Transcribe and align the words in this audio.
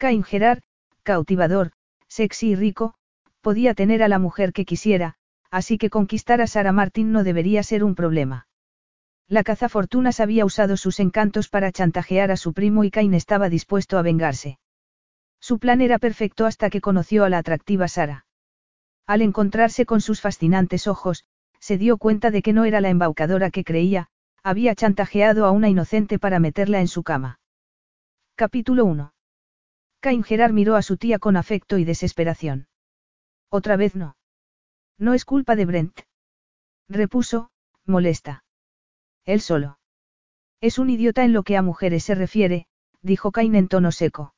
Cain 0.00 0.24
Gerard, 0.24 0.62
cautivador, 1.02 1.72
sexy 2.08 2.52
y 2.52 2.54
rico, 2.54 2.94
podía 3.42 3.74
tener 3.74 4.02
a 4.02 4.08
la 4.08 4.18
mujer 4.18 4.54
que 4.54 4.64
quisiera, 4.64 5.16
así 5.50 5.76
que 5.76 5.90
conquistar 5.90 6.40
a 6.40 6.46
Sara 6.46 6.72
Martin 6.72 7.12
no 7.12 7.22
debería 7.22 7.62
ser 7.62 7.84
un 7.84 7.94
problema. 7.94 8.46
La 9.28 9.44
cazafortunas 9.44 10.18
había 10.18 10.46
usado 10.46 10.78
sus 10.78 11.00
encantos 11.00 11.50
para 11.50 11.70
chantajear 11.70 12.30
a 12.30 12.38
su 12.38 12.54
primo 12.54 12.84
y 12.84 12.90
Cain 12.90 13.12
estaba 13.12 13.50
dispuesto 13.50 13.98
a 13.98 14.02
vengarse. 14.02 14.58
Su 15.38 15.58
plan 15.58 15.82
era 15.82 15.98
perfecto 15.98 16.46
hasta 16.46 16.70
que 16.70 16.80
conoció 16.80 17.24
a 17.24 17.28
la 17.28 17.36
atractiva 17.36 17.86
Sara. 17.86 18.24
Al 19.06 19.20
encontrarse 19.20 19.84
con 19.84 20.00
sus 20.00 20.22
fascinantes 20.22 20.86
ojos, 20.86 21.26
se 21.58 21.76
dio 21.76 21.98
cuenta 21.98 22.30
de 22.30 22.40
que 22.40 22.54
no 22.54 22.64
era 22.64 22.80
la 22.80 22.88
embaucadora 22.88 23.50
que 23.50 23.64
creía, 23.64 24.08
había 24.42 24.74
chantajeado 24.74 25.44
a 25.44 25.50
una 25.50 25.68
inocente 25.68 26.18
para 26.18 26.40
meterla 26.40 26.80
en 26.80 26.88
su 26.88 27.02
cama. 27.02 27.38
Capítulo 28.34 28.86
1. 28.86 29.12
Cain 30.00 30.24
Gerard 30.24 30.52
miró 30.52 30.76
a 30.76 30.82
su 30.82 30.96
tía 30.96 31.18
con 31.18 31.36
afecto 31.36 31.76
y 31.78 31.84
desesperación. 31.84 32.68
Otra 33.50 33.76
vez 33.76 33.94
no. 33.94 34.16
No 34.98 35.14
es 35.14 35.24
culpa 35.24 35.56
de 35.56 35.66
Brent. 35.66 36.00
Repuso, 36.88 37.50
molesta. 37.84 38.44
Él 39.24 39.40
solo. 39.40 39.78
Es 40.60 40.78
un 40.78 40.90
idiota 40.90 41.24
en 41.24 41.32
lo 41.32 41.42
que 41.42 41.56
a 41.56 41.62
mujeres 41.62 42.04
se 42.04 42.14
refiere, 42.14 42.66
dijo 43.02 43.30
Cain 43.30 43.54
en 43.54 43.68
tono 43.68 43.92
seco. 43.92 44.34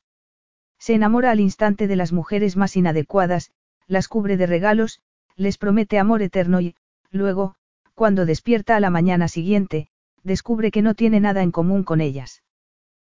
Se 0.79 0.93
enamora 0.93 1.31
al 1.31 1.39
instante 1.39 1.87
de 1.87 1.95
las 1.95 2.11
mujeres 2.11 2.57
más 2.57 2.75
inadecuadas, 2.75 3.51
las 3.87 4.07
cubre 4.07 4.37
de 4.37 4.47
regalos, 4.47 5.01
les 5.35 5.57
promete 5.57 5.97
amor 5.97 6.21
eterno 6.21 6.61
y, 6.61 6.75
luego, 7.09 7.55
cuando 7.93 8.25
despierta 8.25 8.75
a 8.75 8.79
la 8.79 8.89
mañana 8.89 9.27
siguiente, 9.27 9.89
descubre 10.23 10.71
que 10.71 10.81
no 10.81 10.93
tiene 10.93 11.19
nada 11.19 11.41
en 11.41 11.51
común 11.51 11.83
con 11.83 12.01
ellas. 12.01 12.43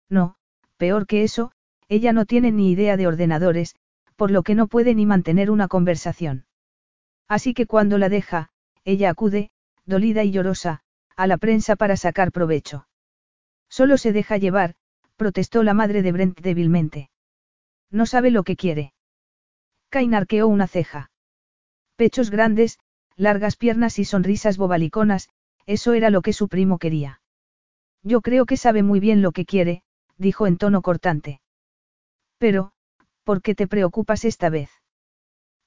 No, 0.09 0.37
peor 0.77 1.07
que 1.07 1.25
eso, 1.25 1.53
ella 1.89 2.13
no 2.13 2.27
tiene 2.27 2.53
ni 2.53 2.71
idea 2.71 2.97
de 2.97 3.07
ordenadores, 3.07 3.75
por 4.17 4.31
lo 4.31 4.43
que 4.43 4.55
no 4.55 4.67
puede 4.67 4.95
ni 4.95 5.07
mantener 5.07 5.51
una 5.51 5.69
conversación. 5.69 6.47
Así 7.29 7.55
que 7.55 7.67
cuando 7.67 7.99
la 7.99 8.09
deja, 8.09 8.51
ella 8.85 9.11
acude, 9.11 9.51
dolida 9.85 10.25
y 10.25 10.31
llorosa, 10.31 10.83
a 11.17 11.27
la 11.27 11.37
prensa 11.37 11.77
para 11.77 11.97
sacar 11.97 12.33
provecho. 12.33 12.87
Solo 13.69 13.99
se 13.99 14.13
deja 14.13 14.37
llevar, 14.37 14.75
protestó 15.17 15.63
la 15.63 15.75
madre 15.75 16.03
de 16.03 16.13
Brent 16.13 16.41
débilmente. 16.41 17.11
No 17.91 18.07
sabe 18.07 18.31
lo 18.31 18.45
que 18.45 18.57
quiere. 18.57 18.93
Cain 19.91 20.15
arqueó 20.15 20.47
una 20.49 20.67
ceja. 20.67 21.11
Pechos 21.97 22.31
grandes, 22.31 22.79
largas 23.17 23.57
piernas 23.57 23.99
y 23.99 24.05
sonrisas 24.05 24.57
bobaliconas, 24.57 25.29
eso 25.67 25.93
era 25.93 26.11
lo 26.11 26.23
que 26.23 26.33
su 26.33 26.49
primo 26.49 26.79
quería. 26.79 27.21
Yo 28.03 28.21
creo 28.21 28.47
que 28.47 28.57
sabe 28.57 28.83
muy 28.83 29.01
bien 29.01 29.23
lo 29.23 29.33
que 29.33 29.45
quiere, 29.45 29.83
dijo 30.17 30.47
en 30.47 30.57
tono 30.57 30.83
cortante. 30.83 31.41
Pero, 32.39 32.73
¿por 33.25 33.43
qué 33.43 33.55
te 33.55 33.67
preocupas 33.67 34.25
esta 34.25 34.49
vez? 34.49 34.71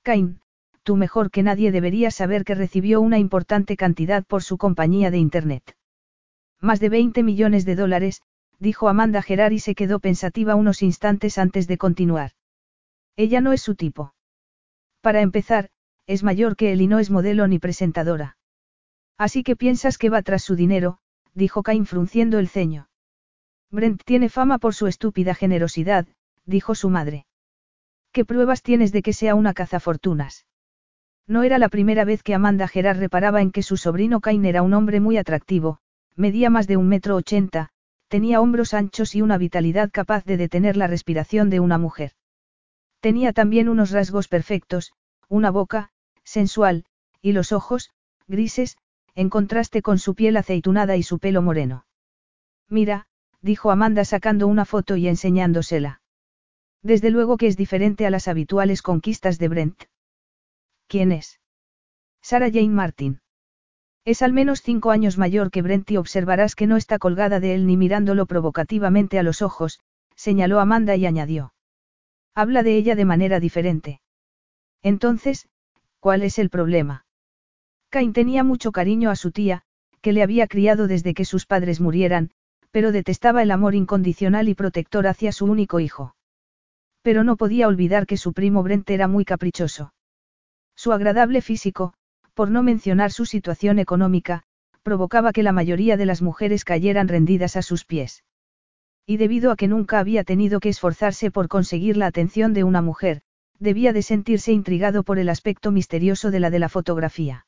Cain, 0.03 0.41
tú 0.83 0.95
mejor 0.95 1.30
que 1.30 1.44
nadie 1.44 1.72
deberías 1.72 2.16
saber 2.16 2.44
que 2.44 2.55
recibió 2.55 3.02
una 3.02 3.19
importante 3.19 3.77
cantidad 3.77 4.25
por 4.25 4.41
su 4.41 4.58
compañía 4.58 5.11
de 5.11 5.17
Internet. 5.17 5.76
Más 6.60 6.80
de 6.80 6.89
20 6.89 7.23
millones 7.23 7.65
de 7.65 7.76
dólares, 7.76 8.21
dijo 8.60 8.87
Amanda 8.87 9.21
Gerard 9.21 9.52
y 9.52 9.60
se 9.60 9.76
quedó 9.76 9.99
pensativa 9.99 10.55
unos 10.55 10.81
instantes 10.81 11.37
antes 11.37 11.67
de 11.67 11.77
continuar. 11.77 12.31
Ella 13.15 13.42
no 13.42 13.54
es 13.54 13.61
su 13.61 13.76
tipo. 13.76 14.14
Para 15.02 15.21
empezar, 15.21 15.70
es 16.08 16.23
mayor 16.23 16.55
que 16.55 16.71
él 16.71 16.81
y 16.81 16.87
no 16.87 16.99
es 16.99 17.10
modelo 17.10 17.48
ni 17.48 17.60
presentadora. 17.60 18.37
Así 19.17 19.43
que 19.43 19.55
piensas 19.55 19.98
que 19.98 20.10
va 20.10 20.21
tras 20.21 20.43
su 20.43 20.55
dinero, 20.55 20.99
dijo 21.33 21.64
Cain 21.64 21.86
frunciendo 21.86 22.39
el 22.39 22.48
ceño. 22.48 22.89
Brent 23.70 24.04
tiene 24.04 24.30
fama 24.30 24.58
por 24.58 24.76
su 24.76 24.87
estúpida 24.87 25.33
generosidad, 25.33 26.08
dijo 26.46 26.76
su 26.76 26.90
madre. 26.90 27.26
¿Qué 28.12 28.26
pruebas 28.26 28.62
tienes 28.62 28.92
de 28.92 29.02
que 29.02 29.14
sea 29.14 29.36
una 29.36 29.54
cazafortunas? 29.54 30.46
No 31.28 31.44
era 31.44 31.58
la 31.58 31.70
primera 31.70 32.04
vez 32.04 32.24
que 32.24 32.34
Amanda 32.34 32.68
Gerard 32.68 33.00
reparaba 33.00 33.42
en 33.42 33.52
que 33.52 33.64
su 33.64 33.78
sobrino 33.78 34.20
Cain 34.20 34.44
era 34.46 34.64
un 34.64 34.74
hombre 34.74 35.00
muy 35.00 35.18
atractivo, 35.18 35.80
medía 36.16 36.50
más 36.50 36.68
de 36.68 36.78
un 36.78 36.88
metro 36.88 37.16
ochenta, 37.16 37.70
tenía 38.10 38.42
hombros 38.42 38.74
anchos 38.74 39.16
y 39.16 39.22
una 39.22 39.38
vitalidad 39.38 39.90
capaz 39.92 40.26
de 40.26 40.36
detener 40.36 40.76
la 40.76 40.88
respiración 40.88 41.50
de 41.50 41.62
una 41.62 41.78
mujer. 41.78 42.12
Tenía 43.00 43.32
también 43.32 43.70
unos 43.70 43.92
rasgos 43.92 44.28
perfectos, 44.28 44.92
una 45.30 45.50
boca, 45.50 45.92
sensual, 46.23 46.84
y 47.22 47.32
los 47.32 47.54
ojos, 47.54 47.92
grises, 48.28 48.78
en 49.16 49.30
contraste 49.30 49.82
con 49.82 50.00
su 50.00 50.16
piel 50.16 50.36
aceitunada 50.36 50.98
y 50.98 51.04
su 51.04 51.20
pelo 51.20 51.42
moreno. 51.42 51.86
Mira, 52.68 53.08
dijo 53.42 53.72
Amanda 53.72 54.04
sacando 54.04 54.48
una 54.48 54.66
foto 54.66 54.98
y 54.98 55.08
enseñándosela. 55.08 56.01
Desde 56.83 57.11
luego 57.11 57.37
que 57.37 57.47
es 57.47 57.58
diferente 57.58 58.05
a 58.05 58.09
las 58.09 58.27
habituales 58.27 58.81
conquistas 58.81 59.37
de 59.37 59.47
Brent. 59.47 59.83
¿Quién 60.87 61.11
es? 61.11 61.39
Sarah 62.21 62.52
Jane 62.52 62.69
Martin. 62.69 63.21
Es 64.03 64.23
al 64.23 64.33
menos 64.33 64.61
cinco 64.61 64.89
años 64.89 65.17
mayor 65.17 65.52
que 65.52 65.61
Brent 65.61 65.89
y 65.92 65.97
observarás 65.97 66.55
que 66.55 66.65
no 66.65 66.75
está 66.77 66.97
colgada 66.97 67.39
de 67.39 67.53
él 67.53 67.67
ni 67.67 67.77
mirándolo 67.77 68.25
provocativamente 68.25 69.19
a 69.19 69.23
los 69.23 69.43
ojos, 69.43 69.80
señaló 70.15 70.59
Amanda 70.59 70.95
y 70.95 71.05
añadió. 71.05 71.53
Habla 72.33 72.64
de 72.64 72.75
ella 72.75 72.95
de 72.95 73.05
manera 73.05 73.39
diferente. 73.39 74.02
Entonces, 74.81 75.48
¿cuál 75.99 76.23
es 76.23 76.39
el 76.39 76.49
problema? 76.49 77.05
Cain 77.89 78.13
tenía 78.13 78.43
mucho 78.43 78.71
cariño 78.71 79.11
a 79.11 79.15
su 79.15 79.31
tía, 79.31 79.63
que 80.02 80.13
le 80.13 80.23
había 80.23 80.48
criado 80.48 80.87
desde 80.87 81.13
que 81.13 81.25
sus 81.25 81.45
padres 81.45 81.80
murieran, 81.80 82.31
pero 82.71 82.92
detestaba 82.92 83.43
el 83.43 83.52
amor 83.52 83.75
incondicional 83.75 84.49
y 84.49 84.55
protector 84.55 85.05
hacia 85.05 85.31
su 85.31 85.45
único 85.45 85.80
hijo. 85.80 86.15
Pero 87.02 87.23
no 87.23 87.36
podía 87.36 87.67
olvidar 87.67 88.06
que 88.06 88.17
su 88.17 88.34
primo 88.34 88.64
Brent 88.64 88.89
era 88.89 89.08
muy 89.08 89.26
caprichoso. 89.26 89.94
Su 90.76 90.92
agradable 90.92 91.42
físico, 91.42 91.94
por 92.34 92.52
no 92.52 92.64
mencionar 92.64 93.12
su 93.12 93.26
situación 93.26 93.80
económica, 93.80 94.44
provocaba 94.84 95.32
que 95.32 95.44
la 95.44 95.52
mayoría 95.52 95.98
de 95.98 96.06
las 96.06 96.22
mujeres 96.22 96.66
cayeran 96.66 97.08
rendidas 97.08 97.56
a 97.56 97.61
sus 97.61 97.86
pies. 97.86 98.23
Y 99.06 99.17
debido 99.17 99.52
a 99.52 99.56
que 99.56 99.67
nunca 99.67 100.00
había 100.00 100.23
tenido 100.23 100.60
que 100.60 100.70
esforzarse 100.70 101.32
por 101.32 101.48
conseguir 101.48 101.98
la 101.98 102.08
atención 102.08 102.54
de 102.54 102.64
una 102.64 102.82
mujer, 102.82 103.22
debía 103.60 103.94
de 103.94 104.02
sentirse 104.02 104.52
intrigado 104.52 105.04
por 105.04 105.20
el 105.20 105.30
aspecto 105.30 105.72
misterioso 105.72 106.32
de 106.32 106.40
la 106.40 106.50
de 106.50 106.60
la 106.60 106.70
fotografía. 106.70 107.45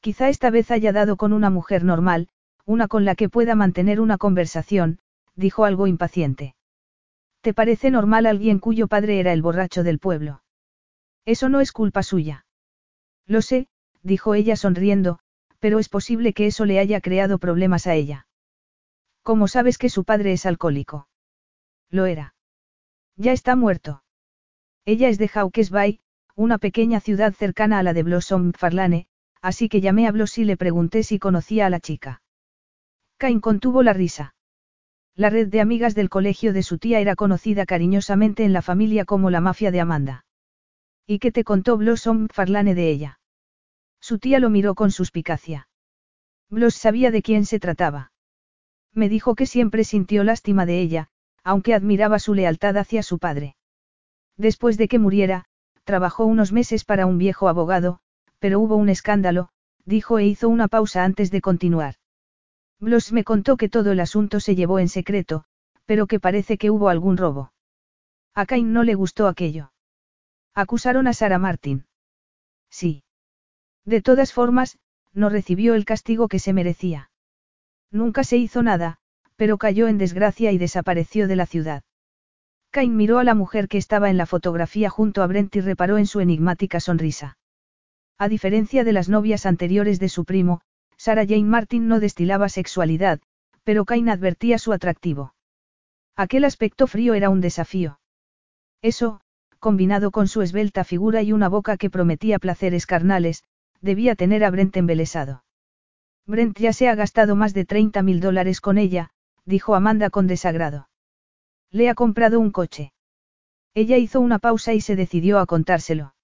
Quizá 0.00 0.28
esta 0.28 0.50
vez 0.50 0.70
haya 0.70 0.92
dado 0.92 1.16
con 1.16 1.32
una 1.32 1.50
mujer 1.50 1.84
normal, 1.84 2.28
una 2.64 2.88
con 2.88 3.04
la 3.04 3.14
que 3.14 3.28
pueda 3.28 3.54
mantener 3.54 4.00
una 4.00 4.18
conversación, 4.18 4.98
dijo 5.36 5.64
algo 5.64 5.86
impaciente. 5.86 6.54
¿Te 7.40 7.54
parece 7.54 7.90
normal 7.90 8.26
alguien 8.26 8.58
cuyo 8.58 8.86
padre 8.86 9.20
era 9.20 9.32
el 9.32 9.42
borracho 9.42 9.82
del 9.82 9.98
pueblo? 9.98 10.42
Eso 11.24 11.48
no 11.48 11.60
es 11.60 11.72
culpa 11.72 12.02
suya. 12.02 12.44
Lo 13.26 13.40
sé, 13.42 13.68
dijo 14.02 14.34
ella 14.34 14.56
sonriendo, 14.56 15.20
pero 15.58 15.78
es 15.78 15.88
posible 15.88 16.32
que 16.32 16.46
eso 16.46 16.64
le 16.64 16.78
haya 16.78 17.00
creado 17.00 17.38
problemas 17.38 17.86
a 17.86 17.94
ella. 17.94 18.26
¿Cómo 19.22 19.48
sabes 19.48 19.78
que 19.78 19.90
su 19.90 20.04
padre 20.04 20.32
es 20.32 20.46
alcohólico? 20.46 21.08
Lo 21.90 22.06
era. 22.06 22.34
Ya 23.16 23.32
está 23.32 23.56
muerto. 23.56 24.02
Ella 24.84 25.08
es 25.08 25.18
de 25.18 25.28
Hawkes 25.28 25.70
Bay, 25.70 26.00
una 26.34 26.58
pequeña 26.58 27.00
ciudad 27.00 27.34
cercana 27.34 27.78
a 27.78 27.82
la 27.82 27.92
de 27.92 28.02
Blossom 28.02 28.52
Farlane, 28.52 29.06
así 29.42 29.68
que 29.68 29.80
llamé 29.80 30.06
a 30.06 30.12
Bloss 30.12 30.38
y 30.38 30.44
le 30.44 30.56
pregunté 30.56 31.02
si 31.02 31.18
conocía 31.18 31.66
a 31.66 31.70
la 31.70 31.80
chica. 31.80 32.22
Cain 33.18 33.40
contuvo 33.40 33.82
la 33.82 33.92
risa. 33.92 34.34
La 35.20 35.28
red 35.28 35.48
de 35.48 35.60
amigas 35.60 35.94
del 35.94 36.08
colegio 36.08 36.54
de 36.54 36.62
su 36.62 36.78
tía 36.78 36.98
era 36.98 37.14
conocida 37.14 37.66
cariñosamente 37.66 38.42
en 38.42 38.54
la 38.54 38.62
familia 38.62 39.04
como 39.04 39.28
la 39.28 39.42
mafia 39.42 39.70
de 39.70 39.78
Amanda. 39.78 40.24
¿Y 41.06 41.18
qué 41.18 41.30
te 41.30 41.44
contó 41.44 41.76
Blossom 41.76 42.28
Farlane 42.28 42.74
de 42.74 42.88
ella? 42.88 43.20
Su 44.00 44.18
tía 44.18 44.38
lo 44.40 44.48
miró 44.48 44.74
con 44.74 44.90
suspicacia. 44.90 45.68
Bloss 46.48 46.74
sabía 46.74 47.10
de 47.10 47.20
quién 47.20 47.44
se 47.44 47.60
trataba. 47.60 48.12
Me 48.94 49.10
dijo 49.10 49.34
que 49.34 49.44
siempre 49.44 49.84
sintió 49.84 50.24
lástima 50.24 50.64
de 50.64 50.80
ella, 50.80 51.08
aunque 51.44 51.74
admiraba 51.74 52.18
su 52.18 52.32
lealtad 52.32 52.78
hacia 52.78 53.02
su 53.02 53.18
padre. 53.18 53.56
Después 54.38 54.78
de 54.78 54.88
que 54.88 54.98
muriera, 54.98 55.44
trabajó 55.84 56.24
unos 56.24 56.50
meses 56.50 56.86
para 56.86 57.04
un 57.04 57.18
viejo 57.18 57.50
abogado, 57.50 58.00
pero 58.38 58.58
hubo 58.58 58.76
un 58.76 58.88
escándalo, 58.88 59.50
dijo 59.84 60.18
e 60.18 60.24
hizo 60.24 60.48
una 60.48 60.66
pausa 60.66 61.04
antes 61.04 61.30
de 61.30 61.42
continuar. 61.42 61.96
Bloss 62.80 63.12
me 63.12 63.24
contó 63.24 63.56
que 63.56 63.68
todo 63.68 63.92
el 63.92 64.00
asunto 64.00 64.40
se 64.40 64.54
llevó 64.56 64.78
en 64.78 64.88
secreto, 64.88 65.44
pero 65.84 66.06
que 66.06 66.18
parece 66.18 66.56
que 66.56 66.70
hubo 66.70 66.88
algún 66.88 67.16
robo. 67.18 67.52
A 68.34 68.46
Cain 68.46 68.72
no 68.72 68.84
le 68.84 68.94
gustó 68.94 69.28
aquello. 69.28 69.72
Acusaron 70.54 71.06
a 71.06 71.12
Sara 71.12 71.38
Martin. 71.38 71.86
Sí. 72.70 73.04
De 73.84 74.00
todas 74.00 74.32
formas, 74.32 74.78
no 75.12 75.28
recibió 75.28 75.74
el 75.74 75.84
castigo 75.84 76.28
que 76.28 76.38
se 76.38 76.52
merecía. 76.52 77.10
Nunca 77.90 78.24
se 78.24 78.36
hizo 78.36 78.62
nada, 78.62 78.98
pero 79.36 79.58
cayó 79.58 79.88
en 79.88 79.98
desgracia 79.98 80.52
y 80.52 80.58
desapareció 80.58 81.28
de 81.28 81.36
la 81.36 81.46
ciudad. 81.46 81.82
Cain 82.70 82.96
miró 82.96 83.18
a 83.18 83.24
la 83.24 83.34
mujer 83.34 83.68
que 83.68 83.78
estaba 83.78 84.10
en 84.10 84.16
la 84.16 84.26
fotografía 84.26 84.90
junto 84.90 85.22
a 85.22 85.26
Brent 85.26 85.56
y 85.56 85.60
reparó 85.60 85.98
en 85.98 86.06
su 86.06 86.20
enigmática 86.20 86.78
sonrisa. 86.78 87.36
A 88.16 88.28
diferencia 88.28 88.84
de 88.84 88.92
las 88.92 89.08
novias 89.08 89.44
anteriores 89.44 89.98
de 89.98 90.08
su 90.08 90.24
primo, 90.24 90.60
Sarah 91.00 91.24
Jane 91.26 91.44
Martin 91.44 91.88
no 91.88 91.98
destilaba 91.98 92.50
sexualidad, 92.50 93.22
pero 93.64 93.86
Cain 93.86 94.10
advertía 94.10 94.58
su 94.58 94.70
atractivo. 94.74 95.32
Aquel 96.14 96.44
aspecto 96.44 96.86
frío 96.86 97.14
era 97.14 97.30
un 97.30 97.40
desafío. 97.40 98.00
Eso, 98.82 99.22
combinado 99.60 100.10
con 100.10 100.28
su 100.28 100.42
esbelta 100.42 100.84
figura 100.84 101.22
y 101.22 101.32
una 101.32 101.48
boca 101.48 101.78
que 101.78 101.88
prometía 101.88 102.38
placeres 102.38 102.84
carnales, 102.84 103.44
debía 103.80 104.14
tener 104.14 104.44
a 104.44 104.50
Brent 104.50 104.76
embelesado. 104.76 105.42
Brent 106.26 106.58
ya 106.58 106.74
se 106.74 106.90
ha 106.90 106.94
gastado 106.94 107.34
más 107.34 107.54
de 107.54 107.64
30 107.64 108.02
mil 108.02 108.20
dólares 108.20 108.60
con 108.60 108.76
ella, 108.76 109.08
dijo 109.46 109.74
Amanda 109.74 110.10
con 110.10 110.26
desagrado. 110.26 110.90
Le 111.70 111.88
ha 111.88 111.94
comprado 111.94 112.38
un 112.38 112.50
coche. 112.50 112.92
Ella 113.72 113.96
hizo 113.96 114.20
una 114.20 114.38
pausa 114.38 114.74
y 114.74 114.82
se 114.82 114.96
decidió 114.96 115.38
a 115.38 115.46
contárselo. 115.46 116.14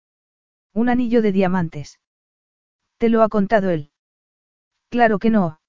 Un 0.75 0.91
anillo 0.91 1.23
de 1.23 1.33
diamantes. 1.33 1.99
¿Te 2.99 3.09
lo 3.09 3.23
ha 3.23 3.31
contado 3.31 3.71
él? 3.71 3.91
Claro 4.89 5.19
que 5.19 5.31
no. 5.31 5.61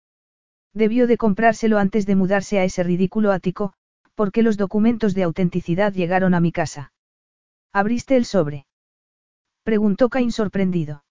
Debió 0.74 1.08
de 1.08 1.18
comprárselo 1.18 1.80
antes 1.80 2.06
de 2.06 2.16
mudarse 2.16 2.60
a 2.60 2.64
ese 2.64 2.84
ridículo 2.84 3.32
ático, 3.32 3.74
porque 4.16 4.44
los 4.44 4.58
documentos 4.58 5.14
de 5.14 5.24
autenticidad 5.24 5.94
llegaron 5.94 6.34
a 6.34 6.40
mi 6.40 6.52
casa. 6.52 6.94
¿Abriste 7.74 8.16
el 8.16 8.26
sobre? 8.26 8.66
Preguntó 9.64 10.10
Cain 10.10 10.32
sorprendido. 10.32 11.04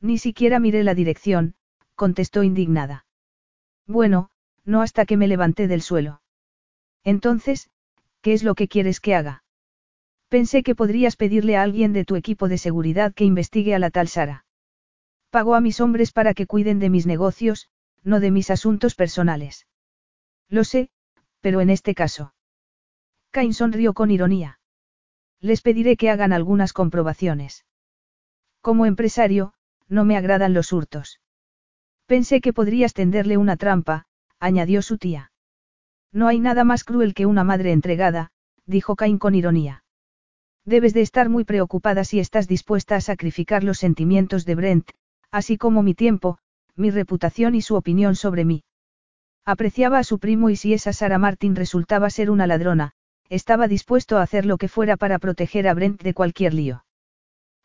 Ni 0.00 0.18
siquiera 0.18 0.58
miré 0.58 0.84
la 0.84 0.94
dirección, 0.94 1.54
contestó 1.94 2.42
indignada. 2.42 3.06
Bueno, 3.86 4.30
no 4.64 4.82
hasta 4.82 5.04
que 5.06 5.16
me 5.16 5.28
levanté 5.28 5.68
del 5.68 5.82
suelo. 5.82 6.22
Entonces, 7.04 7.68
¿Qué 8.22 8.32
es 8.32 8.44
lo 8.44 8.54
que 8.54 8.68
quieres 8.68 9.00
que 9.00 9.16
haga? 9.16 9.42
Pensé 10.28 10.62
que 10.62 10.76
podrías 10.76 11.16
pedirle 11.16 11.56
a 11.56 11.62
alguien 11.62 11.92
de 11.92 12.04
tu 12.04 12.14
equipo 12.14 12.48
de 12.48 12.56
seguridad 12.56 13.12
que 13.12 13.24
investigue 13.24 13.74
a 13.74 13.80
la 13.80 13.90
tal 13.90 14.06
Sara. 14.06 14.44
Pago 15.32 15.54
a 15.54 15.62
mis 15.62 15.80
hombres 15.80 16.12
para 16.12 16.34
que 16.34 16.46
cuiden 16.46 16.78
de 16.78 16.90
mis 16.90 17.06
negocios, 17.06 17.70
no 18.04 18.20
de 18.20 18.30
mis 18.30 18.50
asuntos 18.50 18.94
personales. 18.94 19.66
Lo 20.50 20.62
sé, 20.62 20.90
pero 21.40 21.62
en 21.62 21.70
este 21.70 21.94
caso. 21.94 22.34
Cain 23.30 23.54
sonrió 23.54 23.94
con 23.94 24.10
ironía. 24.10 24.60
Les 25.40 25.62
pediré 25.62 25.96
que 25.96 26.10
hagan 26.10 26.34
algunas 26.34 26.74
comprobaciones. 26.74 27.64
Como 28.60 28.84
empresario, 28.84 29.54
no 29.88 30.04
me 30.04 30.18
agradan 30.18 30.52
los 30.52 30.70
hurtos. 30.70 31.22
Pensé 32.04 32.42
que 32.42 32.52
podrías 32.52 32.92
tenderle 32.92 33.38
una 33.38 33.56
trampa, 33.56 34.04
añadió 34.38 34.82
su 34.82 34.98
tía. 34.98 35.32
No 36.12 36.28
hay 36.28 36.40
nada 36.40 36.62
más 36.62 36.84
cruel 36.84 37.14
que 37.14 37.24
una 37.24 37.42
madre 37.42 37.72
entregada, 37.72 38.32
dijo 38.66 38.96
Cain 38.96 39.18
con 39.18 39.34
ironía. 39.34 39.82
Debes 40.66 40.92
de 40.92 41.00
estar 41.00 41.30
muy 41.30 41.44
preocupada 41.44 42.04
si 42.04 42.20
estás 42.20 42.48
dispuesta 42.48 42.96
a 42.96 43.00
sacrificar 43.00 43.64
los 43.64 43.78
sentimientos 43.78 44.44
de 44.44 44.56
Brent, 44.56 44.90
así 45.32 45.56
como 45.58 45.82
mi 45.82 45.94
tiempo, 45.94 46.38
mi 46.76 46.90
reputación 46.90 47.54
y 47.54 47.62
su 47.62 47.74
opinión 47.74 48.14
sobre 48.14 48.44
mí. 48.44 48.62
Apreciaba 49.44 49.98
a 49.98 50.04
su 50.04 50.18
primo 50.18 50.50
y 50.50 50.56
si 50.56 50.72
esa 50.72 50.92
Sara 50.92 51.18
Martin 51.18 51.56
resultaba 51.56 52.10
ser 52.10 52.30
una 52.30 52.46
ladrona, 52.46 52.92
estaba 53.28 53.66
dispuesto 53.66 54.18
a 54.18 54.22
hacer 54.22 54.46
lo 54.46 54.58
que 54.58 54.68
fuera 54.68 54.96
para 54.96 55.18
proteger 55.18 55.66
a 55.66 55.74
Brent 55.74 56.02
de 56.02 56.14
cualquier 56.14 56.54
lío. 56.54 56.84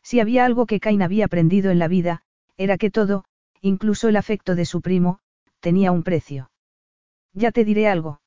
Si 0.02 0.18
había 0.18 0.44
algo 0.44 0.66
que 0.66 0.80
Cain 0.80 1.02
había 1.02 1.26
aprendido 1.26 1.70
en 1.70 1.78
la 1.78 1.86
vida, 1.86 2.22
era 2.56 2.78
que 2.78 2.90
todo, 2.90 3.24
incluso 3.60 4.08
el 4.08 4.16
afecto 4.16 4.54
de 4.54 4.64
su 4.64 4.80
primo, 4.80 5.20
tenía 5.60 5.92
un 5.92 6.02
precio. 6.02 6.50
Ya 7.34 7.52
te 7.52 7.64
diré 7.64 7.86
algo. 7.86 8.20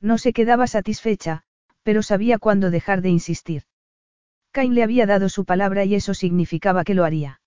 No 0.00 0.18
se 0.18 0.32
quedaba 0.32 0.66
satisfecha, 0.66 1.44
pero 1.82 2.02
sabía 2.02 2.38
cuándo 2.38 2.70
dejar 2.70 3.00
de 3.00 3.10
insistir. 3.10 3.62
Cain 4.50 4.74
le 4.74 4.82
había 4.82 5.06
dado 5.06 5.28
su 5.28 5.44
palabra 5.44 5.84
y 5.84 5.94
eso 5.94 6.14
significaba 6.14 6.82
que 6.82 6.94
lo 6.94 7.04
haría. 7.04 7.40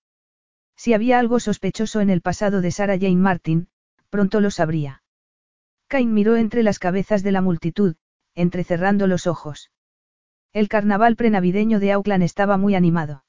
Si 0.82 0.94
había 0.94 1.18
algo 1.18 1.40
sospechoso 1.40 2.00
en 2.00 2.08
el 2.08 2.22
pasado 2.22 2.62
de 2.62 2.70
Sarah 2.70 2.96
Jane 2.98 3.16
Martin, 3.16 3.68
pronto 4.08 4.40
lo 4.40 4.50
sabría. 4.50 5.02
Cain 5.88 6.14
miró 6.14 6.36
entre 6.36 6.62
las 6.62 6.78
cabezas 6.78 7.22
de 7.22 7.32
la 7.32 7.42
multitud, 7.42 7.96
entrecerrando 8.34 9.06
los 9.06 9.26
ojos. 9.26 9.70
El 10.54 10.70
carnaval 10.70 11.16
prenavideño 11.16 11.80
de 11.80 11.92
Auckland 11.92 12.22
estaba 12.22 12.56
muy 12.56 12.74
animado. 12.74 13.26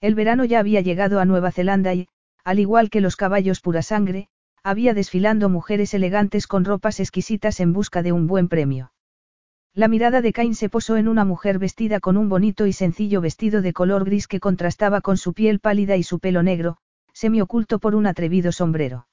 El 0.00 0.16
verano 0.16 0.44
ya 0.44 0.58
había 0.58 0.80
llegado 0.80 1.20
a 1.20 1.24
Nueva 1.24 1.52
Zelanda 1.52 1.94
y, 1.94 2.08
al 2.42 2.58
igual 2.58 2.90
que 2.90 3.00
los 3.00 3.14
caballos 3.14 3.60
pura 3.60 3.82
sangre, 3.82 4.26
había 4.64 4.94
desfilando 4.94 5.48
mujeres 5.48 5.94
elegantes 5.94 6.48
con 6.48 6.64
ropas 6.64 6.98
exquisitas 6.98 7.60
en 7.60 7.72
busca 7.72 8.02
de 8.02 8.10
un 8.10 8.26
buen 8.26 8.48
premio. 8.48 8.93
La 9.76 9.88
mirada 9.88 10.20
de 10.20 10.32
Cain 10.32 10.54
se 10.54 10.68
posó 10.68 10.96
en 10.96 11.08
una 11.08 11.24
mujer 11.24 11.58
vestida 11.58 11.98
con 11.98 12.16
un 12.16 12.28
bonito 12.28 12.66
y 12.66 12.72
sencillo 12.72 13.20
vestido 13.20 13.60
de 13.60 13.72
color 13.72 14.04
gris 14.04 14.28
que 14.28 14.38
contrastaba 14.38 15.00
con 15.00 15.16
su 15.16 15.32
piel 15.32 15.58
pálida 15.58 15.96
y 15.96 16.04
su 16.04 16.20
pelo 16.20 16.44
negro, 16.44 16.76
semioculto 17.12 17.80
por 17.80 17.96
un 17.96 18.06
atrevido 18.06 18.52
sombrero. 18.52 19.08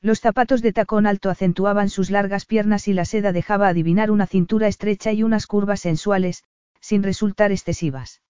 Los 0.00 0.18
zapatos 0.18 0.60
de 0.60 0.72
tacón 0.72 1.06
alto 1.06 1.30
acentuaban 1.30 1.88
sus 1.88 2.10
largas 2.10 2.46
piernas 2.46 2.88
y 2.88 2.94
la 2.94 3.04
seda 3.04 3.30
dejaba 3.30 3.68
adivinar 3.68 4.10
una 4.10 4.26
cintura 4.26 4.66
estrecha 4.66 5.12
y 5.12 5.22
unas 5.22 5.46
curvas 5.46 5.80
sensuales, 5.80 6.42
sin 6.80 7.04
resultar 7.04 7.52
excesivas. 7.52 8.22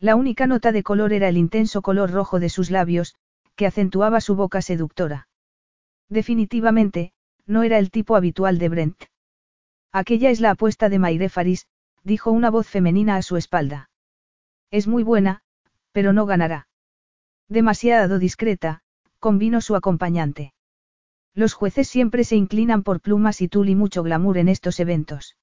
La 0.00 0.16
única 0.16 0.48
nota 0.48 0.72
de 0.72 0.82
color 0.82 1.12
era 1.12 1.28
el 1.28 1.36
intenso 1.36 1.80
color 1.80 2.10
rojo 2.10 2.40
de 2.40 2.48
sus 2.48 2.72
labios, 2.72 3.14
que 3.54 3.66
acentuaba 3.66 4.20
su 4.20 4.34
boca 4.34 4.60
seductora. 4.60 5.28
Definitivamente, 6.08 7.12
no 7.46 7.62
era 7.62 7.78
el 7.78 7.92
tipo 7.92 8.16
habitual 8.16 8.58
de 8.58 8.68
Brent. 8.68 9.11
Aquella 9.92 10.30
es 10.30 10.40
la 10.40 10.52
apuesta 10.52 10.88
de 10.88 10.98
Maire 10.98 11.28
Faris, 11.28 11.66
dijo 12.02 12.30
una 12.30 12.50
voz 12.50 12.66
femenina 12.66 13.16
a 13.16 13.22
su 13.22 13.36
espalda. 13.36 13.90
Es 14.70 14.88
muy 14.88 15.02
buena, 15.02 15.42
pero 15.92 16.12
no 16.12 16.24
ganará. 16.24 16.66
Demasiado 17.48 18.18
discreta, 18.18 18.80
convino 19.18 19.60
su 19.60 19.76
acompañante. 19.76 20.54
Los 21.34 21.52
jueces 21.54 21.88
siempre 21.88 22.24
se 22.24 22.36
inclinan 22.36 22.82
por 22.82 23.00
plumas 23.00 23.40
y 23.40 23.48
tul 23.48 23.68
y 23.68 23.74
mucho 23.74 24.02
glamour 24.02 24.38
en 24.38 24.48
estos 24.48 24.80
eventos. 24.80 25.36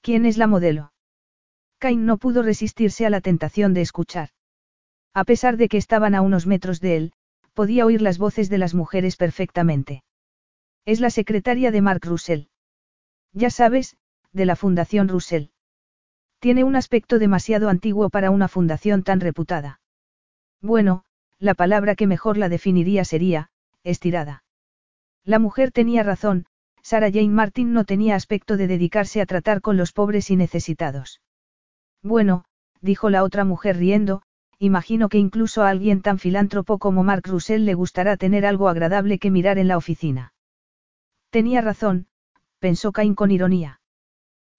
¿Quién 0.00 0.24
es 0.24 0.38
la 0.38 0.46
modelo? 0.46 0.92
Cain 1.78 2.06
no 2.06 2.18
pudo 2.18 2.42
resistirse 2.42 3.06
a 3.06 3.10
la 3.10 3.20
tentación 3.20 3.74
de 3.74 3.82
escuchar. 3.82 4.30
A 5.14 5.24
pesar 5.24 5.56
de 5.56 5.68
que 5.68 5.76
estaban 5.76 6.14
a 6.14 6.20
unos 6.20 6.46
metros 6.46 6.80
de 6.80 6.96
él, 6.96 7.12
podía 7.54 7.84
oír 7.86 8.00
las 8.00 8.18
voces 8.18 8.48
de 8.48 8.58
las 8.58 8.74
mujeres 8.74 9.16
perfectamente. 9.16 10.02
Es 10.84 11.00
la 11.00 11.10
secretaria 11.10 11.70
de 11.70 11.82
Mark 11.82 12.04
Russell. 12.04 12.49
Ya 13.32 13.50
sabes, 13.50 13.96
de 14.32 14.46
la 14.46 14.56
Fundación 14.56 15.08
Russell. 15.08 15.46
Tiene 16.40 16.64
un 16.64 16.76
aspecto 16.76 17.18
demasiado 17.18 17.68
antiguo 17.68 18.10
para 18.10 18.30
una 18.30 18.48
fundación 18.48 19.02
tan 19.02 19.20
reputada. 19.20 19.80
Bueno, 20.60 21.04
la 21.38 21.54
palabra 21.54 21.94
que 21.94 22.06
mejor 22.06 22.36
la 22.36 22.48
definiría 22.48 23.04
sería, 23.04 23.50
estirada. 23.84 24.44
La 25.24 25.38
mujer 25.38 25.70
tenía 25.70 26.02
razón, 26.02 26.46
Sarah 26.82 27.10
Jane 27.12 27.28
Martin 27.28 27.72
no 27.72 27.84
tenía 27.84 28.16
aspecto 28.16 28.56
de 28.56 28.66
dedicarse 28.66 29.20
a 29.20 29.26
tratar 29.26 29.60
con 29.60 29.76
los 29.76 29.92
pobres 29.92 30.30
y 30.30 30.36
necesitados. 30.36 31.20
Bueno, 32.02 32.44
dijo 32.80 33.10
la 33.10 33.22
otra 33.22 33.44
mujer 33.44 33.76
riendo, 33.76 34.22
imagino 34.58 35.08
que 35.08 35.18
incluso 35.18 35.62
a 35.62 35.68
alguien 35.68 36.02
tan 36.02 36.18
filántropo 36.18 36.78
como 36.78 37.04
Mark 37.04 37.24
Russell 37.26 37.64
le 37.64 37.74
gustará 37.74 38.16
tener 38.16 38.46
algo 38.46 38.68
agradable 38.68 39.18
que 39.18 39.30
mirar 39.30 39.58
en 39.58 39.68
la 39.68 39.76
oficina. 39.76 40.32
Tenía 41.30 41.60
razón, 41.60 42.06
pensó 42.60 42.92
Cain 42.92 43.16
con 43.16 43.32
ironía. 43.32 43.80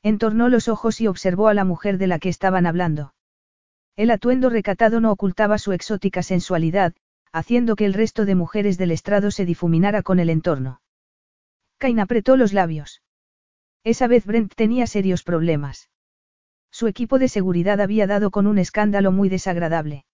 Entornó 0.04 0.50
los 0.50 0.68
ojos 0.68 1.00
y 1.00 1.08
observó 1.08 1.48
a 1.48 1.54
la 1.54 1.64
mujer 1.64 1.98
de 1.98 2.08
la 2.08 2.20
que 2.20 2.30
estaban 2.30 2.66
hablando. 2.66 3.14
El 3.96 4.12
atuendo 4.12 4.50
recatado 4.50 5.00
no 5.00 5.12
ocultaba 5.12 5.58
su 5.58 5.72
exótica 5.72 6.24
sensualidad, 6.24 6.94
haciendo 7.32 7.76
que 7.76 7.86
el 7.86 7.94
resto 7.94 8.26
de 8.26 8.36
mujeres 8.36 8.78
del 8.78 8.92
estrado 8.92 9.32
se 9.32 9.46
difuminara 9.46 10.02
con 10.02 10.20
el 10.20 10.30
entorno. 10.30 10.82
Cain 11.78 12.00
apretó 12.00 12.36
los 12.36 12.52
labios. 12.52 13.02
Esa 13.84 14.08
vez 14.08 14.26
Brent 14.26 14.54
tenía 14.56 14.88
serios 14.88 15.24
problemas. 15.24 15.90
Su 16.72 16.88
equipo 16.88 17.20
de 17.20 17.28
seguridad 17.28 17.82
había 17.82 18.08
dado 18.08 18.32
con 18.32 18.48
un 18.48 18.58
escándalo 18.58 19.12
muy 19.12 19.30
desagradable. 19.30 20.06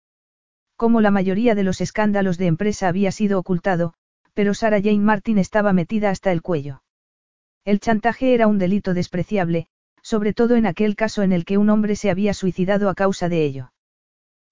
Como 0.75 1.01
la 1.01 1.11
mayoría 1.11 1.55
de 1.55 1.63
los 1.63 1.81
escándalos 1.81 2.37
de 2.37 2.47
empresa 2.47 2.87
había 2.87 3.11
sido 3.11 3.39
ocultado, 3.39 3.93
pero 4.33 4.53
Sarah 4.53 4.81
Jane 4.81 4.99
Martin 4.99 5.37
estaba 5.37 5.73
metida 5.73 6.09
hasta 6.09 6.31
el 6.31 6.41
cuello. 6.41 6.81
El 7.67 7.81
chantaje 7.81 8.33
era 8.33 8.47
un 8.47 8.59
delito 8.59 8.93
despreciable, 8.93 9.67
sobre 10.01 10.31
todo 10.31 10.55
en 10.55 10.65
aquel 10.65 10.95
caso 10.95 11.21
en 11.21 11.33
el 11.33 11.43
que 11.43 11.57
un 11.57 11.69
hombre 11.69 11.97
se 11.97 12.09
había 12.09 12.33
suicidado 12.33 12.89
a 12.89 12.95
causa 12.95 13.27
de 13.27 13.43
ello. 13.43 13.73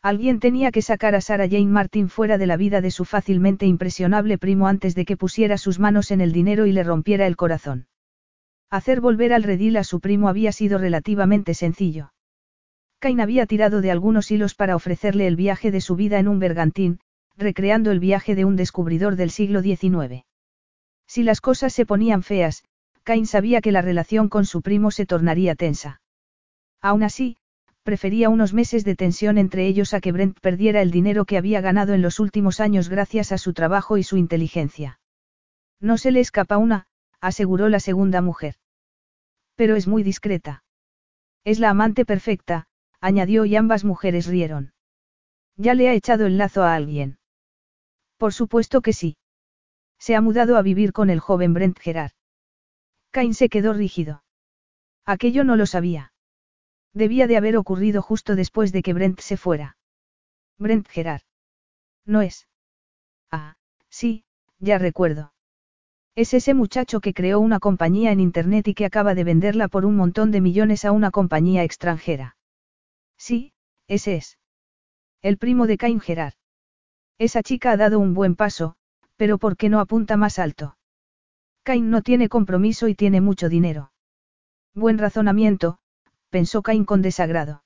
Alguien 0.01 0.41
tenía 0.41 0.69
que 0.69 0.81
sacar 0.81 1.15
a 1.15 1.21
Sarah 1.21 1.47
Jane 1.47 1.67
Martin 1.67 2.09
fuera 2.09 2.37
de 2.37 2.45
la 2.45 2.57
vida 2.57 2.81
de 2.81 2.91
su 2.91 3.05
fácilmente 3.05 3.65
impresionable 3.65 4.37
primo 4.37 4.67
antes 4.67 4.95
de 4.95 5.05
que 5.05 5.15
pusiera 5.15 5.57
sus 5.57 5.79
manos 5.79 6.11
en 6.11 6.19
el 6.19 6.33
dinero 6.33 6.65
y 6.65 6.73
le 6.73 6.83
rompiera 6.83 7.25
el 7.25 7.37
corazón. 7.37 7.87
Hacer 8.69 8.99
volver 8.99 9.31
al 9.31 9.43
redil 9.43 9.77
a 9.77 9.85
su 9.85 10.01
primo 10.01 10.27
había 10.27 10.51
sido 10.51 10.77
relativamente 10.77 11.53
sencillo. 11.53 12.11
Cain 12.99 13.21
había 13.21 13.45
tirado 13.45 13.79
de 13.79 13.91
algunos 13.91 14.29
hilos 14.29 14.55
para 14.55 14.75
ofrecerle 14.75 15.25
el 15.25 15.37
viaje 15.37 15.71
de 15.71 15.79
su 15.79 15.95
vida 15.95 16.19
en 16.19 16.27
un 16.27 16.39
bergantín, 16.39 16.99
recreando 17.37 17.91
el 17.91 18.01
viaje 18.01 18.35
de 18.35 18.43
un 18.43 18.57
descubridor 18.57 19.15
del 19.15 19.29
siglo 19.29 19.61
XIX. 19.61 20.25
Si 21.07 21.23
las 21.23 21.39
cosas 21.39 21.71
se 21.71 21.85
ponían 21.85 22.21
feas, 22.21 22.65
Cain 23.05 23.27
sabía 23.27 23.61
que 23.61 23.71
la 23.71 23.83
relación 23.83 24.29
con 24.29 24.45
su 24.45 24.63
primo 24.63 24.89
se 24.89 25.05
tornaría 25.05 25.53
tensa. 25.53 26.01
Aún 26.81 27.03
así, 27.03 27.37
prefería 27.83 28.29
unos 28.29 28.51
meses 28.51 28.83
de 28.83 28.95
tensión 28.95 29.37
entre 29.37 29.67
ellos 29.67 29.93
a 29.93 30.01
que 30.01 30.11
Brent 30.11 30.39
perdiera 30.39 30.81
el 30.81 30.89
dinero 30.89 31.25
que 31.25 31.37
había 31.37 31.61
ganado 31.61 31.93
en 31.93 32.01
los 32.01 32.19
últimos 32.19 32.59
años 32.59 32.89
gracias 32.89 33.31
a 33.31 33.37
su 33.37 33.53
trabajo 33.53 33.97
y 33.97 34.03
su 34.03 34.17
inteligencia. 34.17 34.99
No 35.79 35.99
se 35.99 36.09
le 36.09 36.19
escapa 36.19 36.57
una, 36.57 36.87
aseguró 37.21 37.69
la 37.69 37.79
segunda 37.79 38.21
mujer. 38.21 38.55
Pero 39.55 39.75
es 39.75 39.87
muy 39.87 40.01
discreta. 40.01 40.63
Es 41.43 41.59
la 41.59 41.69
amante 41.69 42.05
perfecta, 42.05 42.65
añadió 42.99 43.45
y 43.45 43.55
ambas 43.55 43.83
mujeres 43.85 44.25
rieron. 44.25 44.73
¿Ya 45.57 45.75
le 45.75 45.89
ha 45.89 45.93
echado 45.93 46.25
el 46.25 46.39
lazo 46.39 46.63
a 46.63 46.73
alguien? 46.73 47.19
Por 48.17 48.33
supuesto 48.33 48.81
que 48.81 48.93
sí. 48.93 49.15
Se 49.99 50.15
ha 50.15 50.21
mudado 50.21 50.57
a 50.57 50.63
vivir 50.63 50.91
con 50.91 51.11
el 51.11 51.19
joven 51.19 51.53
Brent 51.53 51.77
Gerard. 51.77 52.13
Cain 53.15 53.33
se 53.33 53.47
quedó 53.47 53.71
rígido. 53.71 54.25
Aquello 55.05 55.45
no 55.45 55.55
lo 55.55 55.65
sabía. 55.67 56.11
Debía 56.93 57.27
de 57.27 57.37
haber 57.37 57.55
ocurrido 57.55 58.01
justo 58.01 58.35
después 58.35 58.73
de 58.73 58.83
que 58.83 58.91
Brent 58.91 59.21
se 59.21 59.37
fuera. 59.37 59.77
Brent 60.57 60.85
Gerard. 60.89 61.21
No 62.05 62.21
es. 62.21 62.49
Ah, 63.31 63.55
sí, 63.87 64.25
ya 64.59 64.79
recuerdo. 64.79 65.31
Es 66.13 66.33
ese 66.33 66.53
muchacho 66.53 66.99
que 66.99 67.13
creó 67.13 67.39
una 67.39 67.61
compañía 67.61 68.11
en 68.11 68.19
Internet 68.19 68.67
y 68.67 68.73
que 68.73 68.83
acaba 68.83 69.15
de 69.15 69.23
venderla 69.23 69.69
por 69.69 69.85
un 69.85 69.95
montón 69.95 70.31
de 70.31 70.41
millones 70.41 70.83
a 70.83 70.91
una 70.91 71.09
compañía 71.09 71.63
extranjera. 71.63 72.35
Sí, 73.17 73.53
ese 73.87 74.17
es. 74.17 74.37
El 75.21 75.37
primo 75.37 75.67
de 75.67 75.77
Cain 75.77 76.01
Gerard. 76.01 76.33
Esa 77.17 77.43
chica 77.43 77.71
ha 77.71 77.77
dado 77.77 77.97
un 77.97 78.13
buen 78.13 78.35
paso, 78.35 78.75
pero 79.15 79.37
¿por 79.37 79.55
qué 79.55 79.69
no 79.69 79.79
apunta 79.79 80.17
más 80.17 80.37
alto? 80.37 80.75
Cain 81.65 81.89
no 81.89 82.03
tiene 82.03 82.29
compromiso 82.29 82.87
y 82.87 82.93
tiene 82.93 83.21
mucho 83.21 83.49
dinero. 83.49 83.91
Buen 84.75 84.99
razonamiento, 84.99 85.79
pensó 86.29 86.61
Cain 86.61 86.85
con 86.85 87.01
desagrado. 87.01 87.63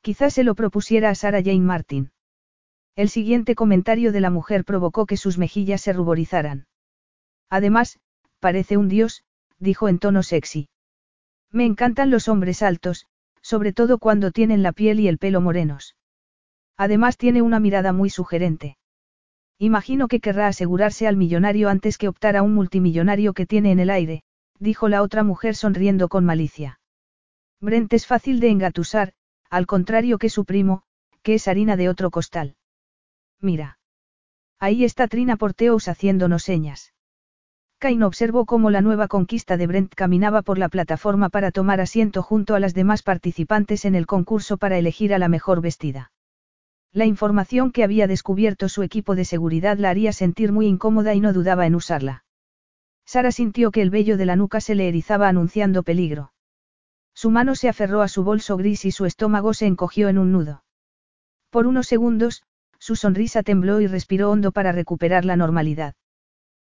Quizás 0.00 0.34
se 0.34 0.42
lo 0.42 0.56
propusiera 0.56 1.10
a 1.10 1.14
Sarah 1.14 1.40
Jane 1.40 1.60
Martin. 1.60 2.10
El 2.96 3.08
siguiente 3.08 3.54
comentario 3.54 4.10
de 4.10 4.20
la 4.20 4.30
mujer 4.30 4.64
provocó 4.64 5.06
que 5.06 5.16
sus 5.16 5.38
mejillas 5.38 5.82
se 5.82 5.92
ruborizaran. 5.92 6.66
Además, 7.48 8.00
parece 8.40 8.76
un 8.76 8.88
dios, 8.88 9.22
dijo 9.60 9.88
en 9.88 10.00
tono 10.00 10.24
sexy. 10.24 10.68
Me 11.52 11.64
encantan 11.64 12.10
los 12.10 12.26
hombres 12.26 12.60
altos, 12.60 13.06
sobre 13.40 13.72
todo 13.72 13.98
cuando 13.98 14.32
tienen 14.32 14.64
la 14.64 14.72
piel 14.72 14.98
y 14.98 15.06
el 15.06 15.18
pelo 15.18 15.40
morenos. 15.40 15.94
Además 16.76 17.18
tiene 17.18 17.40
una 17.40 17.60
mirada 17.60 17.92
muy 17.92 18.10
sugerente. 18.10 18.78
Imagino 19.58 20.08
que 20.08 20.20
querrá 20.20 20.48
asegurarse 20.48 21.06
al 21.06 21.16
millonario 21.16 21.68
antes 21.70 21.96
que 21.96 22.08
optar 22.08 22.36
a 22.36 22.42
un 22.42 22.54
multimillonario 22.54 23.32
que 23.32 23.46
tiene 23.46 23.72
en 23.72 23.80
el 23.80 23.90
aire, 23.90 24.22
dijo 24.58 24.88
la 24.88 25.02
otra 25.02 25.22
mujer 25.22 25.54
sonriendo 25.54 26.08
con 26.08 26.24
malicia. 26.24 26.78
Brent 27.60 27.92
es 27.94 28.06
fácil 28.06 28.38
de 28.40 28.50
engatusar, 28.50 29.12
al 29.48 29.66
contrario 29.66 30.18
que 30.18 30.28
su 30.28 30.44
primo, 30.44 30.82
que 31.22 31.34
es 31.34 31.48
harina 31.48 31.76
de 31.76 31.88
otro 31.88 32.10
costal. 32.10 32.56
Mira. 33.40 33.78
Ahí 34.58 34.84
está 34.84 35.08
Trina 35.08 35.36
Porteous 35.36 35.88
haciéndonos 35.88 36.42
señas. 36.42 36.92
Cain 37.78 38.02
observó 38.02 38.46
cómo 38.46 38.70
la 38.70 38.80
nueva 38.80 39.08
conquista 39.08 39.56
de 39.56 39.66
Brent 39.66 39.94
caminaba 39.94 40.42
por 40.42 40.58
la 40.58 40.68
plataforma 40.68 41.28
para 41.28 41.50
tomar 41.50 41.80
asiento 41.80 42.22
junto 42.22 42.54
a 42.54 42.60
las 42.60 42.72
demás 42.72 43.02
participantes 43.02 43.84
en 43.84 43.94
el 43.94 44.06
concurso 44.06 44.56
para 44.56 44.78
elegir 44.78 45.12
a 45.12 45.18
la 45.18 45.28
mejor 45.28 45.60
vestida. 45.60 46.10
La 46.92 47.04
información 47.04 47.72
que 47.72 47.84
había 47.84 48.06
descubierto 48.06 48.68
su 48.68 48.82
equipo 48.82 49.14
de 49.14 49.24
seguridad 49.24 49.78
la 49.78 49.90
haría 49.90 50.12
sentir 50.12 50.52
muy 50.52 50.66
incómoda 50.66 51.14
y 51.14 51.20
no 51.20 51.32
dudaba 51.32 51.66
en 51.66 51.74
usarla. 51.74 52.24
Sara 53.04 53.30
sintió 53.30 53.70
que 53.70 53.82
el 53.82 53.90
vello 53.90 54.16
de 54.16 54.26
la 54.26 54.36
nuca 54.36 54.60
se 54.60 54.74
le 54.74 54.88
erizaba 54.88 55.28
anunciando 55.28 55.82
peligro. 55.82 56.32
Su 57.14 57.30
mano 57.30 57.54
se 57.54 57.68
aferró 57.68 58.02
a 58.02 58.08
su 58.08 58.24
bolso 58.24 58.56
gris 58.56 58.84
y 58.84 58.90
su 58.90 59.06
estómago 59.06 59.54
se 59.54 59.66
encogió 59.66 60.08
en 60.08 60.18
un 60.18 60.32
nudo. 60.32 60.64
Por 61.50 61.66
unos 61.66 61.86
segundos, 61.86 62.42
su 62.78 62.96
sonrisa 62.96 63.42
tembló 63.42 63.80
y 63.80 63.86
respiró 63.86 64.30
hondo 64.30 64.52
para 64.52 64.72
recuperar 64.72 65.24
la 65.24 65.36
normalidad. 65.36 65.94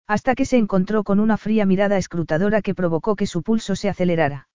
Hasta 0.07 0.35
que 0.35 0.45
se 0.45 0.57
encontró 0.57 1.03
con 1.03 1.19
una 1.19 1.37
fría 1.37 1.65
mirada 1.65 1.97
escrutadora 1.97 2.61
que 2.61 2.75
provocó 2.75 3.15
que 3.15 3.25
su 3.25 3.41
pulso 3.41 3.75
se 3.75 3.89
acelerara. 3.89 4.49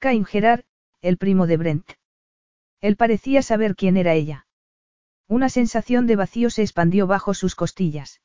Cain 0.00 0.24
Gerard, 0.24 0.64
el 1.00 1.16
primo 1.16 1.46
de 1.46 1.56
Brent. 1.56 1.92
Él 2.82 2.96
parecía 2.96 3.42
saber 3.42 3.76
quién 3.76 3.96
era 3.96 4.12
ella. 4.12 4.46
Una 5.30 5.48
sensación 5.48 6.08
de 6.08 6.16
vacío 6.16 6.50
se 6.50 6.62
expandió 6.62 7.06
bajo 7.06 7.34
sus 7.34 7.54
costillas. 7.54 8.20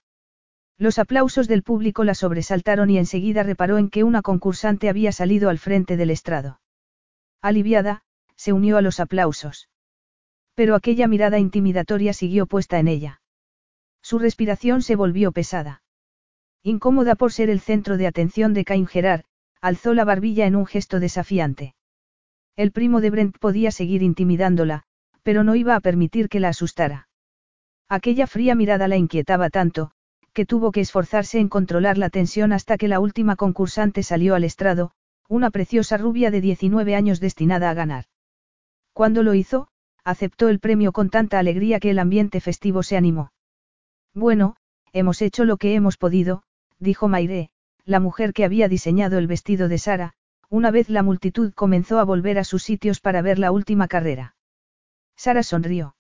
Los 0.80 0.98
aplausos 0.98 1.48
del 1.48 1.62
público 1.62 2.04
la 2.04 2.16
sobresaltaron 2.16 2.90
y 2.90 2.98
enseguida 2.98 3.44
reparó 3.44 3.78
en 3.78 3.92
que 3.92 4.04
una 4.04 4.24
concursante 4.24 4.90
había 4.90 5.12
salido 5.12 5.52
al 5.52 5.60
frente 5.60 5.98
del 5.98 6.10
estrado. 6.10 6.62
Aliviada, 7.44 8.02
se 8.36 8.54
unió 8.54 8.78
a 8.78 8.82
los 8.82 9.00
aplausos. 9.00 9.70
Pero 10.56 10.74
aquella 10.74 11.08
mirada 11.08 11.38
intimidatoria 11.38 12.12
siguió 12.12 12.48
puesta 12.48 12.80
en 12.80 12.88
ella. 12.88 13.22
Su 14.02 14.18
respiración 14.18 14.82
se 14.82 14.96
volvió 14.96 15.32
pesada. 15.32 15.84
Incómoda 16.64 17.14
por 17.14 17.32
ser 17.32 17.52
el 17.52 17.60
centro 17.60 17.98
de 17.98 18.08
atención 18.08 18.56
de 18.56 18.66
Cain 18.66 18.88
Gerard, 18.88 19.26
alzó 19.62 19.94
la 19.94 20.06
barbilla 20.06 20.48
en 20.48 20.56
un 20.56 20.66
gesto 20.66 21.00
desafiante. 21.00 21.76
El 22.56 22.72
primo 22.72 23.00
de 23.00 23.12
Brent 23.12 23.38
podía 23.38 23.70
seguir 23.70 24.02
intimidándola, 24.02 24.85
pero 25.26 25.44
no 25.44 25.56
iba 25.56 25.76
a 25.76 25.80
permitir 25.80 26.30
que 26.30 26.40
la 26.40 26.50
asustara. 26.50 27.10
Aquella 27.90 28.28
fría 28.28 28.54
mirada 28.54 28.88
la 28.88 28.96
inquietaba 28.96 29.50
tanto, 29.50 29.90
que 30.34 30.46
tuvo 30.46 30.72
que 30.72 30.82
esforzarse 30.82 31.40
en 31.40 31.50
controlar 31.50 31.98
la 31.98 32.12
tensión 32.12 32.54
hasta 32.54 32.78
que 32.78 32.88
la 32.88 33.00
última 33.00 33.36
concursante 33.36 34.04
salió 34.04 34.36
al 34.36 34.44
estrado, 34.44 34.92
una 35.28 35.50
preciosa 35.50 35.98
rubia 35.98 36.30
de 36.30 36.42
19 36.42 36.96
años 36.96 37.20
destinada 37.20 37.72
a 37.72 37.74
ganar. 37.74 38.06
Cuando 38.94 39.24
lo 39.24 39.34
hizo, 39.34 39.68
aceptó 40.04 40.48
el 40.48 40.60
premio 40.60 40.92
con 40.92 41.10
tanta 41.10 41.40
alegría 41.40 41.80
que 41.80 41.90
el 41.90 41.98
ambiente 41.98 42.40
festivo 42.40 42.84
se 42.84 42.96
animó. 42.96 43.32
Bueno, 44.14 44.58
hemos 44.94 45.24
hecho 45.24 45.44
lo 45.44 45.58
que 45.58 45.74
hemos 45.74 45.98
podido, 45.98 46.44
dijo 46.78 47.08
Maire, 47.08 47.50
la 47.84 48.00
mujer 48.00 48.32
que 48.32 48.46
había 48.46 48.68
diseñado 48.68 49.18
el 49.18 49.26
vestido 49.26 49.70
de 49.70 49.80
Sara, 49.80 50.14
una 50.52 50.70
vez 50.70 50.88
la 50.92 51.02
multitud 51.02 51.52
comenzó 51.56 51.98
a 51.98 52.04
volver 52.04 52.38
a 52.38 52.44
sus 52.44 52.62
sitios 52.62 53.00
para 53.00 53.24
ver 53.24 53.40
la 53.40 53.52
última 53.52 53.88
carrera. 53.88 54.35
Sara 55.16 55.44
sonrió. 55.44 55.96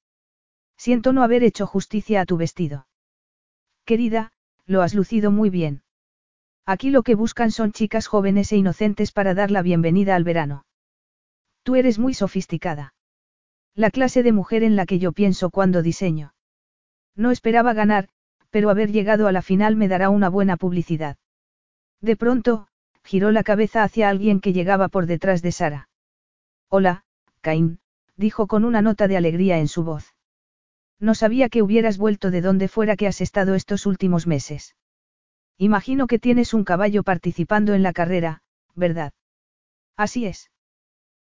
Siento 0.77 1.13
no 1.13 1.24
haber 1.24 1.43
hecho 1.43 1.67
justicia 1.67 2.22
a 2.22 2.25
tu 2.25 2.38
vestido. 2.38 2.88
Querida, 3.86 4.31
lo 4.65 4.81
has 4.81 4.93
lucido 4.93 5.31
muy 5.31 5.50
bien. 5.50 5.84
Aquí 6.65 6.89
lo 6.89 7.03
que 7.03 7.15
buscan 7.15 7.51
son 7.51 7.72
chicas 7.72 8.07
jóvenes 8.07 8.51
e 8.51 8.57
inocentes 8.57 9.12
para 9.12 9.34
dar 9.34 9.51
la 9.51 9.62
bienvenida 9.62 10.15
al 10.15 10.24
verano. 10.24 10.65
Tú 11.63 11.75
eres 11.75 12.00
muy 12.00 12.13
sofisticada. 12.13 12.93
La 13.75 13.91
clase 13.91 14.24
de 14.24 14.31
mujer 14.31 14.63
en 14.63 14.75
la 14.75 14.86
que 14.86 15.00
yo 15.00 15.12
pienso 15.12 15.50
cuando 15.50 15.81
diseño. 15.81 16.34
No 17.15 17.31
esperaba 17.31 17.74
ganar, 17.74 18.10
pero 18.50 18.69
haber 18.69 18.91
llegado 18.91 19.27
a 19.27 19.31
la 19.31 19.41
final 19.41 19.75
me 19.75 19.88
dará 19.88 20.10
una 20.10 20.29
buena 20.29 20.57
publicidad. 20.57 21.17
De 22.01 22.15
pronto, 22.15 22.67
giró 23.03 23.31
la 23.31 23.43
cabeza 23.43 23.84
hacia 23.84 24.10
alguien 24.10 24.39
que 24.39 24.53
llegaba 24.53 24.88
por 24.88 25.05
detrás 25.05 25.41
de 25.41 25.51
Sara. 25.51 25.89
Hola, 26.69 27.03
Cain, 27.41 27.79
dijo 28.17 28.48
con 28.48 28.65
una 28.65 28.81
nota 28.81 29.07
de 29.07 29.17
alegría 29.17 29.60
en 29.60 29.67
su 29.67 29.84
voz. 29.84 30.13
No 31.00 31.15
sabía 31.15 31.50
que 31.50 31.62
hubieras 31.62 31.98
vuelto 31.98 32.31
de 32.31 32.41
donde 32.41 32.67
fuera 32.67 32.95
que 32.95 33.07
has 33.07 33.22
estado 33.22 33.55
estos 33.55 33.86
últimos 33.86 34.27
meses. 34.27 34.75
Imagino 35.57 36.07
que 36.07 36.19
tienes 36.19 36.53
un 36.53 36.63
caballo 36.63 37.03
participando 37.03 37.74
en 37.74 37.84
la 37.84 37.93
carrera, 37.93 38.41
¿verdad? 38.75 39.13
Así 39.98 40.25
es. 40.25 40.51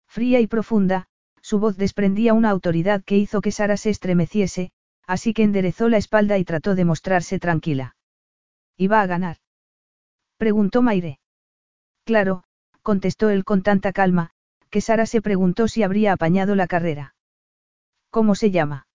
Fría 0.08 0.40
y 0.40 0.48
profunda, 0.48 1.08
su 1.42 1.60
voz 1.60 1.78
desprendía 1.78 2.34
una 2.34 2.50
autoridad 2.50 3.04
que 3.04 3.18
hizo 3.18 3.42
que 3.42 3.52
Sara 3.52 3.78
se 3.78 3.90
estremeciese, 3.90 4.72
así 5.06 5.34
que 5.34 5.44
enderezó 5.44 5.90
la 5.90 5.98
espalda 5.98 6.38
y 6.38 6.46
trató 6.46 6.76
de 6.76 6.86
mostrarse 6.86 7.40
tranquila. 7.40 7.96
¿Iba 8.78 9.02
a 9.02 9.08
ganar? 9.08 9.38
Preguntó 10.38 10.82
Maire. 10.82 11.20
Claro, 12.06 12.44
contestó 12.82 13.30
él 13.30 13.44
con 13.44 13.62
tanta 13.62 13.92
calma, 13.92 14.32
que 14.70 14.82
Sara 14.82 15.06
se 15.06 15.22
preguntó 15.22 15.68
si 15.68 15.84
habría 15.84 16.14
apañado 16.14 16.56
la 16.56 16.68
carrera. 16.68 17.16
¿Cómo 18.10 18.36
se 18.36 18.52
llama? 18.52 18.88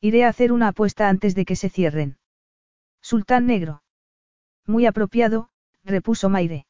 Iré 0.00 0.24
a 0.24 0.28
hacer 0.28 0.52
una 0.52 0.68
apuesta 0.68 1.08
antes 1.08 1.34
de 1.34 1.44
que 1.44 1.56
se 1.56 1.68
cierren. 1.68 2.18
Sultán 3.00 3.46
Negro. 3.46 3.82
Muy 4.66 4.86
apropiado, 4.86 5.50
repuso 5.84 6.28
Maire. 6.28 6.66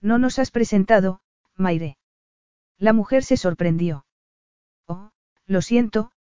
No 0.00 0.18
nos 0.18 0.38
has 0.38 0.50
presentado, 0.50 1.20
Maire. 1.54 1.96
La 2.78 2.92
mujer 2.92 3.24
se 3.24 3.36
sorprendió. 3.36 4.06
Oh, 4.86 5.10
lo 5.46 5.62
siento, 5.62 6.12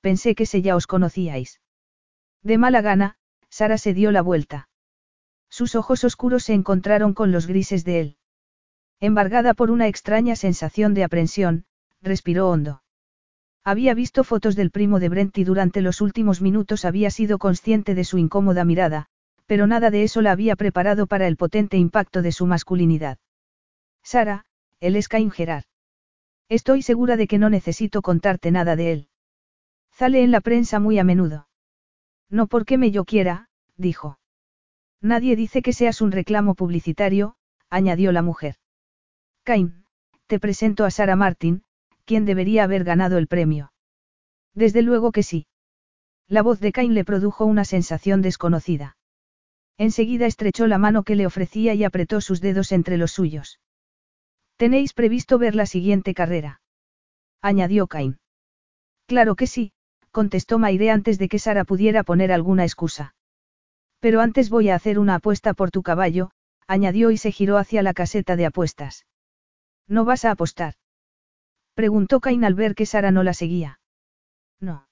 pensé 0.00 0.34
que 0.34 0.46
se 0.46 0.62
ya 0.62 0.76
os 0.76 0.86
conocíais. 0.86 1.60
De 2.42 2.58
mala 2.58 2.82
gana, 2.82 3.16
Sara 3.48 3.78
se 3.78 3.94
dio 3.94 4.12
la 4.12 4.22
vuelta. 4.22 4.68
Sus 5.48 5.74
ojos 5.74 6.04
oscuros 6.04 6.44
se 6.44 6.54
encontraron 6.54 7.14
con 7.14 7.32
los 7.32 7.46
grises 7.46 7.84
de 7.84 8.00
él. 8.00 8.16
Embargada 9.04 9.52
por 9.52 9.70
una 9.70 9.86
extraña 9.86 10.34
sensación 10.34 10.94
de 10.94 11.04
aprensión, 11.04 11.66
respiró 12.00 12.48
hondo. 12.48 12.82
Había 13.62 13.92
visto 13.92 14.24
fotos 14.24 14.56
del 14.56 14.70
primo 14.70 14.98
de 14.98 15.10
Brent 15.10 15.36
y 15.36 15.44
durante 15.44 15.82
los 15.82 16.00
últimos 16.00 16.40
minutos 16.40 16.86
había 16.86 17.10
sido 17.10 17.36
consciente 17.36 17.94
de 17.94 18.04
su 18.04 18.16
incómoda 18.16 18.64
mirada, 18.64 19.08
pero 19.44 19.66
nada 19.66 19.90
de 19.90 20.04
eso 20.04 20.22
la 20.22 20.32
había 20.32 20.56
preparado 20.56 21.06
para 21.06 21.26
el 21.26 21.36
potente 21.36 21.76
impacto 21.76 22.22
de 22.22 22.32
su 22.32 22.46
masculinidad. 22.46 23.18
Sara, 24.02 24.46
él 24.80 24.96
es 24.96 25.08
Cain 25.08 25.30
Gerard. 25.30 25.66
Estoy 26.48 26.80
segura 26.80 27.18
de 27.18 27.26
que 27.26 27.36
no 27.36 27.50
necesito 27.50 28.00
contarte 28.00 28.50
nada 28.52 28.74
de 28.74 28.90
él. 28.90 29.08
Sale 29.92 30.22
en 30.22 30.30
la 30.30 30.40
prensa 30.40 30.80
muy 30.80 30.98
a 30.98 31.04
menudo. 31.04 31.46
No 32.30 32.46
porque 32.46 32.78
me 32.78 32.90
yo 32.90 33.04
quiera, 33.04 33.50
dijo. 33.76 34.18
Nadie 35.02 35.36
dice 35.36 35.60
que 35.60 35.74
seas 35.74 36.00
un 36.00 36.10
reclamo 36.10 36.54
publicitario, 36.54 37.36
añadió 37.68 38.10
la 38.10 38.22
mujer. 38.22 38.56
Cain, 39.44 39.84
te 40.26 40.40
presento 40.40 40.86
a 40.86 40.90
Sara 40.90 41.16
Martin, 41.16 41.64
quien 42.06 42.24
debería 42.24 42.64
haber 42.64 42.82
ganado 42.82 43.18
el 43.18 43.26
premio. 43.26 43.72
Desde 44.54 44.80
luego 44.80 45.12
que 45.12 45.22
sí. 45.22 45.46
La 46.28 46.40
voz 46.40 46.60
de 46.60 46.72
Cain 46.72 46.94
le 46.94 47.04
produjo 47.04 47.44
una 47.44 47.66
sensación 47.66 48.22
desconocida. 48.22 48.96
Enseguida 49.76 50.24
estrechó 50.24 50.66
la 50.66 50.78
mano 50.78 51.02
que 51.02 51.14
le 51.14 51.26
ofrecía 51.26 51.74
y 51.74 51.84
apretó 51.84 52.22
sus 52.22 52.40
dedos 52.40 52.72
entre 52.72 52.96
los 52.96 53.12
suyos. 53.12 53.60
¿Tenéis 54.56 54.94
previsto 54.94 55.36
ver 55.36 55.54
la 55.54 55.66
siguiente 55.66 56.14
carrera? 56.14 56.62
añadió 57.42 57.86
Cain. 57.86 58.18
Claro 59.06 59.34
que 59.34 59.46
sí, 59.46 59.72
contestó 60.10 60.58
Maire 60.58 60.90
antes 60.90 61.18
de 61.18 61.28
que 61.28 61.38
Sara 61.38 61.64
pudiera 61.64 62.02
poner 62.02 62.32
alguna 62.32 62.64
excusa. 62.64 63.14
Pero 64.00 64.22
antes 64.22 64.48
voy 64.48 64.70
a 64.70 64.76
hacer 64.76 64.98
una 64.98 65.16
apuesta 65.16 65.52
por 65.52 65.70
tu 65.70 65.82
caballo, 65.82 66.30
añadió 66.66 67.10
y 67.10 67.18
se 67.18 67.30
giró 67.30 67.58
hacia 67.58 67.82
la 67.82 67.92
caseta 67.92 68.36
de 68.36 68.46
apuestas. 68.46 69.04
¿No 69.88 70.04
vas 70.04 70.24
a 70.24 70.30
apostar? 70.30 70.74
Preguntó 71.74 72.20
Cain 72.20 72.44
al 72.44 72.54
ver 72.54 72.74
que 72.74 72.86
Sara 72.86 73.10
no 73.10 73.22
la 73.22 73.34
seguía. 73.34 73.80
No. 74.60 74.88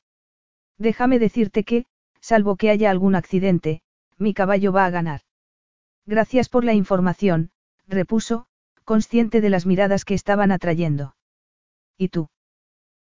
Déjame 0.79 1.19
decirte 1.19 1.65
que, 1.65 1.87
salvo 2.21 2.57
que 2.57 2.71
haya 2.71 2.91
algún 2.91 3.15
accidente, 3.15 3.83
mi 4.19 4.35
caballo 4.35 4.73
va 4.73 4.87
a 4.87 4.91
ganar. 4.91 5.21
Gracias 6.07 6.49
por 6.49 6.65
la 6.65 6.75
información, 6.75 7.51
repuso, 7.87 8.47
consciente 8.85 9.41
de 9.41 9.51
las 9.51 9.67
miradas 9.67 10.05
que 10.05 10.15
estaban 10.15 10.51
atrayendo. 10.51 11.17
¿Y 11.97 12.09
tú? 12.09 12.29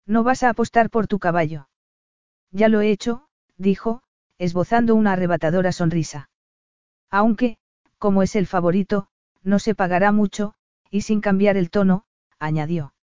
¿No 0.05 0.23
vas 0.23 0.43
a 0.43 0.49
apostar 0.49 0.89
por 0.89 1.07
tu 1.07 1.19
caballo? 1.19 1.69
Ya 2.51 2.69
lo 2.69 2.81
he 2.81 2.91
hecho, 2.91 3.27
dijo, 3.57 4.01
esbozando 4.37 4.95
una 4.95 5.13
arrebatadora 5.13 5.71
sonrisa. 5.71 6.29
Aunque, 7.09 7.57
como 7.97 8.23
es 8.23 8.35
el 8.35 8.47
favorito, 8.47 9.07
no 9.43 9.59
se 9.59 9.75
pagará 9.75 10.11
mucho, 10.11 10.55
y 10.89 11.01
sin 11.01 11.21
cambiar 11.21 11.57
el 11.57 11.69
tono, 11.69 12.05
añadió. 12.39 12.93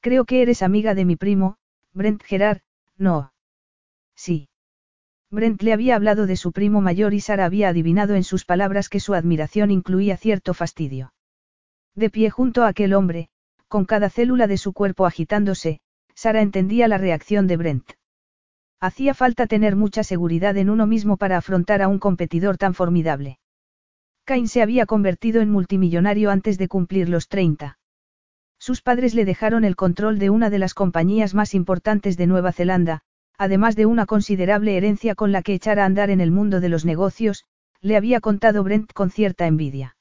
Creo 0.00 0.24
que 0.24 0.42
eres 0.42 0.62
amiga 0.62 0.94
de 0.94 1.04
mi 1.04 1.16
primo, 1.16 1.56
Brent 1.92 2.22
Gerard, 2.22 2.60
no. 2.96 3.32
Sí. 4.14 4.48
Brent 5.30 5.62
le 5.62 5.72
había 5.72 5.96
hablado 5.96 6.26
de 6.26 6.36
su 6.36 6.52
primo 6.52 6.80
mayor 6.80 7.14
y 7.14 7.20
Sara 7.20 7.44
había 7.44 7.68
adivinado 7.68 8.14
en 8.14 8.24
sus 8.24 8.44
palabras 8.44 8.88
que 8.88 9.00
su 9.00 9.14
admiración 9.14 9.70
incluía 9.70 10.16
cierto 10.16 10.54
fastidio. 10.54 11.12
De 11.94 12.10
pie 12.10 12.30
junto 12.30 12.62
a 12.62 12.68
aquel 12.68 12.94
hombre, 12.94 13.28
con 13.68 13.84
cada 13.84 14.08
célula 14.08 14.46
de 14.46 14.56
su 14.56 14.72
cuerpo 14.72 15.04
agitándose, 15.04 15.80
Sara 16.14 16.40
entendía 16.40 16.88
la 16.88 16.98
reacción 16.98 17.46
de 17.46 17.56
Brent. 17.56 17.92
Hacía 18.80 19.12
falta 19.12 19.46
tener 19.46 19.76
mucha 19.76 20.04
seguridad 20.04 20.56
en 20.56 20.70
uno 20.70 20.86
mismo 20.86 21.16
para 21.16 21.36
afrontar 21.36 21.82
a 21.82 21.88
un 21.88 21.98
competidor 21.98 22.56
tan 22.56 22.74
formidable. 22.74 23.38
Cain 24.28 24.46
se 24.46 24.60
había 24.60 24.84
convertido 24.84 25.40
en 25.40 25.50
multimillonario 25.50 26.30
antes 26.30 26.58
de 26.58 26.68
cumplir 26.68 27.08
los 27.08 27.28
30. 27.28 27.78
Sus 28.58 28.82
padres 28.82 29.14
le 29.14 29.24
dejaron 29.24 29.64
el 29.64 29.74
control 29.74 30.18
de 30.18 30.28
una 30.28 30.50
de 30.50 30.58
las 30.58 30.74
compañías 30.74 31.32
más 31.32 31.54
importantes 31.54 32.18
de 32.18 32.26
Nueva 32.26 32.52
Zelanda, 32.52 33.00
además 33.38 33.74
de 33.74 33.86
una 33.86 34.04
considerable 34.04 34.76
herencia 34.76 35.14
con 35.14 35.32
la 35.32 35.40
que 35.40 35.54
echar 35.54 35.78
a 35.78 35.86
andar 35.86 36.10
en 36.10 36.20
el 36.20 36.30
mundo 36.30 36.60
de 36.60 36.68
los 36.68 36.84
negocios, 36.84 37.46
le 37.80 37.96
había 37.96 38.20
contado 38.20 38.62
Brent 38.62 38.92
con 38.92 39.10
cierta 39.10 39.46
envidia. 39.46 39.96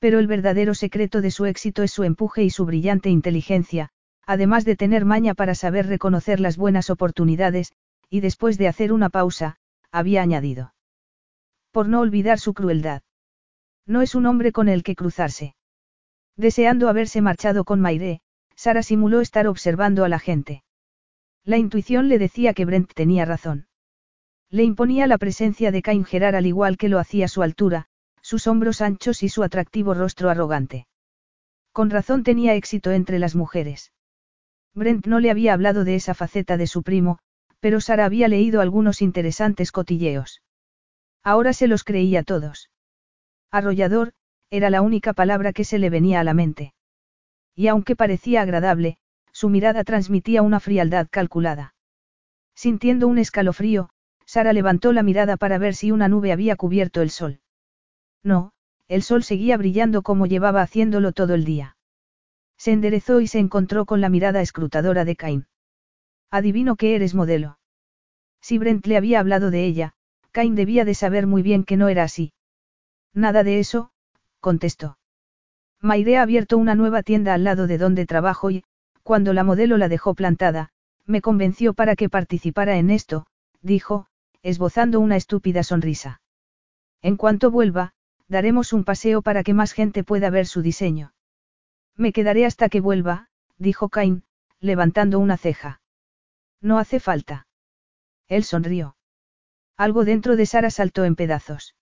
Pero 0.00 0.18
el 0.18 0.26
verdadero 0.26 0.74
secreto 0.74 1.20
de 1.20 1.30
su 1.30 1.46
éxito 1.46 1.84
es 1.84 1.92
su 1.92 2.02
empuje 2.02 2.42
y 2.42 2.50
su 2.50 2.66
brillante 2.66 3.10
inteligencia, 3.10 3.90
además 4.26 4.64
de 4.64 4.74
tener 4.74 5.04
maña 5.04 5.34
para 5.34 5.54
saber 5.54 5.86
reconocer 5.86 6.40
las 6.40 6.56
buenas 6.56 6.90
oportunidades, 6.90 7.70
y 8.10 8.22
después 8.22 8.58
de 8.58 8.66
hacer 8.66 8.92
una 8.92 9.08
pausa, 9.08 9.58
había 9.92 10.20
añadido. 10.20 10.74
Por 11.70 11.88
no 11.88 12.00
olvidar 12.00 12.40
su 12.40 12.52
crueldad. 12.52 13.02
No 13.86 14.02
es 14.02 14.14
un 14.14 14.26
hombre 14.26 14.52
con 14.52 14.68
el 14.68 14.82
que 14.82 14.96
cruzarse. 14.96 15.54
Deseando 16.36 16.88
haberse 16.88 17.20
marchado 17.20 17.64
con 17.64 17.80
Maire, 17.80 18.20
Sara 18.56 18.82
simuló 18.82 19.20
estar 19.20 19.46
observando 19.46 20.04
a 20.04 20.08
la 20.08 20.18
gente. 20.18 20.64
La 21.44 21.56
intuición 21.56 22.08
le 22.08 22.18
decía 22.18 22.52
que 22.52 22.64
Brent 22.64 22.92
tenía 22.94 23.24
razón. 23.24 23.68
Le 24.50 24.64
imponía 24.64 25.06
la 25.06 25.18
presencia 25.18 25.70
de 25.70 25.82
Cain 25.82 26.04
Gerard 26.04 26.34
al 26.34 26.46
igual 26.46 26.76
que 26.76 26.88
lo 26.88 26.98
hacía 26.98 27.28
su 27.28 27.42
altura, 27.42 27.86
sus 28.22 28.46
hombros 28.48 28.80
anchos 28.80 29.22
y 29.22 29.28
su 29.28 29.44
atractivo 29.44 29.94
rostro 29.94 30.30
arrogante. 30.30 30.86
Con 31.72 31.90
razón 31.90 32.24
tenía 32.24 32.54
éxito 32.54 32.90
entre 32.90 33.18
las 33.18 33.36
mujeres. 33.36 33.92
Brent 34.74 35.06
no 35.06 35.20
le 35.20 35.30
había 35.30 35.52
hablado 35.54 35.84
de 35.84 35.94
esa 35.94 36.14
faceta 36.14 36.56
de 36.56 36.66
su 36.66 36.82
primo, 36.82 37.18
pero 37.60 37.80
Sara 37.80 38.04
había 38.04 38.28
leído 38.28 38.60
algunos 38.60 39.00
interesantes 39.00 39.72
cotilleos. 39.72 40.42
Ahora 41.22 41.52
se 41.52 41.66
los 41.66 41.84
creía 41.84 42.22
todos. 42.22 42.70
Arrollador, 43.50 44.12
era 44.50 44.70
la 44.70 44.82
única 44.82 45.12
palabra 45.12 45.52
que 45.52 45.64
se 45.64 45.78
le 45.78 45.90
venía 45.90 46.20
a 46.20 46.24
la 46.24 46.34
mente. 46.34 46.74
Y 47.54 47.68
aunque 47.68 47.96
parecía 47.96 48.42
agradable, 48.42 48.98
su 49.32 49.48
mirada 49.48 49.84
transmitía 49.84 50.42
una 50.42 50.60
frialdad 50.60 51.08
calculada. 51.10 51.74
Sintiendo 52.54 53.08
un 53.08 53.18
escalofrío, 53.18 53.90
Sara 54.24 54.52
levantó 54.52 54.92
la 54.92 55.02
mirada 55.02 55.36
para 55.36 55.58
ver 55.58 55.74
si 55.74 55.92
una 55.92 56.08
nube 56.08 56.32
había 56.32 56.56
cubierto 56.56 57.02
el 57.02 57.10
sol. 57.10 57.40
No, 58.22 58.52
el 58.88 59.02
sol 59.02 59.22
seguía 59.22 59.56
brillando 59.56 60.02
como 60.02 60.26
llevaba 60.26 60.62
haciéndolo 60.62 61.12
todo 61.12 61.34
el 61.34 61.44
día. 61.44 61.76
Se 62.56 62.72
enderezó 62.72 63.20
y 63.20 63.26
se 63.26 63.38
encontró 63.38 63.84
con 63.84 64.00
la 64.00 64.08
mirada 64.08 64.40
escrutadora 64.40 65.04
de 65.04 65.16
Cain. 65.16 65.46
Adivino 66.30 66.76
que 66.76 66.94
eres 66.94 67.14
modelo. 67.14 67.58
Si 68.40 68.58
Brent 68.58 68.86
le 68.86 68.96
había 68.96 69.20
hablado 69.20 69.50
de 69.50 69.64
ella, 69.64 69.94
Cain 70.32 70.54
debía 70.54 70.84
de 70.84 70.94
saber 70.94 71.26
muy 71.26 71.42
bien 71.42 71.64
que 71.64 71.76
no 71.76 71.88
era 71.88 72.04
así. 72.04 72.32
Nada 73.16 73.42
de 73.44 73.58
eso, 73.58 73.92
contestó. 74.40 74.98
Maire 75.80 76.18
ha 76.18 76.22
abierto 76.22 76.58
una 76.58 76.74
nueva 76.74 77.02
tienda 77.02 77.32
al 77.32 77.44
lado 77.44 77.66
de 77.66 77.78
donde 77.78 78.04
trabajo 78.04 78.50
y, 78.50 78.62
cuando 79.02 79.32
la 79.32 79.42
modelo 79.42 79.78
la 79.78 79.88
dejó 79.88 80.14
plantada, 80.14 80.68
me 81.06 81.22
convenció 81.22 81.72
para 81.72 81.96
que 81.96 82.10
participara 82.10 82.76
en 82.76 82.90
esto, 82.90 83.26
dijo, 83.62 84.06
esbozando 84.42 85.00
una 85.00 85.16
estúpida 85.16 85.62
sonrisa. 85.62 86.20
En 87.00 87.16
cuanto 87.16 87.50
vuelva, 87.50 87.94
daremos 88.28 88.74
un 88.74 88.84
paseo 88.84 89.22
para 89.22 89.42
que 89.42 89.54
más 89.54 89.72
gente 89.72 90.04
pueda 90.04 90.28
ver 90.28 90.46
su 90.46 90.60
diseño. 90.60 91.14
Me 91.96 92.12
quedaré 92.12 92.44
hasta 92.44 92.68
que 92.68 92.82
vuelva, 92.82 93.30
dijo 93.56 93.88
Cain, 93.88 94.24
levantando 94.60 95.20
una 95.20 95.38
ceja. 95.38 95.80
No 96.60 96.78
hace 96.78 97.00
falta. 97.00 97.46
Él 98.28 98.44
sonrió. 98.44 98.94
Algo 99.78 100.04
dentro 100.04 100.36
de 100.36 100.44
Sara 100.44 100.68
saltó 100.68 101.06
en 101.06 101.16
pedazos. 101.16 101.75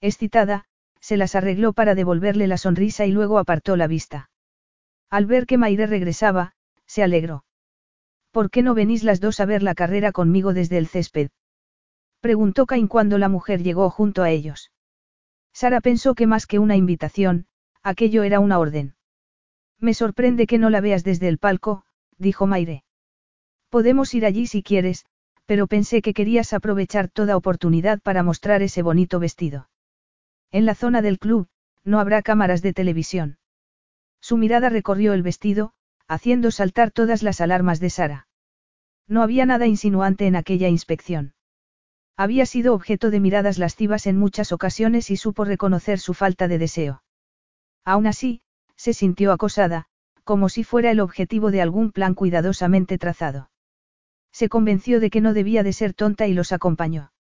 Excitada, 0.00 0.64
se 1.00 1.16
las 1.16 1.34
arregló 1.34 1.72
para 1.72 1.94
devolverle 1.94 2.46
la 2.46 2.58
sonrisa 2.58 3.06
y 3.06 3.12
luego 3.12 3.38
apartó 3.38 3.76
la 3.76 3.86
vista. 3.86 4.30
Al 5.10 5.26
ver 5.26 5.46
que 5.46 5.58
Maire 5.58 5.86
regresaba, 5.86 6.52
se 6.86 7.02
alegró. 7.02 7.44
¿Por 8.30 8.50
qué 8.50 8.62
no 8.62 8.74
venís 8.74 9.02
las 9.02 9.20
dos 9.20 9.40
a 9.40 9.44
ver 9.44 9.62
la 9.62 9.74
carrera 9.74 10.12
conmigo 10.12 10.54
desde 10.54 10.78
el 10.78 10.86
césped? 10.86 11.30
Preguntó 12.20 12.66
Cain 12.66 12.86
cuando 12.86 13.18
la 13.18 13.28
mujer 13.28 13.62
llegó 13.62 13.90
junto 13.90 14.22
a 14.22 14.30
ellos. 14.30 14.70
Sara 15.52 15.80
pensó 15.80 16.14
que 16.14 16.26
más 16.26 16.46
que 16.46 16.58
una 16.58 16.76
invitación, 16.76 17.46
aquello 17.82 18.22
era 18.22 18.40
una 18.40 18.58
orden. 18.58 18.94
Me 19.78 19.94
sorprende 19.94 20.46
que 20.46 20.58
no 20.58 20.70
la 20.70 20.80
veas 20.80 21.02
desde 21.02 21.28
el 21.28 21.38
palco, 21.38 21.84
dijo 22.18 22.46
Maire. 22.46 22.84
Podemos 23.70 24.14
ir 24.14 24.26
allí 24.26 24.46
si 24.46 24.62
quieres, 24.62 25.06
pero 25.46 25.66
pensé 25.66 26.02
que 26.02 26.14
querías 26.14 26.52
aprovechar 26.52 27.08
toda 27.08 27.36
oportunidad 27.36 28.00
para 28.00 28.22
mostrar 28.22 28.62
ese 28.62 28.82
bonito 28.82 29.18
vestido. 29.18 29.69
En 30.52 30.66
la 30.66 30.74
zona 30.74 31.02
del 31.02 31.18
club, 31.18 31.48
no 31.84 32.00
habrá 32.00 32.22
cámaras 32.22 32.62
de 32.62 32.72
televisión. 32.72 33.38
Su 34.20 34.36
mirada 34.36 34.68
recorrió 34.68 35.12
el 35.12 35.22
vestido, 35.22 35.72
haciendo 36.08 36.50
saltar 36.50 36.90
todas 36.90 37.22
las 37.22 37.40
alarmas 37.40 37.80
de 37.80 37.90
Sara. 37.90 38.28
No 39.06 39.22
había 39.22 39.46
nada 39.46 39.66
insinuante 39.66 40.26
en 40.26 40.36
aquella 40.36 40.68
inspección. 40.68 41.34
Había 42.16 42.46
sido 42.46 42.74
objeto 42.74 43.10
de 43.10 43.20
miradas 43.20 43.58
lascivas 43.58 44.06
en 44.06 44.18
muchas 44.18 44.52
ocasiones 44.52 45.10
y 45.10 45.16
supo 45.16 45.44
reconocer 45.44 45.98
su 45.98 46.14
falta 46.14 46.48
de 46.48 46.58
deseo. 46.58 47.02
Aún 47.84 48.06
así, 48.06 48.42
se 48.76 48.92
sintió 48.92 49.32
acosada, 49.32 49.86
como 50.24 50.48
si 50.48 50.64
fuera 50.64 50.90
el 50.90 51.00
objetivo 51.00 51.50
de 51.50 51.62
algún 51.62 51.92
plan 51.92 52.14
cuidadosamente 52.14 52.98
trazado. 52.98 53.50
Se 54.32 54.48
convenció 54.48 55.00
de 55.00 55.10
que 55.10 55.20
no 55.20 55.32
debía 55.32 55.62
de 55.62 55.72
ser 55.72 55.94
tonta 55.94 56.26
y 56.26 56.34
los 56.34 56.52
acompañó. 56.52 57.12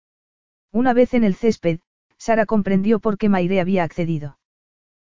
Una 0.73 0.93
vez 0.93 1.15
en 1.15 1.25
el 1.25 1.35
césped, 1.35 1.81
Sara 2.19 2.47
comprendió 2.47 3.01
por 3.01 3.17
qué 3.17 3.29
Maire 3.29 3.61
había 3.61 3.85
accedido. 3.85 4.39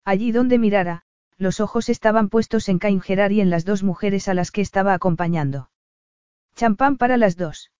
Allí 0.05 0.31
donde 0.31 0.57
mirara, 0.57 1.03
los 1.37 1.59
ojos 1.59 1.89
estaban 1.89 2.29
puestos 2.29 2.69
en 2.69 2.79
Cain 2.79 3.01
Gerard 3.01 3.31
y 3.31 3.41
en 3.41 3.49
las 3.49 3.65
dos 3.65 3.83
mujeres 3.83 4.27
a 4.27 4.33
las 4.33 4.51
que 4.51 4.61
estaba 4.61 4.93
acompañando. 4.93 5.69
¿Champán 6.55 6.97
para 6.97 7.17
las 7.17 7.35
dos? 7.35 7.71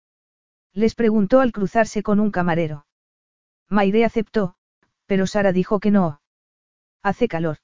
Les 0.74 0.96
preguntó 0.96 1.40
al 1.40 1.52
cruzarse 1.52 2.04
con 2.04 2.20
un 2.20 2.32
camarero. 2.32 2.86
Maire 3.70 4.06
aceptó, 4.06 4.56
pero 5.06 5.28
Sara 5.28 5.52
dijo 5.52 5.80
que 5.80 5.92
no. 5.92 6.22
Hace 7.02 7.28
calor. 7.28 7.58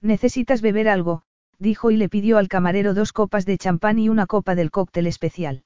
Necesitas 0.00 0.62
beber 0.62 0.88
algo, 0.88 1.22
dijo 1.58 1.90
y 1.90 1.96
le 1.96 2.08
pidió 2.08 2.38
al 2.38 2.48
camarero 2.48 2.94
dos 2.94 3.12
copas 3.12 3.44
de 3.46 3.58
champán 3.58 3.98
y 3.98 4.08
una 4.08 4.26
copa 4.26 4.54
del 4.54 4.70
cóctel 4.70 5.06
especial. 5.06 5.64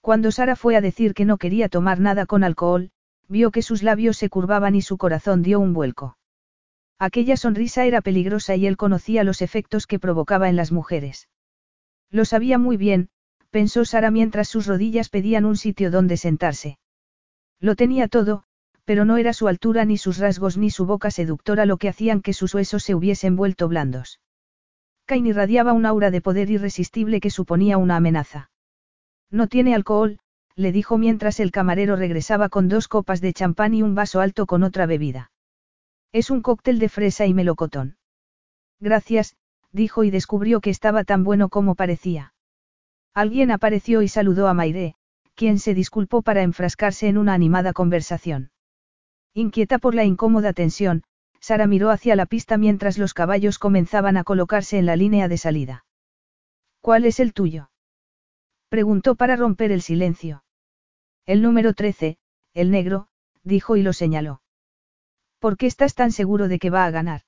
Cuando 0.00 0.32
Sara 0.32 0.56
fue 0.56 0.76
a 0.76 0.80
decir 0.80 1.14
que 1.14 1.24
no 1.24 1.36
quería 1.38 1.68
tomar 1.68 2.00
nada 2.00 2.26
con 2.26 2.44
alcohol, 2.44 2.90
vio 3.32 3.50
que 3.50 3.62
sus 3.62 3.82
labios 3.82 4.16
se 4.16 4.28
curvaban 4.28 4.76
y 4.76 4.82
su 4.82 4.98
corazón 4.98 5.42
dio 5.42 5.58
un 5.58 5.72
vuelco. 5.72 6.16
Aquella 6.98 7.36
sonrisa 7.36 7.84
era 7.84 8.00
peligrosa 8.00 8.54
y 8.54 8.66
él 8.66 8.76
conocía 8.76 9.24
los 9.24 9.42
efectos 9.42 9.88
que 9.88 9.98
provocaba 9.98 10.48
en 10.48 10.54
las 10.54 10.70
mujeres. 10.70 11.28
Lo 12.10 12.24
sabía 12.24 12.58
muy 12.58 12.76
bien, 12.76 13.08
pensó 13.50 13.84
Sara 13.84 14.10
mientras 14.10 14.48
sus 14.48 14.66
rodillas 14.66 15.08
pedían 15.08 15.44
un 15.44 15.56
sitio 15.56 15.90
donde 15.90 16.16
sentarse. 16.16 16.78
Lo 17.58 17.74
tenía 17.74 18.06
todo, 18.06 18.44
pero 18.84 19.04
no 19.04 19.16
era 19.16 19.32
su 19.32 19.48
altura 19.48 19.84
ni 19.84 19.96
sus 19.96 20.18
rasgos 20.18 20.56
ni 20.58 20.70
su 20.70 20.86
boca 20.86 21.10
seductora 21.10 21.66
lo 21.66 21.76
que 21.76 21.88
hacían 21.88 22.20
que 22.20 22.34
sus 22.34 22.54
huesos 22.54 22.84
se 22.84 22.94
hubiesen 22.94 23.34
vuelto 23.34 23.66
blandos. 23.66 24.20
Cain 25.06 25.26
irradiaba 25.26 25.72
un 25.72 25.86
aura 25.86 26.10
de 26.10 26.20
poder 26.20 26.50
irresistible 26.50 27.20
que 27.20 27.30
suponía 27.30 27.78
una 27.78 27.96
amenaza. 27.96 28.50
No 29.30 29.46
tiene 29.48 29.74
alcohol, 29.74 30.18
le 30.54 30.72
dijo 30.72 30.98
mientras 30.98 31.40
el 31.40 31.50
camarero 31.50 31.96
regresaba 31.96 32.48
con 32.48 32.68
dos 32.68 32.88
copas 32.88 33.20
de 33.20 33.32
champán 33.32 33.74
y 33.74 33.82
un 33.82 33.94
vaso 33.94 34.20
alto 34.20 34.46
con 34.46 34.62
otra 34.62 34.86
bebida. 34.86 35.30
Es 36.12 36.30
un 36.30 36.42
cóctel 36.42 36.78
de 36.78 36.88
fresa 36.88 37.26
y 37.26 37.34
melocotón. 37.34 37.96
Gracias, 38.80 39.36
dijo 39.72 40.04
y 40.04 40.10
descubrió 40.10 40.60
que 40.60 40.70
estaba 40.70 41.04
tan 41.04 41.24
bueno 41.24 41.48
como 41.48 41.74
parecía. 41.74 42.34
Alguien 43.14 43.50
apareció 43.50 44.02
y 44.02 44.08
saludó 44.08 44.48
a 44.48 44.54
Maire, 44.54 44.94
quien 45.34 45.58
se 45.58 45.74
disculpó 45.74 46.22
para 46.22 46.42
enfrascarse 46.42 47.08
en 47.08 47.18
una 47.18 47.34
animada 47.34 47.72
conversación. 47.72 48.50
Inquieta 49.34 49.78
por 49.78 49.94
la 49.94 50.04
incómoda 50.04 50.52
tensión, 50.52 51.02
Sara 51.40 51.66
miró 51.66 51.90
hacia 51.90 52.14
la 52.14 52.26
pista 52.26 52.58
mientras 52.58 52.98
los 52.98 53.14
caballos 53.14 53.58
comenzaban 53.58 54.16
a 54.16 54.24
colocarse 54.24 54.78
en 54.78 54.86
la 54.86 54.96
línea 54.96 55.28
de 55.28 55.38
salida. 55.38 55.84
¿Cuál 56.80 57.04
es 57.04 57.18
el 57.18 57.32
tuyo? 57.32 57.70
Preguntó 58.68 59.16
para 59.16 59.36
romper 59.36 59.72
el 59.72 59.82
silencio. 59.82 60.41
El 61.24 61.40
número 61.40 61.72
13, 61.72 62.18
el 62.52 62.70
negro, 62.72 63.06
dijo 63.44 63.76
y 63.76 63.82
lo 63.82 63.92
señaló. 63.92 64.42
¿Por 65.38 65.56
qué 65.56 65.66
estás 65.66 65.94
tan 65.94 66.10
seguro 66.10 66.48
de 66.48 66.58
que 66.58 66.70
va 66.70 66.84
a 66.84 66.90
ganar? 66.90 67.22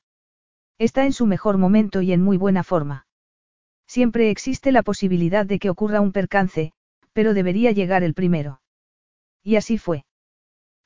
Está 0.78 1.04
en 1.04 1.12
su 1.12 1.26
mejor 1.26 1.59
momento 1.59 2.02
y 2.02 2.12
en 2.12 2.20
muy 2.20 2.37
buena 2.37 2.64
forma. 2.64 3.07
Siempre 3.87 4.30
existe 4.30 4.72
la 4.72 4.83
posibilidad 4.83 5.46
de 5.46 5.61
que 5.61 5.70
ocurra 5.70 6.00
un 6.00 6.11
percance, 6.11 6.72
pero 7.12 7.35
debería 7.35 7.70
llegar 7.70 8.02
el 8.02 8.14
primero. 8.14 8.61
Y 9.44 9.57
así 9.57 9.78
fue. 9.78 10.04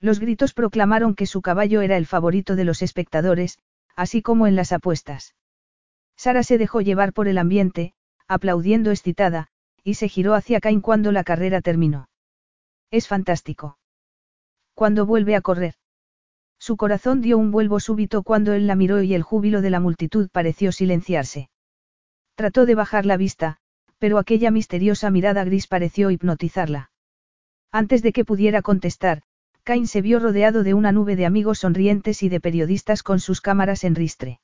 Los 0.01 0.21
gritos 0.21 0.53
proclamaron 0.53 1.15
que 1.15 1.25
su 1.25 1.41
caballo 1.41 1.81
era 1.81 1.97
el 1.97 2.07
favorito 2.07 2.57
de 2.57 2.65
los 2.65 2.83
espectadores, 2.83 3.59
así 3.97 4.21
como 4.21 4.47
en 4.47 4.55
las 4.55 4.73
apuestas. 4.73 5.35
Sara 6.15 6.43
se 6.43 6.59
dejó 6.59 6.83
llevar 6.83 7.15
por 7.15 7.27
el 7.27 7.39
ambiente, 7.39 7.95
aplaudiendo 8.27 8.91
excitada, 8.91 9.49
y 9.83 9.95
se 9.95 10.09
giró 10.09 10.35
hacia 10.35 10.61
Cain 10.61 10.83
cuando 10.83 11.11
la 11.11 11.25
carrera 11.25 11.63
terminó. 11.63 12.09
Es 12.91 13.07
fantástico. 13.07 13.79
Cuando 14.75 15.07
vuelve 15.07 15.37
a 15.37 15.41
correr. 15.41 15.75
Su 16.59 16.77
corazón 16.77 17.21
dio 17.21 17.39
un 17.39 17.51
vuelvo 17.51 17.81
súbito 17.81 18.23
cuando 18.23 18.53
él 18.53 18.67
la 18.67 18.75
miró 18.75 19.03
y 19.03 19.15
el 19.15 19.23
júbilo 19.23 19.61
de 19.61 19.71
la 19.71 19.81
multitud 19.81 20.29
pareció 20.31 20.73
silenciarse. 20.73 21.51
Trató 22.35 22.67
de 22.67 22.75
bajar 22.75 23.05
la 23.05 23.17
vista, 23.17 23.59
pero 23.99 24.19
aquella 24.19 24.51
misteriosa 24.51 25.11
mirada 25.11 25.45
gris 25.45 25.67
pareció 25.67 26.11
hipnotizarla. 26.11 26.91
Antes 27.71 28.03
de 28.03 28.13
que 28.13 28.25
pudiera 28.25 28.63
contestar, 28.63 29.23
Cain 29.63 29.87
se 29.87 30.01
vio 30.01 30.19
rodeado 30.19 30.63
de 30.63 30.73
una 30.73 30.93
nube 30.93 31.15
de 31.15 31.27
amigos 31.27 31.59
sonrientes 31.59 32.23
y 32.23 32.29
de 32.29 32.41
periodistas 32.41 33.03
con 33.03 33.21
sus 33.21 33.41
cámaras 33.41 33.85
en 33.85 33.95
ristre. 33.95 34.41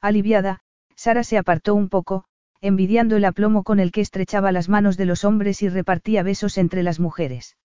Aliviada, 0.00 0.60
Sara 0.96 1.22
se 1.22 1.36
apartó 1.36 1.74
un 1.74 1.88
poco, 1.88 2.24
envidiando 2.60 3.16
el 3.16 3.24
aplomo 3.24 3.62
con 3.62 3.80
el 3.80 3.92
que 3.92 4.00
estrechaba 4.00 4.52
las 4.52 4.68
manos 4.68 4.96
de 4.96 5.06
los 5.06 5.24
hombres 5.24 5.62
y 5.62 5.68
repartía 5.68 6.22
besos 6.22 6.58
entre 6.58 6.82
las 6.82 6.98
mujeres. 6.98 7.56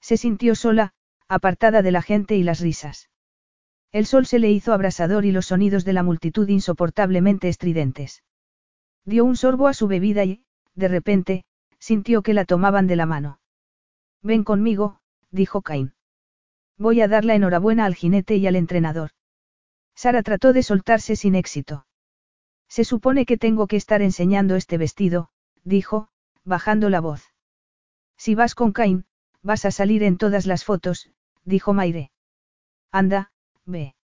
Se 0.00 0.16
sintió 0.16 0.54
sola, 0.54 0.92
apartada 1.28 1.82
de 1.82 1.90
la 1.90 2.02
gente 2.02 2.36
y 2.36 2.42
las 2.42 2.60
risas. 2.60 3.08
El 3.92 4.06
sol 4.06 4.26
se 4.26 4.38
le 4.38 4.50
hizo 4.50 4.72
abrasador 4.72 5.24
y 5.24 5.32
los 5.32 5.46
sonidos 5.46 5.84
de 5.84 5.92
la 5.92 6.02
multitud 6.02 6.48
insoportablemente 6.48 7.48
estridentes. 7.48 8.22
Dio 9.04 9.24
un 9.24 9.36
sorbo 9.36 9.68
a 9.68 9.74
su 9.74 9.88
bebida 9.88 10.24
y, 10.24 10.44
de 10.74 10.88
repente, 10.88 11.44
sintió 11.78 12.22
que 12.22 12.34
la 12.34 12.44
tomaban 12.44 12.86
de 12.86 12.96
la 12.96 13.06
mano. 13.06 13.40
Ven 14.22 14.44
conmigo, 14.44 15.00
dijo 15.30 15.62
Cain. 15.62 15.94
Voy 16.76 17.00
a 17.00 17.08
dar 17.08 17.24
la 17.24 17.34
enhorabuena 17.34 17.84
al 17.84 17.94
jinete 17.94 18.36
y 18.36 18.46
al 18.46 18.56
entrenador. 18.56 19.10
Sara 19.94 20.22
trató 20.22 20.52
de 20.52 20.62
soltarse 20.62 21.16
sin 21.16 21.34
éxito. 21.34 21.86
Se 22.70 22.84
supone 22.84 23.26
que 23.26 23.36
tengo 23.36 23.66
que 23.66 23.76
estar 23.76 24.00
enseñando 24.00 24.54
este 24.54 24.78
vestido, 24.78 25.28
dijo, 25.64 26.08
bajando 26.44 26.88
la 26.88 27.00
voz. 27.00 27.34
Si 28.16 28.36
vas 28.36 28.54
con 28.54 28.72
Cain, 28.72 29.06
vas 29.42 29.64
a 29.64 29.72
salir 29.72 30.04
en 30.04 30.16
todas 30.16 30.46
las 30.46 30.64
fotos, 30.64 31.10
dijo 31.44 31.74
Maire. 31.74 32.12
Anda, 32.92 33.32
ve. 33.66 33.96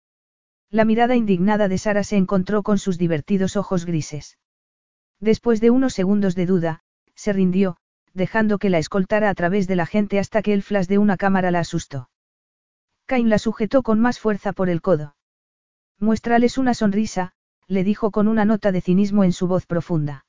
La 0.71 0.87
mirada 0.87 1.15
indignada 1.15 1.69
de 1.69 1.77
Sara 1.77 2.05
se 2.05 2.17
encontró 2.17 2.63
con 2.63 2.79
sus 2.79 2.97
divertidos 2.97 3.57
ojos 3.57 3.85
grises. 3.85 4.39
Después 5.21 5.61
de 5.61 5.71
unos 5.71 5.93
segundos 5.93 6.35
de 6.35 6.47
duda, 6.47 6.81
se 7.15 7.35
rindió, 7.35 7.77
dejando 8.15 8.59
que 8.59 8.71
la 8.71 8.79
escoltara 8.79 9.29
a 9.29 9.35
través 9.35 9.69
de 9.69 9.77
la 9.77 9.87
gente 9.87 10.19
hasta 10.19 10.41
que 10.41 10.55
el 10.55 10.63
flash 10.63 10.87
de 10.87 10.99
una 10.99 11.19
cámara 11.19 11.51
la 11.51 11.61
asustó. 11.61 12.09
Cain 13.05 13.29
la 13.29 13.39
sujetó 13.39 13.83
con 13.83 14.01
más 14.01 14.19
fuerza 14.19 14.55
por 14.55 14.71
el 14.71 14.81
codo. 14.81 15.17
Muéstrales 16.01 16.57
una 16.57 16.73
sonrisa, 16.73 17.34
le 17.67 17.85
dijo 17.85 18.11
con 18.11 18.29
una 18.29 18.45
nota 18.45 18.73
de 18.73 18.81
cinismo 18.81 19.25
en 19.25 19.33
su 19.33 19.47
voz 19.47 19.67
profunda. 19.67 20.27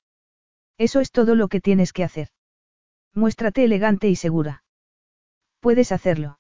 Eso 0.78 1.00
es 1.00 1.12
todo 1.12 1.36
lo 1.36 1.48
que 1.48 1.62
tienes 1.62 1.94
que 1.94 2.04
hacer. 2.04 2.30
Muéstrate 3.14 3.64
elegante 3.64 4.10
y 4.10 4.16
segura. 4.16 4.64
Puedes 5.60 5.92
hacerlo. 5.92 6.40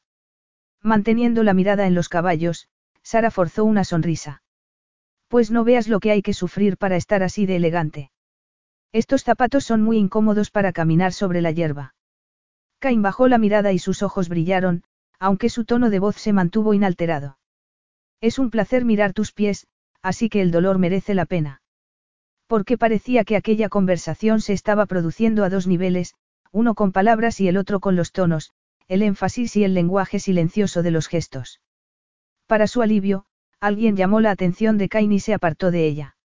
Manteniendo 0.81 1.43
la 1.43 1.53
mirada 1.53 1.87
en 1.87 1.95
los 1.95 2.09
caballos, 2.09 2.67
Sara 3.01 3.31
forzó 3.31 3.63
una 3.63 3.83
sonrisa. 3.83 4.43
Pues 5.27 5.51
no 5.51 5.63
veas 5.63 5.87
lo 5.87 5.99
que 5.99 6.11
hay 6.11 6.21
que 6.21 6.33
sufrir 6.33 6.77
para 6.77 6.95
estar 6.95 7.23
así 7.23 7.45
de 7.45 7.55
elegante. 7.55 8.11
Estos 8.91 9.23
zapatos 9.23 9.65
son 9.65 9.81
muy 9.81 9.97
incómodos 9.97 10.51
para 10.51 10.71
caminar 10.71 11.11
sobre 11.11 11.41
la 11.41 11.51
hierba. 11.51 11.95
Cain 12.79 13.01
bajó 13.01 13.27
la 13.27 13.37
mirada 13.37 13.71
y 13.73 13.79
sus 13.79 14.03
ojos 14.03 14.29
brillaron, 14.29 14.83
aunque 15.19 15.49
su 15.49 15.65
tono 15.65 15.89
de 15.89 15.99
voz 15.99 16.17
se 16.17 16.33
mantuvo 16.33 16.73
inalterado. 16.73 17.37
Es 18.21 18.37
un 18.39 18.49
placer 18.49 18.85
mirar 18.85 19.13
tus 19.13 19.31
pies, 19.31 19.67
así 20.05 20.29
que 20.29 20.39
el 20.39 20.51
dolor 20.51 20.77
merece 20.77 21.15
la 21.15 21.25
pena. 21.25 21.61
Porque 22.45 22.77
parecía 22.77 23.23
que 23.23 23.35
aquella 23.35 23.69
conversación 23.69 24.39
se 24.39 24.53
estaba 24.53 24.85
produciendo 24.85 25.43
a 25.43 25.49
dos 25.49 25.65
niveles, 25.65 26.13
uno 26.51 26.75
con 26.75 26.91
palabras 26.91 27.41
y 27.41 27.47
el 27.47 27.57
otro 27.57 27.79
con 27.79 27.95
los 27.95 28.11
tonos, 28.11 28.51
el 28.87 29.01
énfasis 29.01 29.55
y 29.55 29.63
el 29.63 29.73
lenguaje 29.73 30.19
silencioso 30.19 30.83
de 30.83 30.91
los 30.91 31.07
gestos. 31.07 31.59
Para 32.45 32.67
su 32.67 32.83
alivio, 32.83 33.25
alguien 33.59 33.95
llamó 33.95 34.21
la 34.21 34.29
atención 34.29 34.77
de 34.77 34.89
Cain 34.89 35.11
y 35.11 35.19
se 35.19 35.33
apartó 35.33 35.71
de 35.71 35.87
ella. 35.87 36.17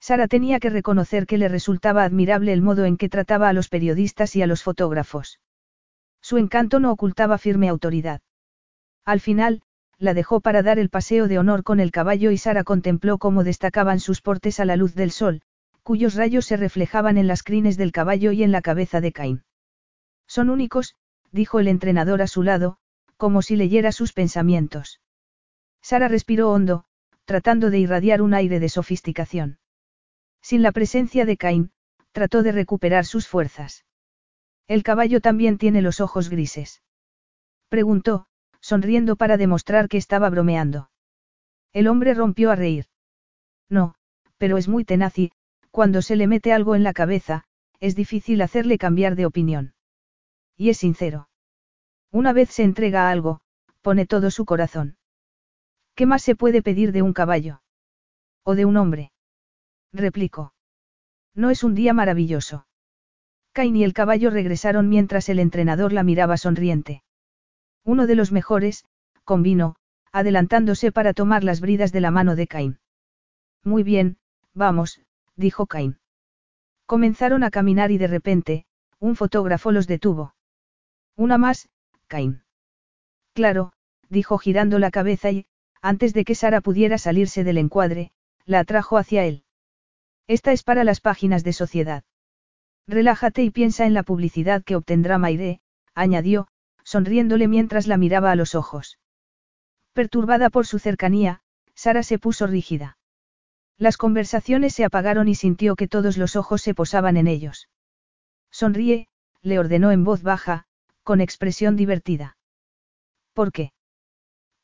Sara 0.00 0.28
tenía 0.28 0.60
que 0.60 0.68
reconocer 0.68 1.26
que 1.26 1.38
le 1.38 1.48
resultaba 1.48 2.04
admirable 2.04 2.52
el 2.52 2.60
modo 2.60 2.84
en 2.84 2.98
que 2.98 3.08
trataba 3.08 3.48
a 3.48 3.54
los 3.54 3.70
periodistas 3.70 4.36
y 4.36 4.42
a 4.42 4.46
los 4.46 4.62
fotógrafos. 4.62 5.40
Su 6.20 6.36
encanto 6.36 6.78
no 6.78 6.92
ocultaba 6.92 7.38
firme 7.38 7.70
autoridad. 7.70 8.20
Al 9.06 9.20
final, 9.20 9.62
la 9.98 10.14
dejó 10.14 10.40
para 10.40 10.62
dar 10.62 10.78
el 10.78 10.90
paseo 10.90 11.28
de 11.28 11.38
honor 11.38 11.64
con 11.64 11.80
el 11.80 11.90
caballo 11.90 12.30
y 12.30 12.38
Sara 12.38 12.64
contempló 12.64 13.18
cómo 13.18 13.44
destacaban 13.44 13.98
sus 14.00 14.20
portes 14.20 14.60
a 14.60 14.64
la 14.64 14.76
luz 14.76 14.94
del 14.94 15.10
sol, 15.10 15.42
cuyos 15.82 16.14
rayos 16.14 16.46
se 16.46 16.56
reflejaban 16.56 17.18
en 17.18 17.26
las 17.26 17.42
crines 17.42 17.76
del 17.76 17.92
caballo 17.92 18.30
y 18.32 18.42
en 18.42 18.52
la 18.52 18.62
cabeza 18.62 19.00
de 19.00 19.12
Cain. 19.12 19.44
Son 20.26 20.50
únicos, 20.50 20.94
dijo 21.32 21.58
el 21.58 21.68
entrenador 21.68 22.22
a 22.22 22.26
su 22.26 22.42
lado, 22.42 22.78
como 23.16 23.42
si 23.42 23.56
leyera 23.56 23.90
sus 23.90 24.12
pensamientos. 24.12 25.00
Sara 25.82 26.08
respiró 26.08 26.50
hondo, 26.50 26.84
tratando 27.24 27.70
de 27.70 27.78
irradiar 27.78 28.22
un 28.22 28.34
aire 28.34 28.60
de 28.60 28.68
sofisticación. 28.68 29.58
Sin 30.40 30.62
la 30.62 30.72
presencia 30.72 31.24
de 31.24 31.36
Cain, 31.36 31.72
trató 32.12 32.42
de 32.42 32.52
recuperar 32.52 33.04
sus 33.04 33.26
fuerzas. 33.26 33.84
El 34.66 34.82
caballo 34.82 35.20
también 35.20 35.58
tiene 35.58 35.82
los 35.82 36.00
ojos 36.00 36.28
grises. 36.28 36.82
Preguntó, 37.68 38.26
sonriendo 38.68 39.16
para 39.16 39.38
demostrar 39.38 39.88
que 39.88 39.96
estaba 39.96 40.28
bromeando. 40.28 40.90
El 41.72 41.88
hombre 41.88 42.12
rompió 42.12 42.50
a 42.50 42.54
reír. 42.54 42.84
No, 43.70 43.94
pero 44.36 44.58
es 44.58 44.68
muy 44.68 44.84
tenaz 44.84 45.18
y, 45.18 45.32
cuando 45.70 46.02
se 46.02 46.16
le 46.16 46.26
mete 46.26 46.52
algo 46.52 46.74
en 46.74 46.82
la 46.82 46.92
cabeza, 46.92 47.44
es 47.80 47.96
difícil 47.96 48.42
hacerle 48.42 48.76
cambiar 48.76 49.16
de 49.16 49.24
opinión. 49.24 49.72
Y 50.54 50.68
es 50.68 50.76
sincero. 50.76 51.30
Una 52.12 52.34
vez 52.34 52.50
se 52.50 52.62
entrega 52.62 53.08
a 53.08 53.10
algo, 53.10 53.40
pone 53.80 54.04
todo 54.04 54.30
su 54.30 54.44
corazón. 54.44 54.98
¿Qué 55.94 56.04
más 56.04 56.20
se 56.20 56.36
puede 56.36 56.60
pedir 56.60 56.92
de 56.92 57.00
un 57.00 57.14
caballo? 57.14 57.62
¿O 58.42 58.54
de 58.54 58.66
un 58.66 58.76
hombre? 58.76 59.12
replicó. 59.94 60.52
No 61.34 61.48
es 61.48 61.64
un 61.64 61.74
día 61.74 61.94
maravilloso. 61.94 62.66
Cain 63.52 63.74
y 63.76 63.84
el 63.84 63.94
caballo 63.94 64.28
regresaron 64.28 64.90
mientras 64.90 65.30
el 65.30 65.38
entrenador 65.38 65.94
la 65.94 66.02
miraba 66.02 66.36
sonriente. 66.36 67.02
Uno 67.88 68.06
de 68.06 68.16
los 68.16 68.32
mejores, 68.32 68.84
convino, 69.24 69.76
adelantándose 70.12 70.92
para 70.92 71.14
tomar 71.14 71.42
las 71.42 71.62
bridas 71.62 71.90
de 71.90 72.02
la 72.02 72.10
mano 72.10 72.36
de 72.36 72.46
Cain. 72.46 72.80
Muy 73.64 73.82
bien, 73.82 74.18
vamos, 74.52 75.00
dijo 75.36 75.66
Cain. 75.66 75.98
Comenzaron 76.84 77.42
a 77.44 77.50
caminar 77.50 77.90
y 77.90 77.96
de 77.96 78.06
repente, 78.06 78.66
un 78.98 79.16
fotógrafo 79.16 79.72
los 79.72 79.86
detuvo. 79.86 80.34
Una 81.16 81.38
más, 81.38 81.70
Cain. 82.08 82.42
Claro, 83.32 83.72
dijo 84.10 84.36
girando 84.36 84.78
la 84.78 84.90
cabeza 84.90 85.30
y, 85.30 85.46
antes 85.80 86.12
de 86.12 86.26
que 86.26 86.34
Sara 86.34 86.60
pudiera 86.60 86.98
salirse 86.98 87.42
del 87.42 87.56
encuadre, 87.56 88.12
la 88.44 88.58
atrajo 88.58 88.98
hacia 88.98 89.24
él. 89.24 89.44
Esta 90.26 90.52
es 90.52 90.62
para 90.62 90.84
las 90.84 91.00
páginas 91.00 91.42
de 91.42 91.54
sociedad. 91.54 92.04
Relájate 92.86 93.44
y 93.44 93.50
piensa 93.50 93.86
en 93.86 93.94
la 93.94 94.02
publicidad 94.02 94.62
que 94.62 94.76
obtendrá 94.76 95.16
Maire, 95.16 95.62
añadió, 95.94 96.48
sonriéndole 96.88 97.48
mientras 97.48 97.86
la 97.86 97.98
miraba 97.98 98.30
a 98.30 98.34
los 98.34 98.54
ojos. 98.54 98.98
Perturbada 99.92 100.48
por 100.48 100.66
su 100.66 100.78
cercanía, 100.78 101.42
Sara 101.74 102.02
se 102.02 102.18
puso 102.18 102.46
rígida. 102.46 102.96
Las 103.76 103.98
conversaciones 103.98 104.72
se 104.72 104.86
apagaron 104.86 105.28
y 105.28 105.34
sintió 105.34 105.76
que 105.76 105.86
todos 105.86 106.16
los 106.16 106.34
ojos 106.34 106.62
se 106.62 106.74
posaban 106.74 107.18
en 107.18 107.26
ellos. 107.26 107.68
Sonríe, 108.50 109.06
le 109.42 109.58
ordenó 109.58 109.92
en 109.92 110.02
voz 110.02 110.22
baja, 110.22 110.64
con 111.02 111.20
expresión 111.20 111.76
divertida. 111.76 112.38
¿Por 113.34 113.52
qué? 113.52 113.72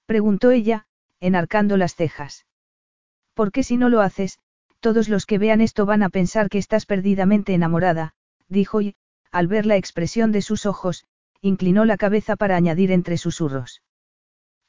preguntó 0.07 0.51
ella, 0.51 0.87
enarcando 1.21 1.77
las 1.77 1.95
cejas. 1.95 2.47
Porque 3.35 3.63
si 3.63 3.77
no 3.77 3.91
lo 3.91 4.01
haces, 4.01 4.39
todos 4.81 5.11
los 5.11 5.27
que 5.27 5.37
vean 5.37 5.61
esto 5.61 5.85
van 5.85 6.03
a 6.03 6.09
pensar 6.09 6.49
que 6.49 6.57
estás 6.57 6.87
perdidamente 6.87 7.53
enamorada, 7.53 8.15
dijo 8.49 8.81
y, 8.81 8.97
al 9.31 9.47
ver 9.47 9.67
la 9.67 9.77
expresión 9.77 10.33
de 10.33 10.41
sus 10.41 10.65
ojos, 10.65 11.05
inclinó 11.45 11.85
la 11.85 11.99
cabeza 11.99 12.37
para 12.37 12.57
añadir 12.57 12.91
entre 12.91 13.19
susurros. 13.19 13.83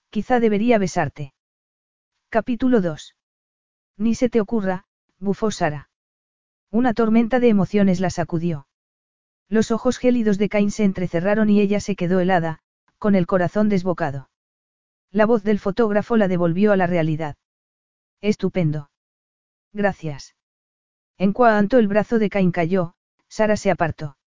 Quizá 0.09 0.41
debería 0.41 0.77
besarte. 0.77 1.33
Capítulo 2.27 2.81
2. 2.81 3.15
Ni 3.95 4.13
se 4.13 4.27
te 4.27 4.41
ocurra, 4.41 4.83
bufó 5.17 5.51
Sara. 5.51 5.89
Una 6.71 6.93
tormenta 6.93 7.39
de 7.39 7.47
emociones 7.47 8.01
la 8.01 8.09
sacudió. 8.09 8.67
Los 9.47 9.71
ojos 9.71 9.97
gélidos 9.97 10.37
de 10.37 10.49
Cain 10.49 10.69
se 10.69 10.83
entrecerraron 10.83 11.49
y 11.49 11.61
ella 11.61 11.79
se 11.79 11.95
quedó 11.95 12.19
helada, 12.19 12.59
con 12.97 13.15
el 13.15 13.25
corazón 13.25 13.69
desbocado. 13.69 14.29
La 15.11 15.25
voz 15.25 15.43
del 15.43 15.59
fotógrafo 15.59 16.17
la 16.17 16.27
devolvió 16.27 16.73
a 16.73 16.77
la 16.77 16.87
realidad. 16.87 17.37
Estupendo. 18.19 18.89
Gracias. 19.71 20.35
En 21.17 21.31
cuanto 21.31 21.77
el 21.77 21.87
brazo 21.87 22.19
de 22.19 22.29
Cain 22.29 22.51
cayó, 22.51 22.95
Sara 23.29 23.55
se 23.55 23.71
apartó. 23.71 24.17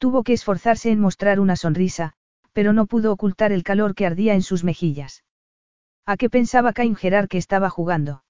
Tuvo 0.00 0.22
que 0.22 0.32
esforzarse 0.32 0.90
en 0.90 0.98
mostrar 0.98 1.40
una 1.40 1.56
sonrisa, 1.56 2.14
pero 2.54 2.72
no 2.72 2.86
pudo 2.86 3.12
ocultar 3.12 3.52
el 3.52 3.62
calor 3.62 3.94
que 3.94 4.06
ardía 4.06 4.32
en 4.32 4.40
sus 4.40 4.64
mejillas. 4.64 5.24
¿A 6.06 6.16
qué 6.16 6.30
pensaba 6.30 6.72
Cain 6.72 6.96
Gerard 6.96 7.28
que 7.28 7.36
estaba 7.36 7.68
jugando? 7.68 8.24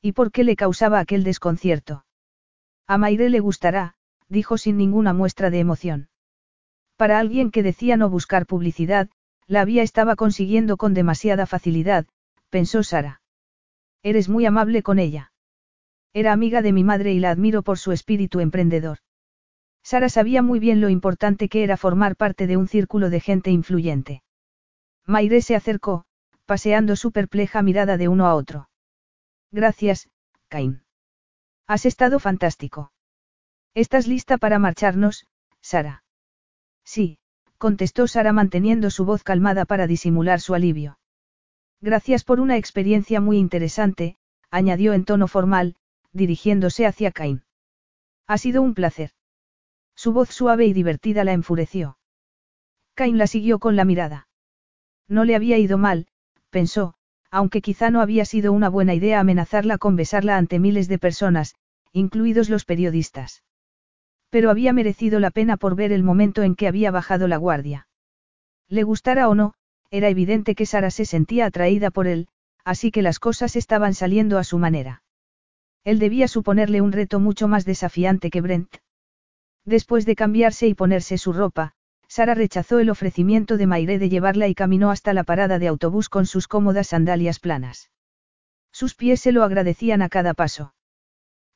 ¿Y 0.00 0.12
por 0.12 0.32
qué 0.32 0.42
le 0.42 0.56
causaba 0.56 0.98
aquel 0.98 1.22
desconcierto? 1.22 2.06
A 2.86 2.96
Maire 2.96 3.28
le 3.28 3.40
gustará, 3.40 3.92
dijo 4.30 4.56
sin 4.56 4.78
ninguna 4.78 5.12
muestra 5.12 5.50
de 5.50 5.60
emoción. 5.60 6.08
Para 6.96 7.18
alguien 7.18 7.50
que 7.50 7.62
decía 7.62 7.98
no 7.98 8.08
buscar 8.08 8.46
publicidad, 8.46 9.10
la 9.46 9.60
había 9.60 9.82
estaba 9.82 10.16
consiguiendo 10.16 10.78
con 10.78 10.94
demasiada 10.94 11.44
facilidad, 11.44 12.06
pensó 12.48 12.82
Sara. 12.82 13.20
Eres 14.02 14.30
muy 14.30 14.46
amable 14.46 14.82
con 14.82 14.98
ella. 14.98 15.30
Era 16.14 16.32
amiga 16.32 16.62
de 16.62 16.72
mi 16.72 16.84
madre 16.84 17.12
y 17.12 17.20
la 17.20 17.32
admiro 17.32 17.62
por 17.62 17.78
su 17.78 17.92
espíritu 17.92 18.40
emprendedor. 18.40 19.00
Sara 19.86 20.08
sabía 20.08 20.42
muy 20.42 20.58
bien 20.58 20.80
lo 20.80 20.88
importante 20.88 21.48
que 21.48 21.62
era 21.62 21.76
formar 21.76 22.16
parte 22.16 22.48
de 22.48 22.56
un 22.56 22.66
círculo 22.66 23.08
de 23.08 23.20
gente 23.20 23.52
influyente. 23.52 24.24
Maire 25.04 25.40
se 25.42 25.54
acercó, 25.54 26.06
paseando 26.44 26.96
su 26.96 27.12
perpleja 27.12 27.62
mirada 27.62 27.96
de 27.96 28.08
uno 28.08 28.26
a 28.26 28.34
otro. 28.34 28.68
Gracias, 29.52 30.08
Cain. 30.48 30.82
Has 31.68 31.86
estado 31.86 32.18
fantástico. 32.18 32.90
¿Estás 33.74 34.08
lista 34.08 34.38
para 34.38 34.58
marcharnos, 34.58 35.24
Sara? 35.60 36.02
Sí, 36.82 37.20
contestó 37.56 38.08
Sara 38.08 38.32
manteniendo 38.32 38.90
su 38.90 39.04
voz 39.04 39.22
calmada 39.22 39.66
para 39.66 39.86
disimular 39.86 40.40
su 40.40 40.56
alivio. 40.56 40.98
Gracias 41.80 42.24
por 42.24 42.40
una 42.40 42.56
experiencia 42.56 43.20
muy 43.20 43.38
interesante, 43.38 44.16
añadió 44.50 44.94
en 44.94 45.04
tono 45.04 45.28
formal, 45.28 45.76
dirigiéndose 46.10 46.86
hacia 46.86 47.12
Cain. 47.12 47.44
Ha 48.26 48.36
sido 48.38 48.62
un 48.62 48.74
placer. 48.74 49.12
Su 49.96 50.12
voz 50.12 50.28
suave 50.28 50.66
y 50.66 50.72
divertida 50.72 51.24
la 51.24 51.32
enfureció. 51.32 51.98
Cain 52.94 53.18
la 53.18 53.26
siguió 53.26 53.58
con 53.58 53.76
la 53.76 53.84
mirada. 53.84 54.28
No 55.08 55.24
le 55.24 55.34
había 55.34 55.58
ido 55.58 55.78
mal, 55.78 56.06
pensó, 56.50 56.94
aunque 57.30 57.62
quizá 57.62 57.90
no 57.90 58.00
había 58.00 58.24
sido 58.24 58.52
una 58.52 58.68
buena 58.68 58.94
idea 58.94 59.20
amenazarla 59.20 59.78
con 59.78 59.96
besarla 59.96 60.36
ante 60.36 60.58
miles 60.58 60.88
de 60.88 60.98
personas, 60.98 61.54
incluidos 61.92 62.50
los 62.50 62.64
periodistas. 62.64 63.42
Pero 64.30 64.50
había 64.50 64.72
merecido 64.72 65.18
la 65.18 65.30
pena 65.30 65.56
por 65.56 65.76
ver 65.76 65.92
el 65.92 66.02
momento 66.02 66.42
en 66.42 66.56
que 66.56 66.68
había 66.68 66.90
bajado 66.90 67.26
la 67.26 67.36
guardia. 67.36 67.88
Le 68.68 68.82
gustara 68.82 69.28
o 69.28 69.34
no, 69.34 69.54
era 69.90 70.08
evidente 70.08 70.54
que 70.54 70.66
Sara 70.66 70.90
se 70.90 71.04
sentía 71.04 71.46
atraída 71.46 71.90
por 71.90 72.06
él, 72.06 72.28
así 72.64 72.90
que 72.90 73.02
las 73.02 73.18
cosas 73.18 73.56
estaban 73.56 73.94
saliendo 73.94 74.38
a 74.38 74.44
su 74.44 74.58
manera. 74.58 75.02
Él 75.84 75.98
debía 75.98 76.26
suponerle 76.26 76.80
un 76.80 76.92
reto 76.92 77.20
mucho 77.20 77.48
más 77.48 77.64
desafiante 77.64 78.28
que 78.28 78.40
Brent. 78.40 78.76
Después 79.66 80.06
de 80.06 80.14
cambiarse 80.14 80.68
y 80.68 80.74
ponerse 80.74 81.18
su 81.18 81.32
ropa, 81.32 81.72
Sara 82.06 82.34
rechazó 82.34 82.78
el 82.78 82.88
ofrecimiento 82.88 83.56
de 83.56 83.66
Maire 83.66 83.98
de 83.98 84.08
llevarla 84.08 84.46
y 84.46 84.54
caminó 84.54 84.92
hasta 84.92 85.12
la 85.12 85.24
parada 85.24 85.58
de 85.58 85.66
autobús 85.66 86.08
con 86.08 86.24
sus 86.24 86.46
cómodas 86.46 86.86
sandalias 86.88 87.40
planas. 87.40 87.90
Sus 88.70 88.94
pies 88.94 89.20
se 89.20 89.32
lo 89.32 89.42
agradecían 89.42 90.02
a 90.02 90.08
cada 90.08 90.34
paso. 90.34 90.72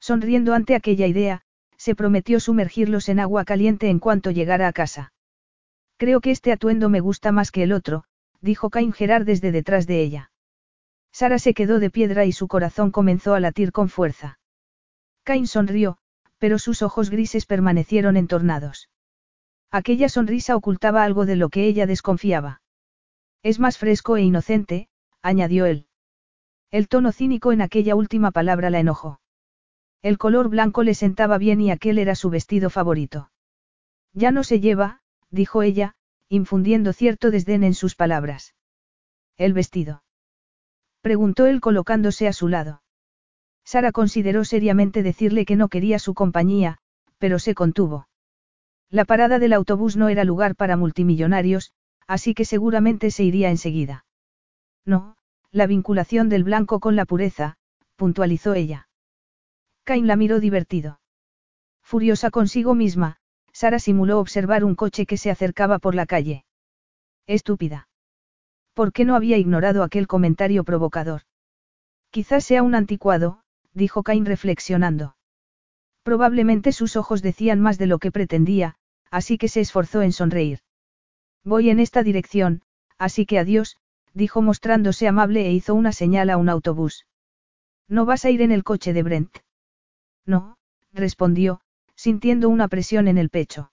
Sonriendo 0.00 0.54
ante 0.54 0.74
aquella 0.74 1.06
idea, 1.06 1.42
se 1.76 1.94
prometió 1.94 2.40
sumergirlos 2.40 3.08
en 3.08 3.20
agua 3.20 3.44
caliente 3.44 3.88
en 3.88 4.00
cuanto 4.00 4.32
llegara 4.32 4.66
a 4.66 4.72
casa. 4.72 5.12
Creo 5.96 6.20
que 6.20 6.32
este 6.32 6.50
atuendo 6.50 6.88
me 6.88 7.00
gusta 7.00 7.30
más 7.30 7.52
que 7.52 7.62
el 7.62 7.72
otro, 7.72 8.04
dijo 8.40 8.70
Cain 8.70 8.92
Gerard 8.92 9.24
desde 9.24 9.52
detrás 9.52 9.86
de 9.86 10.02
ella. 10.02 10.32
Sara 11.12 11.38
se 11.38 11.54
quedó 11.54 11.78
de 11.78 11.90
piedra 11.90 12.24
y 12.24 12.32
su 12.32 12.48
corazón 12.48 12.90
comenzó 12.90 13.34
a 13.34 13.40
latir 13.40 13.70
con 13.70 13.88
fuerza. 13.88 14.38
Cain 15.24 15.46
sonrió, 15.46 15.98
pero 16.40 16.58
sus 16.58 16.82
ojos 16.82 17.10
grises 17.10 17.44
permanecieron 17.46 18.16
entornados. 18.16 18.88
Aquella 19.70 20.08
sonrisa 20.08 20.56
ocultaba 20.56 21.04
algo 21.04 21.26
de 21.26 21.36
lo 21.36 21.50
que 21.50 21.66
ella 21.66 21.86
desconfiaba. 21.86 22.62
Es 23.42 23.60
más 23.60 23.78
fresco 23.78 24.16
e 24.16 24.22
inocente, 24.22 24.88
añadió 25.22 25.66
él. 25.66 25.86
El 26.70 26.88
tono 26.88 27.12
cínico 27.12 27.52
en 27.52 27.60
aquella 27.60 27.94
última 27.94 28.30
palabra 28.30 28.70
la 28.70 28.80
enojó. 28.80 29.20
El 30.02 30.16
color 30.16 30.48
blanco 30.48 30.82
le 30.82 30.94
sentaba 30.94 31.36
bien 31.36 31.60
y 31.60 31.70
aquel 31.70 31.98
era 31.98 32.14
su 32.14 32.30
vestido 32.30 32.70
favorito. 32.70 33.30
Ya 34.14 34.30
no 34.30 34.42
se 34.42 34.60
lleva, 34.60 35.02
dijo 35.30 35.62
ella, 35.62 35.94
infundiendo 36.28 36.94
cierto 36.94 37.30
desdén 37.30 37.64
en 37.64 37.74
sus 37.74 37.94
palabras. 37.96 38.54
¿El 39.36 39.52
vestido? 39.52 40.02
preguntó 41.02 41.46
él 41.46 41.60
colocándose 41.60 42.28
a 42.28 42.32
su 42.32 42.48
lado. 42.48 42.79
Sara 43.70 43.92
consideró 43.92 44.44
seriamente 44.44 45.04
decirle 45.04 45.44
que 45.44 45.54
no 45.54 45.68
quería 45.68 46.00
su 46.00 46.12
compañía, 46.12 46.78
pero 47.18 47.38
se 47.38 47.54
contuvo. 47.54 48.08
La 48.88 49.04
parada 49.04 49.38
del 49.38 49.52
autobús 49.52 49.96
no 49.96 50.08
era 50.08 50.24
lugar 50.24 50.56
para 50.56 50.76
multimillonarios, 50.76 51.70
así 52.08 52.34
que 52.34 52.44
seguramente 52.44 53.12
se 53.12 53.22
iría 53.22 53.48
enseguida. 53.48 54.04
No, 54.84 55.16
la 55.52 55.68
vinculación 55.68 56.28
del 56.28 56.42
blanco 56.42 56.80
con 56.80 56.96
la 56.96 57.04
pureza, 57.04 57.58
puntualizó 57.94 58.54
ella. 58.54 58.88
Cain 59.84 60.08
la 60.08 60.16
miró 60.16 60.40
divertido. 60.40 60.98
Furiosa 61.80 62.32
consigo 62.32 62.74
misma, 62.74 63.18
Sara 63.52 63.78
simuló 63.78 64.18
observar 64.18 64.64
un 64.64 64.74
coche 64.74 65.06
que 65.06 65.16
se 65.16 65.30
acercaba 65.30 65.78
por 65.78 65.94
la 65.94 66.06
calle. 66.06 66.44
Estúpida. 67.28 67.86
¿Por 68.74 68.92
qué 68.92 69.04
no 69.04 69.14
había 69.14 69.38
ignorado 69.38 69.84
aquel 69.84 70.08
comentario 70.08 70.64
provocador? 70.64 71.22
Quizás 72.10 72.44
sea 72.44 72.64
un 72.64 72.74
anticuado, 72.74 73.44
dijo 73.74 74.02
Cain 74.02 74.26
reflexionando. 74.26 75.16
Probablemente 76.02 76.72
sus 76.72 76.96
ojos 76.96 77.22
decían 77.22 77.60
más 77.60 77.78
de 77.78 77.86
lo 77.86 77.98
que 77.98 78.10
pretendía, 78.10 78.76
así 79.10 79.38
que 79.38 79.48
se 79.48 79.60
esforzó 79.60 80.02
en 80.02 80.12
sonreír. 80.12 80.60
Voy 81.44 81.70
en 81.70 81.80
esta 81.80 82.02
dirección, 82.02 82.62
así 82.98 83.26
que 83.26 83.38
adiós, 83.38 83.76
dijo 84.14 84.42
mostrándose 84.42 85.08
amable 85.08 85.46
e 85.46 85.52
hizo 85.52 85.74
una 85.74 85.92
señal 85.92 86.30
a 86.30 86.36
un 86.36 86.48
autobús. 86.48 87.06
¿No 87.88 88.06
vas 88.06 88.24
a 88.24 88.30
ir 88.30 88.42
en 88.42 88.52
el 88.52 88.64
coche 88.64 88.92
de 88.92 89.02
Brent? 89.02 89.38
No, 90.26 90.58
respondió, 90.92 91.60
sintiendo 91.94 92.48
una 92.48 92.68
presión 92.68 93.08
en 93.08 93.18
el 93.18 93.30
pecho. 93.30 93.72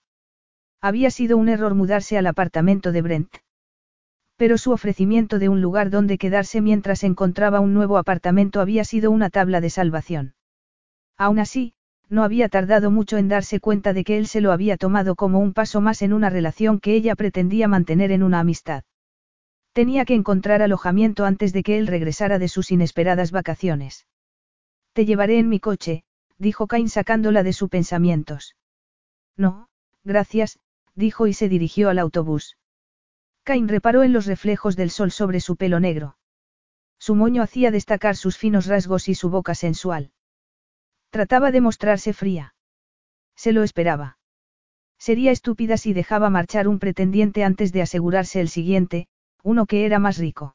Había 0.80 1.10
sido 1.10 1.36
un 1.36 1.48
error 1.48 1.74
mudarse 1.74 2.18
al 2.18 2.26
apartamento 2.26 2.92
de 2.92 3.02
Brent. 3.02 3.36
Pero 4.38 4.56
su 4.56 4.70
ofrecimiento 4.70 5.40
de 5.40 5.48
un 5.48 5.60
lugar 5.60 5.90
donde 5.90 6.16
quedarse 6.16 6.60
mientras 6.60 7.02
encontraba 7.02 7.58
un 7.58 7.74
nuevo 7.74 7.98
apartamento 7.98 8.60
había 8.60 8.84
sido 8.84 9.10
una 9.10 9.30
tabla 9.30 9.60
de 9.60 9.68
salvación. 9.68 10.34
Aún 11.16 11.40
así, 11.40 11.74
no 12.08 12.22
había 12.22 12.48
tardado 12.48 12.92
mucho 12.92 13.16
en 13.18 13.26
darse 13.26 13.58
cuenta 13.58 13.92
de 13.92 14.04
que 14.04 14.16
él 14.16 14.28
se 14.28 14.40
lo 14.40 14.52
había 14.52 14.76
tomado 14.76 15.16
como 15.16 15.40
un 15.40 15.52
paso 15.52 15.80
más 15.80 16.02
en 16.02 16.12
una 16.12 16.30
relación 16.30 16.78
que 16.78 16.94
ella 16.94 17.16
pretendía 17.16 17.66
mantener 17.66 18.12
en 18.12 18.22
una 18.22 18.38
amistad. 18.38 18.84
Tenía 19.72 20.04
que 20.04 20.14
encontrar 20.14 20.62
alojamiento 20.62 21.24
antes 21.24 21.52
de 21.52 21.64
que 21.64 21.76
él 21.76 21.88
regresara 21.88 22.38
de 22.38 22.46
sus 22.46 22.70
inesperadas 22.70 23.32
vacaciones. 23.32 24.06
Te 24.92 25.04
llevaré 25.04 25.40
en 25.40 25.48
mi 25.48 25.58
coche, 25.58 26.04
dijo 26.38 26.68
Cain 26.68 26.88
sacándola 26.88 27.42
de 27.42 27.52
sus 27.52 27.68
pensamientos. 27.68 28.54
No, 29.36 29.68
gracias, 30.04 30.60
dijo 30.94 31.26
y 31.26 31.32
se 31.32 31.48
dirigió 31.48 31.90
al 31.90 31.98
autobús. 31.98 32.56
Cain 33.48 33.66
reparó 33.66 34.02
en 34.02 34.12
los 34.12 34.26
reflejos 34.26 34.76
del 34.76 34.90
sol 34.90 35.10
sobre 35.10 35.40
su 35.40 35.56
pelo 35.56 35.80
negro. 35.80 36.18
Su 36.98 37.14
moño 37.14 37.42
hacía 37.42 37.70
destacar 37.70 38.14
sus 38.14 38.36
finos 38.36 38.66
rasgos 38.66 39.08
y 39.08 39.14
su 39.14 39.30
boca 39.30 39.54
sensual. 39.54 40.12
Trataba 41.08 41.50
de 41.50 41.62
mostrarse 41.62 42.12
fría. 42.12 42.54
Se 43.36 43.52
lo 43.52 43.62
esperaba. 43.62 44.18
Sería 44.98 45.30
estúpida 45.32 45.78
si 45.78 45.94
dejaba 45.94 46.28
marchar 46.28 46.68
un 46.68 46.78
pretendiente 46.78 47.42
antes 47.42 47.72
de 47.72 47.80
asegurarse 47.80 48.42
el 48.42 48.50
siguiente, 48.50 49.08
uno 49.42 49.64
que 49.64 49.86
era 49.86 49.98
más 49.98 50.18
rico. 50.18 50.54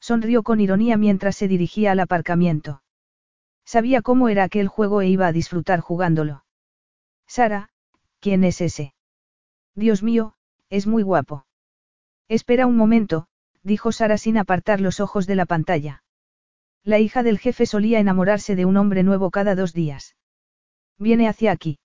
Sonrió 0.00 0.42
con 0.42 0.58
ironía 0.58 0.96
mientras 0.96 1.36
se 1.36 1.46
dirigía 1.46 1.92
al 1.92 2.00
aparcamiento. 2.00 2.82
Sabía 3.64 4.02
cómo 4.02 4.28
era 4.28 4.42
aquel 4.42 4.66
juego 4.66 5.00
e 5.00 5.06
iba 5.06 5.28
a 5.28 5.32
disfrutar 5.32 5.78
jugándolo. 5.78 6.44
Sara, 7.28 7.70
¿quién 8.18 8.42
es 8.42 8.60
ese? 8.60 8.94
Dios 9.76 10.02
mío, 10.02 10.34
es 10.70 10.88
muy 10.88 11.04
guapo. 11.04 11.46
Espera 12.30 12.68
un 12.68 12.76
momento, 12.76 13.26
dijo 13.64 13.90
Sara 13.90 14.16
sin 14.16 14.38
apartar 14.38 14.80
los 14.80 15.00
ojos 15.00 15.26
de 15.26 15.34
la 15.34 15.46
pantalla. 15.46 16.04
La 16.84 17.00
hija 17.00 17.24
del 17.24 17.40
jefe 17.40 17.66
solía 17.66 17.98
enamorarse 17.98 18.54
de 18.54 18.64
un 18.66 18.76
hombre 18.76 19.02
nuevo 19.02 19.32
cada 19.32 19.56
dos 19.56 19.72
días. 19.72 20.14
Viene 20.96 21.28
hacia 21.28 21.50
aquí. 21.50 21.80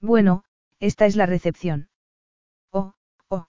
Bueno, 0.00 0.42
esta 0.80 1.06
es 1.06 1.14
la 1.14 1.24
recepción. 1.24 1.88
Oh, 2.72 2.94
oh. 3.28 3.46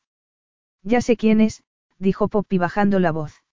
Ya 0.84 1.02
sé 1.02 1.18
quién 1.18 1.42
es, 1.42 1.64
dijo 1.98 2.28
Poppy 2.28 2.60
bajando 2.60 3.00
la 3.00 3.12
voz. 3.12 3.44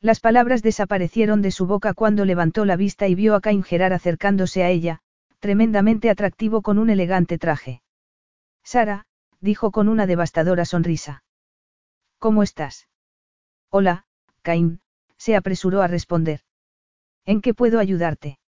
Las 0.00 0.18
palabras 0.18 0.64
desaparecieron 0.64 1.42
de 1.42 1.52
su 1.52 1.64
boca 1.68 1.94
cuando 1.94 2.24
levantó 2.24 2.64
la 2.64 2.74
vista 2.74 3.06
y 3.06 3.14
vio 3.14 3.36
a 3.36 3.40
Cain 3.40 3.62
Gerard 3.62 3.92
acercándose 3.92 4.64
a 4.64 4.68
ella, 4.68 4.98
tremendamente 5.38 6.10
atractivo 6.10 6.60
con 6.60 6.78
un 6.78 6.90
elegante 6.90 7.38
traje. 7.38 7.82
Sara, 8.64 9.06
dijo 9.40 9.70
con 9.70 9.88
una 9.88 10.08
devastadora 10.08 10.64
sonrisa. 10.64 11.23
¿Cómo 12.24 12.42
estás? 12.42 12.88
Hola, 13.68 14.06
Cain, 14.40 14.80
se 15.18 15.36
apresuró 15.36 15.82
a 15.82 15.88
responder. 15.88 16.40
¿En 17.26 17.42
qué 17.42 17.52
puedo 17.52 17.78
ayudarte? 17.78 18.38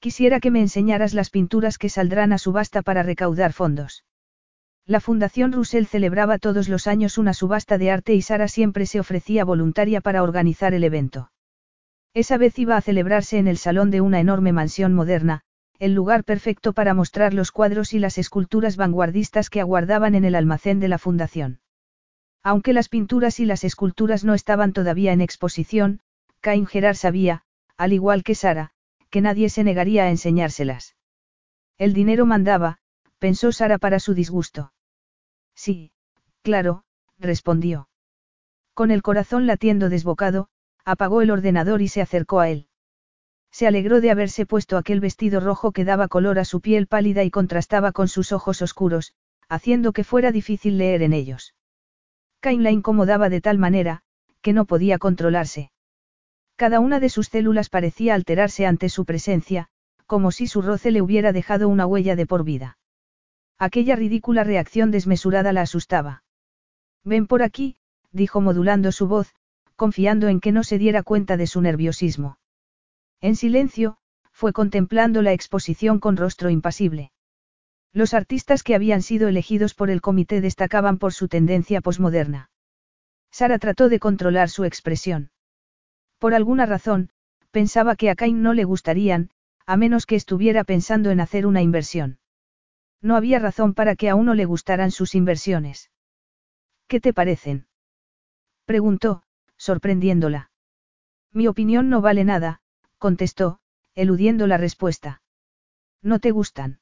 Quisiera 0.00 0.38
que 0.38 0.50
me 0.50 0.60
enseñaras 0.60 1.14
las 1.14 1.30
pinturas 1.30 1.78
que 1.78 1.88
saldrán 1.88 2.34
a 2.34 2.36
subasta 2.36 2.82
para 2.82 3.02
recaudar 3.02 3.54
fondos. 3.54 4.04
La 4.84 5.00
Fundación 5.00 5.52
Russell 5.52 5.86
celebraba 5.86 6.36
todos 6.36 6.68
los 6.68 6.86
años 6.86 7.16
una 7.16 7.32
subasta 7.32 7.78
de 7.78 7.90
arte 7.90 8.12
y 8.12 8.20
Sara 8.20 8.48
siempre 8.48 8.84
se 8.84 9.00
ofrecía 9.00 9.46
voluntaria 9.46 10.02
para 10.02 10.22
organizar 10.22 10.74
el 10.74 10.84
evento. 10.84 11.32
Esa 12.12 12.36
vez 12.36 12.58
iba 12.58 12.76
a 12.76 12.82
celebrarse 12.82 13.38
en 13.38 13.48
el 13.48 13.56
salón 13.56 13.90
de 13.90 14.02
una 14.02 14.20
enorme 14.20 14.52
mansión 14.52 14.92
moderna, 14.92 15.40
el 15.78 15.94
lugar 15.94 16.22
perfecto 16.22 16.74
para 16.74 16.92
mostrar 16.92 17.32
los 17.32 17.50
cuadros 17.50 17.94
y 17.94 17.98
las 17.98 18.18
esculturas 18.18 18.76
vanguardistas 18.76 19.48
que 19.48 19.62
aguardaban 19.62 20.14
en 20.14 20.26
el 20.26 20.34
almacén 20.34 20.80
de 20.80 20.88
la 20.88 20.98
Fundación. 20.98 21.60
Aunque 22.42 22.72
las 22.72 22.88
pinturas 22.88 23.38
y 23.40 23.44
las 23.44 23.64
esculturas 23.64 24.24
no 24.24 24.34
estaban 24.34 24.72
todavía 24.72 25.12
en 25.12 25.20
exposición, 25.20 26.00
Cain 26.40 26.66
Gerard 26.66 26.96
sabía, 26.96 27.42
al 27.76 27.92
igual 27.92 28.22
que 28.22 28.34
Sara, 28.34 28.72
que 29.10 29.20
nadie 29.20 29.50
se 29.50 29.64
negaría 29.64 30.04
a 30.04 30.10
enseñárselas. 30.10 30.96
El 31.76 31.92
dinero 31.92 32.24
mandaba, 32.24 32.78
pensó 33.18 33.52
Sara 33.52 33.78
para 33.78 34.00
su 34.00 34.14
disgusto. 34.14 34.72
Sí, 35.54 35.92
claro, 36.42 36.84
respondió. 37.18 37.88
Con 38.72 38.90
el 38.90 39.02
corazón 39.02 39.46
latiendo 39.46 39.90
desbocado, 39.90 40.48
apagó 40.84 41.20
el 41.20 41.30
ordenador 41.30 41.82
y 41.82 41.88
se 41.88 42.00
acercó 42.00 42.40
a 42.40 42.48
él. 42.48 42.68
Se 43.50 43.66
alegró 43.66 44.00
de 44.00 44.10
haberse 44.10 44.46
puesto 44.46 44.78
aquel 44.78 45.00
vestido 45.00 45.40
rojo 45.40 45.72
que 45.72 45.84
daba 45.84 46.08
color 46.08 46.38
a 46.38 46.44
su 46.44 46.60
piel 46.60 46.86
pálida 46.86 47.24
y 47.24 47.30
contrastaba 47.30 47.92
con 47.92 48.08
sus 48.08 48.32
ojos 48.32 48.62
oscuros, 48.62 49.12
haciendo 49.48 49.92
que 49.92 50.04
fuera 50.04 50.32
difícil 50.32 50.78
leer 50.78 51.02
en 51.02 51.12
ellos. 51.12 51.54
Cain 52.40 52.62
la 52.62 52.70
incomodaba 52.70 53.28
de 53.28 53.40
tal 53.40 53.58
manera, 53.58 54.02
que 54.40 54.52
no 54.52 54.64
podía 54.64 54.98
controlarse. 54.98 55.70
Cada 56.56 56.80
una 56.80 57.00
de 57.00 57.08
sus 57.08 57.28
células 57.28 57.68
parecía 57.68 58.14
alterarse 58.14 58.66
ante 58.66 58.88
su 58.88 59.04
presencia, 59.04 59.68
como 60.06 60.32
si 60.32 60.46
su 60.46 60.62
roce 60.62 60.90
le 60.90 61.02
hubiera 61.02 61.32
dejado 61.32 61.68
una 61.68 61.86
huella 61.86 62.16
de 62.16 62.26
por 62.26 62.44
vida. 62.44 62.78
Aquella 63.58 63.94
ridícula 63.94 64.42
reacción 64.42 64.90
desmesurada 64.90 65.52
la 65.52 65.62
asustaba. 65.62 66.24
Ven 67.04 67.26
por 67.26 67.42
aquí, 67.42 67.76
dijo 68.10 68.40
modulando 68.40 68.90
su 68.92 69.06
voz, 69.06 69.34
confiando 69.76 70.28
en 70.28 70.40
que 70.40 70.52
no 70.52 70.64
se 70.64 70.78
diera 70.78 71.02
cuenta 71.02 71.36
de 71.36 71.46
su 71.46 71.60
nerviosismo. 71.60 72.38
En 73.20 73.36
silencio, 73.36 73.98
fue 74.32 74.52
contemplando 74.52 75.22
la 75.22 75.32
exposición 75.32 76.00
con 76.00 76.16
rostro 76.16 76.50
impasible. 76.50 77.12
Los 77.92 78.14
artistas 78.14 78.62
que 78.62 78.74
habían 78.74 79.02
sido 79.02 79.28
elegidos 79.28 79.74
por 79.74 79.90
el 79.90 80.00
comité 80.00 80.40
destacaban 80.40 80.98
por 80.98 81.12
su 81.12 81.28
tendencia 81.28 81.80
posmoderna. 81.80 82.50
Sara 83.32 83.58
trató 83.58 83.88
de 83.88 83.98
controlar 83.98 84.48
su 84.48 84.64
expresión. 84.64 85.30
Por 86.18 86.34
alguna 86.34 86.66
razón, 86.66 87.10
pensaba 87.50 87.96
que 87.96 88.10
a 88.10 88.14
Cain 88.14 88.42
no 88.42 88.54
le 88.54 88.64
gustarían, 88.64 89.30
a 89.66 89.76
menos 89.76 90.06
que 90.06 90.16
estuviera 90.16 90.64
pensando 90.64 91.10
en 91.10 91.20
hacer 91.20 91.46
una 91.46 91.62
inversión. 91.62 92.18
No 93.02 93.16
había 93.16 93.38
razón 93.38 93.74
para 93.74 93.96
que 93.96 94.08
a 94.08 94.14
uno 94.14 94.34
le 94.34 94.44
gustaran 94.44 94.90
sus 94.90 95.14
inversiones. 95.14 95.90
¿Qué 96.86 97.00
te 97.00 97.12
parecen? 97.12 97.66
preguntó, 98.66 99.22
sorprendiéndola. 99.56 100.50
Mi 101.32 101.46
opinión 101.46 101.88
no 101.88 102.00
vale 102.00 102.24
nada, 102.24 102.60
contestó, 102.98 103.60
eludiendo 103.94 104.46
la 104.46 104.58
respuesta. 104.58 105.22
¿No 106.02 106.18
te 106.18 106.30
gustan? 106.30 106.79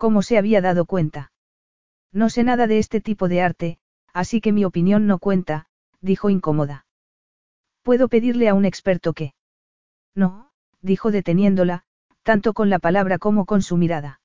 ¿Cómo 0.00 0.22
se 0.22 0.38
había 0.38 0.62
dado 0.62 0.86
cuenta? 0.86 1.30
No 2.10 2.30
sé 2.30 2.42
nada 2.42 2.66
de 2.66 2.78
este 2.78 3.02
tipo 3.02 3.28
de 3.28 3.42
arte, 3.42 3.78
así 4.14 4.40
que 4.40 4.50
mi 4.50 4.64
opinión 4.64 5.06
no 5.06 5.18
cuenta, 5.18 5.66
dijo 6.00 6.30
incómoda. 6.30 6.86
¿Puedo 7.82 8.08
pedirle 8.08 8.48
a 8.48 8.54
un 8.54 8.64
experto 8.64 9.12
que? 9.12 9.34
No, 10.14 10.52
dijo 10.80 11.10
deteniéndola, 11.10 11.84
tanto 12.22 12.54
con 12.54 12.70
la 12.70 12.78
palabra 12.78 13.18
como 13.18 13.44
con 13.44 13.60
su 13.60 13.76
mirada. 13.76 14.22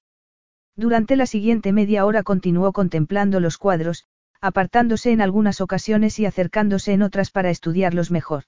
Durante 0.78 1.18
la 1.18 1.26
siguiente 1.26 1.74
media 1.74 2.06
hora 2.06 2.24
continuó 2.24 2.72
contemplando 2.72 3.42
los 3.42 3.58
cuadros, 3.58 4.06
apartándose 4.40 5.12
en 5.12 5.20
algunas 5.20 5.60
ocasiones 5.60 6.20
y 6.20 6.26
acercándose 6.26 6.94
en 6.94 7.02
otras 7.02 7.32
para 7.32 7.50
estudiarlos 7.50 8.12
mejor. 8.12 8.46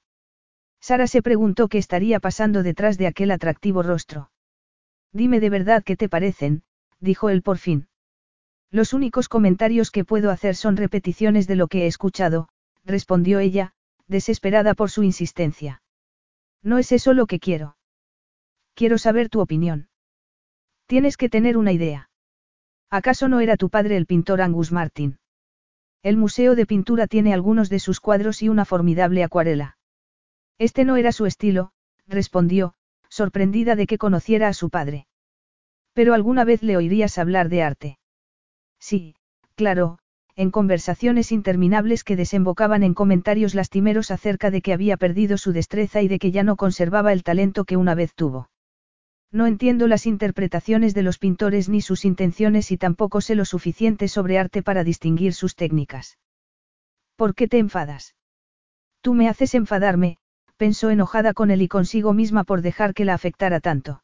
Sara 0.80 1.08
se 1.08 1.22
preguntó 1.22 1.68
qué 1.68 1.78
estaría 1.78 2.22
pasando 2.22 2.64
detrás 2.64 2.98
de 2.98 3.08
aquel 3.08 3.32
atractivo 3.32 3.84
rostro. 3.84 4.32
Dime 5.12 5.42
de 5.42 5.50
verdad 5.50 5.84
qué 5.84 5.98
te 5.98 6.08
parecen, 6.08 6.64
dijo 7.00 7.30
él 7.30 7.42
por 7.42 7.58
fin. 7.58 7.88
Los 8.72 8.94
únicos 8.94 9.30
comentarios 9.30 9.92
que 9.92 10.04
puedo 10.04 10.30
hacer 10.32 10.56
son 10.56 10.78
repeticiones 10.78 11.48
de 11.48 11.56
lo 11.56 11.68
que 11.68 11.84
he 11.84 11.88
escuchado, 11.88 12.50
respondió 12.84 13.40
ella, 13.40 13.74
desesperada 14.08 14.74
por 14.74 14.90
su 14.90 15.04
insistencia. 15.04 15.82
No 16.64 16.78
es 16.78 16.92
eso 16.92 17.14
lo 17.14 17.28
que 17.28 17.40
quiero. 17.40 17.78
Quiero 18.74 18.98
saber 18.98 19.30
tu 19.30 19.40
opinión. 19.40 19.90
Tienes 20.86 21.18
que 21.18 21.30
tener 21.30 21.58
una 21.58 21.72
idea. 21.72 22.10
¿Acaso 22.90 23.28
no 23.28 23.40
era 23.40 23.58
tu 23.58 23.70
padre 23.70 23.98
el 23.98 24.06
pintor 24.06 24.42
Angus 24.42 24.72
Martin? 24.72 25.18
El 26.04 26.16
Museo 26.16 26.56
de 26.56 26.66
Pintura 26.66 27.08
tiene 27.08 27.34
algunos 27.34 27.70
de 27.70 27.80
sus 27.80 28.00
cuadros 28.00 28.42
y 28.42 28.50
una 28.50 28.66
formidable 28.66 29.24
acuarela. 29.24 29.78
Este 30.58 30.86
no 30.86 30.96
era 30.96 31.12
su 31.12 31.26
estilo, 31.26 31.72
respondió, 32.08 32.74
sorprendida 33.10 33.76
de 33.76 33.88
que 33.88 33.98
conociera 33.98 34.48
a 34.48 34.54
su 34.54 34.70
padre. 34.70 35.08
Pero 35.98 36.14
alguna 36.14 36.44
vez 36.44 36.62
le 36.62 36.78
oirías 36.78 37.18
hablar 37.18 37.50
de 37.50 37.64
arte. 37.64 37.98
Sí, 38.80 39.16
claro, 39.56 39.98
en 40.36 40.52
conversaciones 40.52 41.32
interminables 41.32 42.04
que 42.04 42.16
desembocaban 42.16 42.84
en 42.84 42.94
comentarios 42.94 43.56
lastimeros 43.56 44.12
acerca 44.12 44.52
de 44.52 44.62
que 44.62 44.74
había 44.74 44.98
perdido 44.98 45.40
su 45.40 45.54
destreza 45.54 46.04
y 46.04 46.08
de 46.08 46.20
que 46.20 46.30
ya 46.30 46.44
no 46.44 46.56
conservaba 46.56 47.14
el 47.14 47.24
talento 47.24 47.66
que 47.66 47.78
una 47.78 47.96
vez 47.96 48.14
tuvo. 48.14 48.52
No 49.32 49.48
entiendo 49.48 49.88
las 49.88 50.06
interpretaciones 50.06 50.94
de 50.94 51.02
los 51.02 51.18
pintores 51.18 51.68
ni 51.68 51.82
sus 51.82 52.06
intenciones 52.06 52.72
y 52.72 52.78
tampoco 52.78 53.20
sé 53.20 53.34
lo 53.34 53.44
suficiente 53.44 54.08
sobre 54.08 54.38
arte 54.38 54.62
para 54.62 54.84
distinguir 54.84 55.34
sus 55.34 55.56
técnicas. 55.56 56.20
¿Por 57.16 57.34
qué 57.34 57.48
te 57.48 57.58
enfadas? 57.58 58.14
Tú 59.02 59.16
me 59.16 59.30
haces 59.30 59.56
enfadarme, 59.56 60.20
pensó 60.58 60.92
enojada 60.92 61.34
con 61.34 61.50
él 61.50 61.64
y 61.64 61.68
consigo 61.68 62.14
misma 62.14 62.44
por 62.44 62.62
dejar 62.62 62.94
que 62.94 63.04
la 63.04 63.16
afectara 63.16 63.60
tanto. 63.62 64.04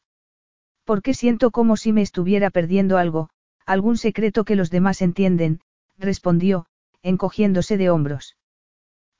Porque 0.86 1.14
siento 1.14 1.52
como 1.52 1.78
si 1.78 1.94
me 1.94 2.02
estuviera 2.02 2.50
perdiendo 2.50 2.98
algo, 2.98 3.30
algún 3.66 3.98
secreto 3.98 4.44
que 4.44 4.56
los 4.56 4.70
demás 4.70 5.02
entienden, 5.02 5.62
respondió, 5.98 6.66
encogiéndose 7.02 7.78
de 7.78 7.90
hombros. 7.90 8.38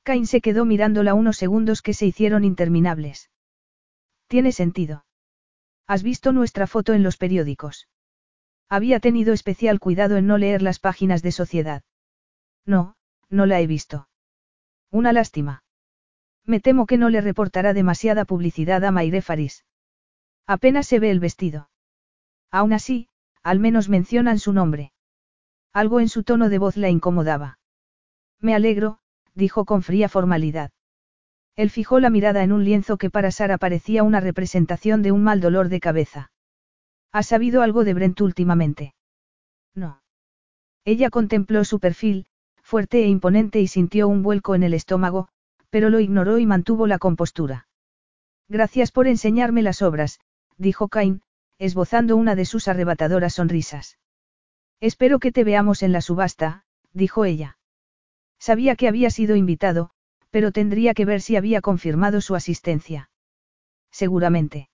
Cain 0.02 0.26
se 0.26 0.40
quedó 0.40 0.64
mirándola 0.66 1.14
unos 1.14 1.36
segundos 1.38 1.80
que 1.80 1.94
se 1.94 2.06
hicieron 2.06 2.44
interminables. 2.44 3.30
Tiene 4.26 4.52
sentido. 4.52 5.06
¿Has 5.86 6.02
visto 6.02 6.32
nuestra 6.32 6.66
foto 6.66 6.92
en 6.92 7.02
los 7.02 7.16
periódicos? 7.16 7.88
Había 8.68 9.00
tenido 9.00 9.32
especial 9.32 9.80
cuidado 9.80 10.16
en 10.16 10.26
no 10.26 10.38
leer 10.38 10.62
las 10.62 10.78
páginas 10.78 11.22
de 11.22 11.32
sociedad. 11.32 11.82
No, 12.66 12.96
no 13.30 13.46
la 13.46 13.60
he 13.60 13.66
visto. 13.66 14.08
Una 14.90 15.12
lástima. 15.12 15.62
Me 16.44 16.60
temo 16.60 16.86
que 16.86 16.98
no 16.98 17.08
le 17.08 17.20
reportará 17.20 17.72
demasiada 17.72 18.24
publicidad 18.24 18.84
a 18.84 18.90
Maire 18.90 19.22
Faris. 19.22 19.64
Apenas 20.46 20.86
se 20.86 20.98
ve 20.98 21.10
el 21.10 21.20
vestido. 21.20 21.70
Aún 22.50 22.72
así, 22.72 23.08
al 23.42 23.60
menos 23.60 23.88
mencionan 23.88 24.38
su 24.38 24.52
nombre. 24.52 24.92
Algo 25.72 26.00
en 26.00 26.08
su 26.08 26.22
tono 26.22 26.48
de 26.48 26.58
voz 26.58 26.76
la 26.76 26.90
incomodaba. 26.90 27.58
Me 28.40 28.54
alegro, 28.54 28.98
dijo 29.34 29.64
con 29.64 29.82
fría 29.82 30.08
formalidad. 30.08 30.70
Él 31.56 31.70
fijó 31.70 32.00
la 32.00 32.10
mirada 32.10 32.42
en 32.42 32.52
un 32.52 32.64
lienzo 32.64 32.96
que 32.96 33.10
para 33.10 33.30
Sara 33.30 33.58
parecía 33.58 34.02
una 34.02 34.20
representación 34.20 35.02
de 35.02 35.12
un 35.12 35.22
mal 35.22 35.40
dolor 35.40 35.68
de 35.68 35.80
cabeza. 35.80 36.30
¿Has 37.12 37.26
sabido 37.28 37.62
algo 37.62 37.84
de 37.84 37.94
Brent 37.94 38.20
últimamente? 38.20 38.94
No. 39.74 40.02
Ella 40.84 41.10
contempló 41.10 41.64
su 41.64 41.80
perfil, 41.80 42.26
fuerte 42.60 43.04
e 43.04 43.08
imponente 43.08 43.60
y 43.60 43.68
sintió 43.68 44.08
un 44.08 44.22
vuelco 44.22 44.54
en 44.54 44.64
el 44.64 44.74
estómago, 44.74 45.28
pero 45.70 45.90
lo 45.90 46.00
ignoró 46.00 46.38
y 46.38 46.46
mantuvo 46.46 46.86
la 46.86 46.98
compostura. 46.98 47.68
Gracias 48.48 48.92
por 48.92 49.06
enseñarme 49.06 49.62
las 49.62 49.80
obras, 49.80 50.20
dijo 50.56 50.88
Cain, 50.88 51.22
esbozando 51.58 52.16
una 52.16 52.34
de 52.34 52.44
sus 52.44 52.68
arrebatadoras 52.68 53.34
sonrisas. 53.34 53.98
Espero 54.80 55.18
que 55.18 55.32
te 55.32 55.44
veamos 55.44 55.82
en 55.82 55.92
la 55.92 56.00
subasta, 56.00 56.64
dijo 56.92 57.24
ella. 57.24 57.58
Sabía 58.38 58.76
que 58.76 58.88
había 58.88 59.10
sido 59.10 59.36
invitado, 59.36 59.90
pero 60.30 60.52
tendría 60.52 60.94
que 60.94 61.04
ver 61.04 61.20
si 61.20 61.36
había 61.36 61.60
confirmado 61.60 62.20
su 62.20 62.34
asistencia. 62.34 63.10
Seguramente. 63.90 64.68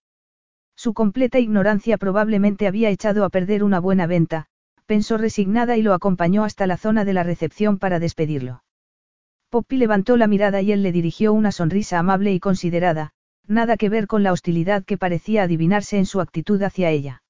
Su 0.74 0.94
completa 0.94 1.38
ignorancia 1.38 1.98
probablemente 1.98 2.66
había 2.66 2.88
echado 2.88 3.24
a 3.24 3.28
perder 3.28 3.62
una 3.62 3.78
buena 3.78 4.06
venta, 4.06 4.46
pensó 4.86 5.18
resignada 5.18 5.76
y 5.76 5.82
lo 5.82 5.92
acompañó 5.92 6.44
hasta 6.44 6.66
la 6.66 6.78
zona 6.78 7.04
de 7.04 7.12
la 7.12 7.22
recepción 7.22 7.78
para 7.78 7.98
despedirlo. 7.98 8.64
Poppy 9.50 9.76
levantó 9.76 10.16
la 10.16 10.26
mirada 10.26 10.62
y 10.62 10.72
él 10.72 10.82
le 10.82 10.92
dirigió 10.92 11.32
una 11.32 11.52
sonrisa 11.52 11.98
amable 11.98 12.32
y 12.32 12.40
considerada, 12.40 13.12
nada 13.46 13.76
que 13.76 13.88
ver 13.88 14.06
con 14.06 14.22
la 14.22 14.32
hostilidad 14.32 14.84
que 14.84 14.98
parecía 14.98 15.42
adivinarse 15.42 15.98
en 15.98 16.06
su 16.06 16.20
actitud 16.20 16.62
hacia 16.62 16.90
ella. 16.90 17.22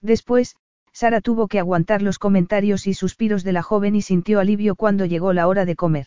Después, 0.00 0.56
Sara 0.92 1.20
tuvo 1.20 1.48
que 1.48 1.58
aguantar 1.58 2.02
los 2.02 2.18
comentarios 2.18 2.86
y 2.86 2.94
suspiros 2.94 3.44
de 3.44 3.52
la 3.52 3.62
joven 3.62 3.94
y 3.94 4.02
sintió 4.02 4.40
alivio 4.40 4.74
cuando 4.74 5.04
llegó 5.04 5.32
la 5.32 5.46
hora 5.46 5.64
de 5.64 5.76
comer. 5.76 6.06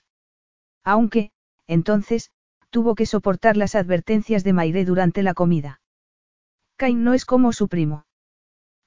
Aunque, 0.83 1.31
entonces, 1.67 2.31
tuvo 2.69 2.95
que 2.95 3.05
soportar 3.05 3.57
las 3.57 3.75
advertencias 3.75 4.43
de 4.43 4.53
Maire 4.53 4.85
durante 4.85 5.23
la 5.23 5.33
comida. 5.33 5.81
Cain 6.77 7.03
no 7.03 7.13
es 7.13 7.25
como 7.25 7.53
su 7.53 7.67
primo. 7.67 8.05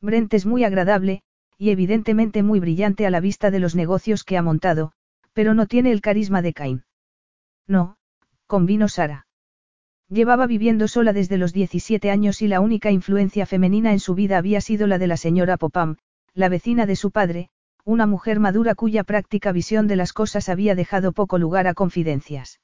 Brent 0.01 0.35
es 0.35 0.47
muy 0.47 0.65
agradable, 0.65 1.23
y 1.57 1.71
evidentemente 1.71 2.43
muy 2.43 2.61
brillante 2.61 3.07
a 3.07 3.11
la 3.11 3.21
vista 3.21 3.51
de 3.51 3.61
los 3.61 3.75
negocios 3.75 4.25
que 4.25 4.37
ha 4.37 4.43
montado, 4.43 4.93
pero 5.33 5.55
no 5.55 5.67
tiene 5.67 5.93
el 5.93 6.01
carisma 6.01 6.43
de 6.43 6.53
Cain. 6.53 6.85
No, 7.67 7.97
convino 8.47 8.89
Sara. 8.89 9.24
Llevaba 10.09 10.47
viviendo 10.47 10.87
sola 10.87 11.13
desde 11.13 11.39
los 11.39 11.53
17 11.53 12.11
años 12.11 12.43
y 12.43 12.49
la 12.49 12.61
única 12.61 12.91
influencia 12.91 13.47
femenina 13.47 13.93
en 13.93 14.01
su 14.01 14.15
vida 14.15 14.39
había 14.39 14.61
sido 14.61 14.87
la 14.87 14.99
de 14.99 15.07
la 15.07 15.17
señora 15.17 15.57
Popam, 15.57 15.97
la 16.35 16.49
vecina 16.49 16.87
de 16.87 16.97
su 16.97 17.11
padre, 17.11 17.51
una 17.85 18.07
mujer 18.07 18.41
madura 18.41 18.75
cuya 18.75 19.05
práctica 19.05 19.53
visión 19.53 19.87
de 19.87 19.97
las 19.97 20.13
cosas 20.13 20.49
había 20.49 20.75
dejado 20.75 21.13
poco 21.13 21.39
lugar 21.39 21.67
a 21.67 21.75
confidencias. 21.75 22.61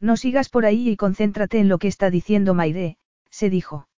No 0.00 0.16
sigas 0.16 0.48
por 0.48 0.66
ahí 0.66 0.88
y 0.88 0.96
concéntrate 0.96 1.58
en 1.58 1.68
lo 1.68 1.78
que 1.78 1.88
está 1.88 2.10
diciendo 2.10 2.54
Maire, 2.54 2.96
se 3.30 3.50
dijo. 3.50 3.88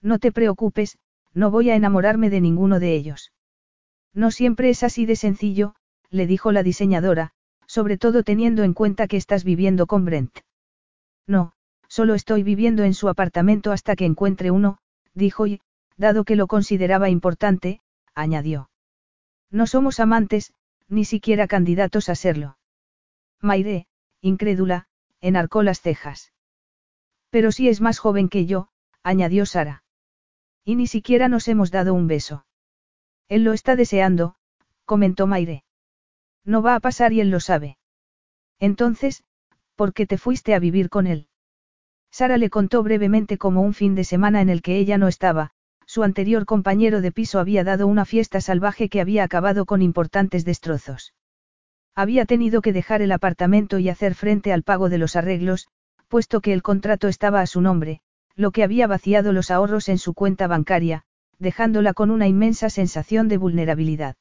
No 0.00 0.18
te 0.18 0.32
preocupes, 0.32 0.98
no 1.32 1.50
voy 1.50 1.70
a 1.70 1.74
enamorarme 1.74 2.30
de 2.30 2.40
ninguno 2.40 2.78
de 2.78 2.94
ellos. 2.94 3.32
No 4.12 4.30
siempre 4.30 4.70
es 4.70 4.82
así 4.84 5.06
de 5.06 5.16
sencillo, 5.16 5.74
le 6.08 6.26
dijo 6.26 6.52
la 6.52 6.62
diseñadora, 6.62 7.32
sobre 7.66 7.98
todo 7.98 8.22
teniendo 8.22 8.62
en 8.62 8.74
cuenta 8.74 9.08
que 9.08 9.16
estás 9.16 9.42
viviendo 9.42 9.86
con 9.86 10.04
Brent. 10.04 10.38
No, 11.26 11.52
solo 11.94 12.14
estoy 12.14 12.42
viviendo 12.42 12.82
en 12.82 12.92
su 12.92 13.08
apartamento 13.08 13.70
hasta 13.70 13.94
que 13.94 14.04
encuentre 14.04 14.50
uno, 14.50 14.78
dijo 15.14 15.46
y, 15.46 15.60
dado 15.96 16.24
que 16.24 16.34
lo 16.34 16.48
consideraba 16.48 17.08
importante, 17.08 17.82
añadió. 18.16 18.68
No 19.48 19.68
somos 19.68 20.00
amantes, 20.00 20.52
ni 20.88 21.04
siquiera 21.04 21.46
candidatos 21.46 22.08
a 22.08 22.16
serlo. 22.16 22.58
Maire, 23.40 23.86
incrédula, 24.20 24.88
enarcó 25.20 25.62
las 25.62 25.80
cejas. 25.80 26.32
Pero 27.30 27.52
si 27.52 27.68
es 27.68 27.80
más 27.80 28.00
joven 28.00 28.28
que 28.28 28.44
yo, 28.44 28.70
añadió 29.04 29.46
Sara. 29.46 29.84
Y 30.64 30.74
ni 30.74 30.88
siquiera 30.88 31.28
nos 31.28 31.46
hemos 31.46 31.70
dado 31.70 31.94
un 31.94 32.08
beso. 32.08 32.44
Él 33.28 33.44
lo 33.44 33.52
está 33.52 33.76
deseando, 33.76 34.34
comentó 34.84 35.28
Maire. 35.28 35.62
No 36.44 36.60
va 36.60 36.74
a 36.74 36.80
pasar 36.80 37.12
y 37.12 37.20
él 37.20 37.30
lo 37.30 37.38
sabe. 37.38 37.78
Entonces, 38.58 39.22
¿por 39.76 39.94
qué 39.94 40.08
te 40.08 40.18
fuiste 40.18 40.56
a 40.56 40.58
vivir 40.58 40.90
con 40.90 41.06
él? 41.06 41.28
Sara 42.16 42.38
le 42.38 42.48
contó 42.48 42.84
brevemente 42.84 43.38
cómo 43.38 43.62
un 43.62 43.74
fin 43.74 43.96
de 43.96 44.04
semana 44.04 44.40
en 44.40 44.48
el 44.48 44.62
que 44.62 44.78
ella 44.78 44.98
no 44.98 45.08
estaba, 45.08 45.50
su 45.84 46.04
anterior 46.04 46.46
compañero 46.46 47.00
de 47.00 47.10
piso 47.10 47.40
había 47.40 47.64
dado 47.64 47.88
una 47.88 48.04
fiesta 48.04 48.40
salvaje 48.40 48.88
que 48.88 49.00
había 49.00 49.24
acabado 49.24 49.66
con 49.66 49.82
importantes 49.82 50.44
destrozos. 50.44 51.12
Había 51.92 52.24
tenido 52.24 52.62
que 52.62 52.72
dejar 52.72 53.02
el 53.02 53.10
apartamento 53.10 53.80
y 53.80 53.88
hacer 53.88 54.14
frente 54.14 54.52
al 54.52 54.62
pago 54.62 54.90
de 54.90 54.98
los 54.98 55.16
arreglos, 55.16 55.66
puesto 56.06 56.40
que 56.40 56.52
el 56.52 56.62
contrato 56.62 57.08
estaba 57.08 57.40
a 57.40 57.48
su 57.48 57.60
nombre, 57.60 58.00
lo 58.36 58.52
que 58.52 58.62
había 58.62 58.86
vaciado 58.86 59.32
los 59.32 59.50
ahorros 59.50 59.88
en 59.88 59.98
su 59.98 60.14
cuenta 60.14 60.46
bancaria, 60.46 61.02
dejándola 61.40 61.94
con 61.94 62.12
una 62.12 62.28
inmensa 62.28 62.70
sensación 62.70 63.26
de 63.26 63.38
vulnerabilidad. 63.38 64.14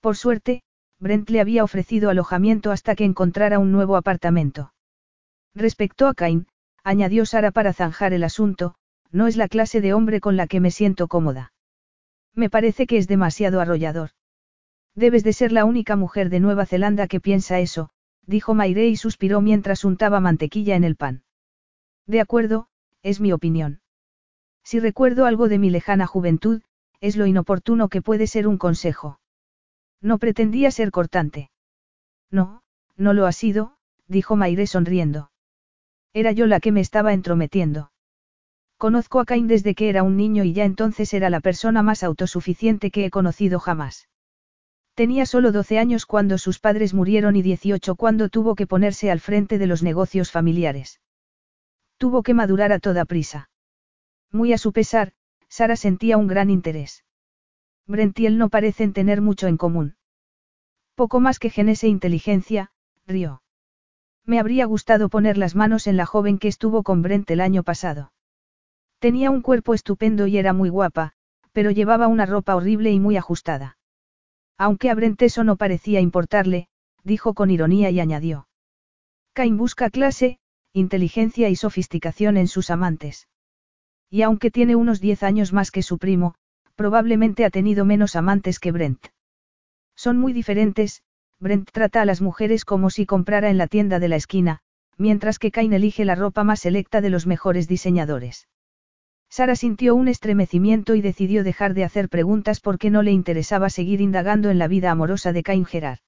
Por 0.00 0.16
suerte, 0.16 0.62
Brent 1.00 1.28
le 1.30 1.40
había 1.40 1.64
ofrecido 1.64 2.08
alojamiento 2.08 2.70
hasta 2.70 2.94
que 2.94 3.04
encontrara 3.04 3.58
un 3.58 3.72
nuevo 3.72 3.96
apartamento. 3.96 4.74
Respecto 5.56 6.06
a 6.06 6.14
Cain, 6.14 6.46
añadió 6.84 7.26
Sara 7.26 7.50
para 7.50 7.72
zanjar 7.72 8.12
el 8.12 8.24
asunto, 8.24 8.74
no 9.12 9.26
es 9.26 9.36
la 9.36 9.48
clase 9.48 9.80
de 9.80 9.92
hombre 9.92 10.20
con 10.20 10.36
la 10.36 10.46
que 10.46 10.60
me 10.60 10.70
siento 10.70 11.08
cómoda. 11.08 11.52
Me 12.34 12.48
parece 12.50 12.86
que 12.86 12.96
es 12.96 13.08
demasiado 13.08 13.60
arrollador. 13.60 14.10
Debes 14.94 15.24
de 15.24 15.32
ser 15.32 15.52
la 15.52 15.64
única 15.64 15.96
mujer 15.96 16.30
de 16.30 16.40
Nueva 16.40 16.66
Zelanda 16.66 17.06
que 17.06 17.20
piensa 17.20 17.58
eso, 17.58 17.90
dijo 18.26 18.54
Maire 18.54 18.88
y 18.88 18.96
suspiró 18.96 19.40
mientras 19.40 19.84
untaba 19.84 20.20
mantequilla 20.20 20.76
en 20.76 20.84
el 20.84 20.96
pan. 20.96 21.22
De 22.06 22.20
acuerdo, 22.20 22.68
es 23.02 23.20
mi 23.20 23.32
opinión. 23.32 23.80
Si 24.62 24.78
recuerdo 24.78 25.26
algo 25.26 25.48
de 25.48 25.58
mi 25.58 25.70
lejana 25.70 26.06
juventud, 26.06 26.62
es 27.00 27.16
lo 27.16 27.26
inoportuno 27.26 27.88
que 27.88 28.02
puede 28.02 28.26
ser 28.26 28.46
un 28.46 28.58
consejo. 28.58 29.20
No 30.00 30.18
pretendía 30.18 30.70
ser 30.70 30.90
cortante. 30.90 31.50
No, 32.30 32.62
no 32.96 33.12
lo 33.12 33.26
ha 33.26 33.32
sido, 33.32 33.76
dijo 34.06 34.36
Maire 34.36 34.66
sonriendo. 34.66 35.29
Era 36.12 36.32
yo 36.32 36.46
la 36.46 36.60
que 36.60 36.72
me 36.72 36.80
estaba 36.80 37.12
entrometiendo. 37.12 37.92
Conozco 38.76 39.20
a 39.20 39.24
Cain 39.24 39.46
desde 39.46 39.74
que 39.74 39.88
era 39.88 40.02
un 40.02 40.16
niño 40.16 40.42
y 40.42 40.52
ya 40.52 40.64
entonces 40.64 41.12
era 41.12 41.30
la 41.30 41.40
persona 41.40 41.82
más 41.82 42.02
autosuficiente 42.02 42.90
que 42.90 43.04
he 43.04 43.10
conocido 43.10 43.60
jamás. 43.60 44.08
Tenía 44.94 45.26
solo 45.26 45.52
12 45.52 45.78
años 45.78 46.06
cuando 46.06 46.38
sus 46.38 46.58
padres 46.58 46.94
murieron 46.94 47.36
y 47.36 47.42
18 47.42 47.94
cuando 47.94 48.28
tuvo 48.28 48.54
que 48.54 48.66
ponerse 48.66 49.10
al 49.10 49.20
frente 49.20 49.58
de 49.58 49.66
los 49.66 49.82
negocios 49.82 50.30
familiares. 50.30 51.00
Tuvo 51.98 52.22
que 52.22 52.34
madurar 52.34 52.72
a 52.72 52.78
toda 52.78 53.04
prisa. 53.04 53.50
Muy 54.32 54.52
a 54.52 54.58
su 54.58 54.72
pesar, 54.72 55.12
Sara 55.48 55.76
sentía 55.76 56.16
un 56.16 56.26
gran 56.26 56.50
interés. 56.50 57.04
Brent 57.86 58.18
y 58.18 58.26
él 58.26 58.38
no 58.38 58.48
parecen 58.48 58.92
tener 58.92 59.20
mucho 59.20 59.46
en 59.46 59.56
común. 59.56 59.96
Poco 60.94 61.20
más 61.20 61.38
que 61.38 61.50
genes 61.50 61.82
e 61.84 61.88
inteligencia, 61.88 62.72
rió. 63.06 63.42
Me 64.26 64.38
habría 64.38 64.64
gustado 64.66 65.08
poner 65.08 65.36
las 65.36 65.54
manos 65.54 65.86
en 65.86 65.96
la 65.96 66.06
joven 66.06 66.38
que 66.38 66.48
estuvo 66.48 66.82
con 66.82 67.02
Brent 67.02 67.30
el 67.30 67.40
año 67.40 67.62
pasado. 67.62 68.12
Tenía 68.98 69.30
un 69.30 69.40
cuerpo 69.40 69.74
estupendo 69.74 70.26
y 70.26 70.36
era 70.36 70.52
muy 70.52 70.68
guapa, 70.68 71.12
pero 71.52 71.70
llevaba 71.70 72.06
una 72.06 72.26
ropa 72.26 72.54
horrible 72.54 72.92
y 72.92 73.00
muy 73.00 73.16
ajustada. 73.16 73.78
Aunque 74.58 74.90
a 74.90 74.94
Brent 74.94 75.20
eso 75.22 75.42
no 75.42 75.56
parecía 75.56 76.00
importarle, 76.00 76.68
dijo 77.02 77.34
con 77.34 77.50
ironía 77.50 77.90
y 77.90 77.98
añadió. 77.98 78.46
Cain 79.32 79.56
busca 79.56 79.90
clase, 79.90 80.38
inteligencia 80.72 81.48
y 81.48 81.56
sofisticación 81.56 82.36
en 82.36 82.46
sus 82.46 82.70
amantes. 82.70 83.26
Y 84.10 84.22
aunque 84.22 84.50
tiene 84.50 84.76
unos 84.76 85.00
diez 85.00 85.22
años 85.22 85.52
más 85.52 85.70
que 85.70 85.82
su 85.82 85.98
primo, 85.98 86.34
probablemente 86.74 87.44
ha 87.44 87.50
tenido 87.50 87.84
menos 87.84 88.16
amantes 88.16 88.58
que 88.58 88.72
Brent. 88.72 89.06
Son 89.94 90.18
muy 90.18 90.32
diferentes, 90.32 91.02
Brent 91.40 91.70
trata 91.72 92.02
a 92.02 92.04
las 92.04 92.20
mujeres 92.20 92.66
como 92.66 92.90
si 92.90 93.06
comprara 93.06 93.48
en 93.48 93.56
la 93.56 93.66
tienda 93.66 93.98
de 93.98 94.08
la 94.08 94.16
esquina, 94.16 94.60
mientras 94.98 95.38
que 95.38 95.50
Cain 95.50 95.72
elige 95.72 96.04
la 96.04 96.14
ropa 96.14 96.44
más 96.44 96.60
selecta 96.60 97.00
de 97.00 97.08
los 97.08 97.26
mejores 97.26 97.66
diseñadores. 97.66 98.46
Sara 99.30 99.56
sintió 99.56 99.94
un 99.94 100.08
estremecimiento 100.08 100.94
y 100.94 101.00
decidió 101.00 101.42
dejar 101.42 101.72
de 101.72 101.84
hacer 101.84 102.10
preguntas 102.10 102.60
porque 102.60 102.90
no 102.90 103.02
le 103.02 103.12
interesaba 103.12 103.70
seguir 103.70 104.02
indagando 104.02 104.50
en 104.50 104.58
la 104.58 104.68
vida 104.68 104.90
amorosa 104.90 105.32
de 105.32 105.42
Cain 105.42 105.64
Gerard. 105.64 106.00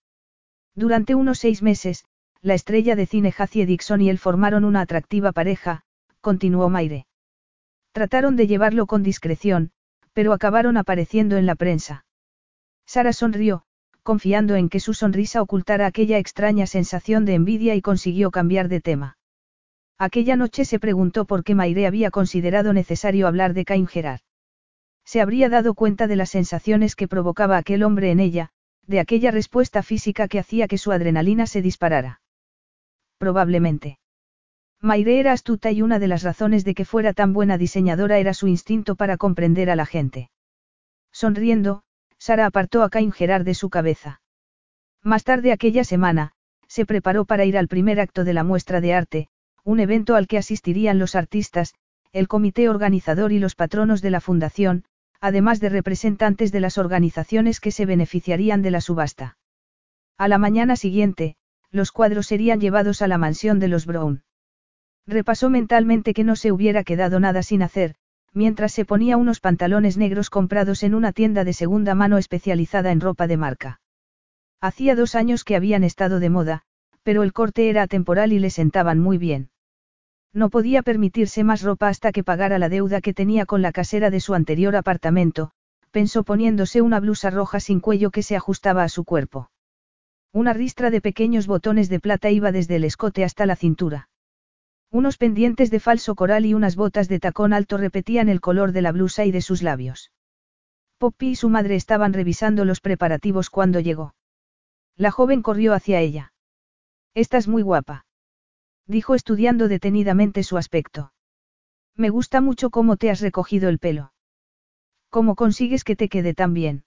Durante 0.75 1.15
unos 1.15 1.39
seis 1.39 1.63
meses, 1.63 2.05
la 2.43 2.55
estrella 2.55 2.95
de 2.97 3.07
cine 3.07 3.33
Hacie 3.37 3.65
Dixon 3.65 4.03
y 4.03 4.11
él 4.11 4.19
formaron 4.19 4.65
una 4.65 4.81
atractiva 4.81 5.33
pareja, 5.33 5.85
continuó 6.21 6.69
Maire. 6.69 7.07
Trataron 7.93 8.37
de 8.37 8.47
llevarlo 8.47 8.87
con 8.87 9.03
discreción, 9.03 9.71
pero 10.13 10.33
acabaron 10.33 10.77
apareciendo 10.77 11.37
en 11.37 11.47
la 11.47 11.55
prensa. 11.55 12.05
Sara 12.85 13.13
sonrió, 13.13 13.65
confiando 14.03 14.57
en 14.57 14.69
que 14.69 14.81
su 14.81 14.95
sonrisa 14.95 15.43
ocultara 15.43 15.87
aquella 15.87 16.19
extraña 16.19 16.67
sensación 16.67 17.25
de 17.25 17.35
envidia 17.35 17.75
y 17.75 17.83
consiguió 17.83 18.31
cambiar 18.31 18.69
de 18.69 18.81
tema. 18.81 19.17
Aquella 19.99 20.37
noche 20.37 20.65
se 20.65 20.79
preguntó 20.79 21.25
por 21.25 21.45
qué 21.45 21.55
Maire 21.55 21.87
había 21.87 22.11
considerado 22.11 22.73
necesario 22.73 23.29
hablar 23.29 23.55
de 23.55 23.65
Cain 23.65 23.87
Gerard. 23.87 24.21
Se 25.05 25.21
habría 25.21 25.49
dado 25.49 25.75
cuenta 25.75 26.07
de 26.07 26.17
las 26.17 26.31
sensaciones 26.31 26.97
que 26.97 27.09
provocaba 27.09 27.57
aquel 27.57 27.83
hombre 27.83 28.11
en 28.11 28.21
ella, 28.21 28.51
de 28.87 29.01
aquella 29.01 29.31
respuesta 29.31 29.83
física 29.83 30.29
que 30.29 30.39
hacía 30.39 30.69
que 30.69 30.79
su 30.79 30.93
adrenalina 30.93 31.47
se 31.47 31.63
disparara. 31.63 32.21
Probablemente. 33.19 33.99
Maire 34.81 35.21
era 35.21 35.33
astuta 35.33 35.71
y 35.71 35.83
una 35.83 36.01
de 36.01 36.09
las 36.09 36.25
razones 36.25 36.65
de 36.65 36.75
que 36.75 36.85
fuera 36.85 37.13
tan 37.13 37.33
buena 37.33 37.57
diseñadora 37.57 38.19
era 38.19 38.35
su 38.35 38.49
instinto 38.49 38.97
para 38.97 39.17
comprender 39.17 39.71
a 39.71 39.77
la 39.77 39.87
gente. 39.87 40.31
Sonriendo, 41.13 41.85
Sara 42.23 42.47
apartó 42.47 42.85
a 42.85 42.89
Cain 42.89 43.11
Gerard 43.11 43.45
de 43.45 43.53
su 43.53 43.69
cabeza. 43.69 44.21
Más 45.03 45.25
tarde 45.25 45.51
aquella 45.51 45.83
semana, 45.83 46.31
se 46.69 46.87
preparó 46.87 47.25
para 47.25 47.45
ir 47.45 47.59
al 47.59 47.67
primer 47.67 47.99
acto 47.99 48.23
de 48.23 48.33
la 48.33 48.45
muestra 48.45 48.81
de 48.81 48.95
arte, 48.95 49.29
un 49.65 49.81
evento 49.81 50.15
al 50.15 50.29
que 50.29 50.39
asistirían 50.39 51.01
los 51.01 51.17
artistas, 51.17 51.75
el 52.13 52.29
comité 52.29 52.69
organizador 52.69 53.33
y 53.33 53.41
los 53.41 53.57
patronos 53.57 54.03
de 54.03 54.11
la 54.11 54.21
fundación, 54.21 54.85
además 55.21 55.59
de 55.59 55.71
representantes 55.71 56.53
de 56.53 56.61
las 56.61 56.79
organizaciones 56.79 57.59
que 57.59 57.73
se 57.73 57.87
beneficiarían 57.87 58.63
de 58.63 58.71
la 58.71 58.81
subasta. 58.81 59.37
A 60.17 60.29
la 60.29 60.39
mañana 60.39 60.77
siguiente, 60.77 61.35
los 61.73 61.91
cuadros 61.91 62.29
serían 62.29 62.61
llevados 62.61 63.03
a 63.03 63.09
la 63.09 63.19
mansión 63.19 63.59
de 63.59 63.67
los 63.67 63.85
Brown. 63.85 64.23
Repasó 65.09 65.51
mentalmente 65.51 66.15
que 66.15 66.23
no 66.23 66.37
se 66.37 66.53
hubiera 66.53 66.85
quedado 66.85 67.19
nada 67.19 67.43
sin 67.43 67.65
hacer, 67.65 67.97
mientras 68.35 68.73
se 68.73 68.85
ponía 68.85 69.17
unos 69.17 69.41
pantalones 69.41 69.97
negros 69.97 70.31
comprados 70.31 70.83
en 70.83 70.95
una 70.95 71.13
tienda 71.13 71.45
de 71.45 71.53
segunda 71.53 71.95
mano 71.95 72.19
especializada 72.19 72.93
en 72.93 73.01
ropa 73.01 73.27
de 73.27 73.37
marca. 73.37 73.81
Hacía 74.61 74.95
dos 74.95 75.15
años 75.15 75.45
que 75.45 75.57
habían 75.57 75.85
estado 75.85 76.21
de 76.21 76.31
moda, 76.31 76.63
pero 77.03 77.23
el 77.23 77.33
corte 77.33 77.69
era 77.69 77.83
atemporal 77.83 78.33
y 78.33 78.39
le 78.39 78.51
sentaban 78.51 78.99
muy 78.99 79.19
bien. 79.19 79.51
No 80.33 80.49
podía 80.49 80.83
permitirse 80.83 81.45
más 81.45 81.63
ropa 81.63 81.89
hasta 81.89 82.13
que 82.13 82.25
pagara 82.25 82.59
la 82.59 82.69
deuda 82.69 83.01
que 83.01 83.13
tenía 83.13 83.45
con 83.45 83.61
la 83.61 83.73
casera 83.73 84.09
de 84.09 84.21
su 84.21 84.35
anterior 84.35 84.77
apartamento, 84.77 85.51
pensó 85.91 86.23
poniéndose 86.23 86.81
una 86.81 87.01
blusa 87.01 87.31
roja 87.31 87.61
sin 87.61 87.81
cuello 87.81 88.11
que 88.11 88.23
se 88.23 88.37
ajustaba 88.37 88.83
a 88.83 88.89
su 88.89 89.05
cuerpo. 89.05 89.51
Una 90.33 90.55
ristra 90.55 90.91
de 90.91 91.03
pequeños 91.03 91.47
botones 91.47 91.91
de 91.91 92.01
plata 92.01 92.31
iba 92.31 92.53
desde 92.53 92.77
el 92.77 92.85
escote 92.85 93.25
hasta 93.25 93.45
la 93.45 93.57
cintura. 93.57 94.09
Unos 94.93 95.17
pendientes 95.19 95.73
de 95.73 95.81
falso 95.81 96.15
coral 96.15 96.47
y 96.47 96.55
unas 96.55 96.77
botas 96.77 97.09
de 97.09 97.19
tacón 97.19 97.53
alto 97.53 97.77
repetían 97.77 98.29
el 98.29 98.41
color 98.41 98.71
de 98.71 98.83
la 98.83 98.93
blusa 98.93 99.25
y 99.25 99.33
de 99.33 99.43
sus 99.43 99.63
labios. 99.63 100.13
Poppy 100.99 101.31
y 101.31 101.35
su 101.35 101.49
madre 101.49 101.75
estaban 101.75 102.13
revisando 102.13 102.65
los 102.65 102.81
preparativos 102.81 103.51
cuando 103.51 103.81
llegó. 103.81 104.15
La 104.97 105.11
joven 105.11 105.43
corrió 105.43 105.75
hacia 105.75 105.99
ella. 105.99 106.33
Estás 107.15 107.49
muy 107.49 107.63
guapa 107.63 108.05
dijo 108.87 109.15
estudiando 109.15 109.69
detenidamente 109.69 110.43
su 110.43 110.57
aspecto. 110.57 111.13
Me 111.97 112.11
gusta 112.11 112.41
mucho 112.41 112.71
cómo 112.71 112.97
te 112.97 113.11
has 113.11 113.21
recogido 113.21 113.69
el 113.69 113.79
pelo. 113.79 114.13
¿Cómo 115.11 115.35
consigues 115.35 115.85
que 115.85 115.97
te 115.97 116.09
quede 116.09 116.35
tan 116.35 116.55
bien? 116.55 116.85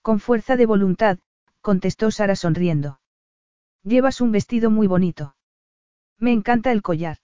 Con 0.00 0.20
fuerza 0.20 0.56
de 0.56 0.66
voluntad, 0.66 1.18
contestó 1.60 2.10
Sara 2.10 2.36
sonriendo. 2.36 3.00
Llevas 3.82 4.20
un 4.20 4.32
vestido 4.32 4.70
muy 4.70 4.86
bonito. 4.86 5.34
Me 6.22 6.30
encanta 6.30 6.70
el 6.70 6.82
collar. 6.82 7.16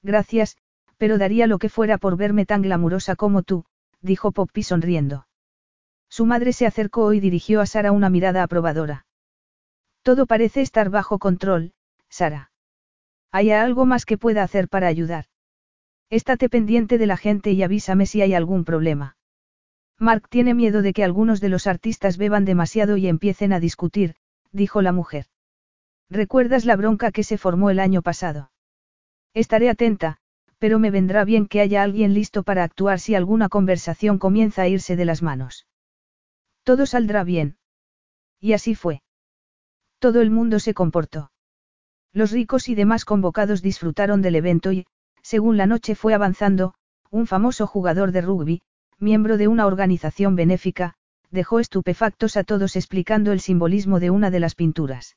Gracias, 0.00 0.56
pero 0.96 1.18
daría 1.18 1.48
lo 1.48 1.58
que 1.58 1.68
fuera 1.68 1.98
por 1.98 2.16
verme 2.16 2.46
tan 2.46 2.62
glamurosa 2.62 3.16
como 3.16 3.42
tú, 3.42 3.64
dijo 4.00 4.30
Poppy 4.30 4.62
sonriendo. 4.62 5.26
Su 6.08 6.24
madre 6.24 6.52
se 6.52 6.64
acercó 6.64 7.14
y 7.14 7.18
dirigió 7.18 7.60
a 7.60 7.66
Sara 7.66 7.90
una 7.90 8.10
mirada 8.10 8.44
aprobadora. 8.44 9.06
Todo 10.02 10.26
parece 10.26 10.60
estar 10.60 10.88
bajo 10.88 11.18
control, 11.18 11.72
Sara. 12.08 12.52
¿Hay 13.32 13.50
algo 13.50 13.86
más 13.86 14.06
que 14.06 14.18
pueda 14.18 14.44
hacer 14.44 14.68
para 14.68 14.86
ayudar? 14.86 15.24
Estate 16.08 16.48
pendiente 16.48 16.98
de 16.98 17.06
la 17.08 17.16
gente 17.16 17.50
y 17.50 17.64
avísame 17.64 18.06
si 18.06 18.22
hay 18.22 18.34
algún 18.34 18.64
problema. 18.64 19.16
Mark 19.98 20.28
tiene 20.28 20.54
miedo 20.54 20.82
de 20.82 20.92
que 20.92 21.02
algunos 21.02 21.40
de 21.40 21.48
los 21.48 21.66
artistas 21.66 22.18
beban 22.18 22.44
demasiado 22.44 22.96
y 22.96 23.08
empiecen 23.08 23.52
a 23.52 23.58
discutir, 23.58 24.14
dijo 24.52 24.80
la 24.80 24.92
mujer. 24.92 25.26
¿Recuerdas 26.12 26.66
la 26.66 26.76
bronca 26.76 27.10
que 27.10 27.24
se 27.24 27.38
formó 27.38 27.70
el 27.70 27.80
año 27.80 28.02
pasado? 28.02 28.50
Estaré 29.32 29.70
atenta, 29.70 30.18
pero 30.58 30.78
me 30.78 30.90
vendrá 30.90 31.24
bien 31.24 31.46
que 31.46 31.62
haya 31.62 31.82
alguien 31.82 32.12
listo 32.12 32.42
para 32.42 32.64
actuar 32.64 33.00
si 33.00 33.14
alguna 33.14 33.48
conversación 33.48 34.18
comienza 34.18 34.60
a 34.60 34.68
irse 34.68 34.94
de 34.94 35.06
las 35.06 35.22
manos. 35.22 35.66
Todo 36.64 36.84
saldrá 36.84 37.24
bien. 37.24 37.56
Y 38.40 38.52
así 38.52 38.74
fue. 38.74 39.00
Todo 40.00 40.20
el 40.20 40.30
mundo 40.30 40.58
se 40.58 40.74
comportó. 40.74 41.32
Los 42.12 42.30
ricos 42.30 42.68
y 42.68 42.74
demás 42.74 43.06
convocados 43.06 43.62
disfrutaron 43.62 44.20
del 44.20 44.34
evento 44.34 44.70
y, 44.70 44.84
según 45.22 45.56
la 45.56 45.66
noche 45.66 45.94
fue 45.94 46.12
avanzando, 46.12 46.74
un 47.08 47.26
famoso 47.26 47.66
jugador 47.66 48.12
de 48.12 48.20
rugby, 48.20 48.60
miembro 48.98 49.38
de 49.38 49.48
una 49.48 49.64
organización 49.64 50.36
benéfica, 50.36 50.92
dejó 51.30 51.58
estupefactos 51.58 52.36
a 52.36 52.44
todos 52.44 52.76
explicando 52.76 53.32
el 53.32 53.40
simbolismo 53.40 53.98
de 53.98 54.10
una 54.10 54.30
de 54.30 54.40
las 54.40 54.54
pinturas. 54.54 55.16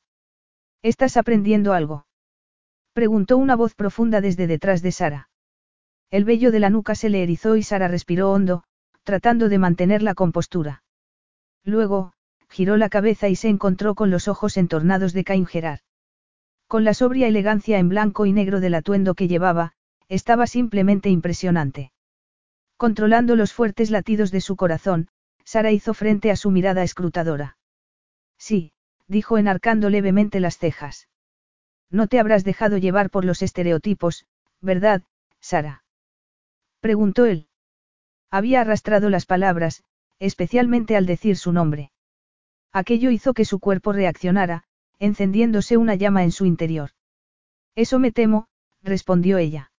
¿Estás 0.86 1.18
aprendiendo 1.18 1.74
algo? 1.74 2.06
Preguntó 2.94 3.38
una 3.38 3.56
voz 3.56 3.74
profunda 3.74 4.22
desde 4.22 4.46
detrás 4.46 4.84
de 4.84 4.92
Sara. 4.92 5.32
El 6.12 6.26
vello 6.26 6.52
de 6.52 6.60
la 6.60 6.70
nuca 6.70 6.94
se 6.94 7.10
le 7.10 7.24
erizó 7.24 7.56
y 7.56 7.64
Sara 7.64 7.88
respiró 7.88 8.32
hondo, 8.32 8.66
tratando 9.02 9.50
de 9.50 9.58
mantener 9.58 10.04
la 10.04 10.14
compostura. 10.14 10.84
Luego, 11.64 12.14
giró 12.50 12.78
la 12.78 12.90
cabeza 12.90 13.30
y 13.30 13.36
se 13.36 13.50
encontró 13.50 13.96
con 13.96 14.12
los 14.12 14.28
ojos 14.28 14.58
entornados 14.58 15.14
de 15.14 15.24
Cain 15.24 15.48
Gerard. 15.48 15.80
Con 16.68 16.84
la 16.84 16.94
sobria 16.94 17.28
elegancia 17.28 17.80
en 17.80 17.90
blanco 17.90 18.28
y 18.28 18.32
negro 18.32 18.60
del 18.60 18.76
atuendo 18.76 19.16
que 19.16 19.28
llevaba, 19.28 19.72
estaba 20.08 20.46
simplemente 20.46 21.10
impresionante. 21.10 21.94
Controlando 22.78 23.36
los 23.36 23.54
fuertes 23.54 23.90
latidos 23.90 24.30
de 24.30 24.42
su 24.42 24.56
corazón, 24.56 25.08
Sara 25.46 25.72
hizo 25.72 25.96
frente 25.96 26.30
a 26.30 26.36
su 26.36 26.52
mirada 26.52 26.84
escrutadora. 26.84 27.58
Sí, 28.38 28.75
dijo 29.08 29.38
enarcando 29.38 29.90
levemente 29.90 30.40
las 30.40 30.58
cejas. 30.58 31.08
No 31.90 32.08
te 32.08 32.20
habrás 32.20 32.44
dejado 32.44 32.78
llevar 32.78 33.10
por 33.10 33.26
los 33.26 33.42
estereotipos, 33.42 34.26
¿verdad, 34.62 35.04
Sara? 35.40 35.84
Preguntó 36.80 37.26
él. 37.26 37.48
Había 38.32 38.62
arrastrado 38.62 39.10
las 39.10 39.26
palabras, 39.26 39.84
especialmente 40.20 40.96
al 40.96 41.06
decir 41.06 41.38
su 41.38 41.52
nombre. 41.52 41.92
Aquello 42.74 43.12
hizo 43.12 43.34
que 43.34 43.46
su 43.46 43.60
cuerpo 43.60 43.94
reaccionara, 43.94 44.64
encendiéndose 45.00 45.78
una 45.78 45.96
llama 45.96 46.24
en 46.24 46.32
su 46.32 46.46
interior. 46.46 46.92
Eso 47.76 48.00
me 48.00 48.12
temo, 48.12 48.48
respondió 48.82 49.38
ella. 49.38 49.72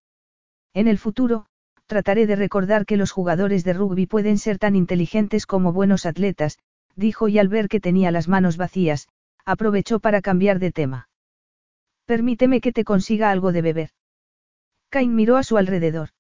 En 0.72 0.89
el 0.89 0.99
futuro, 0.99 1.47
trataré 1.87 2.27
de 2.27 2.37
recordar 2.37 2.87
que 2.87 2.97
los 2.97 3.12
jugadores 3.12 3.64
de 3.64 3.72
rugby 3.72 4.07
pueden 4.07 4.39
ser 4.39 4.59
tan 4.59 4.77
inteligentes 4.77 5.47
como 5.47 5.72
buenos 5.72 6.07
atletas, 6.07 6.59
dijo 6.97 7.29
y 7.29 7.39
al 7.39 7.49
ver 7.49 7.68
que 7.68 7.81
tenía 7.81 8.11
las 8.11 8.29
manos 8.29 8.57
vacías, 8.57 9.09
aprovechó 9.47 10.01
para 10.01 10.21
cambiar 10.21 10.59
de 10.59 10.73
tema. 10.73 11.09
Permíteme 12.05 12.61
que 12.61 12.73
te 12.73 12.85
consiga 12.85 13.31
algo 13.31 13.53
de 13.53 13.63
beber. 13.63 13.91
Cain 14.91 15.15
miró 15.15 15.37
a 15.37 15.43
su 15.43 15.57
alrededor. 15.57 16.11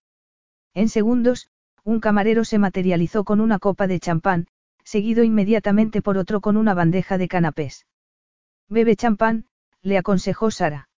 En 0.74 0.88
segundos, 0.88 1.48
un 1.84 2.00
camarero 2.00 2.44
se 2.44 2.58
materializó 2.58 3.24
con 3.24 3.40
una 3.40 3.58
copa 3.58 3.86
de 3.86 4.00
champán, 4.00 4.46
seguido 4.84 5.24
inmediatamente 5.24 6.02
por 6.02 6.18
otro 6.18 6.40
con 6.40 6.56
una 6.56 6.74
bandeja 6.74 7.18
de 7.18 7.28
canapés. 7.28 7.86
Bebe 8.68 8.96
champán, 8.96 9.46
le 9.82 9.98
aconsejó 9.98 10.50
Sara. 10.50 10.88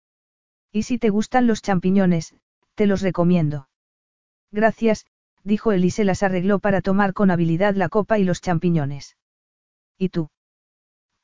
Y 0.71 0.85
si 0.85 0.99
te 0.99 1.11
gustan 1.11 1.47
los 1.47 1.63
champiñones, 1.63 2.35
te 2.75 2.87
los 2.87 3.01
recomiendo. 3.03 3.69
Gracias, 4.51 5.07
dijo 5.45 5.73
él 5.73 5.85
y 5.85 5.91
se 5.91 6.05
las 6.05 6.23
arregló 6.23 6.59
para 6.59 6.81
tomar 6.81 7.13
con 7.15 7.31
habilidad 7.31 7.75
la 7.75 7.89
copa 7.89 8.19
y 8.19 8.25
los 8.25 8.41
champiñones. 8.41 9.17
¿Y 9.99 10.11
tú? 10.11 10.29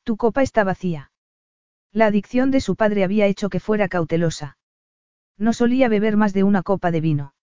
Tu 0.04 0.16
copa 0.16 0.42
está 0.42 0.64
vacía. 0.64 1.10
La 1.90 2.06
adicción 2.06 2.50
de 2.50 2.60
su 2.60 2.76
padre 2.76 3.04
había 3.04 3.26
hecho 3.26 3.48
que 3.48 3.58
fuera 3.58 3.88
cautelosa. 3.88 4.58
No 5.38 5.52
solía 5.52 5.88
beber 5.88 6.16
más 6.16 6.34
de 6.34 6.44
una 6.44 6.62
copa 6.62 6.90
de 6.90 7.00
vino. 7.00 7.34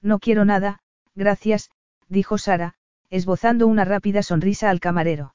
No 0.00 0.20
quiero 0.20 0.44
nada, 0.44 0.80
gracias, 1.14 1.70
dijo 2.08 2.38
Sara, 2.38 2.74
esbozando 3.10 3.66
una 3.66 3.84
rápida 3.84 4.22
sonrisa 4.22 4.70
al 4.70 4.80
camarero. 4.80 5.34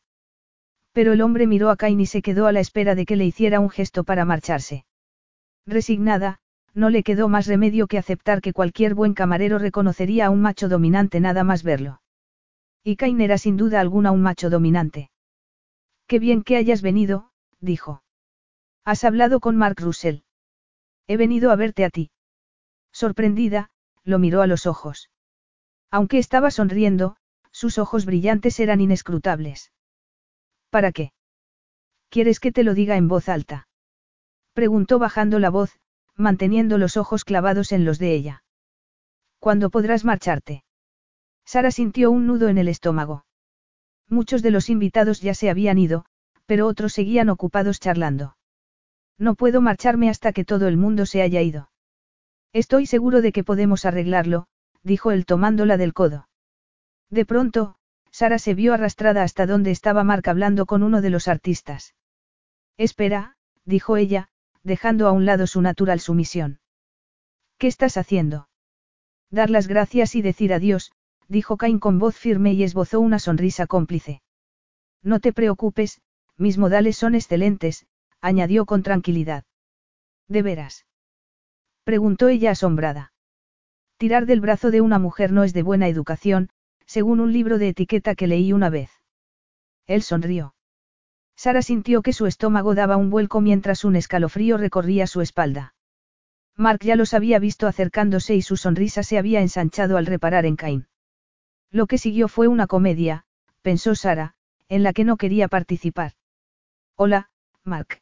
Pero 0.94 1.12
el 1.12 1.22
hombre 1.22 1.46
miró 1.46 1.70
a 1.70 1.76
Cain 1.76 2.00
y 2.00 2.06
se 2.06 2.22
quedó 2.22 2.48
a 2.48 2.54
la 2.54 2.62
espera 2.62 2.96
de 2.96 3.06
que 3.06 3.18
le 3.18 3.26
hiciera 3.26 3.60
un 3.60 3.70
gesto 3.70 4.06
para 4.06 4.24
marcharse. 4.24 4.86
Resignada, 5.66 6.40
no 6.74 6.90
le 6.90 7.04
quedó 7.04 7.28
más 7.28 7.48
remedio 7.48 7.88
que 7.88 7.98
aceptar 7.98 8.42
que 8.42 8.54
cualquier 8.54 8.96
buen 8.96 9.14
camarero 9.14 9.60
reconocería 9.60 10.28
a 10.28 10.30
un 10.30 10.42
macho 10.42 10.70
dominante 10.70 11.20
nada 11.20 11.44
más 11.44 11.64
verlo. 11.64 12.02
Y 12.84 12.96
Cain 12.96 13.20
era 13.20 13.38
sin 13.38 13.58
duda 13.58 13.82
alguna 13.82 14.12
un 14.12 14.22
macho 14.22 14.50
dominante. 14.50 15.10
Qué 16.08 16.20
bien 16.20 16.44
que 16.44 16.58
hayas 16.58 16.82
venido, 16.82 17.32
dijo. 17.60 18.04
Has 18.84 19.04
hablado 19.04 19.40
con 19.40 19.56
Mark 19.56 19.78
Russell. 19.80 20.20
He 21.08 21.18
venido 21.18 21.52
a 21.52 21.56
verte 21.56 21.84
a 21.86 21.90
ti. 21.90 22.12
Sorprendida, 22.92 23.70
lo 24.04 24.20
miró 24.20 24.42
a 24.42 24.48
los 24.48 24.68
ojos. 24.68 25.10
Aunque 25.90 26.20
estaba 26.20 26.52
sonriendo, 26.52 27.18
sus 27.52 27.78
ojos 27.78 28.06
brillantes 28.06 28.60
eran 28.60 28.82
inescrutables. 28.82 29.72
¿Para 30.70 30.92
qué? 30.92 31.14
¿Quieres 32.10 32.40
que 32.40 32.52
te 32.52 32.64
lo 32.64 32.74
diga 32.74 32.98
en 32.98 33.08
voz 33.08 33.30
alta? 33.30 33.68
Preguntó 34.54 35.00
bajando 35.00 35.40
la 35.40 35.50
voz, 35.50 35.80
manteniendo 36.16 36.78
los 36.78 36.98
ojos 36.98 37.26
clavados 37.26 37.72
en 37.72 37.84
los 37.84 38.00
de 38.00 38.14
ella. 38.14 38.44
¿Cuándo 39.40 39.70
podrás 39.70 40.06
marcharte? 40.06 40.64
Sara 41.46 41.72
sintió 41.72 42.12
un 42.12 42.28
nudo 42.28 42.48
en 42.48 42.58
el 42.58 42.68
estómago. 42.68 43.25
Muchos 44.10 44.42
de 44.42 44.52
los 44.52 44.70
invitados 44.70 45.22
ya 45.22 45.34
se 45.34 45.50
habían 45.50 45.78
ido, 45.78 46.06
pero 46.46 46.68
otros 46.68 46.94
seguían 46.94 47.30
ocupados 47.30 47.80
charlando. 47.80 48.38
No 49.18 49.36
puedo 49.36 49.62
marcharme 49.62 50.10
hasta 50.10 50.34
que 50.34 50.46
todo 50.46 50.68
el 50.68 50.78
mundo 50.78 51.06
se 51.06 51.22
haya 51.22 51.42
ido. 51.42 51.72
Estoy 52.54 52.86
seguro 52.86 53.22
de 53.22 53.32
que 53.32 53.44
podemos 53.44 53.86
arreglarlo, 53.86 54.48
dijo 54.84 55.12
él 55.12 55.26
tomándola 55.26 55.78
del 55.78 55.94
codo. 55.94 56.30
De 57.10 57.26
pronto, 57.26 57.76
Sara 58.12 58.40
se 58.40 58.54
vio 58.54 58.74
arrastrada 58.74 59.24
hasta 59.24 59.46
donde 59.46 59.72
estaba 59.72 60.04
Mark 60.04 60.30
hablando 60.30 60.66
con 60.66 60.84
uno 60.84 61.02
de 61.02 61.10
los 61.10 61.28
artistas. 61.28 61.96
Espera, 62.78 63.36
dijo 63.66 63.98
ella, 63.98 64.30
dejando 64.64 65.08
a 65.08 65.12
un 65.12 65.26
lado 65.26 65.48
su 65.48 65.62
natural 65.62 66.00
sumisión. 66.00 66.60
¿Qué 67.58 67.68
estás 67.68 67.98
haciendo? 67.98 68.48
Dar 69.30 69.50
las 69.50 69.68
gracias 69.68 70.16
y 70.16 70.22
decir 70.22 70.54
adiós, 70.54 70.92
dijo 71.28 71.58
Cain 71.58 71.80
con 71.80 72.00
voz 72.00 72.18
firme 72.18 72.54
y 72.54 72.64
esbozó 72.64 73.00
una 73.00 73.20
sonrisa 73.20 73.68
cómplice. 73.68 74.22
No 75.02 75.20
te 75.20 75.34
preocupes, 75.34 76.02
mis 76.38 76.58
modales 76.58 76.98
son 76.98 77.16
excelentes, 77.16 77.86
añadió 78.22 78.66
con 78.66 78.84
tranquilidad. 78.84 79.44
¿De 80.28 80.42
veras? 80.42 80.86
preguntó 81.84 82.28
ella 82.28 82.52
asombrada. 82.52 83.14
Tirar 83.98 84.26
del 84.26 84.42
brazo 84.42 84.72
de 84.72 84.82
una 84.82 85.00
mujer 85.00 85.32
no 85.32 85.44
es 85.44 85.54
de 85.54 85.64
buena 85.64 85.88
educación, 85.88 86.50
según 86.86 87.20
un 87.20 87.32
libro 87.32 87.58
de 87.58 87.70
etiqueta 87.70 88.16
que 88.16 88.28
leí 88.28 88.52
una 88.52 88.70
vez. 88.70 88.90
Él 89.88 90.02
sonrió. 90.02 90.56
Sara 91.36 91.62
sintió 91.62 92.02
que 92.02 92.14
su 92.14 92.26
estómago 92.26 92.76
daba 92.76 92.98
un 92.98 93.10
vuelco 93.10 93.42
mientras 93.42 93.86
un 93.86 93.96
escalofrío 93.96 94.58
recorría 94.58 95.06
su 95.06 95.22
espalda. 95.22 95.76
Mark 96.56 96.80
ya 96.82 96.96
los 96.96 97.14
había 97.14 97.40
visto 97.40 97.68
acercándose 97.68 98.36
y 98.36 98.42
su 98.42 98.58
sonrisa 98.58 99.04
se 99.04 99.18
había 99.18 99.42
ensanchado 99.42 99.98
al 99.98 100.06
reparar 100.06 100.46
en 100.46 100.56
Cain. 100.56 100.88
Lo 101.72 101.88
que 101.88 101.98
siguió 101.98 102.28
fue 102.28 102.48
una 102.48 102.68
comedia, 102.68 103.26
pensó 103.62 103.96
Sara, 103.96 104.36
en 104.70 104.84
la 104.84 104.94
que 104.94 105.04
no 105.04 105.18
quería 105.18 105.48
participar. 105.48 106.14
Hola, 106.96 107.30
Mark. 107.64 108.02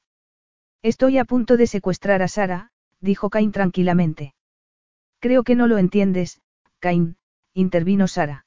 Estoy 0.82 1.18
a 1.18 1.26
punto 1.26 1.58
de 1.58 1.68
secuestrar 1.68 2.22
a 2.22 2.28
Sara, 2.28 2.72
dijo 3.00 3.30
Cain 3.30 3.52
tranquilamente. 3.52 4.36
Creo 5.20 5.44
que 5.44 5.56
no 5.56 5.68
lo 5.68 5.78
entiendes, 5.78 6.42
Cain, 6.80 7.18
intervino 7.54 8.08
Sara. 8.08 8.46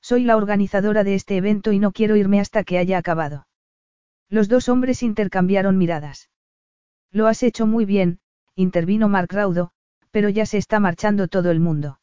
Soy 0.00 0.24
la 0.24 0.36
organizadora 0.36 1.04
de 1.04 1.14
este 1.14 1.36
evento 1.36 1.72
y 1.72 1.80
no 1.80 1.92
quiero 1.92 2.16
irme 2.16 2.40
hasta 2.40 2.64
que 2.64 2.78
haya 2.78 2.98
acabado. 2.98 3.46
Los 4.28 4.48
dos 4.48 4.68
hombres 4.68 5.02
intercambiaron 5.02 5.76
miradas. 5.76 6.30
Lo 7.10 7.26
has 7.26 7.42
hecho 7.42 7.66
muy 7.66 7.84
bien, 7.84 8.20
intervino 8.54 9.08
Mark 9.08 9.32
Raudo, 9.32 9.72
pero 10.10 10.28
ya 10.28 10.46
se 10.46 10.58
está 10.58 10.80
marchando 10.80 11.28
todo 11.28 11.50
el 11.50 11.60
mundo. 11.60 12.00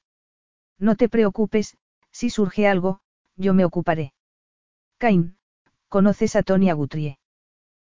No 0.77 0.95
te 0.95 1.07
preocupes, 1.07 1.77
si 2.15 2.29
surge 2.29 2.65
algo, 2.65 3.01
yo 3.35 3.53
me 3.53 3.65
ocuparé. 3.65 4.13
Cain, 4.97 5.35
¿conoces 5.89 6.37
a 6.37 6.43
Tonia 6.43 6.73
Guthrie? 6.73 7.19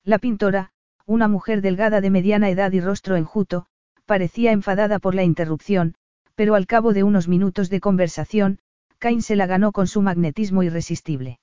La 0.03 0.19
pintora, 0.19 0.73
una 1.05 1.29
mujer 1.29 1.61
delgada 1.61 2.01
de 2.01 2.09
mediana 2.09 2.49
edad 2.49 2.73
y 2.73 2.81
rostro 2.81 3.15
enjuto, 3.15 3.67
parecía 4.05 4.51
enfadada 4.51 4.99
por 4.99 5.15
la 5.15 5.23
interrupción, 5.23 5.95
pero 6.35 6.55
al 6.55 6.67
cabo 6.67 6.91
de 6.91 7.03
unos 7.03 7.29
minutos 7.29 7.69
de 7.69 7.79
conversación, 7.79 8.59
Cain 8.97 9.21
se 9.21 9.37
la 9.37 9.45
ganó 9.45 9.71
con 9.71 9.87
su 9.87 10.01
magnetismo 10.01 10.63
irresistible. 10.63 11.39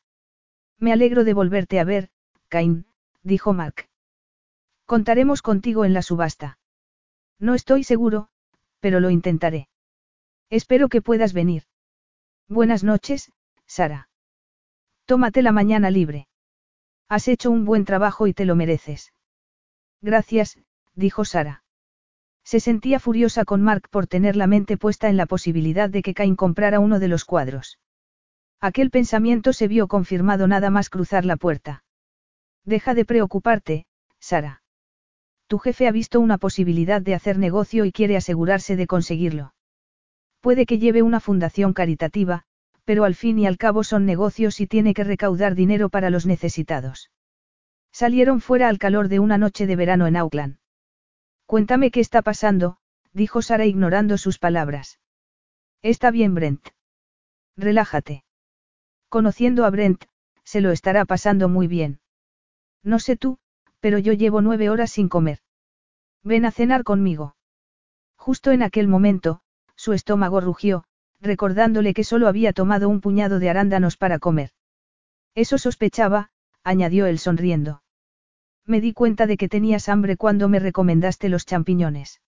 Me 0.79 0.93
alegro 0.93 1.25
de 1.25 1.33
volverte 1.33 1.81
a 1.81 1.85
ver, 1.85 2.11
Cain, 2.49 2.85
dijo 3.23 3.55
Mark. 3.55 3.89
Contaremos 4.85 5.41
contigo 5.41 5.87
en 5.87 5.95
la 5.95 6.03
subasta. 6.03 6.59
No 7.39 7.55
estoy 7.55 7.85
seguro, 7.85 8.29
pero 8.81 9.01
lo 9.01 9.09
intentaré. 9.09 9.71
Espero 10.51 10.91
que 10.91 11.01
puedas 11.01 11.33
venir. 11.33 11.63
Buenas 12.49 12.85
noches, 12.85 13.33
Sara. 13.67 14.09
Tómate 15.05 15.43
la 15.43 15.51
mañana 15.51 15.91
libre. 15.91 16.29
Has 17.09 17.27
hecho 17.27 17.51
un 17.51 17.65
buen 17.65 17.85
trabajo 17.85 18.29
y 18.29 18.35
te 18.35 18.45
lo 18.45 18.55
mereces. 18.55 19.13
Gracias, 20.01 20.57
dijo 20.95 21.25
Sara. 21.25 21.65
Se 22.45 22.61
sentía 22.61 23.01
furiosa 23.01 23.45
con 23.45 23.63
Mark 23.63 23.89
por 23.91 24.07
tener 24.07 24.37
la 24.37 24.47
mente 24.47 24.77
puesta 24.77 25.09
en 25.09 25.17
la 25.17 25.27
posibilidad 25.27 25.91
de 25.91 26.03
que 26.03 26.15
Cain 26.15 26.37
comprara 26.37 26.79
uno 26.79 27.01
de 27.01 27.09
los 27.09 27.25
cuadros. 27.25 27.81
Aquel 28.61 28.91
pensamiento 28.91 29.53
se 29.53 29.67
vio 29.67 29.89
confirmado 29.89 30.47
nada 30.47 30.71
más 30.71 30.89
cruzar 30.89 31.25
la 31.25 31.37
puerta. 31.37 31.83
Deja 32.65 32.95
de 32.95 33.05
preocuparte, 33.05 33.87
Sara. 34.21 34.63
Tu 35.49 35.59
jefe 35.59 35.89
ha 35.89 35.93
visto 35.93 36.21
una 36.21 36.39
posibilidad 36.39 37.03
de 37.03 37.17
hacer 37.17 37.39
negocio 37.39 37.85
y 37.85 37.91
quiere 37.91 38.17
asegurarse 38.17 38.77
de 38.77 38.87
conseguirlo. 38.87 39.56
Puede 40.41 40.67
que 40.67 40.79
lleve 40.79 41.03
una 41.03 41.21
fundación 41.21 41.73
caritativa, 41.73 42.45
pero 42.85 43.05
al 43.05 43.15
fin 43.15 43.39
y 43.39 43.47
al 43.47 43.59
cabo 43.59 43.83
son 43.85 44.07
negocios 44.07 44.61
y 44.61 44.67
tiene 44.67 44.95
que 44.95 45.05
recaudar 45.05 45.55
dinero 45.55 45.89
para 45.89 46.09
los 46.09 46.25
necesitados. 46.25 47.11
Salieron 47.93 48.41
fuera 48.41 48.69
al 48.69 48.79
calor 48.79 49.09
de 49.09 49.19
una 49.19 49.39
noche 49.39 49.67
de 49.67 49.75
verano 49.77 50.07
en 50.07 50.17
Auckland. 50.17 50.59
Cuéntame 51.47 51.91
qué 51.91 52.01
está 52.01 52.23
pasando, 52.23 52.79
dijo 53.13 53.43
Sara 53.43 53.67
ignorando 53.67 54.19
sus 54.19 54.39
palabras. 54.39 55.01
Está 55.83 56.11
bien, 56.11 56.35
Brent. 56.35 56.69
Relájate. 57.57 58.25
Conociendo 59.09 59.65
a 59.65 59.71
Brent, 59.71 60.05
se 60.45 60.61
lo 60.61 60.71
estará 60.71 61.05
pasando 61.05 61.49
muy 61.49 61.67
bien. 61.67 62.01
No 62.83 62.99
sé 62.99 63.17
tú, 63.17 63.39
pero 63.81 63.99
yo 63.99 64.13
llevo 64.13 64.43
nueve 64.43 64.71
horas 64.71 64.91
sin 64.91 65.09
comer. 65.09 65.41
Ven 66.23 66.45
a 66.45 66.51
cenar 66.51 66.85
conmigo. 66.85 67.37
Justo 68.17 68.51
en 68.53 68.63
aquel 68.63 68.89
momento, 68.89 69.41
su 69.77 69.93
estómago 69.93 70.41
rugió, 70.41 70.85
recordándole 71.21 71.95
que 71.95 72.05
solo 72.05 72.29
había 72.29 72.53
tomado 72.53 72.89
un 72.89 73.01
puñado 73.01 73.39
de 73.39 73.51
arándanos 73.51 73.97
para 73.97 74.19
comer. 74.19 74.51
Eso 75.35 75.59
sospechaba, 75.59 76.31
añadió 76.65 77.07
él 77.07 77.19
sonriendo. 77.19 77.83
Me 78.65 78.81
di 78.81 78.93
cuenta 78.93 79.27
de 79.27 79.37
que 79.37 79.49
tenías 79.49 79.89
hambre 79.89 80.17
cuando 80.17 80.49
me 80.49 80.59
recomendaste 80.59 81.29
los 81.29 81.47
champiñones. 81.47 82.21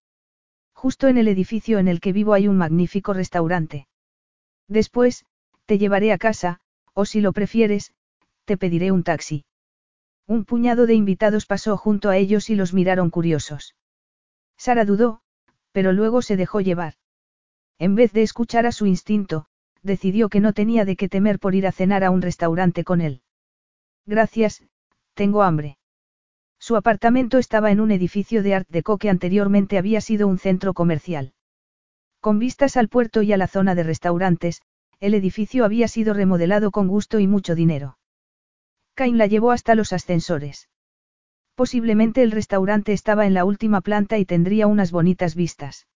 Justo 0.73 1.09
en 1.09 1.19
el 1.19 1.27
edificio 1.27 1.79
en 1.81 1.89
el 1.89 2.01
que 2.01 2.13
vivo 2.13 2.35
hay 2.35 2.47
un 2.47 2.57
magnífico 2.57 3.13
restaurante. 3.13 3.89
Después, 4.69 5.25
te 5.67 5.79
llevaré 5.79 6.13
a 6.13 6.19
casa, 6.19 6.61
o 6.95 7.05
si 7.05 7.21
lo 7.21 7.33
prefieres, 7.33 7.93
te 8.45 8.57
pediré 8.57 8.93
un 8.93 9.03
taxi. 9.03 9.45
Un 10.27 10.45
puñado 10.45 10.87
de 10.87 10.95
invitados 10.95 11.47
pasó 11.47 11.77
junto 11.77 12.11
a 12.11 12.17
ellos 12.17 12.51
y 12.51 12.55
los 12.55 12.75
miraron 12.75 13.11
curiosos. 13.11 13.75
Sara 14.57 14.85
dudó, 14.85 15.23
pero 15.73 15.93
luego 15.93 16.23
se 16.23 16.37
dejó 16.37 16.61
llevar. 16.61 16.95
En 17.79 17.95
vez 17.95 18.13
de 18.13 18.23
escuchar 18.23 18.67
a 18.67 18.73
su 18.73 18.87
instinto, 18.87 19.47
decidió 19.83 20.29
que 20.29 20.41
no 20.41 20.53
tenía 20.53 20.85
de 20.85 20.97
qué 20.97 21.09
temer 21.09 21.39
por 21.39 21.55
ir 21.55 21.67
a 21.67 21.73
cenar 21.73 22.05
a 22.05 22.11
un 22.11 22.23
restaurante 22.23 22.85
con 22.85 23.01
él. 23.01 23.23
Gracias, 24.07 24.65
tengo 25.15 25.43
hambre. 25.43 25.79
Su 26.59 26.77
apartamento 26.77 27.39
estaba 27.39 27.71
en 27.71 27.81
un 27.81 27.91
edificio 27.91 28.43
de 28.43 28.55
Art 28.55 28.69
Deco 28.69 28.99
que 28.99 29.11
anteriormente 29.11 29.79
había 29.79 30.01
sido 30.01 30.27
un 30.27 30.39
centro 30.39 30.75
comercial. 30.75 31.35
Con 32.21 32.39
vistas 32.39 32.77
al 32.77 32.89
puerto 32.89 33.23
y 33.23 33.33
a 33.33 33.37
la 33.37 33.47
zona 33.47 33.75
de 33.75 33.85
restaurantes, 33.85 34.63
el 35.01 35.15
edificio 35.15 35.65
había 35.65 35.87
sido 35.87 36.15
remodelado 36.15 36.71
con 36.73 36.89
gusto 36.89 37.21
y 37.21 37.27
mucho 37.27 37.55
dinero. 37.55 37.99
Cain 38.95 39.19
la 39.19 39.27
llevó 39.27 39.53
hasta 39.53 39.77
los 39.77 39.93
ascensores. 39.93 40.69
Posiblemente 41.55 42.23
el 42.23 42.33
restaurante 42.33 42.93
estaba 42.93 43.27
en 43.27 43.35
la 43.35 43.45
última 43.45 43.81
planta 43.81 44.19
y 44.19 44.25
tendría 44.25 44.67
unas 44.67 44.91
bonitas 44.91 45.35
vistas. 45.35 45.88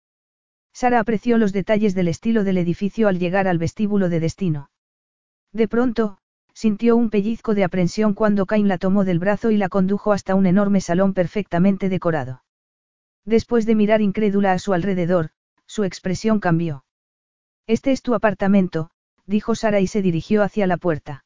Sara 0.73 1.01
apreció 1.01 1.39
los 1.39 1.53
detalles 1.53 1.95
del 1.95 2.09
estilo 2.09 2.45
del 2.45 2.59
edificio 2.59 3.09
al 3.09 3.19
llegar 3.19 3.47
al 3.47 3.59
vestíbulo 3.59 4.09
de 4.09 4.21
destino. 4.21 4.71
De 5.53 5.69
pronto, 5.69 6.19
sintió 6.55 6.97
un 6.97 7.11
pellizco 7.11 7.55
de 7.55 7.65
aprensión 7.65 8.15
cuando 8.15 8.47
Cain 8.47 8.69
la 8.69 8.79
tomó 8.79 9.05
del 9.05 9.19
brazo 9.19 9.51
y 9.51 9.57
la 9.57 9.69
condujo 9.69 10.13
hasta 10.13 10.35
un 10.35 10.47
enorme 10.47 10.81
salón 10.81 11.15
perfectamente 11.15 11.89
decorado. 11.89 12.43
Después 13.25 13.67
de 13.67 13.75
mirar 13.75 14.01
incrédula 14.01 14.53
a 14.53 14.59
su 14.59 14.73
alrededor, 14.73 15.31
su 15.67 15.85
expresión 15.85 16.41
cambió. 16.41 16.85
Este 17.67 17.93
es 17.93 18.03
tu 18.03 18.15
apartamento, 18.15 18.91
dijo 19.27 19.55
Sara 19.55 19.81
y 19.81 19.87
se 19.87 20.03
dirigió 20.03 20.43
hacia 20.43 20.67
la 20.67 20.77
puerta. 20.77 21.25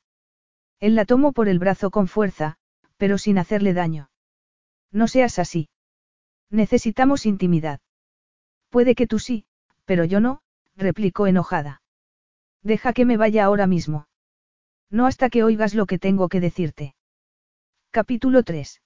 Él 0.81 0.95
la 0.95 1.07
tomó 1.07 1.33
por 1.33 1.49
el 1.49 1.59
brazo 1.59 1.91
con 1.91 2.07
fuerza, 2.07 2.59
pero 2.97 3.17
sin 3.17 3.39
hacerle 3.39 3.73
daño. 3.73 4.11
No 4.93 5.09
seas 5.09 5.39
así. 5.39 5.69
Necesitamos 6.51 7.27
intimidad. 7.27 7.81
Puede 8.77 8.95
que 8.95 9.07
tú 9.07 9.19
sí, 9.19 9.47
pero 9.87 10.05
yo 10.05 10.21
no, 10.21 10.43
replicó 10.77 11.27
enojada. 11.27 11.81
Deja 12.63 12.93
que 12.93 13.07
me 13.07 13.17
vaya 13.17 13.47
ahora 13.47 13.67
mismo. 13.67 14.07
No 14.91 15.07
hasta 15.07 15.31
que 15.31 15.43
oigas 15.43 15.73
lo 15.73 15.87
que 15.87 15.99
tengo 15.99 16.29
que 16.29 16.41
decirte. 16.41 16.95
Capítulo 17.91 18.43
3. 18.43 18.83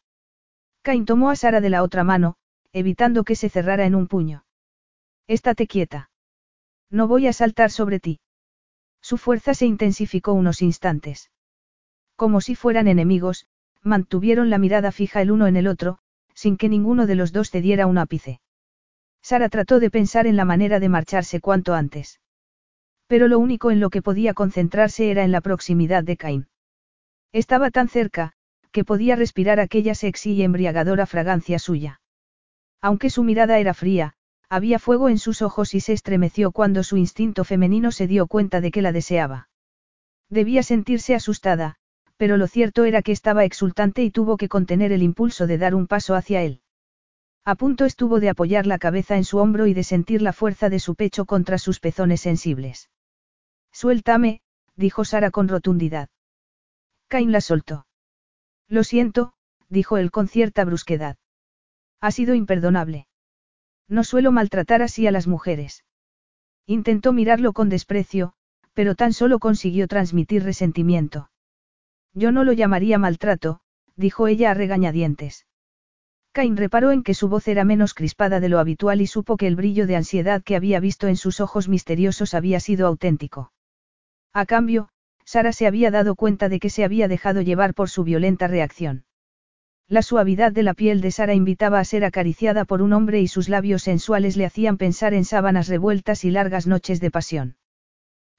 Cain 0.82 1.06
tomó 1.06 1.28
a 1.28 1.34
Sara 1.34 1.60
de 1.60 1.70
la 1.70 1.82
otra 1.82 2.04
mano, 2.04 2.36
evitando 2.72 3.24
que 3.24 3.34
se 3.34 3.48
cerrara 3.48 3.84
en 3.84 3.96
un 3.96 4.06
puño. 4.06 4.44
Estate 5.26 5.66
quieta. 5.66 6.12
No 6.88 7.08
voy 7.08 7.26
a 7.26 7.32
saltar 7.32 7.72
sobre 7.72 7.98
ti. 7.98 8.20
Su 9.00 9.18
fuerza 9.18 9.54
se 9.54 9.66
intensificó 9.66 10.34
unos 10.34 10.62
instantes. 10.62 11.32
Como 12.14 12.40
si 12.40 12.54
fueran 12.54 12.86
enemigos, 12.86 13.48
mantuvieron 13.82 14.50
la 14.50 14.58
mirada 14.58 14.92
fija 14.92 15.20
el 15.20 15.32
uno 15.32 15.48
en 15.48 15.56
el 15.56 15.66
otro, 15.66 15.98
sin 16.32 16.56
que 16.56 16.68
ninguno 16.68 17.08
de 17.08 17.16
los 17.16 17.32
dos 17.32 17.50
cediera 17.50 17.88
un 17.88 17.98
ápice. 17.98 18.40
Sara 19.22 19.48
trató 19.48 19.80
de 19.80 19.90
pensar 19.90 20.26
en 20.26 20.36
la 20.36 20.44
manera 20.44 20.80
de 20.80 20.88
marcharse 20.88 21.40
cuanto 21.40 21.74
antes. 21.74 22.20
Pero 23.06 23.28
lo 23.28 23.38
único 23.38 23.70
en 23.70 23.80
lo 23.80 23.90
que 23.90 24.02
podía 24.02 24.34
concentrarse 24.34 25.10
era 25.10 25.24
en 25.24 25.32
la 25.32 25.40
proximidad 25.40 26.04
de 26.04 26.16
Cain. 26.16 26.48
Estaba 27.32 27.70
tan 27.70 27.88
cerca, 27.88 28.32
que 28.72 28.84
podía 28.84 29.16
respirar 29.16 29.60
aquella 29.60 29.94
sexy 29.94 30.32
y 30.32 30.42
embriagadora 30.42 31.06
fragancia 31.06 31.58
suya. 31.58 32.00
Aunque 32.80 33.10
su 33.10 33.22
mirada 33.22 33.58
era 33.58 33.74
fría, 33.74 34.14
había 34.48 34.78
fuego 34.78 35.08
en 35.08 35.18
sus 35.18 35.42
ojos 35.42 35.74
y 35.74 35.80
se 35.80 35.92
estremeció 35.92 36.50
cuando 36.50 36.82
su 36.82 36.96
instinto 36.96 37.44
femenino 37.44 37.92
se 37.92 38.06
dio 38.06 38.26
cuenta 38.26 38.60
de 38.60 38.70
que 38.70 38.82
la 38.82 38.92
deseaba. 38.92 39.48
Debía 40.28 40.62
sentirse 40.62 41.14
asustada, 41.14 41.76
pero 42.16 42.36
lo 42.36 42.46
cierto 42.46 42.84
era 42.84 43.02
que 43.02 43.12
estaba 43.12 43.44
exultante 43.44 44.02
y 44.02 44.10
tuvo 44.10 44.36
que 44.36 44.48
contener 44.48 44.92
el 44.92 45.02
impulso 45.02 45.46
de 45.46 45.58
dar 45.58 45.74
un 45.74 45.86
paso 45.86 46.14
hacia 46.14 46.42
él. 46.42 46.62
A 47.44 47.54
punto 47.54 47.84
estuvo 47.84 48.20
de 48.20 48.28
apoyar 48.28 48.66
la 48.66 48.78
cabeza 48.78 49.16
en 49.16 49.24
su 49.24 49.38
hombro 49.38 49.66
y 49.66 49.74
de 49.74 49.84
sentir 49.84 50.22
la 50.22 50.32
fuerza 50.32 50.68
de 50.68 50.78
su 50.78 50.94
pecho 50.94 51.24
contra 51.24 51.58
sus 51.58 51.80
pezones 51.80 52.20
sensibles. 52.20 52.90
Suéltame, 53.72 54.42
dijo 54.76 55.04
Sara 55.04 55.30
con 55.30 55.48
rotundidad. 55.48 56.08
Cain 57.08 57.32
la 57.32 57.40
soltó. 57.40 57.86
Lo 58.68 58.84
siento, 58.84 59.32
dijo 59.68 59.96
él 59.96 60.10
con 60.10 60.28
cierta 60.28 60.64
brusquedad. 60.64 61.16
Ha 62.00 62.10
sido 62.10 62.34
imperdonable. 62.34 63.06
No 63.88 64.04
suelo 64.04 64.32
maltratar 64.32 64.82
así 64.82 65.06
a 65.06 65.10
las 65.10 65.26
mujeres. 65.26 65.84
Intentó 66.66 67.12
mirarlo 67.12 67.52
con 67.52 67.68
desprecio, 67.68 68.34
pero 68.74 68.94
tan 68.94 69.12
solo 69.12 69.38
consiguió 69.38 69.88
transmitir 69.88 70.44
resentimiento. 70.44 71.30
Yo 72.14 72.32
no 72.32 72.44
lo 72.44 72.52
llamaría 72.52 72.98
maltrato, 72.98 73.60
dijo 73.96 74.28
ella 74.28 74.52
a 74.52 74.54
regañadientes. 74.54 75.46
Cain 76.32 76.56
reparó 76.56 76.92
en 76.92 77.02
que 77.02 77.14
su 77.14 77.28
voz 77.28 77.48
era 77.48 77.64
menos 77.64 77.92
crispada 77.92 78.38
de 78.38 78.48
lo 78.48 78.60
habitual 78.60 79.00
y 79.00 79.06
supo 79.06 79.36
que 79.36 79.48
el 79.48 79.56
brillo 79.56 79.86
de 79.86 79.96
ansiedad 79.96 80.42
que 80.42 80.54
había 80.54 80.78
visto 80.78 81.08
en 81.08 81.16
sus 81.16 81.40
ojos 81.40 81.68
misteriosos 81.68 82.34
había 82.34 82.60
sido 82.60 82.86
auténtico. 82.86 83.52
A 84.32 84.46
cambio, 84.46 84.90
Sara 85.24 85.52
se 85.52 85.66
había 85.66 85.90
dado 85.90 86.14
cuenta 86.14 86.48
de 86.48 86.60
que 86.60 86.70
se 86.70 86.84
había 86.84 87.08
dejado 87.08 87.40
llevar 87.40 87.74
por 87.74 87.90
su 87.90 88.04
violenta 88.04 88.46
reacción. 88.46 89.04
La 89.88 90.02
suavidad 90.02 90.52
de 90.52 90.62
la 90.62 90.74
piel 90.74 91.00
de 91.00 91.10
Sara 91.10 91.34
invitaba 91.34 91.80
a 91.80 91.84
ser 91.84 92.04
acariciada 92.04 92.64
por 92.64 92.80
un 92.80 92.92
hombre 92.92 93.20
y 93.20 93.26
sus 93.26 93.48
labios 93.48 93.82
sensuales 93.82 94.36
le 94.36 94.46
hacían 94.46 94.76
pensar 94.76 95.14
en 95.14 95.24
sábanas 95.24 95.66
revueltas 95.66 96.24
y 96.24 96.30
largas 96.30 96.68
noches 96.68 97.00
de 97.00 97.10
pasión. 97.10 97.56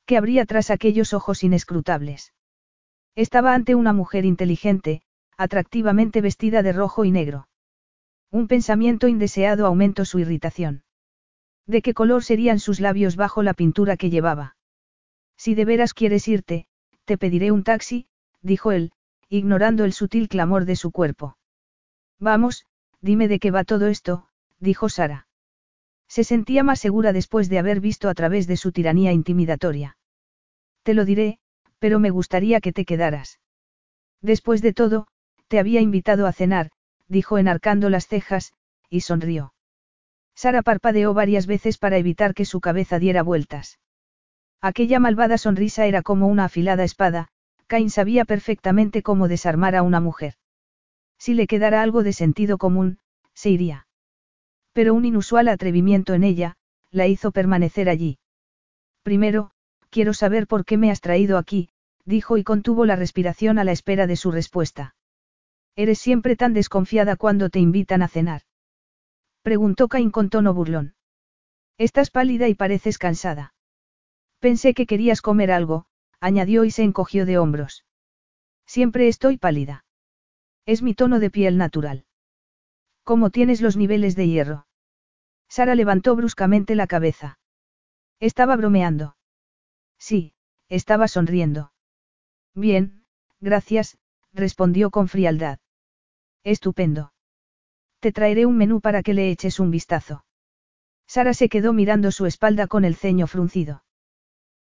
¿Qué 0.05 0.15
habría 0.15 0.45
tras 0.45 0.69
aquellos 0.71 1.13
ojos 1.13 1.43
inescrutables? 1.43 2.33
Estaba 3.15 3.53
ante 3.53 3.75
una 3.75 3.91
mujer 3.91 4.23
inteligente, 4.23 5.01
atractivamente 5.35 6.21
vestida 6.21 6.63
de 6.63 6.71
rojo 6.71 7.03
y 7.03 7.11
negro. 7.11 7.47
Un 8.31 8.47
pensamiento 8.47 9.09
indeseado 9.09 9.65
aumentó 9.65 10.05
su 10.05 10.19
irritación. 10.19 10.83
¿De 11.67 11.81
qué 11.81 11.93
color 11.93 12.23
serían 12.23 12.59
sus 12.59 12.79
labios 12.79 13.17
bajo 13.17 13.43
la 13.43 13.53
pintura 13.53 13.97
que 13.97 14.09
llevaba? 14.09 14.55
Si 15.37 15.53
de 15.53 15.65
veras 15.65 15.93
quieres 15.93 16.27
irte, 16.27 16.67
te 17.05 17.17
pediré 17.17 17.51
un 17.51 17.63
taxi, 17.63 18.07
dijo 18.41 18.71
él, 18.71 18.93
ignorando 19.27 19.83
el 19.83 19.93
sutil 19.93 20.29
clamor 20.29 20.65
de 20.65 20.75
su 20.75 20.91
cuerpo. 20.91 21.37
Vamos, 22.19 22.65
dime 23.01 23.27
de 23.27 23.39
qué 23.39 23.51
va 23.51 23.63
todo 23.63 23.87
esto, 23.87 24.27
dijo 24.59 24.87
Sara. 24.87 25.27
Se 26.07 26.23
sentía 26.23 26.63
más 26.63 26.79
segura 26.79 27.13
después 27.13 27.49
de 27.49 27.59
haber 27.59 27.79
visto 27.79 28.09
a 28.09 28.13
través 28.13 28.47
de 28.47 28.57
su 28.57 28.71
tiranía 28.71 29.11
intimidatoria. 29.11 29.97
Te 30.83 30.93
lo 30.93 31.05
diré, 31.05 31.39
pero 31.79 31.99
me 31.99 32.09
gustaría 32.09 32.61
que 32.61 32.73
te 32.73 32.85
quedaras. 32.85 33.39
Después 34.21 34.61
de 34.61 34.73
todo, 34.73 35.07
te 35.47 35.59
había 35.59 35.81
invitado 35.81 36.27
a 36.27 36.33
cenar, 36.33 36.69
dijo 37.11 37.37
enarcando 37.37 37.89
las 37.89 38.07
cejas, 38.07 38.53
y 38.89 39.01
sonrió. 39.01 39.53
Sara 40.33 40.61
parpadeó 40.61 41.13
varias 41.13 41.45
veces 41.45 41.77
para 41.77 41.97
evitar 41.97 42.33
que 42.33 42.45
su 42.45 42.61
cabeza 42.61 42.99
diera 42.99 43.21
vueltas. 43.21 43.79
Aquella 44.61 44.99
malvada 44.99 45.37
sonrisa 45.37 45.85
era 45.85 46.03
como 46.03 46.27
una 46.27 46.45
afilada 46.45 46.85
espada, 46.85 47.27
Cain 47.67 47.89
sabía 47.89 48.23
perfectamente 48.23 49.03
cómo 49.03 49.27
desarmar 49.27 49.75
a 49.75 49.83
una 49.83 49.99
mujer. 49.99 50.35
Si 51.17 51.33
le 51.33 51.47
quedara 51.47 51.81
algo 51.81 52.01
de 52.01 52.13
sentido 52.13 52.57
común, 52.57 52.99
se 53.33 53.49
iría. 53.49 53.87
Pero 54.71 54.93
un 54.93 55.03
inusual 55.03 55.49
atrevimiento 55.49 56.13
en 56.13 56.23
ella, 56.23 56.55
la 56.91 57.07
hizo 57.07 57.31
permanecer 57.31 57.89
allí. 57.89 58.19
Primero, 59.03 59.51
quiero 59.89 60.13
saber 60.13 60.47
por 60.47 60.63
qué 60.63 60.77
me 60.77 60.91
has 60.91 61.01
traído 61.01 61.37
aquí, 61.37 61.69
dijo 62.05 62.37
y 62.37 62.43
contuvo 62.43 62.85
la 62.85 62.95
respiración 62.95 63.59
a 63.59 63.65
la 63.65 63.73
espera 63.73 64.07
de 64.07 64.15
su 64.15 64.31
respuesta. 64.31 64.95
Eres 65.75 65.99
siempre 65.99 66.35
tan 66.35 66.53
desconfiada 66.53 67.15
cuando 67.15 67.49
te 67.49 67.59
invitan 67.59 68.01
a 68.01 68.07
cenar. 68.07 68.41
Preguntó 69.41 69.87
Cain 69.87 70.11
con 70.11 70.29
tono 70.29 70.53
burlón. 70.53 70.95
Estás 71.77 72.11
pálida 72.11 72.47
y 72.47 72.55
pareces 72.55 72.97
cansada. 72.97 73.53
Pensé 74.39 74.73
que 74.73 74.85
querías 74.85 75.21
comer 75.21 75.51
algo, 75.51 75.85
añadió 76.19 76.63
y 76.63 76.71
se 76.71 76.83
encogió 76.83 77.25
de 77.25 77.37
hombros. 77.37 77.85
Siempre 78.65 79.07
estoy 79.07 79.37
pálida. 79.37 79.85
Es 80.65 80.81
mi 80.81 80.93
tono 80.93 81.19
de 81.19 81.29
piel 81.29 81.57
natural. 81.57 82.05
¿Cómo 83.03 83.29
tienes 83.29 83.61
los 83.61 83.77
niveles 83.77 84.15
de 84.15 84.27
hierro? 84.27 84.67
Sara 85.49 85.75
levantó 85.75 86.15
bruscamente 86.15 86.75
la 86.75 86.87
cabeza. 86.87 87.39
Estaba 88.19 88.55
bromeando. 88.55 89.15
Sí, 89.97 90.33
estaba 90.69 91.07
sonriendo. 91.07 91.73
Bien, 92.53 93.05
gracias, 93.39 93.97
respondió 94.33 94.89
con 94.91 95.07
frialdad. 95.07 95.59
Estupendo. 96.43 97.13
Te 97.99 98.11
traeré 98.11 98.45
un 98.45 98.57
menú 98.57 98.81
para 98.81 99.03
que 99.03 99.13
le 99.13 99.29
eches 99.29 99.59
un 99.59 99.71
vistazo. 99.71 100.25
Sara 101.07 101.33
se 101.33 101.49
quedó 101.49 101.73
mirando 101.73 102.11
su 102.11 102.25
espalda 102.25 102.67
con 102.67 102.85
el 102.85 102.95
ceño 102.95 103.27
fruncido. 103.27 103.83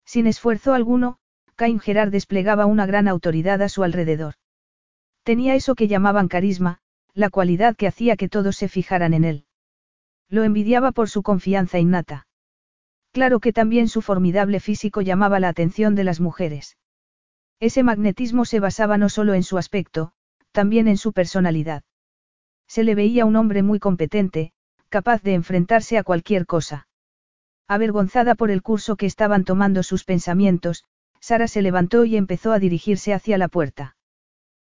Sin 0.04 0.26
esfuerzo 0.26 0.74
alguno, 0.74 1.18
Cain 1.54 1.78
Gerard 1.78 2.10
desplegaba 2.10 2.66
una 2.66 2.86
gran 2.86 3.06
autoridad 3.06 3.62
a 3.62 3.68
su 3.68 3.84
alrededor. 3.84 4.34
Tenía 5.22 5.54
eso 5.54 5.74
que 5.74 5.88
llamaban 5.88 6.26
carisma, 6.26 6.80
la 7.14 7.30
cualidad 7.30 7.76
que 7.76 7.86
hacía 7.86 8.16
que 8.16 8.28
todos 8.28 8.56
se 8.56 8.68
fijaran 8.68 9.14
en 9.14 9.24
él. 9.24 9.44
Lo 10.28 10.42
envidiaba 10.42 10.92
por 10.92 11.08
su 11.08 11.22
confianza 11.22 11.78
innata. 11.78 12.26
Claro 13.12 13.40
que 13.40 13.52
también 13.52 13.88
su 13.88 14.02
formidable 14.02 14.60
físico 14.60 15.00
llamaba 15.00 15.40
la 15.40 15.48
atención 15.48 15.94
de 15.94 16.04
las 16.04 16.20
mujeres. 16.20 16.76
Ese 17.60 17.82
magnetismo 17.82 18.46
se 18.46 18.58
basaba 18.58 18.96
no 18.96 19.10
solo 19.10 19.34
en 19.34 19.42
su 19.42 19.58
aspecto, 19.58 20.12
también 20.50 20.88
en 20.88 20.96
su 20.96 21.12
personalidad. 21.12 21.84
Se 22.66 22.84
le 22.84 22.94
veía 22.94 23.26
un 23.26 23.36
hombre 23.36 23.62
muy 23.62 23.78
competente, 23.78 24.52
capaz 24.88 25.22
de 25.22 25.34
enfrentarse 25.34 25.98
a 25.98 26.02
cualquier 26.02 26.46
cosa. 26.46 26.88
Avergonzada 27.68 28.34
por 28.34 28.50
el 28.50 28.62
curso 28.62 28.96
que 28.96 29.06
estaban 29.06 29.44
tomando 29.44 29.82
sus 29.82 30.04
pensamientos, 30.04 30.84
Sara 31.20 31.46
se 31.48 31.62
levantó 31.62 32.04
y 32.04 32.16
empezó 32.16 32.52
a 32.52 32.58
dirigirse 32.58 33.12
hacia 33.12 33.38
la 33.38 33.48
puerta. 33.48 33.96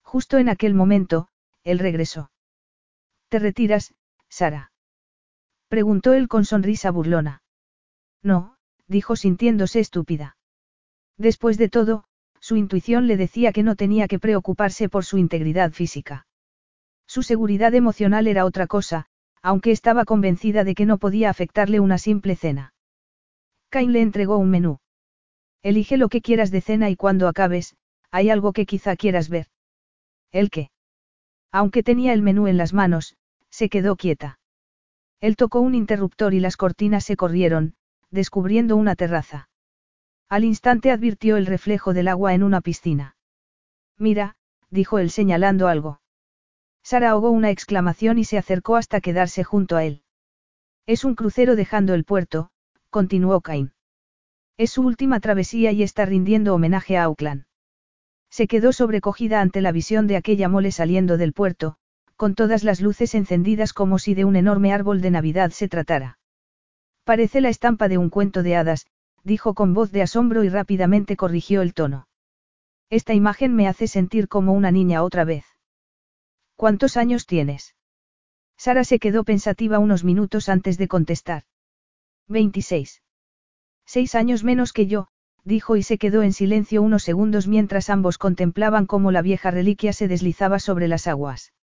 Justo 0.01 0.37
en 0.37 0.47
aquel 0.47 0.73
momento, 0.73 1.27
él 1.63 1.79
regresó. 1.79 2.31
¿Te 3.27 3.39
retiras, 3.39 3.93
Sara? 4.29 4.71
Preguntó 5.67 6.13
él 6.13 6.29
con 6.29 6.45
sonrisa 6.45 6.89
burlona. 6.91 7.43
No, 8.23 8.55
dijo 8.87 9.17
sintiéndose 9.17 9.81
estúpida. 9.81 10.37
Después 11.17 11.57
de 11.57 11.67
todo, 11.67 12.05
su 12.47 12.55
intuición 12.55 13.07
le 13.07 13.17
decía 13.17 13.51
que 13.51 13.61
no 13.61 13.75
tenía 13.75 14.07
que 14.07 14.19
preocuparse 14.19 14.87
por 14.87 15.03
su 15.03 15.17
integridad 15.17 15.73
física. 15.73 16.27
Su 17.05 17.21
seguridad 17.21 17.75
emocional 17.75 18.25
era 18.25 18.45
otra 18.45 18.67
cosa, 18.67 19.07
aunque 19.41 19.71
estaba 19.71 20.05
convencida 20.05 20.63
de 20.63 20.73
que 20.73 20.85
no 20.85 20.97
podía 20.97 21.29
afectarle 21.29 21.81
una 21.81 21.97
simple 21.97 22.37
cena. 22.37 22.73
Cain 23.67 23.91
le 23.91 24.01
entregó 24.01 24.37
un 24.37 24.49
menú. 24.49 24.79
Elige 25.61 25.97
lo 25.97 26.07
que 26.07 26.21
quieras 26.21 26.49
de 26.49 26.61
cena 26.61 26.89
y 26.89 26.95
cuando 26.95 27.27
acabes, 27.27 27.75
hay 28.11 28.29
algo 28.29 28.53
que 28.53 28.65
quizá 28.65 28.95
quieras 28.95 29.27
ver. 29.27 29.47
¿El 30.31 30.49
qué? 30.49 30.69
Aunque 31.51 31.83
tenía 31.83 32.13
el 32.13 32.21
menú 32.21 32.47
en 32.47 32.55
las 32.55 32.73
manos, 32.73 33.17
se 33.49 33.67
quedó 33.67 33.97
quieta. 33.97 34.39
Él 35.19 35.35
tocó 35.35 35.59
un 35.59 35.75
interruptor 35.75 36.33
y 36.33 36.39
las 36.39 36.55
cortinas 36.55 37.03
se 37.03 37.17
corrieron, 37.17 37.75
descubriendo 38.09 38.77
una 38.77 38.95
terraza. 38.95 39.49
Al 40.29 40.43
instante 40.43 40.91
advirtió 40.91 41.37
el 41.37 41.45
reflejo 41.45 41.93
del 41.93 42.09
agua 42.09 42.33
en 42.33 42.43
una 42.43 42.61
piscina. 42.61 43.15
Mira, 43.97 44.35
dijo 44.69 44.99
él 44.99 45.09
señalando 45.09 45.67
algo. 45.67 46.01
Sara 46.83 47.11
ahogó 47.11 47.31
una 47.31 47.49
exclamación 47.49 48.17
y 48.17 48.25
se 48.25 48.37
acercó 48.37 48.75
hasta 48.75 49.01
quedarse 49.01 49.43
junto 49.43 49.77
a 49.77 49.85
él. 49.85 50.03
Es 50.85 51.05
un 51.05 51.15
crucero 51.15 51.55
dejando 51.55 51.93
el 51.93 52.03
puerto, 52.03 52.49
continuó 52.89 53.41
Cain. 53.41 53.73
Es 54.57 54.71
su 54.71 54.81
última 54.81 55.19
travesía 55.19 55.71
y 55.71 55.83
está 55.83 56.05
rindiendo 56.05 56.55
homenaje 56.55 56.97
a 56.97 57.03
Auckland. 57.03 57.45
Se 58.29 58.47
quedó 58.47 58.73
sobrecogida 58.73 59.41
ante 59.41 59.61
la 59.61 59.71
visión 59.71 60.07
de 60.07 60.17
aquella 60.17 60.49
mole 60.49 60.71
saliendo 60.71 61.17
del 61.17 61.33
puerto, 61.33 61.77
con 62.15 62.35
todas 62.35 62.63
las 62.63 62.81
luces 62.81 63.15
encendidas 63.15 63.71
como 63.71 63.99
si 63.99 64.13
de 64.13 64.25
un 64.25 64.35
enorme 64.35 64.73
árbol 64.73 65.01
de 65.01 65.11
Navidad 65.11 65.51
se 65.51 65.69
tratara. 65.69 66.19
Parece 67.03 67.39
la 67.39 67.49
estampa 67.49 67.87
de 67.87 67.97
un 67.97 68.09
cuento 68.09 68.43
de 68.43 68.55
hadas, 68.55 68.87
dijo 69.27 69.53
con 69.53 69.73
voz 69.73 69.91
de 69.91 70.01
asombro 70.01 70.43
y 70.43 70.49
rápidamente 70.49 71.17
corrigió 71.17 71.61
el 71.61 71.73
tono. 71.73 72.07
Esta 72.89 73.13
imagen 73.13 73.53
me 73.53 73.67
hace 73.67 73.87
sentir 73.87 74.27
como 74.29 74.53
una 74.53 74.71
niña 74.71 75.03
otra 75.03 75.25
vez. 75.25 75.45
¿Cuántos 76.55 76.97
años 76.97 77.27
tienes? 77.27 77.75
Sara 78.57 78.83
se 78.85 78.97
quedó 78.97 79.23
pensativa 79.23 79.77
unos 79.77 80.03
minutos 80.03 80.49
antes 80.49 80.77
de 80.77 80.87
contestar. 80.87 81.43
26. 82.29 83.03
Seis 83.85 84.15
años 84.15 84.43
menos 84.43 84.73
que 84.73 84.87
yo, 84.87 85.09
dijo 85.43 85.75
y 85.75 85.83
se 85.83 85.97
quedó 85.97 86.23
en 86.23 86.33
silencio 86.33 86.81
unos 86.81 87.03
segundos 87.03 87.47
mientras 87.47 87.89
ambos 87.89 88.17
contemplaban 88.17 88.85
cómo 88.85 89.11
la 89.11 89.21
vieja 89.21 89.51
reliquia 89.51 89.93
se 89.93 90.07
deslizaba 90.07 90.59
sobre 90.59 90.87
las 90.87 91.05
aguas. 91.05 91.53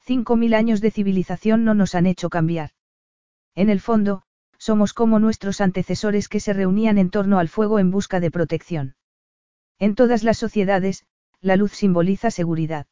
Cinco 0.00 0.36
mil 0.36 0.52
años 0.54 0.80
de 0.82 0.90
civilización 0.90 1.64
no 1.64 1.74
nos 1.74 1.94
han 1.94 2.06
hecho 2.06 2.28
cambiar. 2.28 2.70
En 3.54 3.70
el 3.70 3.80
fondo, 3.80 4.24
somos 4.62 4.92
como 4.94 5.18
nuestros 5.18 5.60
antecesores 5.60 6.28
que 6.28 6.38
se 6.38 6.52
reunían 6.52 6.96
en 6.96 7.10
torno 7.10 7.40
al 7.40 7.48
fuego 7.48 7.80
en 7.80 7.90
busca 7.90 8.20
de 8.20 8.30
protección. 8.30 8.94
En 9.80 9.96
todas 9.96 10.22
las 10.22 10.38
sociedades, 10.38 11.04
la 11.40 11.56
luz 11.56 11.72
simboliza 11.72 12.30
seguridad. 12.30 12.86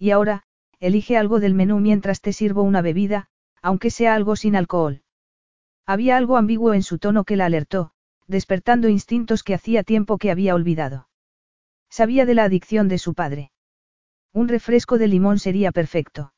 Y 0.00 0.10
ahora, 0.10 0.42
elige 0.80 1.16
algo 1.16 1.38
del 1.38 1.54
menú 1.54 1.78
mientras 1.78 2.20
te 2.20 2.32
sirvo 2.32 2.64
una 2.64 2.82
bebida, 2.82 3.28
aunque 3.62 3.90
sea 3.90 4.16
algo 4.16 4.34
sin 4.34 4.56
alcohol. 4.56 5.02
Había 5.86 6.16
algo 6.16 6.36
ambiguo 6.36 6.74
en 6.74 6.82
su 6.82 6.98
tono 6.98 7.22
que 7.22 7.36
la 7.36 7.46
alertó, 7.46 7.92
despertando 8.26 8.88
instintos 8.88 9.44
que 9.44 9.54
hacía 9.54 9.84
tiempo 9.84 10.18
que 10.18 10.32
había 10.32 10.56
olvidado. 10.56 11.08
Sabía 11.88 12.26
de 12.26 12.34
la 12.34 12.42
adicción 12.42 12.88
de 12.88 12.98
su 12.98 13.14
padre. 13.14 13.52
Un 14.32 14.48
refresco 14.48 14.98
de 14.98 15.06
limón 15.06 15.38
sería 15.38 15.70
perfecto. 15.70 16.32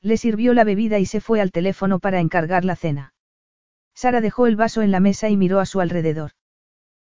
Le 0.00 0.16
sirvió 0.16 0.54
la 0.54 0.64
bebida 0.64 0.98
y 0.98 1.04
se 1.04 1.20
fue 1.20 1.42
al 1.42 1.52
teléfono 1.52 1.98
para 1.98 2.20
encargar 2.20 2.64
la 2.64 2.76
cena. 2.76 3.12
Sara 3.96 4.20
dejó 4.20 4.46
el 4.46 4.56
vaso 4.56 4.82
en 4.82 4.90
la 4.90 5.00
mesa 5.00 5.30
y 5.30 5.38
miró 5.38 5.58
a 5.58 5.66
su 5.66 5.80
alrededor. 5.80 6.32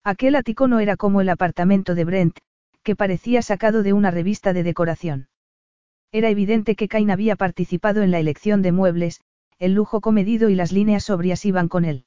Aquel 0.05 0.37
ático 0.37 0.69
no 0.69 0.81
era 0.81 0.99
como 0.99 1.23
el 1.23 1.31
apartamento 1.31 1.95
de 1.95 2.05
Brent, 2.05 2.39
que 2.83 2.95
parecía 2.95 3.41
sacado 3.41 3.83
de 3.83 3.95
una 3.95 4.11
revista 4.11 4.53
de 4.53 4.63
decoración. 4.63 5.29
Era 6.13 6.29
evidente 6.29 6.77
que 6.77 6.87
Cain 6.87 7.11
había 7.11 7.37
participado 7.37 8.03
en 8.03 8.11
la 8.11 8.21
elección 8.21 8.61
de 8.61 8.73
muebles, 8.73 9.23
el 9.59 9.73
lujo 9.73 10.03
comedido 10.03 10.51
y 10.51 10.55
las 10.55 10.73
líneas 10.73 11.05
sobrias 11.05 11.47
iban 11.47 11.69
con 11.69 11.87
él. 11.87 12.05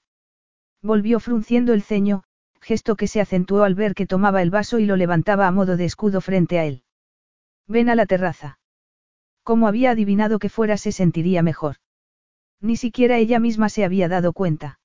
Volvió 0.84 1.20
frunciendo 1.20 1.74
el 1.74 1.82
ceño, 1.82 2.24
gesto 2.62 2.96
que 2.96 3.08
se 3.08 3.20
acentuó 3.20 3.64
al 3.64 3.74
ver 3.74 3.96
que 3.96 4.06
tomaba 4.06 4.44
el 4.44 4.52
vaso 4.52 4.78
y 4.78 4.86
lo 4.86 4.96
levantaba 4.96 5.48
a 5.48 5.52
modo 5.52 5.76
de 5.76 5.86
escudo 5.86 6.22
frente 6.22 6.60
a 6.60 6.66
él. 6.66 6.84
Ven 7.68 7.90
a 7.90 7.96
la 7.96 8.06
terraza. 8.06 8.60
Como 9.42 9.68
había 9.68 9.90
adivinado 9.92 10.38
que 10.38 10.50
fuera 10.50 10.78
se 10.78 10.92
sentiría 10.92 11.42
mejor. 11.42 11.78
Ni 12.62 12.76
siquiera 12.78 13.18
ella 13.18 13.40
misma 13.40 13.70
se 13.70 13.84
había 13.84 14.08
dado 14.08 14.34
cuenta. 14.34 14.80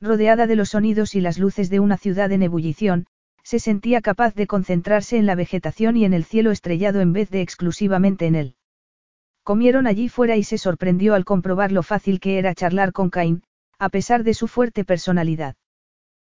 Rodeada 0.00 0.46
de 0.46 0.56
los 0.56 0.70
sonidos 0.70 1.14
y 1.14 1.20
las 1.20 1.38
luces 1.38 1.70
de 1.70 1.80
una 1.80 1.96
ciudad 1.96 2.30
en 2.32 2.42
ebullición, 2.42 3.06
se 3.42 3.58
sentía 3.58 4.00
capaz 4.00 4.34
de 4.34 4.46
concentrarse 4.46 5.16
en 5.16 5.26
la 5.26 5.34
vegetación 5.34 5.96
y 5.96 6.04
en 6.04 6.12
el 6.12 6.24
cielo 6.24 6.50
estrellado 6.50 7.00
en 7.00 7.12
vez 7.12 7.30
de 7.30 7.40
exclusivamente 7.40 8.26
en 8.26 8.34
él. 8.34 8.54
Comieron 9.42 9.86
allí 9.86 10.08
fuera 10.08 10.36
y 10.36 10.44
se 10.44 10.58
sorprendió 10.58 11.14
al 11.14 11.24
comprobar 11.24 11.72
lo 11.72 11.82
fácil 11.82 12.20
que 12.20 12.38
era 12.38 12.54
charlar 12.54 12.92
con 12.92 13.08
Cain, 13.08 13.42
a 13.78 13.88
pesar 13.88 14.22
de 14.22 14.34
su 14.34 14.48
fuerte 14.48 14.84
personalidad. 14.84 15.56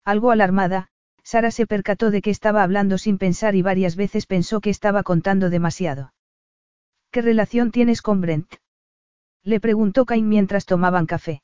Algo 0.03 0.31
alarmada, 0.31 0.87
Sara 1.23 1.51
se 1.51 1.67
percató 1.67 2.09
de 2.09 2.21
que 2.21 2.31
estaba 2.31 2.63
hablando 2.63 2.97
sin 2.97 3.17
pensar 3.17 3.55
y 3.55 3.61
varias 3.61 3.95
veces 3.95 4.25
pensó 4.25 4.61
que 4.61 4.69
estaba 4.69 5.03
contando 5.03 5.49
demasiado. 5.49 6.13
¿Qué 7.11 7.21
relación 7.21 7.71
tienes 7.71 8.01
con 8.01 8.19
Brent? 8.21 8.55
Le 9.43 9.59
preguntó 9.59 10.05
Cain 10.05 10.27
mientras 10.27 10.65
tomaban 10.65 11.05
café. 11.05 11.41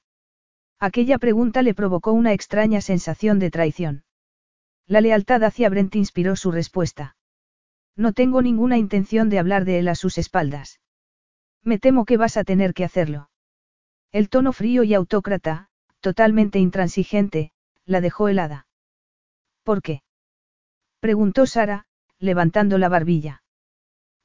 Aquella 0.80 1.18
pregunta 1.18 1.62
le 1.62 1.74
provocó 1.74 2.14
una 2.14 2.34
extraña 2.34 2.80
sensación 2.82 3.40
de 3.40 3.52
traición. 3.52 4.04
La 4.88 5.02
lealtad 5.02 5.44
hacia 5.44 5.70
Brent 5.70 5.96
inspiró 5.96 6.36
su 6.36 6.52
respuesta. 6.52 7.18
No 7.96 8.14
tengo 8.14 8.42
ninguna 8.42 8.78
intención 8.78 9.30
de 9.30 9.40
hablar 9.40 9.66
de 9.66 9.80
él 9.80 9.90
a 9.90 9.96
sus 9.96 10.18
espaldas. 10.18 10.80
Me 11.64 11.78
temo 11.78 12.06
que 12.06 12.16
vas 12.16 12.38
a 12.38 12.46
tener 12.46 12.74
que 12.74 12.86
hacerlo. 12.86 13.30
El 14.12 14.30
tono 14.30 14.54
frío 14.54 14.84
y 14.84 14.94
autócrata, 14.94 15.70
totalmente 16.00 16.60
intransigente, 16.60 17.52
la 17.86 18.00
dejó 18.00 18.30
helada. 18.30 18.68
¿Por 19.64 19.82
qué? 19.82 20.02
preguntó 21.02 21.46
Sara, 21.46 21.86
levantando 22.18 22.78
la 22.78 22.88
barbilla. 22.88 23.44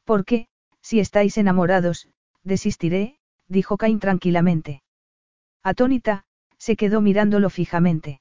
¿Por 0.05 0.25
qué, 0.25 0.47
si 0.81 1.01
estáis 1.01 1.37
enamorados, 1.37 2.09
desistiré, 2.45 3.19
dijo 3.49 3.77
Cain 3.77 4.01
tranquilamente. 4.01 4.83
Atónita, 5.63 6.25
se 6.59 6.77
quedó 6.77 7.01
mirándolo 7.01 7.51
fijamente. 7.51 8.21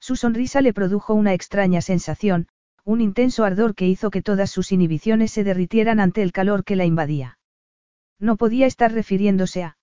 Su 0.00 0.16
sonrisa 0.16 0.60
le 0.60 0.72
produjo 0.72 1.14
una 1.14 1.32
extraña 1.32 1.80
sensación, 1.80 2.48
un 2.84 3.00
intenso 3.00 3.44
ardor 3.44 3.74
que 3.74 3.86
hizo 3.86 4.10
que 4.10 4.22
todas 4.22 4.50
sus 4.50 4.72
inhibiciones 4.72 5.30
se 5.30 5.44
derritieran 5.44 6.00
ante 6.00 6.22
el 6.22 6.32
calor 6.32 6.64
que 6.64 6.76
la 6.76 6.84
invadía. 6.84 7.38
No 8.18 8.36
podía 8.36 8.66
estar 8.66 8.92
refiriéndose 8.92 9.62
a... 9.62 9.78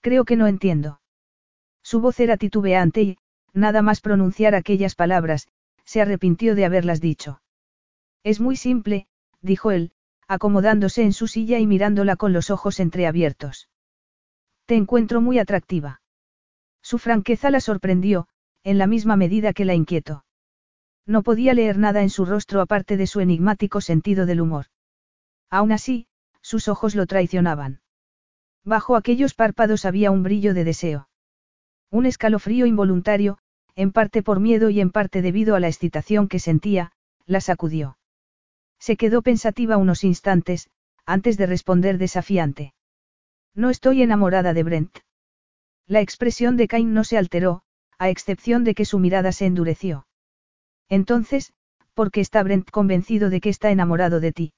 Creo 0.00 0.24
que 0.24 0.36
no 0.36 0.46
entiendo. 0.46 1.00
Su 1.82 2.00
voz 2.00 2.18
era 2.20 2.36
titubeante 2.36 3.02
y, 3.02 3.18
nada 3.52 3.82
más 3.82 4.00
pronunciar 4.00 4.54
aquellas 4.54 4.94
palabras, 4.94 5.48
se 5.84 6.00
arrepintió 6.00 6.54
de 6.54 6.64
haberlas 6.64 7.00
dicho. 7.00 7.40
Es 8.22 8.40
muy 8.40 8.56
simple, 8.56 9.06
dijo 9.40 9.70
él, 9.70 9.92
acomodándose 10.30 11.02
en 11.02 11.12
su 11.12 11.26
silla 11.26 11.58
y 11.58 11.66
mirándola 11.66 12.14
con 12.14 12.32
los 12.32 12.50
ojos 12.50 12.78
entreabiertos. 12.78 13.68
Te 14.64 14.76
encuentro 14.76 15.20
muy 15.20 15.40
atractiva. 15.40 16.02
Su 16.80 16.98
franqueza 16.98 17.50
la 17.50 17.58
sorprendió, 17.58 18.28
en 18.62 18.78
la 18.78 18.86
misma 18.86 19.16
medida 19.16 19.52
que 19.52 19.64
la 19.64 19.74
inquietó. 19.74 20.24
No 21.04 21.24
podía 21.24 21.52
leer 21.52 21.78
nada 21.78 22.02
en 22.02 22.10
su 22.10 22.26
rostro 22.26 22.60
aparte 22.60 22.96
de 22.96 23.08
su 23.08 23.18
enigmático 23.18 23.80
sentido 23.80 24.24
del 24.24 24.40
humor. 24.40 24.66
Aún 25.50 25.72
así, 25.72 26.06
sus 26.42 26.68
ojos 26.68 26.94
lo 26.94 27.06
traicionaban. 27.06 27.80
Bajo 28.64 28.94
aquellos 28.94 29.34
párpados 29.34 29.84
había 29.84 30.12
un 30.12 30.22
brillo 30.22 30.54
de 30.54 30.62
deseo. 30.62 31.08
Un 31.90 32.06
escalofrío 32.06 32.66
involuntario, 32.66 33.38
en 33.74 33.90
parte 33.90 34.22
por 34.22 34.38
miedo 34.38 34.70
y 34.70 34.80
en 34.80 34.92
parte 34.92 35.22
debido 35.22 35.56
a 35.56 35.60
la 35.60 35.66
excitación 35.66 36.28
que 36.28 36.38
sentía, 36.38 36.92
la 37.26 37.40
sacudió. 37.40 37.98
Se 38.80 38.96
quedó 38.96 39.22
pensativa 39.22 39.76
unos 39.76 40.02
instantes, 40.02 40.70
antes 41.06 41.36
de 41.36 41.46
responder 41.46 41.98
desafiante. 41.98 42.74
No 43.54 43.70
estoy 43.70 44.02
enamorada 44.02 44.54
de 44.54 44.62
Brent. 44.62 44.98
La 45.86 46.00
expresión 46.00 46.56
de 46.56 46.66
Cain 46.66 46.94
no 46.94 47.04
se 47.04 47.18
alteró, 47.18 47.62
a 47.98 48.08
excepción 48.08 48.64
de 48.64 48.74
que 48.74 48.84
su 48.84 48.98
mirada 48.98 49.32
se 49.32 49.46
endureció. 49.46 50.06
Entonces, 50.88 51.52
¿por 51.94 52.10
qué 52.10 52.20
está 52.20 52.42
Brent 52.42 52.70
convencido 52.70 53.28
de 53.28 53.40
que 53.40 53.50
está 53.50 53.70
enamorado 53.70 54.20
de 54.20 54.32
ti? 54.32 54.52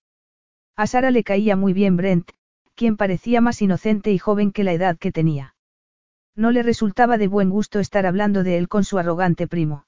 A 0.76 0.86
Sara 0.86 1.10
le 1.10 1.24
caía 1.24 1.56
muy 1.56 1.72
bien 1.72 1.96
Brent, 1.96 2.30
quien 2.74 2.96
parecía 2.96 3.40
más 3.40 3.60
inocente 3.60 4.12
y 4.12 4.18
joven 4.18 4.52
que 4.52 4.64
la 4.64 4.72
edad 4.72 4.96
que 4.98 5.12
tenía. 5.12 5.56
No 6.34 6.50
le 6.50 6.62
resultaba 6.62 7.18
de 7.18 7.28
buen 7.28 7.50
gusto 7.50 7.80
estar 7.80 8.06
hablando 8.06 8.42
de 8.42 8.56
él 8.56 8.68
con 8.68 8.84
su 8.84 8.98
arrogante 8.98 9.46
primo. 9.46 9.86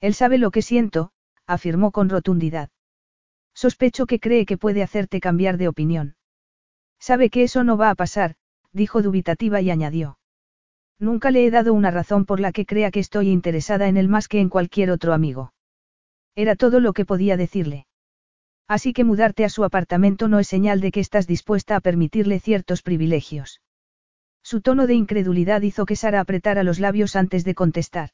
Él 0.00 0.14
sabe 0.14 0.38
lo 0.38 0.50
que 0.50 0.60
siento, 0.60 1.12
afirmó 1.46 1.90
con 1.90 2.08
rotundidad. 2.08 2.70
Sospecho 3.54 4.06
que 4.06 4.20
cree 4.20 4.46
que 4.46 4.58
puede 4.58 4.82
hacerte 4.82 5.20
cambiar 5.20 5.56
de 5.56 5.68
opinión. 5.68 6.16
Sabe 6.98 7.30
que 7.30 7.44
eso 7.44 7.64
no 7.64 7.76
va 7.76 7.90
a 7.90 7.94
pasar, 7.94 8.34
dijo 8.72 9.02
dubitativa 9.02 9.60
y 9.60 9.70
añadió. 9.70 10.18
Nunca 10.98 11.30
le 11.30 11.46
he 11.46 11.50
dado 11.50 11.72
una 11.74 11.90
razón 11.90 12.24
por 12.24 12.40
la 12.40 12.52
que 12.52 12.66
crea 12.66 12.90
que 12.90 13.00
estoy 13.00 13.28
interesada 13.28 13.88
en 13.88 13.96
él 13.96 14.08
más 14.08 14.28
que 14.28 14.40
en 14.40 14.48
cualquier 14.48 14.90
otro 14.90 15.12
amigo. 15.12 15.52
Era 16.34 16.56
todo 16.56 16.80
lo 16.80 16.92
que 16.92 17.04
podía 17.04 17.36
decirle. 17.36 17.86
Así 18.66 18.92
que 18.92 19.04
mudarte 19.04 19.44
a 19.44 19.48
su 19.48 19.64
apartamento 19.64 20.28
no 20.28 20.38
es 20.38 20.48
señal 20.48 20.80
de 20.80 20.90
que 20.90 21.00
estás 21.00 21.26
dispuesta 21.26 21.76
a 21.76 21.80
permitirle 21.80 22.40
ciertos 22.40 22.82
privilegios. 22.82 23.60
Su 24.42 24.60
tono 24.60 24.86
de 24.86 24.94
incredulidad 24.94 25.62
hizo 25.62 25.86
que 25.86 25.96
Sara 25.96 26.20
apretara 26.20 26.62
los 26.62 26.80
labios 26.80 27.16
antes 27.16 27.44
de 27.44 27.54
contestar. 27.54 28.10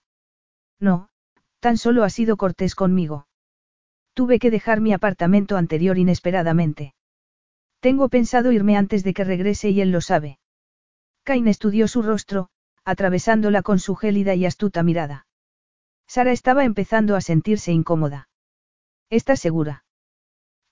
No, 0.79 1.09
tan 1.61 1.77
solo 1.77 2.05
ha 2.05 2.11
sido 2.11 2.37
cortés 2.37 2.75
conmigo. 2.75 3.27
Tuve 4.21 4.39
que 4.39 4.51
dejar 4.51 4.83
mi 4.83 4.93
apartamento 4.93 5.57
anterior 5.57 5.97
inesperadamente. 5.97 6.93
Tengo 7.81 8.11
pensado 8.11 8.53
irme 8.53 8.77
antes 8.77 9.03
de 9.03 9.15
que 9.15 9.25
regrese 9.25 9.71
y 9.71 9.81
él 9.81 9.93
lo 9.93 10.03
sabe. 10.03 10.39
Cain 11.23 11.49
estudió 11.49 11.89
su 11.89 12.03
rostro, 12.03 12.51
atravesándola 12.85 13.63
con 13.63 13.79
su 13.79 13.95
gélida 13.95 14.35
y 14.35 14.45
astuta 14.45 14.83
mirada. 14.83 15.27
Sara 16.07 16.33
estaba 16.33 16.67
empezando 16.67 17.17
a 17.17 17.23
sentirse 17.23 17.73
incómoda. 17.73 18.29
¿Estás 19.09 19.41
segura? 19.41 19.87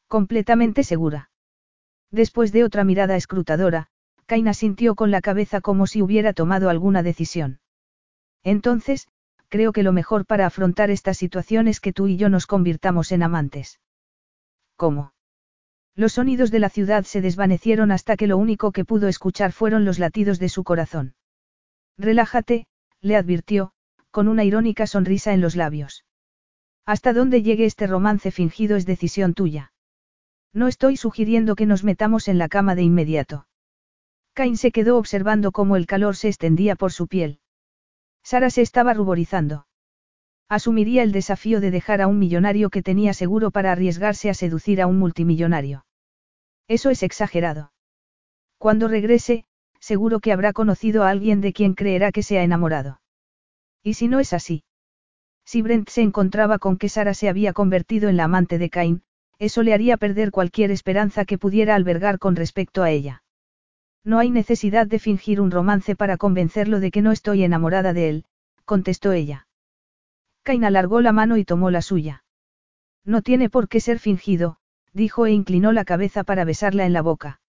Completamente 0.08 0.84
segura. 0.84 1.30
Después 2.10 2.52
de 2.52 2.64
otra 2.64 2.84
mirada 2.84 3.16
escrutadora, 3.16 3.86
Cain 4.26 4.46
asintió 4.46 4.94
con 4.94 5.10
la 5.10 5.22
cabeza 5.22 5.62
como 5.62 5.86
si 5.86 6.02
hubiera 6.02 6.34
tomado 6.34 6.68
alguna 6.68 7.02
decisión. 7.02 7.60
Entonces, 8.44 9.08
creo 9.48 9.72
que 9.72 9.82
lo 9.82 9.92
mejor 9.92 10.26
para 10.26 10.46
afrontar 10.46 10.90
esta 10.90 11.14
situación 11.14 11.68
es 11.68 11.80
que 11.80 11.92
tú 11.92 12.06
y 12.06 12.16
yo 12.16 12.28
nos 12.28 12.46
convirtamos 12.46 13.12
en 13.12 13.22
amantes. 13.22 13.80
¿Cómo? 14.76 15.12
Los 15.94 16.12
sonidos 16.12 16.50
de 16.50 16.60
la 16.60 16.68
ciudad 16.68 17.04
se 17.04 17.20
desvanecieron 17.20 17.90
hasta 17.90 18.16
que 18.16 18.28
lo 18.28 18.36
único 18.36 18.70
que 18.70 18.84
pudo 18.84 19.08
escuchar 19.08 19.52
fueron 19.52 19.84
los 19.84 19.98
latidos 19.98 20.38
de 20.38 20.48
su 20.48 20.62
corazón. 20.62 21.14
Relájate, 21.96 22.66
le 23.00 23.16
advirtió, 23.16 23.72
con 24.10 24.28
una 24.28 24.44
irónica 24.44 24.86
sonrisa 24.86 25.32
en 25.32 25.40
los 25.40 25.56
labios. 25.56 26.04
Hasta 26.86 27.12
dónde 27.12 27.42
llegue 27.42 27.64
este 27.64 27.86
romance 27.86 28.30
fingido 28.30 28.76
es 28.76 28.86
decisión 28.86 29.34
tuya. 29.34 29.72
No 30.52 30.68
estoy 30.68 30.96
sugiriendo 30.96 31.56
que 31.56 31.66
nos 31.66 31.84
metamos 31.84 32.28
en 32.28 32.38
la 32.38 32.48
cama 32.48 32.74
de 32.74 32.82
inmediato. 32.82 33.46
Cain 34.32 34.56
se 34.56 34.70
quedó 34.70 34.96
observando 34.96 35.52
cómo 35.52 35.76
el 35.76 35.86
calor 35.86 36.16
se 36.16 36.28
extendía 36.28 36.76
por 36.76 36.92
su 36.92 37.08
piel. 37.08 37.40
Sara 38.30 38.50
se 38.50 38.60
estaba 38.60 38.92
ruborizando. 38.92 39.66
Asumiría 40.50 41.02
el 41.02 41.12
desafío 41.12 41.62
de 41.62 41.70
dejar 41.70 42.02
a 42.02 42.08
un 42.08 42.18
millonario 42.18 42.68
que 42.68 42.82
tenía 42.82 43.14
seguro 43.14 43.50
para 43.50 43.72
arriesgarse 43.72 44.28
a 44.28 44.34
seducir 44.34 44.82
a 44.82 44.86
un 44.86 44.98
multimillonario. 44.98 45.86
Eso 46.68 46.90
es 46.90 47.02
exagerado. 47.02 47.72
Cuando 48.58 48.86
regrese, 48.86 49.46
seguro 49.80 50.20
que 50.20 50.30
habrá 50.30 50.52
conocido 50.52 51.04
a 51.04 51.08
alguien 51.08 51.40
de 51.40 51.54
quien 51.54 51.72
creerá 51.72 52.12
que 52.12 52.22
se 52.22 52.38
ha 52.38 52.42
enamorado. 52.42 53.00
¿Y 53.82 53.94
si 53.94 54.08
no 54.08 54.20
es 54.20 54.34
así? 54.34 54.62
Si 55.46 55.62
Brent 55.62 55.88
se 55.88 56.02
encontraba 56.02 56.58
con 56.58 56.76
que 56.76 56.90
Sara 56.90 57.14
se 57.14 57.30
había 57.30 57.54
convertido 57.54 58.10
en 58.10 58.18
la 58.18 58.24
amante 58.24 58.58
de 58.58 58.68
Cain, 58.68 59.02
eso 59.38 59.62
le 59.62 59.72
haría 59.72 59.96
perder 59.96 60.32
cualquier 60.32 60.70
esperanza 60.70 61.24
que 61.24 61.38
pudiera 61.38 61.74
albergar 61.74 62.18
con 62.18 62.36
respecto 62.36 62.82
a 62.82 62.90
ella. 62.90 63.22
No 64.04 64.18
hay 64.18 64.30
necesidad 64.30 64.86
de 64.86 64.98
fingir 64.98 65.40
un 65.40 65.50
romance 65.50 65.96
para 65.96 66.16
convencerlo 66.16 66.80
de 66.80 66.90
que 66.90 67.02
no 67.02 67.12
estoy 67.12 67.44
enamorada 67.44 67.92
de 67.92 68.08
él, 68.08 68.24
contestó 68.64 69.12
ella. 69.12 69.46
Cain 70.42 70.64
alargó 70.64 71.00
la 71.00 71.12
mano 71.12 71.36
y 71.36 71.44
tomó 71.44 71.70
la 71.70 71.82
suya. 71.82 72.24
No 73.04 73.22
tiene 73.22 73.50
por 73.50 73.68
qué 73.68 73.80
ser 73.80 73.98
fingido, 73.98 74.56
dijo 74.92 75.26
e 75.26 75.32
inclinó 75.32 75.72
la 75.72 75.84
cabeza 75.84 76.24
para 76.24 76.44
besarla 76.44 76.86
en 76.86 76.92
la 76.92 77.02
boca. 77.02 77.40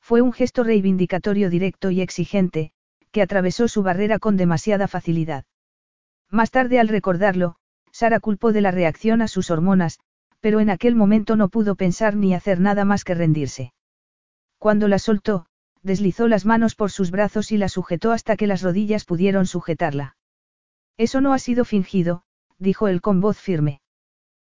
Fue 0.00 0.22
un 0.22 0.32
gesto 0.32 0.64
reivindicatorio 0.64 1.50
directo 1.50 1.90
y 1.90 2.00
exigente, 2.00 2.72
que 3.10 3.22
atravesó 3.22 3.68
su 3.68 3.82
barrera 3.82 4.18
con 4.18 4.36
demasiada 4.36 4.88
facilidad. 4.88 5.44
Más 6.30 6.50
tarde 6.50 6.78
al 6.78 6.88
recordarlo, 6.88 7.56
Sara 7.90 8.20
culpó 8.20 8.52
de 8.52 8.60
la 8.60 8.70
reacción 8.70 9.22
a 9.22 9.28
sus 9.28 9.50
hormonas, 9.50 9.98
pero 10.40 10.60
en 10.60 10.70
aquel 10.70 10.94
momento 10.94 11.36
no 11.36 11.48
pudo 11.48 11.74
pensar 11.74 12.14
ni 12.14 12.34
hacer 12.34 12.60
nada 12.60 12.84
más 12.84 13.04
que 13.04 13.14
rendirse. 13.14 13.72
Cuando 14.58 14.88
la 14.88 14.98
soltó, 14.98 15.47
deslizó 15.82 16.28
las 16.28 16.44
manos 16.44 16.74
por 16.74 16.90
sus 16.90 17.10
brazos 17.10 17.52
y 17.52 17.58
la 17.58 17.68
sujetó 17.68 18.12
hasta 18.12 18.36
que 18.36 18.46
las 18.46 18.62
rodillas 18.62 19.04
pudieron 19.04 19.46
sujetarla. 19.46 20.16
Eso 20.96 21.20
no 21.20 21.32
ha 21.32 21.38
sido 21.38 21.64
fingido, 21.64 22.24
dijo 22.58 22.88
él 22.88 23.00
con 23.00 23.20
voz 23.20 23.38
firme. 23.38 23.80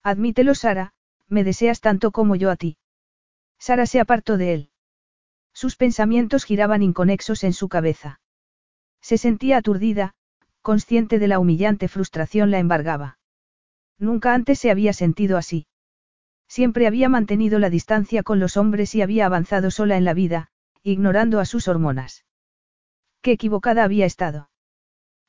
Admítelo, 0.03 0.55
Sara, 0.55 0.93
me 1.27 1.43
deseas 1.43 1.81
tanto 1.81 2.11
como 2.11 2.35
yo 2.35 2.49
a 2.49 2.55
ti. 2.55 2.77
Sara 3.59 3.85
se 3.85 3.99
apartó 3.99 4.37
de 4.37 4.53
él. 4.53 4.69
Sus 5.53 5.75
pensamientos 5.75 6.45
giraban 6.45 6.81
inconexos 6.81 7.43
en 7.43 7.53
su 7.53 7.67
cabeza. 7.67 8.21
Se 9.01 9.17
sentía 9.17 9.57
aturdida, 9.57 10.15
consciente 10.61 11.19
de 11.19 11.27
la 11.27 11.39
humillante 11.39 11.87
frustración 11.87 12.51
la 12.51 12.59
embargaba. 12.59 13.17
Nunca 13.97 14.33
antes 14.33 14.59
se 14.59 14.71
había 14.71 14.93
sentido 14.93 15.37
así. 15.37 15.67
Siempre 16.47 16.87
había 16.87 17.09
mantenido 17.09 17.59
la 17.59 17.69
distancia 17.69 18.23
con 18.23 18.39
los 18.39 18.55
hombres 18.55 18.95
y 18.95 19.01
había 19.01 19.25
avanzado 19.25 19.71
sola 19.71 19.97
en 19.97 20.05
la 20.05 20.13
vida, 20.13 20.49
ignorando 20.83 21.39
a 21.39 21.45
sus 21.45 21.67
hormonas. 21.67 22.25
Qué 23.21 23.33
equivocada 23.33 23.83
había 23.83 24.05
estado. 24.05 24.49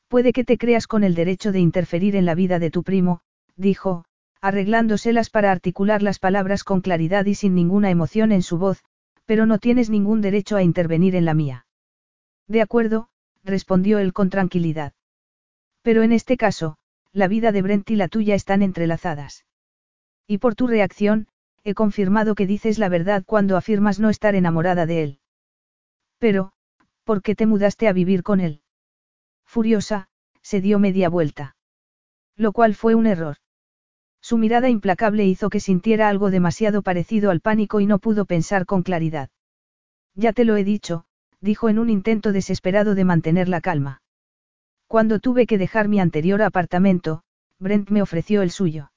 Puede 0.09 0.32
que 0.32 0.44
te 0.44 0.59
creas 0.59 0.86
con 0.86 1.05
el 1.05 1.14
derecho 1.14 1.53
de 1.53 1.61
interferir 1.61 2.16
en 2.16 2.24
la 2.24 2.34
vida 2.34 2.59
de 2.59 2.70
tu 2.70 2.82
primo, 2.82 3.20
dijo, 3.57 4.05
arreglándoselas 4.40 5.30
para 5.30 5.53
articular 5.53 6.03
las 6.03 6.18
palabras 6.18 6.64
con 6.64 6.80
claridad 6.80 7.26
y 7.26 7.34
sin 7.34 7.55
ninguna 7.55 7.90
emoción 7.90 8.32
en 8.32 8.42
su 8.42 8.59
voz, 8.59 8.82
pero 9.26 9.46
no 9.46 9.59
tienes 9.59 9.90
ningún 9.90 10.20
derecho 10.20 10.57
a 10.57 10.62
intervenir 10.62 11.14
en 11.14 11.24
la 11.24 11.34
mía. 11.34 11.66
De 12.48 12.62
acuerdo, 12.62 13.09
respondió 13.44 13.98
él 13.98 14.12
con 14.12 14.30
tranquilidad. 14.30 14.92
Pero 15.82 16.03
en 16.03 16.12
este 16.12 16.36
caso, 16.36 16.76
la 17.12 17.28
vida 17.28 17.53
de 17.53 17.62
Brent 17.62 17.90
y 17.90 17.96
la 17.96 18.09
tuya 18.09 18.34
están 18.34 18.62
entrelazadas. 18.62 19.44
Y 20.26 20.38
por 20.38 20.55
tu 20.55 20.66
reacción, 20.66 21.28
he 21.64 21.74
confirmado 21.74 22.34
que 22.34 22.46
dices 22.46 22.78
la 22.78 22.88
verdad 22.88 23.22
cuando 23.26 23.57
afirmas 23.57 24.01
no 24.01 24.11
estar 24.11 24.34
enamorada 24.34 24.86
de 24.86 25.03
él. 25.03 25.18
Pero, 26.20 26.52
¿por 27.04 27.22
qué 27.22 27.34
te 27.34 27.46
mudaste 27.46 27.88
a 27.88 27.92
vivir 27.92 28.22
con 28.22 28.40
él? 28.40 28.60
Furiosa, 29.46 30.08
se 30.42 30.60
dio 30.60 30.78
media 30.78 31.08
vuelta. 31.08 31.56
Lo 32.36 32.52
cual 32.52 32.74
fue 32.74 32.94
un 32.94 33.06
error. 33.06 33.38
Su 34.20 34.36
mirada 34.36 34.68
implacable 34.68 35.24
hizo 35.24 35.48
que 35.48 35.60
sintiera 35.60 36.08
algo 36.08 36.30
demasiado 36.30 36.82
parecido 36.82 37.30
al 37.30 37.40
pánico 37.40 37.80
y 37.80 37.86
no 37.86 37.98
pudo 37.98 38.26
pensar 38.26 38.66
con 38.66 38.82
claridad. 38.82 39.30
Ya 40.14 40.34
te 40.34 40.44
lo 40.44 40.56
he 40.56 40.62
dicho, 40.62 41.04
dijo 41.40 41.70
en 41.70 41.78
un 41.78 41.88
intento 41.88 42.32
desesperado 42.32 42.94
de 42.94 43.04
mantener 43.04 43.48
la 43.48 43.62
calma. 43.62 44.02
Cuando 44.86 45.20
tuve 45.20 45.46
que 45.46 45.56
dejar 45.56 45.88
mi 45.88 46.00
anterior 46.00 46.42
apartamento, 46.42 47.22
Brent 47.58 47.88
me 47.88 48.02
ofreció 48.02 48.42
el 48.42 48.50
suyo. 48.50 48.92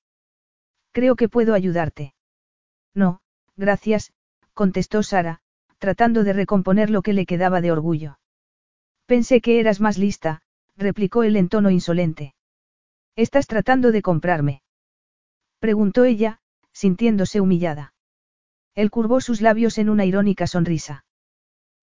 Creo 0.92 1.16
que 1.16 1.30
puedo 1.30 1.54
ayudarte. 1.54 2.14
No, 2.94 3.22
gracias, 3.56 4.12
contestó 4.54 5.04
Sara, 5.04 5.42
tratando 5.84 6.24
de 6.24 6.32
recomponer 6.32 6.90
lo 6.90 7.02
que 7.02 7.12
le 7.12 7.26
quedaba 7.26 7.60
de 7.60 7.70
orgullo. 7.70 8.18
Pensé 9.06 9.42
que 9.42 9.60
eras 9.60 9.82
más 9.82 9.98
lista, 9.98 10.42
replicó 10.78 11.24
él 11.24 11.36
en 11.36 11.50
tono 11.50 11.70
insolente. 11.72 12.36
¿Estás 13.18 13.48
tratando 13.48 13.92
de 13.92 14.02
comprarme? 14.02 14.64
Preguntó 15.60 16.06
ella, 16.06 16.40
sintiéndose 16.72 17.42
humillada. 17.42 17.94
Él 18.76 18.92
curvó 18.92 19.20
sus 19.20 19.42
labios 19.42 19.78
en 19.78 19.90
una 19.90 20.06
irónica 20.06 20.48
sonrisa. 20.48 21.04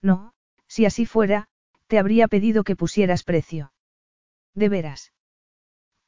No, 0.01 0.33
si 0.67 0.87
así 0.87 1.05
fuera, 1.05 1.49
te 1.87 1.99
habría 1.99 2.27
pedido 2.27 2.65
que 2.65 2.77
pusieras 2.77 3.23
precio. 3.23 3.71
De 4.55 4.71
veras. 4.71 5.13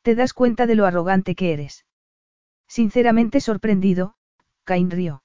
¿Te 0.00 0.14
das 0.14 0.32
cuenta 0.32 0.64
de 0.64 0.76
lo 0.76 0.86
arrogante 0.86 1.34
que 1.34 1.52
eres? 1.52 1.84
Sinceramente 2.66 3.42
sorprendido, 3.42 4.14
Cain 4.64 4.90
rió. 4.90 5.21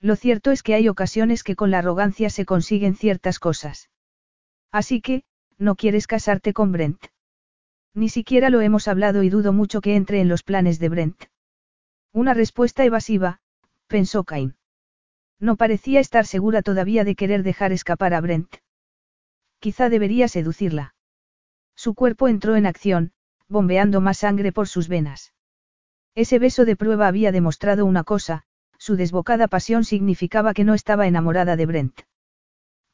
Lo 0.00 0.14
cierto 0.16 0.50
es 0.52 0.62
que 0.62 0.74
hay 0.74 0.88
ocasiones 0.88 1.42
que 1.42 1.56
con 1.56 1.70
la 1.70 1.78
arrogancia 1.78 2.30
se 2.30 2.44
consiguen 2.44 2.94
ciertas 2.94 3.38
cosas. 3.38 3.90
Así 4.70 5.00
que, 5.00 5.24
no 5.58 5.74
quieres 5.74 6.06
casarte 6.06 6.52
con 6.52 6.70
Brent. 6.72 7.06
Ni 7.94 8.08
siquiera 8.08 8.48
lo 8.48 8.60
hemos 8.60 8.86
hablado 8.86 9.22
y 9.24 9.30
dudo 9.30 9.52
mucho 9.52 9.80
que 9.80 9.96
entre 9.96 10.20
en 10.20 10.28
los 10.28 10.44
planes 10.44 10.78
de 10.78 10.88
Brent. 10.88 11.24
Una 12.12 12.32
respuesta 12.32 12.84
evasiva, 12.84 13.40
pensó 13.88 14.22
Cain. 14.22 14.56
No 15.40 15.56
parecía 15.56 15.98
estar 15.98 16.26
segura 16.26 16.62
todavía 16.62 17.04
de 17.04 17.16
querer 17.16 17.42
dejar 17.42 17.72
escapar 17.72 18.14
a 18.14 18.20
Brent. 18.20 18.56
Quizá 19.58 19.88
debería 19.88 20.28
seducirla. 20.28 20.94
Su 21.74 21.94
cuerpo 21.94 22.28
entró 22.28 22.56
en 22.56 22.66
acción, 22.66 23.12
bombeando 23.48 24.00
más 24.00 24.18
sangre 24.18 24.52
por 24.52 24.68
sus 24.68 24.88
venas. 24.88 25.32
Ese 26.14 26.38
beso 26.38 26.64
de 26.64 26.76
prueba 26.76 27.06
había 27.06 27.32
demostrado 27.32 27.86
una 27.86 28.04
cosa, 28.04 28.44
su 28.78 28.96
desbocada 28.96 29.48
pasión 29.48 29.84
significaba 29.84 30.54
que 30.54 30.64
no 30.64 30.74
estaba 30.74 31.06
enamorada 31.06 31.56
de 31.56 31.66
Brent. 31.66 32.00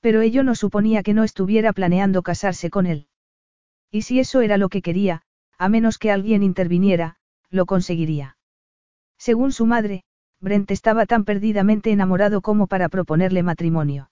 Pero 0.01 0.20
ello 0.20 0.43
no 0.43 0.55
suponía 0.55 1.03
que 1.03 1.14
no 1.14 1.24
estuviera 1.24 1.72
planeando 1.72 2.22
casarse 2.22 2.70
con 2.70 2.87
él. 2.87 3.07
Y 3.91 4.03
si 4.03 4.18
eso 4.18 4.41
era 4.41 4.57
lo 4.57 4.68
que 4.68 4.82
quería, 4.82 5.22
a 5.57 5.68
menos 5.68 5.99
que 5.99 6.11
alguien 6.11 6.43
interviniera, 6.43 7.16
lo 7.51 7.66
conseguiría. 7.66 8.37
Según 9.18 9.53
su 9.53 9.66
madre, 9.66 10.03
Brent 10.41 10.70
estaba 10.70 11.07
tan 11.07 11.24
perdidamente 11.24 11.91
enamorado 11.91 12.43
como 12.43 12.66
para 12.66 12.89
proponerle 12.89 13.43
matrimonio. 13.43 14.11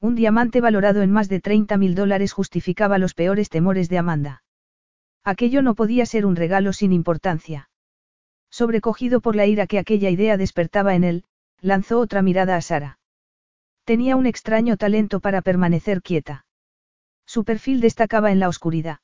Un 0.00 0.14
diamante 0.14 0.60
valorado 0.60 1.02
en 1.02 1.10
más 1.10 1.28
de 1.28 1.40
30 1.40 1.76
mil 1.76 1.94
dólares 1.94 2.32
justificaba 2.32 2.98
los 2.98 3.14
peores 3.14 3.48
temores 3.48 3.88
de 3.88 3.98
Amanda. 3.98 4.42
Aquello 5.24 5.62
no 5.62 5.74
podía 5.74 6.06
ser 6.06 6.26
un 6.26 6.36
regalo 6.36 6.72
sin 6.72 6.92
importancia. 6.92 7.68
Sobrecogido 8.52 9.22
por 9.22 9.34
la 9.34 9.46
ira 9.46 9.66
que 9.66 9.78
aquella 9.78 10.10
idea 10.10 10.36
despertaba 10.36 10.94
en 10.94 11.04
él, 11.04 11.24
lanzó 11.62 11.98
otra 11.98 12.20
mirada 12.20 12.54
a 12.54 12.60
Sara. 12.60 12.98
Tenía 13.84 14.14
un 14.14 14.26
extraño 14.26 14.76
talento 14.76 15.20
para 15.20 15.40
permanecer 15.40 16.02
quieta. 16.02 16.44
Su 17.24 17.44
perfil 17.44 17.80
destacaba 17.80 18.30
en 18.30 18.40
la 18.40 18.50
oscuridad. 18.50 18.98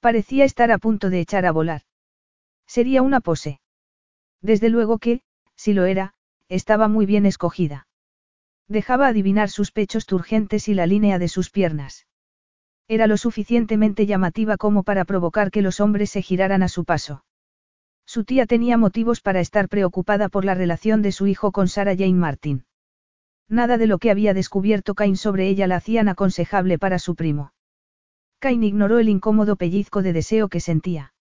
Parecía 0.00 0.46
estar 0.46 0.72
a 0.72 0.78
punto 0.78 1.10
de 1.10 1.20
echar 1.20 1.44
a 1.44 1.52
volar. 1.52 1.82
Sería 2.66 3.02
una 3.02 3.20
pose. 3.20 3.60
Desde 4.40 4.70
luego 4.70 4.98
que, 4.98 5.20
si 5.56 5.74
lo 5.74 5.84
era, 5.84 6.14
estaba 6.48 6.88
muy 6.88 7.04
bien 7.04 7.26
escogida. 7.26 7.86
Dejaba 8.66 9.08
adivinar 9.08 9.50
sus 9.50 9.72
pechos 9.72 10.06
turgentes 10.06 10.68
y 10.68 10.74
la 10.74 10.86
línea 10.86 11.18
de 11.18 11.28
sus 11.28 11.50
piernas. 11.50 12.06
Era 12.88 13.06
lo 13.06 13.18
suficientemente 13.18 14.06
llamativa 14.06 14.56
como 14.56 14.84
para 14.84 15.04
provocar 15.04 15.50
que 15.50 15.60
los 15.60 15.80
hombres 15.80 16.10
se 16.10 16.22
giraran 16.22 16.62
a 16.62 16.68
su 16.68 16.86
paso. 16.86 17.24
Su 18.06 18.24
tía 18.24 18.46
tenía 18.46 18.76
motivos 18.76 19.20
para 19.20 19.40
estar 19.40 19.68
preocupada 19.68 20.28
por 20.28 20.44
la 20.44 20.54
relación 20.54 21.02
de 21.02 21.12
su 21.12 21.26
hijo 21.26 21.52
con 21.52 21.68
Sarah 21.68 21.96
Jane 21.96 22.14
Martin. 22.14 22.64
Nada 23.48 23.76
de 23.76 23.86
lo 23.86 23.98
que 23.98 24.10
había 24.10 24.34
descubierto 24.34 24.94
Cain 24.94 25.16
sobre 25.16 25.48
ella 25.48 25.66
la 25.66 25.76
hacían 25.76 26.08
aconsejable 26.08 26.78
para 26.78 26.98
su 26.98 27.14
primo. 27.14 27.52
Cain 28.38 28.62
ignoró 28.62 28.98
el 28.98 29.08
incómodo 29.08 29.56
pellizco 29.56 30.02
de 30.02 30.12
deseo 30.12 30.48
que 30.48 30.60
sentía. 30.60 31.14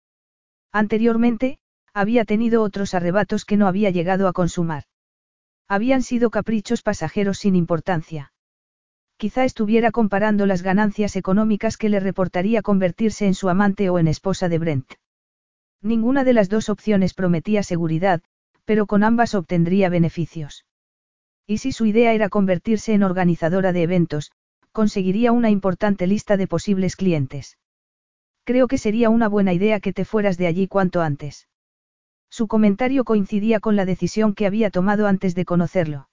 Anteriormente, 0.72 1.58
había 1.94 2.24
tenido 2.24 2.62
otros 2.62 2.94
arrebatos 2.94 3.44
que 3.44 3.56
no 3.56 3.66
había 3.66 3.90
llegado 3.90 4.26
a 4.28 4.32
consumar. 4.32 4.84
Habían 5.68 6.02
sido 6.02 6.30
caprichos 6.30 6.82
pasajeros 6.82 7.38
sin 7.38 7.54
importancia. 7.54 8.32
Quizá 9.16 9.44
estuviera 9.44 9.92
comparando 9.92 10.46
las 10.46 10.62
ganancias 10.62 11.16
económicas 11.16 11.76
que 11.76 11.88
le 11.88 12.00
reportaría 12.00 12.62
convertirse 12.62 13.26
en 13.26 13.34
su 13.34 13.48
amante 13.48 13.88
o 13.88 13.98
en 13.98 14.08
esposa 14.08 14.48
de 14.48 14.58
Brent. 14.58 14.94
Ninguna 15.82 16.22
de 16.22 16.32
las 16.32 16.48
dos 16.48 16.68
opciones 16.68 17.12
prometía 17.12 17.64
seguridad, 17.64 18.22
pero 18.64 18.86
con 18.86 19.02
ambas 19.02 19.34
obtendría 19.34 19.88
beneficios. 19.88 20.64
Y 21.46 21.58
si 21.58 21.72
su 21.72 21.86
idea 21.86 22.12
era 22.12 22.28
convertirse 22.28 22.94
en 22.94 23.02
organizadora 23.02 23.72
de 23.72 23.82
eventos, 23.82 24.30
conseguiría 24.70 25.32
una 25.32 25.50
importante 25.50 26.06
lista 26.06 26.36
de 26.36 26.46
posibles 26.46 26.94
clientes. 26.94 27.58
Creo 28.44 28.68
que 28.68 28.78
sería 28.78 29.10
una 29.10 29.28
buena 29.28 29.52
idea 29.52 29.80
que 29.80 29.92
te 29.92 30.04
fueras 30.04 30.38
de 30.38 30.46
allí 30.46 30.68
cuanto 30.68 31.02
antes. 31.02 31.48
Su 32.30 32.46
comentario 32.46 33.04
coincidía 33.04 33.60
con 33.60 33.76
la 33.76 33.84
decisión 33.84 34.34
que 34.34 34.46
había 34.46 34.70
tomado 34.70 35.06
antes 35.06 35.34
de 35.34 35.44
conocerlo. 35.44 36.08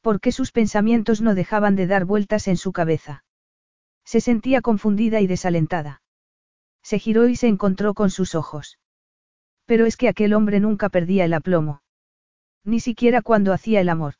Porque 0.00 0.32
sus 0.32 0.50
pensamientos 0.50 1.20
no 1.20 1.34
dejaban 1.34 1.76
de 1.76 1.86
dar 1.86 2.06
vueltas 2.06 2.48
en 2.48 2.56
su 2.56 2.72
cabeza. 2.72 3.24
Se 4.04 4.20
sentía 4.20 4.62
confundida 4.62 5.20
y 5.20 5.26
desalentada. 5.26 6.02
Se 6.88 6.98
giró 6.98 7.28
y 7.28 7.36
se 7.36 7.48
encontró 7.48 7.92
con 7.92 8.08
sus 8.08 8.34
ojos. 8.34 8.78
Pero 9.66 9.84
es 9.84 9.98
que 9.98 10.08
aquel 10.08 10.32
hombre 10.32 10.58
nunca 10.58 10.88
perdía 10.88 11.26
el 11.26 11.34
aplomo. 11.34 11.82
Ni 12.64 12.80
siquiera 12.80 13.20
cuando 13.20 13.52
hacía 13.52 13.82
el 13.82 13.90
amor. 13.90 14.14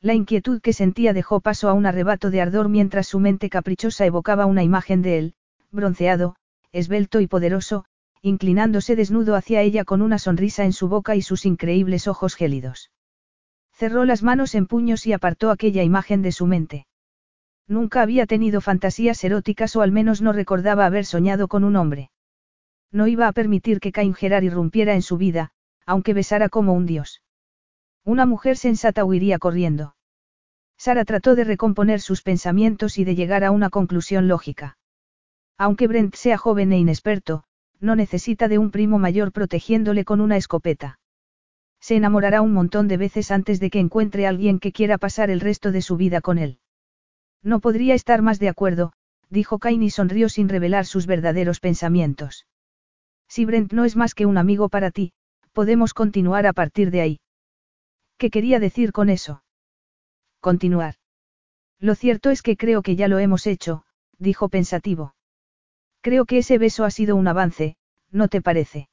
La 0.00 0.14
inquietud 0.14 0.60
que 0.60 0.72
sentía 0.72 1.12
dejó 1.12 1.40
paso 1.40 1.68
a 1.68 1.72
un 1.72 1.86
arrebato 1.86 2.30
de 2.30 2.42
ardor 2.42 2.68
mientras 2.68 3.08
su 3.08 3.18
mente 3.18 3.50
caprichosa 3.50 4.06
evocaba 4.06 4.46
una 4.46 4.62
imagen 4.62 5.02
de 5.02 5.18
él, 5.18 5.34
bronceado, 5.72 6.36
esbelto 6.70 7.18
y 7.18 7.26
poderoso, 7.26 7.86
inclinándose 8.22 8.94
desnudo 8.94 9.34
hacia 9.34 9.60
ella 9.60 9.84
con 9.84 10.00
una 10.00 10.20
sonrisa 10.20 10.64
en 10.64 10.72
su 10.72 10.86
boca 10.86 11.16
y 11.16 11.22
sus 11.22 11.44
increíbles 11.44 12.06
ojos 12.06 12.36
gélidos. 12.36 12.92
Cerró 13.72 14.04
las 14.04 14.22
manos 14.22 14.54
en 14.54 14.68
puños 14.68 15.08
y 15.08 15.12
apartó 15.12 15.50
aquella 15.50 15.82
imagen 15.82 16.22
de 16.22 16.30
su 16.30 16.46
mente. 16.46 16.86
Nunca 17.70 18.02
había 18.02 18.26
tenido 18.26 18.60
fantasías 18.60 19.22
eróticas 19.22 19.76
o 19.76 19.82
al 19.82 19.92
menos 19.92 20.20
no 20.20 20.32
recordaba 20.32 20.86
haber 20.86 21.04
soñado 21.06 21.46
con 21.46 21.62
un 21.62 21.76
hombre. 21.76 22.10
No 22.90 23.06
iba 23.06 23.28
a 23.28 23.32
permitir 23.32 23.78
que 23.78 23.92
Cain 23.92 24.12
Gerard 24.12 24.42
irrumpiera 24.42 24.94
en 24.94 25.02
su 25.02 25.16
vida, 25.16 25.52
aunque 25.86 26.12
besara 26.12 26.48
como 26.48 26.72
un 26.72 26.84
dios. 26.84 27.22
Una 28.04 28.26
mujer 28.26 28.56
sensata 28.56 29.04
huiría 29.04 29.38
corriendo. 29.38 29.94
Sara 30.78 31.04
trató 31.04 31.36
de 31.36 31.44
recomponer 31.44 32.00
sus 32.00 32.22
pensamientos 32.22 32.98
y 32.98 33.04
de 33.04 33.14
llegar 33.14 33.44
a 33.44 33.52
una 33.52 33.70
conclusión 33.70 34.26
lógica. 34.26 34.76
Aunque 35.56 35.86
Brent 35.86 36.16
sea 36.16 36.38
joven 36.38 36.72
e 36.72 36.78
inexperto, 36.78 37.44
no 37.78 37.94
necesita 37.94 38.48
de 38.48 38.58
un 38.58 38.72
primo 38.72 38.98
mayor 38.98 39.30
protegiéndole 39.30 40.04
con 40.04 40.20
una 40.20 40.36
escopeta. 40.36 40.98
Se 41.78 41.94
enamorará 41.94 42.42
un 42.42 42.52
montón 42.52 42.88
de 42.88 42.96
veces 42.96 43.30
antes 43.30 43.60
de 43.60 43.70
que 43.70 43.78
encuentre 43.78 44.26
alguien 44.26 44.58
que 44.58 44.72
quiera 44.72 44.98
pasar 44.98 45.30
el 45.30 45.38
resto 45.38 45.70
de 45.70 45.82
su 45.82 45.96
vida 45.96 46.20
con 46.20 46.38
él. 46.38 46.59
No 47.42 47.60
podría 47.60 47.94
estar 47.94 48.22
más 48.22 48.38
de 48.38 48.48
acuerdo, 48.48 48.92
dijo 49.28 49.58
Cain 49.58 49.82
y 49.82 49.90
sonrió 49.90 50.28
sin 50.28 50.48
revelar 50.48 50.86
sus 50.86 51.06
verdaderos 51.06 51.60
pensamientos. 51.60 52.46
Si 53.28 53.44
Brent 53.44 53.72
no 53.72 53.84
es 53.84 53.96
más 53.96 54.14
que 54.14 54.26
un 54.26 54.38
amigo 54.38 54.68
para 54.68 54.90
ti, 54.90 55.12
podemos 55.52 55.94
continuar 55.94 56.46
a 56.46 56.52
partir 56.52 56.90
de 56.90 57.00
ahí. 57.00 57.20
¿Qué 58.18 58.30
quería 58.30 58.58
decir 58.58 58.92
con 58.92 59.08
eso? 59.08 59.42
Continuar. 60.40 60.96
Lo 61.78 61.94
cierto 61.94 62.30
es 62.30 62.42
que 62.42 62.56
creo 62.56 62.82
que 62.82 62.96
ya 62.96 63.08
lo 63.08 63.18
hemos 63.18 63.46
hecho, 63.46 63.84
dijo 64.18 64.48
pensativo. 64.48 65.14
Creo 66.02 66.26
que 66.26 66.38
ese 66.38 66.58
beso 66.58 66.84
ha 66.84 66.90
sido 66.90 67.16
un 67.16 67.28
avance, 67.28 67.76
¿no 68.10 68.28
te 68.28 68.42
parece? 68.42 68.88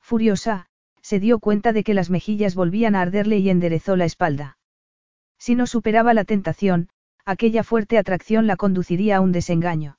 Furiosa, 0.00 0.66
se 1.02 1.20
dio 1.20 1.38
cuenta 1.38 1.72
de 1.72 1.84
que 1.84 1.94
las 1.94 2.10
mejillas 2.10 2.54
volvían 2.54 2.94
a 2.94 3.02
arderle 3.02 3.38
y 3.38 3.50
enderezó 3.50 3.96
la 3.96 4.04
espalda. 4.04 4.58
Si 5.38 5.54
no 5.54 5.66
superaba 5.66 6.14
la 6.14 6.24
tentación, 6.24 6.88
aquella 7.30 7.62
fuerte 7.62 7.96
atracción 7.96 8.46
la 8.46 8.56
conduciría 8.56 9.18
a 9.18 9.20
un 9.20 9.32
desengaño. 9.32 9.98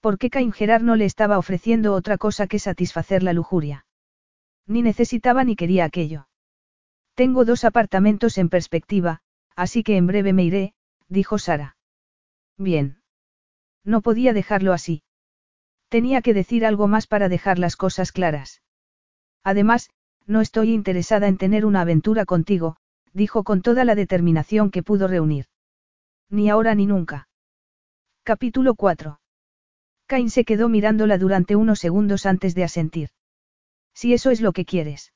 ¿Por 0.00 0.18
qué 0.18 0.30
Cain 0.30 0.52
Gerard 0.52 0.82
no 0.82 0.94
le 0.94 1.04
estaba 1.04 1.38
ofreciendo 1.38 1.92
otra 1.92 2.18
cosa 2.18 2.46
que 2.46 2.60
satisfacer 2.60 3.24
la 3.24 3.32
lujuria? 3.32 3.86
Ni 4.66 4.82
necesitaba 4.82 5.42
ni 5.42 5.56
quería 5.56 5.84
aquello. 5.84 6.28
Tengo 7.14 7.44
dos 7.44 7.64
apartamentos 7.64 8.38
en 8.38 8.48
perspectiva, 8.48 9.20
así 9.56 9.82
que 9.82 9.96
en 9.96 10.06
breve 10.06 10.32
me 10.32 10.44
iré, 10.44 10.74
dijo 11.08 11.38
Sara. 11.38 11.76
Bien. 12.56 13.00
No 13.84 14.00
podía 14.00 14.32
dejarlo 14.32 14.72
así. 14.72 15.02
Tenía 15.88 16.22
que 16.22 16.34
decir 16.34 16.64
algo 16.64 16.86
más 16.86 17.08
para 17.08 17.28
dejar 17.28 17.58
las 17.58 17.74
cosas 17.74 18.12
claras. 18.12 18.62
Además, 19.42 19.90
no 20.26 20.40
estoy 20.40 20.72
interesada 20.72 21.26
en 21.26 21.38
tener 21.38 21.64
una 21.64 21.80
aventura 21.80 22.24
contigo, 22.24 22.76
dijo 23.12 23.42
con 23.42 23.62
toda 23.62 23.84
la 23.84 23.94
determinación 23.94 24.70
que 24.70 24.82
pudo 24.82 25.08
reunir. 25.08 25.46
Ni 26.30 26.50
ahora 26.50 26.74
ni 26.74 26.86
nunca. 26.86 27.28
Capítulo 28.24 28.74
4. 28.74 29.20
Cain 30.06 30.30
se 30.30 30.44
quedó 30.44 30.68
mirándola 30.68 31.18
durante 31.18 31.56
unos 31.56 31.78
segundos 31.78 32.26
antes 32.26 32.54
de 32.54 32.64
asentir. 32.64 33.10
Si 33.94 34.12
eso 34.12 34.30
es 34.30 34.40
lo 34.40 34.52
que 34.52 34.64
quieres. 34.64 35.12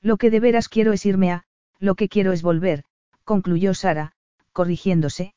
Lo 0.00 0.16
que 0.16 0.30
de 0.30 0.40
veras 0.40 0.68
quiero 0.68 0.92
es 0.92 1.04
irme 1.06 1.32
a, 1.32 1.44
lo 1.78 1.94
que 1.94 2.08
quiero 2.08 2.32
es 2.32 2.42
volver, 2.42 2.84
concluyó 3.24 3.74
Sara, 3.74 4.12
corrigiéndose. 4.52 5.34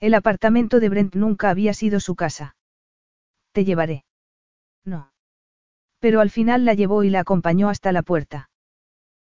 El 0.00 0.14
apartamento 0.14 0.80
de 0.80 0.88
Brent 0.88 1.14
nunca 1.14 1.50
había 1.50 1.74
sido 1.74 2.00
su 2.00 2.16
casa. 2.16 2.56
Te 3.52 3.64
llevaré. 3.64 4.04
No. 4.84 5.12
Pero 5.98 6.20
al 6.20 6.30
final 6.30 6.64
la 6.64 6.74
llevó 6.74 7.04
y 7.04 7.10
la 7.10 7.20
acompañó 7.20 7.68
hasta 7.68 7.92
la 7.92 8.02
puerta. 8.02 8.50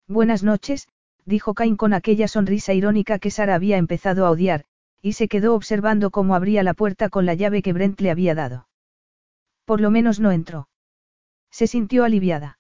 Buenas 0.07 0.43
noches, 0.43 0.87
dijo 1.25 1.53
Cain 1.53 1.77
con 1.77 1.93
aquella 1.93 2.27
sonrisa 2.27 2.73
irónica 2.73 3.19
que 3.19 3.31
Sara 3.31 3.55
había 3.55 3.77
empezado 3.77 4.25
a 4.25 4.31
odiar, 4.31 4.65
y 5.03 5.13
se 5.13 5.27
quedó 5.27 5.53
observando 5.53 6.11
cómo 6.11 6.33
abría 6.33 6.63
la 6.63 6.73
puerta 6.73 7.09
con 7.09 7.25
la 7.25 7.33
llave 7.33 7.61
que 7.61 7.73
Brent 7.73 7.99
le 7.99 8.09
había 8.09 8.33
dado. 8.33 8.69
Por 9.65 9.81
lo 9.81 9.91
menos 9.91 10.21
no 10.21 10.31
entró. 10.31 10.69
Se 11.51 11.67
sintió 11.67 12.05
aliviada. 12.05 12.57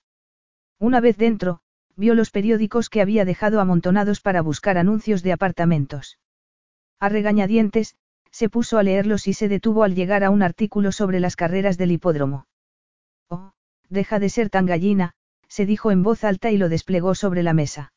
Una 0.77 0.99
vez 0.99 1.17
dentro, 1.17 1.61
vio 1.95 2.15
los 2.15 2.31
periódicos 2.31 2.89
que 2.89 3.01
había 3.01 3.23
dejado 3.23 3.61
amontonados 3.61 4.19
para 4.19 4.41
buscar 4.41 4.77
anuncios 4.77 5.23
de 5.23 5.31
apartamentos. 5.31 6.19
A 6.99 7.07
regañadientes, 7.07 7.95
se 8.29 8.49
puso 8.49 8.77
a 8.77 8.83
leerlos 8.83 9.27
y 9.27 9.33
se 9.33 9.47
detuvo 9.47 9.83
al 9.83 9.95
llegar 9.95 10.25
a 10.25 10.29
un 10.29 10.43
artículo 10.43 10.91
sobre 10.91 11.21
las 11.21 11.37
carreras 11.37 11.77
del 11.77 11.93
hipódromo. 11.93 12.45
Oh, 13.29 13.53
deja 13.87 14.19
de 14.19 14.27
ser 14.27 14.49
tan 14.49 14.65
gallina, 14.65 15.13
se 15.47 15.65
dijo 15.65 15.91
en 15.91 16.03
voz 16.03 16.25
alta 16.25 16.51
y 16.51 16.57
lo 16.57 16.67
desplegó 16.67 17.15
sobre 17.15 17.41
la 17.41 17.53
mesa. 17.53 17.93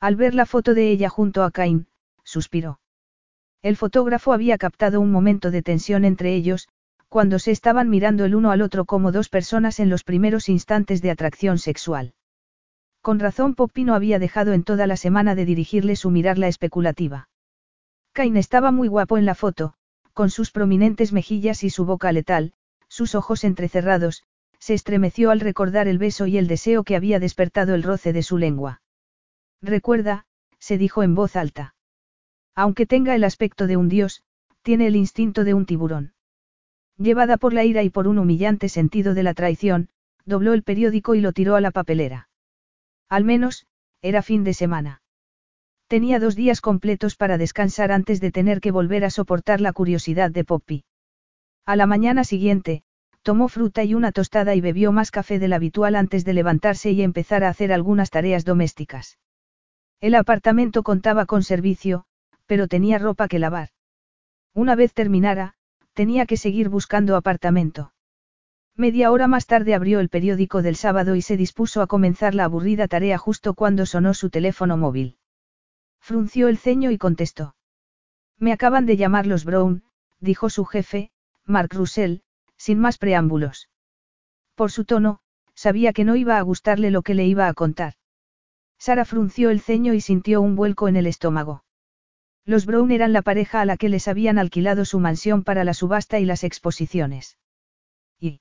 Al 0.00 0.16
ver 0.16 0.34
la 0.34 0.46
foto 0.46 0.74
de 0.74 0.90
ella 0.90 1.08
junto 1.08 1.44
a 1.44 1.52
Cain, 1.52 1.86
suspiró. 2.24 2.79
El 3.62 3.76
fotógrafo 3.76 4.32
había 4.32 4.56
captado 4.56 5.00
un 5.00 5.10
momento 5.10 5.50
de 5.50 5.62
tensión 5.62 6.04
entre 6.04 6.34
ellos, 6.34 6.68
cuando 7.08 7.38
se 7.38 7.50
estaban 7.50 7.90
mirando 7.90 8.24
el 8.24 8.34
uno 8.34 8.52
al 8.52 8.62
otro 8.62 8.84
como 8.84 9.12
dos 9.12 9.28
personas 9.28 9.80
en 9.80 9.90
los 9.90 10.04
primeros 10.04 10.48
instantes 10.48 11.02
de 11.02 11.10
atracción 11.10 11.58
sexual. 11.58 12.14
Con 13.02 13.18
razón 13.18 13.54
Poppy 13.54 13.84
no 13.84 13.94
había 13.94 14.18
dejado 14.18 14.52
en 14.52 14.62
toda 14.62 14.86
la 14.86 14.96
semana 14.96 15.34
de 15.34 15.44
dirigirle 15.44 15.96
su 15.96 16.10
mirarla 16.10 16.48
especulativa. 16.48 17.28
Cain 18.12 18.36
estaba 18.36 18.70
muy 18.70 18.88
guapo 18.88 19.18
en 19.18 19.26
la 19.26 19.34
foto, 19.34 19.74
con 20.14 20.30
sus 20.30 20.50
prominentes 20.50 21.12
mejillas 21.12 21.64
y 21.64 21.70
su 21.70 21.84
boca 21.84 22.12
letal, 22.12 22.52
sus 22.88 23.14
ojos 23.14 23.44
entrecerrados, 23.44 24.24
se 24.58 24.74
estremeció 24.74 25.30
al 25.30 25.40
recordar 25.40 25.88
el 25.88 25.98
beso 25.98 26.26
y 26.26 26.38
el 26.38 26.46
deseo 26.46 26.84
que 26.84 26.96
había 26.96 27.18
despertado 27.18 27.74
el 27.74 27.82
roce 27.82 28.12
de 28.12 28.22
su 28.22 28.36
lengua. 28.36 28.82
Recuerda, 29.62 30.26
se 30.58 30.76
dijo 30.76 31.02
en 31.02 31.14
voz 31.14 31.36
alta. 31.36 31.74
Aunque 32.54 32.86
tenga 32.86 33.14
el 33.14 33.24
aspecto 33.24 33.66
de 33.66 33.76
un 33.76 33.88
dios, 33.88 34.22
tiene 34.62 34.86
el 34.86 34.96
instinto 34.96 35.44
de 35.44 35.54
un 35.54 35.66
tiburón. 35.66 36.12
Llevada 36.96 37.36
por 37.38 37.52
la 37.52 37.64
ira 37.64 37.82
y 37.82 37.90
por 37.90 38.08
un 38.08 38.18
humillante 38.18 38.68
sentido 38.68 39.14
de 39.14 39.22
la 39.22 39.34
traición, 39.34 39.88
dobló 40.26 40.52
el 40.52 40.62
periódico 40.62 41.14
y 41.14 41.20
lo 41.20 41.32
tiró 41.32 41.56
a 41.56 41.60
la 41.60 41.70
papelera. 41.70 42.28
Al 43.08 43.24
menos, 43.24 43.66
era 44.02 44.22
fin 44.22 44.44
de 44.44 44.54
semana. 44.54 45.02
Tenía 45.88 46.20
dos 46.20 46.36
días 46.36 46.60
completos 46.60 47.16
para 47.16 47.38
descansar 47.38 47.90
antes 47.90 48.20
de 48.20 48.30
tener 48.30 48.60
que 48.60 48.70
volver 48.70 49.04
a 49.04 49.10
soportar 49.10 49.60
la 49.60 49.72
curiosidad 49.72 50.30
de 50.30 50.44
Poppy. 50.44 50.84
A 51.66 51.74
la 51.74 51.86
mañana 51.86 52.24
siguiente, 52.24 52.82
tomó 53.22 53.48
fruta 53.48 53.82
y 53.84 53.94
una 53.94 54.12
tostada 54.12 54.54
y 54.54 54.60
bebió 54.60 54.92
más 54.92 55.10
café 55.10 55.38
del 55.38 55.52
habitual 55.52 55.96
antes 55.96 56.24
de 56.24 56.32
levantarse 56.32 56.92
y 56.92 57.02
empezar 57.02 57.44
a 57.44 57.48
hacer 57.48 57.72
algunas 57.72 58.10
tareas 58.10 58.44
domésticas. 58.44 59.18
El 60.00 60.14
apartamento 60.14 60.82
contaba 60.82 61.26
con 61.26 61.42
servicio, 61.42 62.04
pero 62.50 62.66
tenía 62.66 62.98
ropa 62.98 63.28
que 63.28 63.38
lavar. 63.38 63.68
Una 64.54 64.74
vez 64.74 64.92
terminara, 64.92 65.54
tenía 65.92 66.26
que 66.26 66.36
seguir 66.36 66.68
buscando 66.68 67.14
apartamento. 67.14 67.92
Media 68.74 69.12
hora 69.12 69.28
más 69.28 69.46
tarde 69.46 69.72
abrió 69.72 70.00
el 70.00 70.08
periódico 70.08 70.60
del 70.60 70.74
sábado 70.74 71.14
y 71.14 71.22
se 71.22 71.36
dispuso 71.36 71.80
a 71.80 71.86
comenzar 71.86 72.34
la 72.34 72.46
aburrida 72.46 72.88
tarea 72.88 73.18
justo 73.18 73.54
cuando 73.54 73.86
sonó 73.86 74.14
su 74.14 74.30
teléfono 74.30 74.76
móvil. 74.76 75.16
Frunció 76.00 76.48
el 76.48 76.58
ceño 76.58 76.90
y 76.90 76.98
contestó. 76.98 77.54
Me 78.36 78.50
acaban 78.50 78.84
de 78.84 78.96
llamar 78.96 79.28
los 79.28 79.44
Brown, 79.44 79.84
dijo 80.18 80.50
su 80.50 80.64
jefe, 80.64 81.12
Mark 81.44 81.72
Russell, 81.72 82.22
sin 82.56 82.80
más 82.80 82.98
preámbulos. 82.98 83.68
Por 84.56 84.72
su 84.72 84.84
tono, 84.84 85.20
sabía 85.54 85.92
que 85.92 86.02
no 86.02 86.16
iba 86.16 86.36
a 86.36 86.42
gustarle 86.42 86.90
lo 86.90 87.02
que 87.02 87.14
le 87.14 87.26
iba 87.26 87.46
a 87.46 87.54
contar. 87.54 87.94
Sara 88.76 89.04
frunció 89.04 89.50
el 89.50 89.60
ceño 89.60 89.94
y 89.94 90.00
sintió 90.00 90.40
un 90.40 90.56
vuelco 90.56 90.88
en 90.88 90.96
el 90.96 91.06
estómago. 91.06 91.62
Los 92.44 92.66
Brown 92.66 92.90
eran 92.90 93.12
la 93.12 93.22
pareja 93.22 93.60
a 93.60 93.64
la 93.64 93.76
que 93.76 93.88
les 93.88 94.08
habían 94.08 94.38
alquilado 94.38 94.84
su 94.84 94.98
mansión 94.98 95.44
para 95.44 95.64
la 95.64 95.74
subasta 95.74 96.18
y 96.18 96.24
las 96.24 96.44
exposiciones. 96.44 97.38
Y. 98.18 98.40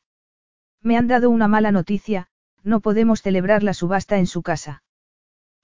Me 0.82 0.98
han 0.98 1.08
dado 1.08 1.30
una 1.30 1.48
mala 1.48 1.72
noticia, 1.72 2.28
no 2.64 2.80
podemos 2.80 3.22
celebrar 3.22 3.64
la 3.64 3.74
subasta 3.74 4.18
en 4.18 4.28
su 4.28 4.42
casa. 4.42 4.84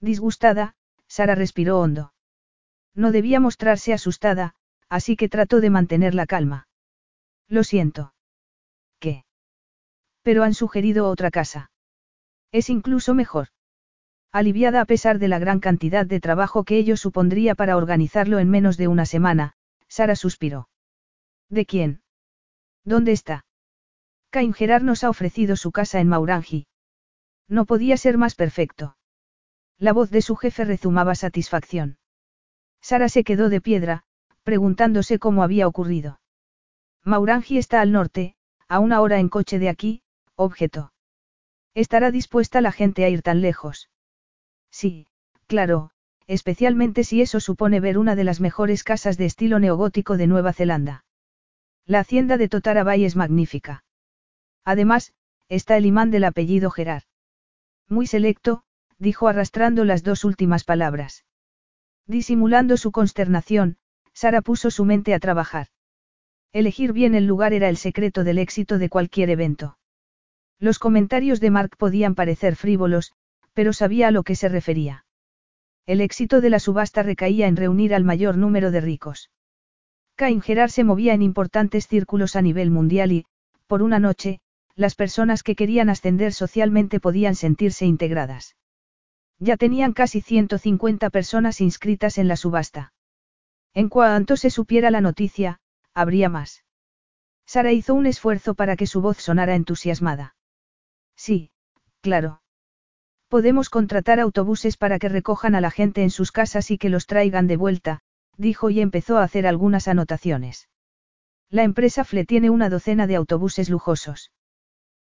Disgustada, 0.00 0.74
Sara 1.08 1.34
respiró 1.34 1.80
hondo. 1.80 2.12
No 2.94 3.12
debía 3.12 3.40
mostrarse 3.40 3.92
asustada, 3.92 4.54
así 4.88 5.16
que 5.16 5.28
trató 5.28 5.60
de 5.60 5.70
mantener 5.70 6.14
la 6.14 6.26
calma. 6.26 6.68
Lo 7.48 7.64
siento. 7.64 8.14
¿Qué? 8.98 9.24
Pero 10.22 10.42
han 10.42 10.54
sugerido 10.54 11.08
otra 11.08 11.30
casa. 11.30 11.70
Es 12.52 12.70
incluso 12.70 13.14
mejor. 13.14 13.48
Aliviada 14.36 14.82
a 14.82 14.84
pesar 14.84 15.18
de 15.18 15.28
la 15.28 15.38
gran 15.38 15.60
cantidad 15.60 16.04
de 16.04 16.20
trabajo 16.20 16.64
que 16.64 16.76
ello 16.76 16.98
supondría 16.98 17.54
para 17.54 17.74
organizarlo 17.74 18.38
en 18.38 18.50
menos 18.50 18.76
de 18.76 18.86
una 18.86 19.06
semana, 19.06 19.54
Sara 19.88 20.14
suspiró. 20.14 20.68
¿De 21.48 21.64
quién? 21.64 22.02
¿Dónde 22.84 23.12
está? 23.12 23.46
Cain 24.28 24.52
Gerard 24.52 24.82
nos 24.82 25.04
ha 25.04 25.08
ofrecido 25.08 25.56
su 25.56 25.72
casa 25.72 26.00
en 26.00 26.08
Maurangi. 26.08 26.66
No 27.48 27.64
podía 27.64 27.96
ser 27.96 28.18
más 28.18 28.34
perfecto. 28.34 28.98
La 29.78 29.94
voz 29.94 30.10
de 30.10 30.20
su 30.20 30.36
jefe 30.36 30.66
rezumaba 30.66 31.14
satisfacción. 31.14 31.96
Sara 32.82 33.08
se 33.08 33.24
quedó 33.24 33.48
de 33.48 33.62
piedra, 33.62 34.04
preguntándose 34.42 35.18
cómo 35.18 35.44
había 35.44 35.66
ocurrido. 35.66 36.20
Maurangi 37.04 37.56
está 37.56 37.80
al 37.80 37.90
norte, 37.90 38.36
a 38.68 38.80
una 38.80 39.00
hora 39.00 39.18
en 39.18 39.30
coche 39.30 39.58
de 39.58 39.70
aquí, 39.70 40.02
objeto. 40.34 40.92
¿Estará 41.72 42.10
dispuesta 42.10 42.60
la 42.60 42.70
gente 42.70 43.02
a 43.06 43.08
ir 43.08 43.22
tan 43.22 43.40
lejos? 43.40 43.88
Sí, 44.78 45.06
claro, 45.46 45.90
especialmente 46.26 47.02
si 47.02 47.22
eso 47.22 47.40
supone 47.40 47.80
ver 47.80 47.96
una 47.96 48.14
de 48.14 48.24
las 48.24 48.42
mejores 48.42 48.84
casas 48.84 49.16
de 49.16 49.24
estilo 49.24 49.58
neogótico 49.58 50.18
de 50.18 50.26
Nueva 50.26 50.52
Zelanda. 50.52 51.06
La 51.86 52.00
hacienda 52.00 52.36
de 52.36 52.50
Totarabay 52.50 53.06
es 53.06 53.16
magnífica. 53.16 53.84
Además, 54.66 55.14
está 55.48 55.78
el 55.78 55.86
imán 55.86 56.10
del 56.10 56.24
apellido 56.24 56.70
Gerard. 56.70 57.04
Muy 57.88 58.06
selecto, 58.06 58.64
dijo 58.98 59.28
arrastrando 59.28 59.86
las 59.86 60.02
dos 60.02 60.24
últimas 60.24 60.62
palabras. 60.64 61.24
Disimulando 62.06 62.76
su 62.76 62.92
consternación, 62.92 63.78
Sara 64.12 64.42
puso 64.42 64.70
su 64.70 64.84
mente 64.84 65.14
a 65.14 65.20
trabajar. 65.20 65.68
Elegir 66.52 66.92
bien 66.92 67.14
el 67.14 67.24
lugar 67.24 67.54
era 67.54 67.70
el 67.70 67.78
secreto 67.78 68.24
del 68.24 68.36
éxito 68.36 68.76
de 68.76 68.90
cualquier 68.90 69.30
evento. 69.30 69.78
Los 70.58 70.78
comentarios 70.78 71.40
de 71.40 71.50
Mark 71.50 71.78
podían 71.78 72.14
parecer 72.14 72.56
frívolos, 72.56 73.14
pero 73.56 73.72
sabía 73.72 74.08
a 74.08 74.10
lo 74.10 74.22
que 74.22 74.36
se 74.36 74.50
refería. 74.50 75.06
El 75.86 76.02
éxito 76.02 76.42
de 76.42 76.50
la 76.50 76.60
subasta 76.60 77.02
recaía 77.02 77.48
en 77.48 77.56
reunir 77.56 77.94
al 77.94 78.04
mayor 78.04 78.36
número 78.36 78.70
de 78.70 78.82
ricos. 78.82 79.30
Cain 80.14 80.42
Gerard 80.42 80.68
se 80.68 80.84
movía 80.84 81.14
en 81.14 81.22
importantes 81.22 81.88
círculos 81.88 82.36
a 82.36 82.42
nivel 82.42 82.70
mundial 82.70 83.12
y, 83.12 83.24
por 83.66 83.82
una 83.82 83.98
noche, 83.98 84.40
las 84.74 84.94
personas 84.94 85.42
que 85.42 85.56
querían 85.56 85.88
ascender 85.88 86.34
socialmente 86.34 87.00
podían 87.00 87.34
sentirse 87.34 87.86
integradas. 87.86 88.56
Ya 89.38 89.56
tenían 89.56 89.94
casi 89.94 90.20
150 90.20 91.08
personas 91.08 91.62
inscritas 91.62 92.18
en 92.18 92.28
la 92.28 92.36
subasta. 92.36 92.92
En 93.72 93.88
cuanto 93.88 94.36
se 94.36 94.50
supiera 94.50 94.90
la 94.90 95.00
noticia, 95.00 95.60
habría 95.94 96.28
más. 96.28 96.62
Sara 97.46 97.72
hizo 97.72 97.94
un 97.94 98.04
esfuerzo 98.04 98.54
para 98.54 98.76
que 98.76 98.86
su 98.86 99.00
voz 99.00 99.16
sonara 99.16 99.54
entusiasmada. 99.54 100.36
Sí, 101.16 101.50
claro. 102.02 102.42
Podemos 103.28 103.70
contratar 103.70 104.20
autobuses 104.20 104.76
para 104.76 104.98
que 104.98 105.08
recojan 105.08 105.54
a 105.54 105.60
la 105.60 105.70
gente 105.70 106.02
en 106.02 106.10
sus 106.10 106.30
casas 106.30 106.70
y 106.70 106.78
que 106.78 106.90
los 106.90 107.06
traigan 107.06 107.46
de 107.46 107.56
vuelta, 107.56 108.00
dijo 108.36 108.70
y 108.70 108.80
empezó 108.80 109.18
a 109.18 109.24
hacer 109.24 109.46
algunas 109.46 109.88
anotaciones. 109.88 110.68
La 111.50 111.64
empresa 111.64 112.04
FLE 112.04 112.24
tiene 112.24 112.50
una 112.50 112.68
docena 112.68 113.06
de 113.06 113.16
autobuses 113.16 113.68
lujosos. 113.68 114.32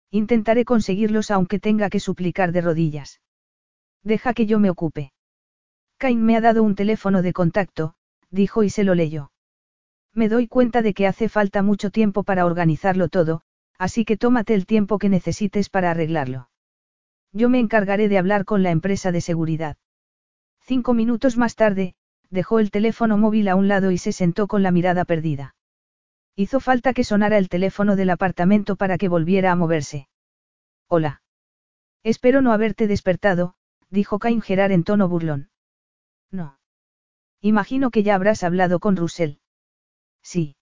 Intentaré 0.10 0.64
conseguirlos 0.64 1.32
aunque 1.32 1.60
tenga 1.60 1.90
que 1.90 2.00
suplicar 2.00 2.52
de 2.52 2.62
rodillas. 2.62 3.22
Deja 4.04 4.34
que 4.34 4.46
yo 4.46 4.60
me 4.60 4.70
ocupe. 4.70 5.12
Cain 5.98 6.24
me 6.24 6.38
ha 6.38 6.42
dado 6.42 6.64
un 6.64 6.76
teléfono 6.76 7.22
de 7.22 7.34
contacto, 7.34 7.96
dijo 8.30 8.64
y 8.64 8.70
se 8.70 8.84
lo 8.84 8.96
leyó. 8.96 9.32
Me 10.14 10.30
doy 10.30 10.48
cuenta 10.48 10.82
de 10.82 10.94
que 10.94 11.08
hace 11.08 11.30
falta 11.30 11.64
mucho 11.64 11.90
tiempo 11.90 12.24
para 12.24 12.46
organizarlo 12.46 13.10
todo, 13.10 13.42
así 13.78 14.06
que 14.06 14.18
tómate 14.18 14.54
el 14.54 14.66
tiempo 14.66 15.00
que 15.00 15.10
necesites 15.10 15.70
para 15.70 15.92
arreglarlo. 15.92 16.50
Yo 17.34 17.50
me 17.50 17.60
encargaré 17.60 18.08
de 18.10 18.20
hablar 18.20 18.46
con 18.46 18.62
la 18.62 18.70
empresa 18.70 19.12
de 19.12 19.20
seguridad. 19.20 19.76
Cinco 20.62 20.94
minutos 20.94 21.36
más 21.36 21.56
tarde, 21.56 21.96
dejó 22.30 22.60
el 22.60 22.72
teléfono 22.72 23.18
móvil 23.18 23.48
a 23.48 23.56
un 23.56 23.68
lado 23.68 23.92
y 23.92 23.98
se 23.98 24.12
sentó 24.12 24.48
con 24.48 24.64
la 24.64 24.72
mirada 24.72 25.04
perdida. 25.04 25.56
Hizo 26.36 26.60
falta 26.60 26.94
que 26.94 27.04
sonara 27.04 27.38
el 27.38 27.50
teléfono 27.50 27.96
del 27.96 28.12
apartamento 28.12 28.76
para 28.76 28.98
que 28.98 29.08
volviera 29.10 29.52
a 29.52 29.56
moverse. 29.56 30.08
Hola. 30.88 31.22
Espero 32.04 32.42
no 32.42 32.52
haberte 32.52 32.88
despertado, 32.88 33.56
dijo 33.90 34.20
Cain 34.20 34.42
Gerard 34.42 34.72
en 34.72 34.84
tono 34.84 35.10
burlón. 35.10 35.50
No. 36.32 36.60
Imagino 37.42 37.92
que 37.92 38.04
ya 38.04 38.16
habrás 38.16 38.44
hablado 38.44 38.80
con 38.80 38.96
Russell. 38.96 39.38
Sí. 40.22 40.56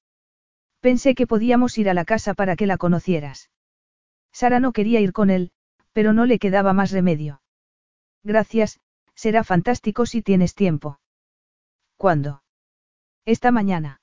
Pensé 0.80 1.16
que 1.16 1.28
podíamos 1.28 1.78
ir 1.78 1.90
a 1.90 1.94
la 1.94 2.06
casa 2.06 2.34
para 2.34 2.56
que 2.56 2.66
la 2.66 2.78
conocieras. 2.78 3.50
Sara 4.32 4.60
no 4.60 4.72
quería 4.72 5.00
ir 5.00 5.14
con 5.14 5.30
él, 5.30 5.52
pero 5.94 6.14
no 6.14 6.26
le 6.26 6.40
quedaba 6.40 6.74
más 6.74 6.92
remedio. 6.92 7.42
Gracias, 8.24 8.80
será 9.16 9.44
fantástico 9.44 10.06
si 10.06 10.22
tienes 10.22 10.56
tiempo. 10.56 11.00
¿Cuándo? 11.98 12.44
Esta 13.26 13.52
mañana. 13.52 14.02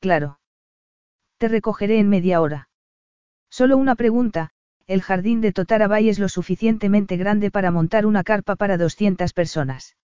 Claro. 0.00 0.40
Te 1.38 1.48
recogeré 1.48 1.98
en 1.98 2.08
media 2.08 2.40
hora. 2.40 2.68
Solo 3.50 3.76
una 3.76 3.94
pregunta, 3.94 4.50
el 4.86 5.02
jardín 5.02 5.40
de 5.40 5.52
Totarabay 5.52 6.08
es 6.08 6.18
lo 6.18 6.28
suficientemente 6.28 7.16
grande 7.16 7.50
para 7.50 7.70
montar 7.70 8.06
una 8.06 8.24
carpa 8.24 8.56
para 8.56 8.76
200 8.76 9.32
personas. 9.32 9.96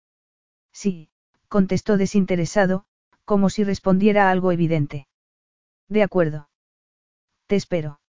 Sí, 0.72 1.10
contestó 1.48 1.98
desinteresado, 1.98 2.86
como 3.26 3.49
si 3.49 3.64
respondiera 3.64 4.28
a 4.28 4.32
algo 4.32 4.52
evidente. 4.52 5.07
De 5.88 6.03
acuerdo. 6.03 6.49
Te 7.48 7.56
espero. 7.56 7.99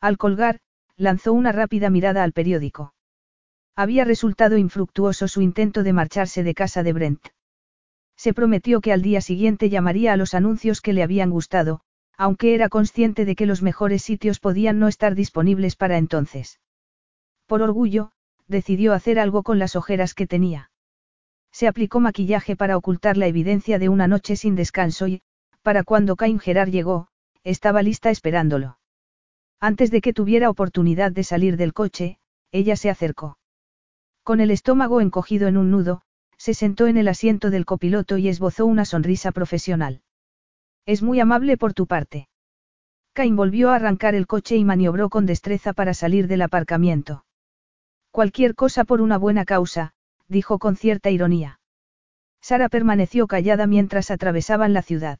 Al 0.00 0.18
colgar, 0.18 0.60
lanzó 0.98 1.32
una 1.32 1.52
rápida 1.52 1.90
mirada 1.90 2.24
al 2.24 2.32
periódico. 2.32 2.92
Había 3.76 4.04
resultado 4.04 4.58
infructuoso 4.58 5.28
su 5.28 5.40
intento 5.40 5.84
de 5.84 5.92
marcharse 5.92 6.42
de 6.42 6.54
casa 6.54 6.82
de 6.82 6.92
Brent. 6.92 7.28
Se 8.16 8.34
prometió 8.34 8.80
que 8.80 8.92
al 8.92 9.00
día 9.00 9.20
siguiente 9.20 9.70
llamaría 9.70 10.12
a 10.12 10.16
los 10.16 10.34
anuncios 10.34 10.80
que 10.80 10.92
le 10.92 11.04
habían 11.04 11.30
gustado, 11.30 11.80
aunque 12.16 12.56
era 12.56 12.68
consciente 12.68 13.24
de 13.24 13.36
que 13.36 13.46
los 13.46 13.62
mejores 13.62 14.02
sitios 14.02 14.40
podían 14.40 14.80
no 14.80 14.88
estar 14.88 15.14
disponibles 15.14 15.76
para 15.76 15.98
entonces. 15.98 16.58
Por 17.46 17.62
orgullo, 17.62 18.10
decidió 18.48 18.92
hacer 18.92 19.20
algo 19.20 19.44
con 19.44 19.60
las 19.60 19.76
ojeras 19.76 20.14
que 20.14 20.26
tenía. 20.26 20.72
Se 21.52 21.68
aplicó 21.68 22.00
maquillaje 22.00 22.56
para 22.56 22.76
ocultar 22.76 23.16
la 23.16 23.28
evidencia 23.28 23.78
de 23.78 23.88
una 23.88 24.08
noche 24.08 24.34
sin 24.34 24.56
descanso 24.56 25.06
y, 25.06 25.22
para 25.62 25.84
cuando 25.84 26.16
Cain 26.16 26.40
Gerard 26.40 26.70
llegó, 26.70 27.06
estaba 27.44 27.82
lista 27.82 28.10
esperándolo. 28.10 28.77
Antes 29.60 29.90
de 29.90 30.00
que 30.00 30.12
tuviera 30.12 30.50
oportunidad 30.50 31.10
de 31.10 31.24
salir 31.24 31.56
del 31.56 31.72
coche, 31.72 32.18
ella 32.52 32.76
se 32.76 32.90
acercó. 32.90 33.38
Con 34.22 34.40
el 34.40 34.50
estómago 34.50 35.00
encogido 35.00 35.48
en 35.48 35.56
un 35.56 35.70
nudo, 35.70 36.02
se 36.36 36.54
sentó 36.54 36.86
en 36.86 36.96
el 36.96 37.08
asiento 37.08 37.50
del 37.50 37.64
copiloto 37.64 38.18
y 38.18 38.28
esbozó 38.28 38.66
una 38.66 38.84
sonrisa 38.84 39.32
profesional. 39.32 40.02
Es 40.86 41.02
muy 41.02 41.18
amable 41.18 41.56
por 41.56 41.74
tu 41.74 41.86
parte. 41.86 42.28
Cain 43.12 43.34
volvió 43.34 43.70
a 43.70 43.76
arrancar 43.76 44.14
el 44.14 44.28
coche 44.28 44.56
y 44.56 44.64
maniobró 44.64 45.08
con 45.08 45.26
destreza 45.26 45.72
para 45.72 45.92
salir 45.92 46.28
del 46.28 46.42
aparcamiento. 46.42 47.24
Cualquier 48.12 48.54
cosa 48.54 48.84
por 48.84 49.00
una 49.00 49.18
buena 49.18 49.44
causa, 49.44 49.92
dijo 50.28 50.58
con 50.58 50.76
cierta 50.76 51.10
ironía. 51.10 51.58
Sara 52.40 52.68
permaneció 52.68 53.26
callada 53.26 53.66
mientras 53.66 54.12
atravesaban 54.12 54.72
la 54.72 54.82
ciudad. 54.82 55.18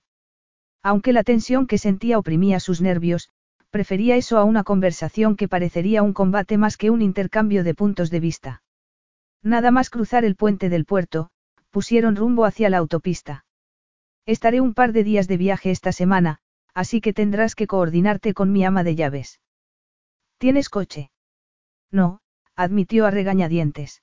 Aunque 0.83 1.13
la 1.13 1.25
tensión 1.25 1.67
que 1.67 1.79
sentía 1.79 2.19
oprimía 2.19 2.61
sus 2.61 2.81
nervios, 2.81 3.31
prefería 3.71 4.17
eso 4.17 4.39
a 4.39 4.45
una 4.45 4.65
conversación 4.65 5.37
que 5.37 5.49
parecería 5.49 6.03
un 6.03 6.13
combate 6.13 6.57
más 6.57 6.77
que 6.77 6.91
un 6.91 7.03
intercambio 7.03 7.65
de 7.65 7.75
puntos 7.75 8.11
de 8.11 8.21
vista. 8.21 8.63
Nada 9.43 9.71
más 9.71 9.91
cruzar 9.91 10.25
el 10.25 10.37
puente 10.37 10.69
del 10.69 10.85
puerto, 10.85 11.31
pusieron 11.71 12.17
rumbo 12.17 12.45
hacia 12.45 12.71
la 12.71 12.79
autopista. 12.79 13.45
Estaré 14.27 14.61
un 14.61 14.75
par 14.75 14.93
de 14.93 15.05
días 15.05 15.29
de 15.29 15.37
viaje 15.37 15.71
esta 15.71 15.93
semana, 15.93 16.39
así 16.75 17.01
que 17.01 17.13
tendrás 17.13 17.55
que 17.55 17.67
coordinarte 17.67 18.35
con 18.35 18.53
mi 18.53 18.65
ama 18.65 18.85
de 18.85 18.95
llaves. 18.95 19.41
¿Tienes 20.39 20.69
coche? 20.69 21.11
No, 21.91 22.21
admitió 22.55 23.07
a 23.07 23.11
regañadientes. 23.11 24.03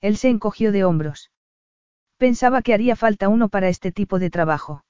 Él 0.00 0.16
se 0.16 0.28
encogió 0.28 0.72
de 0.72 0.84
hombros. 0.84 1.30
Pensaba 2.16 2.62
que 2.62 2.74
haría 2.74 2.96
falta 2.96 3.28
uno 3.28 3.48
para 3.48 3.68
este 3.68 3.92
tipo 3.92 4.18
de 4.18 4.30
trabajo. 4.30 4.84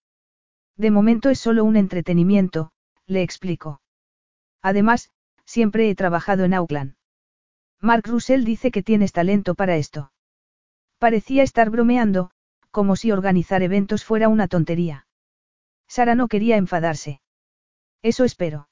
De 0.77 0.91
momento 0.91 1.31
es 1.31 1.39
solo 1.39 1.65
un 1.65 1.77
entretenimiento, 1.77 2.73
le 3.07 3.23
explicó. 3.23 3.81
Además, 4.65 5.11
siempre 5.45 5.91
he 5.91 5.95
trabajado 5.95 6.45
en 6.45 6.55
Auckland. 6.55 6.95
Mark 7.81 8.05
Russell 8.07 8.45
dice 8.45 8.71
que 8.71 8.83
tienes 8.83 9.13
talento 9.13 9.55
para 9.55 9.77
esto. 9.77 10.11
Parecía 10.99 11.43
estar 11.43 11.69
bromeando, 11.69 12.31
como 12.71 12.97
si 12.97 13.13
organizar 13.13 13.63
eventos 13.63 14.07
fuera 14.07 14.31
una 14.31 14.49
tontería. 14.49 15.07
Sara 15.87 16.15
no 16.15 16.29
quería 16.29 16.57
enfadarse. 16.57 17.21
Eso 18.01 18.25
espero. 18.25 18.71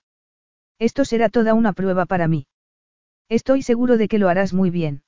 Esto 0.78 1.04
será 1.04 1.28
toda 1.28 1.52
una 1.52 1.74
prueba 1.74 2.06
para 2.06 2.26
mí. 2.26 2.46
Estoy 3.28 3.60
seguro 3.62 3.98
de 3.98 4.08
que 4.08 4.18
lo 4.18 4.30
harás 4.30 4.54
muy 4.54 4.70
bien. 4.70 5.02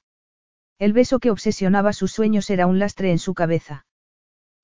El 0.79 0.93
beso 0.93 1.19
que 1.19 1.31
obsesionaba 1.31 1.95
sus 1.95 2.13
sueños 2.13 2.51
era 2.51 2.67
un 2.67 2.79
lastre 2.79 3.11
en 3.11 3.19
su 3.19 3.33
cabeza. 3.33 3.87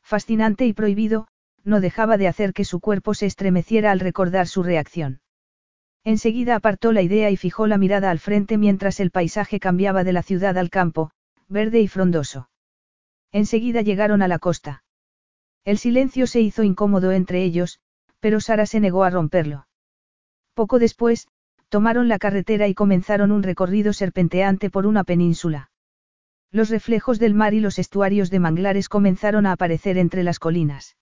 Fascinante 0.03 0.67
y 0.67 0.75
prohibido, 0.75 1.29
no 1.65 1.81
dejaba 1.81 2.19
de 2.19 2.29
hacer 2.29 2.53
que 2.53 2.67
su 2.67 2.79
cuerpo 2.79 3.15
se 3.15 3.25
estremeciera 3.25 3.91
al 3.91 4.01
recordar 4.01 4.49
su 4.49 4.63
reacción. 4.63 5.23
Enseguida 6.05 6.57
apartó 6.57 6.93
la 6.93 7.03
idea 7.03 7.31
y 7.31 7.37
fijó 7.37 7.67
la 7.67 7.77
mirada 7.77 8.11
al 8.11 8.19
frente 8.19 8.57
mientras 8.57 9.01
el 9.01 9.11
paisaje 9.11 9.61
cambiaba 9.61 10.03
de 10.03 10.13
la 10.13 10.23
ciudad 10.23 10.57
al 10.57 10.71
campo, 10.71 11.11
verde 11.49 11.81
y 11.81 11.89
frondoso. 11.89 12.49
Enseguida 13.33 13.83
llegaron 13.83 14.23
a 14.23 14.29
la 14.29 14.39
costa. 14.39 14.83
El 15.65 15.79
silencio 15.79 16.27
se 16.27 16.41
hizo 16.41 16.63
incómodo 16.63 17.13
entre 17.13 17.45
ellos, 17.45 17.81
pero 18.19 18.41
Sara 18.41 18.67
se 18.67 18.81
negó 18.81 19.05
a 19.05 19.11
romperlo. 19.11 19.67
Poco 20.55 20.79
después, 20.79 21.29
tomaron 21.69 22.09
la 22.09 22.19
carretera 22.19 22.67
y 22.67 22.75
comenzaron 22.75 23.31
un 23.31 23.43
recorrido 23.43 23.93
serpenteante 23.93 24.71
por 24.71 24.87
una 24.87 25.05
península. 25.05 25.71
Los 26.51 26.71
reflejos 26.71 27.19
del 27.19 27.35
mar 27.35 27.55
y 27.55 27.61
los 27.61 27.79
estuarios 27.79 28.31
de 28.31 28.41
manglares 28.41 28.89
comenzaron 28.89 29.47
a 29.47 29.53
aparecer 29.53 29.99
entre 29.99 30.25
las 30.25 30.39
colinas. 30.39 30.97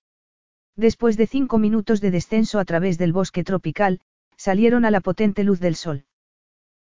Después 0.76 1.16
de 1.16 1.26
cinco 1.26 1.58
minutos 1.58 2.00
de 2.00 2.10
descenso 2.10 2.58
a 2.58 2.64
través 2.64 2.98
del 2.98 3.12
bosque 3.12 3.44
tropical, 3.44 4.00
salieron 4.38 4.86
a 4.86 4.90
la 4.90 5.00
potente 5.00 5.44
luz 5.44 5.60
del 5.60 5.74
sol. 5.74 6.06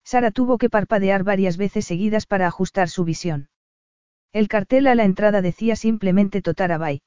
Sara 0.04 0.32
tuvo 0.32 0.58
que 0.58 0.70
parpadear 0.70 1.24
varias 1.24 1.56
veces 1.56 1.86
seguidas 1.86 2.26
para 2.26 2.48
ajustar 2.48 2.90
su 2.90 3.06
visión. 3.06 3.48
El 4.34 4.50
cartel 4.50 4.88
a 4.88 4.96
la 4.96 5.06
entrada 5.06 5.42
decía 5.42 5.78
simplemente 5.78 6.42
Totarabay. 6.42 7.02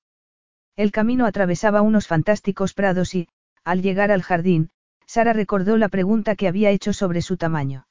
El 0.76 0.92
camino 0.92 1.26
atravesaba 1.26 1.82
unos 1.82 2.06
fantásticos 2.06 2.72
prados 2.72 3.14
y, 3.14 3.28
al 3.64 3.82
llegar 3.82 4.10
al 4.10 4.22
jardín, 4.22 4.70
Sara 5.06 5.32
recordó 5.32 5.76
la 5.76 5.88
pregunta 5.88 6.36
que 6.36 6.48
había 6.48 6.70
hecho 6.70 6.92
sobre 6.92 7.20
su 7.20 7.36
tamaño. 7.36 7.86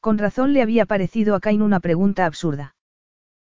Con 0.00 0.18
razón 0.18 0.52
le 0.52 0.62
había 0.62 0.86
parecido 0.86 1.34
a 1.34 1.40
Cain 1.40 1.62
una 1.62 1.80
pregunta 1.80 2.26
absurda. 2.26 2.76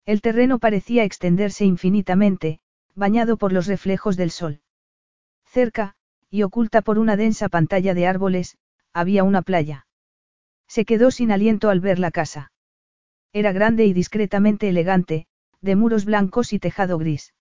El 0.05 0.21
terreno 0.21 0.59
parecía 0.59 1.03
extenderse 1.03 1.65
infinitamente, 1.65 2.59
bañado 2.95 3.37
por 3.37 3.51
los 3.51 3.67
reflejos 3.67 4.17
del 4.17 4.31
sol. 4.31 4.61
Cerca, 5.45 5.95
y 6.33 6.41
oculta 6.41 6.81
por 6.81 6.97
una 6.97 7.15
densa 7.15 7.47
pantalla 7.47 7.93
de 7.93 8.07
árboles, 8.07 8.57
había 8.91 9.23
una 9.23 9.43
playa. 9.43 9.85
Se 10.67 10.83
quedó 10.83 11.11
sin 11.11 11.31
aliento 11.31 11.69
al 11.69 11.79
ver 11.79 11.99
la 11.99 12.09
casa. 12.09 12.51
Era 13.33 13.51
grande 13.51 13.85
y 13.85 13.93
discretamente 13.93 14.67
elegante, 14.67 15.27
de 15.61 15.75
muros 15.75 16.05
blancos 16.05 16.51
y 16.51 16.57
tejado 16.57 16.97
gris. 16.97 17.35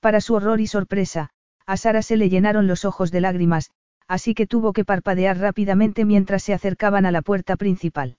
Para 0.00 0.20
su 0.20 0.34
horror 0.34 0.60
y 0.60 0.66
sorpresa, 0.66 1.30
a 1.64 1.78
Sara 1.78 2.02
se 2.02 2.18
le 2.18 2.28
llenaron 2.28 2.66
los 2.66 2.84
ojos 2.84 3.12
de 3.12 3.22
lágrimas, 3.22 3.70
así 4.06 4.34
que 4.34 4.46
tuvo 4.46 4.74
que 4.74 4.84
parpadear 4.84 5.38
rápidamente 5.38 6.04
mientras 6.04 6.42
se 6.42 6.52
acercaban 6.52 7.06
a 7.06 7.12
la 7.12 7.22
puerta 7.22 7.56
principal. 7.56 8.18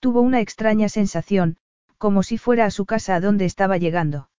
Tuvo 0.00 0.20
una 0.20 0.40
extraña 0.40 0.88
sensación, 0.88 1.58
como 1.96 2.24
si 2.24 2.38
fuera 2.38 2.64
a 2.64 2.72
su 2.72 2.86
casa 2.86 3.14
a 3.14 3.20
donde 3.20 3.44
estaba 3.44 3.76
llegando. 3.76 4.30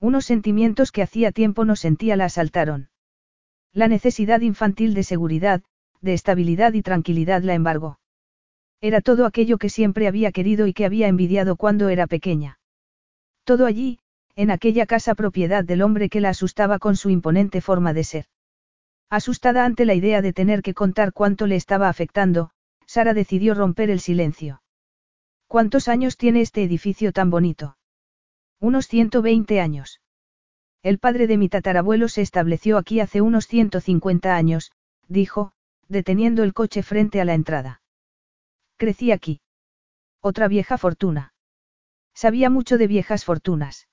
Unos 0.00 0.24
sentimientos 0.24 0.90
que 0.90 1.02
hacía 1.02 1.30
tiempo 1.30 1.64
no 1.64 1.76
sentía 1.76 2.16
la 2.16 2.24
asaltaron. 2.24 2.88
La 3.74 3.88
necesidad 3.88 4.40
infantil 4.40 4.94
de 4.94 5.02
seguridad, 5.02 5.60
de 6.00 6.14
estabilidad 6.14 6.74
y 6.74 6.82
tranquilidad 6.82 7.42
la 7.42 7.54
embargó. 7.54 7.98
Era 8.80 9.00
todo 9.00 9.26
aquello 9.26 9.58
que 9.58 9.68
siempre 9.68 10.06
había 10.06 10.30
querido 10.30 10.68
y 10.68 10.72
que 10.72 10.84
había 10.84 11.08
envidiado 11.08 11.56
cuando 11.56 11.88
era 11.88 12.06
pequeña. 12.06 12.60
Todo 13.42 13.66
allí, 13.66 13.98
en 14.36 14.52
aquella 14.52 14.86
casa 14.86 15.16
propiedad 15.16 15.64
del 15.64 15.82
hombre 15.82 16.08
que 16.08 16.20
la 16.20 16.28
asustaba 16.28 16.78
con 16.78 16.96
su 16.96 17.10
imponente 17.10 17.60
forma 17.60 17.92
de 17.92 18.04
ser. 18.04 18.26
Asustada 19.10 19.64
ante 19.64 19.84
la 19.84 19.94
idea 19.94 20.22
de 20.22 20.32
tener 20.32 20.62
que 20.62 20.74
contar 20.74 21.12
cuánto 21.12 21.48
le 21.48 21.56
estaba 21.56 21.88
afectando, 21.88 22.50
Sara 22.86 23.12
decidió 23.12 23.54
romper 23.54 23.90
el 23.90 23.98
silencio. 23.98 24.62
¿Cuántos 25.48 25.88
años 25.88 26.16
tiene 26.16 26.42
este 26.42 26.62
edificio 26.62 27.12
tan 27.12 27.28
bonito? 27.28 27.76
Unos 28.60 28.86
120 28.86 29.60
años. 29.60 30.00
El 30.84 30.98
padre 30.98 31.26
de 31.26 31.38
mi 31.38 31.48
tatarabuelo 31.48 32.08
se 32.08 32.20
estableció 32.20 32.76
aquí 32.76 33.00
hace 33.00 33.22
unos 33.22 33.46
150 33.46 34.36
años, 34.36 34.70
dijo, 35.08 35.52
deteniendo 35.88 36.42
el 36.42 36.52
coche 36.52 36.82
frente 36.82 37.22
a 37.22 37.24
la 37.24 37.32
entrada. 37.32 37.80
Crecí 38.76 39.10
aquí. 39.10 39.40
Otra 40.20 40.46
vieja 40.46 40.76
fortuna. 40.76 41.32
Sabía 42.12 42.50
mucho 42.50 42.76
de 42.76 42.86
viejas 42.86 43.24
fortunas. 43.24 43.88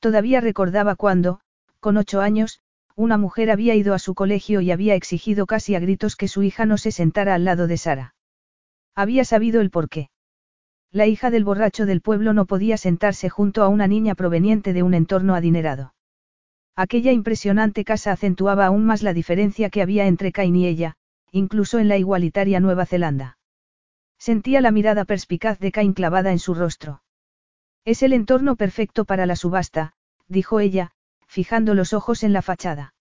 Todavía 0.00 0.40
recordaba 0.40 0.96
cuando, 0.96 1.42
con 1.78 1.96
ocho 1.96 2.20
años, 2.20 2.60
una 2.96 3.16
mujer 3.16 3.48
había 3.48 3.76
ido 3.76 3.94
a 3.94 4.00
su 4.00 4.16
colegio 4.16 4.60
y 4.60 4.72
había 4.72 4.96
exigido 4.96 5.46
casi 5.46 5.76
a 5.76 5.78
gritos 5.78 6.16
que 6.16 6.26
su 6.26 6.42
hija 6.42 6.66
no 6.66 6.76
se 6.76 6.90
sentara 6.90 7.36
al 7.36 7.44
lado 7.44 7.68
de 7.68 7.76
Sara. 7.76 8.16
Había 8.96 9.24
sabido 9.24 9.60
el 9.60 9.70
porqué. 9.70 10.10
La 10.90 11.06
hija 11.06 11.30
del 11.30 11.44
borracho 11.44 11.86
del 11.86 12.00
pueblo 12.00 12.32
no 12.32 12.46
podía 12.46 12.76
sentarse 12.78 13.28
junto 13.28 13.62
a 13.62 13.68
una 13.68 13.86
niña 13.86 14.16
proveniente 14.16 14.72
de 14.72 14.82
un 14.82 14.94
entorno 14.94 15.36
adinerado. 15.36 15.94
Aquella 16.76 17.12
impresionante 17.12 17.84
casa 17.84 18.12
acentuaba 18.12 18.66
aún 18.66 18.86
más 18.86 19.02
la 19.02 19.12
diferencia 19.12 19.70
que 19.70 19.82
había 19.82 20.06
entre 20.06 20.32
Cain 20.32 20.56
y 20.56 20.66
ella, 20.66 20.96
incluso 21.30 21.78
en 21.78 21.88
la 21.88 21.98
igualitaria 21.98 22.60
Nueva 22.60 22.86
Zelanda. 22.86 23.38
Sentía 24.18 24.60
la 24.60 24.70
mirada 24.70 25.04
perspicaz 25.04 25.58
de 25.58 25.72
Cain 25.72 25.92
clavada 25.92 26.30
en 26.30 26.38
su 26.38 26.54
rostro. 26.54 27.02
Es 27.84 28.02
el 28.02 28.12
entorno 28.12 28.56
perfecto 28.56 29.04
para 29.04 29.26
la 29.26 29.36
subasta, 29.36 29.94
dijo 30.28 30.60
ella, 30.60 30.92
fijando 31.26 31.74
los 31.74 31.92
ojos 31.92 32.22
en 32.22 32.32
la 32.32 32.42
fachada. 32.42 32.94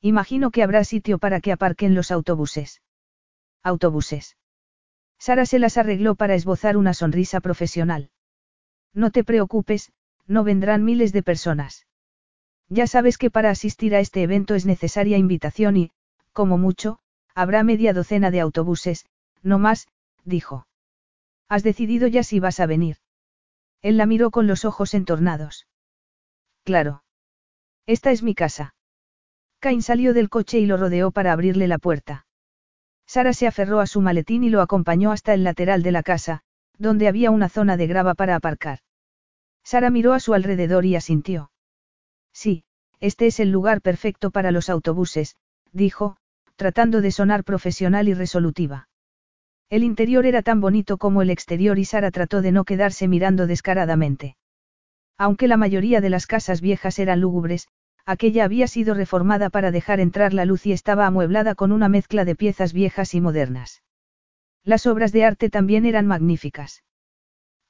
Imagino 0.00 0.50
que 0.50 0.62
habrá 0.62 0.84
sitio 0.84 1.18
para 1.18 1.40
que 1.40 1.52
aparquen 1.52 1.94
los 1.94 2.10
autobuses. 2.10 2.82
Autobuses. 3.62 4.36
Sara 5.18 5.46
se 5.46 5.58
las 5.58 5.78
arregló 5.78 6.14
para 6.14 6.34
esbozar 6.34 6.76
una 6.76 6.94
sonrisa 6.94 7.40
profesional. 7.40 8.10
No 8.92 9.10
te 9.10 9.24
preocupes, 9.24 9.92
no 10.26 10.44
vendrán 10.44 10.84
miles 10.84 11.12
de 11.12 11.22
personas. 11.22 11.85
Ya 12.68 12.86
sabes 12.86 13.18
que 13.18 13.30
para 13.30 13.50
asistir 13.50 13.94
a 13.94 14.00
este 14.00 14.22
evento 14.22 14.54
es 14.54 14.66
necesaria 14.66 15.18
invitación 15.18 15.76
y, 15.76 15.92
como 16.32 16.58
mucho, 16.58 16.98
habrá 17.34 17.62
media 17.62 17.92
docena 17.92 18.30
de 18.30 18.40
autobuses, 18.40 19.06
no 19.42 19.58
más, 19.58 19.88
dijo. 20.24 20.66
¿Has 21.48 21.62
decidido 21.62 22.08
ya 22.08 22.24
si 22.24 22.40
vas 22.40 22.58
a 22.58 22.66
venir? 22.66 22.96
Él 23.82 23.96
la 23.96 24.06
miró 24.06 24.30
con 24.30 24.46
los 24.46 24.64
ojos 24.64 24.94
entornados. 24.94 25.68
Claro. 26.64 27.04
Esta 27.86 28.10
es 28.10 28.24
mi 28.24 28.34
casa. 28.34 28.74
Cain 29.60 29.80
salió 29.80 30.12
del 30.12 30.28
coche 30.28 30.58
y 30.58 30.66
lo 30.66 30.76
rodeó 30.76 31.12
para 31.12 31.32
abrirle 31.32 31.68
la 31.68 31.78
puerta. 31.78 32.26
Sara 33.06 33.32
se 33.32 33.46
aferró 33.46 33.78
a 33.78 33.86
su 33.86 34.00
maletín 34.00 34.42
y 34.42 34.50
lo 34.50 34.60
acompañó 34.60 35.12
hasta 35.12 35.32
el 35.34 35.44
lateral 35.44 35.84
de 35.84 35.92
la 35.92 36.02
casa, 36.02 36.42
donde 36.78 37.06
había 37.06 37.30
una 37.30 37.48
zona 37.48 37.76
de 37.76 37.86
grava 37.86 38.14
para 38.14 38.34
aparcar. 38.34 38.80
Sara 39.62 39.90
miró 39.90 40.12
a 40.12 40.20
su 40.20 40.34
alrededor 40.34 40.84
y 40.84 40.96
asintió. 40.96 41.50
Sí, 42.36 42.64
este 43.00 43.26
es 43.28 43.40
el 43.40 43.50
lugar 43.50 43.80
perfecto 43.80 44.30
para 44.30 44.50
los 44.50 44.68
autobuses, 44.68 45.36
dijo, 45.72 46.18
tratando 46.56 47.00
de 47.00 47.10
sonar 47.10 47.44
profesional 47.44 48.08
y 48.08 48.14
resolutiva. 48.14 48.90
El 49.70 49.82
interior 49.82 50.26
era 50.26 50.42
tan 50.42 50.60
bonito 50.60 50.98
como 50.98 51.22
el 51.22 51.30
exterior 51.30 51.78
y 51.78 51.86
Sara 51.86 52.10
trató 52.10 52.42
de 52.42 52.52
no 52.52 52.64
quedarse 52.64 53.08
mirando 53.08 53.46
descaradamente. 53.46 54.36
Aunque 55.16 55.48
la 55.48 55.56
mayoría 55.56 56.02
de 56.02 56.10
las 56.10 56.26
casas 56.26 56.60
viejas 56.60 56.98
eran 56.98 57.22
lúgubres, 57.22 57.68
aquella 58.04 58.44
había 58.44 58.68
sido 58.68 58.92
reformada 58.92 59.48
para 59.48 59.70
dejar 59.70 59.98
entrar 59.98 60.34
la 60.34 60.44
luz 60.44 60.66
y 60.66 60.72
estaba 60.72 61.06
amueblada 61.06 61.54
con 61.54 61.72
una 61.72 61.88
mezcla 61.88 62.26
de 62.26 62.36
piezas 62.36 62.74
viejas 62.74 63.14
y 63.14 63.22
modernas. 63.22 63.82
Las 64.62 64.86
obras 64.86 65.10
de 65.10 65.24
arte 65.24 65.48
también 65.48 65.86
eran 65.86 66.06
magníficas. 66.06 66.84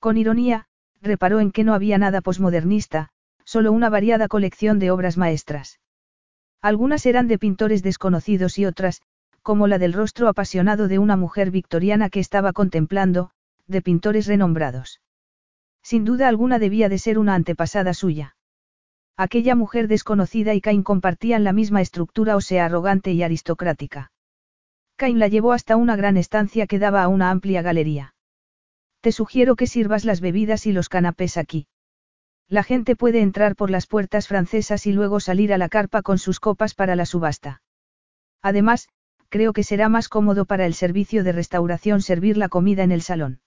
Con 0.01 0.17
ironía, 0.17 0.67
reparó 1.01 1.39
en 1.39 1.53
que 1.53 1.63
no 1.63 1.73
había 1.73 1.99
nada 1.99 2.21
posmodernista, 2.21 3.11
solo 3.47 3.73
una 3.73 3.89
variada 3.89 4.29
colección 4.29 4.79
de 4.79 4.91
obras 4.91 5.17
maestras. 5.17 5.81
Algunas 6.61 7.07
eran 7.07 7.29
de 7.29 7.39
pintores 7.39 7.83
desconocidos 7.83 8.59
y 8.59 8.67
otras, 8.67 9.01
como 9.41 9.69
la 9.69 9.79
del 9.79 9.93
rostro 9.93 10.29
apasionado 10.29 10.89
de 10.89 10.99
una 10.99 11.17
mujer 11.17 11.53
victoriana 11.53 12.11
que 12.11 12.19
estaba 12.19 12.53
contemplando, 12.53 13.31
de 13.69 13.81
pintores 13.81 14.27
renombrados. 14.27 15.01
Sin 15.83 16.05
duda 16.05 16.27
alguna 16.27 16.59
debía 16.59 16.89
de 16.89 16.99
ser 16.99 17.19
una 17.19 17.37
antepasada 17.37 17.95
suya. 17.95 18.37
Aquella 19.17 19.55
mujer 19.55 19.87
desconocida 19.87 20.53
y 20.53 20.61
Cain 20.61 20.83
compartían 20.83 21.45
la 21.45 21.53
misma 21.53 21.81
estructura 21.81 22.35
ósea 22.35 22.65
arrogante 22.65 23.13
y 23.13 23.23
aristocrática. 23.23 24.11
Cain 24.97 25.21
la 25.21 25.29
llevó 25.29 25.53
hasta 25.53 25.77
una 25.77 25.95
gran 25.95 26.17
estancia 26.17 26.67
que 26.67 26.81
daba 26.81 27.05
a 27.05 27.09
una 27.09 27.31
amplia 27.31 27.63
galería. 27.63 28.15
Te 29.01 29.13
sugiero 29.13 29.55
que 29.55 29.69
sirvas 29.69 30.05
las 30.05 30.21
bebidas 30.21 30.67
y 30.67 30.73
los 30.73 30.89
canapés 30.89 31.37
aquí. 31.37 31.69
La 32.49 32.63
gente 32.63 32.95
puede 32.95 33.21
entrar 33.23 33.57
por 33.57 33.71
las 33.71 33.87
puertas 33.87 34.29
francesas 34.29 34.87
y 34.87 34.93
luego 34.93 35.19
salir 35.19 35.53
a 35.53 35.59
la 35.59 35.69
carpa 35.69 36.03
con 36.03 36.19
sus 36.19 36.39
copas 36.39 36.75
para 36.75 36.95
la 36.95 37.05
subasta. 37.05 37.61
Además, 38.41 38.89
creo 39.29 39.53
que 39.53 39.65
será 39.65 39.89
más 39.89 40.09
cómodo 40.09 40.45
para 40.45 40.67
el 40.67 40.75
servicio 40.75 41.25
de 41.25 41.33
restauración 41.33 42.03
servir 42.03 42.37
la 42.37 42.49
comida 42.49 42.85
en 42.85 42.93
el 42.93 43.03
salón. 43.03 43.41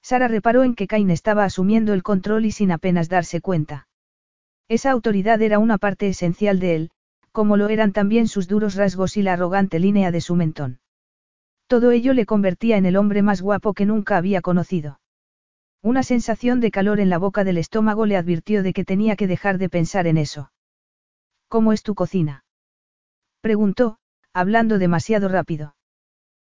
Sara 0.00 0.28
reparó 0.28 0.64
en 0.64 0.74
que 0.74 0.86
Cain 0.86 1.10
estaba 1.10 1.44
asumiendo 1.44 1.92
el 1.92 2.02
control 2.02 2.46
y 2.46 2.52
sin 2.52 2.72
apenas 2.72 3.08
darse 3.10 3.40
cuenta. 3.42 3.88
Esa 4.68 4.90
autoridad 4.90 5.42
era 5.42 5.58
una 5.58 5.76
parte 5.76 6.08
esencial 6.08 6.60
de 6.60 6.76
él, 6.76 6.90
como 7.32 7.58
lo 7.58 7.68
eran 7.68 7.92
también 7.92 8.28
sus 8.28 8.48
duros 8.48 8.74
rasgos 8.74 9.18
y 9.18 9.22
la 9.22 9.34
arrogante 9.34 9.78
línea 9.78 10.10
de 10.10 10.22
su 10.22 10.34
mentón. 10.34 10.78
Todo 11.66 11.90
ello 11.90 12.14
le 12.14 12.26
convertía 12.26 12.76
en 12.78 12.86
el 12.86 12.96
hombre 12.96 13.22
más 13.22 13.42
guapo 13.42 13.74
que 13.74 13.86
nunca 13.86 14.16
había 14.16 14.40
conocido. 14.40 15.00
Una 15.84 16.02
sensación 16.02 16.60
de 16.60 16.70
calor 16.70 16.98
en 16.98 17.10
la 17.10 17.18
boca 17.18 17.44
del 17.44 17.58
estómago 17.58 18.06
le 18.06 18.16
advirtió 18.16 18.62
de 18.62 18.72
que 18.72 18.86
tenía 18.86 19.16
que 19.16 19.26
dejar 19.26 19.58
de 19.58 19.68
pensar 19.68 20.06
en 20.06 20.16
eso. 20.16 20.50
¿Cómo 21.48 21.74
es 21.74 21.82
tu 21.82 21.94
cocina? 21.94 22.46
Preguntó, 23.42 23.98
hablando 24.32 24.78
demasiado 24.78 25.28
rápido. 25.28 25.76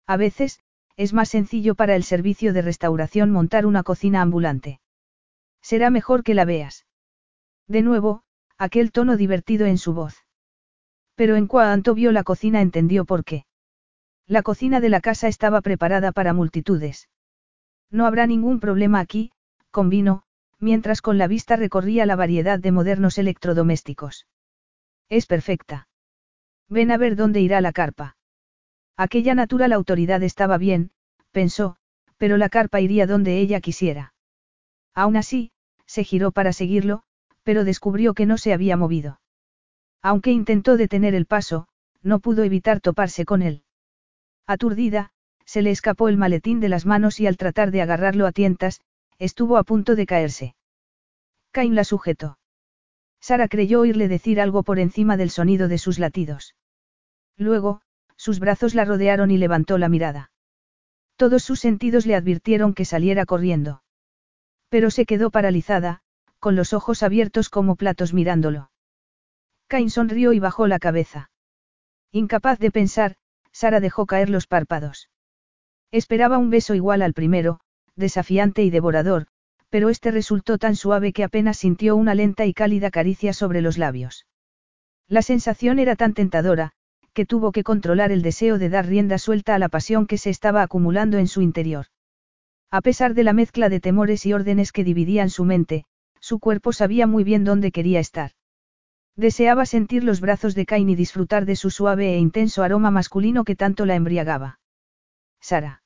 A 0.06 0.18
veces, 0.18 0.60
es 0.98 1.14
más 1.14 1.30
sencillo 1.30 1.74
para 1.74 1.96
el 1.96 2.04
servicio 2.04 2.54
de 2.54 2.62
restauración 2.62 3.32
montar 3.32 3.66
una 3.66 3.82
cocina 3.82 4.22
ambulante. 4.22 4.80
Será 5.64 5.90
mejor 5.90 6.24
que 6.24 6.36
la 6.36 6.46
veas. 6.46 6.86
De 7.68 7.82
nuevo, 7.82 8.22
aquel 8.60 8.92
tono 8.92 9.18
divertido 9.18 9.66
en 9.66 9.80
su 9.80 9.96
voz. 9.96 10.16
Pero 11.16 11.38
en 11.38 11.48
cuanto 11.48 11.96
vio 11.96 12.12
la 12.12 12.24
cocina 12.24 12.62
entendió 12.62 13.04
por 13.04 13.26
qué. 13.26 13.48
La 14.28 14.44
cocina 14.44 14.80
de 14.80 14.90
la 14.90 15.02
casa 15.02 15.28
estaba 15.28 15.62
preparada 15.62 16.12
para 16.12 16.34
multitudes. 16.34 17.10
No 17.94 18.08
habrá 18.08 18.26
ningún 18.26 18.60
problema 18.60 19.00
aquí, 19.00 19.32
convino, 19.70 20.24
mientras 20.60 21.04
con 21.04 21.20
la 21.20 21.28
vista 21.28 21.56
recorría 21.56 22.08
la 22.08 22.16
variedad 22.16 22.58
de 22.58 22.72
modernos 22.72 23.20
electrodomésticos. 23.20 24.26
Es 25.10 25.28
perfecta. 25.28 25.88
Ven 26.68 26.90
a 26.90 26.98
ver 26.98 27.16
dónde 27.16 27.40
irá 27.40 27.62
la 27.62 27.72
carpa. 27.72 28.18
Aquella 28.98 29.36
natural 29.36 29.74
autoridad 29.74 30.24
estaba 30.24 30.58
bien, 30.58 30.90
pensó, 31.32 31.76
pero 32.18 32.38
la 32.38 32.50
carpa 32.50 32.82
iría 32.82 33.06
donde 33.06 33.38
ella 33.38 33.62
quisiera. 33.62 34.16
Aún 34.96 35.16
así, 35.16 35.52
se 35.86 36.04
giró 36.04 36.32
para 36.32 36.52
seguirlo, 36.52 37.04
pero 37.44 37.64
descubrió 37.64 38.16
que 38.16 38.26
no 38.26 38.40
se 38.40 38.54
había 38.54 38.76
movido. 38.76 39.22
Aunque 40.02 40.32
intentó 40.32 40.78
detener 40.78 41.14
el 41.14 41.28
paso, 41.28 41.68
no 42.02 42.20
pudo 42.20 42.44
evitar 42.44 42.80
toparse 42.82 43.24
con 43.24 43.44
él. 43.44 43.64
Aturdida, 44.48 45.12
se 45.46 45.62
le 45.62 45.72
escapó 45.72 46.10
el 46.10 46.18
maletín 46.18 46.60
de 46.60 46.70
las 46.70 46.86
manos 46.86 47.20
y 47.20 47.28
al 47.28 47.38
tratar 47.38 47.72
de 47.72 47.82
agarrarlo 47.82 48.28
a 48.28 48.32
tientas, 48.32 48.82
estuvo 49.20 49.58
a 49.58 49.64
punto 49.64 49.96
de 49.96 50.06
caerse. 50.06 50.56
Cain 51.52 51.76
la 51.76 51.84
sujetó. 51.84 52.38
Sara 53.20 53.48
creyó 53.48 53.82
oírle 53.82 54.08
decir 54.08 54.42
algo 54.42 54.64
por 54.64 54.80
encima 54.80 55.16
del 55.16 55.30
sonido 55.30 55.68
de 55.68 55.78
sus 55.78 56.00
latidos. 56.00 56.56
Luego, 57.38 57.82
sus 58.18 58.40
brazos 58.40 58.76
la 58.76 58.86
rodearon 58.86 59.32
y 59.32 59.38
levantó 59.38 59.78
la 59.78 59.90
mirada. 59.90 60.32
Todos 61.16 61.44
sus 61.44 61.60
sentidos 61.60 62.06
le 62.06 62.16
advirtieron 62.16 62.74
que 62.74 62.86
saliera 62.86 63.26
corriendo. 63.26 63.84
Pero 64.70 64.92
se 64.92 65.06
quedó 65.06 65.30
paralizada, 65.30 66.02
con 66.40 66.56
los 66.56 66.74
ojos 66.74 67.04
abiertos 67.04 67.50
como 67.50 67.76
platos 67.76 68.14
mirándolo. 68.14 68.72
Cain 69.68 69.90
sonrió 69.90 70.34
y 70.34 70.40
bajó 70.40 70.68
la 70.68 70.80
cabeza. 70.80 71.32
Incapaz 72.12 72.60
de 72.60 72.72
pensar, 72.72 73.16
Sara 73.52 73.80
dejó 73.80 74.06
caer 74.06 74.30
los 74.30 74.48
párpados. 74.48 75.10
Esperaba 75.94 76.40
un 76.40 76.50
beso 76.50 76.74
igual 76.74 77.04
al 77.04 77.14
primero, 77.14 77.60
desafiante 77.96 78.64
y 78.64 78.72
devorador, 78.72 79.28
pero 79.70 79.90
este 79.90 80.10
resultó 80.10 80.58
tan 80.58 80.76
suave 80.76 81.14
que 81.14 81.24
apenas 81.24 81.58
sintió 81.58 81.96
una 81.96 82.16
lenta 82.16 82.48
y 82.48 82.54
cálida 82.56 82.90
caricia 82.90 83.32
sobre 83.32 83.62
los 83.62 83.78
labios. 83.78 84.26
La 85.08 85.22
sensación 85.22 85.78
era 85.78 85.96
tan 85.96 86.16
tentadora, 86.16 86.72
que 87.14 87.28
tuvo 87.28 87.52
que 87.52 87.64
controlar 87.64 88.12
el 88.12 88.24
deseo 88.24 88.58
de 88.58 88.70
dar 88.70 88.88
rienda 88.88 89.20
suelta 89.20 89.54
a 89.54 89.60
la 89.60 89.70
pasión 89.70 90.08
que 90.08 90.18
se 90.18 90.32
estaba 90.32 90.64
acumulando 90.64 91.20
en 91.20 91.28
su 91.28 91.44
interior. 91.44 91.86
A 92.72 92.82
pesar 92.82 93.14
de 93.14 93.24
la 93.24 93.34
mezcla 93.34 93.70
de 93.70 93.80
temores 93.80 94.26
y 94.26 94.34
órdenes 94.34 94.72
que 94.72 94.84
dividían 94.84 95.30
su 95.30 95.46
mente, 95.46 95.86
su 96.20 96.40
cuerpo 96.40 96.74
sabía 96.74 97.06
muy 97.06 97.24
bien 97.24 97.44
dónde 97.44 97.72
quería 97.72 98.00
estar. 98.00 98.32
Deseaba 99.16 99.68
sentir 99.68 100.04
los 100.04 100.22
brazos 100.22 100.56
de 100.56 100.66
Cain 100.66 100.90
y 100.90 100.96
disfrutar 100.96 101.46
de 101.46 101.56
su 101.56 101.70
suave 101.70 102.16
e 102.16 102.18
intenso 102.18 102.64
aroma 102.64 102.90
masculino 102.90 103.44
que 103.44 103.56
tanto 103.56 103.86
la 103.86 103.94
embriagaba. 103.94 104.58
Sara. 105.40 105.83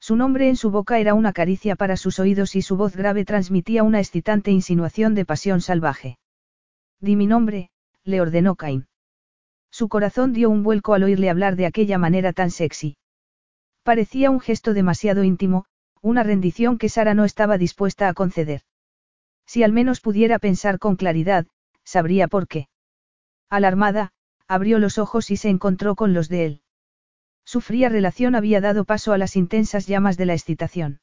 Su 0.00 0.16
nombre 0.16 0.48
en 0.48 0.56
su 0.56 0.70
boca 0.70 0.98
era 0.98 1.12
una 1.12 1.34
caricia 1.34 1.76
para 1.76 1.98
sus 1.98 2.18
oídos 2.18 2.56
y 2.56 2.62
su 2.62 2.76
voz 2.76 2.96
grave 2.96 3.26
transmitía 3.26 3.82
una 3.82 4.00
excitante 4.00 4.50
insinuación 4.50 5.14
de 5.14 5.26
pasión 5.26 5.60
salvaje. 5.60 6.18
Di 7.00 7.16
mi 7.16 7.26
nombre, 7.26 7.70
le 8.04 8.20
ordenó 8.22 8.56
Cain. 8.56 8.88
Su 9.70 9.88
corazón 9.88 10.32
dio 10.32 10.48
un 10.48 10.62
vuelco 10.62 10.94
al 10.94 11.02
oírle 11.02 11.28
hablar 11.28 11.54
de 11.54 11.66
aquella 11.66 11.98
manera 11.98 12.32
tan 12.32 12.50
sexy. 12.50 12.96
Parecía 13.82 14.30
un 14.30 14.40
gesto 14.40 14.72
demasiado 14.72 15.22
íntimo, 15.22 15.66
una 16.00 16.22
rendición 16.22 16.78
que 16.78 16.88
Sara 16.88 17.12
no 17.12 17.24
estaba 17.24 17.58
dispuesta 17.58 18.08
a 18.08 18.14
conceder. 18.14 18.62
Si 19.46 19.62
al 19.62 19.72
menos 19.72 20.00
pudiera 20.00 20.38
pensar 20.38 20.78
con 20.78 20.96
claridad, 20.96 21.46
sabría 21.84 22.26
por 22.26 22.48
qué. 22.48 22.68
Alarmada, 23.50 24.12
abrió 24.48 24.78
los 24.78 24.96
ojos 24.96 25.30
y 25.30 25.36
se 25.36 25.50
encontró 25.50 25.94
con 25.94 26.14
los 26.14 26.28
de 26.28 26.46
él. 26.46 26.62
Su 27.52 27.60
fría 27.60 27.88
relación 27.88 28.36
había 28.36 28.60
dado 28.60 28.84
paso 28.84 29.12
a 29.12 29.18
las 29.18 29.34
intensas 29.34 29.88
llamas 29.88 30.16
de 30.16 30.24
la 30.24 30.34
excitación. 30.34 31.00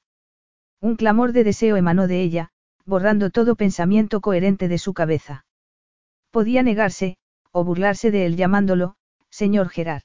Un 0.80 0.96
clamor 0.96 1.34
de 1.34 1.44
deseo 1.44 1.76
emanó 1.76 2.08
de 2.08 2.22
ella, 2.22 2.52
borrando 2.86 3.32
todo 3.32 3.58
pensamiento 3.58 4.22
coherente 4.22 4.70
de 4.70 4.78
su 4.78 4.94
cabeza. 4.94 5.46
Podía 6.32 6.64
negarse, 6.64 7.18
o 7.52 7.66
burlarse 7.66 8.12
de 8.12 8.26
él 8.26 8.38
llamándolo, 8.38 8.96
señor 9.30 9.68
Gerard. 9.68 10.04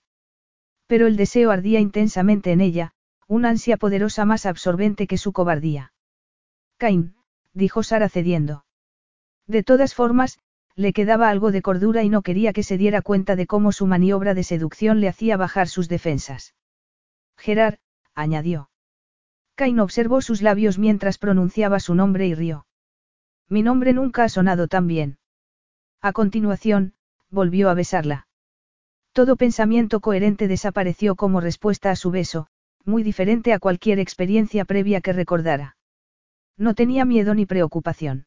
Pero 0.89 1.07
el 1.07 1.17
deseo 1.17 1.53
ardía 1.53 1.79
intensamente 1.79 2.51
en 2.51 2.61
ella, 2.61 2.91
una 3.29 3.51
ansia 3.51 3.77
poderosa 3.77 4.25
más 4.25 4.45
absorbente 4.45 5.07
que 5.07 5.19
su 5.19 5.33
cobardía. 5.33 5.93
Cain, 6.77 7.15
dijo 7.53 7.85
Sara 7.85 8.09
cediendo. 8.09 8.65
De 9.47 9.63
todas 9.63 9.95
formas, 9.95 10.41
le 10.75 10.93
quedaba 10.93 11.29
algo 11.29 11.53
de 11.53 11.63
cordura 11.63 12.03
y 12.03 12.09
no 12.09 12.23
quería 12.23 12.53
que 12.53 12.63
se 12.63 12.79
diera 12.79 13.03
cuenta 13.03 13.37
de 13.37 13.47
cómo 13.47 13.73
su 13.73 13.87
maniobra 13.87 14.35
de 14.35 14.43
seducción 14.43 15.01
le 15.01 15.09
hacía 15.09 15.37
bajar 15.37 15.69
sus 15.69 15.89
defensas. 15.89 16.55
Gerard, 17.37 17.79
añadió. 18.15 18.71
Cain 19.55 19.81
observó 19.81 20.23
sus 20.23 20.43
labios 20.43 20.79
mientras 20.79 21.19
pronunciaba 21.19 21.81
su 21.81 21.95
nombre 21.95 22.27
y 22.27 22.35
rió. 22.35 22.67
Mi 23.49 23.63
nombre 23.63 23.93
nunca 23.93 24.25
ha 24.25 24.29
sonado 24.29 24.67
tan 24.67 24.87
bien. 24.87 25.19
A 26.01 26.13
continuación, 26.13 26.95
volvió 27.31 27.69
a 27.69 27.75
besarla. 27.75 28.27
Todo 29.13 29.37
pensamiento 29.37 30.01
coherente 30.01 30.49
desapareció 30.49 31.17
como 31.17 31.41
respuesta 31.41 31.91
a 31.91 31.97
su 31.97 32.11
beso, 32.11 32.47
muy 32.85 33.03
diferente 33.03 33.53
a 33.53 33.59
cualquier 33.59 33.99
experiencia 33.99 34.65
previa 34.65 35.03
que 35.03 35.13
recordara. 35.13 35.77
No 36.57 36.75
tenía 36.75 37.05
miedo 37.05 37.35
ni 37.35 37.45
preocupación. 37.45 38.27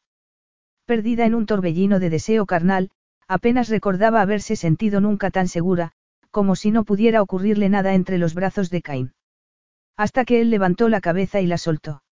Perdida 0.85 1.25
en 1.25 1.33
un 1.33 1.45
torbellino 1.45 1.99
de 1.99 2.09
deseo 2.09 2.45
carnal, 2.45 2.91
apenas 3.27 3.69
recordaba 3.69 4.21
haberse 4.21 4.55
sentido 4.55 5.01
nunca 5.01 5.31
tan 5.31 5.47
segura, 5.47 5.91
como 6.29 6.55
si 6.55 6.69
no 6.69 6.83
pudiera 6.83 7.21
ocurrirle 7.21 7.69
nada 7.69 7.93
entre 7.93 8.17
los 8.17 8.33
brazos 8.33 8.69
de 8.69 8.81
Cain. 8.81 9.13
Hasta 9.97 10.25
que 10.25 10.41
él 10.41 10.49
levantó 10.49 10.89
la 10.89 11.01
cabeza 11.01 11.41
y 11.41 11.47
la 11.47 11.57
soltó. 11.57 12.03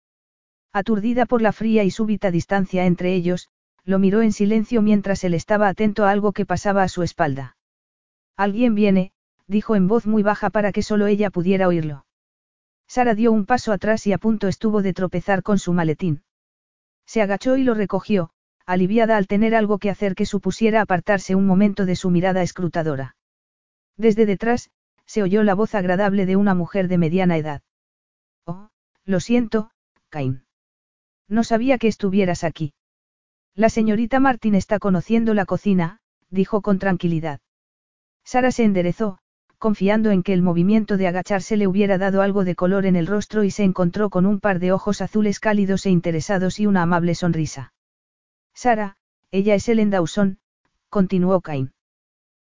Aturdida 0.71 1.25
por 1.27 1.41
la 1.41 1.51
fría 1.51 1.83
y 1.83 1.91
súbita 1.91 2.31
distancia 2.31 2.85
entre 2.85 3.13
ellos, 3.13 3.49
lo 3.83 3.99
miró 3.99 4.21
en 4.21 4.31
silencio 4.31 4.81
mientras 4.81 5.23
él 5.23 5.33
estaba 5.33 5.67
atento 5.67 6.05
a 6.05 6.11
algo 6.11 6.31
que 6.31 6.45
pasaba 6.45 6.83
a 6.83 6.87
su 6.87 7.03
espalda. 7.03 7.57
Alguien 8.37 8.73
viene, 8.73 9.11
dijo 9.45 9.75
en 9.75 9.87
voz 9.87 10.07
muy 10.07 10.23
baja 10.23 10.49
para 10.49 10.71
que 10.71 10.81
solo 10.81 11.05
ella 11.05 11.29
pudiera 11.29 11.67
oírlo. 11.67 12.05
Sara 12.87 13.13
dio 13.13 13.31
un 13.31 13.45
paso 13.45 13.71
atrás 13.71 14.07
y 14.07 14.13
a 14.13 14.17
punto 14.17 14.47
estuvo 14.47 14.81
de 14.81 14.93
tropezar 14.93 15.43
con 15.43 15.59
su 15.59 15.73
maletín. 15.73 16.23
Se 17.05 17.21
agachó 17.21 17.57
y 17.57 17.63
lo 17.63 17.73
recogió, 17.73 18.31
aliviada 18.65 19.18
al 19.18 19.27
tener 19.27 19.56
algo 19.56 19.77
que 19.77 19.90
hacer 19.90 20.15
que 20.15 20.26
supusiera 20.26 20.81
apartarse 20.81 21.35
un 21.35 21.45
momento 21.45 21.85
de 21.85 21.95
su 21.95 22.10
mirada 22.10 22.41
escrutadora. 22.41 23.15
Desde 23.98 24.26
detrás, 24.26 24.69
se 25.06 25.22
oyó 25.22 25.44
la 25.44 25.53
voz 25.53 25.76
agradable 25.76 26.26
de 26.26 26.35
una 26.35 26.53
mujer 26.56 26.88
de 26.88 26.98
mediana 26.98 27.38
edad. 27.38 27.61
Oh, 28.45 28.69
lo 29.06 29.19
siento, 29.19 29.72
Cain. 30.10 30.45
No 31.27 31.44
sabía 31.44 31.77
que 31.77 31.88
estuvieras 31.88 32.44
aquí. 32.44 32.73
La 33.56 33.69
señorita 33.69 34.19
Martín 34.19 34.56
está 34.56 34.80
conociendo 34.80 35.34
la 35.34 35.45
cocina, 35.45 35.99
dijo 36.30 36.61
con 36.61 36.80
tranquilidad. 36.80 37.40
Sara 38.23 38.52
se 38.52 38.64
enderezó, 38.64 39.19
confiando 39.60 40.11
en 40.11 40.23
que 40.23 40.34
el 40.34 40.41
movimiento 40.41 40.98
de 40.98 41.07
agacharse 41.07 41.57
le 41.57 41.68
hubiera 41.68 41.98
dado 41.98 42.22
algo 42.22 42.44
de 42.44 42.56
color 42.56 42.85
en 42.85 42.95
el 42.95 43.07
rostro 43.07 43.44
y 43.44 43.52
se 43.52 43.64
encontró 43.64 44.10
con 44.10 44.26
un 44.26 44.40
par 44.40 44.60
de 44.60 44.72
ojos 44.72 45.02
azules 45.02 45.40
cálidos 45.40 45.85
e 45.85 45.90
interesados 45.90 46.60
y 46.60 46.65
una 46.65 46.81
amable 46.81 47.15
sonrisa. 47.15 47.73
Sara, 48.53 48.97
ella 49.31 49.55
es 49.55 49.67
Ellen 49.67 49.89
Dawson, 49.89 50.39
continuó 50.89 51.41
Cain. 51.41 51.73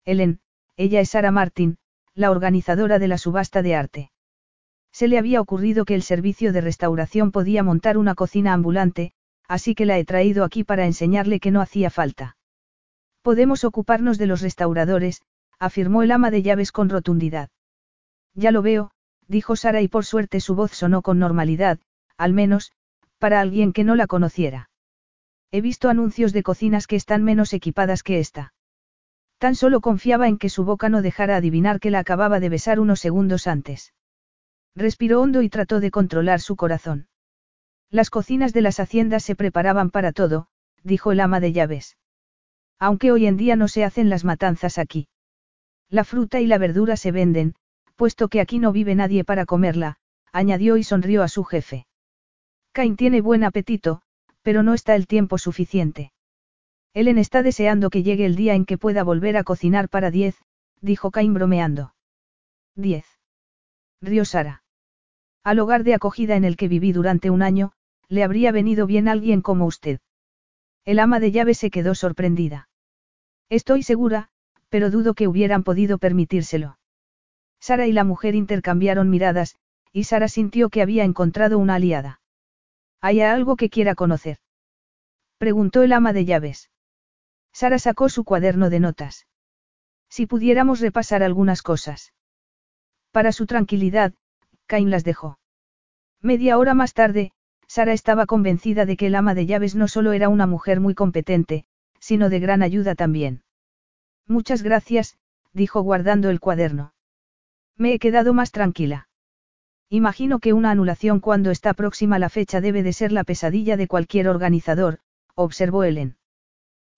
Ellen, 0.03 0.39
ella 0.77 0.99
es 0.99 1.09
Sara 1.09 1.31
Martin, 1.31 1.77
la 2.15 2.31
organizadora 2.31 2.99
de 2.99 3.07
la 3.07 3.17
subasta 3.17 3.61
de 3.61 3.75
arte. 3.75 4.11
Se 4.91 5.07
le 5.07 5.17
había 5.17 5.39
ocurrido 5.39 5.85
que 5.85 5.95
el 5.95 6.01
servicio 6.01 6.51
de 6.51 6.61
restauración 6.61 7.31
podía 7.31 7.63
montar 7.63 7.97
una 7.97 8.15
cocina 8.15 8.53
ambulante, 8.53 9.13
así 9.47 9.75
que 9.75 9.85
la 9.85 9.97
he 9.97 10.05
traído 10.05 10.43
aquí 10.43 10.63
para 10.63 10.85
enseñarle 10.85 11.39
que 11.39 11.51
no 11.51 11.61
hacía 11.61 11.89
falta. 11.89 12.35
Podemos 13.21 13.63
ocuparnos 13.63 14.17
de 14.17 14.25
los 14.25 14.41
restauradores, 14.41 15.21
afirmó 15.59 16.01
el 16.01 16.11
ama 16.11 16.31
de 16.31 16.41
llaves 16.41 16.71
con 16.71 16.89
rotundidad. 16.89 17.49
Ya 18.33 18.51
lo 18.51 18.61
veo, 18.61 18.91
dijo 19.27 19.55
Sara 19.55 19.81
y 19.81 19.87
por 19.87 20.05
suerte 20.05 20.39
su 20.39 20.55
voz 20.55 20.71
sonó 20.71 21.03
con 21.03 21.19
normalidad, 21.19 21.79
al 22.17 22.33
menos, 22.33 22.71
para 23.19 23.39
alguien 23.39 23.71
que 23.71 23.83
no 23.83 23.95
la 23.95 24.07
conociera. 24.07 24.70
He 25.51 25.61
visto 25.61 25.89
anuncios 25.89 26.31
de 26.31 26.43
cocinas 26.43 26.87
que 26.87 26.95
están 26.95 27.23
menos 27.23 27.53
equipadas 27.53 28.03
que 28.03 28.19
esta. 28.19 28.53
Tan 29.37 29.55
solo 29.55 29.81
confiaba 29.81 30.27
en 30.27 30.37
que 30.37 30.49
su 30.49 30.63
boca 30.63 30.87
no 30.87 31.01
dejara 31.01 31.35
adivinar 31.35 31.79
que 31.79 31.91
la 31.91 31.99
acababa 31.99 32.39
de 32.39 32.49
besar 32.49 32.79
unos 32.79 32.99
segundos 32.99 33.47
antes. 33.47 33.93
Respiró 34.75 35.21
hondo 35.21 35.41
y 35.41 35.49
trató 35.49 35.79
de 35.79 35.91
controlar 35.91 36.39
su 36.39 36.55
corazón. 36.55 37.07
Las 37.89 38.09
cocinas 38.09 38.53
de 38.53 38.61
las 38.61 38.79
haciendas 38.79 39.23
se 39.23 39.35
preparaban 39.35 39.89
para 39.89 40.13
todo, 40.13 40.47
dijo 40.83 41.11
el 41.11 41.19
ama 41.19 41.41
de 41.41 41.51
llaves. 41.51 41.97
Aunque 42.79 43.11
hoy 43.11 43.25
en 43.25 43.35
día 43.35 43.57
no 43.57 43.67
se 43.67 43.83
hacen 43.83 44.09
las 44.09 44.23
matanzas 44.23 44.77
aquí. 44.77 45.09
La 45.89 46.05
fruta 46.05 46.39
y 46.39 46.47
la 46.47 46.57
verdura 46.57 46.95
se 46.95 47.11
venden, 47.11 47.55
puesto 47.97 48.29
que 48.29 48.39
aquí 48.39 48.59
no 48.59 48.71
vive 48.71 48.95
nadie 48.95 49.25
para 49.25 49.45
comerla, 49.45 49.97
añadió 50.31 50.77
y 50.77 50.83
sonrió 50.83 51.21
a 51.21 51.27
su 51.27 51.43
jefe. 51.43 51.85
Cain 52.71 52.95
tiene 52.95 53.19
buen 53.19 53.43
apetito, 53.43 54.01
pero 54.41 54.63
no 54.63 54.73
está 54.73 54.95
el 54.95 55.07
tiempo 55.07 55.37
suficiente. 55.37 56.11
Ellen 56.93 57.17
está 57.17 57.41
deseando 57.41 57.89
que 57.89 58.03
llegue 58.03 58.25
el 58.25 58.35
día 58.35 58.53
en 58.53 58.65
que 58.65 58.77
pueda 58.77 59.03
volver 59.03 59.37
a 59.37 59.43
cocinar 59.43 59.87
para 59.87 60.11
diez, 60.11 60.35
dijo 60.81 61.11
Cain 61.11 61.33
bromeando. 61.33 61.93
Diez. 62.75 63.05
Rió 64.01 64.25
Sara. 64.25 64.63
Al 65.43 65.59
hogar 65.59 65.83
de 65.83 65.93
acogida 65.93 66.35
en 66.35 66.43
el 66.43 66.57
que 66.57 66.67
viví 66.67 66.91
durante 66.91 67.29
un 67.29 67.41
año, 67.41 67.71
le 68.07 68.23
habría 68.23 68.51
venido 68.51 68.87
bien 68.87 69.07
alguien 69.07 69.41
como 69.41 69.65
usted. 69.65 69.99
El 70.83 70.99
ama 70.99 71.19
de 71.19 71.31
llave 71.31 71.53
se 71.53 71.69
quedó 71.69 71.95
sorprendida. 71.95 72.69
Estoy 73.49 73.83
segura, 73.83 74.29
pero 74.69 74.89
dudo 74.89 75.13
que 75.13 75.27
hubieran 75.27 75.63
podido 75.63 75.97
permitírselo. 75.97 76.77
Sara 77.59 77.87
y 77.87 77.91
la 77.91 78.03
mujer 78.03 78.35
intercambiaron 78.35 79.09
miradas, 79.09 79.55
y 79.91 80.05
Sara 80.05 80.27
sintió 80.27 80.69
que 80.69 80.81
había 80.81 81.03
encontrado 81.03 81.59
una 81.59 81.75
aliada. 81.75 82.20
¿Hay 83.01 83.21
algo 83.21 83.55
que 83.55 83.69
quiera 83.69 83.95
conocer? 83.95 84.37
Preguntó 85.39 85.81
el 85.81 85.91
ama 85.91 86.13
de 86.13 86.25
llaves. 86.25 86.69
Sara 87.51 87.79
sacó 87.79 88.09
su 88.09 88.23
cuaderno 88.23 88.69
de 88.69 88.79
notas. 88.79 89.27
Si 90.07 90.27
pudiéramos 90.27 90.79
repasar 90.79 91.23
algunas 91.23 91.63
cosas. 91.63 92.13
Para 93.11 93.31
su 93.31 93.47
tranquilidad, 93.47 94.13
Cain 94.67 94.91
las 94.91 95.03
dejó. 95.03 95.39
Media 96.21 96.59
hora 96.59 96.75
más 96.75 96.93
tarde, 96.93 97.31
Sara 97.67 97.93
estaba 97.93 98.27
convencida 98.27 98.85
de 98.85 98.95
que 98.97 99.07
el 99.07 99.15
ama 99.15 99.33
de 99.33 99.47
llaves 99.47 99.75
no 99.75 99.87
solo 99.87 100.13
era 100.13 100.29
una 100.29 100.45
mujer 100.45 100.79
muy 100.79 100.93
competente, 100.93 101.65
sino 101.99 102.29
de 102.29 102.39
gran 102.39 102.61
ayuda 102.61 102.95
también. 102.95 103.43
Muchas 104.27 104.61
gracias, 104.61 105.17
dijo 105.53 105.81
guardando 105.81 106.29
el 106.29 106.39
cuaderno. 106.39 106.93
Me 107.77 107.93
he 107.93 107.99
quedado 107.99 108.33
más 108.33 108.51
tranquila. 108.51 109.09
Imagino 109.93 110.39
que 110.39 110.53
una 110.53 110.71
anulación 110.71 111.19
cuando 111.19 111.51
está 111.51 111.73
próxima 111.73 112.17
la 112.17 112.29
fecha 112.29 112.61
debe 112.61 112.81
de 112.81 112.93
ser 112.93 113.11
la 113.11 113.25
pesadilla 113.25 113.75
de 113.75 113.89
cualquier 113.89 114.29
organizador, 114.29 114.99
observó 115.35 115.83
Ellen. 115.83 116.15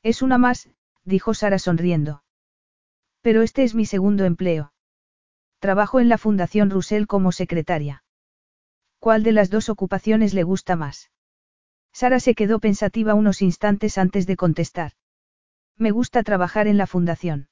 Es 0.04 0.22
una 0.22 0.38
más, 0.38 0.70
dijo 1.04 1.34
Sara 1.34 1.58
sonriendo. 1.58 2.24
Pero 3.22 3.42
este 3.42 3.64
es 3.64 3.74
mi 3.74 3.88
segundo 3.88 4.26
empleo. 4.26 4.74
Trabajo 5.58 6.02
en 6.02 6.08
la 6.08 6.20
Fundación 6.20 6.70
Russell 6.70 7.08
como 7.08 7.32
secretaria. 7.32 8.04
¿Cuál 9.00 9.24
de 9.24 9.32
las 9.32 9.50
dos 9.50 9.70
ocupaciones 9.70 10.36
le 10.36 10.44
gusta 10.44 10.76
más? 10.76 11.10
Sara 11.94 12.20
se 12.20 12.36
quedó 12.36 12.60
pensativa 12.60 13.16
unos 13.16 13.42
instantes 13.42 13.98
antes 13.98 14.28
de 14.28 14.36
contestar. 14.36 14.92
Me 15.80 15.90
gusta 15.90 16.22
trabajar 16.22 16.68
en 16.68 16.78
la 16.78 16.86
fundación. 16.86 17.50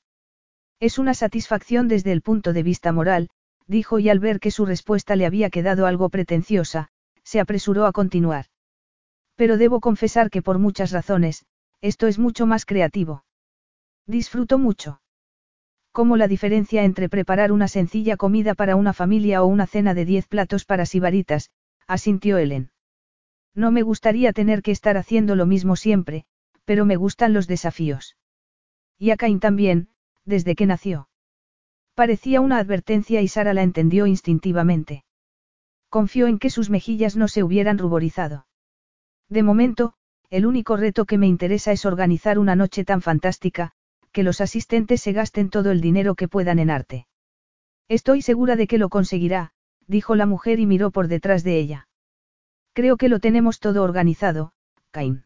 Es 0.80 1.00
una 1.00 1.16
satisfacción 1.16 1.88
desde 1.88 2.12
el 2.12 2.22
punto 2.22 2.54
de 2.54 2.62
vista 2.62 2.92
moral, 2.92 3.32
dijo 3.68 4.00
y 4.00 4.10
al 4.10 4.20
ver 4.20 4.40
que 4.40 4.52
su 4.52 4.66
respuesta 4.66 5.16
le 5.16 5.26
había 5.26 5.50
quedado 5.50 5.86
algo 5.86 6.10
pretenciosa, 6.10 6.90
se 7.24 7.40
apresuró 7.40 7.86
a 7.86 7.92
continuar. 7.92 8.46
Pero 9.36 9.58
debo 9.58 9.80
confesar 9.80 10.30
que 10.30 10.42
por 10.42 10.60
muchas 10.60 10.92
razones, 10.92 11.46
esto 11.82 12.08
es 12.08 12.20
mucho 12.20 12.46
más 12.46 12.66
creativo. 12.66 13.24
Disfruto 14.08 14.58
mucho. 14.58 15.02
Como 15.92 16.16
la 16.16 16.28
diferencia 16.28 16.84
entre 16.84 17.10
preparar 17.10 17.52
una 17.52 17.68
sencilla 17.68 18.18
comida 18.18 18.56
para 18.56 18.76
una 18.76 18.94
familia 18.94 19.44
o 19.44 19.48
una 19.48 19.68
cena 19.68 19.94
de 19.94 20.06
diez 20.06 20.28
platos 20.28 20.64
para 20.66 20.86
sibaritas, 20.86 21.52
asintió 21.88 22.38
Ellen. 22.38 22.72
No 23.54 23.72
me 23.72 23.82
gustaría 23.82 24.32
tener 24.32 24.62
que 24.62 24.72
estar 24.72 24.96
haciendo 24.96 25.36
lo 25.36 25.46
mismo 25.46 25.76
siempre, 25.76 26.26
pero 26.64 26.86
me 26.86 26.96
gustan 26.96 27.34
los 27.34 27.48
desafíos. 27.48 28.16
Y 28.98 29.12
a 29.12 29.18
Cain 29.18 29.40
también, 29.40 29.90
desde 30.24 30.56
que 30.56 30.66
nació. 30.66 31.10
Parecía 31.94 32.42
una 32.42 32.58
advertencia 32.58 33.22
y 33.22 33.28
Sara 33.28 33.54
la 33.54 33.64
entendió 33.64 34.08
instintivamente. 34.08 35.04
Confió 35.90 36.28
en 36.28 36.40
que 36.40 36.50
sus 36.50 36.70
mejillas 36.70 37.16
no 37.16 37.28
se 37.28 37.44
hubieran 37.44 37.78
ruborizado. 37.78 38.48
De 39.30 39.44
momento, 39.44 39.94
el 40.30 40.46
único 40.46 40.78
reto 40.78 41.06
que 41.06 41.18
me 41.18 41.28
interesa 41.28 41.72
es 41.74 41.86
organizar 41.86 42.40
una 42.40 42.56
noche 42.56 42.86
tan 42.86 43.02
fantástica, 43.02 43.74
que 44.12 44.24
los 44.24 44.42
asistentes 44.42 45.02
se 45.02 45.12
gasten 45.12 45.50
todo 45.50 45.72
el 45.72 45.82
dinero 45.82 46.16
que 46.16 46.28
puedan 46.28 46.60
en 46.60 46.70
arte. 46.70 47.08
Estoy 47.90 48.22
segura 48.22 48.56
de 48.56 48.68
que 48.68 48.78
lo 48.78 48.90
conseguirá, 48.90 49.52
dijo 49.88 50.16
la 50.16 50.26
mujer 50.26 50.60
y 50.60 50.66
miró 50.66 50.92
por 50.92 51.10
detrás 51.10 51.44
de 51.44 51.60
ella. 51.60 51.90
Creo 52.74 52.96
que 52.96 53.10
lo 53.10 53.20
tenemos 53.20 53.60
todo 53.60 53.84
organizado, 53.84 54.54
Cain. 54.92 55.26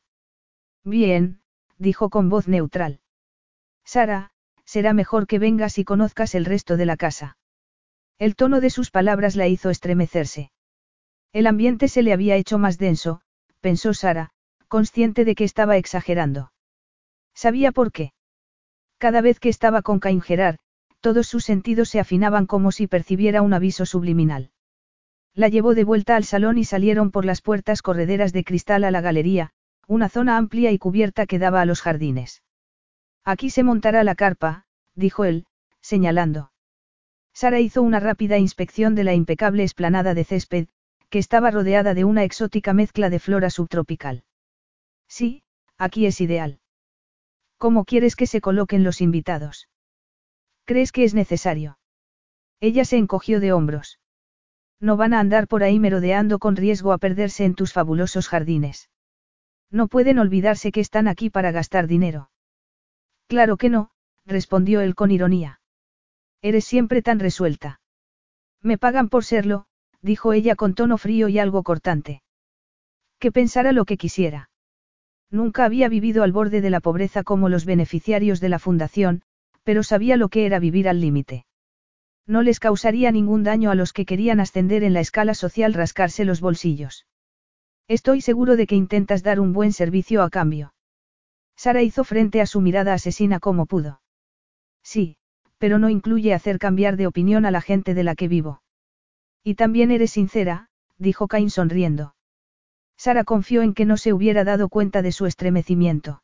Bien, 0.84 1.42
dijo 1.78 2.10
con 2.10 2.30
voz 2.30 2.48
neutral. 2.48 3.00
Sara, 3.84 4.32
será 4.66 4.94
mejor 4.94 5.28
que 5.28 5.40
vengas 5.40 5.78
y 5.78 5.84
conozcas 5.84 6.36
el 6.36 6.46
resto 6.46 6.78
de 6.78 6.86
la 6.86 6.98
casa. 6.98 7.38
El 8.18 8.36
tono 8.36 8.62
de 8.62 8.70
sus 8.70 8.92
palabras 8.92 9.36
la 9.36 9.48
hizo 9.48 9.70
estremecerse. 9.70 10.52
El 11.34 11.48
ambiente 11.48 11.88
se 11.88 12.02
le 12.02 12.14
había 12.14 12.36
hecho 12.36 12.58
más 12.58 12.78
denso, 12.78 13.22
pensó 13.60 13.94
Sara, 13.94 14.32
consciente 14.68 15.26
de 15.26 15.36
que 15.36 15.44
estaba 15.44 15.78
exagerando. 15.78 16.52
Sabía 17.34 17.72
por 17.72 17.92
qué. 17.92 18.14
Cada 18.98 19.22
vez 19.22 19.40
que 19.40 19.50
estaba 19.50 19.82
con 19.82 20.00
Cain 20.00 20.22
Gerard, 20.22 20.58
todos 21.02 21.28
sus 21.28 21.44
sentidos 21.44 21.90
se 21.90 22.00
afinaban 22.00 22.46
como 22.46 22.72
si 22.72 22.88
percibiera 22.88 23.42
un 23.42 23.54
aviso 23.54 23.86
subliminal. 23.86 24.52
La 25.34 25.50
llevó 25.50 25.76
de 25.76 25.84
vuelta 25.84 26.16
al 26.16 26.24
salón 26.24 26.58
y 26.58 26.64
salieron 26.64 27.12
por 27.12 27.26
las 27.26 27.42
puertas 27.42 27.82
correderas 27.82 28.32
de 28.32 28.46
cristal 28.46 28.86
a 28.86 28.92
la 28.92 29.02
galería, 29.02 29.52
una 29.86 30.08
zona 30.08 30.38
amplia 30.38 30.72
y 30.72 30.78
cubierta 30.78 31.26
que 31.26 31.38
daba 31.38 31.60
a 31.60 31.66
los 31.66 31.82
jardines. 31.82 32.42
Aquí 33.26 33.50
se 33.50 33.64
montará 33.64 34.04
la 34.04 34.14
carpa, 34.14 34.66
dijo 34.94 35.26
él, 35.26 35.48
señalando. 35.82 36.52
Sara 37.34 37.60
hizo 37.60 37.82
una 37.82 38.00
rápida 38.00 38.38
inspección 38.38 38.94
de 38.94 39.04
la 39.04 39.14
impecable 39.14 39.64
esplanada 39.64 40.14
de 40.14 40.24
césped, 40.24 40.68
que 41.10 41.20
estaba 41.20 41.50
rodeada 41.52 41.94
de 41.96 42.06
una 42.06 42.24
exótica 42.24 42.74
mezcla 42.74 43.10
de 43.10 43.20
flora 43.20 43.50
subtropical. 43.50 44.24
Sí, 45.08 45.44
aquí 45.78 46.06
es 46.06 46.22
ideal. 46.22 46.60
¿Cómo 47.58 47.84
quieres 47.84 48.16
que 48.16 48.28
se 48.28 48.42
coloquen 48.42 48.84
los 48.84 49.02
invitados? 49.02 49.70
¿Crees 50.66 50.92
que 50.92 51.04
es 51.04 51.14
necesario? 51.14 51.80
Ella 52.60 52.86
se 52.86 52.98
encogió 52.98 53.40
de 53.40 53.54
hombros. 53.54 54.00
No 54.80 54.98
van 54.98 55.14
a 55.14 55.20
andar 55.20 55.48
por 55.48 55.64
ahí 55.64 55.80
merodeando 55.80 56.38
con 56.38 56.56
riesgo 56.56 56.92
a 56.92 57.00
perderse 57.00 57.44
en 57.44 57.56
tus 57.56 57.74
fabulosos 57.74 58.28
jardines. 58.28 58.90
No 59.72 59.88
pueden 59.88 60.20
olvidarse 60.20 60.72
que 60.72 60.80
están 60.80 61.08
aquí 61.08 61.30
para 61.30 61.52
gastar 61.52 61.88
dinero. 61.88 62.30
Claro 63.28 63.58
que 63.58 63.70
no, 63.70 63.90
respondió 64.26 64.82
él 64.82 64.96
con 64.96 65.12
ironía. 65.12 65.60
Eres 66.42 66.66
siempre 66.66 67.02
tan 67.02 67.20
resuelta. 67.20 67.80
Me 68.62 68.78
pagan 68.78 69.10
por 69.10 69.26
serlo, 69.26 69.66
dijo 70.02 70.34
ella 70.34 70.56
con 70.56 70.76
tono 70.76 70.98
frío 70.98 71.28
y 71.28 71.40
algo 71.40 71.64
cortante. 71.64 72.22
Que 73.20 73.32
pensara 73.32 73.72
lo 73.72 73.86
que 73.86 73.98
quisiera. 73.98 74.50
Nunca 75.32 75.66
había 75.66 75.90
vivido 75.90 76.22
al 76.22 76.32
borde 76.32 76.62
de 76.62 76.70
la 76.70 76.82
pobreza 76.82 77.24
como 77.24 77.50
los 77.50 77.66
beneficiarios 77.66 78.40
de 78.40 78.50
la 78.50 78.60
fundación, 78.60 79.24
pero 79.64 79.82
sabía 79.82 80.18
lo 80.18 80.30
que 80.30 80.46
era 80.46 80.60
vivir 80.60 80.88
al 80.88 81.02
límite. 81.02 81.48
No 82.28 82.44
les 82.44 82.60
causaría 82.60 83.12
ningún 83.12 83.44
daño 83.44 83.72
a 83.72 83.76
los 83.76 83.92
que 83.92 84.06
querían 84.06 84.40
ascender 84.40 84.84
en 84.84 84.94
la 84.94 85.00
escala 85.00 85.34
social 85.34 85.74
rascarse 85.74 86.26
los 86.26 86.42
bolsillos. 86.42 87.08
Estoy 87.88 88.22
seguro 88.22 88.56
de 88.56 88.68
que 88.68 88.76
intentas 88.76 89.24
dar 89.24 89.40
un 89.40 89.52
buen 89.52 89.74
servicio 89.74 90.22
a 90.22 90.30
cambio. 90.30 90.75
Sara 91.56 91.82
hizo 91.82 92.04
frente 92.04 92.42
a 92.42 92.46
su 92.46 92.62
mirada 92.62 92.94
asesina 92.94 93.40
como 93.40 93.66
pudo. 93.66 94.02
Sí, 94.84 95.18
pero 95.58 95.80
no 95.80 95.90
incluye 95.90 96.34
hacer 96.34 96.60
cambiar 96.60 96.98
de 96.98 97.08
opinión 97.08 97.46
a 97.46 97.52
la 97.52 97.62
gente 97.62 97.94
de 97.94 98.04
la 98.04 98.16
que 98.16 98.28
vivo. 98.28 98.62
Y 99.44 99.56
también 99.56 99.92
eres 99.92 100.12
sincera, 100.12 100.70
dijo 100.98 101.28
Cain 101.28 101.50
sonriendo. 101.50 102.16
Sara 102.98 103.24
confió 103.24 103.62
en 103.62 103.74
que 103.74 103.86
no 103.86 103.98
se 103.98 104.14
hubiera 104.14 104.44
dado 104.44 104.70
cuenta 104.70 105.02
de 105.02 105.12
su 105.12 105.26
estremecimiento. 105.26 106.24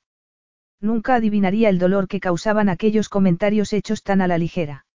Nunca 0.80 1.16
adivinaría 1.16 1.70
el 1.70 1.80
dolor 1.80 2.08
que 2.08 2.20
causaban 2.20 2.70
aquellos 2.70 3.10
comentarios 3.10 3.74
hechos 3.74 4.03
tan 4.03 4.22
a 4.22 4.28
la 4.28 4.38
ligera. 4.38 4.86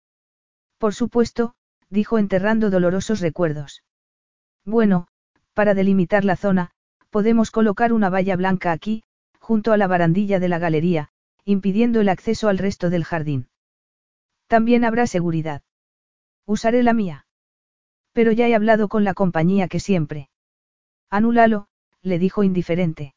Por 0.77 0.93
supuesto, 0.93 1.55
dijo 1.89 2.17
enterrando 2.17 2.69
dolorosos 2.69 3.21
recuerdos. 3.21 3.83
Bueno, 4.65 5.07
para 5.53 5.73
delimitar 5.73 6.25
la 6.25 6.35
zona, 6.35 6.71
podemos 7.09 7.51
colocar 7.51 7.93
una 7.93 8.09
valla 8.09 8.35
blanca 8.35 8.71
aquí, 8.71 9.03
junto 9.47 9.71
a 9.71 9.77
la 9.77 9.87
barandilla 9.87 10.41
de 10.41 10.49
la 10.49 10.59
galería, 10.59 11.07
impidiendo 11.45 12.01
el 12.01 12.09
acceso 12.09 12.49
al 12.49 12.57
resto 12.57 12.89
del 12.89 13.05
jardín. 13.05 13.47
También 14.47 14.83
habrá 14.83 15.07
seguridad. 15.07 15.61
Usaré 16.45 16.83
la 16.83 16.91
mía. 16.91 17.27
Pero 18.11 18.33
ya 18.33 18.49
he 18.49 18.55
hablado 18.55 18.89
con 18.89 19.05
la 19.05 19.13
compañía 19.13 19.69
que 19.69 19.79
siempre. 19.79 20.29
Anúlalo, 21.09 21.69
le 22.01 22.19
dijo 22.19 22.43
indiferente. 22.43 23.15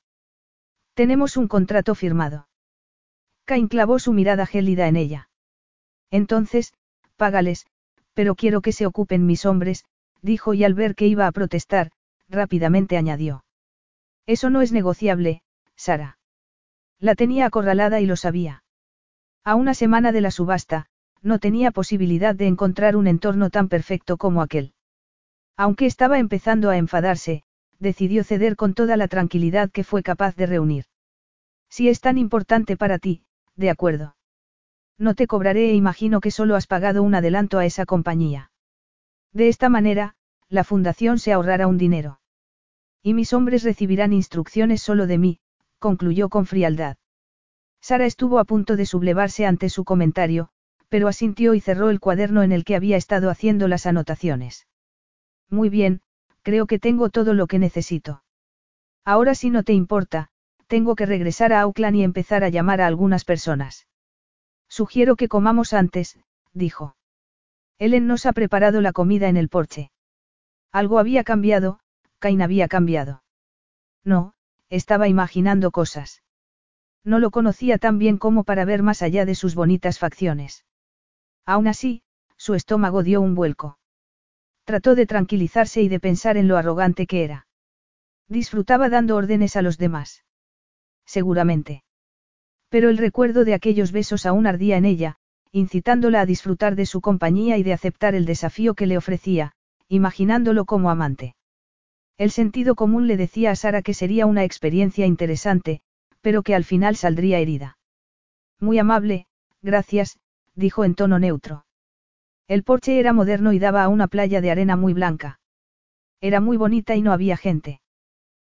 Tenemos 0.94 1.36
un 1.36 1.48
contrato 1.48 1.96
firmado. 1.96 2.46
Cain 3.44 3.66
clavó 3.66 3.98
su 3.98 4.12
mirada 4.12 4.46
gélida 4.46 4.86
en 4.86 4.94
ella. 4.94 5.30
Entonces, 6.12 6.74
págales, 7.16 7.66
pero 8.14 8.36
quiero 8.36 8.60
que 8.60 8.70
se 8.70 8.86
ocupen 8.86 9.26
mis 9.26 9.46
hombres, 9.46 9.84
dijo 10.22 10.54
y 10.54 10.62
al 10.62 10.74
ver 10.74 10.94
que 10.94 11.08
iba 11.08 11.26
a 11.26 11.32
protestar, 11.32 11.90
rápidamente 12.28 12.96
añadió. 12.96 13.44
Eso 14.26 14.48
no 14.48 14.62
es 14.62 14.70
negociable, 14.70 15.42
Sara. 15.74 16.19
La 17.00 17.14
tenía 17.14 17.46
acorralada 17.46 18.00
y 18.00 18.06
lo 18.06 18.16
sabía. 18.16 18.62
A 19.42 19.54
una 19.54 19.72
semana 19.72 20.12
de 20.12 20.20
la 20.20 20.30
subasta, 20.30 20.86
no 21.22 21.38
tenía 21.38 21.70
posibilidad 21.70 22.34
de 22.34 22.46
encontrar 22.46 22.94
un 22.94 23.06
entorno 23.06 23.48
tan 23.48 23.68
perfecto 23.68 24.18
como 24.18 24.42
aquel. 24.42 24.74
Aunque 25.56 25.86
estaba 25.86 26.18
empezando 26.18 26.68
a 26.68 26.76
enfadarse, 26.76 27.42
decidió 27.78 28.22
ceder 28.22 28.56
con 28.56 28.74
toda 28.74 28.96
la 28.98 29.08
tranquilidad 29.08 29.70
que 29.70 29.84
fue 29.84 30.02
capaz 30.02 30.36
de 30.36 30.46
reunir. 30.46 30.84
Si 31.70 31.88
es 31.88 32.00
tan 32.00 32.18
importante 32.18 32.76
para 32.76 32.98
ti, 32.98 33.24
de 33.56 33.70
acuerdo. 33.70 34.16
No 34.98 35.14
te 35.14 35.26
cobraré 35.26 35.70
e 35.70 35.74
imagino 35.74 36.20
que 36.20 36.30
solo 36.30 36.56
has 36.56 36.66
pagado 36.66 37.02
un 37.02 37.14
adelanto 37.14 37.58
a 37.58 37.64
esa 37.64 37.86
compañía. 37.86 38.50
De 39.32 39.48
esta 39.48 39.70
manera, 39.70 40.16
la 40.48 40.64
fundación 40.64 41.18
se 41.18 41.32
ahorrará 41.32 41.66
un 41.66 41.78
dinero. 41.78 42.20
Y 43.02 43.14
mis 43.14 43.32
hombres 43.32 43.62
recibirán 43.62 44.12
instrucciones 44.12 44.82
solo 44.82 45.06
de 45.06 45.16
mí, 45.16 45.40
concluyó 45.80 46.28
con 46.28 46.46
frialdad. 46.46 46.96
Sara 47.80 48.06
estuvo 48.06 48.38
a 48.38 48.44
punto 48.44 48.76
de 48.76 48.86
sublevarse 48.86 49.46
ante 49.46 49.68
su 49.68 49.84
comentario, 49.84 50.50
pero 50.88 51.08
asintió 51.08 51.54
y 51.54 51.60
cerró 51.60 51.90
el 51.90 51.98
cuaderno 51.98 52.42
en 52.44 52.52
el 52.52 52.64
que 52.64 52.76
había 52.76 52.96
estado 52.96 53.30
haciendo 53.30 53.66
las 53.66 53.86
anotaciones. 53.86 54.68
Muy 55.48 55.70
bien, 55.70 56.02
creo 56.42 56.66
que 56.66 56.78
tengo 56.78 57.08
todo 57.10 57.34
lo 57.34 57.46
que 57.46 57.58
necesito. 57.58 58.22
Ahora 59.04 59.34
si 59.34 59.50
no 59.50 59.64
te 59.64 59.72
importa, 59.72 60.28
tengo 60.66 60.94
que 60.94 61.06
regresar 61.06 61.52
a 61.52 61.62
Auckland 61.62 61.96
y 61.96 62.04
empezar 62.04 62.44
a 62.44 62.48
llamar 62.48 62.80
a 62.80 62.86
algunas 62.86 63.24
personas. 63.24 63.88
Sugiero 64.68 65.16
que 65.16 65.28
comamos 65.28 65.72
antes, 65.72 66.18
dijo. 66.52 66.94
Ellen 67.78 68.06
nos 68.06 68.26
ha 68.26 68.32
preparado 68.32 68.80
la 68.80 68.92
comida 68.92 69.28
en 69.28 69.36
el 69.36 69.48
porche. 69.48 69.90
Algo 70.70 70.98
había 70.98 71.24
cambiado, 71.24 71.80
Cain 72.18 72.42
había 72.42 72.68
cambiado. 72.68 73.22
No, 74.04 74.34
estaba 74.70 75.08
imaginando 75.08 75.70
cosas. 75.72 76.22
No 77.04 77.18
lo 77.18 77.30
conocía 77.30 77.78
tan 77.78 77.98
bien 77.98 78.18
como 78.18 78.44
para 78.44 78.64
ver 78.64 78.82
más 78.82 79.02
allá 79.02 79.24
de 79.24 79.34
sus 79.34 79.54
bonitas 79.54 79.98
facciones. 79.98 80.64
Aún 81.44 81.66
así, 81.66 82.02
su 82.36 82.54
estómago 82.54 83.02
dio 83.02 83.20
un 83.20 83.34
vuelco. 83.34 83.78
Trató 84.64 84.94
de 84.94 85.06
tranquilizarse 85.06 85.82
y 85.82 85.88
de 85.88 86.00
pensar 86.00 86.36
en 86.36 86.46
lo 86.46 86.56
arrogante 86.56 87.06
que 87.06 87.24
era. 87.24 87.46
Disfrutaba 88.28 88.88
dando 88.88 89.16
órdenes 89.16 89.56
a 89.56 89.62
los 89.62 89.76
demás. 89.76 90.24
Seguramente. 91.04 91.82
Pero 92.68 92.88
el 92.88 92.98
recuerdo 92.98 93.44
de 93.44 93.54
aquellos 93.54 93.90
besos 93.90 94.26
aún 94.26 94.46
ardía 94.46 94.76
en 94.76 94.84
ella, 94.84 95.16
incitándola 95.50 96.20
a 96.20 96.26
disfrutar 96.26 96.76
de 96.76 96.86
su 96.86 97.00
compañía 97.00 97.58
y 97.58 97.64
de 97.64 97.72
aceptar 97.72 98.14
el 98.14 98.24
desafío 98.24 98.74
que 98.74 98.86
le 98.86 98.96
ofrecía, 98.96 99.52
imaginándolo 99.88 100.64
como 100.66 100.90
amante. 100.90 101.34
El 102.20 102.30
sentido 102.30 102.74
común 102.74 103.06
le 103.06 103.16
decía 103.16 103.50
a 103.50 103.56
Sara 103.56 103.80
que 103.80 103.94
sería 103.94 104.26
una 104.26 104.44
experiencia 104.44 105.06
interesante, 105.06 105.80
pero 106.20 106.42
que 106.42 106.54
al 106.54 106.64
final 106.64 106.94
saldría 106.94 107.38
herida. 107.38 107.78
Muy 108.60 108.78
amable, 108.78 109.24
gracias, 109.62 110.18
dijo 110.54 110.84
en 110.84 110.94
tono 110.94 111.18
neutro. 111.18 111.64
El 112.46 112.62
porche 112.62 113.00
era 113.00 113.14
moderno 113.14 113.54
y 113.54 113.58
daba 113.58 113.84
a 113.84 113.88
una 113.88 114.06
playa 114.06 114.42
de 114.42 114.50
arena 114.50 114.76
muy 114.76 114.92
blanca. 114.92 115.40
Era 116.20 116.40
muy 116.40 116.58
bonita 116.58 116.94
y 116.94 117.00
no 117.00 117.14
había 117.14 117.38
gente. 117.38 117.80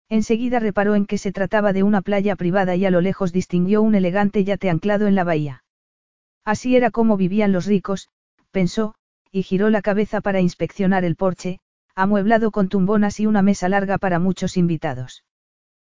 Enseguida 0.07 0.59
reparó 0.59 0.95
en 0.95 1.05
que 1.05 1.17
se 1.17 1.33
trataba 1.33 1.73
de 1.73 1.83
una 1.83 2.01
playa 2.01 2.37
privada 2.37 2.77
y 2.77 2.85
a 2.85 2.89
lo 2.89 3.01
lejos 3.01 3.33
distinguió 3.33 3.81
un 3.81 3.95
elegante 3.95 4.45
yate 4.45 4.69
anclado 4.69 5.07
en 5.07 5.15
la 5.15 5.25
bahía. 5.25 5.65
Así 6.45 6.77
era 6.77 6.89
como 6.89 7.17
vivían 7.17 7.51
los 7.51 7.65
ricos, 7.65 8.07
pensó, 8.51 8.95
y 9.29 9.43
giró 9.43 9.69
la 9.69 9.81
cabeza 9.81 10.21
para 10.21 10.39
inspeccionar 10.39 11.03
el 11.03 11.17
porche, 11.17 11.59
amueblado 11.97 12.51
con 12.51 12.69
tumbonas 12.69 13.19
y 13.19 13.25
una 13.25 13.41
mesa 13.41 13.67
larga 13.69 13.97
para 13.97 14.19
muchos 14.19 14.55
invitados. 14.55 15.23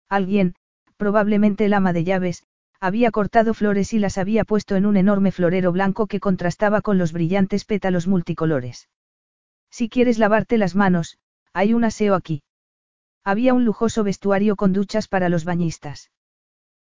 Alguien, 0.10 0.56
probablemente 0.98 1.66
el 1.66 1.74
ama 1.74 1.94
de 1.94 2.04
llaves, 2.04 2.44
había 2.80 3.12
cortado 3.12 3.54
flores 3.54 3.94
y 3.94 4.00
las 4.00 4.18
había 4.18 4.44
puesto 4.44 4.76
en 4.76 4.88
un 4.88 4.98
enorme 4.98 5.32
florero 5.32 5.72
blanco 5.72 6.08
que 6.08 6.20
contrastaba 6.20 6.82
con 6.82 6.98
los 6.98 7.14
brillantes 7.14 7.66
pétalos 7.66 8.08
multicolores. 8.08 8.90
Si 9.70 9.90
quieres 9.90 10.18
lavarte 10.18 10.58
las 10.58 10.76
manos, 10.76 11.20
hay 11.54 11.76
un 11.76 11.84
aseo 11.84 12.16
aquí. 12.16 12.42
Había 13.24 13.54
un 13.54 13.64
lujoso 13.64 14.04
vestuario 14.04 14.56
con 14.56 14.74
duchas 14.74 15.08
para 15.08 15.30
los 15.30 15.46
bañistas. 15.46 16.10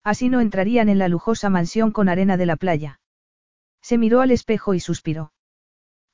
Así 0.03 0.31
no 0.31 0.41
entrarían 0.41 0.89
en 0.89 0.99
la 0.99 1.09
lujosa 1.09 1.51
mansión 1.51 1.93
con 1.93 2.09
arena 2.09 2.39
de 2.39 2.47
la 2.47 2.57
playa. 2.57 2.99
Se 3.83 3.99
miró 3.99 4.23
al 4.23 4.31
espejo 4.31 4.73
y 4.73 4.81
suspiró. 4.81 5.35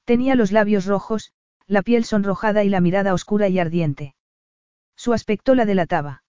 Tenía 0.05 0.35
los 0.35 0.51
labios 0.51 0.85
rojos, 0.87 1.33
la 1.69 1.83
piel 1.83 2.05
sonrojada 2.05 2.65
y 2.65 2.71
la 2.71 2.81
mirada 2.81 3.13
oscura 3.13 3.49
y 3.49 3.59
ardiente. 3.59 4.15
Su 4.97 5.13
aspecto 5.13 5.55
la 5.55 5.67
delataba. 5.67 6.25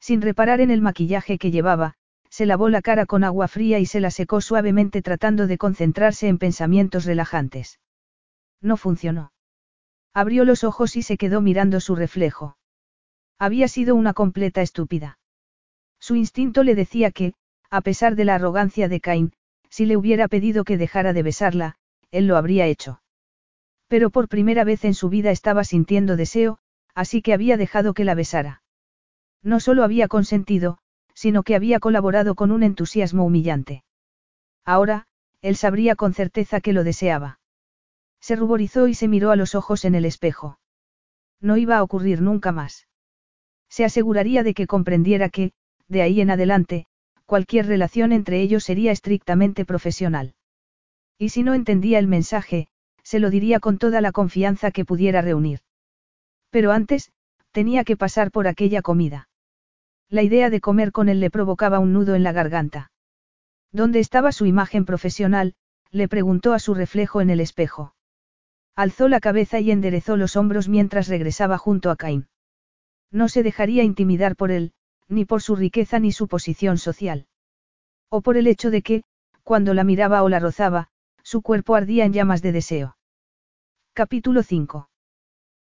Sin 0.00 0.22
reparar 0.22 0.60
en 0.60 0.70
el 0.70 0.80
maquillaje 0.80 1.38
que 1.38 1.50
llevaba, 1.50 1.94
se 2.30 2.46
lavó 2.46 2.68
la 2.68 2.82
cara 2.82 3.06
con 3.06 3.22
agua 3.22 3.46
fría 3.46 3.78
y 3.78 3.86
se 3.86 4.00
la 4.00 4.10
secó 4.10 4.40
suavemente 4.40 5.02
tratando 5.02 5.46
de 5.46 5.58
concentrarse 5.58 6.28
en 6.28 6.38
pensamientos 6.38 7.04
relajantes. 7.04 7.78
No 8.60 8.76
funcionó. 8.76 9.32
Abrió 10.14 10.44
los 10.44 10.64
ojos 10.64 10.96
y 10.96 11.02
se 11.02 11.18
quedó 11.18 11.40
mirando 11.42 11.78
su 11.78 11.94
reflejo. 11.94 12.56
Había 13.38 13.68
sido 13.68 13.94
una 13.94 14.14
completa 14.14 14.62
estúpida. 14.62 15.18
Su 16.00 16.16
instinto 16.16 16.64
le 16.64 16.74
decía 16.74 17.10
que, 17.10 17.34
a 17.70 17.82
pesar 17.82 18.16
de 18.16 18.24
la 18.24 18.36
arrogancia 18.36 18.88
de 18.88 19.00
Cain, 19.00 19.32
si 19.68 19.86
le 19.86 19.96
hubiera 19.96 20.26
pedido 20.26 20.64
que 20.64 20.78
dejara 20.78 21.12
de 21.12 21.22
besarla, 21.22 21.76
él 22.10 22.26
lo 22.26 22.36
habría 22.36 22.66
hecho. 22.66 23.00
Pero 23.88 24.10
por 24.10 24.28
primera 24.28 24.64
vez 24.64 24.84
en 24.84 24.94
su 24.94 25.08
vida 25.08 25.30
estaba 25.30 25.64
sintiendo 25.64 26.16
deseo, 26.16 26.58
así 26.94 27.22
que 27.22 27.32
había 27.32 27.56
dejado 27.56 27.94
que 27.94 28.04
la 28.04 28.14
besara. 28.14 28.62
No 29.42 29.60
solo 29.60 29.84
había 29.84 30.08
consentido, 30.08 30.78
sino 31.14 31.42
que 31.42 31.54
había 31.54 31.80
colaborado 31.80 32.34
con 32.34 32.50
un 32.50 32.62
entusiasmo 32.62 33.24
humillante. 33.24 33.84
Ahora, 34.64 35.06
él 35.42 35.56
sabría 35.56 35.94
con 35.94 36.14
certeza 36.14 36.60
que 36.60 36.72
lo 36.72 36.84
deseaba. 36.84 37.38
Se 38.20 38.36
ruborizó 38.36 38.88
y 38.88 38.94
se 38.94 39.08
miró 39.08 39.30
a 39.30 39.36
los 39.36 39.54
ojos 39.54 39.84
en 39.84 39.94
el 39.94 40.06
espejo. 40.06 40.58
No 41.40 41.58
iba 41.58 41.76
a 41.76 41.82
ocurrir 41.82 42.22
nunca 42.22 42.52
más. 42.52 42.88
Se 43.68 43.84
aseguraría 43.84 44.42
de 44.42 44.54
que 44.54 44.66
comprendiera 44.66 45.28
que, 45.28 45.52
de 45.88 46.00
ahí 46.00 46.20
en 46.22 46.30
adelante, 46.30 46.86
cualquier 47.26 47.66
relación 47.66 48.12
entre 48.12 48.40
ellos 48.40 48.64
sería 48.64 48.92
estrictamente 48.92 49.64
profesional. 49.64 50.34
Y 51.18 51.28
si 51.28 51.42
no 51.42 51.52
entendía 51.52 51.98
el 51.98 52.06
mensaje, 52.06 52.68
se 53.04 53.20
lo 53.20 53.30
diría 53.30 53.60
con 53.60 53.78
toda 53.78 54.00
la 54.00 54.10
confianza 54.10 54.72
que 54.72 54.84
pudiera 54.84 55.22
reunir. 55.22 55.60
Pero 56.50 56.72
antes, 56.72 57.12
tenía 57.52 57.84
que 57.84 57.96
pasar 57.96 58.32
por 58.32 58.48
aquella 58.48 58.82
comida. 58.82 59.28
La 60.08 60.22
idea 60.22 60.50
de 60.50 60.60
comer 60.60 60.90
con 60.90 61.08
él 61.08 61.20
le 61.20 61.30
provocaba 61.30 61.78
un 61.78 61.92
nudo 61.92 62.14
en 62.14 62.22
la 62.22 62.32
garganta. 62.32 62.90
¿Dónde 63.70 64.00
estaba 64.00 64.32
su 64.32 64.46
imagen 64.46 64.84
profesional? 64.84 65.54
le 65.90 66.08
preguntó 66.08 66.52
a 66.52 66.58
su 66.58 66.74
reflejo 66.74 67.20
en 67.20 67.30
el 67.30 67.40
espejo. 67.40 67.94
Alzó 68.74 69.08
la 69.08 69.20
cabeza 69.20 69.60
y 69.60 69.70
enderezó 69.70 70.16
los 70.16 70.34
hombros 70.34 70.68
mientras 70.68 71.06
regresaba 71.06 71.58
junto 71.58 71.90
a 71.90 71.96
Cain. 71.96 72.26
No 73.12 73.28
se 73.28 73.44
dejaría 73.44 73.84
intimidar 73.84 74.34
por 74.34 74.50
él, 74.50 74.72
ni 75.08 75.24
por 75.24 75.42
su 75.42 75.54
riqueza 75.54 76.00
ni 76.00 76.10
su 76.10 76.26
posición 76.26 76.78
social. 76.78 77.26
O 78.08 78.22
por 78.22 78.36
el 78.36 78.48
hecho 78.48 78.70
de 78.70 78.82
que, 78.82 79.04
cuando 79.44 79.74
la 79.74 79.84
miraba 79.84 80.22
o 80.22 80.28
la 80.28 80.40
rozaba, 80.40 80.88
su 81.24 81.42
cuerpo 81.42 81.74
ardía 81.74 82.04
en 82.04 82.12
llamas 82.12 82.42
de 82.42 82.52
deseo. 82.52 82.96
Capítulo 83.94 84.42
5. 84.42 84.90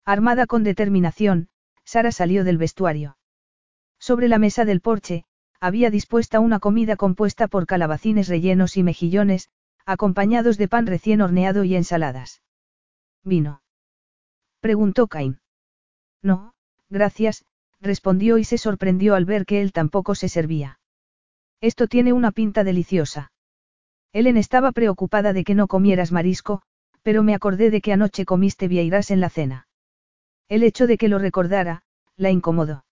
Armada 0.05 0.47
con 0.47 0.63
determinación, 0.63 1.49
Sara 1.85 2.13
salió 2.13 2.45
del 2.45 2.59
vestuario. 2.59 3.19
Sobre 3.99 4.29
la 4.29 4.39
mesa 4.39 4.65
del 4.65 4.81
porche, 4.81 5.25
había 5.61 5.91
dispuesta 5.91 6.39
una 6.39 6.61
comida 6.61 6.97
compuesta 6.97 7.49
por 7.49 7.67
calabacines 7.67 8.29
rellenos 8.29 8.77
y 8.77 8.85
mejillones, 8.85 9.51
acompañados 9.85 10.59
de 10.59 10.69
pan 10.69 10.87
recién 10.87 11.21
horneado 11.21 11.65
y 11.65 11.75
ensaladas. 11.75 12.43
¿Vino? 13.25 13.63
preguntó 14.61 15.09
Cain. 15.09 15.41
No, 16.23 16.55
gracias, 16.89 17.45
respondió 17.81 18.39
y 18.39 18.45
se 18.45 18.59
sorprendió 18.59 19.17
al 19.17 19.25
ver 19.25 19.45
que 19.45 19.61
él 19.61 19.73
tampoco 19.73 20.15
se 20.15 20.29
servía. 20.29 20.79
Esto 21.61 21.89
tiene 21.89 22.13
una 22.13 22.31
pinta 22.31 22.63
deliciosa. 22.63 23.33
Ellen 24.13 24.37
estaba 24.37 24.73
preocupada 24.73 25.33
de 25.33 25.45
que 25.45 25.55
no 25.55 25.67
comieras 25.67 26.13
marisco, 26.13 26.63
pero 27.03 27.23
me 27.23 27.35
acordé 27.35 27.71
de 27.71 27.81
que 27.81 27.93
anoche 27.93 28.25
comiste 28.25 28.69
vieiras 28.69 29.11
en 29.11 29.21
la 29.21 29.31
cena. 29.31 29.69
El 30.49 30.63
hecho 30.63 30.87
de 30.87 30.97
que 30.97 31.09
lo 31.09 31.19
recordara, 31.19 31.83
la 32.17 32.31
incomodó. 32.31 32.85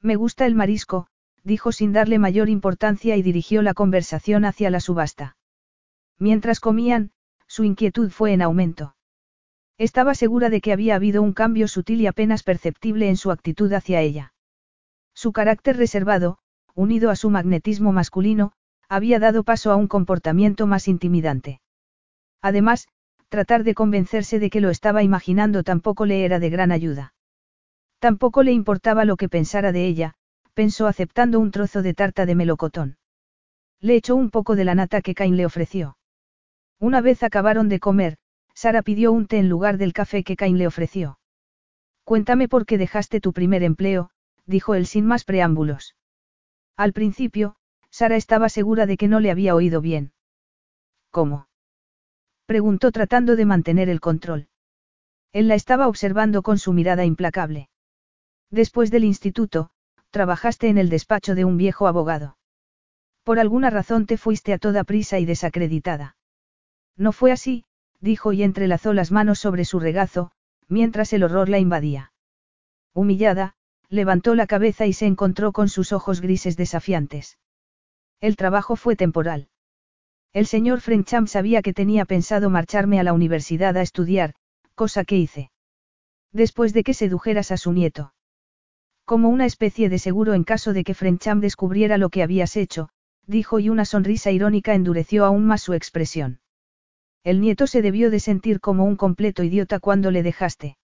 Me 0.00 0.16
gusta 0.16 0.46
el 0.46 0.54
marisco, 0.54 1.06
dijo 1.44 1.72
sin 1.72 1.92
darle 1.92 2.18
mayor 2.18 2.48
importancia 2.48 3.16
y 3.16 3.22
dirigió 3.22 3.62
la 3.62 3.74
conversación 3.74 4.44
hacia 4.44 4.70
la 4.70 4.80
subasta. 4.80 5.36
Mientras 6.18 6.60
comían, 6.60 7.12
su 7.46 7.64
inquietud 7.64 8.10
fue 8.10 8.32
en 8.32 8.42
aumento. 8.42 8.96
Estaba 9.78 10.14
segura 10.14 10.50
de 10.50 10.60
que 10.60 10.72
había 10.72 10.94
habido 10.94 11.22
un 11.22 11.32
cambio 11.32 11.66
sutil 11.68 12.00
y 12.00 12.06
apenas 12.06 12.42
perceptible 12.42 13.08
en 13.08 13.16
su 13.16 13.30
actitud 13.30 13.72
hacia 13.72 14.00
ella. 14.00 14.34
Su 15.14 15.32
carácter 15.32 15.76
reservado, 15.76 16.38
unido 16.74 17.10
a 17.10 17.16
su 17.16 17.30
magnetismo 17.30 17.92
masculino, 17.92 18.52
había 18.88 19.18
dado 19.18 19.44
paso 19.44 19.70
a 19.70 19.76
un 19.76 19.88
comportamiento 19.88 20.66
más 20.66 20.88
intimidante. 20.88 21.60
Además, 22.40 22.88
tratar 23.28 23.64
de 23.64 23.74
convencerse 23.74 24.38
de 24.38 24.50
que 24.50 24.60
lo 24.60 24.70
estaba 24.70 25.02
imaginando 25.02 25.62
tampoco 25.62 26.04
le 26.04 26.24
era 26.24 26.38
de 26.38 26.50
gran 26.50 26.72
ayuda. 26.72 27.14
Tampoco 27.98 28.42
le 28.42 28.52
importaba 28.52 29.04
lo 29.04 29.16
que 29.16 29.28
pensara 29.28 29.72
de 29.72 29.86
ella, 29.86 30.14
pensó 30.54 30.86
aceptando 30.86 31.40
un 31.40 31.50
trozo 31.50 31.82
de 31.82 31.94
tarta 31.94 32.26
de 32.26 32.34
melocotón. 32.34 32.98
Le 33.80 33.96
echó 33.96 34.16
un 34.16 34.30
poco 34.30 34.54
de 34.56 34.64
la 34.64 34.74
nata 34.74 35.00
que 35.00 35.14
Cain 35.14 35.36
le 35.36 35.46
ofreció. 35.46 35.96
Una 36.78 37.00
vez 37.00 37.22
acabaron 37.22 37.68
de 37.68 37.80
comer, 37.80 38.18
Sara 38.54 38.82
pidió 38.82 39.12
un 39.12 39.26
té 39.26 39.38
en 39.38 39.48
lugar 39.48 39.78
del 39.78 39.92
café 39.92 40.24
que 40.24 40.36
Cain 40.36 40.58
le 40.58 40.66
ofreció. 40.66 41.18
Cuéntame 42.04 42.48
por 42.48 42.66
qué 42.66 42.76
dejaste 42.78 43.20
tu 43.20 43.32
primer 43.32 43.62
empleo, 43.62 44.10
dijo 44.46 44.74
él 44.74 44.86
sin 44.86 45.06
más 45.06 45.24
preámbulos. 45.24 45.96
Al 46.76 46.92
principio, 46.92 47.56
Sara 47.92 48.16
estaba 48.16 48.48
segura 48.48 48.86
de 48.86 48.96
que 48.96 49.06
no 49.06 49.20
le 49.20 49.30
había 49.30 49.54
oído 49.54 49.82
bien. 49.82 50.12
¿Cómo? 51.10 51.46
preguntó 52.46 52.90
tratando 52.90 53.36
de 53.36 53.44
mantener 53.44 53.90
el 53.90 54.00
control. 54.00 54.48
Él 55.32 55.46
la 55.46 55.54
estaba 55.54 55.88
observando 55.88 56.42
con 56.42 56.58
su 56.58 56.72
mirada 56.72 57.04
implacable. 57.04 57.68
Después 58.50 58.90
del 58.90 59.04
instituto, 59.04 59.70
trabajaste 60.10 60.68
en 60.68 60.78
el 60.78 60.88
despacho 60.88 61.34
de 61.34 61.44
un 61.44 61.58
viejo 61.58 61.86
abogado. 61.86 62.38
Por 63.24 63.38
alguna 63.38 63.68
razón 63.70 64.06
te 64.06 64.16
fuiste 64.16 64.54
a 64.54 64.58
toda 64.58 64.84
prisa 64.84 65.18
y 65.18 65.26
desacreditada. 65.26 66.16
No 66.96 67.12
fue 67.12 67.30
así, 67.30 67.64
dijo 68.00 68.32
y 68.32 68.42
entrelazó 68.42 68.94
las 68.94 69.12
manos 69.12 69.38
sobre 69.38 69.64
su 69.64 69.78
regazo, 69.80 70.32
mientras 70.66 71.12
el 71.12 71.24
horror 71.24 71.48
la 71.50 71.58
invadía. 71.58 72.12
Humillada, 72.94 73.54
levantó 73.88 74.34
la 74.34 74.46
cabeza 74.46 74.86
y 74.86 74.94
se 74.94 75.06
encontró 75.06 75.52
con 75.52 75.68
sus 75.68 75.92
ojos 75.92 76.20
grises 76.22 76.56
desafiantes. 76.56 77.38
El 78.22 78.36
trabajo 78.36 78.76
fue 78.76 78.94
temporal. 78.94 79.48
El 80.32 80.46
señor 80.46 80.80
Frencham 80.80 81.26
sabía 81.26 81.60
que 81.60 81.74
tenía 81.74 82.04
pensado 82.04 82.50
marcharme 82.50 83.00
a 83.00 83.02
la 83.02 83.12
universidad 83.12 83.76
a 83.76 83.82
estudiar, 83.82 84.34
cosa 84.76 85.04
que 85.04 85.18
hice. 85.18 85.50
Después 86.32 86.72
de 86.72 86.84
que 86.84 86.94
sedujeras 86.94 87.50
a 87.50 87.56
su 87.56 87.72
nieto. 87.72 88.14
Como 89.04 89.28
una 89.28 89.44
especie 89.44 89.88
de 89.88 89.98
seguro 89.98 90.34
en 90.34 90.44
caso 90.44 90.72
de 90.72 90.84
que 90.84 90.94
Frencham 90.94 91.40
descubriera 91.40 91.98
lo 91.98 92.10
que 92.10 92.22
habías 92.22 92.56
hecho, 92.56 92.90
dijo 93.26 93.58
y 93.58 93.68
una 93.68 93.84
sonrisa 93.84 94.30
irónica 94.30 94.74
endureció 94.74 95.24
aún 95.24 95.44
más 95.44 95.60
su 95.60 95.74
expresión. 95.74 96.38
El 97.24 97.40
nieto 97.40 97.66
se 97.66 97.82
debió 97.82 98.08
de 98.08 98.20
sentir 98.20 98.60
como 98.60 98.84
un 98.84 98.94
completo 98.94 99.42
idiota 99.42 99.80
cuando 99.80 100.12
le 100.12 100.22
dejaste. 100.22 100.76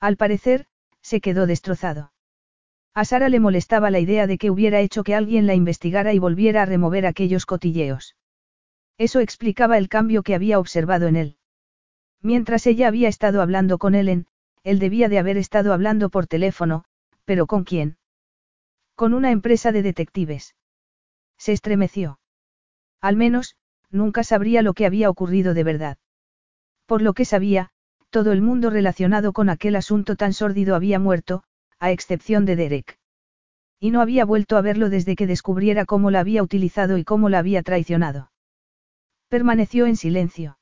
Al 0.00 0.16
parecer, 0.16 0.64
se 1.02 1.20
quedó 1.20 1.46
destrozado. 1.46 2.13
A 2.94 3.04
Sara 3.04 3.28
le 3.28 3.40
molestaba 3.40 3.90
la 3.90 3.98
idea 3.98 4.28
de 4.28 4.38
que 4.38 4.50
hubiera 4.50 4.80
hecho 4.80 5.02
que 5.02 5.16
alguien 5.16 5.48
la 5.48 5.54
investigara 5.54 6.14
y 6.14 6.20
volviera 6.20 6.62
a 6.62 6.66
remover 6.66 7.06
aquellos 7.06 7.44
cotilleos. 7.44 8.14
Eso 8.98 9.18
explicaba 9.18 9.78
el 9.78 9.88
cambio 9.88 10.22
que 10.22 10.34
había 10.34 10.60
observado 10.60 11.08
en 11.08 11.16
él. 11.16 11.36
Mientras 12.22 12.66
ella 12.68 12.86
había 12.86 13.08
estado 13.08 13.42
hablando 13.42 13.78
con 13.78 13.96
Ellen, 13.96 14.26
él 14.62 14.78
debía 14.78 15.08
de 15.08 15.18
haber 15.18 15.36
estado 15.36 15.72
hablando 15.72 16.08
por 16.08 16.28
teléfono, 16.28 16.84
pero 17.24 17.46
¿con 17.46 17.64
quién? 17.64 17.98
Con 18.94 19.12
una 19.12 19.32
empresa 19.32 19.72
de 19.72 19.82
detectives. 19.82 20.54
Se 21.36 21.52
estremeció. 21.52 22.20
Al 23.00 23.16
menos, 23.16 23.56
nunca 23.90 24.22
sabría 24.22 24.62
lo 24.62 24.72
que 24.72 24.86
había 24.86 25.10
ocurrido 25.10 25.52
de 25.52 25.64
verdad. 25.64 25.98
Por 26.86 27.02
lo 27.02 27.12
que 27.12 27.24
sabía, 27.24 27.70
todo 28.10 28.30
el 28.30 28.40
mundo 28.40 28.70
relacionado 28.70 29.32
con 29.32 29.48
aquel 29.48 29.74
asunto 29.74 30.14
tan 30.14 30.32
sórdido 30.32 30.76
había 30.76 31.00
muerto, 31.00 31.42
a 31.78 31.90
excepción 31.90 32.44
de 32.44 32.56
Derek. 32.56 32.98
Y 33.80 33.90
no 33.90 34.00
había 34.00 34.24
vuelto 34.24 34.56
a 34.56 34.62
verlo 34.62 34.88
desde 34.88 35.16
que 35.16 35.26
descubriera 35.26 35.84
cómo 35.84 36.10
la 36.10 36.20
había 36.20 36.42
utilizado 36.42 36.98
y 36.98 37.04
cómo 37.04 37.28
la 37.28 37.38
había 37.38 37.62
traicionado. 37.62 38.30
Permaneció 39.28 39.86
en 39.86 39.96
silencio. 39.96 40.58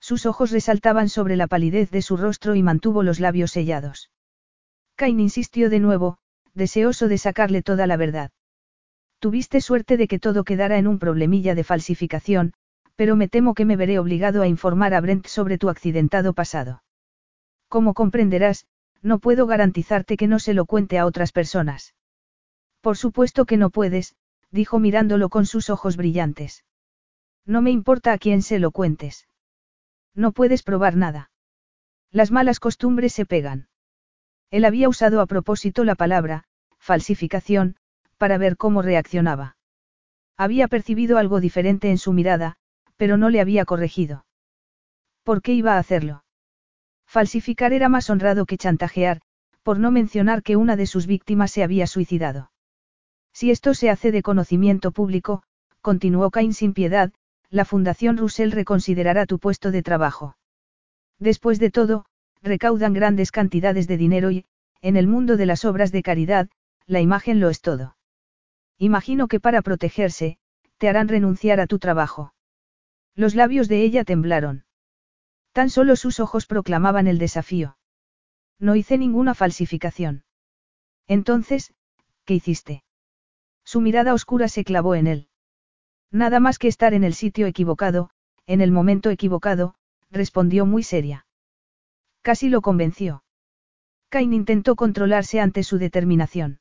Sus 0.00 0.26
ojos 0.26 0.50
resaltaban 0.50 1.08
sobre 1.08 1.36
la 1.36 1.46
palidez 1.46 1.90
de 1.90 2.02
su 2.02 2.16
rostro 2.16 2.54
y 2.54 2.62
mantuvo 2.62 3.02
los 3.02 3.20
labios 3.20 3.52
sellados. 3.52 4.10
Cain 4.96 5.18
insistió 5.20 5.70
de 5.70 5.80
nuevo, 5.80 6.18
deseoso 6.52 7.08
de 7.08 7.18
sacarle 7.18 7.62
toda 7.62 7.86
la 7.86 7.96
verdad. 7.96 8.30
Tuviste 9.18 9.60
suerte 9.60 9.96
de 9.96 10.06
que 10.06 10.18
todo 10.18 10.44
quedara 10.44 10.76
en 10.76 10.86
un 10.86 10.98
problemilla 10.98 11.54
de 11.54 11.64
falsificación, 11.64 12.52
pero 12.96 13.16
me 13.16 13.28
temo 13.28 13.54
que 13.54 13.64
me 13.64 13.76
veré 13.76 13.98
obligado 13.98 14.42
a 14.42 14.46
informar 14.46 14.92
a 14.94 15.00
Brent 15.00 15.26
sobre 15.26 15.56
tu 15.56 15.68
accidentado 15.68 16.32
pasado. 16.34 16.82
Como 17.68 17.94
comprenderás, 17.94 18.66
no 19.04 19.18
puedo 19.18 19.46
garantizarte 19.46 20.16
que 20.16 20.26
no 20.26 20.38
se 20.38 20.54
lo 20.54 20.64
cuente 20.64 20.98
a 20.98 21.04
otras 21.04 21.30
personas. 21.30 21.94
Por 22.80 22.96
supuesto 22.96 23.44
que 23.44 23.58
no 23.58 23.68
puedes, 23.68 24.16
dijo 24.50 24.78
mirándolo 24.78 25.28
con 25.28 25.44
sus 25.44 25.68
ojos 25.68 25.96
brillantes. 25.98 26.64
No 27.44 27.60
me 27.60 27.70
importa 27.70 28.12
a 28.12 28.18
quién 28.18 28.40
se 28.40 28.58
lo 28.58 28.70
cuentes. 28.70 29.28
No 30.14 30.32
puedes 30.32 30.62
probar 30.62 30.96
nada. 30.96 31.30
Las 32.10 32.30
malas 32.30 32.60
costumbres 32.60 33.12
se 33.12 33.26
pegan. 33.26 33.68
Él 34.50 34.64
había 34.64 34.88
usado 34.88 35.20
a 35.20 35.26
propósito 35.26 35.84
la 35.84 35.96
palabra, 35.96 36.44
falsificación, 36.78 37.76
para 38.16 38.38
ver 38.38 38.56
cómo 38.56 38.80
reaccionaba. 38.80 39.58
Había 40.38 40.66
percibido 40.66 41.18
algo 41.18 41.40
diferente 41.40 41.90
en 41.90 41.98
su 41.98 42.14
mirada, 42.14 42.56
pero 42.96 43.18
no 43.18 43.28
le 43.28 43.40
había 43.40 43.66
corregido. 43.66 44.24
¿Por 45.24 45.42
qué 45.42 45.52
iba 45.52 45.74
a 45.74 45.78
hacerlo? 45.78 46.23
Falsificar 47.14 47.72
era 47.72 47.88
más 47.88 48.10
honrado 48.10 48.44
que 48.44 48.56
chantajear, 48.56 49.20
por 49.62 49.78
no 49.78 49.92
mencionar 49.92 50.42
que 50.42 50.56
una 50.56 50.74
de 50.74 50.84
sus 50.84 51.06
víctimas 51.06 51.52
se 51.52 51.62
había 51.62 51.86
suicidado. 51.86 52.50
Si 53.32 53.52
esto 53.52 53.72
se 53.74 53.88
hace 53.88 54.10
de 54.10 54.20
conocimiento 54.20 54.90
público, 54.90 55.44
continuó 55.80 56.32
Cain 56.32 56.52
sin 56.52 56.74
piedad, 56.74 57.12
la 57.50 57.64
Fundación 57.64 58.16
Russell 58.16 58.50
reconsiderará 58.50 59.26
tu 59.26 59.38
puesto 59.38 59.70
de 59.70 59.84
trabajo. 59.84 60.36
Después 61.20 61.60
de 61.60 61.70
todo, 61.70 62.04
recaudan 62.42 62.94
grandes 62.94 63.30
cantidades 63.30 63.86
de 63.86 63.96
dinero 63.96 64.32
y, 64.32 64.46
en 64.82 64.96
el 64.96 65.06
mundo 65.06 65.36
de 65.36 65.46
las 65.46 65.64
obras 65.64 65.92
de 65.92 66.02
caridad, 66.02 66.48
la 66.88 67.00
imagen 67.00 67.38
lo 67.38 67.48
es 67.48 67.60
todo. 67.60 67.96
Imagino 68.76 69.28
que 69.28 69.38
para 69.38 69.62
protegerse, 69.62 70.38
te 70.78 70.88
harán 70.88 71.06
renunciar 71.06 71.60
a 71.60 71.68
tu 71.68 71.78
trabajo. 71.78 72.34
Los 73.14 73.36
labios 73.36 73.68
de 73.68 73.82
ella 73.82 74.02
temblaron. 74.02 74.64
Tan 75.54 75.70
solo 75.70 75.94
sus 75.94 76.18
ojos 76.18 76.46
proclamaban 76.46 77.06
el 77.06 77.18
desafío. 77.18 77.78
No 78.58 78.74
hice 78.74 78.98
ninguna 78.98 79.34
falsificación. 79.36 80.24
Entonces, 81.06 81.72
¿qué 82.24 82.34
hiciste? 82.34 82.82
Su 83.64 83.80
mirada 83.80 84.14
oscura 84.14 84.48
se 84.48 84.64
clavó 84.64 84.96
en 84.96 85.06
él. 85.06 85.28
Nada 86.10 86.40
más 86.40 86.58
que 86.58 86.66
estar 86.66 86.92
en 86.92 87.04
el 87.04 87.14
sitio 87.14 87.46
equivocado, 87.46 88.10
en 88.46 88.62
el 88.62 88.72
momento 88.72 89.10
equivocado, 89.10 89.76
respondió 90.10 90.66
muy 90.66 90.82
seria. 90.82 91.24
Casi 92.22 92.48
lo 92.48 92.60
convenció. 92.60 93.22
Cain 94.08 94.32
intentó 94.32 94.74
controlarse 94.74 95.38
ante 95.38 95.62
su 95.62 95.78
determinación. 95.78 96.58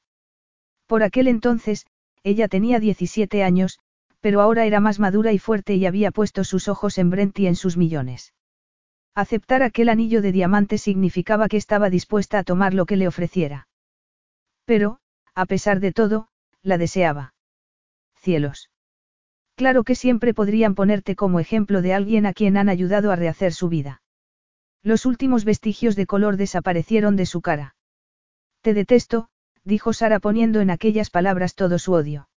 Por 0.86 1.02
aquel 1.02 1.28
entonces, 1.28 1.88
ella 2.22 2.48
tenía 2.48 2.80
17 2.80 3.44
años, 3.44 3.80
pero 4.22 4.40
ahora 4.40 4.65
era 4.68 4.80
más 4.80 4.99
madura 4.99 5.34
y 5.34 5.40
fuerte 5.40 5.74
y 5.74 5.88
había 5.88 6.11
puesto 6.11 6.44
sus 6.44 6.68
ojos 6.68 6.99
en 6.99 7.10
Brent 7.10 7.40
y 7.40 7.48
en 7.48 7.56
sus 7.56 7.76
millones. 7.76 8.34
Aceptar 9.15 9.61
aquel 9.61 9.90
anillo 9.90 10.22
de 10.22 10.31
diamante 10.31 10.77
significaba 10.77 11.48
que 11.48 11.57
estaba 11.57 11.90
dispuesta 11.90 12.40
a 12.40 12.44
tomar 12.44 12.73
lo 12.73 12.85
que 12.85 12.98
le 12.98 13.07
ofreciera. 13.07 13.68
Pero, 14.65 14.99
a 15.35 15.45
pesar 15.45 15.80
de 15.80 15.91
todo, 15.91 16.30
la 16.64 16.77
deseaba. 16.77 17.34
Cielos. 18.15 18.72
Claro 19.56 19.84
que 19.84 19.95
siempre 19.95 20.34
podrían 20.34 20.73
ponerte 20.73 21.15
como 21.15 21.40
ejemplo 21.40 21.81
de 21.81 21.94
alguien 21.94 22.26
a 22.26 22.34
quien 22.34 22.57
han 22.57 22.69
ayudado 22.69 23.11
a 23.11 23.15
rehacer 23.15 23.53
su 23.53 23.69
vida. 23.69 24.02
Los 24.81 25.06
últimos 25.06 25.45
vestigios 25.45 25.95
de 25.95 26.07
color 26.07 26.38
desaparecieron 26.38 27.15
de 27.15 27.26
su 27.26 27.41
cara. 27.41 27.76
Te 28.61 28.73
detesto, 28.73 29.30
dijo 29.64 29.94
Sara 29.94 30.19
poniendo 30.19 30.60
en 30.60 30.72
aquellas 30.72 31.10
palabras 31.10 31.53
todo 31.53 31.77
su 31.77 31.94
odio. 31.94 32.30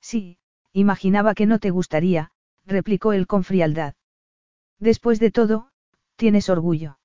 Sí, 0.00 0.38
imaginaba 0.72 1.34
que 1.34 1.46
no 1.46 1.58
te 1.58 1.70
gustaría, 1.70 2.30
replicó 2.66 3.12
él 3.12 3.26
con 3.26 3.42
frialdad. 3.42 3.94
Después 4.78 5.18
de 5.18 5.30
todo, 5.30 5.70
tienes 6.16 6.48
orgullo. 6.48 6.98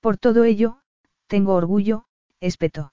Por 0.00 0.18
todo 0.18 0.44
ello, 0.44 0.80
tengo 1.26 1.54
orgullo, 1.54 2.06
espetó. 2.40 2.92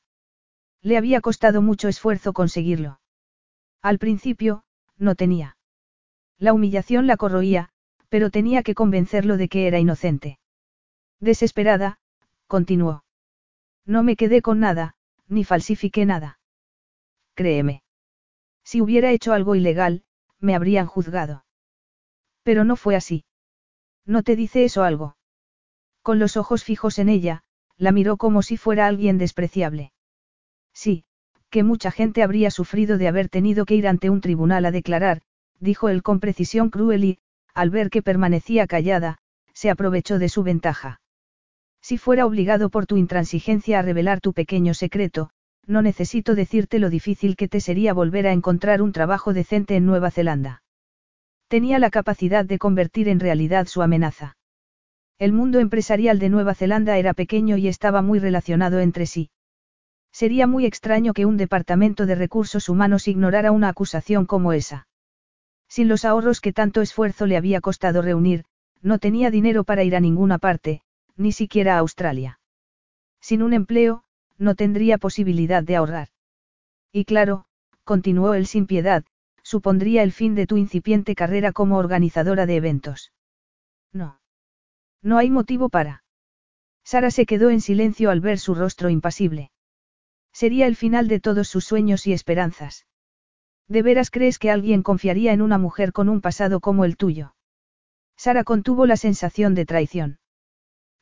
Le 0.82 0.98
había 0.98 1.22
costado 1.22 1.62
mucho 1.62 1.88
esfuerzo 1.88 2.34
conseguirlo. 2.34 3.00
Al 3.82 4.00
principio, 4.00 4.64
no 4.98 5.16
tenía. 5.16 5.58
La 6.38 6.54
humillación 6.54 7.08
la 7.08 7.18
corroía, 7.18 7.70
pero 8.10 8.30
tenía 8.30 8.64
que 8.64 8.76
convencerlo 8.76 9.38
de 9.38 9.48
que 9.48 9.68
era 9.68 9.80
inocente. 9.80 10.40
Desesperada, 11.20 12.00
continuó. 12.48 13.04
No 13.86 14.04
me 14.04 14.16
quedé 14.16 14.42
con 14.42 14.60
nada, 14.60 14.96
ni 15.28 15.44
falsifiqué 15.44 16.06
nada. 16.06 16.40
Créeme. 17.36 17.84
Si 18.64 18.82
hubiera 18.82 19.12
hecho 19.12 19.34
algo 19.34 19.56
ilegal, 19.56 20.04
me 20.40 20.56
habrían 20.56 20.88
juzgado. 20.88 21.46
Pero 22.44 22.64
no 22.64 22.76
fue 22.76 22.96
así. 22.96 23.26
¿No 24.06 24.24
te 24.24 24.36
dice 24.36 24.64
eso 24.66 24.84
algo? 24.84 25.18
Con 26.02 26.20
los 26.20 26.38
ojos 26.38 26.64
fijos 26.64 27.00
en 27.00 27.10
ella, 27.10 27.42
la 27.78 27.92
miró 27.92 28.18
como 28.18 28.42
si 28.42 28.58
fuera 28.58 28.88
alguien 28.88 29.18
despreciable. 29.18 29.92
Sí, 30.74 31.06
que 31.50 31.64
mucha 31.64 31.92
gente 31.92 32.22
habría 32.22 32.52
sufrido 32.52 32.98
de 32.98 33.08
haber 33.08 33.30
tenido 33.30 33.66
que 33.66 33.76
ir 33.76 33.88
ante 33.88 34.10
un 34.10 34.22
tribunal 34.22 34.66
a 34.66 34.72
declarar, 34.72 35.22
dijo 35.60 35.90
él 35.90 36.04
con 36.04 36.20
precisión 36.20 36.70
cruel 36.70 37.04
y, 37.04 37.18
al 37.54 37.70
ver 37.70 37.90
que 37.90 38.02
permanecía 38.02 38.68
callada, 38.68 39.18
se 39.54 39.70
aprovechó 39.70 40.20
de 40.20 40.30
su 40.30 40.44
ventaja. 40.44 41.02
Si 41.82 41.98
fuera 41.98 42.26
obligado 42.26 42.70
por 42.70 42.86
tu 42.86 42.98
intransigencia 42.98 43.80
a 43.80 43.82
revelar 43.82 44.20
tu 44.20 44.34
pequeño 44.34 44.74
secreto, 44.74 45.30
no 45.66 45.82
necesito 45.82 46.36
decirte 46.36 46.80
lo 46.80 46.90
difícil 46.90 47.36
que 47.36 47.48
te 47.48 47.62
sería 47.62 47.94
volver 47.94 48.28
a 48.28 48.34
encontrar 48.34 48.82
un 48.82 48.92
trabajo 48.92 49.34
decente 49.34 49.76
en 49.76 49.86
Nueva 49.86 50.12
Zelanda. 50.12 50.62
Tenía 51.48 51.80
la 51.80 51.90
capacidad 51.90 52.44
de 52.46 52.58
convertir 52.58 53.08
en 53.08 53.20
realidad 53.20 53.68
su 53.68 53.82
amenaza. 53.82 54.38
El 55.18 55.32
mundo 55.32 55.60
empresarial 55.60 56.20
de 56.20 56.30
Nueva 56.30 56.56
Zelanda 56.56 56.98
era 56.98 57.14
pequeño 57.14 57.58
y 57.58 57.68
estaba 57.68 58.02
muy 58.02 58.20
relacionado 58.20 58.80
entre 58.80 59.06
sí. 59.06 59.30
Sería 60.12 60.48
muy 60.48 60.66
extraño 60.66 61.14
que 61.14 61.26
un 61.26 61.38
departamento 61.38 62.06
de 62.06 62.16
recursos 62.16 62.68
humanos 62.68 63.08
ignorara 63.08 63.52
una 63.52 63.70
acusación 63.70 64.26
como 64.26 64.54
esa. 64.54 64.88
Sin 65.68 65.88
los 65.88 66.06
ahorros 66.06 66.42
que 66.42 66.54
tanto 66.54 66.82
esfuerzo 66.82 67.26
le 67.26 67.38
había 67.38 67.62
costado 67.62 68.02
reunir, 68.02 68.46
no 68.82 69.00
tenía 69.00 69.30
dinero 69.30 69.64
para 69.64 69.84
ir 69.84 69.96
a 69.96 70.00
ninguna 70.00 70.38
parte, 70.38 70.82
ni 71.16 71.32
siquiera 71.32 71.76
a 71.76 71.80
Australia. 71.80 72.40
Sin 73.22 73.42
un 73.42 73.54
empleo, 73.54 74.04
no 74.38 74.56
tendría 74.56 74.98
posibilidad 74.98 75.64
de 75.64 75.76
ahorrar. 75.76 76.10
Y 76.92 77.06
claro, 77.06 77.46
continuó 77.84 78.34
él 78.34 78.48
sin 78.48 78.68
piedad, 78.68 79.04
supondría 79.46 80.02
el 80.02 80.12
fin 80.12 80.34
de 80.34 80.48
tu 80.48 80.58
incipiente 80.58 81.14
carrera 81.14 81.52
como 81.54 81.78
organizadora 81.78 82.48
de 82.48 82.56
eventos. 82.56 83.14
No. 83.94 84.20
No 85.04 85.20
hay 85.20 85.30
motivo 85.30 85.70
para. 85.70 86.04
Sara 86.84 87.12
se 87.12 87.28
quedó 87.28 87.52
en 87.52 87.62
silencio 87.62 88.10
al 88.10 88.22
ver 88.22 88.40
su 88.40 88.56
rostro 88.56 88.90
impasible. 88.90 89.52
Sería 90.34 90.66
el 90.66 90.76
final 90.76 91.08
de 91.08 91.20
todos 91.20 91.48
sus 91.48 91.64
sueños 91.64 92.08
y 92.08 92.14
esperanzas. 92.14 92.88
¿De 93.68 93.84
veras 93.84 94.10
crees 94.10 94.40
que 94.40 94.50
alguien 94.50 94.82
confiaría 94.82 95.32
en 95.32 95.44
una 95.44 95.60
mujer 95.60 95.94
con 95.94 96.10
un 96.10 96.22
pasado 96.22 96.60
como 96.60 96.84
el 96.84 96.98
tuyo? 96.98 97.36
Sara 98.18 98.44
contuvo 98.44 98.88
la 98.88 98.98
sensación 98.98 99.54
de 99.54 99.66
traición. 99.66 100.18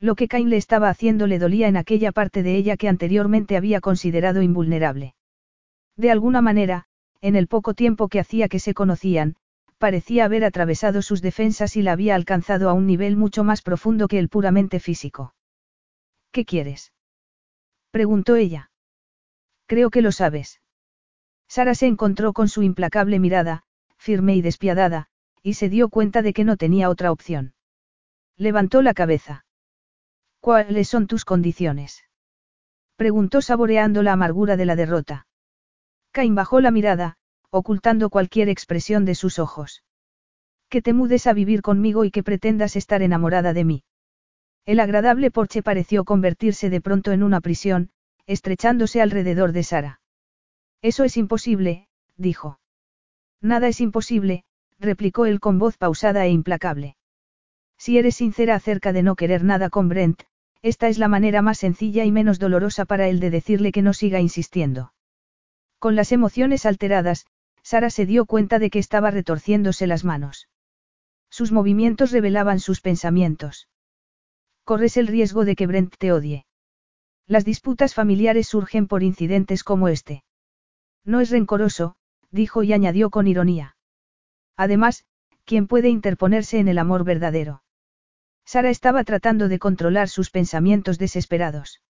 Lo 0.01 0.15
que 0.15 0.27
Cain 0.27 0.49
le 0.49 0.57
estaba 0.57 0.89
haciendo 0.89 1.27
le 1.27 1.39
dolía 1.39 1.69
en 1.69 1.77
aquella 1.77 2.11
parte 2.11 2.43
de 2.43 2.57
ella 2.57 2.75
que 2.75 2.89
anteriormente 2.89 3.55
había 3.55 3.79
considerado 3.79 4.41
invulnerable. 4.41 5.15
De 5.95 6.11
alguna 6.11 6.41
manera, 6.41 6.87
en 7.23 7.37
el 7.37 7.47
poco 7.47 7.73
tiempo 7.73 8.09
que 8.09 8.19
hacía 8.19 8.49
que 8.49 8.59
se 8.59 8.73
conocían, 8.73 9.37
parecía 9.77 10.25
haber 10.25 10.43
atravesado 10.43 11.01
sus 11.01 11.21
defensas 11.21 11.77
y 11.77 11.81
la 11.81 11.93
había 11.93 12.15
alcanzado 12.15 12.69
a 12.69 12.73
un 12.73 12.85
nivel 12.85 13.15
mucho 13.15 13.45
más 13.45 13.61
profundo 13.61 14.09
que 14.09 14.19
el 14.19 14.27
puramente 14.27 14.81
físico. 14.81 15.33
¿Qué 16.33 16.43
quieres? 16.43 16.91
preguntó 17.91 18.35
ella. 18.35 18.71
Creo 19.67 19.89
que 19.89 20.01
lo 20.01 20.11
sabes. 20.11 20.59
Sara 21.47 21.75
se 21.75 21.87
encontró 21.87 22.33
con 22.33 22.49
su 22.49 22.61
implacable 22.61 23.19
mirada, 23.19 23.63
firme 23.95 24.35
y 24.35 24.41
despiadada, 24.41 25.07
y 25.41 25.53
se 25.53 25.69
dio 25.69 25.87
cuenta 25.87 26.23
de 26.23 26.33
que 26.33 26.43
no 26.43 26.57
tenía 26.57 26.89
otra 26.89 27.09
opción. 27.09 27.53
Levantó 28.35 28.81
la 28.81 28.93
cabeza. 28.93 29.45
¿Cuáles 30.41 30.89
son 30.89 31.07
tus 31.07 31.23
condiciones? 31.23 32.03
Preguntó 32.97 33.41
saboreando 33.41 34.03
la 34.03 34.11
amargura 34.11 34.57
de 34.57 34.65
la 34.65 34.75
derrota. 34.75 35.25
Cain 36.13 36.35
bajó 36.35 36.61
la 36.61 36.69
mirada, 36.69 37.17
ocultando 37.49 38.11
cualquier 38.11 38.47
expresión 38.47 39.03
de 39.03 39.15
sus 39.15 39.39
ojos. 39.39 39.83
Que 40.69 40.83
te 40.83 40.93
mudes 40.93 41.25
a 41.25 41.33
vivir 41.33 41.63
conmigo 41.63 42.05
y 42.05 42.11
que 42.11 42.21
pretendas 42.21 42.75
estar 42.75 43.01
enamorada 43.01 43.51
de 43.51 43.65
mí. 43.65 43.83
El 44.67 44.79
agradable 44.79 45.31
porche 45.31 45.63
pareció 45.63 46.05
convertirse 46.05 46.69
de 46.69 46.81
pronto 46.81 47.13
en 47.13 47.23
una 47.23 47.41
prisión, 47.41 47.89
estrechándose 48.27 49.01
alrededor 49.01 49.53
de 49.53 49.63
Sara. 49.63 50.01
Eso 50.83 51.03
es 51.03 51.17
imposible, 51.17 51.87
dijo. 52.15 52.59
Nada 53.41 53.67
es 53.67 53.81
imposible, 53.81 54.43
replicó 54.79 55.25
él 55.25 55.39
con 55.39 55.57
voz 55.57 55.77
pausada 55.77 56.27
e 56.27 56.29
implacable. 56.29 56.95
Si 57.79 57.97
eres 57.97 58.17
sincera 58.17 58.53
acerca 58.53 58.93
de 58.93 59.01
no 59.01 59.15
querer 59.15 59.43
nada 59.43 59.71
con 59.71 59.89
Brent, 59.89 60.21
esta 60.61 60.89
es 60.89 60.99
la 60.99 61.07
manera 61.07 61.41
más 61.41 61.57
sencilla 61.57 62.05
y 62.05 62.11
menos 62.11 62.37
dolorosa 62.37 62.85
para 62.85 63.07
él 63.07 63.19
de 63.19 63.31
decirle 63.31 63.71
que 63.71 63.81
no 63.81 63.93
siga 63.93 64.19
insistiendo. 64.19 64.93
Con 65.83 65.97
las 65.97 66.13
emociones 66.13 66.65
alteradas, 66.65 67.25
Sara 67.61 67.89
se 67.89 68.05
dio 68.05 68.25
cuenta 68.25 68.57
de 68.57 68.69
que 68.69 68.79
estaba 68.79 69.11
retorciéndose 69.11 69.85
las 69.85 70.05
manos. 70.05 70.47
Sus 71.29 71.51
movimientos 71.51 72.11
revelaban 72.11 72.61
sus 72.61 72.79
pensamientos. 72.79 73.67
Corres 74.63 74.95
el 74.95 75.07
riesgo 75.07 75.43
de 75.43 75.57
que 75.57 75.67
Brent 75.67 75.93
te 75.97 76.13
odie. 76.13 76.45
Las 77.27 77.43
disputas 77.43 77.93
familiares 77.93 78.47
surgen 78.47 78.87
por 78.87 79.03
incidentes 79.03 79.65
como 79.65 79.89
este. 79.89 80.23
No 81.03 81.19
es 81.19 81.31
rencoroso, 81.31 81.97
dijo 82.31 82.63
y 82.63 82.71
añadió 82.71 83.09
con 83.09 83.27
ironía. 83.27 83.75
Además, 84.55 85.03
¿quién 85.43 85.67
puede 85.67 85.89
interponerse 85.89 86.59
en 86.59 86.69
el 86.69 86.77
amor 86.77 87.03
verdadero? 87.03 87.61
Sara 88.45 88.69
estaba 88.69 89.03
tratando 89.03 89.49
de 89.49 89.59
controlar 89.59 90.07
sus 90.07 90.29
pensamientos 90.29 90.97
desesperados. 90.97 91.81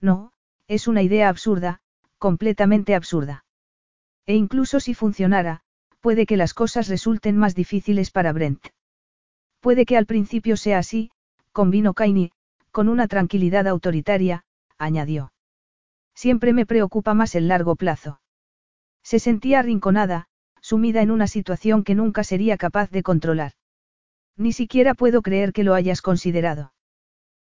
No, 0.00 0.32
es 0.66 0.88
una 0.88 1.02
idea 1.02 1.28
absurda, 1.28 1.82
completamente 2.22 2.94
absurda. 2.94 3.44
E 4.26 4.36
incluso 4.36 4.78
si 4.78 4.94
funcionara, 4.94 5.62
puede 5.98 6.24
que 6.24 6.36
las 6.36 6.54
cosas 6.54 6.86
resulten 6.86 7.36
más 7.36 7.56
difíciles 7.56 8.12
para 8.12 8.32
Brent. 8.32 8.64
Puede 9.58 9.84
que 9.84 9.96
al 9.96 10.06
principio 10.06 10.56
sea 10.56 10.78
así, 10.78 11.10
convino 11.50 11.94
Kaini, 11.94 12.30
con 12.70 12.88
una 12.88 13.08
tranquilidad 13.08 13.66
autoritaria, 13.66 14.44
añadió. 14.78 15.32
Siempre 16.14 16.52
me 16.52 16.64
preocupa 16.64 17.12
más 17.12 17.34
el 17.34 17.48
largo 17.48 17.74
plazo. 17.74 18.20
Se 19.02 19.18
sentía 19.18 19.58
arrinconada, 19.58 20.28
sumida 20.60 21.02
en 21.02 21.10
una 21.10 21.26
situación 21.26 21.82
que 21.82 21.96
nunca 21.96 22.22
sería 22.22 22.56
capaz 22.56 22.88
de 22.92 23.02
controlar. 23.02 23.54
Ni 24.36 24.52
siquiera 24.52 24.94
puedo 24.94 25.22
creer 25.22 25.52
que 25.52 25.64
lo 25.64 25.74
hayas 25.74 26.02
considerado. 26.02 26.72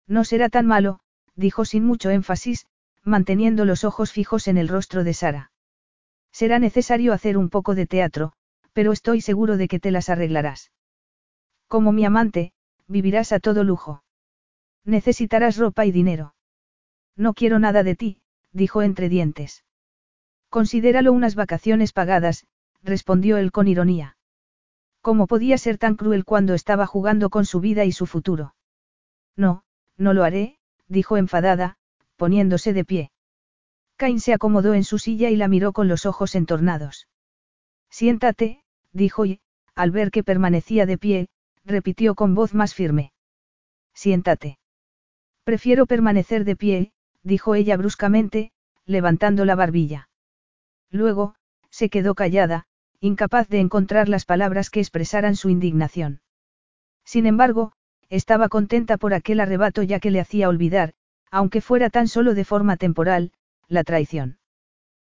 No 0.09 0.24
será 0.24 0.48
tan 0.48 0.66
malo, 0.66 0.98
dijo 1.36 1.64
sin 1.64 1.84
mucho 1.84 2.10
énfasis, 2.10 2.66
manteniendo 3.05 3.64
los 3.64 3.85
ojos 3.85 4.12
fijos 4.12 4.48
en 4.48 4.59
el 4.59 4.68
rostro 4.68 5.05
de 5.05 5.14
Sara. 5.14 5.52
Será 6.32 6.59
necesario 6.59 7.12
hacer 7.12 7.36
un 7.39 7.51
poco 7.51 7.74
de 7.74 7.86
teatro, 7.86 8.32
pero 8.72 8.93
estoy 8.93 9.20
seguro 9.20 9.56
de 9.56 9.68
que 9.68 9.78
te 9.78 9.90
las 9.90 10.09
arreglarás. 10.09 10.72
Como 11.68 11.93
mi 11.93 12.05
amante, 12.05 12.52
vivirás 12.89 13.32
a 13.32 13.40
todo 13.40 13.62
lujo. 13.62 14.02
Necesitarás 14.85 15.56
ropa 15.56 15.86
y 15.86 15.93
dinero. 15.93 16.35
No 17.16 17.35
quiero 17.35 17.59
nada 17.59 17.82
de 17.82 17.94
ti, 17.94 18.20
dijo 18.52 18.82
entre 18.82 19.09
dientes. 19.09 19.64
Considéralo 20.48 21.12
unas 21.12 21.35
vacaciones 21.35 21.93
pagadas, 21.93 22.47
respondió 22.82 23.36
él 23.39 23.52
con 23.52 23.68
ironía. 23.68 24.16
¿Cómo 25.01 25.26
podía 25.26 25.59
ser 25.59 25.78
tan 25.78 25.97
cruel 25.97 26.24
cuando 26.24 26.55
estaba 26.55 26.86
jugando 26.86 27.31
con 27.31 27.44
su 27.44 27.60
vida 27.60 27.85
y 27.85 27.93
su 27.93 28.06
futuro? 28.06 28.55
No, 29.36 29.64
no 29.97 30.14
lo 30.14 30.24
haré, 30.24 30.59
dijo 30.89 31.16
enfadada, 31.16 31.76
poniéndose 32.16 32.73
de 32.73 32.85
pie. 32.85 33.11
Cain 33.97 34.20
se 34.20 34.32
acomodó 34.32 34.74
en 34.74 34.85
su 34.85 34.99
silla 34.99 35.31
y 35.31 35.36
la 35.36 35.49
miró 35.49 35.73
con 35.73 35.89
los 35.89 36.07
ojos 36.07 36.35
entornados. 36.35 37.09
Siéntate, 37.91 38.62
dijo 38.93 39.24
y, 39.24 39.41
al 39.74 39.91
ver 39.91 40.11
que 40.11 40.24
permanecía 40.24 40.86
de 40.86 40.99
pie, 40.99 41.28
repitió 41.65 42.15
con 42.15 42.35
voz 42.35 42.55
más 42.55 42.74
firme. 42.74 43.12
Siéntate. 43.95 44.59
Prefiero 45.45 45.86
permanecer 45.86 46.45
de 46.45 46.57
pie, 46.57 46.93
dijo 47.23 47.55
ella 47.55 47.77
bruscamente, 47.77 48.51
levantando 48.85 49.45
la 49.45 49.55
barbilla. 49.55 50.09
Luego, 50.91 51.35
se 51.70 51.89
quedó 51.89 52.15
callada, 52.15 52.66
incapaz 53.01 53.49
de 53.49 53.61
encontrar 53.61 54.09
las 54.09 54.24
palabras 54.24 54.70
que 54.70 54.81
expresaran 54.81 55.36
su 55.36 55.51
indignación. 55.51 56.20
Sin 57.05 57.27
embargo, 57.27 57.73
estaba 58.09 58.49
contenta 58.49 58.97
por 58.97 59.15
aquel 59.15 59.41
arrebato 59.41 59.82
ya 59.82 60.01
que 60.01 60.11
le 60.11 60.20
hacía 60.20 60.49
olvidar, 60.49 60.95
aunque 61.30 61.60
fuera 61.60 61.90
tan 61.90 62.09
solo 62.09 62.34
de 62.34 62.44
forma 62.44 62.76
temporal, 62.76 63.32
la 63.68 63.84
traición. 63.84 64.38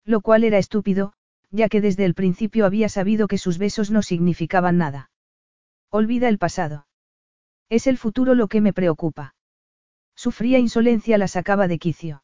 Lo 0.04 0.20
cual 0.20 0.44
era 0.44 0.58
estúpido, 0.58 1.12
ya 1.50 1.68
que 1.68 1.80
desde 1.80 2.04
el 2.04 2.14
principio 2.14 2.66
había 2.66 2.88
sabido 2.88 3.28
que 3.28 3.38
sus 3.38 3.58
besos 3.58 3.90
no 3.90 4.02
significaban 4.02 4.78
nada. 4.78 5.10
Olvida 5.90 6.28
el 6.28 6.38
pasado. 6.38 6.86
Es 7.68 7.86
el 7.86 7.98
futuro 7.98 8.34
lo 8.34 8.48
que 8.48 8.60
me 8.60 8.72
preocupa. 8.72 9.34
Su 10.14 10.32
fría 10.32 10.58
insolencia 10.58 11.18
la 11.18 11.28
sacaba 11.28 11.68
de 11.68 11.78
quicio. 11.78 12.22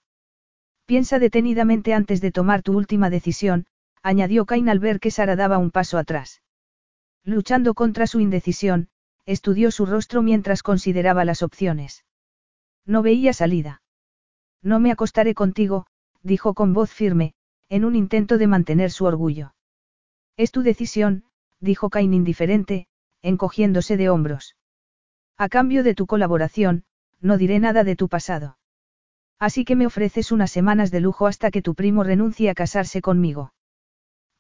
Piensa 0.87 1.19
detenidamente 1.19 1.95
antes 1.95 2.21
de 2.21 2.33
tomar 2.33 2.63
tu 2.63 2.77
última 2.77 3.09
decisión, 3.09 3.67
añadió 4.03 4.45
Cain 4.45 4.69
al 4.69 4.81
ver 4.81 5.01
que 5.01 5.11
Sara 5.11 5.37
daba 5.37 5.59
un 5.59 5.71
paso 5.71 5.97
atrás. 5.97 6.43
Luchando 7.25 7.73
contra 7.73 8.07
su 8.07 8.21
indecisión, 8.21 8.89
estudió 9.25 9.71
su 9.71 9.87
rostro 9.87 10.21
mientras 10.21 10.63
consideraba 10.63 11.25
las 11.25 11.43
opciones. 11.43 12.05
No 12.87 13.03
veía 13.03 13.33
salida. 13.33 13.83
No 14.63 14.81
me 14.81 14.91
acostaré 14.91 15.35
contigo, 15.35 15.87
dijo 16.23 16.55
con 16.55 16.73
voz 16.73 16.91
firme, 16.91 17.35
en 17.69 17.85
un 17.85 17.97
intento 17.97 18.39
de 18.39 18.47
mantener 18.47 18.91
su 18.91 19.05
orgullo. 19.05 19.55
Es 20.37 20.51
tu 20.51 20.63
decisión, 20.63 21.25
dijo 21.61 21.91
Cain 21.91 22.13
indiferente, 22.13 22.87
encogiéndose 23.23 23.97
de 23.97 24.11
hombros. 24.11 24.57
A 25.37 25.49
cambio 25.49 25.83
de 25.83 25.95
tu 25.95 26.07
colaboración, 26.07 26.85
no 27.21 27.39
diré 27.39 27.59
nada 27.59 27.85
de 27.85 27.97
tu 27.97 28.09
pasado. 28.09 28.59
Así 29.39 29.65
que 29.65 29.77
me 29.77 29.87
ofreces 29.87 30.31
unas 30.31 30.51
semanas 30.51 30.91
de 30.91 31.01
lujo 31.01 31.27
hasta 31.27 31.51
que 31.51 31.63
tu 31.63 31.75
primo 31.75 32.05
renuncie 32.05 32.51
a 32.51 32.55
casarse 32.55 33.01
conmigo. 33.01 33.53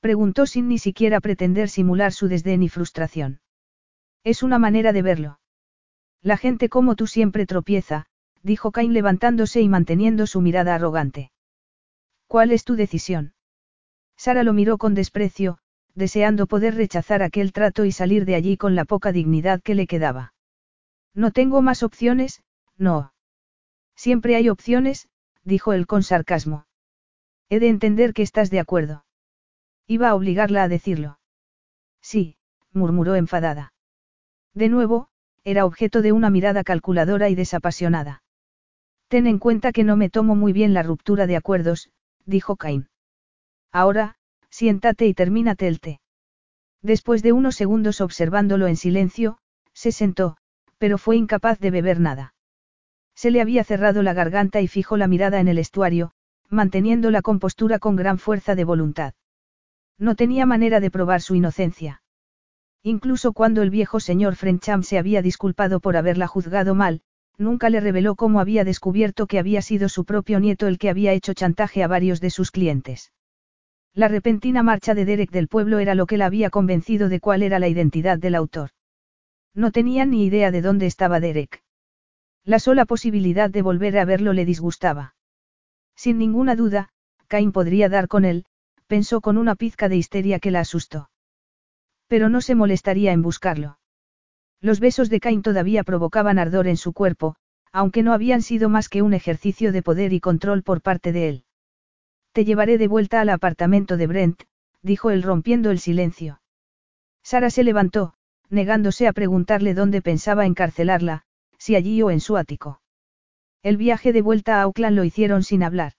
Preguntó 0.00 0.46
sin 0.46 0.68
ni 0.68 0.78
siquiera 0.78 1.20
pretender 1.20 1.68
simular 1.68 2.12
su 2.12 2.28
desdén 2.28 2.62
y 2.62 2.68
frustración. 2.68 3.40
Es 4.22 4.42
una 4.42 4.58
manera 4.58 4.92
de 4.92 5.02
verlo. 5.02 5.40
La 6.22 6.36
gente 6.36 6.68
como 6.68 6.94
tú 6.94 7.06
siempre 7.06 7.46
tropieza, 7.46 8.06
dijo 8.44 8.70
Cain 8.70 8.92
levantándose 8.92 9.62
y 9.62 9.68
manteniendo 9.68 10.28
su 10.28 10.40
mirada 10.40 10.74
arrogante. 10.74 11.32
¿Cuál 12.28 12.52
es 12.52 12.64
tu 12.64 12.76
decisión? 12.76 13.34
Sara 14.16 14.44
lo 14.44 14.52
miró 14.52 14.78
con 14.78 14.94
desprecio, 14.94 15.58
deseando 15.94 16.46
poder 16.46 16.74
rechazar 16.74 17.22
aquel 17.22 17.52
trato 17.52 17.84
y 17.84 17.92
salir 17.92 18.24
de 18.26 18.34
allí 18.34 18.56
con 18.56 18.74
la 18.74 18.84
poca 18.84 19.12
dignidad 19.12 19.62
que 19.62 19.74
le 19.74 19.86
quedaba. 19.86 20.34
No 21.14 21.30
tengo 21.30 21.62
más 21.62 21.82
opciones, 21.82 22.42
no. 22.76 23.12
Siempre 23.96 24.36
hay 24.36 24.48
opciones, 24.48 25.08
dijo 25.42 25.72
él 25.72 25.86
con 25.86 26.02
sarcasmo. 26.02 26.66
He 27.48 27.60
de 27.60 27.68
entender 27.68 28.12
que 28.12 28.22
estás 28.22 28.50
de 28.50 28.60
acuerdo. 28.60 29.04
Iba 29.86 30.10
a 30.10 30.14
obligarla 30.14 30.64
a 30.64 30.68
decirlo. 30.68 31.18
Sí, 32.02 32.36
murmuró 32.72 33.14
enfadada. 33.14 33.72
De 34.52 34.68
nuevo, 34.68 35.08
era 35.44 35.64
objeto 35.64 36.02
de 36.02 36.12
una 36.12 36.30
mirada 36.30 36.64
calculadora 36.64 37.28
y 37.28 37.34
desapasionada. 37.34 38.23
Ten 39.14 39.28
en 39.28 39.38
cuenta 39.38 39.70
que 39.70 39.84
no 39.84 39.94
me 39.96 40.10
tomo 40.10 40.34
muy 40.34 40.52
bien 40.52 40.74
la 40.74 40.82
ruptura 40.82 41.28
de 41.28 41.36
acuerdos, 41.36 41.88
dijo 42.26 42.56
Cain. 42.56 42.88
Ahora, 43.70 44.16
siéntate 44.50 45.06
y 45.06 45.14
termínate 45.14 45.68
el 45.68 45.78
té. 45.78 46.00
Después 46.82 47.22
de 47.22 47.30
unos 47.30 47.54
segundos 47.54 48.00
observándolo 48.00 48.66
en 48.66 48.74
silencio, 48.74 49.38
se 49.72 49.92
sentó, 49.92 50.36
pero 50.78 50.98
fue 50.98 51.16
incapaz 51.16 51.60
de 51.60 51.70
beber 51.70 52.00
nada. 52.00 52.34
Se 53.14 53.30
le 53.30 53.40
había 53.40 53.62
cerrado 53.62 54.02
la 54.02 54.14
garganta 54.14 54.60
y 54.60 54.66
fijó 54.66 54.96
la 54.96 55.06
mirada 55.06 55.38
en 55.38 55.46
el 55.46 55.58
estuario, 55.58 56.10
manteniendo 56.48 57.12
la 57.12 57.22
compostura 57.22 57.78
con 57.78 57.94
gran 57.94 58.18
fuerza 58.18 58.56
de 58.56 58.64
voluntad. 58.64 59.14
No 59.96 60.16
tenía 60.16 60.44
manera 60.44 60.80
de 60.80 60.90
probar 60.90 61.20
su 61.20 61.36
inocencia. 61.36 62.02
Incluso 62.82 63.32
cuando 63.32 63.62
el 63.62 63.70
viejo 63.70 64.00
señor 64.00 64.34
Frencham 64.34 64.82
se 64.82 64.98
había 64.98 65.22
disculpado 65.22 65.78
por 65.78 65.96
haberla 65.96 66.26
juzgado 66.26 66.74
mal, 66.74 67.02
nunca 67.38 67.70
le 67.70 67.80
reveló 67.80 68.14
cómo 68.14 68.40
había 68.40 68.64
descubierto 68.64 69.26
que 69.26 69.38
había 69.38 69.62
sido 69.62 69.88
su 69.88 70.04
propio 70.04 70.40
nieto 70.40 70.66
el 70.66 70.78
que 70.78 70.90
había 70.90 71.12
hecho 71.12 71.34
chantaje 71.34 71.82
a 71.82 71.88
varios 71.88 72.20
de 72.20 72.30
sus 72.30 72.50
clientes. 72.50 73.12
La 73.94 74.08
repentina 74.08 74.62
marcha 74.62 74.94
de 74.94 75.04
Derek 75.04 75.30
del 75.30 75.48
pueblo 75.48 75.78
era 75.78 75.94
lo 75.94 76.06
que 76.06 76.16
la 76.16 76.26
había 76.26 76.50
convencido 76.50 77.08
de 77.08 77.20
cuál 77.20 77.42
era 77.42 77.58
la 77.58 77.68
identidad 77.68 78.18
del 78.18 78.34
autor. 78.34 78.70
No 79.54 79.70
tenía 79.70 80.04
ni 80.04 80.24
idea 80.24 80.50
de 80.50 80.62
dónde 80.62 80.86
estaba 80.86 81.20
Derek. 81.20 81.62
La 82.44 82.58
sola 82.58 82.84
posibilidad 82.84 83.50
de 83.50 83.62
volver 83.62 83.96
a 83.98 84.04
verlo 84.04 84.32
le 84.32 84.44
disgustaba. 84.44 85.14
Sin 85.96 86.18
ninguna 86.18 86.56
duda, 86.56 86.90
Cain 87.28 87.52
podría 87.52 87.88
dar 87.88 88.08
con 88.08 88.24
él, 88.24 88.44
pensó 88.86 89.20
con 89.20 89.38
una 89.38 89.54
pizca 89.54 89.88
de 89.88 89.96
histeria 89.96 90.40
que 90.40 90.50
la 90.50 90.60
asustó. 90.60 91.08
Pero 92.08 92.28
no 92.28 92.40
se 92.40 92.54
molestaría 92.54 93.12
en 93.12 93.22
buscarlo. 93.22 93.78
Los 94.64 94.80
besos 94.80 95.10
de 95.10 95.20
Cain 95.20 95.42
todavía 95.42 95.84
provocaban 95.84 96.38
ardor 96.38 96.68
en 96.68 96.78
su 96.78 96.94
cuerpo, 96.94 97.36
aunque 97.70 98.02
no 98.02 98.14
habían 98.14 98.40
sido 98.40 98.70
más 98.70 98.88
que 98.88 99.02
un 99.02 99.12
ejercicio 99.12 99.72
de 99.72 99.82
poder 99.82 100.14
y 100.14 100.20
control 100.20 100.62
por 100.62 100.80
parte 100.80 101.12
de 101.12 101.28
él. 101.28 101.44
Te 102.32 102.46
llevaré 102.46 102.78
de 102.78 102.88
vuelta 102.88 103.20
al 103.20 103.28
apartamento 103.28 103.98
de 103.98 104.06
Brent, 104.06 104.42
dijo 104.80 105.10
él 105.10 105.22
rompiendo 105.22 105.70
el 105.70 105.80
silencio. 105.80 106.40
Sara 107.22 107.50
se 107.50 107.62
levantó, 107.62 108.14
negándose 108.48 109.06
a 109.06 109.12
preguntarle 109.12 109.74
dónde 109.74 110.00
pensaba 110.00 110.46
encarcelarla, 110.46 111.24
si 111.58 111.76
allí 111.76 112.00
o 112.00 112.10
en 112.10 112.20
su 112.20 112.38
ático. 112.38 112.80
El 113.62 113.76
viaje 113.76 114.14
de 114.14 114.22
vuelta 114.22 114.60
a 114.60 114.62
Auckland 114.62 114.96
lo 114.96 115.04
hicieron 115.04 115.42
sin 115.42 115.62
hablar. 115.62 115.92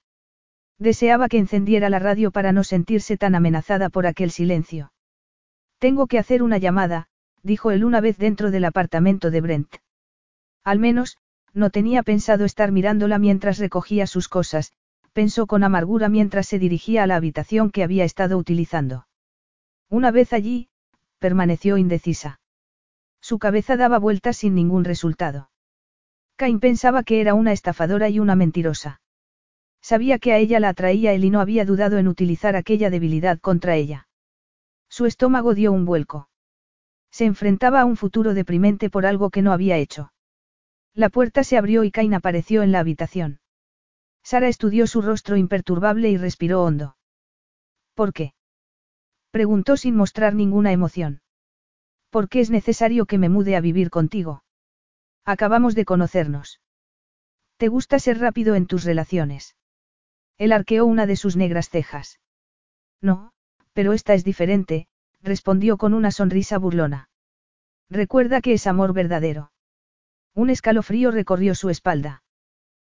Deseaba 0.80 1.30
que 1.30 1.38
encendiera 1.38 1.92
la 1.92 2.00
radio 2.00 2.32
para 2.32 2.52
no 2.52 2.64
sentirse 2.64 3.16
tan 3.16 3.36
amenazada 3.36 3.90
por 3.90 4.08
aquel 4.08 4.32
silencio. 4.32 4.92
Tengo 5.78 6.08
que 6.08 6.18
hacer 6.18 6.42
una 6.42 6.58
llamada, 6.58 7.10
dijo 7.45 7.69
él 7.69 7.85
una 7.85 8.01
vez 8.01 8.17
dentro 8.17 8.49
del 8.49 8.65
apartamento 8.65 9.30
de 9.30 9.39
Brent. 9.39 9.76
Al 10.63 10.80
menos, 10.80 11.17
no 11.53 11.69
tenía 11.69 12.01
pensado 12.01 12.43
estar 12.43 12.72
mirándola 12.72 13.19
mientras 13.19 13.59
recogía 13.59 14.07
sus 14.07 14.27
cosas, 14.27 14.73
pensó 15.13 15.45
con 15.45 15.63
amargura 15.63 16.09
mientras 16.09 16.47
se 16.47 16.57
dirigía 16.57 17.03
a 17.03 17.07
la 17.07 17.15
habitación 17.15 17.69
que 17.69 17.84
había 17.84 18.03
estado 18.03 18.38
utilizando. 18.38 19.07
Una 19.89 20.09
vez 20.09 20.34
allí, 20.34 20.69
permaneció 21.19 21.77
indecisa. 21.77 22.39
Su 23.22 23.38
cabeza 23.38 23.77
daba 23.77 23.99
vueltas 23.99 24.38
sin 24.38 24.55
ningún 24.55 24.84
resultado. 24.84 25.51
Cain 26.38 26.59
pensaba 26.59 27.03
que 27.03 27.22
era 27.22 27.35
una 27.35 27.53
estafadora 27.53 28.09
y 28.09 28.19
una 28.19 28.35
mentirosa. 28.35 29.01
Sabía 29.81 30.17
que 30.17 30.34
a 30.34 30.38
ella 30.39 30.59
la 30.59 30.69
atraía 30.69 31.13
él 31.13 31.23
y 31.23 31.30
no 31.30 31.41
había 31.41 31.63
dudado 31.63 31.99
en 31.99 32.07
utilizar 32.07 32.55
aquella 32.55 32.89
debilidad 32.89 33.39
contra 33.39 33.76
ella. 33.76 34.07
Su 34.89 35.05
estómago 35.05 35.53
dio 35.53 35.72
un 35.72 35.85
vuelco. 35.85 36.27
Se 37.16 37.24
enfrentaba 37.24 37.80
a 37.80 37.86
un 37.86 37.96
futuro 37.96 38.34
deprimente 38.34 38.90
por 38.90 39.06
algo 39.06 39.30
que 39.30 39.42
no 39.42 39.54
había 39.54 39.78
hecho. 39.78 40.12
La 40.94 41.08
puerta 41.08 41.46
se 41.46 41.58
abrió 41.58 41.86
y 41.86 41.90
Cain 41.90 42.14
apareció 42.14 42.62
en 42.62 42.74
la 42.74 42.80
habitación. 42.80 43.40
Sara 44.22 44.50
estudió 44.50 44.86
su 44.86 45.02
rostro 45.02 45.38
imperturbable 45.38 46.10
y 46.10 46.18
respiró 46.18 46.62
hondo. 46.62 46.98
¿Por 47.94 48.12
qué? 48.12 48.34
Preguntó 49.32 49.78
sin 49.78 49.96
mostrar 49.96 50.36
ninguna 50.36 50.74
emoción. 50.74 51.22
¿Por 52.10 52.28
qué 52.28 52.42
es 52.42 52.50
necesario 52.50 53.06
que 53.06 53.18
me 53.18 53.30
mude 53.30 53.56
a 53.56 53.62
vivir 53.62 53.92
contigo? 53.92 54.44
Acabamos 55.24 55.74
de 55.74 55.86
conocernos. 55.86 56.60
¿Te 57.56 57.70
gusta 57.70 57.98
ser 57.98 58.20
rápido 58.20 58.56
en 58.56 58.68
tus 58.68 58.84
relaciones? 58.84 59.56
Él 60.38 60.52
arqueó 60.52 60.86
una 60.86 61.06
de 61.06 61.16
sus 61.16 61.38
negras 61.38 61.70
cejas. 61.70 62.20
No, 63.00 63.32
pero 63.72 63.94
esta 63.94 64.16
es 64.16 64.26
diferente, 64.26 64.90
respondió 65.26 65.77
con 65.77 65.93
una 65.93 66.11
sonrisa 66.11 66.57
burlona. 66.57 67.10
Recuerda 67.89 68.41
que 68.41 68.53
es 68.53 68.68
amor 68.68 68.93
verdadero. 68.93 69.52
Un 70.34 70.49
escalofrío 70.49 71.11
recorrió 71.11 71.56
su 71.56 71.69
espalda. 71.69 72.23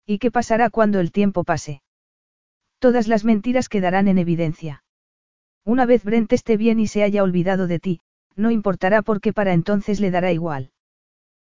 ¿Y 0.05 0.19
qué 0.19 0.31
pasará 0.31 0.69
cuando 0.69 0.99
el 0.99 1.11
tiempo 1.11 1.43
pase? 1.43 1.81
Todas 2.79 3.07
las 3.07 3.23
mentiras 3.23 3.69
quedarán 3.69 4.07
en 4.07 4.17
evidencia. 4.17 4.83
Una 5.65 5.85
vez 5.85 6.03
Brent 6.03 6.31
esté 6.33 6.57
bien 6.57 6.79
y 6.79 6.87
se 6.87 7.03
haya 7.03 7.23
olvidado 7.23 7.67
de 7.67 7.79
ti, 7.79 8.01
no 8.35 8.51
importará 8.51 9.01
porque 9.01 9.33
para 9.33 9.53
entonces 9.53 9.99
le 9.99 10.11
dará 10.11 10.31
igual. 10.31 10.71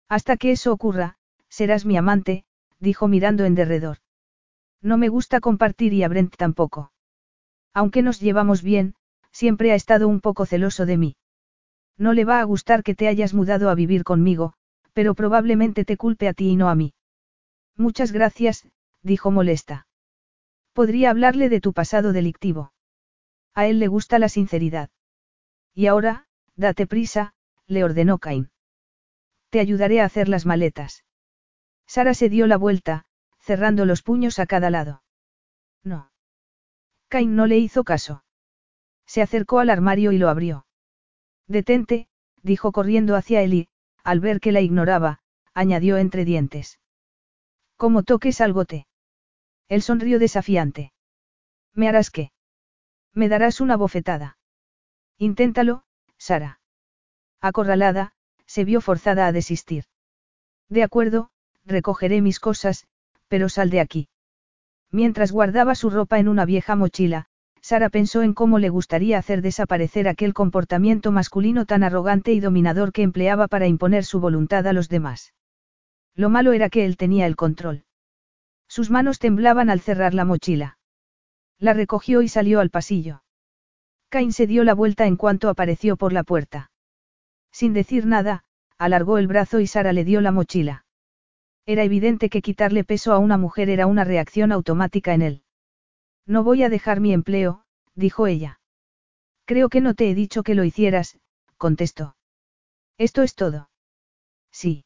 Hasta 0.10 0.38
que 0.38 0.52
eso 0.52 0.74
ocurra, 0.74 1.18
serás 1.50 1.86
mi 1.86 1.98
amante, 1.98 2.44
dijo 2.80 3.08
mirando 3.08 3.46
en 3.46 3.56
derredor. 3.56 3.98
No 4.82 4.98
me 4.98 5.10
gusta 5.10 5.40
compartir 5.40 5.94
y 5.94 6.04
a 6.04 6.08
Brent 6.08 6.36
tampoco. 6.36 6.92
Aunque 7.74 8.02
nos 8.02 8.20
llevamos 8.20 8.62
bien, 8.62 8.96
siempre 9.32 9.72
ha 9.72 9.76
estado 9.76 10.08
un 10.08 10.22
poco 10.22 10.46
celoso 10.46 10.86
de 10.86 10.98
mí. 10.98 11.16
No 11.98 12.14
le 12.14 12.26
va 12.26 12.40
a 12.40 12.44
gustar 12.44 12.84
que 12.84 12.96
te 12.96 13.08
hayas 13.08 13.34
mudado 13.34 13.70
a 13.70 13.76
vivir 13.76 14.04
conmigo, 14.04 14.54
pero 14.94 15.16
probablemente 15.16 15.86
te 15.86 15.98
culpe 15.98 16.28
a 16.28 16.34
ti 16.34 16.50
y 16.50 16.56
no 16.56 16.70
a 16.70 16.76
mí. 16.76 16.94
Muchas 17.76 18.12
gracias, 18.12 18.68
dijo 19.02 19.32
molesta. 19.32 19.88
Podría 20.74 21.10
hablarle 21.10 21.50
de 21.50 21.62
tu 21.62 21.74
pasado 21.74 22.14
delictivo. 22.14 22.74
A 23.54 23.68
él 23.68 23.80
le 23.80 23.88
gusta 23.88 24.20
la 24.20 24.30
sinceridad. 24.30 24.90
Y 25.74 25.88
ahora, 25.88 26.28
date 26.56 26.88
prisa, 26.88 27.34
le 27.68 27.84
ordenó 27.84 28.20
Cain. 28.20 28.52
Te 29.50 29.60
ayudaré 29.60 30.02
a 30.02 30.06
hacer 30.06 30.30
las 30.30 30.46
maletas. 30.46 31.04
Sara 31.86 32.14
se 32.14 32.30
dio 32.30 32.48
la 32.48 32.58
vuelta, 32.58 33.06
cerrando 33.40 33.86
los 33.86 34.02
puños 34.02 34.40
a 34.40 34.46
cada 34.46 34.70
lado. 34.70 35.04
No. 35.84 36.12
Cain 37.10 37.36
no 37.36 37.48
le 37.48 37.58
hizo 37.58 37.84
caso. 37.84 38.24
Se 39.12 39.22
acercó 39.22 39.60
al 39.60 39.70
armario 39.70 40.14
y 40.14 40.18
lo 40.18 40.30
abrió. 40.30 40.66
Detente, 41.46 42.08
dijo 42.44 42.72
corriendo 42.72 43.18
hacia 43.18 43.42
él 43.42 43.54
y, 43.54 43.70
al 44.06 44.22
ver 44.22 44.40
que 44.40 44.54
la 44.54 44.62
ignoraba, 44.62 45.20
añadió 45.54 45.98
entre 45.98 46.24
dientes. 46.24 46.80
Como 47.76 48.04
toques 48.04 48.40
algo 48.40 48.64
te. 48.64 48.88
Él 49.68 49.82
sonrió 49.82 50.18
desafiante. 50.18 50.94
¿Me 51.74 51.90
harás 51.90 52.10
qué? 52.10 52.32
Me 53.12 53.28
darás 53.28 53.60
una 53.60 53.76
bofetada. 53.76 54.38
Inténtalo, 55.18 55.84
Sara. 56.18 56.62
Acorralada, 57.42 58.14
se 58.46 58.64
vio 58.64 58.80
forzada 58.80 59.28
a 59.28 59.34
desistir. 59.34 59.84
De 60.70 60.84
acuerdo, 60.84 61.32
recogeré 61.66 62.22
mis 62.22 62.40
cosas, 62.40 62.88
pero 63.28 63.50
sal 63.50 63.72
de 63.72 63.82
aquí. 63.82 64.08
Mientras 64.90 65.34
guardaba 65.34 65.76
su 65.76 65.90
ropa 65.90 66.18
en 66.18 66.30
una 66.30 66.46
vieja 66.46 66.78
mochila, 66.78 67.28
Sara 67.62 67.90
pensó 67.90 68.24
en 68.24 68.34
cómo 68.34 68.58
le 68.60 68.70
gustaría 68.70 69.18
hacer 69.18 69.42
desaparecer 69.42 70.08
aquel 70.08 70.34
comportamiento 70.34 71.12
masculino 71.12 71.66
tan 71.66 71.84
arrogante 71.84 72.34
y 72.34 72.40
dominador 72.40 72.92
que 72.92 73.04
empleaba 73.04 73.48
para 73.48 73.68
imponer 73.68 74.04
su 74.04 74.20
voluntad 74.20 74.66
a 74.68 74.74
los 74.74 74.90
demás. 74.90 75.34
Lo 76.16 76.30
malo 76.30 76.54
era 76.54 76.70
que 76.70 76.86
él 76.86 76.98
tenía 76.98 77.28
el 77.28 77.36
control. 77.36 77.84
Sus 78.68 78.90
manos 78.90 79.20
temblaban 79.20 79.70
al 79.70 79.80
cerrar 79.80 80.14
la 80.14 80.26
mochila. 80.26 80.80
La 81.60 81.74
recogió 81.74 82.22
y 82.22 82.28
salió 82.28 82.60
al 82.60 82.72
pasillo. 82.72 83.24
Cain 84.10 84.34
se 84.34 84.48
dio 84.48 84.64
la 84.64 84.74
vuelta 84.74 85.06
en 85.06 85.16
cuanto 85.16 85.48
apareció 85.48 85.96
por 85.98 86.14
la 86.14 86.24
puerta. 86.24 86.72
Sin 87.52 87.74
decir 87.74 88.06
nada, 88.06 88.44
alargó 88.78 89.18
el 89.20 89.28
brazo 89.28 89.60
y 89.60 89.68
Sara 89.68 89.94
le 89.94 90.04
dio 90.04 90.20
la 90.22 90.32
mochila. 90.32 90.86
Era 91.66 91.84
evidente 91.84 92.30
que 92.30 92.42
quitarle 92.42 92.84
peso 92.84 93.14
a 93.14 93.20
una 93.20 93.38
mujer 93.38 93.70
era 93.70 93.86
una 93.86 94.04
reacción 94.04 94.52
automática 94.52 95.14
en 95.14 95.22
él. 95.22 95.44
No 96.26 96.44
voy 96.44 96.64
a 96.64 96.70
dejar 96.70 97.00
mi 97.00 97.14
empleo, 97.14 97.64
dijo 97.96 98.28
ella. 98.28 98.60
Creo 99.46 99.70
que 99.70 99.82
no 99.82 99.96
te 99.96 100.10
he 100.10 100.16
dicho 100.16 100.44
que 100.44 100.56
lo 100.56 100.64
hicieras, 100.64 101.18
contestó. 101.58 102.16
Esto 102.98 103.24
es 103.24 103.36
todo. 103.36 103.70
Sí. 104.52 104.86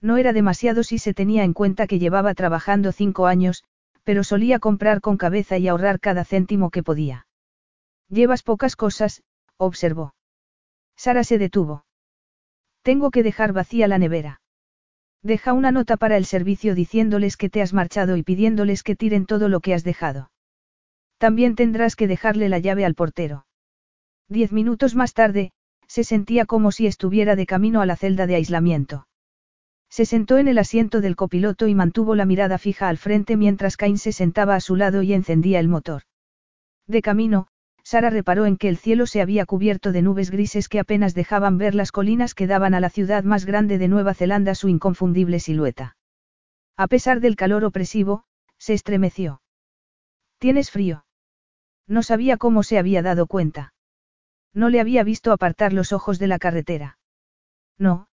No 0.00 0.16
era 0.16 0.32
demasiado 0.32 0.82
si 0.82 0.98
se 0.98 1.14
tenía 1.14 1.44
en 1.44 1.52
cuenta 1.52 1.86
que 1.86 1.98
llevaba 1.98 2.34
trabajando 2.34 2.92
cinco 2.92 3.26
años, 3.26 3.64
pero 4.04 4.24
solía 4.24 4.58
comprar 4.58 5.00
con 5.00 5.16
cabeza 5.16 5.58
y 5.58 5.68
ahorrar 5.68 6.00
cada 6.00 6.24
céntimo 6.24 6.70
que 6.70 6.82
podía. 6.82 7.26
Llevas 8.08 8.42
pocas 8.42 8.76
cosas, 8.76 9.22
observó. 9.56 10.14
Sara 10.96 11.24
se 11.24 11.38
detuvo. 11.38 11.84
Tengo 12.82 13.10
que 13.10 13.22
dejar 13.22 13.52
vacía 13.52 13.88
la 13.88 13.98
nevera. 13.98 14.40
Deja 15.22 15.52
una 15.52 15.72
nota 15.72 15.96
para 15.96 16.16
el 16.16 16.24
servicio 16.24 16.74
diciéndoles 16.74 17.36
que 17.36 17.50
te 17.50 17.62
has 17.62 17.72
marchado 17.72 18.16
y 18.16 18.22
pidiéndoles 18.22 18.84
que 18.84 18.94
tiren 18.94 19.26
todo 19.26 19.48
lo 19.48 19.60
que 19.60 19.74
has 19.74 19.82
dejado. 19.82 20.30
También 21.18 21.54
tendrás 21.54 21.96
que 21.96 22.06
dejarle 22.06 22.48
la 22.48 22.58
llave 22.58 22.84
al 22.84 22.94
portero. 22.94 23.46
Diez 24.28 24.52
minutos 24.52 24.94
más 24.94 25.14
tarde, 25.14 25.52
se 25.86 26.04
sentía 26.04 26.46
como 26.46 26.72
si 26.72 26.86
estuviera 26.86 27.36
de 27.36 27.46
camino 27.46 27.80
a 27.80 27.86
la 27.86 27.96
celda 27.96 28.26
de 28.26 28.34
aislamiento. 28.34 29.06
Se 29.88 30.04
sentó 30.04 30.36
en 30.38 30.48
el 30.48 30.58
asiento 30.58 31.00
del 31.00 31.16
copiloto 31.16 31.68
y 31.68 31.74
mantuvo 31.74 32.14
la 32.16 32.26
mirada 32.26 32.58
fija 32.58 32.88
al 32.88 32.98
frente 32.98 33.36
mientras 33.36 33.76
Cain 33.76 33.98
se 33.98 34.12
sentaba 34.12 34.54
a 34.54 34.60
su 34.60 34.76
lado 34.76 35.02
y 35.02 35.12
encendía 35.12 35.60
el 35.60 35.68
motor. 35.68 36.02
De 36.86 37.02
camino, 37.02 37.46
Sara 37.82 38.10
reparó 38.10 38.46
en 38.46 38.56
que 38.56 38.68
el 38.68 38.76
cielo 38.76 39.06
se 39.06 39.22
había 39.22 39.46
cubierto 39.46 39.92
de 39.92 40.02
nubes 40.02 40.30
grises 40.30 40.68
que 40.68 40.80
apenas 40.80 41.14
dejaban 41.14 41.56
ver 41.56 41.74
las 41.74 41.92
colinas 41.92 42.34
que 42.34 42.48
daban 42.48 42.74
a 42.74 42.80
la 42.80 42.90
ciudad 42.90 43.22
más 43.22 43.46
grande 43.46 43.78
de 43.78 43.86
Nueva 43.86 44.12
Zelanda 44.12 44.56
su 44.56 44.68
inconfundible 44.68 45.38
silueta. 45.38 45.96
A 46.76 46.88
pesar 46.88 47.20
del 47.20 47.36
calor 47.36 47.64
opresivo, 47.64 48.24
se 48.58 48.74
estremeció. 48.74 49.40
¿Tienes 50.38 50.70
frío? 50.70 51.05
No 51.86 52.02
sabía 52.02 52.36
cómo 52.36 52.62
se 52.62 52.78
había 52.78 53.02
dado 53.02 53.26
cuenta. 53.26 53.72
No 54.52 54.70
le 54.70 54.80
había 54.80 55.04
visto 55.04 55.32
apartar 55.32 55.72
los 55.72 55.92
ojos 55.92 56.18
de 56.18 56.26
la 56.26 56.38
carretera. 56.38 56.98
No, 57.78 58.08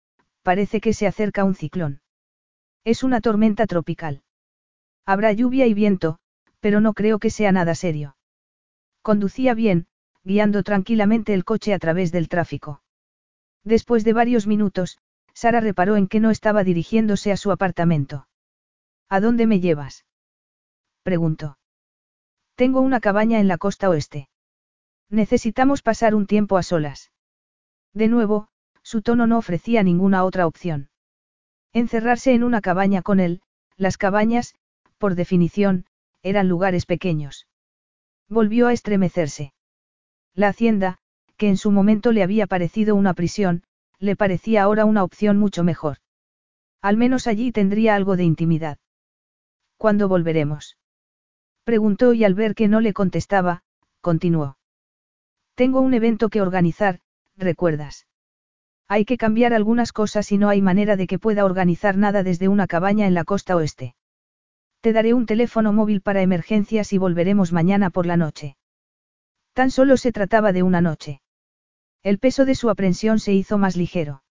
parece 0.43 0.81
que 0.81 0.93
se 0.93 1.07
acerca 1.07 1.45
un 1.45 1.55
ciclón. 1.55 2.01
Es 2.85 3.03
una 3.03 3.21
tormenta 3.21 3.67
tropical. 3.67 4.23
Habrá 5.05 5.33
lluvia 5.33 5.67
y 5.67 5.75
viento, 5.75 6.19
pero 6.61 6.81
no 6.81 6.95
creo 6.95 7.19
que 7.19 7.31
sea 7.31 7.53
nada 7.53 7.75
serio. 7.75 8.17
Conducía 9.03 9.55
bien, 9.55 9.87
guiando 10.25 10.63
tranquilamente 10.63 11.35
el 11.35 11.45
coche 11.45 11.75
a 11.75 11.79
través 11.79 12.13
del 12.13 12.29
tráfico. 12.29 12.83
Después 13.65 14.05
de 14.05 14.13
varios 14.13 14.47
minutos, 14.47 14.99
Sara 15.35 15.61
reparó 15.61 15.97
en 15.97 16.09
que 16.09 16.21
no 16.21 16.31
estaba 16.31 16.65
dirigiéndose 16.65 17.33
a 17.33 17.37
su 17.37 17.53
apartamento. 17.53 18.27
¿A 19.09 19.21
dónde 19.21 19.47
me 19.47 19.61
llevas? 19.61 20.07
preguntó. 21.03 21.60
Tengo 22.61 22.83
una 22.83 23.01
cabaña 23.01 23.41
en 23.41 23.49
la 23.49 23.57
costa 23.57 23.89
oeste. 23.89 24.29
Necesitamos 25.09 25.81
pasar 25.81 26.15
un 26.15 26.27
tiempo 26.27 26.59
a 26.59 26.63
solas. 26.63 27.11
De 27.95 28.07
nuevo, 28.07 28.49
su 28.83 29.01
tono 29.01 29.27
no 29.27 29.39
ofrecía 29.39 29.83
ninguna 29.83 30.25
otra 30.25 30.47
opción. 30.47 30.91
Encerrarse 31.73 32.35
en 32.35 32.45
una 32.45 32.61
cabaña 32.61 33.01
con 33.01 33.19
él, 33.19 33.41
las 33.79 33.97
cabañas, 33.97 34.55
por 34.99 35.15
definición, 35.15 35.87
eran 36.23 36.51
lugares 36.51 36.85
pequeños. 36.85 37.47
Volvió 38.29 38.67
a 38.67 38.75
estremecerse. 38.75 39.55
La 40.35 40.49
hacienda, 40.49 40.99
que 41.39 41.49
en 41.49 41.57
su 41.57 41.71
momento 41.71 42.13
le 42.13 42.23
había 42.23 42.47
parecido 42.47 42.95
una 42.95 43.15
prisión, 43.15 43.63
le 43.99 44.17
parecía 44.17 44.65
ahora 44.65 44.85
una 44.85 45.03
opción 45.03 45.39
mucho 45.39 45.65
mejor. 45.65 45.97
Al 46.83 46.99
menos 46.99 47.27
allí 47.27 47.53
tendría 47.53 47.95
algo 47.95 48.19
de 48.19 48.25
intimidad. 48.25 48.77
¿Cuándo 49.79 50.09
volveremos? 50.09 50.77
Preguntó 51.71 52.15
y 52.15 52.25
al 52.25 52.35
ver 52.35 52.57
que 52.57 52.67
no 52.67 52.81
le 52.81 52.93
contestaba, 52.93 53.63
continuó. 54.01 54.59
Tengo 55.55 55.81
un 55.81 55.95
evento 55.95 56.29
que 56.29 56.43
organizar, 56.43 56.99
¿recuerdas? 57.37 58.09
Hay 58.89 59.05
que 59.05 59.17
cambiar 59.17 59.55
algunas 59.55 59.93
cosas 59.93 60.33
y 60.33 60.37
no 60.37 60.49
hay 60.49 60.63
manera 60.63 60.97
de 60.97 61.07
que 61.07 61.21
pueda 61.21 61.45
organizar 61.45 61.97
nada 61.97 62.25
desde 62.25 62.49
una 62.49 62.67
cabaña 62.67 63.07
en 63.07 63.15
la 63.15 63.23
costa 63.23 63.55
oeste. 63.55 63.95
Te 64.81 64.93
daré 64.93 65.15
un 65.15 65.27
teléfono 65.27 65.73
móvil 65.73 66.01
para 66.01 66.23
emergencias 66.23 66.93
y 66.93 66.99
volveremos 66.99 67.53
mañana 67.53 67.91
por 67.91 68.05
la 68.05 68.17
noche. 68.17 68.57
Tan 69.53 69.71
solo 69.71 69.97
se 69.97 70.11
trataba 70.11 70.53
de 70.53 70.65
una 70.65 70.81
noche. 70.81 71.21
El 72.03 72.19
peso 72.19 72.47
de 72.47 72.57
su 72.57 72.69
aprensión 72.69 73.21
se 73.21 73.33
hizo 73.33 73.59
más 73.59 73.77
ligero. 73.77 74.25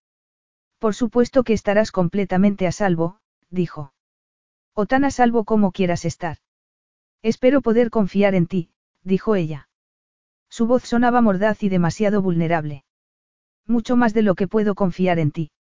Por 0.77 0.93
supuesto 0.93 1.45
que 1.45 1.53
estarás 1.53 1.93
completamente 1.93 2.67
a 2.67 2.73
salvo, 2.73 3.21
dijo. 3.49 3.93
O 4.73 4.87
tan 4.87 5.05
a 5.05 5.09
salvo 5.09 5.45
como 5.45 5.71
quieras 5.71 6.03
estar. 6.03 6.39
Espero 7.21 7.61
poder 7.61 7.89
confiar 7.89 8.35
en 8.35 8.47
ti, 8.47 8.69
dijo 9.03 9.35
ella. 9.35 9.67
Su 10.49 10.67
voz 10.67 10.83
sonaba 10.83 11.21
mordaz 11.21 11.63
y 11.63 11.69
demasiado 11.69 12.21
vulnerable. 12.21 12.83
Mucho 13.67 13.95
más 13.95 14.13
de 14.13 14.21
lo 14.21 14.35
que 14.35 14.47
puedo 14.47 14.73
confiar 14.73 15.19
en 15.19 15.31
ti. 15.31 15.51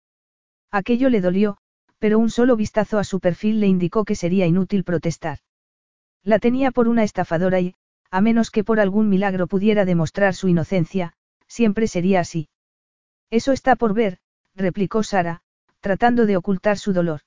Aquello 0.71 1.11
le 1.11 1.21
dolió, 1.21 1.59
pero 1.99 2.19
un 2.19 2.31
solo 2.31 2.57
vistazo 2.57 2.99
a 2.99 3.05
su 3.05 3.21
perfil 3.21 3.61
le 3.61 3.67
indicó 3.67 4.05
que 4.05 4.15
sería 4.15 4.47
inútil 4.47 4.85
protestar. 4.85 5.39
La 6.23 6.39
tenía 6.39 6.71
por 6.71 6.89
una 6.89 7.05
estafadora 7.05 7.61
y, 7.61 7.75
a 8.11 8.21
menos 8.21 8.51
que 8.51 8.65
por 8.65 8.81
algún 8.81 9.09
milagro 9.09 9.47
pudiera 9.47 9.85
demostrar 9.85 10.35
su 10.35 10.49
inocencia, 10.49 11.15
siempre 11.47 11.87
sería 11.87 12.21
así. 12.21 12.49
Eso 13.31 13.53
está 13.53 13.77
por 13.77 13.95
ver, 13.95 14.19
replicó 14.55 15.03
Sara, 15.03 15.43
tratando 15.81 16.27
de 16.27 16.37
ocultar 16.37 16.79
su 16.79 16.93
dolor. 16.93 17.21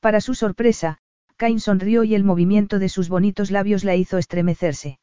Para 0.00 0.20
su 0.20 0.34
sorpresa, 0.34 0.98
Cain 1.38 1.60
sonrió 1.60 2.02
y 2.02 2.16
el 2.16 2.24
movimiento 2.24 2.80
de 2.80 2.88
sus 2.88 3.08
bonitos 3.08 3.52
labios 3.52 3.84
la 3.84 3.94
hizo 3.94 4.18
estremecerse. 4.18 4.98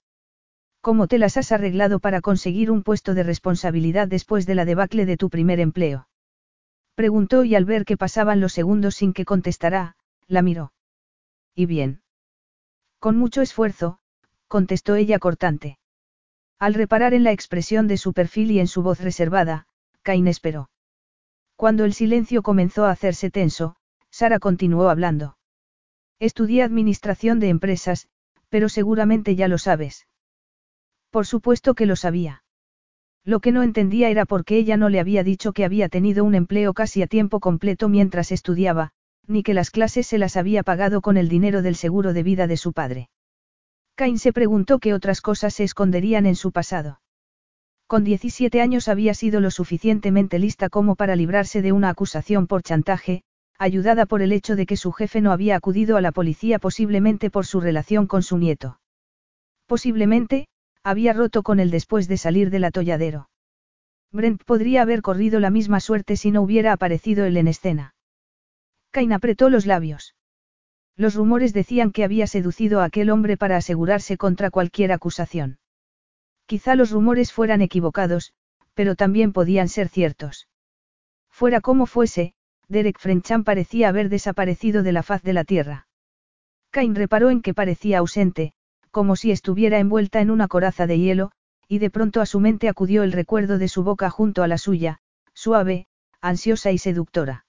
¿Cómo 0.82 1.08
te 1.08 1.18
las 1.18 1.38
has 1.38 1.54
arreglado 1.54 2.00
para 2.00 2.20
conseguir 2.20 2.72
un 2.72 2.84
puesto 2.84 3.14
de 3.14 3.24
responsabilidad 3.24 4.10
después 4.10 4.46
de 4.46 4.54
la 4.54 4.66
debacle 4.66 5.06
de 5.06 5.16
tu 5.16 5.30
primer 5.30 5.62
empleo? 5.62 6.10
Preguntó 6.94 7.46
y 7.46 7.56
al 7.56 7.64
ver 7.64 7.86
que 7.86 7.96
pasaban 7.96 8.42
los 8.42 8.52
segundos 8.52 8.96
sin 8.96 9.14
que 9.14 9.24
contestara, 9.24 9.96
la 10.28 10.42
miró. 10.42 10.74
¿Y 11.56 11.68
bien? 11.68 12.02
Con 13.00 13.18
mucho 13.18 13.42
esfuerzo, 13.42 14.00
contestó 14.50 14.96
ella 14.96 15.20
cortante. 15.20 15.80
Al 16.60 16.74
reparar 16.74 17.14
en 17.14 17.24
la 17.24 17.32
expresión 17.32 17.88
de 17.88 17.96
su 17.96 18.12
perfil 18.12 18.52
y 18.52 18.60
en 18.60 18.68
su 18.68 18.84
voz 18.84 19.00
reservada, 19.00 19.68
Cain 20.02 20.28
esperó. 20.28 20.70
Cuando 21.56 21.86
el 21.86 21.94
silencio 21.94 22.44
comenzó 22.44 22.86
a 22.86 22.92
hacerse 22.92 23.32
tenso, 23.32 23.78
Sara 24.10 24.40
continuó 24.40 24.90
hablando. 24.90 25.38
Estudié 26.20 26.64
administración 26.64 27.40
de 27.40 27.50
empresas, 27.50 28.08
pero 28.50 28.70
seguramente 28.70 29.36
ya 29.36 29.48
lo 29.48 29.58
sabes. 29.58 30.08
Por 31.10 31.26
supuesto 31.26 31.74
que 31.76 31.86
lo 31.86 31.96
sabía. 31.96 32.44
Lo 33.24 33.40
que 33.40 33.52
no 33.52 33.64
entendía 33.64 34.10
era 34.10 34.26
por 34.26 34.46
qué 34.46 34.58
ella 34.58 34.78
no 34.78 34.90
le 34.90 35.00
había 35.00 35.24
dicho 35.24 35.52
que 35.52 35.66
había 35.66 35.90
tenido 35.90 36.24
un 36.24 36.36
empleo 36.36 36.74
casi 36.74 37.02
a 37.02 37.08
tiempo 37.08 37.40
completo 37.40 37.90
mientras 37.90 38.32
estudiaba, 38.32 38.92
ni 39.28 39.42
que 39.42 39.54
las 39.54 39.72
clases 39.72 40.08
se 40.08 40.18
las 40.18 40.38
había 40.38 40.62
pagado 40.64 41.02
con 41.02 41.18
el 41.18 41.28
dinero 41.28 41.62
del 41.62 41.76
seguro 41.76 42.14
de 42.14 42.24
vida 42.24 42.48
de 42.48 42.58
su 42.58 42.72
padre. 42.72 43.10
Cain 43.96 44.20
se 44.20 44.32
preguntó 44.32 44.80
qué 44.80 44.94
otras 44.94 45.22
cosas 45.22 45.54
se 45.54 45.64
esconderían 45.64 46.26
en 46.26 46.36
su 46.36 46.52
pasado. 46.52 47.02
Con 47.88 48.04
17 48.04 48.62
años 48.62 48.88
había 48.88 49.14
sido 49.14 49.40
lo 49.40 49.52
suficientemente 49.52 50.38
lista 50.38 50.70
como 50.70 50.96
para 50.96 51.16
librarse 51.16 51.62
de 51.62 51.72
una 51.72 51.90
acusación 51.90 52.46
por 52.48 52.62
chantaje, 52.62 53.24
ayudada 53.58 54.06
por 54.06 54.22
el 54.22 54.32
hecho 54.32 54.56
de 54.56 54.66
que 54.66 54.78
su 54.78 54.92
jefe 54.92 55.22
no 55.22 55.32
había 55.32 55.56
acudido 55.56 55.98
a 55.98 56.02
la 56.02 56.12
policía 56.12 56.60
posiblemente 56.60 57.30
por 57.30 57.46
su 57.46 57.62
relación 57.62 58.08
con 58.08 58.24
su 58.24 58.38
nieto. 58.38 58.80
Posiblemente, 59.66 60.48
había 60.84 61.14
roto 61.14 61.42
con 61.44 61.60
él 61.60 61.72
después 61.72 62.08
de 62.08 62.18
salir 62.18 62.50
del 62.50 62.66
atolladero. 62.66 63.30
Brent 64.12 64.44
podría 64.44 64.82
haber 64.82 65.02
corrido 65.02 65.40
la 65.40 65.50
misma 65.50 65.80
suerte 65.80 66.16
si 66.16 66.32
no 66.32 66.42
hubiera 66.42 66.72
aparecido 66.72 67.26
él 67.26 67.38
en 67.38 67.48
escena. 67.48 67.96
Cain 68.92 69.12
apretó 69.12 69.50
los 69.50 69.66
labios. 69.66 70.16
Los 70.96 71.16
rumores 71.16 71.54
decían 71.54 71.92
que 71.92 72.04
había 72.04 72.28
seducido 72.28 72.80
a 72.80 72.86
aquel 72.86 73.10
hombre 73.10 73.36
para 73.36 73.58
asegurarse 73.58 74.18
contra 74.18 74.52
cualquier 74.52 74.92
acusación. 74.94 75.60
Quizá 76.46 76.76
los 76.76 76.92
rumores 76.92 77.34
fueran 77.34 77.62
equivocados, 77.62 78.34
pero 78.74 78.96
también 78.96 79.34
podían 79.34 79.68
ser 79.68 79.90
ciertos. 79.90 80.48
Fuera 81.30 81.60
como 81.60 81.86
fuese, 81.86 82.34
Derek 82.68 83.00
Frenchan 83.00 83.44
parecía 83.44 83.90
haber 83.90 84.10
desaparecido 84.10 84.84
de 84.84 84.92
la 84.92 85.04
faz 85.04 85.22
de 85.24 85.34
la 85.34 85.44
tierra. 85.44 85.88
Cain 86.72 86.96
reparó 86.96 87.30
en 87.30 87.42
que 87.42 87.54
parecía 87.54 88.00
ausente, 88.00 88.54
como 88.92 89.16
si 89.16 89.32
estuviera 89.32 89.80
envuelta 89.80 90.22
en 90.22 90.32
una 90.32 90.48
coraza 90.48 90.88
de 90.88 91.00
hielo, 91.00 91.32
y 91.68 91.80
de 91.80 91.90
pronto 91.90 92.22
a 92.22 92.26
su 92.26 92.40
mente 92.40 92.70
acudió 92.70 93.04
el 93.04 93.12
recuerdo 93.12 93.58
de 93.58 93.68
su 93.68 93.84
boca 93.84 94.10
junto 94.10 94.44
a 94.44 94.48
la 94.48 94.58
suya, 94.58 95.00
suave, 95.34 95.88
ansiosa 96.22 96.72
y 96.72 96.78
seductora. 96.78 97.46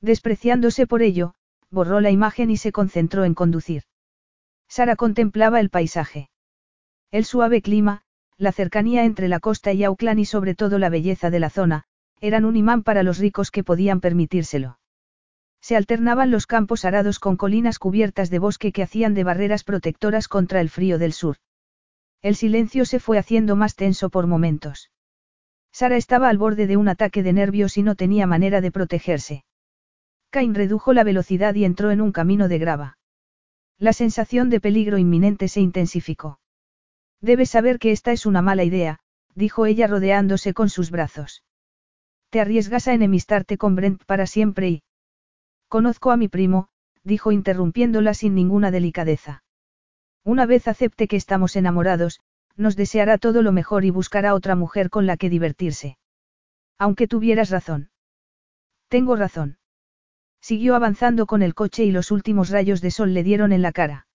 Despreciándose 0.00 0.86
por 0.86 1.02
ello, 1.02 1.34
borró 1.70 2.00
la 2.00 2.10
imagen 2.10 2.50
y 2.50 2.56
se 2.56 2.72
concentró 2.72 3.24
en 3.24 3.34
conducir. 3.34 3.82
Sara 4.68 4.96
contemplaba 4.96 5.60
el 5.60 5.70
paisaje. 5.70 6.30
El 7.10 7.24
suave 7.24 7.60
clima, 7.60 8.02
la 8.36 8.52
cercanía 8.52 9.04
entre 9.04 9.28
la 9.28 9.40
costa 9.40 9.72
y 9.72 9.84
Auckland 9.84 10.20
y 10.20 10.24
sobre 10.24 10.54
todo 10.54 10.78
la 10.78 10.88
belleza 10.88 11.30
de 11.30 11.40
la 11.40 11.50
zona, 11.50 11.84
eran 12.20 12.44
un 12.44 12.56
imán 12.56 12.82
para 12.82 13.02
los 13.02 13.18
ricos 13.18 13.50
que 13.50 13.64
podían 13.64 14.00
permitírselo. 14.00 14.78
Se 15.60 15.76
alternaban 15.76 16.30
los 16.30 16.46
campos 16.46 16.84
arados 16.84 17.18
con 17.18 17.36
colinas 17.36 17.78
cubiertas 17.78 18.30
de 18.30 18.38
bosque 18.38 18.72
que 18.72 18.82
hacían 18.82 19.14
de 19.14 19.24
barreras 19.24 19.64
protectoras 19.64 20.28
contra 20.28 20.60
el 20.60 20.70
frío 20.70 20.98
del 20.98 21.12
sur. 21.12 21.36
El 22.22 22.36
silencio 22.36 22.84
se 22.84 23.00
fue 23.00 23.18
haciendo 23.18 23.56
más 23.56 23.76
tenso 23.76 24.10
por 24.10 24.26
momentos. 24.26 24.90
Sara 25.72 25.96
estaba 25.96 26.28
al 26.28 26.38
borde 26.38 26.66
de 26.66 26.76
un 26.76 26.88
ataque 26.88 27.22
de 27.22 27.32
nervios 27.32 27.76
y 27.76 27.82
no 27.82 27.94
tenía 27.94 28.26
manera 28.26 28.60
de 28.60 28.72
protegerse. 28.72 29.44
Cain 30.30 30.54
redujo 30.54 30.92
la 30.92 31.04
velocidad 31.04 31.54
y 31.54 31.64
entró 31.64 31.90
en 31.90 32.00
un 32.00 32.12
camino 32.12 32.48
de 32.48 32.58
grava. 32.58 32.98
La 33.78 33.92
sensación 33.92 34.50
de 34.50 34.60
peligro 34.60 34.98
inminente 34.98 35.48
se 35.48 35.60
intensificó. 35.60 36.40
Debes 37.20 37.50
saber 37.50 37.78
que 37.78 37.92
esta 37.92 38.12
es 38.12 38.26
una 38.26 38.42
mala 38.42 38.64
idea, 38.64 39.00
dijo 39.34 39.66
ella 39.66 39.86
rodeándose 39.86 40.54
con 40.54 40.68
sus 40.68 40.90
brazos. 40.90 41.42
Te 42.30 42.40
arriesgas 42.40 42.88
a 42.88 42.94
enemistarte 42.94 43.58
con 43.58 43.74
Brent 43.74 44.04
para 44.04 44.26
siempre 44.26 44.68
y... 44.68 44.82
Conozco 45.68 46.10
a 46.10 46.16
mi 46.16 46.28
primo, 46.28 46.68
dijo 47.02 47.32
interrumpiéndola 47.32 48.14
sin 48.14 48.34
ninguna 48.34 48.70
delicadeza. 48.70 49.42
Una 50.24 50.46
vez 50.46 50.68
acepte 50.68 51.08
que 51.08 51.16
estamos 51.16 51.56
enamorados, 51.56 52.20
nos 52.56 52.76
deseará 52.76 53.18
todo 53.18 53.42
lo 53.42 53.52
mejor 53.52 53.84
y 53.84 53.90
buscará 53.90 54.34
otra 54.34 54.54
mujer 54.54 54.90
con 54.90 55.06
la 55.06 55.16
que 55.16 55.30
divertirse. 55.30 55.98
Aunque 56.78 57.08
tuvieras 57.08 57.50
razón. 57.50 57.90
Tengo 58.88 59.16
razón. 59.16 59.58
Siguió 60.40 60.74
avanzando 60.74 61.26
con 61.26 61.42
el 61.42 61.54
coche 61.54 61.84
y 61.84 61.90
los 61.90 62.10
últimos 62.10 62.50
rayos 62.50 62.80
de 62.80 62.90
sol 62.90 63.12
le 63.12 63.22
dieron 63.22 63.52
en 63.52 63.62
la 63.62 63.72
cara. 63.72 64.06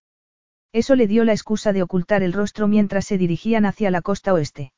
Eso 0.71 0.95
le 0.95 1.07
dio 1.07 1.23
la 1.23 1.33
excusa 1.33 1.73
de 1.73 1.83
ocultar 1.83 2.23
el 2.23 2.33
rostro 2.33 2.67
mientras 2.67 3.05
se 3.05 3.17
dirigían 3.17 3.65
hacia 3.65 3.91
la 3.91 4.01
costa 4.01 4.33
oeste. 4.33 4.73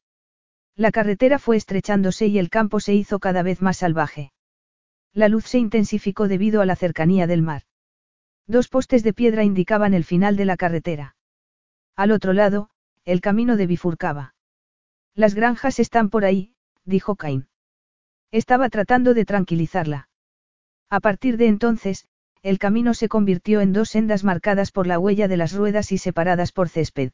La 0.78 0.92
carretera 0.92 1.40
fue 1.40 1.58
estrechándose 1.58 2.28
y 2.28 2.38
el 2.38 2.52
campo 2.52 2.80
se 2.80 2.94
hizo 2.94 3.18
cada 3.18 3.42
vez 3.42 3.64
más 3.64 3.78
salvaje. 3.78 4.32
La 5.12 5.28
luz 5.28 5.46
se 5.46 5.58
intensificó 5.58 6.28
debido 6.28 6.62
a 6.62 6.68
la 6.68 6.76
cercanía 6.76 7.26
del 7.26 7.42
mar. 7.42 7.64
Dos 8.46 8.68
postes 8.68 9.02
de 9.02 9.12
piedra 9.12 9.44
indicaban 9.44 9.96
el 9.96 10.04
final 10.04 10.36
de 10.36 10.46
la 10.46 10.56
carretera. 10.56 11.16
Al 11.96 12.12
otro 12.12 12.32
lado, 12.32 12.70
el 13.06 13.22
camino 13.22 13.58
de 13.58 13.66
bifurcaba. 13.66 14.36
Las 15.16 15.34
granjas 15.34 15.80
están 15.80 16.12
por 16.12 16.26
ahí, 16.26 16.54
dijo 16.86 17.16
Cain. 17.16 17.48
Estaba 18.30 18.70
tratando 18.70 19.16
de 19.16 19.26
tranquilizarla. 19.26 20.10
A 20.92 21.00
partir 21.00 21.38
de 21.38 21.48
entonces, 21.48 22.08
el 22.44 22.60
camino 22.60 22.94
se 22.94 23.10
convirtió 23.10 23.62
en 23.62 23.74
dos 23.74 23.90
sendas 23.90 24.24
marcadas 24.24 24.72
por 24.72 24.86
la 24.86 25.00
huella 25.00 25.28
de 25.28 25.38
las 25.38 25.54
ruedas 25.54 25.92
y 25.92 25.98
separadas 25.98 26.52
por 26.52 26.70
césped. 26.70 27.14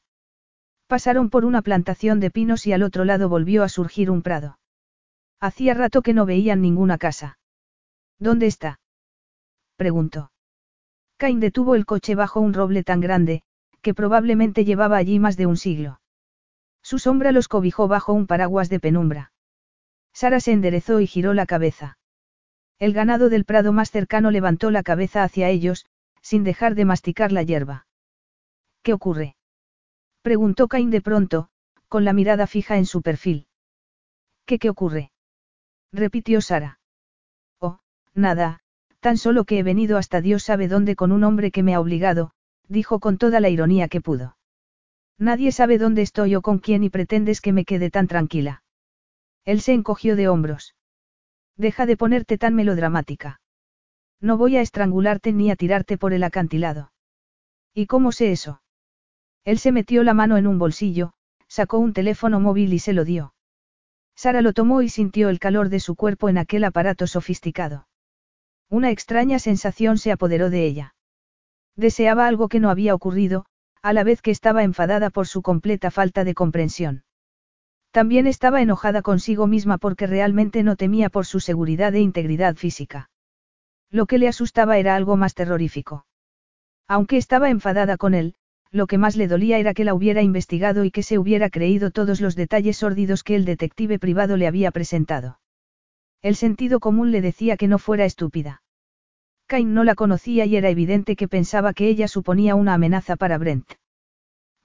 Pasaron 0.93 1.31
por 1.31 1.43
una 1.43 1.63
plantación 1.63 2.19
de 2.19 2.29
pinos 2.29 2.67
y 2.67 2.71
al 2.71 2.83
otro 2.83 3.03
lado 3.03 3.27
volvió 3.27 3.63
a 3.63 3.67
surgir 3.67 4.11
un 4.11 4.21
prado. 4.21 4.59
Hacía 5.39 5.73
rato 5.73 6.03
que 6.03 6.13
no 6.13 6.27
veían 6.27 6.61
ninguna 6.61 6.99
casa. 6.99 7.39
¿Dónde 8.19 8.45
está? 8.45 8.79
preguntó. 9.75 10.31
Cain 11.17 11.39
detuvo 11.39 11.73
el 11.73 11.87
coche 11.87 12.13
bajo 12.13 12.41
un 12.41 12.53
roble 12.53 12.83
tan 12.83 13.01
grande, 13.01 13.41
que 13.81 13.95
probablemente 13.95 14.65
llevaba 14.65 14.97
allí 14.97 15.17
más 15.17 15.35
de 15.35 15.47
un 15.47 15.57
siglo. 15.57 15.99
Su 16.83 16.99
sombra 16.99 17.31
los 17.31 17.47
cobijó 17.47 17.87
bajo 17.87 18.13
un 18.13 18.27
paraguas 18.27 18.69
de 18.69 18.79
penumbra. 18.79 19.31
Sara 20.13 20.39
se 20.39 20.51
enderezó 20.51 20.99
y 20.99 21.07
giró 21.07 21.33
la 21.33 21.47
cabeza. 21.47 21.97
El 22.77 22.93
ganado 22.93 23.29
del 23.29 23.45
prado 23.45 23.73
más 23.73 23.89
cercano 23.89 24.29
levantó 24.29 24.69
la 24.69 24.83
cabeza 24.83 25.23
hacia 25.23 25.49
ellos, 25.49 25.87
sin 26.21 26.43
dejar 26.43 26.75
de 26.75 26.85
masticar 26.85 27.31
la 27.31 27.41
hierba. 27.41 27.87
¿Qué 28.83 28.93
ocurre? 28.93 29.37
Preguntó 30.23 30.67
Cain 30.67 30.89
de 30.89 31.01
pronto, 31.01 31.49
con 31.89 32.05
la 32.05 32.13
mirada 32.13 32.47
fija 32.47 32.77
en 32.77 32.87
su 32.87 33.01
perfil. 33.03 33.45
¿Qué 34.45 34.57
qué 34.57 34.69
ocurre? 34.69 35.11
repitió 35.91 36.41
Sara. 36.41 36.79
Oh, 37.59 37.79
nada, 38.15 38.61
tan 39.01 39.17
solo 39.17 39.43
que 39.43 39.59
he 39.59 39.63
venido 39.63 39.97
hasta 39.97 40.21
Dios 40.21 40.43
sabe 40.43 40.67
dónde 40.67 40.95
con 40.95 41.11
un 41.11 41.23
hombre 41.23 41.51
que 41.51 41.61
me 41.61 41.75
ha 41.75 41.79
obligado, 41.79 42.31
dijo 42.67 42.99
con 42.99 43.17
toda 43.17 43.41
la 43.41 43.49
ironía 43.49 43.89
que 43.89 44.01
pudo. 44.01 44.37
Nadie 45.19 45.51
sabe 45.51 45.77
dónde 45.77 46.01
estoy 46.01 46.35
o 46.35 46.41
con 46.41 46.57
quién 46.57 46.83
y 46.83 46.89
pretendes 46.89 47.41
que 47.41 47.53
me 47.53 47.65
quede 47.65 47.91
tan 47.91 48.07
tranquila. 48.07 48.63
Él 49.45 49.61
se 49.61 49.73
encogió 49.73 50.15
de 50.15 50.29
hombros. 50.29 50.75
Deja 51.57 51.85
de 51.85 51.97
ponerte 51.97 52.37
tan 52.37 52.55
melodramática. 52.55 53.41
No 54.19 54.37
voy 54.37 54.55
a 54.55 54.61
estrangularte 54.61 55.33
ni 55.33 55.51
a 55.51 55.55
tirarte 55.57 55.97
por 55.97 56.13
el 56.13 56.23
acantilado. 56.23 56.93
¿Y 57.73 57.85
cómo 57.85 58.11
sé 58.11 58.31
eso? 58.31 58.62
Él 59.45 59.59
se 59.59 59.71
metió 59.71 60.03
la 60.03 60.13
mano 60.13 60.37
en 60.37 60.47
un 60.47 60.57
bolsillo, 60.57 61.13
sacó 61.47 61.77
un 61.77 61.93
teléfono 61.93 62.39
móvil 62.39 62.73
y 62.73 62.79
se 62.79 62.93
lo 62.93 63.03
dio. 63.05 63.33
Sara 64.15 64.41
lo 64.41 64.53
tomó 64.53 64.81
y 64.81 64.89
sintió 64.89 65.29
el 65.29 65.39
calor 65.39 65.69
de 65.69 65.79
su 65.79 65.95
cuerpo 65.95 66.29
en 66.29 66.37
aquel 66.37 66.63
aparato 66.63 67.07
sofisticado. 67.07 67.87
Una 68.69 68.91
extraña 68.91 69.39
sensación 69.39 69.97
se 69.97 70.11
apoderó 70.11 70.49
de 70.49 70.65
ella. 70.65 70.95
Deseaba 71.75 72.27
algo 72.27 72.47
que 72.47 72.59
no 72.59 72.69
había 72.69 72.95
ocurrido, 72.95 73.45
a 73.81 73.93
la 73.93 74.03
vez 74.03 74.21
que 74.21 74.31
estaba 74.31 74.63
enfadada 74.63 75.09
por 75.09 75.27
su 75.27 75.41
completa 75.41 75.91
falta 75.91 76.23
de 76.23 76.33
comprensión. 76.33 77.03
También 77.91 78.25
estaba 78.25 78.61
enojada 78.61 79.01
consigo 79.01 79.45
misma 79.45 79.77
porque 79.77 80.07
realmente 80.07 80.63
no 80.63 80.75
temía 80.75 81.09
por 81.09 81.25
su 81.25 81.39
seguridad 81.39 81.93
e 81.93 81.99
integridad 81.99 82.55
física. 82.55 83.09
Lo 83.91 84.07
que 84.07 84.17
le 84.17 84.27
asustaba 84.27 84.77
era 84.77 84.95
algo 84.95 85.17
más 85.17 85.35
terrorífico. 85.35 86.05
Aunque 86.87 87.17
estaba 87.17 87.49
enfadada 87.49 87.97
con 87.97 88.15
él, 88.15 88.35
lo 88.73 88.87
que 88.87 88.97
más 88.97 89.15
le 89.15 89.27
dolía 89.27 89.59
era 89.59 89.75
que 89.75 89.83
la 89.83 89.93
hubiera 89.93 90.23
investigado 90.23 90.83
y 90.83 90.89
que 90.89 91.03
se 91.03 91.19
hubiera 91.19 91.51
creído 91.51 91.91
todos 91.91 92.19
los 92.19 92.35
detalles 92.35 92.77
sórdidos 92.77 93.23
que 93.23 93.35
el 93.35 93.45
detective 93.45 93.99
privado 93.99 94.35
le 94.35 94.47
había 94.47 94.71
presentado. 94.71 95.39
El 96.23 96.35
sentido 96.35 96.79
común 96.79 97.11
le 97.11 97.21
decía 97.21 97.55
que 97.55 97.67
no 97.67 97.77
fuera 97.77 98.05
estúpida. 98.05 98.63
Cain 99.45 99.75
no 99.75 99.83
la 99.83 99.93
conocía 99.93 100.45
y 100.45 100.55
era 100.55 100.69
evidente 100.69 101.15
que 101.15 101.27
pensaba 101.27 101.73
que 101.73 101.87
ella 101.87 102.07
suponía 102.07 102.55
una 102.55 102.73
amenaza 102.73 103.15
para 103.15 103.37
Brent. 103.37 103.73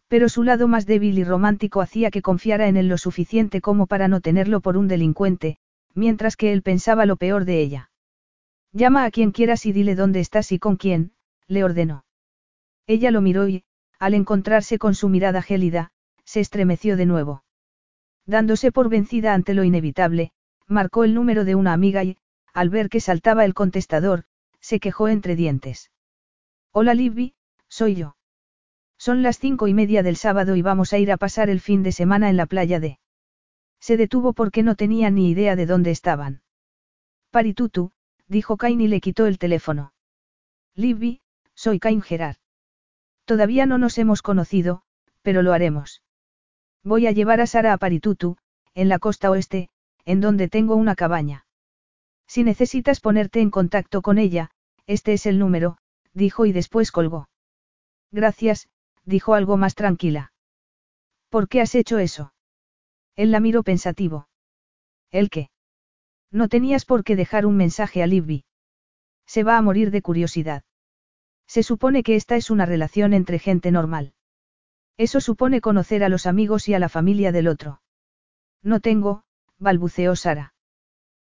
Pero 0.08 0.30
su 0.30 0.42
lado 0.42 0.68
más 0.68 0.86
débil 0.86 1.18
y 1.18 1.24
romántico 1.24 1.82
hacía 1.82 2.10
que 2.10 2.22
confiara 2.22 2.66
en 2.66 2.78
él 2.78 2.88
lo 2.88 2.96
suficiente 2.96 3.60
como 3.60 3.86
para 3.86 4.08
no 4.08 4.22
tenerlo 4.22 4.62
por 4.62 4.78
un 4.78 4.88
delincuente, 4.88 5.58
mientras 5.94 6.36
que 6.36 6.54
él 6.54 6.62
pensaba 6.62 7.04
lo 7.04 7.16
peor 7.16 7.44
de 7.44 7.60
ella. 7.60 7.90
Llama 8.72 9.04
a 9.04 9.10
quien 9.10 9.32
quieras 9.32 9.66
y 9.66 9.72
dile 9.72 9.94
dónde 9.94 10.20
estás 10.20 10.50
y 10.52 10.58
con 10.58 10.76
quién, 10.76 11.12
le 11.46 11.62
ordenó. 11.62 12.04
Ella 12.86 13.10
lo 13.10 13.20
miró 13.20 13.48
y, 13.48 13.64
al 13.98 14.14
encontrarse 14.14 14.78
con 14.78 14.94
su 14.94 15.08
mirada 15.08 15.42
gélida, 15.42 15.90
se 16.24 16.40
estremeció 16.40 16.96
de 16.96 17.06
nuevo. 17.06 17.44
Dándose 18.26 18.70
por 18.72 18.88
vencida 18.88 19.34
ante 19.34 19.54
lo 19.54 19.64
inevitable, 19.64 20.32
marcó 20.66 21.04
el 21.04 21.14
número 21.14 21.44
de 21.44 21.54
una 21.54 21.72
amiga 21.72 22.04
y, 22.04 22.18
al 22.52 22.68
ver 22.68 22.88
que 22.88 23.00
saltaba 23.00 23.44
el 23.44 23.54
contestador, 23.54 24.24
se 24.60 24.80
quejó 24.80 25.08
entre 25.08 25.36
dientes. 25.36 25.90
Hola 26.72 26.94
Libby, 26.94 27.34
soy 27.68 27.94
yo. 27.94 28.16
Son 28.98 29.22
las 29.22 29.38
cinco 29.38 29.68
y 29.68 29.74
media 29.74 30.02
del 30.02 30.16
sábado 30.16 30.56
y 30.56 30.62
vamos 30.62 30.92
a 30.92 30.98
ir 30.98 31.12
a 31.12 31.16
pasar 31.16 31.50
el 31.50 31.60
fin 31.60 31.82
de 31.82 31.92
semana 31.92 32.28
en 32.28 32.36
la 32.36 32.46
playa 32.46 32.80
de. 32.80 32.98
Se 33.80 33.96
detuvo 33.96 34.32
porque 34.32 34.62
no 34.62 34.74
tenía 34.74 35.10
ni 35.10 35.30
idea 35.30 35.56
de 35.56 35.66
dónde 35.66 35.92
estaban. 35.92 36.42
Paritutu, 37.30 37.92
dijo 38.26 38.56
Cain 38.56 38.80
y 38.80 38.88
le 38.88 39.00
quitó 39.00 39.26
el 39.26 39.38
teléfono. 39.38 39.92
Libby, 40.74 41.20
soy 41.54 41.78
Cain 41.78 42.02
Gerard. 42.02 42.36
Todavía 43.28 43.66
no 43.66 43.76
nos 43.76 43.98
hemos 43.98 44.22
conocido, 44.22 44.80
pero 45.20 45.42
lo 45.42 45.52
haremos. 45.52 46.02
Voy 46.82 47.06
a 47.06 47.12
llevar 47.12 47.42
a 47.42 47.46
Sara 47.46 47.74
a 47.74 47.76
Paritutu, 47.76 48.38
en 48.72 48.88
la 48.88 48.98
costa 48.98 49.30
oeste, 49.30 49.68
en 50.06 50.22
donde 50.22 50.48
tengo 50.48 50.76
una 50.76 50.94
cabaña. 50.94 51.44
Si 52.26 52.42
necesitas 52.42 53.00
ponerte 53.00 53.42
en 53.42 53.50
contacto 53.50 54.00
con 54.00 54.16
ella, 54.16 54.50
este 54.86 55.12
es 55.12 55.26
el 55.26 55.38
número, 55.38 55.76
dijo 56.14 56.46
y 56.46 56.52
después 56.52 56.90
colgó. 56.90 57.28
Gracias, 58.10 58.70
dijo 59.04 59.34
algo 59.34 59.58
más 59.58 59.74
tranquila. 59.74 60.32
¿Por 61.28 61.48
qué 61.48 61.60
has 61.60 61.74
hecho 61.74 61.98
eso? 61.98 62.32
Él 63.14 63.30
la 63.30 63.40
miró 63.40 63.62
pensativo. 63.62 64.26
¿El 65.10 65.28
qué? 65.28 65.50
No 66.30 66.48
tenías 66.48 66.86
por 66.86 67.04
qué 67.04 67.14
dejar 67.14 67.44
un 67.44 67.58
mensaje 67.58 68.02
a 68.02 68.06
Libby. 68.06 68.46
Se 69.26 69.44
va 69.44 69.58
a 69.58 69.62
morir 69.62 69.90
de 69.90 70.00
curiosidad. 70.00 70.62
Se 71.48 71.62
supone 71.62 72.02
que 72.02 72.14
esta 72.14 72.36
es 72.36 72.50
una 72.50 72.66
relación 72.66 73.14
entre 73.14 73.38
gente 73.38 73.70
normal. 73.72 74.12
Eso 74.98 75.20
supone 75.20 75.60
conocer 75.60 76.04
a 76.04 76.10
los 76.10 76.26
amigos 76.26 76.68
y 76.68 76.74
a 76.74 76.78
la 76.78 76.90
familia 76.90 77.32
del 77.32 77.48
otro. 77.48 77.80
No 78.62 78.80
tengo, 78.80 79.24
balbuceó 79.58 80.14
Sara. 80.14 80.54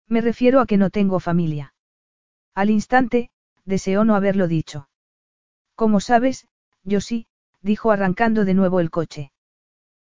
Me 0.07 0.21
refiero 0.21 0.61
a 0.61 0.67
que 0.67 0.77
no 0.77 0.91
tengo 0.91 1.21
familia. 1.21 1.73
Al 2.55 2.69
instante, 2.69 3.31
deseó 3.65 4.05
no 4.05 4.15
haberlo 4.15 4.47
dicho. 4.47 4.89
Como 5.75 6.01
sabes, 6.01 6.47
yo 6.85 7.01
sí, 7.01 7.27
dijo 7.63 7.91
arrancando 7.91 8.45
de 8.45 8.55
nuevo 8.55 8.81
el 8.81 8.91
coche. 8.91 9.33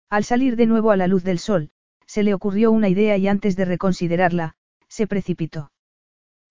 Al 0.09 0.23
salir 0.23 0.55
de 0.55 0.65
nuevo 0.65 0.91
a 0.91 0.97
la 0.97 1.07
luz 1.07 1.23
del 1.23 1.37
sol, 1.37 1.69
se 2.07 2.23
le 2.23 2.33
ocurrió 2.33 2.71
una 2.71 2.89
idea 2.89 3.17
y 3.17 3.27
antes 3.27 3.55
de 3.55 3.65
reconsiderarla, 3.65 4.55
se 4.87 5.05
precipitó. 5.05 5.71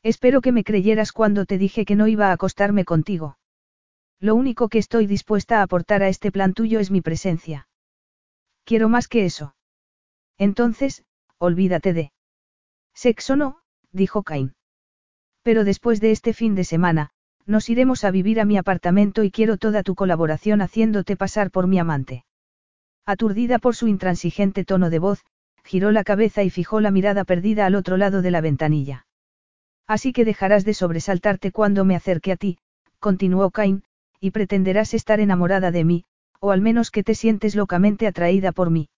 Espero 0.03 0.41
que 0.41 0.53
me 0.53 0.63
creyeras 0.63 1.11
cuando 1.11 1.47
te 1.47 1.59
dije 1.59 1.85
que 1.85 1.97
no 1.97 2.07
iba 2.07 2.29
a 2.29 2.33
acostarme 2.33 2.85
contigo. 2.85 3.39
Lo 4.21 4.35
único 4.35 4.69
que 4.69 4.79
estoy 4.79 5.07
dispuesta 5.07 5.59
a 5.59 5.63
aportar 5.63 6.03
a 6.03 6.09
este 6.09 6.33
plan 6.33 6.55
tuyo 6.55 6.81
es 6.81 6.91
mi 6.91 7.01
presencia. 7.01 7.69
Quiero 8.65 8.89
más 8.89 9.09
que 9.09 9.25
eso. 9.25 9.55
Entonces, 10.39 11.05
olvídate 11.39 11.93
de... 11.93 12.13
Sexo 12.95 13.37
no, 13.37 13.61
dijo 13.93 14.23
Cain. 14.23 14.55
Pero 15.43 15.65
después 15.65 16.01
de 16.01 16.13
este 16.13 16.33
fin 16.33 16.55
de 16.55 16.65
semana, 16.65 17.11
nos 17.47 17.69
iremos 17.69 18.05
a 18.05 18.11
vivir 18.11 18.41
a 18.41 18.45
mi 18.45 18.57
apartamento 18.57 19.23
y 19.23 19.31
quiero 19.31 19.57
toda 19.57 19.83
tu 19.83 19.95
colaboración 19.95 20.61
haciéndote 20.61 21.17
pasar 21.17 21.51
por 21.51 21.69
mi 21.69 21.79
amante. 21.79 22.25
Aturdida 23.05 23.59
por 23.61 23.77
su 23.77 23.87
intransigente 23.87 24.65
tono 24.65 24.91
de 24.91 24.99
voz, 24.99 25.25
giró 25.63 25.93
la 25.93 26.03
cabeza 26.03 26.43
y 26.43 26.51
fijó 26.51 26.81
la 26.81 26.91
mirada 26.91 27.25
perdida 27.25 27.67
al 27.67 27.77
otro 27.77 27.97
lado 27.97 28.23
de 28.23 28.31
la 28.31 28.41
ventanilla. 28.41 29.07
Así 29.87 30.13
que 30.13 30.25
dejarás 30.25 30.65
de 30.65 30.75
sobresaltarte 30.75 31.53
cuando 31.53 31.85
me 31.85 31.95
acerque 31.95 32.33
a 32.33 32.37
ti, 32.37 32.59
continuó 32.99 33.51
Cain, 33.53 33.85
y 34.21 34.31
pretenderás 34.31 34.95
estar 34.95 35.21
enamorada 35.21 35.71
de 35.71 35.85
mí, 35.85 36.05
o 36.41 36.51
al 36.51 36.61
menos 36.61 36.91
que 36.91 37.03
te 37.03 37.15
sientes 37.15 37.55
locamente 37.55 38.07
atraída 38.07 38.53
por 38.53 38.71
mí. 38.71 38.89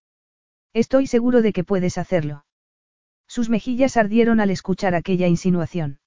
Estoy 0.73 1.07
seguro 1.07 1.43
de 1.43 1.53
que 1.53 1.65
puedes 1.65 1.99
hacerlo. 1.99 2.45
Sus 3.27 3.49
mejillas 3.49 3.97
ardieron 3.97 4.41
al 4.41 4.51
escuchar 4.51 4.95
aquella 4.95 5.27
insinuación. 5.27 6.01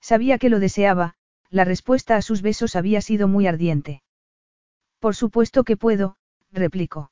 Sabía 0.00 0.38
que 0.38 0.48
lo 0.48 0.60
deseaba, 0.60 1.14
la 1.50 1.64
respuesta 1.64 2.16
a 2.16 2.22
sus 2.22 2.42
besos 2.42 2.76
había 2.76 3.00
sido 3.00 3.28
muy 3.28 3.46
ardiente. 3.46 4.02
Por 4.98 5.14
supuesto 5.14 5.64
que 5.64 5.76
puedo, 5.76 6.16
replicó. 6.52 7.10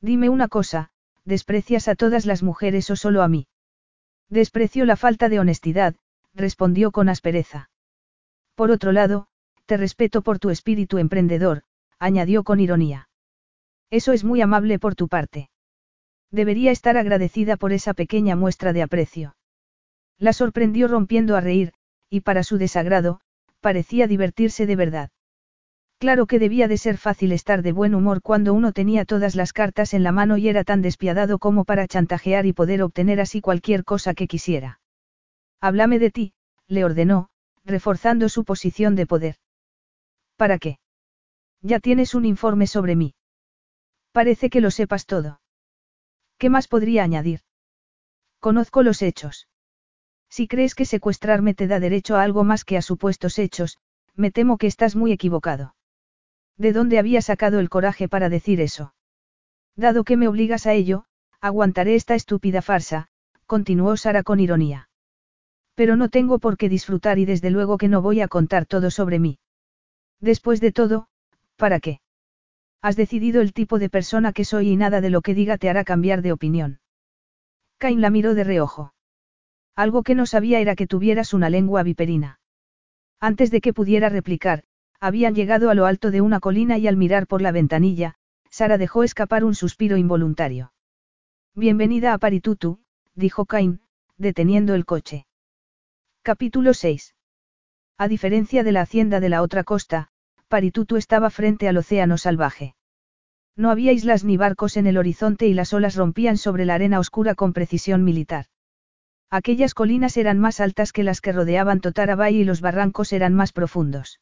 Dime 0.00 0.28
una 0.28 0.48
cosa, 0.48 0.90
¿desprecias 1.24 1.88
a 1.88 1.94
todas 1.94 2.26
las 2.26 2.42
mujeres 2.42 2.90
o 2.90 2.96
solo 2.96 3.22
a 3.22 3.28
mí? 3.28 3.46
Desprecio 4.28 4.84
la 4.84 4.96
falta 4.96 5.28
de 5.28 5.38
honestidad, 5.38 5.94
respondió 6.34 6.90
con 6.90 7.08
aspereza. 7.08 7.70
Por 8.54 8.70
otro 8.70 8.92
lado, 8.92 9.28
te 9.66 9.76
respeto 9.76 10.22
por 10.22 10.38
tu 10.38 10.50
espíritu 10.50 10.98
emprendedor, 10.98 11.62
añadió 11.98 12.44
con 12.44 12.60
ironía. 12.60 13.08
Eso 13.90 14.12
es 14.12 14.24
muy 14.24 14.40
amable 14.40 14.78
por 14.78 14.94
tu 14.94 15.08
parte. 15.08 15.50
Debería 16.30 16.70
estar 16.70 16.96
agradecida 16.96 17.56
por 17.56 17.72
esa 17.72 17.94
pequeña 17.94 18.36
muestra 18.36 18.72
de 18.72 18.82
aprecio. 18.82 19.36
La 20.18 20.32
sorprendió 20.32 20.88
rompiendo 20.88 21.36
a 21.36 21.40
reír, 21.40 21.72
y 22.10 22.20
para 22.20 22.42
su 22.42 22.58
desagrado, 22.58 23.20
parecía 23.60 24.06
divertirse 24.06 24.66
de 24.66 24.76
verdad. 24.76 25.10
Claro 25.98 26.26
que 26.26 26.38
debía 26.38 26.68
de 26.68 26.76
ser 26.76 26.98
fácil 26.98 27.32
estar 27.32 27.62
de 27.62 27.72
buen 27.72 27.94
humor 27.94 28.20
cuando 28.20 28.52
uno 28.52 28.72
tenía 28.72 29.04
todas 29.04 29.34
las 29.34 29.52
cartas 29.52 29.94
en 29.94 30.02
la 30.02 30.12
mano 30.12 30.36
y 30.36 30.48
era 30.48 30.64
tan 30.64 30.82
despiadado 30.82 31.38
como 31.38 31.64
para 31.64 31.86
chantajear 31.86 32.46
y 32.46 32.52
poder 32.52 32.82
obtener 32.82 33.20
así 33.20 33.40
cualquier 33.40 33.84
cosa 33.84 34.12
que 34.12 34.26
quisiera. 34.26 34.80
Háblame 35.60 35.98
de 35.98 36.10
ti, 36.10 36.34
le 36.66 36.84
ordenó, 36.84 37.28
reforzando 37.64 38.28
su 38.28 38.44
posición 38.44 38.96
de 38.96 39.06
poder. 39.06 39.36
¿Para 40.36 40.58
qué? 40.58 40.78
Ya 41.62 41.80
tienes 41.80 42.14
un 42.14 42.24
informe 42.24 42.66
sobre 42.66 42.96
mí. 42.96 43.14
Parece 44.12 44.50
que 44.50 44.60
lo 44.60 44.70
sepas 44.70 45.06
todo. 45.06 45.40
¿Qué 46.38 46.50
más 46.50 46.68
podría 46.68 47.02
añadir? 47.04 47.40
Conozco 48.40 48.82
los 48.82 49.02
hechos. 49.02 49.48
Si 50.28 50.48
crees 50.48 50.74
que 50.74 50.84
secuestrarme 50.84 51.54
te 51.54 51.66
da 51.66 51.80
derecho 51.80 52.16
a 52.16 52.22
algo 52.22 52.44
más 52.44 52.64
que 52.64 52.76
a 52.76 52.82
supuestos 52.82 53.38
hechos, 53.38 53.78
me 54.14 54.30
temo 54.30 54.58
que 54.58 54.66
estás 54.66 54.96
muy 54.96 55.12
equivocado. 55.12 55.74
¿De 56.56 56.72
dónde 56.72 56.98
había 56.98 57.22
sacado 57.22 57.58
el 57.58 57.68
coraje 57.68 58.08
para 58.08 58.28
decir 58.28 58.60
eso? 58.60 58.94
Dado 59.76 60.04
que 60.04 60.16
me 60.16 60.28
obligas 60.28 60.66
a 60.66 60.72
ello, 60.72 61.06
aguantaré 61.40 61.94
esta 61.94 62.14
estúpida 62.14 62.62
farsa, 62.62 63.08
continuó 63.46 63.96
Sara 63.96 64.22
con 64.22 64.40
ironía. 64.40 64.88
Pero 65.74 65.96
no 65.96 66.08
tengo 66.08 66.38
por 66.38 66.56
qué 66.56 66.68
disfrutar 66.68 67.18
y 67.18 67.24
desde 67.24 67.50
luego 67.50 67.78
que 67.78 67.88
no 67.88 68.02
voy 68.02 68.20
a 68.20 68.28
contar 68.28 68.66
todo 68.66 68.90
sobre 68.90 69.18
mí. 69.18 69.38
Después 70.24 70.58
de 70.62 70.72
todo, 70.72 71.08
¿para 71.56 71.80
qué? 71.80 72.00
Has 72.80 72.96
decidido 72.96 73.42
el 73.42 73.52
tipo 73.52 73.78
de 73.78 73.90
persona 73.90 74.32
que 74.32 74.46
soy 74.46 74.70
y 74.70 74.76
nada 74.76 75.02
de 75.02 75.10
lo 75.10 75.20
que 75.20 75.34
diga 75.34 75.58
te 75.58 75.68
hará 75.68 75.84
cambiar 75.84 76.22
de 76.22 76.32
opinión. 76.32 76.80
Cain 77.76 78.00
la 78.00 78.08
miró 78.08 78.34
de 78.34 78.42
reojo. 78.42 78.94
Algo 79.76 80.02
que 80.02 80.14
no 80.14 80.24
sabía 80.24 80.60
era 80.60 80.76
que 80.76 80.86
tuvieras 80.86 81.34
una 81.34 81.50
lengua 81.50 81.82
viperina. 81.82 82.40
Antes 83.20 83.50
de 83.50 83.60
que 83.60 83.74
pudiera 83.74 84.08
replicar, 84.08 84.64
habían 84.98 85.34
llegado 85.34 85.68
a 85.68 85.74
lo 85.74 85.84
alto 85.84 86.10
de 86.10 86.22
una 86.22 86.40
colina 86.40 86.78
y 86.78 86.88
al 86.88 86.96
mirar 86.96 87.26
por 87.26 87.42
la 87.42 87.52
ventanilla, 87.52 88.14
Sara 88.48 88.78
dejó 88.78 89.02
escapar 89.02 89.44
un 89.44 89.54
suspiro 89.54 89.98
involuntario. 89.98 90.72
Bienvenida 91.54 92.14
a 92.14 92.18
Paritutu, 92.18 92.80
dijo 93.14 93.44
Cain, 93.44 93.82
deteniendo 94.16 94.74
el 94.74 94.86
coche. 94.86 95.26
Capítulo 96.22 96.72
6. 96.72 97.14
A 97.98 98.08
diferencia 98.08 98.64
de 98.64 98.72
la 98.72 98.80
hacienda 98.80 99.20
de 99.20 99.28
la 99.28 99.42
otra 99.42 99.64
costa, 99.64 100.12
Paritutu 100.54 100.94
estaba 100.94 101.30
frente 101.30 101.66
al 101.66 101.76
océano 101.78 102.16
salvaje. 102.16 102.76
No 103.56 103.72
había 103.72 103.90
islas 103.90 104.22
ni 104.22 104.36
barcos 104.36 104.76
en 104.76 104.86
el 104.86 104.98
horizonte 104.98 105.48
y 105.48 105.52
las 105.52 105.72
olas 105.72 105.96
rompían 105.96 106.36
sobre 106.36 106.64
la 106.64 106.76
arena 106.76 107.00
oscura 107.00 107.34
con 107.34 107.52
precisión 107.52 108.04
militar. 108.04 108.46
Aquellas 109.30 109.74
colinas 109.74 110.16
eran 110.16 110.38
más 110.38 110.60
altas 110.60 110.92
que 110.92 111.02
las 111.02 111.20
que 111.20 111.32
rodeaban 111.32 111.80
Totarabay 111.80 112.36
y 112.36 112.44
los 112.44 112.60
barrancos 112.60 113.12
eran 113.12 113.34
más 113.34 113.50
profundos. 113.50 114.20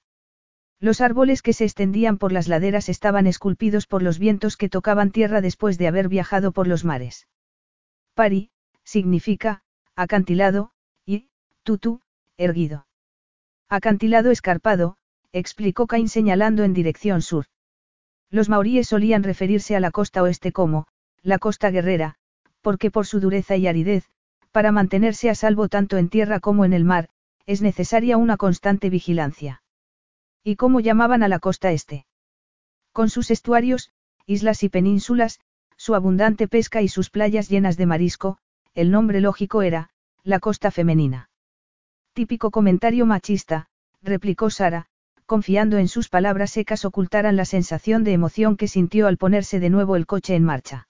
Los 0.81 1.03
árboles 1.03 1.43
que 1.43 1.53
se 1.53 1.65
extendían 1.65 2.17
por 2.17 2.33
las 2.33 2.49
laderas 2.49 2.89
estaban 2.89 3.27
esculpidos 3.27 3.87
por 3.87 4.03
los 4.03 4.19
vientos 4.19 4.57
que 4.57 4.71
tocaban 4.71 5.11
tierra 5.11 5.43
después 5.43 5.77
de 5.77 5.87
haber 5.87 6.09
viajado 6.09 6.53
por 6.53 6.67
los 6.67 6.83
mares. 6.83 7.29
Pari, 8.15 8.49
significa, 8.85 9.65
acantilado, 9.97 10.71
y, 11.05 11.29
tutu, 11.63 12.01
erguido. 12.39 12.87
Acantilado 13.69 14.31
escarpado, 14.31 14.97
explicó 15.33 15.87
Cain 15.87 16.09
señalando 16.09 16.65
en 16.65 16.75
dirección 16.75 17.23
sur. 17.23 17.47
Los 18.31 18.49
maoríes 18.49 18.89
solían 18.89 19.23
referirse 19.23 19.77
a 19.77 19.81
la 19.81 19.91
costa 19.91 20.23
oeste 20.23 20.53
como, 20.53 20.87
la 21.23 21.39
costa 21.39 21.71
guerrera, 21.71 22.17
porque 22.61 22.91
por 22.91 23.07
su 23.07 23.21
dureza 23.21 23.57
y 23.57 23.67
aridez, 23.67 24.09
para 24.53 24.73
mantenerse 24.73 25.31
a 25.31 25.35
salvo 25.35 25.69
tanto 25.69 25.97
en 25.97 26.09
tierra 26.09 26.41
como 26.41 26.65
en 26.65 26.73
el 26.73 26.85
mar, 26.85 27.09
es 27.47 27.63
necesaria 27.63 28.17
una 28.17 28.37
constante 28.37 28.91
vigilancia. 28.91 29.63
¿Y 30.45 30.57
cómo 30.57 30.81
llamaban 30.81 31.23
a 31.23 31.29
la 31.29 31.39
costa 31.39 31.73
este? 31.73 32.07
Con 32.93 33.09
sus 33.09 33.31
estuarios, 33.31 33.91
islas 34.27 34.63
y 34.63 34.69
penínsulas, 34.69 35.41
su 35.77 35.95
abundante 35.95 36.47
pesca 36.49 36.83
y 36.83 36.89
sus 36.89 37.11
playas 37.11 37.49
llenas 37.49 37.77
de 37.77 37.87
marisco, 37.87 38.39
el 38.75 38.91
nombre 38.91 39.21
lógico 39.21 39.63
era, 39.63 39.91
la 40.23 40.39
costa 40.39 40.71
femenina. 40.71 41.31
Típico 42.13 42.51
comentario 42.51 43.07
machista, 43.07 43.69
replicó 44.03 44.51
Sara, 44.51 44.89
confiando 45.27 45.79
en 45.79 45.89
sus 45.89 46.09
palabras 46.09 46.51
secas 46.51 46.85
ocultaran 46.85 47.37
la 47.37 47.45
sensación 47.45 48.05
de 48.05 48.13
emoción 48.13 48.57
que 48.57 48.69
sintió 48.69 49.07
al 49.07 49.17
ponerse 49.17 49.61
de 49.61 49.71
nuevo 49.71 49.97
el 49.97 50.07
coche 50.07 50.35
en 50.35 50.45
marcha. 50.45 50.89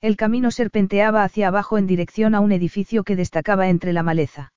El 0.00 0.16
camino 0.16 0.50
serpenteaba 0.50 1.24
hacia 1.24 1.48
abajo 1.48 1.78
en 1.78 1.86
dirección 1.86 2.34
a 2.34 2.40
un 2.40 2.52
edificio 2.52 3.04
que 3.04 3.16
destacaba 3.16 3.68
entre 3.68 3.92
la 3.92 4.02
maleza. 4.02 4.52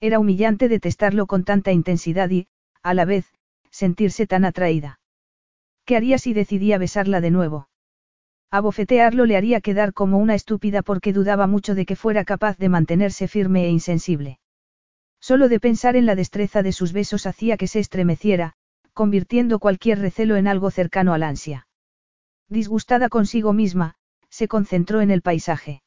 Era 0.00 0.18
humillante 0.18 0.68
detestarlo 0.68 1.26
con 1.26 1.44
tanta 1.44 1.72
intensidad 1.72 2.30
y, 2.30 2.46
a 2.82 2.94
la 2.94 3.04
vez, 3.04 3.26
sentirse 3.70 4.26
tan 4.26 4.44
atraída. 4.44 4.98
¿Qué 5.84 5.96
haría 5.96 6.18
si 6.18 6.32
decidía 6.32 6.78
besarla 6.78 7.20
de 7.20 7.30
nuevo? 7.30 7.68
Abofetearlo 8.50 9.26
le 9.26 9.36
haría 9.36 9.60
quedar 9.60 9.92
como 9.92 10.18
una 10.18 10.34
estúpida 10.34 10.82
porque 10.82 11.12
dudaba 11.12 11.46
mucho 11.46 11.76
de 11.76 11.86
que 11.86 11.94
fuera 11.94 12.24
capaz 12.24 12.58
de 12.58 12.68
mantenerse 12.68 13.28
firme 13.28 13.66
e 13.66 13.70
insensible. 13.70 14.39
Solo 15.20 15.48
de 15.48 15.60
pensar 15.60 15.96
en 15.96 16.06
la 16.06 16.14
destreza 16.14 16.62
de 16.62 16.72
sus 16.72 16.92
besos 16.92 17.26
hacía 17.26 17.56
que 17.56 17.68
se 17.68 17.78
estremeciera, 17.78 18.54
convirtiendo 18.94 19.58
cualquier 19.58 19.98
recelo 19.98 20.36
en 20.36 20.48
algo 20.48 20.70
cercano 20.70 21.12
al 21.12 21.22
ansia. 21.22 21.68
Disgustada 22.48 23.08
consigo 23.08 23.52
misma, 23.52 23.94
se 24.28 24.48
concentró 24.48 25.00
en 25.00 25.10
el 25.10 25.22
paisaje. 25.22 25.82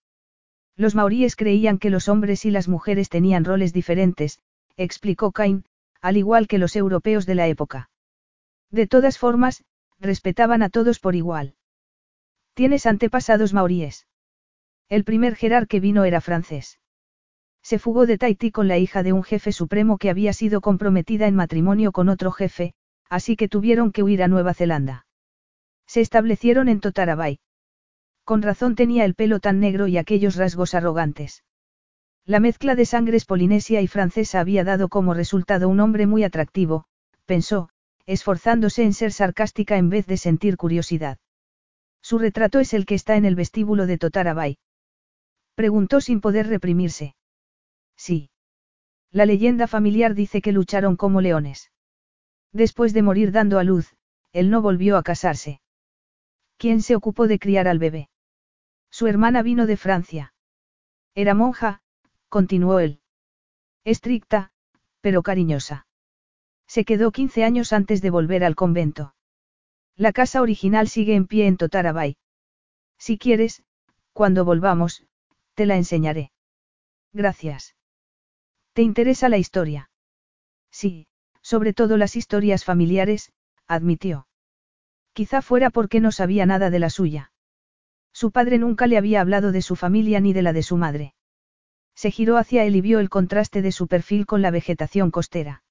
Los 0.76 0.96
maoríes 0.96 1.36
creían 1.36 1.78
que 1.78 1.90
los 1.90 2.10
hombres 2.10 2.46
y 2.46 2.52
las 2.52 2.68
mujeres 2.68 3.10
tenían 3.10 3.46
roles 3.46 3.74
diferentes, 3.74 4.40
explicó 4.78 5.32
Cain, 5.32 5.66
al 6.02 6.18
igual 6.18 6.48
que 6.48 6.58
los 6.58 6.76
europeos 6.76 7.26
de 7.26 7.36
la 7.36 7.48
época. 7.48 7.90
De 8.72 8.88
todas 8.88 9.18
formas, 9.18 9.64
respetaban 10.00 10.64
a 10.64 10.70
todos 10.70 11.00
por 11.00 11.16
igual. 11.16 11.56
Tienes 12.54 12.86
antepasados 12.86 13.54
maoríes. 13.54 14.08
El 14.90 15.04
primer 15.04 15.36
Gerard 15.36 15.68
que 15.68 15.80
vino 15.80 16.04
era 16.04 16.22
francés. 16.22 16.80
Se 17.64 17.80
fugó 17.80 18.06
de 18.06 18.18
Tahití 18.18 18.52
con 18.52 18.68
la 18.68 18.78
hija 18.78 19.04
de 19.04 19.14
un 19.14 19.24
jefe 19.24 19.54
supremo 19.54 19.98
que 19.98 20.10
había 20.10 20.34
sido 20.34 20.60
comprometida 20.60 21.28
en 21.28 21.36
matrimonio 21.36 21.94
con 21.94 22.10
otro 22.10 22.32
jefe, 22.32 22.74
así 23.10 23.38
que 23.38 23.48
tuvieron 23.48 23.92
que 23.92 24.04
huir 24.04 24.22
a 24.22 24.28
Nueva 24.28 24.54
Zelanda. 24.54 25.06
Se 25.88 26.02
establecieron 26.02 26.68
en 26.68 26.82
Totarabay. 26.82 27.40
Con 28.26 28.42
razón 28.42 28.76
tenía 28.76 29.06
el 29.06 29.16
pelo 29.16 29.40
tan 29.40 29.60
negro 29.60 29.88
y 29.88 29.98
aquellos 29.98 30.36
rasgos 30.36 30.76
arrogantes. 30.76 31.44
La 32.26 32.40
mezcla 32.40 32.76
de 32.76 32.86
sangres 32.86 33.26
polinesia 33.26 33.82
y 33.82 33.88
francesa 33.88 34.40
había 34.40 34.64
dado 34.64 34.88
como 34.90 35.14
resultado 35.14 35.68
un 35.68 35.80
hombre 35.80 36.08
muy 36.08 36.24
atractivo, 36.24 36.86
pensó, 37.26 37.70
esforzándose 38.06 38.84
en 38.84 38.94
ser 38.94 39.12
sarcástica 39.12 39.78
en 39.78 39.90
vez 39.90 40.06
de 40.06 40.18
sentir 40.18 40.58
curiosidad. 40.58 41.18
Su 42.02 42.20
retrato 42.20 42.60
es 42.60 42.74
el 42.74 42.86
que 42.86 42.96
está 42.96 43.16
en 43.16 43.26
el 43.26 43.36
vestíbulo 43.36 43.88
de 43.88 43.98
Totarabay. 43.98 44.58
Preguntó 45.56 46.02
sin 46.02 46.20
poder 46.20 46.48
reprimirse. 46.48 47.16
Sí. 47.96 48.30
La 49.12 49.26
leyenda 49.26 49.68
familiar 49.68 50.16
dice 50.16 50.42
que 50.42 50.52
lucharon 50.52 50.96
como 50.96 51.22
leones. 51.22 51.72
Después 52.52 52.94
de 52.94 53.02
morir 53.02 53.32
dando 53.32 53.60
a 53.60 53.64
luz, 53.64 53.96
él 54.32 54.50
no 54.50 54.62
volvió 54.62 54.98
a 54.98 55.04
casarse. 55.04 55.62
¿Quién 56.58 56.82
se 56.82 56.96
ocupó 56.96 57.28
de 57.28 57.40
criar 57.40 57.68
al 57.68 57.80
bebé? 57.80 58.10
Su 58.90 59.08
hermana 59.08 59.42
vino 59.42 59.66
de 59.66 59.78
Francia. 59.78 60.34
Era 61.16 61.34
monja, 61.34 61.82
continuó 62.30 62.80
él. 62.80 63.02
Estricta, 63.84 64.52
pero 65.02 65.24
cariñosa. 65.24 65.88
Se 66.68 66.86
quedó 66.86 67.12
15 67.12 67.44
años 67.44 67.74
antes 67.74 68.02
de 68.02 68.10
volver 68.10 68.44
al 68.44 68.56
convento. 68.56 69.14
La 69.96 70.12
casa 70.12 70.42
original 70.42 70.88
sigue 70.88 71.16
en 71.16 71.28
pie 71.28 71.48
en 71.48 71.58
Totarabay. 71.58 72.18
Si 72.98 73.18
quieres, 73.18 73.64
cuando 74.12 74.46
volvamos, 74.46 75.06
te 75.54 75.66
la 75.66 75.76
enseñaré. 75.76 76.32
Gracias. 77.12 77.76
¿Te 78.74 78.82
interesa 78.82 79.30
la 79.30 79.38
historia? 79.38 79.90
Sí, 80.72 81.08
sobre 81.42 81.74
todo 81.74 81.98
las 81.98 82.16
historias 82.16 82.66
familiares, 82.66 83.32
admitió. 83.68 84.28
Quizá 85.14 85.44
fuera 85.44 85.70
porque 85.70 86.00
no 86.00 86.12
sabía 86.12 86.48
nada 86.48 86.72
de 86.72 86.80
la 86.80 86.90
suya. 86.90 87.32
Su 88.14 88.32
padre 88.32 88.58
nunca 88.58 88.88
le 88.88 88.98
había 88.98 89.22
hablado 89.22 89.52
de 89.52 89.62
su 89.62 89.76
familia 89.76 90.20
ni 90.20 90.34
de 90.34 90.42
la 90.42 90.54
de 90.54 90.64
su 90.64 90.78
madre. 90.78 91.14
Se 91.96 92.10
giró 92.10 92.38
hacia 92.38 92.64
él 92.64 92.76
y 92.76 92.82
vio 92.82 93.00
el 93.00 93.10
contraste 93.10 93.62
de 93.62 93.72
su 93.72 93.88
perfil 93.88 94.26
con 94.26 94.42
la 94.42 94.50
vegetación 94.50 95.12
costera. 95.12 95.64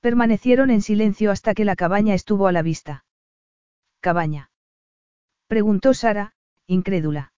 Permanecieron 0.00 0.70
en 0.70 0.80
silencio 0.80 1.30
hasta 1.30 1.54
que 1.54 1.66
la 1.66 1.76
cabaña 1.76 2.14
estuvo 2.14 2.46
a 2.46 2.52
la 2.52 2.62
vista. 2.62 3.04
¿Cabaña? 4.00 4.50
Preguntó 5.46 5.92
Sara, 5.92 6.34
incrédula. 6.66 7.32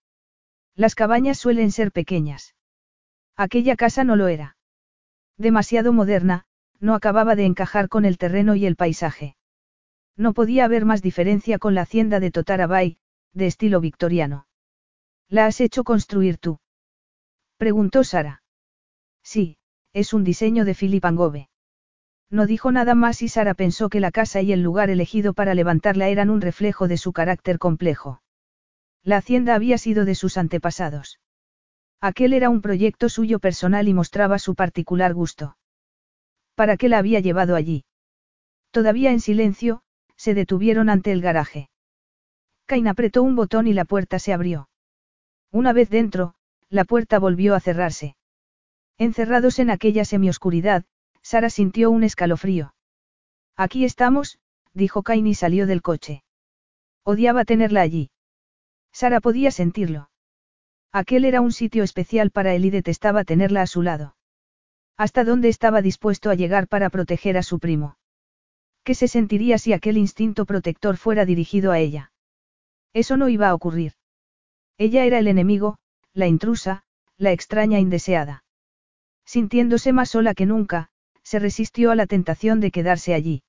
Las 0.74 0.94
cabañas 0.94 1.38
suelen 1.38 1.72
ser 1.72 1.90
pequeñas. 1.90 2.54
Aquella 3.36 3.76
casa 3.76 4.04
no 4.04 4.14
lo 4.14 4.28
era. 4.28 4.55
Demasiado 5.38 5.92
moderna, 5.92 6.44
no 6.80 6.94
acababa 6.94 7.36
de 7.36 7.44
encajar 7.44 7.88
con 7.88 8.04
el 8.04 8.18
terreno 8.18 8.54
y 8.54 8.66
el 8.66 8.76
paisaje. 8.76 9.36
No 10.16 10.32
podía 10.32 10.64
haber 10.64 10.84
más 10.84 11.02
diferencia 11.02 11.58
con 11.58 11.74
la 11.74 11.82
hacienda 11.82 12.20
de 12.20 12.30
Totarabay, 12.30 12.98
de 13.32 13.46
estilo 13.46 13.80
victoriano. 13.80 14.46
¿La 15.28 15.46
has 15.46 15.60
hecho 15.60 15.84
construir 15.84 16.38
tú? 16.38 16.58
Preguntó 17.58 18.04
Sara. 18.04 18.42
Sí, 19.22 19.58
es 19.92 20.14
un 20.14 20.24
diseño 20.24 20.64
de 20.64 20.74
Philip 20.74 21.04
Angove. 21.04 21.48
No 22.30 22.46
dijo 22.46 22.72
nada 22.72 22.94
más 22.94 23.22
y 23.22 23.28
Sara 23.28 23.54
pensó 23.54 23.88
que 23.88 24.00
la 24.00 24.10
casa 24.10 24.40
y 24.40 24.52
el 24.52 24.62
lugar 24.62 24.90
elegido 24.90 25.34
para 25.34 25.54
levantarla 25.54 26.08
eran 26.08 26.30
un 26.30 26.40
reflejo 26.40 26.88
de 26.88 26.96
su 26.96 27.12
carácter 27.12 27.58
complejo. 27.58 28.22
La 29.02 29.18
hacienda 29.18 29.54
había 29.54 29.78
sido 29.78 30.04
de 30.04 30.14
sus 30.14 30.36
antepasados. 30.36 31.20
Aquel 32.00 32.32
era 32.32 32.50
un 32.50 32.60
proyecto 32.60 33.08
suyo 33.08 33.38
personal 33.38 33.88
y 33.88 33.94
mostraba 33.94 34.38
su 34.38 34.54
particular 34.54 35.14
gusto. 35.14 35.56
¿Para 36.54 36.76
qué 36.76 36.88
la 36.88 36.98
había 36.98 37.20
llevado 37.20 37.56
allí? 37.56 37.84
Todavía 38.70 39.10
en 39.10 39.20
silencio, 39.20 39.82
se 40.16 40.34
detuvieron 40.34 40.90
ante 40.90 41.12
el 41.12 41.20
garaje. 41.20 41.70
Cain 42.66 42.88
apretó 42.88 43.22
un 43.22 43.36
botón 43.36 43.66
y 43.66 43.72
la 43.72 43.84
puerta 43.84 44.18
se 44.18 44.32
abrió. 44.32 44.68
Una 45.52 45.72
vez 45.72 45.88
dentro, 45.88 46.34
la 46.68 46.84
puerta 46.84 47.18
volvió 47.18 47.54
a 47.54 47.60
cerrarse. 47.60 48.16
Encerrados 48.98 49.58
en 49.58 49.70
aquella 49.70 50.04
semioscuridad, 50.04 50.84
Sara 51.22 51.50
sintió 51.50 51.90
un 51.90 52.02
escalofrío. 52.02 52.74
Aquí 53.56 53.84
estamos, 53.84 54.38
dijo 54.74 55.02
Cain 55.02 55.26
y 55.26 55.34
salió 55.34 55.66
del 55.66 55.82
coche. 55.82 56.22
Odiaba 57.04 57.44
tenerla 57.44 57.82
allí. 57.82 58.10
Sara 58.92 59.20
podía 59.20 59.50
sentirlo. 59.50 60.10
Aquel 60.92 61.24
era 61.24 61.40
un 61.40 61.52
sitio 61.52 61.82
especial 61.82 62.30
para 62.30 62.54
él 62.54 62.64
y 62.64 62.70
detestaba 62.70 63.24
tenerla 63.24 63.62
a 63.62 63.66
su 63.66 63.82
lado. 63.82 64.16
¿Hasta 64.96 65.24
dónde 65.24 65.48
estaba 65.48 65.82
dispuesto 65.82 66.30
a 66.30 66.34
llegar 66.34 66.68
para 66.68 66.88
proteger 66.90 67.36
a 67.36 67.42
su 67.42 67.58
primo? 67.58 67.98
¿Qué 68.82 68.94
se 68.94 69.08
sentiría 69.08 69.58
si 69.58 69.72
aquel 69.72 69.98
instinto 69.98 70.46
protector 70.46 70.96
fuera 70.96 71.24
dirigido 71.24 71.72
a 71.72 71.78
ella? 71.78 72.12
Eso 72.94 73.16
no 73.16 73.28
iba 73.28 73.48
a 73.48 73.54
ocurrir. 73.54 73.92
Ella 74.78 75.04
era 75.04 75.18
el 75.18 75.28
enemigo, 75.28 75.78
la 76.14 76.28
intrusa, 76.28 76.84
la 77.18 77.32
extraña 77.32 77.78
indeseada. 77.78 78.44
Sintiéndose 79.26 79.92
más 79.92 80.10
sola 80.10 80.34
que 80.34 80.46
nunca, 80.46 80.88
se 81.22 81.38
resistió 81.38 81.90
a 81.90 81.96
la 81.96 82.06
tentación 82.06 82.60
de 82.60 82.70
quedarse 82.70 83.12
allí. 83.12 83.42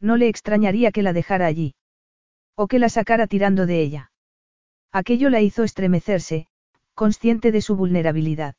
No 0.00 0.16
le 0.16 0.28
extrañaría 0.28 0.92
que 0.92 1.02
la 1.02 1.12
dejara 1.12 1.46
allí. 1.46 1.74
O 2.54 2.68
que 2.68 2.78
la 2.78 2.88
sacara 2.88 3.26
tirando 3.26 3.66
de 3.66 3.82
ella. 3.82 4.12
Aquello 4.92 5.28
la 5.28 5.40
hizo 5.40 5.64
estremecerse, 5.64 6.46
consciente 6.94 7.52
de 7.52 7.62
su 7.62 7.76
vulnerabilidad. 7.76 8.54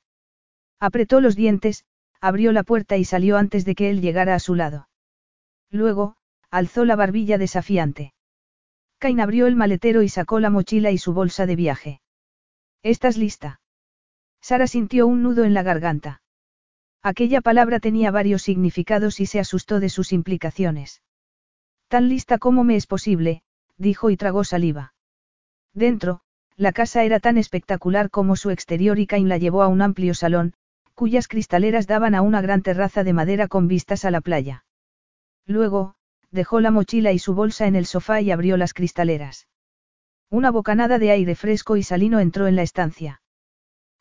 Apretó 0.80 1.22
los 1.22 1.36
dientes, 1.36 1.86
abrió 2.20 2.52
la 2.52 2.64
puerta 2.64 2.98
y 2.98 3.06
salió 3.06 3.38
antes 3.38 3.66
de 3.66 3.76
que 3.76 3.90
él 3.90 4.02
llegara 4.02 4.36
a 4.36 4.40
su 4.40 4.56
lado. 4.56 4.90
Luego, 5.70 6.16
alzó 6.50 6.86
la 6.86 6.96
barbilla 6.96 7.38
desafiante. 7.38 8.14
Cain 9.00 9.20
abrió 9.20 9.48
el 9.48 9.56
maletero 9.56 10.02
y 10.02 10.10
sacó 10.10 10.40
la 10.40 10.50
mochila 10.50 10.92
y 10.92 10.98
su 10.98 11.14
bolsa 11.14 11.46
de 11.46 11.56
viaje. 11.56 12.02
¿Estás 12.84 13.18
lista? 13.18 13.60
Sara 14.42 14.68
sintió 14.68 15.08
un 15.08 15.24
nudo 15.24 15.44
en 15.44 15.54
la 15.54 15.64
garganta. 15.64 16.22
Aquella 17.02 17.42
palabra 17.42 17.80
tenía 17.80 18.12
varios 18.12 18.44
significados 18.44 19.20
y 19.20 19.26
se 19.26 19.40
asustó 19.40 19.80
de 19.80 19.90
sus 19.90 20.14
implicaciones. 20.14 21.02
Tan 21.90 22.08
lista 22.10 22.38
como 22.38 22.64
me 22.64 22.76
es 22.76 22.88
posible, 22.88 23.44
dijo 23.78 24.10
y 24.10 24.18
tragó 24.18 24.44
saliva. 24.44 24.94
Dentro, 25.74 26.23
la 26.56 26.72
casa 26.72 27.04
era 27.04 27.20
tan 27.20 27.38
espectacular 27.38 28.10
como 28.10 28.36
su 28.36 28.50
exterior 28.50 29.00
y 29.00 29.08
Cain 29.08 29.30
la 29.30 29.38
llevó 29.38 29.64
a 29.64 29.68
un 29.68 29.82
amplio 29.82 30.14
salón, 30.14 30.54
cuyas 30.94 31.28
cristaleras 31.28 31.88
daban 31.88 32.16
a 32.16 32.22
una 32.22 32.42
gran 32.42 32.62
terraza 32.62 33.04
de 33.04 33.14
madera 33.14 33.48
con 33.48 33.68
vistas 33.68 34.06
a 34.06 34.12
la 34.12 34.22
playa. 34.22 34.66
Luego, 35.46 35.96
dejó 36.32 36.60
la 36.60 36.72
mochila 36.72 37.12
y 37.12 37.20
su 37.20 37.34
bolsa 37.34 37.68
en 37.68 37.76
el 37.76 37.86
sofá 37.86 38.22
y 38.22 38.32
abrió 38.32 38.58
las 38.58 38.74
cristaleras. 38.74 39.48
Una 40.30 40.52
bocanada 40.52 41.00
de 41.00 41.12
aire 41.12 41.36
fresco 41.36 41.78
y 41.78 41.84
salino 41.84 42.20
entró 42.20 42.48
en 42.48 42.56
la 42.56 42.64
estancia. 42.64 43.22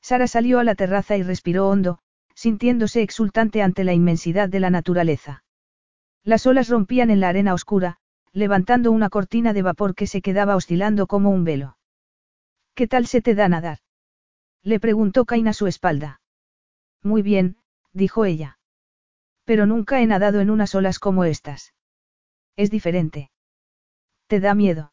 Sara 0.00 0.26
salió 0.26 0.58
a 0.58 0.64
la 0.64 0.74
terraza 0.74 1.16
y 1.16 1.22
respiró 1.22 1.68
hondo, 1.68 1.98
sintiéndose 2.34 3.02
exultante 3.02 3.62
ante 3.62 3.84
la 3.84 3.92
inmensidad 3.92 4.48
de 4.48 4.60
la 4.60 4.70
naturaleza. 4.70 5.44
Las 6.24 6.46
olas 6.46 6.68
rompían 6.68 7.10
en 7.10 7.20
la 7.20 7.28
arena 7.28 7.54
oscura, 7.54 7.98
levantando 8.32 8.90
una 8.92 9.10
cortina 9.10 9.52
de 9.52 9.62
vapor 9.62 9.94
que 9.94 10.06
se 10.06 10.22
quedaba 10.22 10.56
oscilando 10.56 11.06
como 11.06 11.30
un 11.30 11.44
velo. 11.44 11.76
¿Qué 12.74 12.86
tal 12.86 13.06
se 13.06 13.20
te 13.20 13.34
da 13.34 13.48
nadar? 13.48 13.78
Le 14.62 14.80
preguntó 14.80 15.24
Cain 15.24 15.48
a 15.48 15.52
su 15.52 15.66
espalda. 15.66 16.20
Muy 17.02 17.22
bien, 17.22 17.56
dijo 17.92 18.24
ella. 18.24 18.58
Pero 19.44 19.66
nunca 19.66 20.00
he 20.00 20.06
nadado 20.06 20.40
en 20.40 20.50
unas 20.50 20.74
olas 20.74 20.98
como 20.98 21.24
estas. 21.24 21.74
Es 22.56 22.70
diferente. 22.70 23.30
¿Te 24.26 24.40
da 24.40 24.54
miedo? 24.54 24.92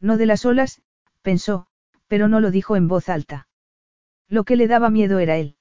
No 0.00 0.16
de 0.16 0.26
las 0.26 0.44
olas, 0.44 0.82
pensó, 1.22 1.66
pero 2.06 2.28
no 2.28 2.40
lo 2.40 2.50
dijo 2.50 2.76
en 2.76 2.88
voz 2.88 3.08
alta. 3.08 3.48
Lo 4.28 4.44
que 4.44 4.56
le 4.56 4.66
daba 4.66 4.90
miedo 4.90 5.18
era 5.18 5.36
él. 5.36 5.56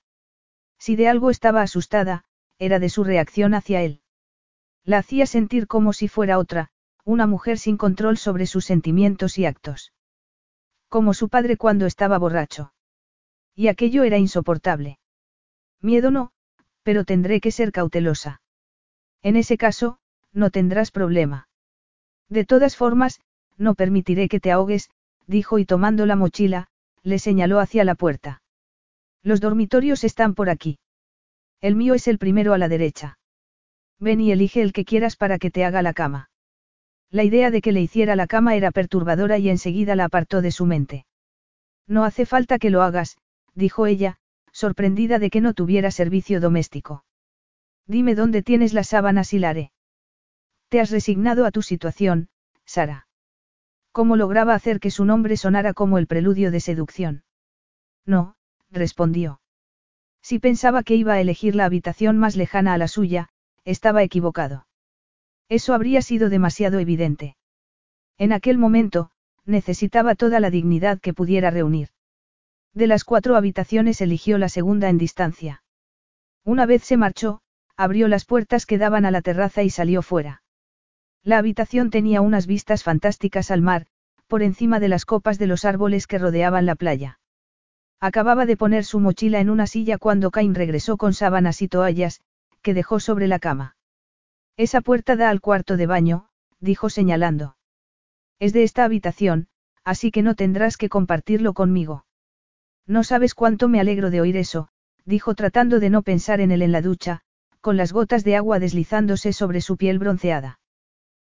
Si 0.79 0.95
de 0.95 1.07
algo 1.07 1.29
estaba 1.29 1.61
asustada, 1.61 2.23
era 2.57 2.79
de 2.79 2.89
su 2.89 3.03
reacción 3.03 3.53
hacia 3.53 3.81
él. 3.81 4.01
La 4.83 4.99
hacía 4.99 5.25
sentir 5.25 5.67
como 5.67 5.93
si 5.93 6.07
fuera 6.07 6.39
otra, 6.39 6.69
una 7.03 7.27
mujer 7.27 7.57
sin 7.59 7.77
control 7.77 8.17
sobre 8.17 8.47
sus 8.47 8.65
sentimientos 8.65 9.37
y 9.37 9.45
actos. 9.45 9.93
Como 10.89 11.13
su 11.13 11.29
padre 11.29 11.57
cuando 11.57 11.85
estaba 11.85 12.17
borracho. 12.17 12.73
Y 13.55 13.67
aquello 13.67 14.03
era 14.03 14.17
insoportable. 14.17 14.99
Miedo 15.81 16.11
no, 16.11 16.31
pero 16.83 17.03
tendré 17.03 17.41
que 17.41 17.51
ser 17.51 17.71
cautelosa. 17.71 18.41
En 19.21 19.35
ese 19.35 19.57
caso, 19.57 19.99
no 20.31 20.51
tendrás 20.51 20.91
problema. 20.91 21.49
De 22.29 22.45
todas 22.45 22.75
formas, 22.75 23.19
no 23.57 23.75
permitiré 23.75 24.29
que 24.29 24.39
te 24.39 24.51
ahogues, 24.51 24.89
dijo 25.25 25.59
y 25.59 25.65
tomando 25.65 26.05
la 26.05 26.15
mochila, 26.15 26.67
le 27.03 27.19
señaló 27.19 27.59
hacia 27.59 27.83
la 27.83 27.95
puerta. 27.95 28.41
Los 29.23 29.41
dormitorios 29.41 30.03
están 30.03 30.35
por 30.35 30.49
aquí. 30.49 30.79
El 31.59 31.75
mío 31.75 31.93
es 31.95 32.07
el 32.07 32.17
primero 32.17 32.53
a 32.53 32.57
la 32.57 32.67
derecha. 32.67 33.17
Ven 33.99 34.21
y 34.21 34.31
elige 34.31 34.61
el 34.61 34.73
que 34.73 34.85
quieras 34.85 35.15
para 35.15 35.39
que 35.39 35.49
te 35.49 35.65
haga 35.65 35.81
la 35.81 35.93
cama. 35.93 36.29
La 37.09 37.23
idea 37.23 37.51
de 37.51 37.61
que 37.61 37.71
le 37.71 37.81
hiciera 37.81 38.15
la 38.15 38.27
cama 38.27 38.55
era 38.55 38.71
perturbadora 38.71 39.37
y 39.37 39.49
enseguida 39.49 39.95
la 39.95 40.05
apartó 40.05 40.41
de 40.41 40.51
su 40.51 40.65
mente. 40.65 41.05
No 41.87 42.03
hace 42.03 42.25
falta 42.25 42.59
que 42.59 42.69
lo 42.69 42.81
hagas, 42.81 43.17
dijo 43.53 43.85
ella, 43.85 44.17
sorprendida 44.51 45.19
de 45.19 45.29
que 45.29 45.39
no 45.39 45.53
tuviera 45.53 45.89
servicio 45.91 46.41
doméstico. 46.41 47.05
Dime 47.85 48.15
dónde 48.15 48.43
tienes 48.43 48.73
las 48.73 48.89
sábanas 48.89 49.33
y 49.33 49.39
la 49.39 49.49
haré. 49.49 49.71
Te 50.67 50.81
has 50.81 50.91
resignado 50.91 51.45
a 51.45 51.51
tu 51.51 51.61
situación, 51.61 52.27
Sara. 52.65 53.07
¿Cómo 53.93 54.17
lograba 54.17 54.53
hacer 54.53 54.81
que 54.81 54.91
su 54.91 55.05
nombre 55.05 55.37
sonara 55.37 55.73
como 55.73 55.97
el 55.97 56.07
preludio 56.07 56.51
de 56.51 56.59
seducción? 56.59 57.23
No, 58.05 58.35
respondió. 58.69 59.39
Si 60.21 60.39
pensaba 60.39 60.83
que 60.83 60.95
iba 60.95 61.13
a 61.13 61.21
elegir 61.21 61.55
la 61.55 61.65
habitación 61.65 62.17
más 62.17 62.35
lejana 62.35 62.73
a 62.73 62.77
la 62.77 62.89
suya, 62.89 63.29
estaba 63.63 64.03
equivocado. 64.03 64.66
Eso 65.49 65.73
habría 65.73 66.01
sido 66.01 66.29
demasiado 66.29 66.79
evidente. 66.79 67.37
En 68.17 68.33
aquel 68.33 68.57
momento, 68.57 69.11
necesitaba 69.45 70.15
toda 70.15 70.39
la 70.39 70.49
dignidad 70.49 70.99
que 70.99 71.13
pudiera 71.13 71.51
reunir. 71.51 71.89
De 72.73 72.87
las 72.87 73.03
cuatro 73.03 73.35
habitaciones 73.35 74.01
eligió 74.01 74.37
la 74.37 74.49
segunda 74.49 74.89
en 74.89 74.97
distancia. 74.97 75.63
Una 76.43 76.65
vez 76.65 76.83
se 76.83 76.97
marchó, 76.97 77.41
abrió 77.77 78.07
las 78.07 78.25
puertas 78.25 78.65
que 78.65 78.77
daban 78.77 79.05
a 79.05 79.11
la 79.11 79.21
terraza 79.21 79.63
y 79.63 79.69
salió 79.69 80.01
fuera. 80.01 80.43
La 81.23 81.37
habitación 81.37 81.89
tenía 81.89 82.21
unas 82.21 82.45
vistas 82.45 82.83
fantásticas 82.83 83.51
al 83.51 83.61
mar, 83.61 83.87
por 84.27 84.43
encima 84.43 84.79
de 84.79 84.89
las 84.89 85.05
copas 85.05 85.39
de 85.39 85.47
los 85.47 85.63
árboles 85.63 86.07
que 86.07 86.17
rodeaban 86.17 86.65
la 86.65 86.75
playa. 86.75 87.19
Acababa 87.99 88.45
de 88.45 88.57
poner 88.57 88.83
su 88.83 88.99
mochila 88.99 89.39
en 89.39 89.49
una 89.49 89.65
silla 89.65 89.97
cuando 89.97 90.29
Cain 90.29 90.53
regresó 90.53 90.97
con 90.97 91.13
sábanas 91.13 91.61
y 91.61 91.67
toallas, 91.67 92.21
que 92.61 92.73
dejó 92.73 92.99
sobre 92.99 93.27
la 93.27 93.39
cama. 93.39 93.76
Esa 94.57 94.81
puerta 94.81 95.15
da 95.15 95.29
al 95.29 95.39
cuarto 95.39 95.77
de 95.77 95.85
baño, 95.85 96.29
dijo 96.59 96.89
señalando. 96.89 97.55
Es 98.39 98.53
de 98.53 98.63
esta 98.63 98.83
habitación, 98.83 99.47
así 99.83 100.11
que 100.11 100.23
no 100.23 100.35
tendrás 100.35 100.77
que 100.77 100.89
compartirlo 100.89 101.53
conmigo. 101.53 102.05
No 102.87 103.03
sabes 103.03 103.35
cuánto 103.35 103.67
me 103.67 103.79
alegro 103.79 104.09
de 104.09 104.21
oír 104.21 104.35
eso, 104.35 104.69
dijo 105.05 105.35
tratando 105.35 105.79
de 105.79 105.89
no 105.89 106.01
pensar 106.01 106.41
en 106.41 106.51
él 106.51 106.61
en 106.61 106.71
la 106.71 106.81
ducha, 106.81 107.21
con 107.61 107.77
las 107.77 107.93
gotas 107.93 108.23
de 108.23 108.35
agua 108.35 108.59
deslizándose 108.59 109.31
sobre 109.31 109.61
su 109.61 109.77
piel 109.77 109.99
bronceada. 109.99 110.59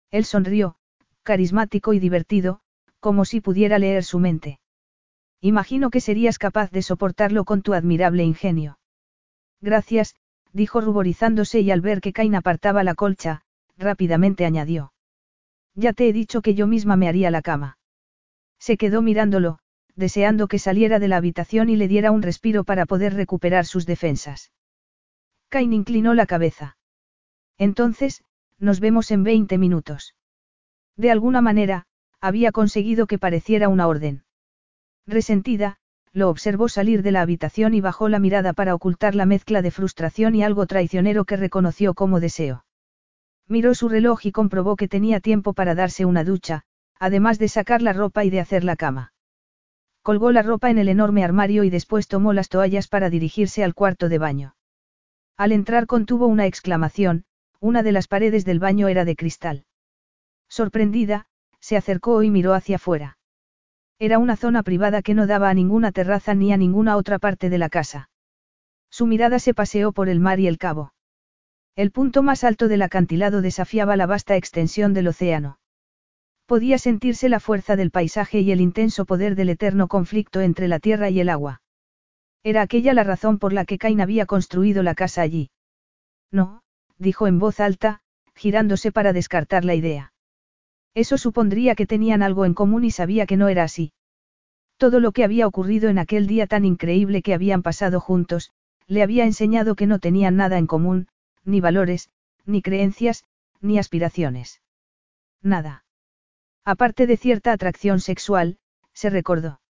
Él 0.10 0.24
sonrió, 0.24 0.78
carismático 1.24 1.94
y 1.94 2.00
divertido, 2.00 2.62
como 3.00 3.26
si 3.26 3.42
pudiera 3.42 3.78
leer 3.78 4.04
su 4.04 4.20
mente. 4.20 4.60
Imagino 5.42 5.90
que 5.90 6.00
serías 6.02 6.40
capaz 6.40 6.72
de 6.72 6.82
soportarlo 6.82 7.44
con 7.44 7.62
tu 7.62 7.74
admirable 7.74 8.24
ingenio. 8.24 8.80
Gracias, 9.62 10.16
dijo 10.58 10.82
ruborizándose 10.82 11.62
y 11.62 11.72
al 11.72 11.82
ver 11.82 12.02
que 12.02 12.12
Cain 12.12 12.36
apartaba 12.36 12.84
la 12.84 12.96
colcha, 12.96 13.42
rápidamente 13.78 14.44
añadió. 14.44 14.92
Ya 15.76 15.94
te 15.94 16.10
he 16.10 16.14
dicho 16.14 16.42
que 16.42 16.56
yo 16.56 16.66
misma 16.66 16.98
me 16.98 17.08
haría 17.08 17.30
la 17.30 17.44
cama. 17.44 17.78
Se 18.60 18.76
quedó 18.76 19.04
mirándolo, 19.04 19.60
deseando 19.96 20.48
que 20.48 20.58
saliera 20.58 20.98
de 20.98 21.08
la 21.08 21.18
habitación 21.18 21.70
y 21.70 21.76
le 21.76 21.88
diera 21.88 22.12
un 22.12 22.24
respiro 22.24 22.64
para 22.64 22.88
poder 22.88 23.14
recuperar 23.14 23.66
sus 23.66 23.86
defensas. 23.86 24.52
Cain 25.50 25.74
inclinó 25.74 26.16
la 26.16 26.26
cabeza. 26.26 26.78
Entonces, 27.60 28.24
nos 28.58 28.80
vemos 28.80 29.12
en 29.12 29.24
20 29.24 29.60
minutos. 29.60 30.16
De 30.96 31.12
alguna 31.12 31.42
manera, 31.42 31.86
había 32.20 32.52
conseguido 32.52 33.06
que 33.06 33.20
pareciera 33.20 33.70
una 33.70 33.88
orden. 33.88 34.24
Resentida, 35.06 35.78
lo 36.18 36.30
observó 36.30 36.68
salir 36.68 37.04
de 37.04 37.12
la 37.12 37.22
habitación 37.22 37.76
y 37.76 37.82
bajó 37.82 38.10
la 38.10 38.18
mirada 38.18 38.52
para 38.54 38.74
ocultar 38.74 39.14
la 39.14 39.28
mezcla 39.28 39.62
de 39.62 39.70
frustración 39.70 40.34
y 40.34 40.42
algo 40.42 40.66
traicionero 40.66 41.26
que 41.26 41.38
reconoció 41.38 41.94
como 41.94 42.20
deseo. 42.20 42.66
Miró 43.48 43.76
su 43.76 43.88
reloj 43.88 44.26
y 44.26 44.32
comprobó 44.32 44.78
que 44.78 44.88
tenía 44.88 45.20
tiempo 45.20 45.54
para 45.54 45.76
darse 45.76 46.06
una 46.06 46.24
ducha, 46.24 46.64
además 47.00 47.38
de 47.38 47.50
sacar 47.50 47.84
la 47.84 47.94
ropa 47.94 48.26
y 48.26 48.32
de 48.32 48.40
hacer 48.40 48.64
la 48.64 48.76
cama. 48.76 49.14
Colgó 50.02 50.32
la 50.32 50.42
ropa 50.42 50.72
en 50.72 50.80
el 50.80 50.90
enorme 50.90 51.24
armario 51.24 51.64
y 51.64 51.70
después 51.70 52.08
tomó 52.08 52.34
las 52.34 52.50
toallas 52.50 52.88
para 52.88 53.12
dirigirse 53.12 53.64
al 53.64 53.76
cuarto 53.76 54.10
de 54.10 54.18
baño. 54.18 54.56
Al 55.38 55.52
entrar 55.52 55.86
contuvo 55.86 56.26
una 56.26 56.48
exclamación, 56.48 57.26
una 57.60 57.84
de 57.84 57.92
las 57.92 58.08
paredes 58.08 58.44
del 58.44 58.58
baño 58.58 58.88
era 58.88 59.06
de 59.06 59.16
cristal. 59.16 59.66
Sorprendida, 60.50 61.28
se 61.60 61.78
acercó 61.78 62.24
y 62.24 62.32
miró 62.32 62.56
hacia 62.56 62.78
afuera. 62.78 63.17
Era 64.00 64.20
una 64.20 64.36
zona 64.36 64.62
privada 64.64 65.02
que 65.02 65.14
no 65.16 65.26
daba 65.26 65.50
a 65.50 65.54
ninguna 65.54 65.92
terraza 65.92 66.36
ni 66.36 66.54
a 66.54 66.58
ninguna 66.58 66.98
otra 66.98 67.18
parte 67.18 67.50
de 67.50 67.58
la 67.58 67.70
casa. 67.70 68.10
Su 68.92 69.08
mirada 69.08 69.40
se 69.40 69.54
paseó 69.54 69.92
por 69.92 70.08
el 70.08 70.20
mar 70.20 70.40
y 70.40 70.48
el 70.48 70.58
cabo. 70.58 70.94
El 71.76 71.92
punto 71.92 72.24
más 72.24 72.44
alto 72.44 72.68
del 72.68 72.82
acantilado 72.82 73.42
desafiaba 73.42 73.96
la 73.96 74.06
vasta 74.06 74.36
extensión 74.36 74.94
del 74.94 75.08
océano. 75.08 75.60
Podía 76.46 76.78
sentirse 76.78 77.28
la 77.28 77.40
fuerza 77.40 77.76
del 77.76 77.92
paisaje 77.92 78.40
y 78.40 78.52
el 78.52 78.62
intenso 78.62 79.06
poder 79.06 79.36
del 79.36 79.50
eterno 79.50 79.88
conflicto 79.88 80.42
entre 80.42 80.68
la 80.68 80.80
tierra 80.80 81.10
y 81.10 81.20
el 81.20 81.30
agua. 81.30 81.62
Era 82.44 82.62
aquella 82.62 82.94
la 82.94 83.04
razón 83.04 83.40
por 83.40 83.52
la 83.52 83.66
que 83.66 83.78
Cain 83.78 84.00
había 84.00 84.26
construido 84.26 84.82
la 84.82 84.96
casa 84.96 85.22
allí. 85.22 85.50
No, 86.32 86.62
dijo 86.98 87.28
en 87.28 87.40
voz 87.40 87.60
alta, 87.60 88.00
girándose 88.36 88.92
para 88.92 89.12
descartar 89.12 89.66
la 89.66 89.76
idea. 89.76 90.14
Eso 90.94 91.18
supondría 91.18 91.76
que 91.76 91.86
tenían 91.86 92.22
algo 92.22 92.46
en 92.46 92.54
común 92.54 92.84
y 92.84 92.92
sabía 92.92 93.26
que 93.26 93.38
no 93.38 93.48
era 93.48 93.64
así. 93.64 93.94
Todo 94.78 95.00
lo 95.00 95.12
que 95.12 95.24
había 95.24 95.48
ocurrido 95.48 95.90
en 95.90 96.00
aquel 96.00 96.28
día 96.28 96.48
tan 96.48 96.66
increíble 96.66 97.22
que 97.22 97.34
habían 97.34 97.64
pasado 97.64 98.00
juntos, 98.00 98.52
le 98.88 99.04
había 99.04 99.26
enseñado 99.26 99.76
que 99.76 99.88
no 99.88 100.00
tenían 100.00 100.38
nada 100.38 100.58
en 100.58 100.68
común, 100.68 101.08
ni 101.44 101.62
valores, 101.62 102.10
ni 102.46 102.62
creencias, 102.62 103.26
ni 103.62 103.80
aspiraciones. 103.80 104.62
Nada. 105.42 105.84
Aparte 106.64 107.08
de 107.08 107.18
cierta 107.18 107.52
atracción 107.52 108.00
sexual, 108.00 108.58
se 108.94 109.10
recordó. 109.10 109.62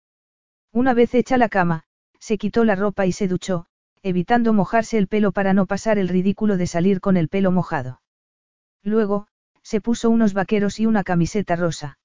Una 0.72 0.94
vez 0.94 1.14
hecha 1.16 1.38
la 1.38 1.50
cama, 1.50 1.84
se 2.20 2.38
quitó 2.38 2.64
la 2.64 2.76
ropa 2.76 3.06
y 3.06 3.12
se 3.12 3.28
duchó, 3.28 3.68
evitando 4.04 4.54
mojarse 4.54 4.98
el 4.98 5.08
pelo 5.08 5.32
para 5.32 5.54
no 5.54 5.66
pasar 5.66 5.98
el 5.98 6.08
ridículo 6.08 6.58
de 6.58 6.68
salir 6.68 7.00
con 7.02 7.18
el 7.18 7.30
pelo 7.30 7.52
mojado. 7.52 8.02
Luego, 8.84 9.28
se 9.68 9.82
puso 9.82 10.10
unos 10.10 10.32
vaqueros 10.32 10.80
y 10.80 10.86
una 10.86 11.04
camiseta 11.04 11.58
rosa. 11.58 12.00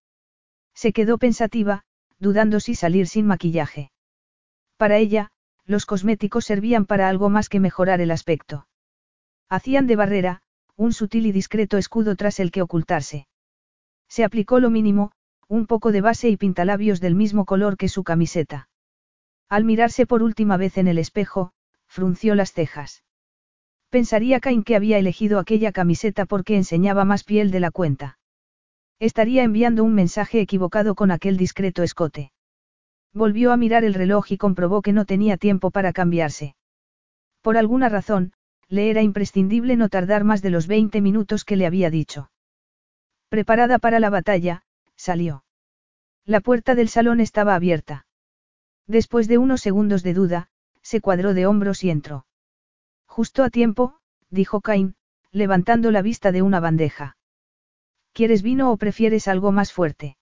Se 0.75 0.93
quedó 0.93 1.17
pensativa, 1.17 1.85
dudando 2.19 2.59
si 2.59 2.75
salir 2.75 3.07
sin 3.07 3.25
maquillaje. 3.25 3.93
Para 4.77 4.99
ella, 4.99 5.31
los 5.65 5.87
cosméticos 5.87 6.45
servían 6.45 6.87
para 6.87 7.09
algo 7.09 7.31
más 7.31 7.49
que 7.49 7.61
mejorar 7.61 8.01
el 8.01 8.11
aspecto. 8.11 8.67
Hacían 9.49 9.87
de 9.87 9.95
barrera, 9.95 10.43
un 10.75 10.93
sutil 10.93 11.25
y 11.27 11.31
discreto 11.31 11.79
escudo 11.79 12.17
tras 12.17 12.41
el 12.41 12.51
que 12.51 12.63
ocultarse. 12.63 13.29
Se 14.09 14.25
aplicó 14.25 14.59
lo 14.59 14.69
mínimo, 14.69 15.13
un 15.47 15.69
poco 15.69 15.93
de 15.93 16.01
base 16.01 16.29
y 16.31 16.37
pintalabios 16.37 17.01
del 17.01 17.15
mismo 17.15 17.45
color 17.45 17.77
que 17.77 17.89
su 17.89 18.03
camiseta. 18.03 18.71
Al 19.49 19.63
mirarse 19.63 20.05
por 20.05 20.25
última 20.25 20.57
vez 20.57 20.79
en 20.79 20.89
el 20.89 20.99
espejo, 20.99 21.53
frunció 21.87 22.35
las 22.35 22.53
cejas. 22.53 23.05
Pensaría 23.93 24.40
Cain 24.40 24.62
que 24.62 24.74
había 24.74 24.97
elegido 24.97 25.39
aquella 25.39 25.70
camiseta 25.70 26.24
porque 26.24 26.56
enseñaba 26.56 27.05
más 27.05 27.24
piel 27.24 27.51
de 27.51 27.60
la 27.60 27.70
cuenta. 27.70 28.19
Estaría 28.98 29.43
enviando 29.43 29.85
un 29.85 29.93
mensaje 29.93 30.40
equivocado 30.40 30.94
con 30.94 31.10
aquel 31.10 31.36
discreto 31.36 31.82
escote. 31.82 32.32
Volvió 33.12 33.52
a 33.52 33.59
mirar 33.59 33.85
el 33.85 33.93
reloj 33.93 34.32
y 34.32 34.39
comprobó 34.39 34.81
que 34.81 34.94
no 34.94 35.05
tenía 35.05 35.36
tiempo 35.36 35.70
para 35.70 35.93
cambiarse. 35.93 36.56
Por 37.43 37.59
alguna 37.59 37.90
razón, 37.90 38.32
le 38.66 38.89
era 38.89 39.02
imprescindible 39.02 39.77
no 39.77 39.90
tardar 39.90 40.24
más 40.24 40.40
de 40.40 40.48
los 40.48 40.69
20 40.69 41.02
minutos 41.02 41.44
que 41.44 41.56
le 41.56 41.66
había 41.66 41.90
dicho. 41.90 42.31
Preparada 43.28 43.78
para 43.78 44.01
la 44.01 44.09
batalla, 44.09 44.62
salió. 44.97 45.44
La 46.24 46.40
puerta 46.40 46.74
del 46.74 46.89
salón 46.89 47.20
estaba 47.20 47.55
abierta. 47.55 48.06
Después 48.86 49.28
de 49.28 49.36
unos 49.36 49.60
segundos 49.60 50.02
de 50.02 50.14
duda, 50.14 50.48
se 50.81 51.02
cuadró 51.02 51.35
de 51.35 51.44
hombros 51.44 51.85
y 51.85 51.90
entró. 51.90 52.24
Justo 53.15 53.45
a 53.45 53.51
tiempo, 53.51 53.99
dijo 54.31 54.63
Cain, 54.63 54.95
levantando 55.33 55.91
la 55.91 56.01
vista 56.01 56.33
de 56.33 56.41
una 56.41 56.61
bandeja. 56.61 57.19
¿Quieres 58.15 58.41
vino 58.41 58.73
o 58.73 58.79
prefieres 58.79 59.29
algo 59.29 59.53
más 59.53 59.71
fuerte? 59.71 60.17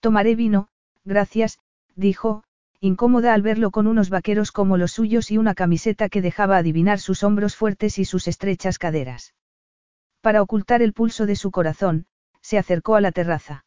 Tomaré 0.00 0.34
vino, 0.34 0.70
gracias, 1.04 1.60
dijo, 1.94 2.42
incómoda 2.80 3.32
al 3.32 3.42
verlo 3.42 3.70
con 3.70 3.86
unos 3.86 4.10
vaqueros 4.10 4.50
como 4.50 4.76
los 4.76 4.90
suyos 4.90 5.30
y 5.30 5.38
una 5.38 5.54
camiseta 5.54 6.08
que 6.08 6.20
dejaba 6.20 6.56
adivinar 6.56 6.98
sus 6.98 7.22
hombros 7.22 7.54
fuertes 7.54 7.96
y 8.00 8.04
sus 8.04 8.26
estrechas 8.26 8.80
caderas. 8.80 9.32
Para 10.20 10.42
ocultar 10.42 10.82
el 10.82 10.94
pulso 10.94 11.26
de 11.26 11.36
su 11.36 11.52
corazón, 11.52 12.06
se 12.40 12.58
acercó 12.58 12.96
a 12.96 13.00
la 13.00 13.12
terraza. 13.12 13.66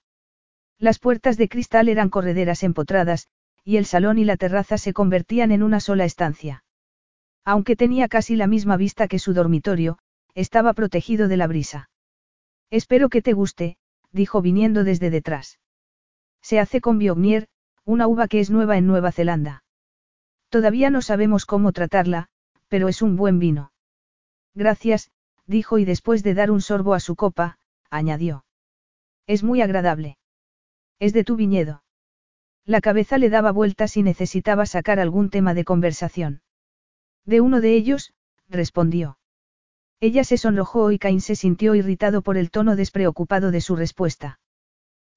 Las 0.80 1.00
puertas 1.00 1.38
de 1.38 1.48
cristal 1.48 1.88
eran 1.88 2.10
correderas 2.10 2.64
empotradas, 2.64 3.30
y 3.64 3.78
el 3.78 3.86
salón 3.86 4.18
y 4.18 4.26
la 4.26 4.36
terraza 4.36 4.78
se 4.78 4.92
convertían 4.92 5.54
en 5.54 5.64
una 5.64 5.80
sola 5.80 6.04
estancia. 6.04 6.63
Aunque 7.46 7.76
tenía 7.76 8.08
casi 8.08 8.36
la 8.36 8.48
misma 8.48 8.78
vista 8.78 9.08
que 9.08 9.20
su 9.20 9.34
dormitorio, 9.34 9.98
estaba 10.34 10.74
protegido 10.74 11.28
de 11.28 11.38
la 11.38 11.48
brisa. 11.48 11.90
Espero 12.70 13.10
que 13.10 13.22
te 13.22 13.34
guste, 13.34 13.78
dijo 14.12 14.42
viniendo 14.42 14.84
desde 14.84 15.10
detrás. 15.10 15.60
Se 16.42 16.60
hace 16.60 16.82
con 16.82 16.98
Biognier, 16.98 17.48
una 17.86 18.08
uva 18.08 18.28
que 18.28 18.40
es 18.40 18.50
nueva 18.50 18.78
en 18.78 18.88
Nueva 18.88 19.12
Zelanda. 19.12 19.64
Todavía 20.50 20.90
no 20.90 21.02
sabemos 21.02 21.46
cómo 21.46 21.72
tratarla, 21.72 22.30
pero 22.68 22.88
es 22.88 23.02
un 23.02 23.16
buen 23.16 23.40
vino. 23.40 23.72
Gracias, 24.56 25.12
dijo 25.46 25.78
y 25.78 25.86
después 25.86 26.24
de 26.24 26.34
dar 26.34 26.52
un 26.52 26.62
sorbo 26.62 26.94
a 26.94 27.00
su 27.00 27.16
copa, 27.16 27.58
añadió. 27.90 28.46
Es 29.28 29.44
muy 29.44 29.62
agradable. 29.62 30.18
Es 31.00 31.14
de 31.14 31.24
tu 31.24 31.36
viñedo. 31.36 31.84
La 32.66 32.82
cabeza 32.82 33.18
le 33.18 33.30
daba 33.30 33.52
vueltas 33.52 33.98
y 33.98 34.04
necesitaba 34.04 34.66
sacar 34.66 35.00
algún 35.00 35.30
tema 35.30 35.54
de 35.54 35.66
conversación. 35.66 36.42
De 37.26 37.42
uno 37.42 37.62
de 37.62 37.74
ellos, 37.76 38.14
respondió. 38.50 39.18
Ella 40.00 40.24
se 40.24 40.38
sonrojó 40.38 40.92
y 40.92 41.00
Cain 41.00 41.22
se 41.22 41.36
sintió 41.36 41.76
irritado 41.76 42.22
por 42.22 42.38
el 42.38 42.52
tono 42.52 42.76
despreocupado 42.76 43.52
de 43.52 43.62
su 43.62 43.76
respuesta. 43.76 44.40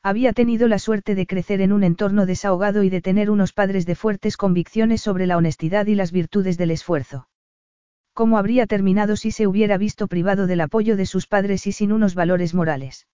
Había 0.03 0.33
tenido 0.33 0.69
la 0.69 0.79
suerte 0.79 1.17
de 1.17 1.27
crecer 1.27 1.61
en 1.61 1.73
un 1.73 1.83
entorno 1.83 2.27
desahogado 2.27 2.85
y 2.85 2.91
de 2.91 3.01
tener 3.01 3.29
unos 3.29 3.53
padres 3.53 3.87
de 3.87 3.97
fuertes 3.97 4.37
convicciones 4.37 5.01
sobre 5.01 5.27
la 5.27 5.37
honestidad 5.37 5.87
y 5.87 5.97
las 5.97 6.13
virtudes 6.13 6.57
del 6.57 6.71
esfuerzo. 6.71 7.29
¿Cómo 8.13 8.39
habría 8.39 8.67
terminado 8.67 9.17
si 9.17 9.33
se 9.33 9.49
hubiera 9.49 9.77
visto 9.77 10.07
privado 10.07 10.47
del 10.47 10.61
apoyo 10.61 10.97
de 10.97 11.07
sus 11.07 11.27
padres 11.27 11.67
y 11.67 11.73
sin 11.73 11.91
unos 11.91 12.15
valores 12.15 12.55
morales? 12.55 13.09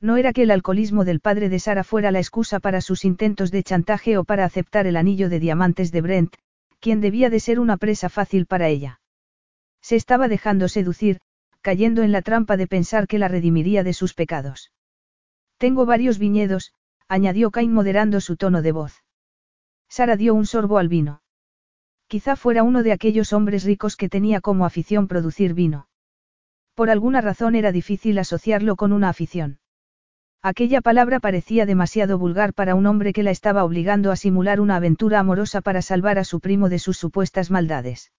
No 0.00 0.16
era 0.16 0.32
que 0.32 0.42
el 0.42 0.50
alcoholismo 0.50 1.04
del 1.04 1.20
padre 1.20 1.48
de 1.48 1.60
Sara 1.60 1.84
fuera 1.84 2.10
la 2.10 2.18
excusa 2.18 2.58
para 2.58 2.80
sus 2.80 3.04
intentos 3.04 3.52
de 3.52 3.62
chantaje 3.62 4.18
o 4.18 4.24
para 4.24 4.44
aceptar 4.44 4.88
el 4.88 4.96
anillo 4.96 5.28
de 5.28 5.38
diamantes 5.38 5.92
de 5.92 6.00
Brent, 6.00 6.34
quien 6.80 7.00
debía 7.00 7.30
de 7.30 7.40
ser 7.40 7.60
una 7.60 7.76
presa 7.76 8.08
fácil 8.08 8.46
para 8.46 8.68
ella. 8.68 9.00
Se 9.80 9.96
estaba 9.96 10.28
dejando 10.28 10.68
seducir, 10.68 11.20
cayendo 11.60 12.02
en 12.02 12.12
la 12.12 12.22
trampa 12.22 12.56
de 12.56 12.66
pensar 12.66 13.06
que 13.06 13.18
la 13.18 13.28
redimiría 13.28 13.84
de 13.84 13.92
sus 13.92 14.14
pecados. 14.14 14.72
Tengo 15.56 15.86
varios 15.86 16.18
viñedos, 16.18 16.72
añadió 17.08 17.50
Cain 17.50 17.72
moderando 17.72 18.20
su 18.20 18.36
tono 18.36 18.62
de 18.62 18.72
voz. 18.72 19.04
Sara 19.88 20.16
dio 20.16 20.34
un 20.34 20.46
sorbo 20.46 20.78
al 20.78 20.88
vino. 20.88 21.22
Quizá 22.06 22.36
fuera 22.36 22.62
uno 22.62 22.82
de 22.82 22.92
aquellos 22.92 23.32
hombres 23.32 23.64
ricos 23.64 23.96
que 23.96 24.08
tenía 24.08 24.40
como 24.40 24.64
afición 24.64 25.08
producir 25.08 25.54
vino. 25.54 25.88
Por 26.74 26.90
alguna 26.90 27.20
razón 27.20 27.54
era 27.54 27.72
difícil 27.72 28.18
asociarlo 28.18 28.76
con 28.76 28.92
una 28.92 29.08
afición. 29.08 29.58
Aquella 30.42 30.80
palabra 30.80 31.18
parecía 31.18 31.66
demasiado 31.66 32.16
vulgar 32.16 32.54
para 32.54 32.76
un 32.76 32.86
hombre 32.86 33.12
que 33.12 33.24
la 33.24 33.32
estaba 33.32 33.64
obligando 33.64 34.12
a 34.12 34.16
simular 34.16 34.60
una 34.60 34.76
aventura 34.76 35.18
amorosa 35.18 35.60
para 35.60 35.82
salvar 35.82 36.18
a 36.18 36.24
su 36.24 36.38
primo 36.38 36.68
de 36.68 36.78
sus 36.78 36.96
supuestas 36.96 37.50
maldades. 37.50 38.12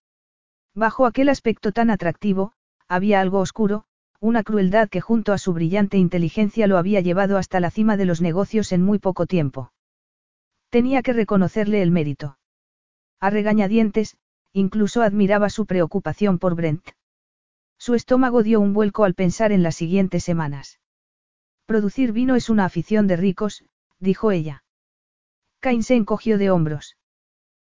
Bajo 0.76 1.06
aquel 1.06 1.30
aspecto 1.30 1.72
tan 1.72 1.90
atractivo, 1.90 2.52
había 2.90 3.22
algo 3.22 3.40
oscuro, 3.40 3.86
una 4.20 4.44
crueldad 4.44 4.90
que 4.90 5.00
junto 5.00 5.32
a 5.32 5.38
su 5.38 5.54
brillante 5.54 5.98
inteligencia 5.98 6.68
lo 6.68 6.78
había 6.78 7.00
llevado 7.00 7.38
hasta 7.38 7.62
la 7.62 7.72
cima 7.72 7.96
de 7.96 8.06
los 8.06 8.22
negocios 8.22 8.74
en 8.74 8.84
muy 8.84 9.00
poco 9.00 9.26
tiempo. 9.26 9.72
Tenía 10.70 11.02
que 11.02 11.14
reconocerle 11.14 11.82
el 11.82 11.92
mérito. 11.92 12.38
A 13.22 13.30
regañadientes, 13.30 14.18
incluso 14.52 15.04
admiraba 15.04 15.50
su 15.50 15.66
preocupación 15.66 16.38
por 16.38 16.56
Brent. 16.56 16.86
Su 17.78 17.96
estómago 17.96 18.44
dio 18.44 18.60
un 18.60 18.74
vuelco 18.74 19.06
al 19.06 19.14
pensar 19.14 19.54
en 19.54 19.64
las 19.64 19.76
siguientes 19.76 20.26
semanas. 20.26 20.80
Producir 21.70 22.14
vino 22.14 22.36
es 22.36 22.50
una 22.50 22.66
afición 22.66 23.06
de 23.06 23.16
ricos, 23.16 23.64
dijo 24.00 24.32
ella. 24.32 24.64
Cain 25.60 25.84
se 25.84 25.94
encogió 25.94 26.40
de 26.40 26.50
hombros. 26.50 26.98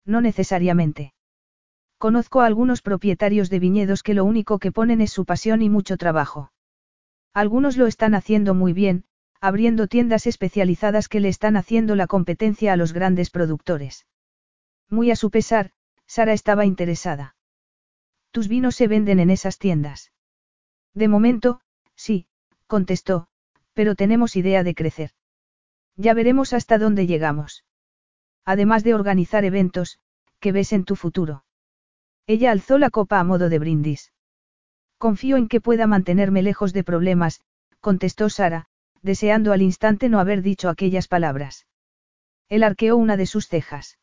No 0.05 0.21
necesariamente. 0.21 1.15
Conozco 1.97 2.43
a 2.43 2.47
algunos 2.47 2.83
propietarios 2.83 3.49
de 3.49 3.59
viñedos 3.59 4.03
que 4.03 4.13
lo 4.13 4.27
único 4.27 4.59
que 4.59 4.71
ponen 4.71 5.01
es 5.01 5.13
su 5.13 5.25
pasión 5.25 5.63
y 5.63 5.71
mucho 5.71 5.97
trabajo. 5.97 6.53
Algunos 7.33 7.79
lo 7.79 7.87
están 7.87 8.15
haciendo 8.15 8.53
muy 8.53 8.75
bien, 8.75 9.05
abriendo 9.41 9.87
tiendas 9.87 10.27
especializadas 10.27 11.09
que 11.09 11.21
le 11.21 11.31
están 11.31 11.57
haciendo 11.57 11.97
la 11.97 12.07
competencia 12.07 12.75
a 12.75 12.77
los 12.77 12.93
grandes 12.93 13.31
productores. 13.31 14.05
Muy 14.91 15.11
a 15.11 15.17
su 15.17 15.31
pesar, 15.31 15.71
Sara 16.07 16.35
estaba 16.35 16.67
interesada. 16.67 17.35
Tus 18.31 18.47
vinos 18.47 18.77
se 18.77 18.89
venden 18.89 19.21
en 19.21 19.31
esas 19.31 19.57
tiendas. 19.57 20.13
De 20.93 21.09
momento, 21.09 21.63
sí, 21.95 22.27
contestó, 22.67 23.31
pero 23.77 23.95
tenemos 23.95 24.37
idea 24.37 24.65
de 24.65 24.75
crecer. 24.75 25.11
Ya 25.97 26.15
veremos 26.15 26.55
hasta 26.55 26.79
dónde 26.79 27.07
llegamos. 27.07 27.67
Además 28.47 28.85
de 28.85 28.95
organizar 28.95 29.45
eventos, 29.45 29.99
¿qué 30.41 30.51
ves 30.51 30.73
en 30.73 30.85
tu 30.85 30.97
futuro? 30.97 31.45
Ella 32.27 32.53
alzó 32.53 32.79
la 32.79 32.89
copa 32.89 33.21
a 33.21 33.25
modo 33.25 33.51
de 33.51 33.59
brindis. 33.59 34.15
Confío 34.97 35.37
en 35.37 35.47
que 35.47 35.61
pueda 35.61 35.87
mantenerme 35.87 36.41
lejos 36.43 36.73
de 36.73 36.85
problemas, 36.85 37.43
contestó 37.81 38.31
Sara, 38.31 38.65
deseando 39.03 39.53
al 39.53 39.61
instante 39.61 40.09
no 40.09 40.21
haber 40.21 40.41
dicho 40.41 40.71
aquellas 40.71 41.07
palabras. 41.07 41.67
Él 42.49 42.63
arqueó 42.63 42.97
una 42.97 43.19
de 43.19 43.27
sus 43.27 43.47
cejas. 43.47 43.99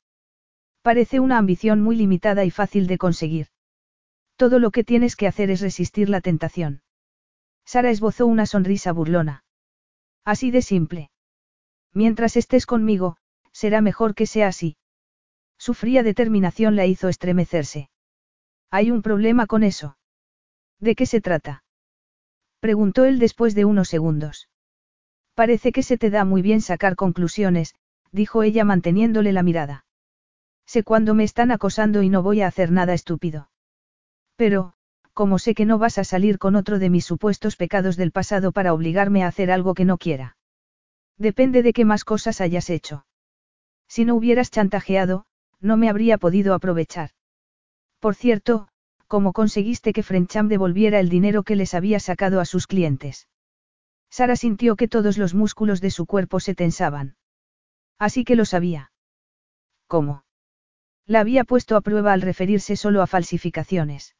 Parece 0.83 1.19
una 1.19 1.39
ambición 1.39 1.81
muy 1.81 1.95
limitada 1.95 2.45
y 2.45 2.51
fácil 2.51 2.85
de 2.85 2.99
conseguir. 2.99 3.47
Todo 4.35 4.59
lo 4.59 4.69
que 4.69 4.83
tienes 4.83 5.15
que 5.15 5.25
hacer 5.25 5.49
es 5.49 5.61
resistir 5.61 6.09
la 6.09 6.21
tentación. 6.21 6.83
Sara 7.65 7.89
esbozó 7.89 8.27
una 8.27 8.45
sonrisa 8.45 8.91
burlona. 8.91 9.42
Así 10.25 10.51
de 10.51 10.61
simple. 10.61 11.11
Mientras 11.93 12.37
estés 12.37 12.65
conmigo, 12.65 13.17
será 13.51 13.81
mejor 13.81 14.15
que 14.15 14.25
sea 14.25 14.47
así. 14.47 14.77
Su 15.57 15.73
fría 15.73 16.03
determinación 16.03 16.75
la 16.75 16.85
hizo 16.85 17.09
estremecerse. 17.09 17.89
¿Hay 18.69 18.91
un 18.91 19.01
problema 19.01 19.45
con 19.45 19.63
eso? 19.63 19.97
¿De 20.79 20.95
qué 20.95 21.05
se 21.05 21.21
trata? 21.21 21.63
Preguntó 22.59 23.05
él 23.05 23.19
después 23.19 23.55
de 23.55 23.65
unos 23.65 23.89
segundos. 23.89 24.49
Parece 25.35 25.71
que 25.71 25.83
se 25.83 25.97
te 25.97 26.09
da 26.09 26.25
muy 26.25 26.41
bien 26.41 26.61
sacar 26.61 26.95
conclusiones, 26.95 27.75
dijo 28.11 28.43
ella 28.43 28.63
manteniéndole 28.63 29.33
la 29.33 29.43
mirada. 29.43 29.85
Sé 30.65 30.83
cuándo 30.83 31.13
me 31.13 31.23
están 31.23 31.51
acosando 31.51 32.03
y 32.03 32.09
no 32.09 32.23
voy 32.23 32.41
a 32.41 32.47
hacer 32.47 32.71
nada 32.71 32.93
estúpido. 32.93 33.49
Pero, 34.35 34.73
como 35.13 35.39
sé 35.39 35.53
que 35.53 35.65
no 35.65 35.77
vas 35.77 35.97
a 35.97 36.03
salir 36.03 36.39
con 36.39 36.55
otro 36.55 36.79
de 36.79 36.89
mis 36.89 37.05
supuestos 37.05 37.55
pecados 37.55 37.97
del 37.97 38.11
pasado 38.11 38.51
para 38.51 38.73
obligarme 38.73 39.23
a 39.23 39.27
hacer 39.27 39.51
algo 39.51 39.73
que 39.73 39.85
no 39.85 39.97
quiera. 39.97 40.37
Depende 41.17 41.61
de 41.61 41.73
qué 41.73 41.85
más 41.85 42.03
cosas 42.03 42.41
hayas 42.41 42.69
hecho. 42.69 43.05
Si 43.87 44.05
no 44.05 44.15
hubieras 44.15 44.49
chantajeado, 44.49 45.25
no 45.59 45.77
me 45.77 45.89
habría 45.89 46.17
podido 46.17 46.53
aprovechar. 46.53 47.11
Por 47.99 48.15
cierto, 48.15 48.67
¿cómo 49.07 49.31
conseguiste 49.31 49.93
que 49.93 50.03
Frencham 50.03 50.47
devolviera 50.47 50.99
el 50.99 51.09
dinero 51.09 51.43
que 51.43 51.55
les 51.55 51.75
había 51.75 51.99
sacado 51.99 52.39
a 52.39 52.45
sus 52.45 52.65
clientes? 52.65 53.27
Sara 54.09 54.35
sintió 54.35 54.75
que 54.75 54.87
todos 54.87 55.17
los 55.17 55.33
músculos 55.33 55.81
de 55.81 55.91
su 55.91 56.05
cuerpo 56.05 56.39
se 56.39 56.55
tensaban. 56.55 57.15
Así 57.99 58.23
que 58.25 58.35
lo 58.35 58.45
sabía. 58.45 58.91
¿Cómo? 59.87 60.25
La 61.05 61.19
había 61.19 61.43
puesto 61.43 61.75
a 61.75 61.81
prueba 61.81 62.13
al 62.13 62.21
referirse 62.21 62.75
solo 62.75 63.01
a 63.01 63.07
falsificaciones. 63.07 64.15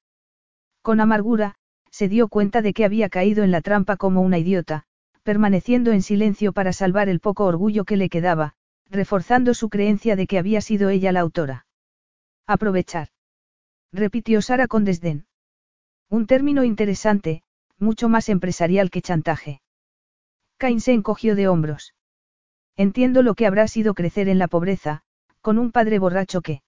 Con 0.84 1.00
amargura, 1.00 1.56
se 1.90 2.10
dio 2.10 2.28
cuenta 2.28 2.62
de 2.62 2.74
que 2.74 2.84
había 2.84 3.08
caído 3.08 3.46
en 3.46 3.52
la 3.52 3.62
trampa 3.62 3.96
como 3.96 4.22
una 4.22 4.38
idiota, 4.38 4.84
permaneciendo 5.24 5.94
en 5.94 6.02
silencio 6.02 6.52
para 6.52 6.74
salvar 6.74 7.08
el 7.08 7.22
poco 7.22 7.46
orgullo 7.46 7.86
que 7.86 7.96
le 7.96 8.10
quedaba, 8.10 8.56
reforzando 8.90 9.54
su 9.54 9.70
creencia 9.70 10.18
de 10.18 10.28
que 10.28 10.38
había 10.38 10.60
sido 10.60 10.90
ella 10.90 11.14
la 11.14 11.22
autora. 11.22 11.66
Aprovechar. 12.46 13.08
Repitió 13.94 14.42
Sara 14.42 14.68
con 14.68 14.84
desdén. 14.84 15.26
Un 16.10 16.28
término 16.28 16.66
interesante, 16.66 17.44
mucho 17.80 18.10
más 18.10 18.28
empresarial 18.28 18.92
que 18.92 19.02
chantaje. 19.02 19.62
Cain 20.58 20.82
se 20.82 20.92
encogió 20.92 21.36
de 21.36 21.48
hombros. 21.48 21.96
Entiendo 22.76 23.24
lo 23.24 23.36
que 23.36 23.48
habrá 23.48 23.70
sido 23.70 23.94
crecer 23.94 24.28
en 24.28 24.38
la 24.38 24.50
pobreza, 24.50 25.04
con 25.40 25.60
un 25.60 25.72
padre 25.72 25.98
borracho 25.98 26.42
que... 26.42 26.62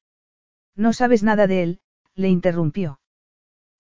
No 0.74 0.94
sabes 0.94 1.22
nada 1.22 1.48
de 1.48 1.64
él, 1.64 1.80
le 2.16 2.30
interrumpió. 2.30 3.00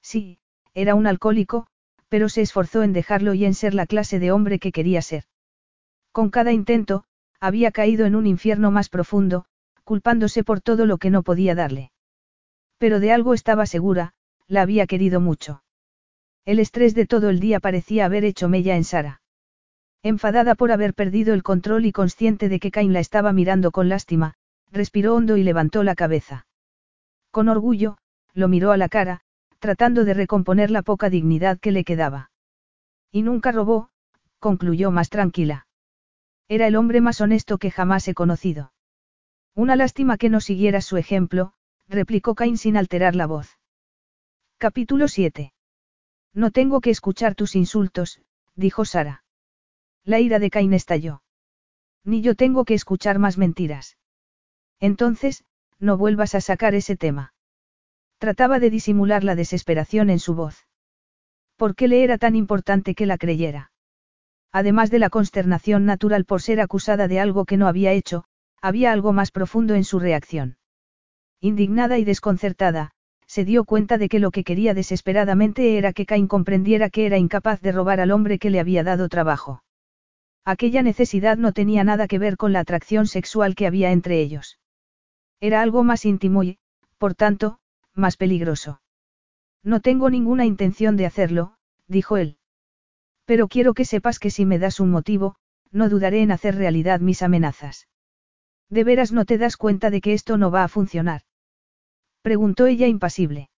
Sí, 0.05 0.37
era 0.75 0.93
un 0.93 1.07
alcohólico, 1.07 1.65
pero 2.09 2.29
se 2.29 2.43
esforzó 2.43 2.83
en 2.83 2.93
dejarlo 2.93 3.33
y 3.33 3.43
en 3.43 3.55
ser 3.55 3.73
la 3.73 3.87
clase 3.87 4.19
de 4.19 4.31
hombre 4.31 4.59
que 4.59 4.71
quería 4.71 5.01
ser. 5.01 5.23
Con 6.11 6.29
cada 6.29 6.51
intento, 6.51 7.05
había 7.39 7.71
caído 7.71 8.05
en 8.05 8.15
un 8.15 8.27
infierno 8.27 8.69
más 8.69 8.89
profundo, 8.89 9.45
culpándose 9.83 10.43
por 10.43 10.61
todo 10.61 10.85
lo 10.85 10.99
que 10.99 11.09
no 11.09 11.23
podía 11.23 11.55
darle. 11.55 11.91
Pero 12.77 12.99
de 12.99 13.11
algo 13.11 13.33
estaba 13.33 13.65
segura, 13.65 14.13
la 14.47 14.61
había 14.61 14.85
querido 14.85 15.19
mucho. 15.21 15.63
El 16.45 16.59
estrés 16.59 16.93
de 16.93 17.07
todo 17.07 17.31
el 17.31 17.39
día 17.39 17.59
parecía 17.59 18.05
haber 18.05 18.25
hecho 18.25 18.47
mella 18.47 18.75
en 18.75 18.83
Sara. 18.83 19.21
Enfadada 20.03 20.53
por 20.53 20.71
haber 20.71 20.93
perdido 20.93 21.33
el 21.33 21.41
control 21.41 21.83
y 21.87 21.91
consciente 21.91 22.47
de 22.47 22.59
que 22.59 22.69
Cain 22.69 22.93
la 22.93 22.99
estaba 22.99 23.33
mirando 23.33 23.71
con 23.71 23.89
lástima, 23.89 24.35
respiró 24.71 25.15
hondo 25.15 25.35
y 25.35 25.41
levantó 25.41 25.81
la 25.81 25.95
cabeza. 25.95 26.45
Con 27.31 27.49
orgullo, 27.49 27.97
lo 28.35 28.47
miró 28.47 28.71
a 28.71 28.77
la 28.77 28.87
cara, 28.87 29.24
tratando 29.65 30.05
de 30.05 30.13
recomponer 30.13 30.69
la 30.69 30.83
poca 30.83 31.09
dignidad 31.09 31.59
que 31.59 31.71
le 31.71 31.83
quedaba. 31.83 32.29
Y 33.11 33.23
nunca 33.23 33.51
robó, 33.51 33.89
concluyó 34.37 34.91
más 34.91 35.09
tranquila. 35.09 35.65
Era 36.47 36.67
el 36.67 36.75
hombre 36.75 37.01
más 37.01 37.19
honesto 37.19 37.57
que 37.57 37.71
jamás 37.71 38.07
he 38.07 38.13
conocido. 38.13 38.73
Una 39.55 39.75
lástima 39.75 40.17
que 40.17 40.29
no 40.29 40.39
siguiera 40.39 40.81
su 40.81 40.97
ejemplo, 40.97 41.53
replicó 41.87 42.35
Cain 42.35 42.59
sin 42.59 42.77
alterar 42.77 43.15
la 43.15 43.25
voz. 43.25 43.57
Capítulo 44.59 45.07
7. 45.07 45.51
No 46.35 46.51
tengo 46.51 46.79
que 46.79 46.91
escuchar 46.91 47.33
tus 47.33 47.55
insultos, 47.55 48.21
dijo 48.53 48.85
Sara. 48.85 49.23
La 50.03 50.19
ira 50.19 50.37
de 50.37 50.51
Cain 50.51 50.75
estalló. 50.75 51.23
Ni 52.03 52.21
yo 52.21 52.35
tengo 52.35 52.65
que 52.65 52.75
escuchar 52.75 53.17
más 53.17 53.39
mentiras. 53.39 53.97
Entonces, 54.79 55.43
no 55.79 55.97
vuelvas 55.97 56.35
a 56.35 56.41
sacar 56.41 56.75
ese 56.75 56.95
tema. 56.95 57.33
Trataba 58.17 58.59
de 58.59 58.69
disimular 58.69 59.23
la 59.23 59.35
desesperación 59.35 60.09
en 60.09 60.19
su 60.19 60.35
voz. 60.35 60.67
¿Por 61.57 61.75
qué 61.75 61.87
le 61.87 62.03
era 62.03 62.17
tan 62.17 62.35
importante 62.35 62.95
que 62.95 63.05
la 63.05 63.17
creyera? 63.17 63.71
Además 64.51 64.89
de 64.89 64.99
la 64.99 65.09
consternación 65.09 65.85
natural 65.85 66.25
por 66.25 66.41
ser 66.41 66.61
acusada 66.61 67.07
de 67.07 67.19
algo 67.19 67.45
que 67.45 67.57
no 67.57 67.67
había 67.67 67.91
hecho, 67.91 68.23
había 68.61 68.91
algo 68.91 69.13
más 69.13 69.31
profundo 69.31 69.75
en 69.75 69.83
su 69.83 69.99
reacción. 69.99 70.57
Indignada 71.41 71.97
y 71.97 72.05
desconcertada, 72.05 72.91
se 73.27 73.43
dio 73.43 73.65
cuenta 73.65 73.97
de 73.97 74.07
que 74.07 74.19
lo 74.19 74.31
que 74.31 74.43
quería 74.43 74.73
desesperadamente 74.73 75.77
era 75.77 75.93
que 75.93 76.05
Cain 76.05 76.27
comprendiera 76.27 76.89
que 76.89 77.05
era 77.05 77.17
incapaz 77.17 77.61
de 77.61 77.71
robar 77.71 77.99
al 77.99 78.11
hombre 78.11 78.39
que 78.39 78.49
le 78.49 78.59
había 78.59 78.83
dado 78.83 79.09
trabajo. 79.09 79.63
Aquella 80.45 80.83
necesidad 80.83 81.37
no 81.37 81.51
tenía 81.51 81.83
nada 81.83 82.07
que 82.07 82.19
ver 82.19 82.37
con 82.37 82.53
la 82.53 82.59
atracción 82.59 83.07
sexual 83.07 83.55
que 83.55 83.67
había 83.67 83.91
entre 83.91 84.21
ellos. 84.21 84.59
Era 85.39 85.61
algo 85.61 85.83
más 85.83 86.05
íntimo 86.05 86.43
y, 86.43 86.59
por 86.97 87.15
tanto, 87.15 87.59
más 87.95 88.17
peligroso. 88.17 88.81
No 89.63 89.79
tengo 89.79 90.09
ninguna 90.09 90.45
intención 90.45 90.95
de 90.97 91.05
hacerlo, 91.05 91.55
dijo 91.87 92.17
él. 92.17 92.37
Pero 93.25 93.47
quiero 93.47 93.73
que 93.73 93.85
sepas 93.85 94.19
que 94.19 94.29
si 94.29 94.45
me 94.45 94.59
das 94.59 94.79
un 94.79 94.91
motivo, 94.91 95.35
no 95.71 95.89
dudaré 95.89 96.21
en 96.21 96.31
hacer 96.31 96.55
realidad 96.55 96.99
mis 96.99 97.23
amenazas. 97.23 97.87
¿De 98.69 98.83
veras 98.83 99.11
no 99.11 99.25
te 99.25 99.37
das 99.37 99.57
cuenta 99.57 99.89
de 99.89 100.01
que 100.01 100.13
esto 100.13 100.37
no 100.37 100.51
va 100.51 100.63
a 100.63 100.67
funcionar? 100.67 101.21
Preguntó 102.21 102.67
ella 102.67 102.87
impasible. 102.87 103.49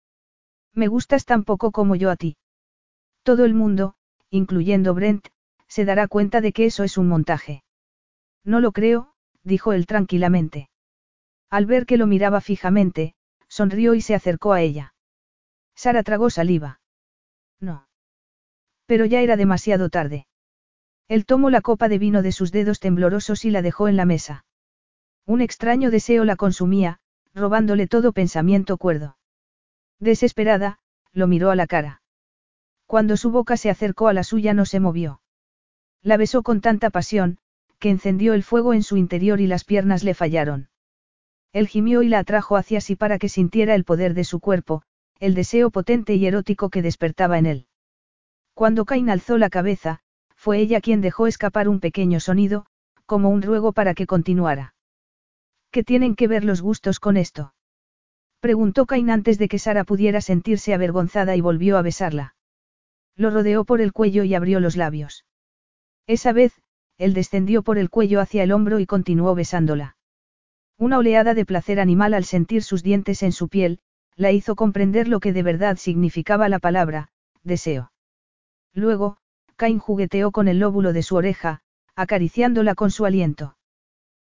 Me 0.73 0.87
gustas 0.87 1.25
tan 1.25 1.43
poco 1.43 1.71
como 1.71 1.95
yo 1.95 2.11
a 2.11 2.15
ti. 2.15 2.37
Todo 3.23 3.45
el 3.45 3.53
mundo, 3.53 3.95
incluyendo 4.29 4.93
Brent, 4.93 5.27
se 5.67 5.85
dará 5.85 6.07
cuenta 6.07 6.39
de 6.41 6.53
que 6.53 6.65
eso 6.65 6.83
es 6.83 6.97
un 6.97 7.07
montaje. 7.07 7.63
No 8.43 8.61
lo 8.61 8.71
creo, 8.71 9.13
dijo 9.43 9.73
él 9.73 9.85
tranquilamente. 9.85 10.69
Al 11.49 11.65
ver 11.65 11.85
que 11.85 11.97
lo 11.97 12.07
miraba 12.07 12.41
fijamente, 12.41 13.15
sonrió 13.57 13.95
y 13.95 14.01
se 14.01 14.13
acercó 14.13 14.53
a 14.53 14.61
ella. 14.61 14.93
Sara 15.75 16.03
tragó 16.03 16.29
saliva. 16.29 16.79
No. 17.59 17.87
Pero 18.85 19.05
ya 19.05 19.21
era 19.21 19.35
demasiado 19.35 19.89
tarde. 19.89 20.27
Él 21.07 21.25
tomó 21.25 21.49
la 21.49 21.61
copa 21.61 21.89
de 21.89 21.97
vino 21.97 22.21
de 22.21 22.31
sus 22.31 22.51
dedos 22.51 22.79
temblorosos 22.79 23.45
y 23.45 23.49
la 23.49 23.63
dejó 23.63 23.87
en 23.87 23.97
la 23.97 24.05
mesa. 24.05 24.45
Un 25.25 25.41
extraño 25.41 25.89
deseo 25.89 26.23
la 26.23 26.35
consumía, 26.35 26.99
robándole 27.33 27.87
todo 27.87 28.13
pensamiento 28.13 28.77
cuerdo. 28.77 29.17
Desesperada, 29.99 30.77
lo 31.11 31.25
miró 31.25 31.49
a 31.49 31.55
la 31.55 31.65
cara. 31.65 32.03
Cuando 32.85 33.17
su 33.17 33.31
boca 33.31 33.57
se 33.57 33.71
acercó 33.71 34.07
a 34.07 34.13
la 34.13 34.23
suya 34.23 34.53
no 34.53 34.65
se 34.65 34.79
movió. 34.79 35.19
La 36.03 36.17
besó 36.17 36.43
con 36.43 36.61
tanta 36.61 36.91
pasión, 36.91 37.39
que 37.79 37.89
encendió 37.89 38.35
el 38.35 38.43
fuego 38.43 38.75
en 38.75 38.83
su 38.83 38.97
interior 38.97 39.41
y 39.41 39.47
las 39.47 39.63
piernas 39.63 40.03
le 40.03 40.13
fallaron. 40.13 40.69
Él 41.57 41.67
gimió 41.67 42.03
y 42.03 42.07
la 42.07 42.19
atrajo 42.19 42.55
hacia 42.55 42.81
sí 42.81 42.95
para 42.95 43.17
que 43.17 43.29
sintiera 43.29 43.73
el 43.73 43.83
poder 43.83 44.13
de 44.13 44.23
su 44.23 44.39
cuerpo, 44.39 44.83
el 45.19 45.33
deseo 45.33 45.71
potente 45.71 46.13
y 46.13 46.27
erótico 46.27 46.69
que 46.69 46.83
despertaba 46.83 47.39
en 47.39 47.47
él. 47.47 47.65
Cuando 48.53 48.85
Cain 48.85 49.09
alzó 49.09 49.39
la 49.39 49.49
cabeza, 49.49 50.01
fue 50.35 50.59
ella 50.59 50.81
quien 50.81 51.01
dejó 51.01 51.25
escapar 51.25 51.67
un 51.67 51.79
pequeño 51.79 52.19
sonido, 52.19 52.67
como 53.07 53.29
un 53.31 53.41
ruego 53.41 53.71
para 53.71 53.95
que 53.95 54.05
continuara. 54.05 54.75
¿Qué 55.71 55.83
tienen 55.83 56.15
que 56.15 56.27
ver 56.27 56.43
los 56.43 56.61
gustos 56.61 56.99
con 56.99 57.17
esto? 57.17 57.55
Preguntó 58.39 58.85
Cain 58.85 59.09
antes 59.09 59.39
de 59.39 59.47
que 59.47 59.57
Sara 59.57 59.83
pudiera 59.83 60.21
sentirse 60.21 60.75
avergonzada 60.75 61.35
y 61.35 61.41
volvió 61.41 61.79
a 61.79 61.81
besarla. 61.81 62.35
Lo 63.15 63.31
rodeó 63.31 63.65
por 63.65 63.81
el 63.81 63.93
cuello 63.93 64.23
y 64.23 64.35
abrió 64.35 64.59
los 64.59 64.75
labios. 64.75 65.25
Esa 66.05 66.33
vez, 66.33 66.53
él 66.99 67.15
descendió 67.15 67.63
por 67.63 67.79
el 67.79 67.89
cuello 67.89 68.21
hacia 68.21 68.43
el 68.43 68.51
hombro 68.51 68.77
y 68.79 68.85
continuó 68.85 69.33
besándola. 69.33 69.96
Una 70.79 70.99
oleada 70.99 71.33
de 71.33 71.45
placer 71.45 71.79
animal 71.79 72.13
al 72.13 72.23
sentir 72.23 72.61
sus 72.61 72.83
dientes 72.83 73.23
en 73.23 73.31
su 73.31 73.49
piel, 73.49 73.79
la 74.15 74.31
hizo 74.31 74.55
comprender 74.55 75.07
lo 75.07 75.19
que 75.19 75.33
de 75.33 75.43
verdad 75.43 75.77
significaba 75.77 76.49
la 76.49 76.59
palabra, 76.59 77.09
deseo. 77.43 77.91
Luego, 78.73 79.17
Cain 79.55 79.79
jugueteó 79.79 80.31
con 80.31 80.47
el 80.47 80.59
lóbulo 80.59 80.93
de 80.93 81.01
su 81.01 81.15
oreja, 81.15 81.61
acariciándola 81.95 82.75
con 82.75 82.91
su 82.91 83.05
aliento. 83.05 83.57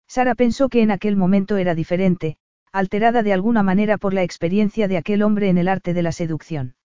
Sara 0.06 0.36
pensó 0.36 0.68
que 0.68 0.82
en 0.82 0.92
aquel 0.92 1.16
momento 1.16 1.56
era 1.56 1.74
diferente, 1.74 2.36
alterada 2.70 3.24
de 3.24 3.32
alguna 3.32 3.64
manera 3.64 3.98
por 3.98 4.14
la 4.14 4.22
experiencia 4.22 4.86
de 4.86 4.98
aquel 4.98 5.22
hombre 5.22 5.48
en 5.48 5.58
el 5.58 5.66
arte 5.66 5.94
de 5.94 6.02
la 6.02 6.12
seducción. 6.12 6.76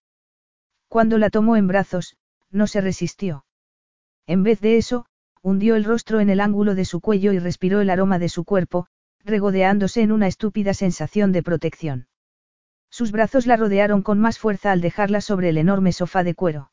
Cuando 0.88 1.20
la 1.20 1.30
tomó 1.30 1.56
en 1.56 1.68
brazos, 1.68 2.18
no 2.50 2.66
se 2.66 2.82
resistió. 2.82 3.46
En 4.26 4.42
vez 4.42 4.60
de 4.60 4.78
eso, 4.78 5.06
hundió 5.44 5.76
el 5.76 5.84
rostro 5.84 6.20
en 6.20 6.30
el 6.32 6.40
ángulo 6.40 6.74
de 6.74 6.86
su 6.86 7.00
cuello 7.00 7.32
y 7.32 7.40
respiró 7.40 7.82
el 7.82 7.90
aroma 7.90 8.18
de 8.18 8.30
su 8.30 8.44
cuerpo, 8.44 8.88
regodeándose 9.26 10.02
en 10.02 10.12
una 10.12 10.28
estúpida 10.28 10.74
sensación 10.74 11.32
de 11.32 11.44
protección. 11.44 12.08
Sus 12.90 13.12
brazos 13.12 13.48
la 13.48 13.58
rodearon 13.58 14.02
con 14.02 14.20
más 14.20 14.38
fuerza 14.38 14.72
al 14.72 14.82
dejarla 14.82 15.22
sobre 15.22 15.50
el 15.50 15.58
enorme 15.58 15.94
sofá 15.94 16.24
de 16.24 16.36
cuero. 16.36 16.72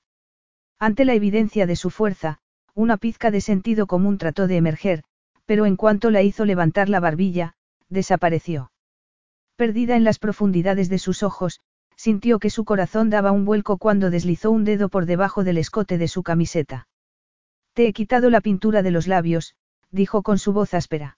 Ante 0.78 1.04
la 1.04 1.14
evidencia 1.14 1.66
de 1.66 1.76
su 1.76 1.90
fuerza, 1.90 2.38
una 2.74 2.96
pizca 2.96 3.30
de 3.30 3.40
sentido 3.40 3.86
común 3.86 4.18
trató 4.18 4.46
de 4.46 4.56
emerger, 4.56 5.04
pero 5.46 5.66
en 5.66 5.76
cuanto 5.76 6.10
la 6.10 6.22
hizo 6.22 6.44
levantar 6.44 6.88
la 6.88 7.00
barbilla, 7.00 7.54
desapareció. 7.88 8.70
Perdida 9.56 9.96
en 9.96 10.04
las 10.04 10.18
profundidades 10.18 10.88
de 10.88 10.98
sus 10.98 11.22
ojos, 11.22 11.60
sintió 11.96 12.38
que 12.38 12.50
su 12.50 12.64
corazón 12.64 13.10
daba 13.10 13.32
un 13.32 13.44
vuelco 13.44 13.76
cuando 13.76 14.10
deslizó 14.10 14.52
un 14.52 14.64
dedo 14.64 14.88
por 14.88 15.06
debajo 15.06 15.42
del 15.42 15.58
escote 15.58 15.98
de 15.98 16.06
su 16.06 16.22
camiseta. 16.22 16.86
Te 17.72 17.88
he 17.88 17.92
quitado 17.92 18.30
la 18.30 18.40
pintura 18.40 18.82
de 18.82 18.92
los 18.92 19.08
labios, 19.08 19.54
dijo 19.90 20.22
con 20.22 20.38
su 20.38 20.52
voz 20.52 20.74
áspera. 20.74 21.17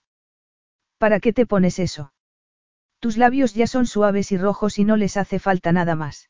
¿Para 1.01 1.19
qué 1.19 1.33
te 1.33 1.47
pones 1.47 1.79
eso? 1.79 2.13
Tus 2.99 3.17
labios 3.17 3.55
ya 3.55 3.65
son 3.65 3.87
suaves 3.87 4.31
y 4.31 4.37
rojos 4.37 4.77
y 4.77 4.83
no 4.83 4.97
les 4.97 5.17
hace 5.17 5.39
falta 5.39 5.71
nada 5.71 5.95
más. 5.95 6.29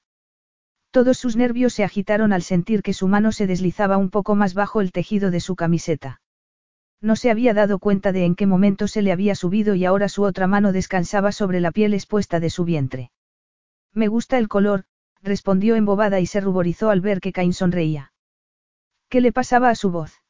Todos 0.92 1.18
sus 1.18 1.36
nervios 1.36 1.74
se 1.74 1.84
agitaron 1.84 2.32
al 2.32 2.42
sentir 2.42 2.82
que 2.82 2.94
su 2.94 3.10
mano 3.10 3.34
se 3.34 3.48
deslizaba 3.48 3.98
un 3.98 4.10
poco 4.10 4.34
más 4.34 4.54
bajo 4.54 4.80
el 4.80 4.94
tejido 4.94 5.30
de 5.30 5.42
su 5.42 5.58
camiseta. 5.58 6.22
No 7.02 7.18
se 7.18 7.30
había 7.32 7.54
dado 7.54 7.80
cuenta 7.80 8.14
de 8.14 8.24
en 8.24 8.34
qué 8.34 8.48
momento 8.48 8.88
se 8.88 9.02
le 9.02 9.12
había 9.12 9.36
subido 9.36 9.76
y 9.76 9.84
ahora 9.84 10.08
su 10.08 10.24
otra 10.24 10.48
mano 10.48 10.72
descansaba 10.72 11.34
sobre 11.34 11.60
la 11.60 11.72
piel 11.74 11.94
expuesta 11.94 12.40
de 12.40 12.50
su 12.50 12.64
vientre. 12.64 13.12
Me 13.94 14.08
gusta 14.08 14.38
el 14.38 14.48
color, 14.48 14.86
respondió 15.22 15.76
embobada 15.76 16.22
y 16.22 16.28
se 16.28 16.40
ruborizó 16.40 16.92
al 16.92 17.02
ver 17.02 17.20
que 17.20 17.34
Cain 17.34 17.52
sonreía. 17.52 18.14
¿Qué 19.10 19.20
le 19.20 19.34
pasaba 19.34 19.70
a 19.70 19.76
su 19.76 19.92
voz? 19.92 20.22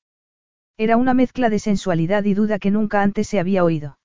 Era 0.78 0.98
una 0.98 1.14
mezcla 1.14 1.52
de 1.52 1.60
sensualidad 1.60 2.24
y 2.24 2.34
duda 2.34 2.58
que 2.58 2.72
nunca 2.72 3.04
antes 3.04 3.28
se 3.28 3.40
había 3.40 3.64
oído. 3.64 4.00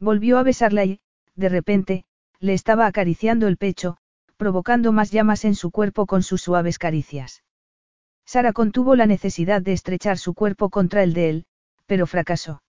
Volvió 0.00 0.38
a 0.38 0.42
besarla 0.42 0.86
y, 0.86 1.00
de 1.36 1.48
repente, 1.50 2.04
le 2.38 2.54
estaba 2.54 2.86
acariciando 2.86 3.46
el 3.46 3.58
pecho, 3.58 3.98
provocando 4.38 4.92
más 4.92 5.10
llamas 5.10 5.44
en 5.44 5.54
su 5.54 5.70
cuerpo 5.70 6.06
con 6.06 6.22
sus 6.22 6.40
suaves 6.40 6.78
caricias. 6.78 7.44
Sara 8.24 8.54
contuvo 8.54 8.96
la 8.96 9.06
necesidad 9.06 9.60
de 9.60 9.74
estrechar 9.74 10.16
su 10.16 10.32
cuerpo 10.32 10.70
contra 10.70 11.02
el 11.02 11.12
de 11.12 11.28
él, 11.28 11.46
pero 11.84 12.06
fracasó. 12.06 12.62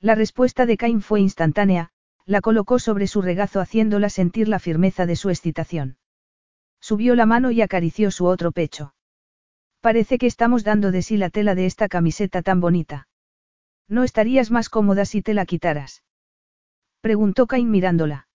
La 0.00 0.14
respuesta 0.14 0.64
de 0.64 0.78
Cain 0.78 1.02
fue 1.02 1.20
instantánea, 1.20 1.90
la 2.24 2.40
colocó 2.40 2.78
sobre 2.78 3.06
su 3.06 3.20
regazo 3.20 3.60
haciéndola 3.60 4.08
sentir 4.08 4.48
la 4.48 4.58
firmeza 4.58 5.04
de 5.04 5.16
su 5.16 5.28
excitación. 5.28 5.98
Subió 6.80 7.14
la 7.14 7.26
mano 7.26 7.50
y 7.50 7.60
acarició 7.60 8.10
su 8.10 8.26
otro 8.26 8.52
pecho. 8.52 8.94
Parece 9.80 10.16
que 10.16 10.26
estamos 10.26 10.64
dando 10.64 10.90
de 10.90 11.02
sí 11.02 11.18
la 11.18 11.28
tela 11.30 11.54
de 11.54 11.66
esta 11.66 11.88
camiseta 11.88 12.40
tan 12.40 12.60
bonita. 12.60 13.08
¿No 13.88 14.04
estarías 14.04 14.50
más 14.50 14.70
cómoda 14.70 15.04
si 15.04 15.20
te 15.20 15.34
la 15.34 15.44
quitaras? 15.44 16.02
Preguntó 17.06 17.46
Cain 17.46 17.70
mirándola. 17.70 18.26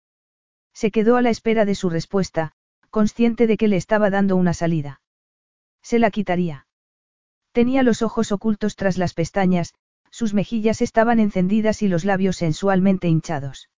Se 0.73 0.91
quedó 0.91 1.17
a 1.17 1.21
la 1.21 1.29
espera 1.29 1.65
de 1.65 1.75
su 1.75 1.89
respuesta, 1.89 2.53
consciente 2.89 3.45
de 3.45 3.57
que 3.57 3.67
le 3.67 3.75
estaba 3.75 4.09
dando 4.09 4.37
una 4.37 4.53
salida. 4.53 5.01
Se 5.81 5.99
la 5.99 6.09
quitaría. 6.09 6.67
Tenía 7.51 7.83
los 7.83 8.01
ojos 8.01 8.31
ocultos 8.31 8.77
tras 8.77 8.97
las 8.97 9.13
pestañas, 9.13 9.73
sus 10.09 10.33
mejillas 10.33 10.81
estaban 10.81 11.19
encendidas 11.19 11.81
y 11.81 11.89
los 11.89 12.05
labios 12.05 12.37
sensualmente 12.37 13.09
hinchados. 13.09 13.69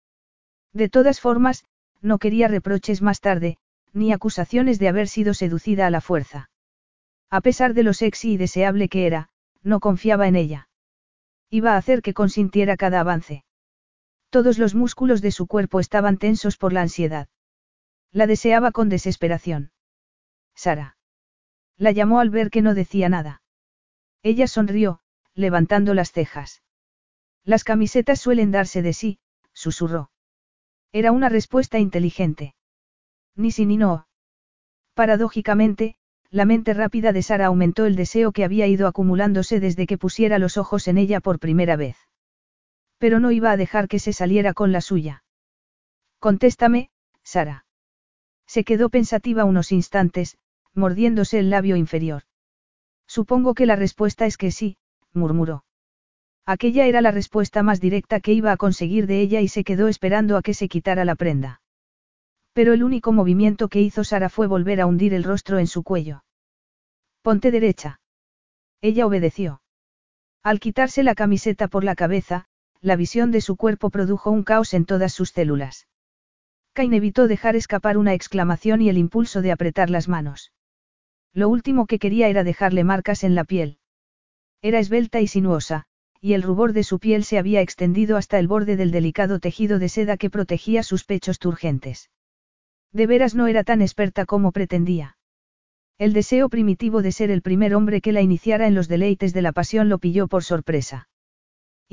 De 0.73 0.89
todas 0.89 1.19
formas, 1.19 1.65
no 2.03 2.19
quería 2.19 2.47
reproches 2.47 3.01
más 3.01 3.19
tarde, 3.19 3.57
ni 3.93 4.13
acusaciones 4.13 4.77
de 4.77 4.89
haber 4.89 5.07
sido 5.07 5.33
seducida 5.33 5.87
a 5.87 5.89
la 5.89 6.01
fuerza. 6.01 6.51
A 7.31 7.41
pesar 7.41 7.73
de 7.73 7.81
lo 7.81 7.93
sexy 7.93 8.33
y 8.33 8.37
deseable 8.37 8.89
que 8.89 9.07
era, 9.07 9.29
no 9.63 9.79
confiaba 9.79 10.27
en 10.27 10.35
ella. 10.35 10.69
Iba 11.49 11.73
a 11.73 11.77
hacer 11.77 12.03
que 12.03 12.13
consintiera 12.13 12.77
cada 12.77 12.99
avance. 12.99 13.43
Todos 14.33 14.57
los 14.57 14.73
músculos 14.73 15.21
de 15.21 15.29
su 15.29 15.45
cuerpo 15.45 15.79
estaban 15.79 16.17
tensos 16.17 16.57
por 16.57 16.73
la 16.73 16.81
ansiedad. 16.81 17.27
La 18.11 18.25
deseaba 18.25 18.71
con 18.71 18.89
desesperación. 18.89 19.71
Sara. 20.55 20.97
La 21.77 21.91
llamó 21.91 22.19
al 22.19 22.31
ver 22.31 22.49
que 22.49 22.63
no 22.63 22.73
decía 22.73 23.09
nada. 23.09 23.43
Ella 24.23 24.47
sonrió, 24.47 25.01
levantando 25.35 25.93
las 25.93 26.11
cejas. 26.11 26.63
Las 27.43 27.63
camisetas 27.63 28.19
suelen 28.19 28.49
darse 28.49 28.81
de 28.81 28.93
sí, 28.93 29.19
susurró. 29.53 30.09
Era 30.91 31.11
una 31.11 31.29
respuesta 31.29 31.77
inteligente. 31.77 32.55
Ni 33.35 33.51
sí 33.51 33.67
ni 33.67 33.77
no. 33.77 34.07
Paradójicamente, 34.95 35.95
la 36.31 36.45
mente 36.45 36.73
rápida 36.73 37.13
de 37.13 37.21
Sara 37.21 37.45
aumentó 37.45 37.85
el 37.85 37.95
deseo 37.95 38.31
que 38.31 38.43
había 38.43 38.65
ido 38.65 38.87
acumulándose 38.87 39.59
desde 39.59 39.85
que 39.85 39.99
pusiera 39.99 40.39
los 40.39 40.57
ojos 40.57 40.87
en 40.87 40.97
ella 40.97 41.19
por 41.19 41.37
primera 41.37 41.75
vez. 41.75 41.97
Pero 43.03 43.19
no 43.19 43.31
iba 43.31 43.51
a 43.51 43.57
dejar 43.57 43.89
que 43.89 43.99
se 43.99 44.13
saliera 44.13 44.53
con 44.53 44.71
la 44.71 44.79
suya. 44.79 45.25
Contéstame, 46.19 46.89
Sara. 47.21 47.65
Se 48.47 48.63
quedó 48.63 48.87
pensativa 48.87 49.43
unos 49.43 49.73
instantes, 49.73 50.37
mordiéndose 50.73 51.37
el 51.39 51.49
labio 51.49 51.75
inferior. 51.75 52.23
Supongo 53.05 53.55
que 53.55 53.65
la 53.65 53.75
respuesta 53.75 54.25
es 54.25 54.37
que 54.37 54.51
sí, 54.51 54.77
murmuró. 55.11 55.65
Aquella 56.45 56.85
era 56.85 57.01
la 57.01 57.11
respuesta 57.11 57.61
más 57.61 57.81
directa 57.81 58.21
que 58.21 58.31
iba 58.31 58.53
a 58.53 58.57
conseguir 58.57 59.05
de 59.05 59.19
ella 59.19 59.41
y 59.41 59.49
se 59.49 59.65
quedó 59.65 59.89
esperando 59.89 60.37
a 60.37 60.41
que 60.41 60.53
se 60.53 60.69
quitara 60.69 61.03
la 61.03 61.15
prenda. 61.15 61.59
Pero 62.53 62.71
el 62.71 62.85
único 62.85 63.11
movimiento 63.11 63.67
que 63.67 63.81
hizo 63.81 64.05
Sara 64.05 64.29
fue 64.29 64.47
volver 64.47 64.79
a 64.79 64.85
hundir 64.85 65.13
el 65.13 65.25
rostro 65.25 65.59
en 65.59 65.67
su 65.67 65.83
cuello. 65.83 66.23
Ponte 67.21 67.51
derecha. 67.51 67.99
Ella 68.79 69.05
obedeció. 69.05 69.61
Al 70.41 70.61
quitarse 70.61 71.03
la 71.03 71.15
camiseta 71.15 71.67
por 71.67 71.83
la 71.83 71.95
cabeza, 71.95 72.47
la 72.83 72.97
visión 72.97 73.31
de 73.31 73.39
su 73.39 73.55
cuerpo 73.55 73.89
produjo 73.89 74.29
un 74.29 74.43
caos 74.43 74.73
en 74.73 74.83
todas 74.83 75.13
sus 75.13 75.29
células. 75.29 75.87
Cain 76.73 76.93
evitó 76.93 77.29
dejar 77.29 77.55
escapar 77.55 77.97
una 77.97 78.13
exclamación 78.13 78.81
y 78.81 78.89
el 78.89 78.97
impulso 78.97 79.41
de 79.41 79.53
apretar 79.53 79.89
las 79.89 80.09
manos. 80.09 80.51
Lo 81.33 81.47
último 81.47 81.87
que 81.87 81.97
quería 81.97 82.27
era 82.27 82.43
dejarle 82.43 82.83
marcas 82.83 83.23
en 83.23 83.35
la 83.35 83.45
piel. 83.45 83.77
Era 84.61 84.79
esbelta 84.79 85.21
y 85.21 85.27
sinuosa, 85.27 85.85
y 86.19 86.33
el 86.33 86.43
rubor 86.43 86.73
de 86.73 86.83
su 86.83 86.99
piel 86.99 87.23
se 87.23 87.37
había 87.37 87.61
extendido 87.61 88.17
hasta 88.17 88.37
el 88.37 88.49
borde 88.49 88.75
del 88.75 88.91
delicado 88.91 89.39
tejido 89.39 89.79
de 89.79 89.87
seda 89.87 90.17
que 90.17 90.29
protegía 90.29 90.83
sus 90.83 91.05
pechos 91.05 91.39
turgentes. 91.39 92.09
De 92.91 93.07
veras 93.07 93.33
no 93.33 93.47
era 93.47 93.63
tan 93.63 93.81
experta 93.81 94.25
como 94.25 94.51
pretendía. 94.51 95.17
El 95.97 96.11
deseo 96.11 96.49
primitivo 96.49 97.01
de 97.01 97.13
ser 97.13 97.31
el 97.31 97.41
primer 97.41 97.75
hombre 97.75 98.01
que 98.01 98.11
la 98.11 98.21
iniciara 98.21 98.67
en 98.67 98.75
los 98.75 98.89
deleites 98.89 99.33
de 99.33 99.41
la 99.41 99.53
pasión 99.53 99.87
lo 99.87 99.99
pilló 99.99 100.27
por 100.27 100.43
sorpresa. 100.43 101.07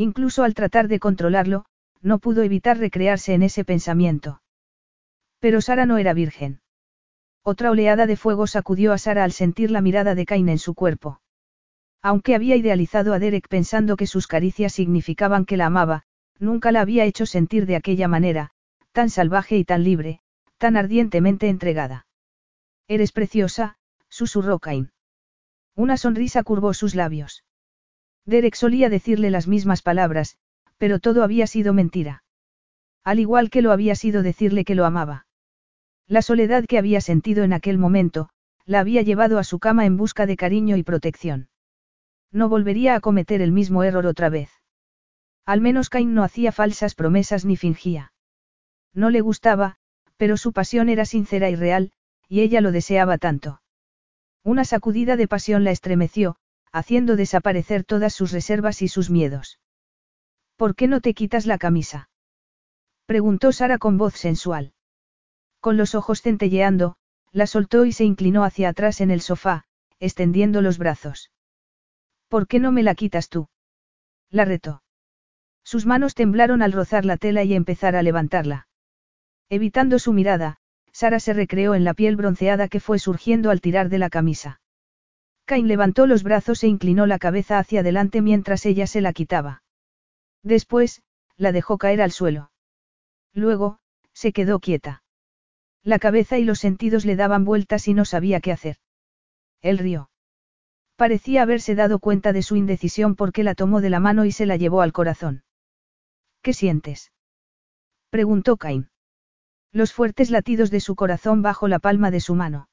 Incluso 0.00 0.44
al 0.44 0.54
tratar 0.54 0.88
de 0.88 0.98
controlarlo, 0.98 1.66
no 2.00 2.20
pudo 2.20 2.42
evitar 2.42 2.78
recrearse 2.78 3.34
en 3.34 3.42
ese 3.42 3.66
pensamiento. 3.66 4.40
Pero 5.40 5.60
Sara 5.60 5.84
no 5.84 5.98
era 5.98 6.14
virgen. 6.14 6.62
Otra 7.42 7.70
oleada 7.70 8.06
de 8.06 8.16
fuego 8.16 8.46
sacudió 8.46 8.94
a 8.94 8.98
Sara 8.98 9.24
al 9.24 9.32
sentir 9.32 9.70
la 9.70 9.82
mirada 9.82 10.14
de 10.14 10.24
Cain 10.24 10.48
en 10.48 10.58
su 10.58 10.72
cuerpo. 10.74 11.20
Aunque 12.00 12.34
había 12.34 12.56
idealizado 12.56 13.12
a 13.12 13.18
Derek 13.18 13.46
pensando 13.48 13.96
que 13.96 14.06
sus 14.06 14.26
caricias 14.26 14.72
significaban 14.72 15.44
que 15.44 15.58
la 15.58 15.66
amaba, 15.66 16.04
nunca 16.38 16.72
la 16.72 16.80
había 16.80 17.04
hecho 17.04 17.26
sentir 17.26 17.66
de 17.66 17.76
aquella 17.76 18.08
manera, 18.08 18.52
tan 18.92 19.10
salvaje 19.10 19.58
y 19.58 19.66
tan 19.66 19.84
libre, 19.84 20.22
tan 20.56 20.78
ardientemente 20.78 21.50
entregada. 21.50 22.06
Eres 22.88 23.12
preciosa, 23.12 23.76
susurró 24.08 24.60
Cain. 24.60 24.92
Una 25.74 25.98
sonrisa 25.98 26.42
curvó 26.42 26.72
sus 26.72 26.94
labios. 26.94 27.44
Derek 28.26 28.54
solía 28.54 28.88
decirle 28.88 29.30
las 29.30 29.48
mismas 29.48 29.82
palabras, 29.82 30.36
pero 30.78 30.98
todo 30.98 31.22
había 31.22 31.46
sido 31.46 31.72
mentira. 31.72 32.24
Al 33.04 33.18
igual 33.18 33.50
que 33.50 33.62
lo 33.62 33.72
había 33.72 33.94
sido 33.94 34.22
decirle 34.22 34.64
que 34.64 34.74
lo 34.74 34.84
amaba. 34.84 35.26
La 36.06 36.22
soledad 36.22 36.64
que 36.66 36.78
había 36.78 37.00
sentido 37.00 37.44
en 37.44 37.52
aquel 37.52 37.78
momento, 37.78 38.30
la 38.66 38.80
había 38.80 39.02
llevado 39.02 39.38
a 39.38 39.44
su 39.44 39.58
cama 39.58 39.86
en 39.86 39.96
busca 39.96 40.26
de 40.26 40.36
cariño 40.36 40.76
y 40.76 40.82
protección. 40.82 41.48
No 42.32 42.48
volvería 42.48 42.94
a 42.94 43.00
cometer 43.00 43.40
el 43.42 43.52
mismo 43.52 43.82
error 43.82 44.06
otra 44.06 44.28
vez. 44.28 44.50
Al 45.46 45.60
menos 45.60 45.88
Cain 45.88 46.14
no 46.14 46.22
hacía 46.22 46.52
falsas 46.52 46.94
promesas 46.94 47.44
ni 47.44 47.56
fingía. 47.56 48.12
No 48.94 49.10
le 49.10 49.20
gustaba, 49.20 49.76
pero 50.16 50.36
su 50.36 50.52
pasión 50.52 50.88
era 50.88 51.04
sincera 51.04 51.50
y 51.50 51.56
real, 51.56 51.92
y 52.28 52.40
ella 52.42 52.60
lo 52.60 52.72
deseaba 52.72 53.18
tanto. 53.18 53.60
Una 54.44 54.64
sacudida 54.64 55.16
de 55.16 55.28
pasión 55.28 55.64
la 55.64 55.70
estremeció, 55.70 56.36
haciendo 56.72 57.16
desaparecer 57.16 57.84
todas 57.84 58.14
sus 58.14 58.32
reservas 58.32 58.82
y 58.82 58.88
sus 58.88 59.10
miedos. 59.10 59.58
¿Por 60.56 60.74
qué 60.74 60.88
no 60.88 61.00
te 61.00 61.14
quitas 61.14 61.46
la 61.46 61.58
camisa? 61.58 62.10
preguntó 63.06 63.52
Sara 63.52 63.78
con 63.78 63.98
voz 63.98 64.14
sensual. 64.14 64.72
Con 65.60 65.76
los 65.76 65.94
ojos 65.94 66.22
centelleando, 66.22 66.96
la 67.32 67.46
soltó 67.46 67.84
y 67.84 67.92
se 67.92 68.04
inclinó 68.04 68.44
hacia 68.44 68.68
atrás 68.68 69.00
en 69.00 69.10
el 69.10 69.20
sofá, 69.20 69.64
extendiendo 69.98 70.62
los 70.62 70.78
brazos. 70.78 71.30
¿Por 72.28 72.46
qué 72.46 72.60
no 72.60 72.72
me 72.72 72.82
la 72.82 72.94
quitas 72.94 73.28
tú? 73.28 73.48
La 74.30 74.44
retó. 74.44 74.82
Sus 75.64 75.86
manos 75.86 76.14
temblaron 76.14 76.62
al 76.62 76.72
rozar 76.72 77.04
la 77.04 77.16
tela 77.16 77.42
y 77.42 77.54
empezar 77.54 77.96
a 77.96 78.02
levantarla. 78.02 78.68
Evitando 79.48 79.98
su 79.98 80.12
mirada, 80.12 80.58
Sara 80.92 81.20
se 81.20 81.32
recreó 81.32 81.74
en 81.74 81.84
la 81.84 81.94
piel 81.94 82.16
bronceada 82.16 82.68
que 82.68 82.80
fue 82.80 82.98
surgiendo 82.98 83.50
al 83.50 83.60
tirar 83.60 83.88
de 83.88 83.98
la 83.98 84.10
camisa. 84.10 84.59
Cain 85.50 85.66
levantó 85.66 86.06
los 86.06 86.22
brazos 86.22 86.62
e 86.62 86.68
inclinó 86.68 87.06
la 87.06 87.18
cabeza 87.18 87.58
hacia 87.58 87.80
adelante 87.80 88.22
mientras 88.22 88.64
ella 88.66 88.86
se 88.86 89.00
la 89.00 89.12
quitaba. 89.12 89.64
Después, 90.44 91.02
la 91.36 91.50
dejó 91.50 91.76
caer 91.76 92.02
al 92.02 92.12
suelo. 92.12 92.52
Luego, 93.34 93.80
se 94.12 94.32
quedó 94.32 94.60
quieta. 94.60 95.02
La 95.82 95.98
cabeza 95.98 96.38
y 96.38 96.44
los 96.44 96.60
sentidos 96.60 97.04
le 97.04 97.16
daban 97.16 97.44
vueltas 97.44 97.88
y 97.88 97.94
no 97.94 98.04
sabía 98.04 98.38
qué 98.38 98.52
hacer. 98.52 98.76
Él 99.60 99.78
rió. 99.78 100.08
Parecía 100.94 101.42
haberse 101.42 101.74
dado 101.74 101.98
cuenta 101.98 102.32
de 102.32 102.42
su 102.42 102.54
indecisión 102.54 103.16
porque 103.16 103.42
la 103.42 103.56
tomó 103.56 103.80
de 103.80 103.90
la 103.90 103.98
mano 103.98 104.26
y 104.26 104.30
se 104.30 104.46
la 104.46 104.54
llevó 104.54 104.82
al 104.82 104.92
corazón. 104.92 105.42
¿Qué 106.42 106.52
sientes? 106.52 107.10
preguntó 108.08 108.56
Cain. 108.56 108.88
Los 109.72 109.92
fuertes 109.92 110.30
latidos 110.30 110.70
de 110.70 110.78
su 110.78 110.94
corazón 110.94 111.42
bajo 111.42 111.66
la 111.66 111.80
palma 111.80 112.12
de 112.12 112.20
su 112.20 112.36
mano. 112.36 112.68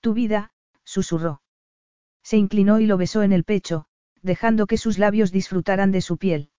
Tu 0.00 0.14
vida, 0.14 0.50
susurró. 0.82 1.42
Se 2.24 2.36
inclinó 2.36 2.80
y 2.80 2.86
lo 2.86 2.96
besó 2.96 3.22
en 3.22 3.32
el 3.32 3.44
pecho, 3.44 3.84
dejando 4.22 4.66
que 4.66 4.78
sus 4.78 4.98
labios 4.98 5.30
disfrutaran 5.30 5.92
de 5.92 6.00
su 6.00 6.16
piel. 6.16 6.50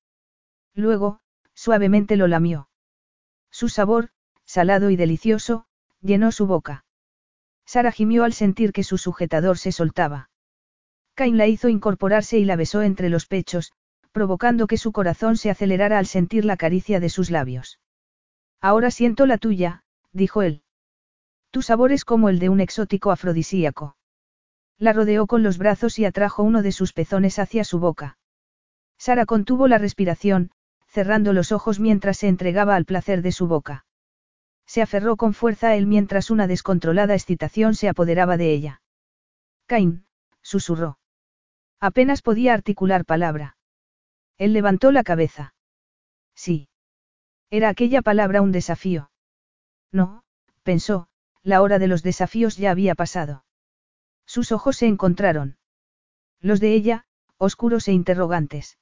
Luego, 0.75 1.19
suavemente 1.53 2.15
lo 2.15 2.27
lamió. 2.27 2.69
Su 3.51 3.67
sabor, 3.67 4.09
salado 4.45 4.91
y 4.91 4.95
delicioso, 4.95 5.65
llenó 6.01 6.31
su 6.31 6.45
boca. 6.45 6.85
Sara 7.65 7.91
gimió 7.91 8.23
al 8.23 8.33
sentir 8.33 8.71
que 8.71 8.83
su 8.83 8.99
sujetador 8.99 9.57
se 9.57 9.71
soltaba. 9.71 10.29
Cain 11.15 11.37
la 11.37 11.47
hizo 11.47 11.67
incorporarse 11.67 12.37
y 12.37 12.45
la 12.45 12.55
besó 12.55 12.83
entre 12.83 13.09
los 13.09 13.25
pechos, 13.25 13.73
provocando 14.11 14.67
que 14.67 14.77
su 14.77 14.91
corazón 14.91 15.35
se 15.35 15.49
acelerara 15.49 15.97
al 15.97 16.05
sentir 16.05 16.45
la 16.45 16.57
caricia 16.57 16.99
de 16.99 17.09
sus 17.09 17.31
labios. 17.31 17.79
Ahora 18.61 18.91
siento 18.91 19.25
la 19.25 19.37
tuya, 19.37 19.83
dijo 20.11 20.43
él. 20.43 20.61
Tu 21.51 21.61
sabor 21.61 21.91
es 21.91 22.05
como 22.05 22.29
el 22.29 22.37
de 22.37 22.49
un 22.49 22.59
exótico 22.59 23.11
afrodisíaco. 23.11 23.97
La 24.77 24.93
rodeó 24.93 25.27
con 25.27 25.43
los 25.43 25.57
brazos 25.57 25.99
y 25.99 26.05
atrajo 26.05 26.43
uno 26.43 26.61
de 26.61 26.71
sus 26.71 26.93
pezones 26.93 27.39
hacia 27.39 27.63
su 27.63 27.79
boca. 27.79 28.17
Sara 28.97 29.25
contuvo 29.25 29.67
la 29.67 29.77
respiración, 29.77 30.51
cerrando 30.87 31.33
los 31.33 31.51
ojos 31.51 31.79
mientras 31.79 32.17
se 32.17 32.27
entregaba 32.27 32.75
al 32.75 32.85
placer 32.85 33.21
de 33.21 33.31
su 33.31 33.47
boca. 33.47 33.85
Se 34.65 34.81
aferró 34.81 35.15
con 35.15 35.33
fuerza 35.33 35.69
a 35.69 35.75
él 35.75 35.87
mientras 35.87 36.31
una 36.31 36.47
descontrolada 36.47 37.13
excitación 37.13 37.75
se 37.75 37.87
apoderaba 37.87 38.37
de 38.37 38.51
ella. 38.51 38.81
Cain, 39.67 40.05
susurró. 40.41 40.97
Apenas 41.79 42.21
podía 42.21 42.53
articular 42.53 43.05
palabra. 43.05 43.57
Él 44.37 44.53
levantó 44.53 44.91
la 44.91 45.03
cabeza. 45.03 45.53
Sí. 46.33 46.67
Era 47.49 47.69
aquella 47.69 48.01
palabra 48.01 48.41
un 48.41 48.51
desafío. 48.51 49.11
No, 49.91 50.23
pensó, 50.63 51.07
la 51.43 51.61
hora 51.61 51.79
de 51.79 51.87
los 51.87 52.03
desafíos 52.03 52.57
ya 52.57 52.71
había 52.71 52.95
pasado. 52.95 53.44
Sus 54.25 54.51
ojos 54.51 54.77
se 54.77 54.87
encontraron. 54.87 55.57
Los 56.41 56.59
de 56.59 56.73
ella, 56.73 57.05
oscuros 57.37 57.87
e 57.87 57.93
interrogantes. 57.93 58.77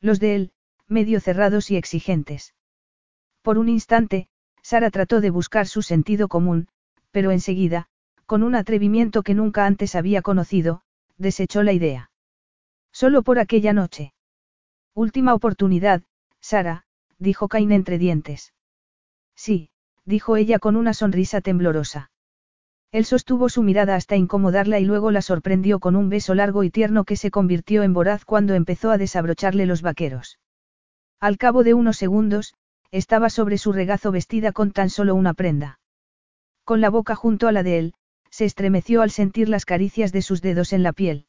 Los 0.00 0.20
de 0.20 0.34
él, 0.34 0.52
medio 0.86 1.20
cerrados 1.20 1.70
y 1.70 1.76
exigentes. 1.76 2.54
Por 3.42 3.58
un 3.58 3.68
instante, 3.68 4.28
Sara 4.62 4.90
trató 4.90 5.20
de 5.20 5.30
buscar 5.30 5.66
su 5.66 5.82
sentido 5.82 6.28
común, 6.28 6.68
pero 7.10 7.30
enseguida, 7.30 7.88
con 8.26 8.42
un 8.42 8.54
atrevimiento 8.54 9.22
que 9.22 9.34
nunca 9.34 9.66
antes 9.66 9.94
había 9.94 10.22
conocido, 10.22 10.82
desechó 11.16 11.62
la 11.62 11.72
idea. 11.72 12.10
Solo 12.92 13.22
por 13.22 13.38
aquella 13.38 13.72
noche. 13.72 14.14
Última 14.94 15.34
oportunidad, 15.34 16.02
Sara, 16.40 16.86
dijo 17.18 17.48
Cain 17.48 17.72
entre 17.72 17.98
dientes. 17.98 18.52
Sí, 19.34 19.70
dijo 20.04 20.36
ella 20.36 20.58
con 20.58 20.76
una 20.76 20.94
sonrisa 20.94 21.40
temblorosa. 21.40 22.10
Él 22.92 23.04
sostuvo 23.04 23.48
su 23.48 23.62
mirada 23.62 23.94
hasta 23.94 24.16
incomodarla 24.16 24.78
y 24.78 24.84
luego 24.84 25.10
la 25.10 25.22
sorprendió 25.22 25.80
con 25.80 25.96
un 25.96 26.08
beso 26.08 26.34
largo 26.34 26.64
y 26.64 26.70
tierno 26.70 27.04
que 27.04 27.16
se 27.16 27.30
convirtió 27.30 27.82
en 27.82 27.92
voraz 27.92 28.24
cuando 28.24 28.54
empezó 28.54 28.90
a 28.90 28.98
desabrocharle 28.98 29.66
los 29.66 29.82
vaqueros. 29.82 30.38
Al 31.20 31.38
cabo 31.38 31.64
de 31.64 31.74
unos 31.74 31.96
segundos, 31.96 32.54
estaba 32.90 33.30
sobre 33.30 33.58
su 33.58 33.72
regazo 33.72 34.12
vestida 34.12 34.52
con 34.52 34.72
tan 34.72 34.90
solo 34.90 35.14
una 35.14 35.34
prenda. 35.34 35.80
Con 36.64 36.80
la 36.80 36.90
boca 36.90 37.14
junto 37.14 37.48
a 37.48 37.52
la 37.52 37.62
de 37.62 37.78
él, 37.78 37.94
se 38.30 38.44
estremeció 38.44 39.02
al 39.02 39.10
sentir 39.10 39.48
las 39.48 39.64
caricias 39.64 40.12
de 40.12 40.22
sus 40.22 40.42
dedos 40.42 40.72
en 40.72 40.82
la 40.82 40.92
piel. 40.92 41.26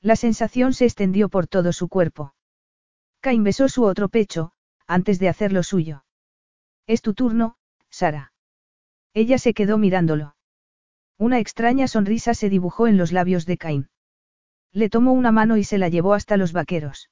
La 0.00 0.16
sensación 0.16 0.72
se 0.72 0.84
extendió 0.84 1.28
por 1.28 1.46
todo 1.46 1.72
su 1.72 1.88
cuerpo. 1.88 2.34
Cain 3.20 3.42
besó 3.42 3.68
su 3.68 3.82
otro 3.84 4.08
pecho, 4.08 4.52
antes 4.86 5.18
de 5.18 5.28
hacer 5.28 5.52
lo 5.52 5.62
suyo. 5.62 6.04
Es 6.86 7.02
tu 7.02 7.14
turno, 7.14 7.56
Sara. 7.90 8.32
Ella 9.12 9.38
se 9.38 9.54
quedó 9.54 9.78
mirándolo. 9.78 10.36
Una 11.18 11.40
extraña 11.40 11.88
sonrisa 11.88 12.32
se 12.32 12.48
dibujó 12.48 12.86
en 12.86 12.96
los 12.96 13.10
labios 13.10 13.44
de 13.44 13.56
Cain. 13.56 13.88
Le 14.72 14.88
tomó 14.88 15.12
una 15.12 15.32
mano 15.32 15.56
y 15.56 15.64
se 15.64 15.76
la 15.76 15.88
llevó 15.88 16.14
hasta 16.14 16.36
los 16.36 16.52
vaqueros. 16.52 17.10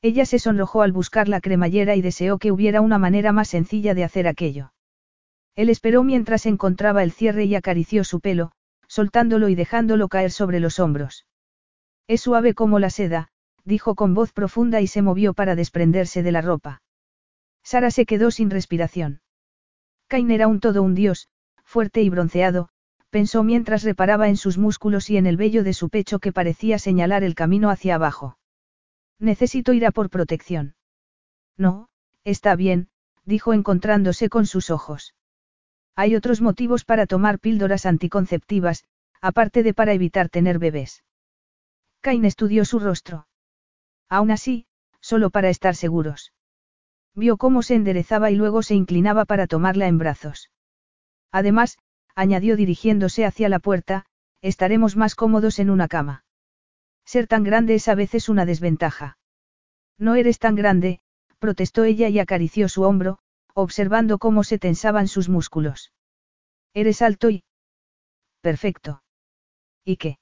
Ella 0.00 0.24
se 0.24 0.38
sonrojó 0.38 0.80
al 0.80 0.92
buscar 0.92 1.28
la 1.28 1.42
cremallera 1.42 1.94
y 1.94 2.00
deseó 2.00 2.38
que 2.38 2.52
hubiera 2.52 2.80
una 2.80 2.98
manera 2.98 3.32
más 3.32 3.48
sencilla 3.48 3.92
de 3.92 4.04
hacer 4.04 4.28
aquello. 4.28 4.72
Él 5.56 5.68
esperó 5.68 6.04
mientras 6.04 6.46
encontraba 6.46 7.02
el 7.02 7.12
cierre 7.12 7.44
y 7.44 7.54
acarició 7.54 8.02
su 8.04 8.20
pelo, 8.20 8.52
soltándolo 8.86 9.50
y 9.50 9.54
dejándolo 9.54 10.08
caer 10.08 10.30
sobre 10.30 10.60
los 10.60 10.78
hombros. 10.78 11.26
Es 12.06 12.22
suave 12.22 12.54
como 12.54 12.78
la 12.78 12.88
seda, 12.88 13.28
dijo 13.64 13.94
con 13.94 14.14
voz 14.14 14.32
profunda 14.32 14.80
y 14.80 14.86
se 14.86 15.02
movió 15.02 15.34
para 15.34 15.54
desprenderse 15.54 16.22
de 16.22 16.32
la 16.32 16.40
ropa. 16.40 16.80
Sara 17.62 17.90
se 17.90 18.06
quedó 18.06 18.30
sin 18.30 18.48
respiración. 18.48 19.20
Cain 20.06 20.30
era 20.30 20.48
un 20.48 20.60
todo 20.60 20.82
un 20.82 20.94
dios, 20.94 21.28
fuerte 21.64 22.00
y 22.00 22.08
bronceado, 22.08 22.70
pensó 23.10 23.42
mientras 23.42 23.82
reparaba 23.82 24.28
en 24.28 24.36
sus 24.36 24.58
músculos 24.58 25.10
y 25.10 25.16
en 25.16 25.26
el 25.26 25.36
vello 25.36 25.64
de 25.64 25.72
su 25.72 25.88
pecho 25.88 26.18
que 26.18 26.32
parecía 26.32 26.78
señalar 26.78 27.24
el 27.24 27.34
camino 27.34 27.70
hacia 27.70 27.94
abajo. 27.94 28.38
Necesito 29.18 29.72
ir 29.72 29.86
a 29.86 29.90
por 29.90 30.10
protección. 30.10 30.74
No, 31.56 31.88
está 32.24 32.54
bien, 32.54 32.88
dijo 33.24 33.52
encontrándose 33.52 34.28
con 34.28 34.46
sus 34.46 34.70
ojos. 34.70 35.14
Hay 35.96 36.14
otros 36.14 36.40
motivos 36.40 36.84
para 36.84 37.06
tomar 37.06 37.40
píldoras 37.40 37.84
anticonceptivas, 37.84 38.84
aparte 39.20 39.62
de 39.62 39.74
para 39.74 39.92
evitar 39.92 40.28
tener 40.28 40.58
bebés. 40.58 41.02
Cain 42.00 42.24
estudió 42.24 42.64
su 42.64 42.78
rostro. 42.78 43.26
Aún 44.08 44.30
así, 44.30 44.66
solo 45.00 45.30
para 45.30 45.50
estar 45.50 45.74
seguros. 45.74 46.32
Vio 47.14 47.36
cómo 47.36 47.62
se 47.62 47.74
enderezaba 47.74 48.30
y 48.30 48.36
luego 48.36 48.62
se 48.62 48.76
inclinaba 48.76 49.24
para 49.24 49.48
tomarla 49.48 49.88
en 49.88 49.98
brazos. 49.98 50.50
Además, 51.32 51.78
añadió 52.18 52.56
dirigiéndose 52.56 53.24
hacia 53.24 53.48
la 53.48 53.60
puerta, 53.60 54.04
estaremos 54.42 54.96
más 54.96 55.14
cómodos 55.14 55.60
en 55.60 55.70
una 55.70 55.86
cama. 55.86 56.24
Ser 57.04 57.28
tan 57.28 57.44
grande 57.44 57.76
es 57.76 57.86
a 57.86 57.94
veces 57.94 58.28
una 58.28 58.44
desventaja. 58.44 59.18
No 59.98 60.16
eres 60.16 60.40
tan 60.40 60.56
grande, 60.56 60.98
protestó 61.38 61.84
ella 61.84 62.08
y 62.08 62.18
acarició 62.18 62.68
su 62.68 62.82
hombro, 62.82 63.20
observando 63.54 64.18
cómo 64.18 64.42
se 64.42 64.58
tensaban 64.58 65.06
sus 65.06 65.28
músculos. 65.28 65.92
Eres 66.74 67.02
alto 67.02 67.30
y... 67.30 67.44
Perfecto. 68.40 69.04
¿Y 69.84 69.96
qué? 69.96 70.18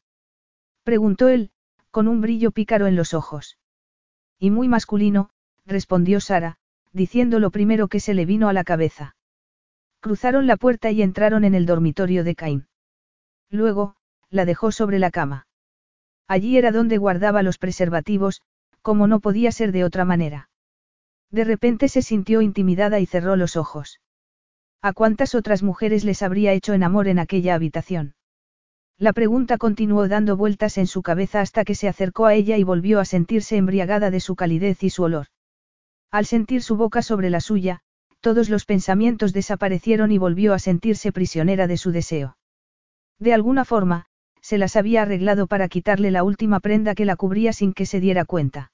preguntó 0.82 1.28
él, 1.28 1.50
con 1.90 2.08
un 2.08 2.20
brillo 2.20 2.50
pícaro 2.50 2.86
en 2.86 2.96
los 2.96 3.14
ojos. 3.14 3.56
Y 4.38 4.50
muy 4.50 4.68
masculino, 4.68 5.30
respondió 5.64 6.20
Sara, 6.20 6.58
diciendo 6.92 7.40
lo 7.40 7.50
primero 7.50 7.88
que 7.88 8.00
se 8.00 8.12
le 8.12 8.26
vino 8.26 8.50
a 8.50 8.52
la 8.52 8.64
cabeza. 8.64 9.15
Cruzaron 10.00 10.46
la 10.46 10.56
puerta 10.56 10.90
y 10.90 11.02
entraron 11.02 11.44
en 11.44 11.54
el 11.54 11.66
dormitorio 11.66 12.24
de 12.24 12.34
Cain. 12.34 12.66
Luego, 13.50 13.96
la 14.30 14.44
dejó 14.44 14.72
sobre 14.72 14.98
la 14.98 15.10
cama. 15.10 15.46
Allí 16.28 16.58
era 16.58 16.72
donde 16.72 16.98
guardaba 16.98 17.42
los 17.42 17.58
preservativos, 17.58 18.42
como 18.82 19.06
no 19.06 19.20
podía 19.20 19.52
ser 19.52 19.72
de 19.72 19.84
otra 19.84 20.04
manera. 20.04 20.48
De 21.30 21.44
repente 21.44 21.88
se 21.88 22.02
sintió 22.02 22.40
intimidada 22.40 23.00
y 23.00 23.06
cerró 23.06 23.36
los 23.36 23.56
ojos. 23.56 24.00
¿A 24.82 24.92
cuántas 24.92 25.34
otras 25.34 25.62
mujeres 25.62 26.04
les 26.04 26.22
habría 26.22 26.52
hecho 26.52 26.72
en 26.72 26.82
amor 26.82 27.08
en 27.08 27.18
aquella 27.18 27.54
habitación? 27.54 28.14
La 28.98 29.12
pregunta 29.12 29.58
continuó 29.58 30.08
dando 30.08 30.36
vueltas 30.36 30.78
en 30.78 30.86
su 30.86 31.02
cabeza 31.02 31.40
hasta 31.40 31.64
que 31.64 31.74
se 31.74 31.88
acercó 31.88 32.26
a 32.26 32.34
ella 32.34 32.56
y 32.56 32.62
volvió 32.62 33.00
a 33.00 33.04
sentirse 33.04 33.56
embriagada 33.56 34.10
de 34.10 34.20
su 34.20 34.36
calidez 34.36 34.82
y 34.82 34.90
su 34.90 35.02
olor. 35.02 35.26
Al 36.10 36.24
sentir 36.24 36.62
su 36.62 36.76
boca 36.76 37.02
sobre 37.02 37.28
la 37.28 37.40
suya, 37.40 37.82
todos 38.26 38.48
los 38.48 38.64
pensamientos 38.64 39.32
desaparecieron 39.32 40.10
y 40.10 40.18
volvió 40.18 40.52
a 40.52 40.58
sentirse 40.58 41.12
prisionera 41.12 41.68
de 41.68 41.76
su 41.76 41.92
deseo. 41.92 42.36
De 43.20 43.32
alguna 43.32 43.64
forma, 43.64 44.06
se 44.40 44.58
las 44.58 44.74
había 44.74 45.02
arreglado 45.02 45.46
para 45.46 45.68
quitarle 45.68 46.10
la 46.10 46.24
última 46.24 46.58
prenda 46.58 46.96
que 46.96 47.04
la 47.04 47.14
cubría 47.14 47.52
sin 47.52 47.72
que 47.72 47.86
se 47.86 48.00
diera 48.00 48.24
cuenta. 48.24 48.72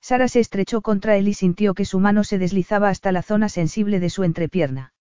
Sara 0.00 0.26
se 0.26 0.40
estrechó 0.40 0.82
contra 0.82 1.16
él 1.16 1.28
y 1.28 1.34
sintió 1.34 1.74
que 1.74 1.84
su 1.84 2.00
mano 2.00 2.24
se 2.24 2.36
deslizaba 2.36 2.88
hasta 2.88 3.12
la 3.12 3.22
zona 3.22 3.48
sensible 3.48 4.00
de 4.00 4.10
su 4.10 4.24
entrepierna. 4.24 4.92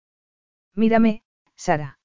Mírame, 0.75 1.23
Sara. 1.55 1.97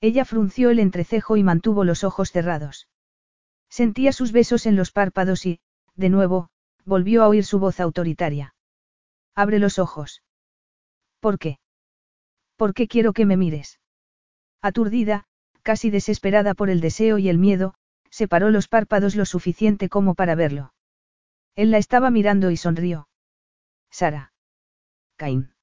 Ella 0.00 0.24
frunció 0.24 0.70
el 0.70 0.78
entrecejo 0.78 1.36
y 1.36 1.42
mantuvo 1.42 1.82
los 1.82 2.04
ojos 2.04 2.30
cerrados. 2.30 2.88
Sentía 3.68 4.12
sus 4.12 4.30
besos 4.30 4.64
en 4.64 4.76
los 4.76 4.92
párpados 4.92 5.44
y, 5.44 5.58
de 5.96 6.08
nuevo, 6.08 6.50
volvió 6.84 7.24
a 7.24 7.28
oír 7.28 7.44
su 7.44 7.58
voz 7.58 7.80
autoritaria. 7.80 8.54
Abre 9.34 9.58
los 9.58 9.80
ojos. 9.80 10.22
¿Por 11.24 11.38
qué? 11.38 11.56
¿Por 12.58 12.74
qué 12.74 12.86
quiero 12.86 13.14
que 13.14 13.24
me 13.24 13.38
mires? 13.38 13.80
Aturdida, 14.60 15.24
casi 15.62 15.88
desesperada 15.88 16.52
por 16.52 16.68
el 16.68 16.82
deseo 16.82 17.16
y 17.16 17.30
el 17.30 17.38
miedo, 17.38 17.72
separó 18.10 18.50
los 18.50 18.68
párpados 18.68 19.16
lo 19.16 19.24
suficiente 19.24 19.88
como 19.88 20.14
para 20.14 20.34
verlo. 20.34 20.74
Él 21.56 21.70
la 21.70 21.78
estaba 21.78 22.10
mirando 22.10 22.50
y 22.50 22.58
sonrió. 22.58 23.08
Sara. 23.90 24.34
Cain. 25.16 25.54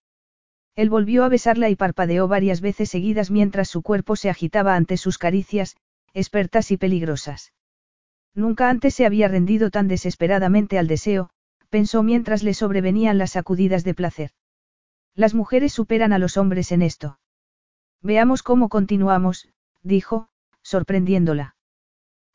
Él 0.75 0.89
volvió 0.89 1.23
a 1.25 1.29
besarla 1.29 1.69
y 1.69 1.75
parpadeó 1.75 2.27
varias 2.27 2.59
veces 2.59 2.89
seguidas 2.89 3.29
mientras 3.29 3.69
su 3.69 3.83
cuerpo 3.83 4.15
se 4.15 4.31
agitaba 4.31 4.75
ante 4.75 4.97
sus 4.97 5.19
caricias, 5.19 5.77
expertas 6.15 6.71
y 6.71 6.77
peligrosas. 6.77 7.53
Nunca 8.33 8.67
antes 8.71 8.95
se 8.95 9.05
había 9.05 9.27
rendido 9.27 9.69
tan 9.69 9.87
desesperadamente 9.87 10.79
al 10.79 10.87
deseo, 10.87 11.29
pensó 11.69 12.01
mientras 12.01 12.41
le 12.41 12.55
sobrevenían 12.55 13.19
las 13.19 13.33
sacudidas 13.33 13.83
de 13.83 13.93
placer. 13.93 14.31
Las 15.15 15.33
mujeres 15.33 15.73
superan 15.73 16.13
a 16.13 16.19
los 16.19 16.37
hombres 16.37 16.71
en 16.71 16.81
esto. 16.81 17.19
Veamos 18.01 18.43
cómo 18.43 18.69
continuamos, 18.69 19.49
dijo, 19.83 20.29
sorprendiéndola. 20.61 21.55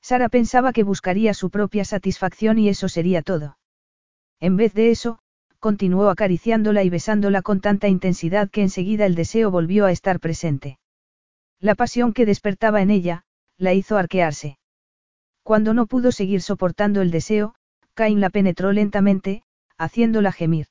Sara 0.00 0.28
pensaba 0.28 0.72
que 0.72 0.84
buscaría 0.84 1.34
su 1.34 1.50
propia 1.50 1.84
satisfacción 1.84 2.58
y 2.58 2.68
eso 2.68 2.88
sería 2.88 3.22
todo. 3.22 3.58
En 4.38 4.56
vez 4.56 4.74
de 4.74 4.90
eso, 4.90 5.18
continuó 5.58 6.10
acariciándola 6.10 6.84
y 6.84 6.90
besándola 6.90 7.42
con 7.42 7.60
tanta 7.60 7.88
intensidad 7.88 8.50
que 8.50 8.62
enseguida 8.62 9.06
el 9.06 9.14
deseo 9.14 9.50
volvió 9.50 9.86
a 9.86 9.90
estar 9.90 10.20
presente. 10.20 10.78
La 11.58 11.74
pasión 11.74 12.12
que 12.12 12.26
despertaba 12.26 12.82
en 12.82 12.90
ella, 12.90 13.24
la 13.56 13.72
hizo 13.72 13.96
arquearse. 13.96 14.58
Cuando 15.42 15.74
no 15.74 15.86
pudo 15.86 16.12
seguir 16.12 16.42
soportando 16.42 17.00
el 17.02 17.10
deseo, 17.10 17.54
Cain 17.94 18.20
la 18.20 18.30
penetró 18.30 18.72
lentamente, 18.72 19.42
haciéndola 19.78 20.30
gemir. 20.30 20.66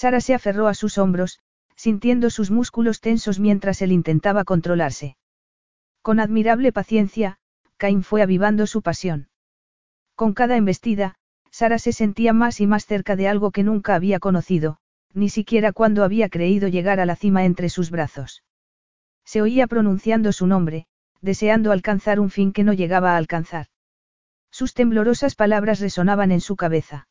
Sara 0.00 0.20
se 0.20 0.32
aferró 0.32 0.68
a 0.68 0.74
sus 0.74 0.96
hombros, 0.96 1.40
sintiendo 1.74 2.30
sus 2.30 2.52
músculos 2.52 3.00
tensos 3.00 3.40
mientras 3.40 3.82
él 3.82 3.90
intentaba 3.90 4.44
controlarse. 4.44 5.16
Con 6.02 6.20
admirable 6.20 6.70
paciencia, 6.70 7.40
Cain 7.78 8.04
fue 8.04 8.22
avivando 8.22 8.68
su 8.68 8.80
pasión. 8.80 9.28
Con 10.14 10.34
cada 10.34 10.56
embestida, 10.56 11.16
Sara 11.50 11.80
se 11.80 11.92
sentía 11.92 12.32
más 12.32 12.60
y 12.60 12.68
más 12.68 12.86
cerca 12.86 13.16
de 13.16 13.26
algo 13.26 13.50
que 13.50 13.64
nunca 13.64 13.96
había 13.96 14.20
conocido, 14.20 14.78
ni 15.14 15.30
siquiera 15.30 15.72
cuando 15.72 16.04
había 16.04 16.28
creído 16.28 16.68
llegar 16.68 17.00
a 17.00 17.04
la 17.04 17.16
cima 17.16 17.44
entre 17.44 17.68
sus 17.68 17.90
brazos. 17.90 18.44
Se 19.24 19.42
oía 19.42 19.66
pronunciando 19.66 20.30
su 20.30 20.46
nombre, 20.46 20.86
deseando 21.22 21.72
alcanzar 21.72 22.20
un 22.20 22.30
fin 22.30 22.52
que 22.52 22.62
no 22.62 22.72
llegaba 22.72 23.14
a 23.14 23.16
alcanzar. 23.16 23.66
Sus 24.52 24.74
temblorosas 24.74 25.34
palabras 25.34 25.80
resonaban 25.80 26.30
en 26.30 26.40
su 26.40 26.54
cabeza. 26.54 27.07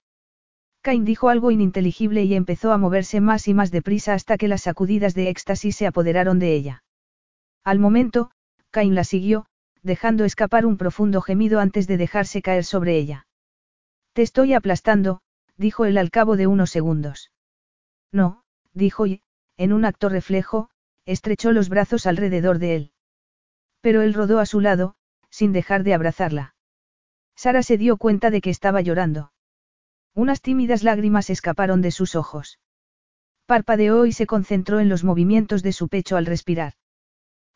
Cain 0.81 1.05
dijo 1.05 1.29
algo 1.29 1.51
ininteligible 1.51 2.23
y 2.23 2.33
empezó 2.33 2.71
a 2.71 2.77
moverse 2.77 3.19
más 3.19 3.47
y 3.47 3.53
más 3.53 3.71
deprisa 3.71 4.13
hasta 4.13 4.37
que 4.37 4.47
las 4.47 4.61
sacudidas 4.63 5.13
de 5.13 5.29
éxtasis 5.29 5.75
se 5.75 5.87
apoderaron 5.87 6.39
de 6.39 6.53
ella. 6.53 6.83
Al 7.63 7.79
momento, 7.79 8.31
Cain 8.71 8.95
la 8.95 9.03
siguió, 9.03 9.47
dejando 9.83 10.23
escapar 10.23 10.65
un 10.65 10.77
profundo 10.77 11.21
gemido 11.21 11.59
antes 11.59 11.87
de 11.87 11.97
dejarse 11.97 12.41
caer 12.41 12.63
sobre 12.63 12.97
ella. 12.97 13.27
Te 14.13 14.21
estoy 14.21 14.53
aplastando, 14.53 15.21
dijo 15.57 15.85
él 15.85 15.97
al 15.97 16.11
cabo 16.11 16.37
de 16.37 16.47
unos 16.47 16.69
segundos. 16.69 17.31
No, 18.11 18.43
dijo 18.73 19.05
y, 19.07 19.21
en 19.57 19.73
un 19.73 19.85
acto 19.85 20.09
reflejo, 20.09 20.69
estrechó 21.05 21.51
los 21.51 21.69
brazos 21.69 22.05
alrededor 22.05 22.59
de 22.59 22.75
él. 22.75 22.91
Pero 23.81 24.01
él 24.01 24.13
rodó 24.13 24.39
a 24.39 24.45
su 24.45 24.59
lado, 24.59 24.95
sin 25.29 25.51
dejar 25.51 25.83
de 25.83 25.93
abrazarla. 25.93 26.55
Sara 27.35 27.63
se 27.63 27.77
dio 27.77 27.97
cuenta 27.97 28.29
de 28.29 28.41
que 28.41 28.49
estaba 28.49 28.81
llorando. 28.81 29.31
Unas 30.17 30.41
tímidas 30.41 30.81
lágrimas 30.81 31.29
escaparon 31.29 31.83
de 31.83 31.91
sus 31.91 32.15
ojos. 32.15 32.57
Parpadeó 33.45 34.07
y 34.07 34.13
se 34.13 34.25
concentró 34.25 34.79
en 34.79 34.89
los 34.89 35.03
movimientos 35.03 35.61
de 35.61 35.71
su 35.73 35.89
pecho 35.89 36.17
al 36.17 36.25
respirar. 36.25 36.73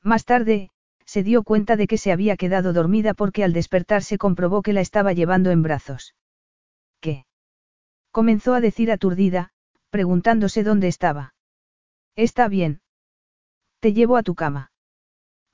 Más 0.03 0.25
tarde, 0.25 0.69
se 1.03 1.23
dio 1.23 1.41
cuenta 1.41 1.75
de 1.75 1.87
que 1.87 1.97
se 1.97 2.11
había 2.11 2.37
quedado 2.37 2.71
dormida 2.71 3.15
porque 3.15 3.43
al 3.43 3.51
despertarse 3.51 4.19
comprobó 4.19 4.61
que 4.61 4.73
la 4.73 4.81
estaba 4.81 5.11
llevando 5.11 5.49
en 5.49 5.63
brazos. 5.63 6.13
¿Qué? 6.99 7.25
Comenzó 8.11 8.53
a 8.53 8.61
decir 8.61 8.91
aturdida, 8.91 9.49
preguntándose 9.89 10.63
dónde 10.63 10.87
estaba. 10.87 11.33
Está 12.15 12.47
bien. 12.47 12.81
Te 13.79 13.93
llevo 13.93 14.17
a 14.17 14.21
tu 14.21 14.35
cama. 14.35 14.71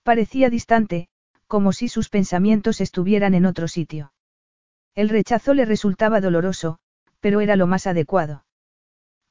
Parecía 0.04 0.50
distante, 0.50 1.08
como 1.48 1.72
si 1.72 1.88
sus 1.88 2.10
pensamientos 2.10 2.82
estuvieran 2.82 3.34
en 3.34 3.46
otro 3.46 3.70
sitio. 3.70 4.12
El 4.94 5.08
rechazo 5.08 5.54
le 5.54 5.64
resultaba 5.64 6.20
doloroso, 6.20 6.80
pero 7.20 7.42
era 7.42 7.56
lo 7.56 7.68
más 7.68 7.88
adecuado. 7.88 8.46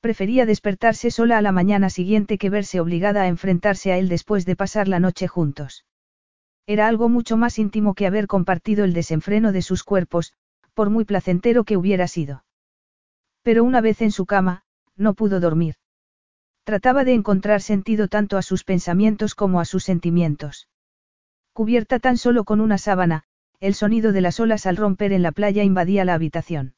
Prefería 0.01 0.47
despertarse 0.47 1.11
sola 1.11 1.39
a 1.39 1.43
la 1.43 1.53
mañana 1.53 1.91
siguiente 1.91 2.39
que 2.39 2.51
verse 2.51 2.81
obligada 2.81 3.23
a 3.23 3.29
enfrentarse 3.29 3.93
a 3.93 3.99
él 3.99 4.09
después 4.09 4.47
de 4.47 4.57
pasar 4.57 4.89
la 4.89 5.01
noche 5.01 5.27
juntos. 5.27 5.85
Era 6.67 6.87
algo 6.89 7.09
mucho 7.09 7.37
más 7.37 7.59
íntimo 7.59 7.95
que 7.95 8.07
haber 8.07 8.27
compartido 8.27 8.85
el 8.85 8.93
desenfreno 8.93 9.53
de 9.53 9.63
sus 9.63 9.83
cuerpos, 9.83 10.33
por 10.75 10.91
muy 10.91 11.05
placentero 11.05 11.65
que 11.65 11.77
hubiera 11.77 12.07
sido. 12.07 12.45
Pero 13.43 13.65
una 13.65 13.81
vez 13.81 14.01
en 14.01 14.13
su 14.13 14.27
cama, 14.27 14.63
no 14.97 15.15
pudo 15.15 15.41
dormir. 15.41 15.75
Trataba 16.63 17.03
de 17.03 17.15
encontrar 17.15 17.63
sentido 17.63 18.07
tanto 18.07 18.37
a 18.37 18.43
sus 18.43 18.63
pensamientos 18.63 19.35
como 19.35 19.59
a 19.59 19.65
sus 19.65 19.83
sentimientos. 19.83 20.69
Cubierta 21.53 21.99
tan 21.99 22.17
solo 22.17 22.45
con 22.45 22.61
una 22.61 22.79
sábana, 22.79 23.25
el 23.59 23.75
sonido 23.75 24.13
de 24.13 24.21
las 24.21 24.39
olas 24.39 24.67
al 24.67 24.77
romper 24.77 25.13
en 25.13 25.23
la 25.23 25.33
playa 25.33 25.65
invadía 25.65 26.05
la 26.05 26.15
habitación. 26.15 26.76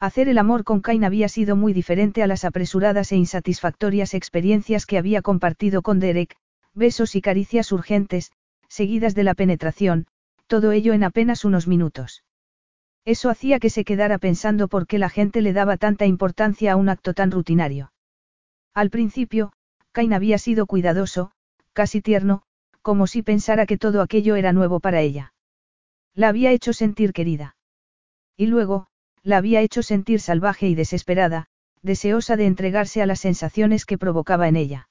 Hacer 0.00 0.28
el 0.28 0.38
amor 0.38 0.62
con 0.62 0.80
Cain 0.80 1.02
había 1.02 1.28
sido 1.28 1.56
muy 1.56 1.72
diferente 1.72 2.22
a 2.22 2.28
las 2.28 2.44
apresuradas 2.44 3.10
e 3.10 3.16
insatisfactorias 3.16 4.14
experiencias 4.14 4.86
que 4.86 4.96
había 4.96 5.22
compartido 5.22 5.82
con 5.82 5.98
Derek, 5.98 6.36
besos 6.72 7.16
y 7.16 7.20
caricias 7.20 7.72
urgentes, 7.72 8.30
seguidas 8.68 9.16
de 9.16 9.24
la 9.24 9.34
penetración, 9.34 10.06
todo 10.46 10.70
ello 10.70 10.92
en 10.92 11.02
apenas 11.02 11.44
unos 11.44 11.66
minutos. 11.66 12.22
Eso 13.04 13.28
hacía 13.28 13.58
que 13.58 13.70
se 13.70 13.84
quedara 13.84 14.18
pensando 14.18 14.68
por 14.68 14.86
qué 14.86 14.98
la 14.98 15.08
gente 15.08 15.42
le 15.42 15.52
daba 15.52 15.76
tanta 15.76 16.06
importancia 16.06 16.72
a 16.72 16.76
un 16.76 16.88
acto 16.88 17.12
tan 17.12 17.32
rutinario. 17.32 17.92
Al 18.74 18.90
principio, 18.90 19.52
Cain 19.90 20.12
había 20.12 20.38
sido 20.38 20.66
cuidadoso, 20.66 21.32
casi 21.72 22.02
tierno, 22.02 22.42
como 22.82 23.08
si 23.08 23.22
pensara 23.22 23.66
que 23.66 23.78
todo 23.78 24.00
aquello 24.00 24.36
era 24.36 24.52
nuevo 24.52 24.78
para 24.78 25.00
ella. 25.00 25.32
La 26.14 26.28
había 26.28 26.52
hecho 26.52 26.72
sentir 26.72 27.12
querida. 27.12 27.56
Y 28.36 28.46
luego, 28.46 28.86
la 29.22 29.38
había 29.38 29.60
hecho 29.60 29.82
sentir 29.82 30.20
salvaje 30.20 30.68
y 30.68 30.74
desesperada, 30.74 31.46
deseosa 31.82 32.36
de 32.36 32.46
entregarse 32.46 33.02
a 33.02 33.06
las 33.06 33.20
sensaciones 33.20 33.84
que 33.84 33.98
provocaba 33.98 34.48
en 34.48 34.56
ella. 34.56 34.88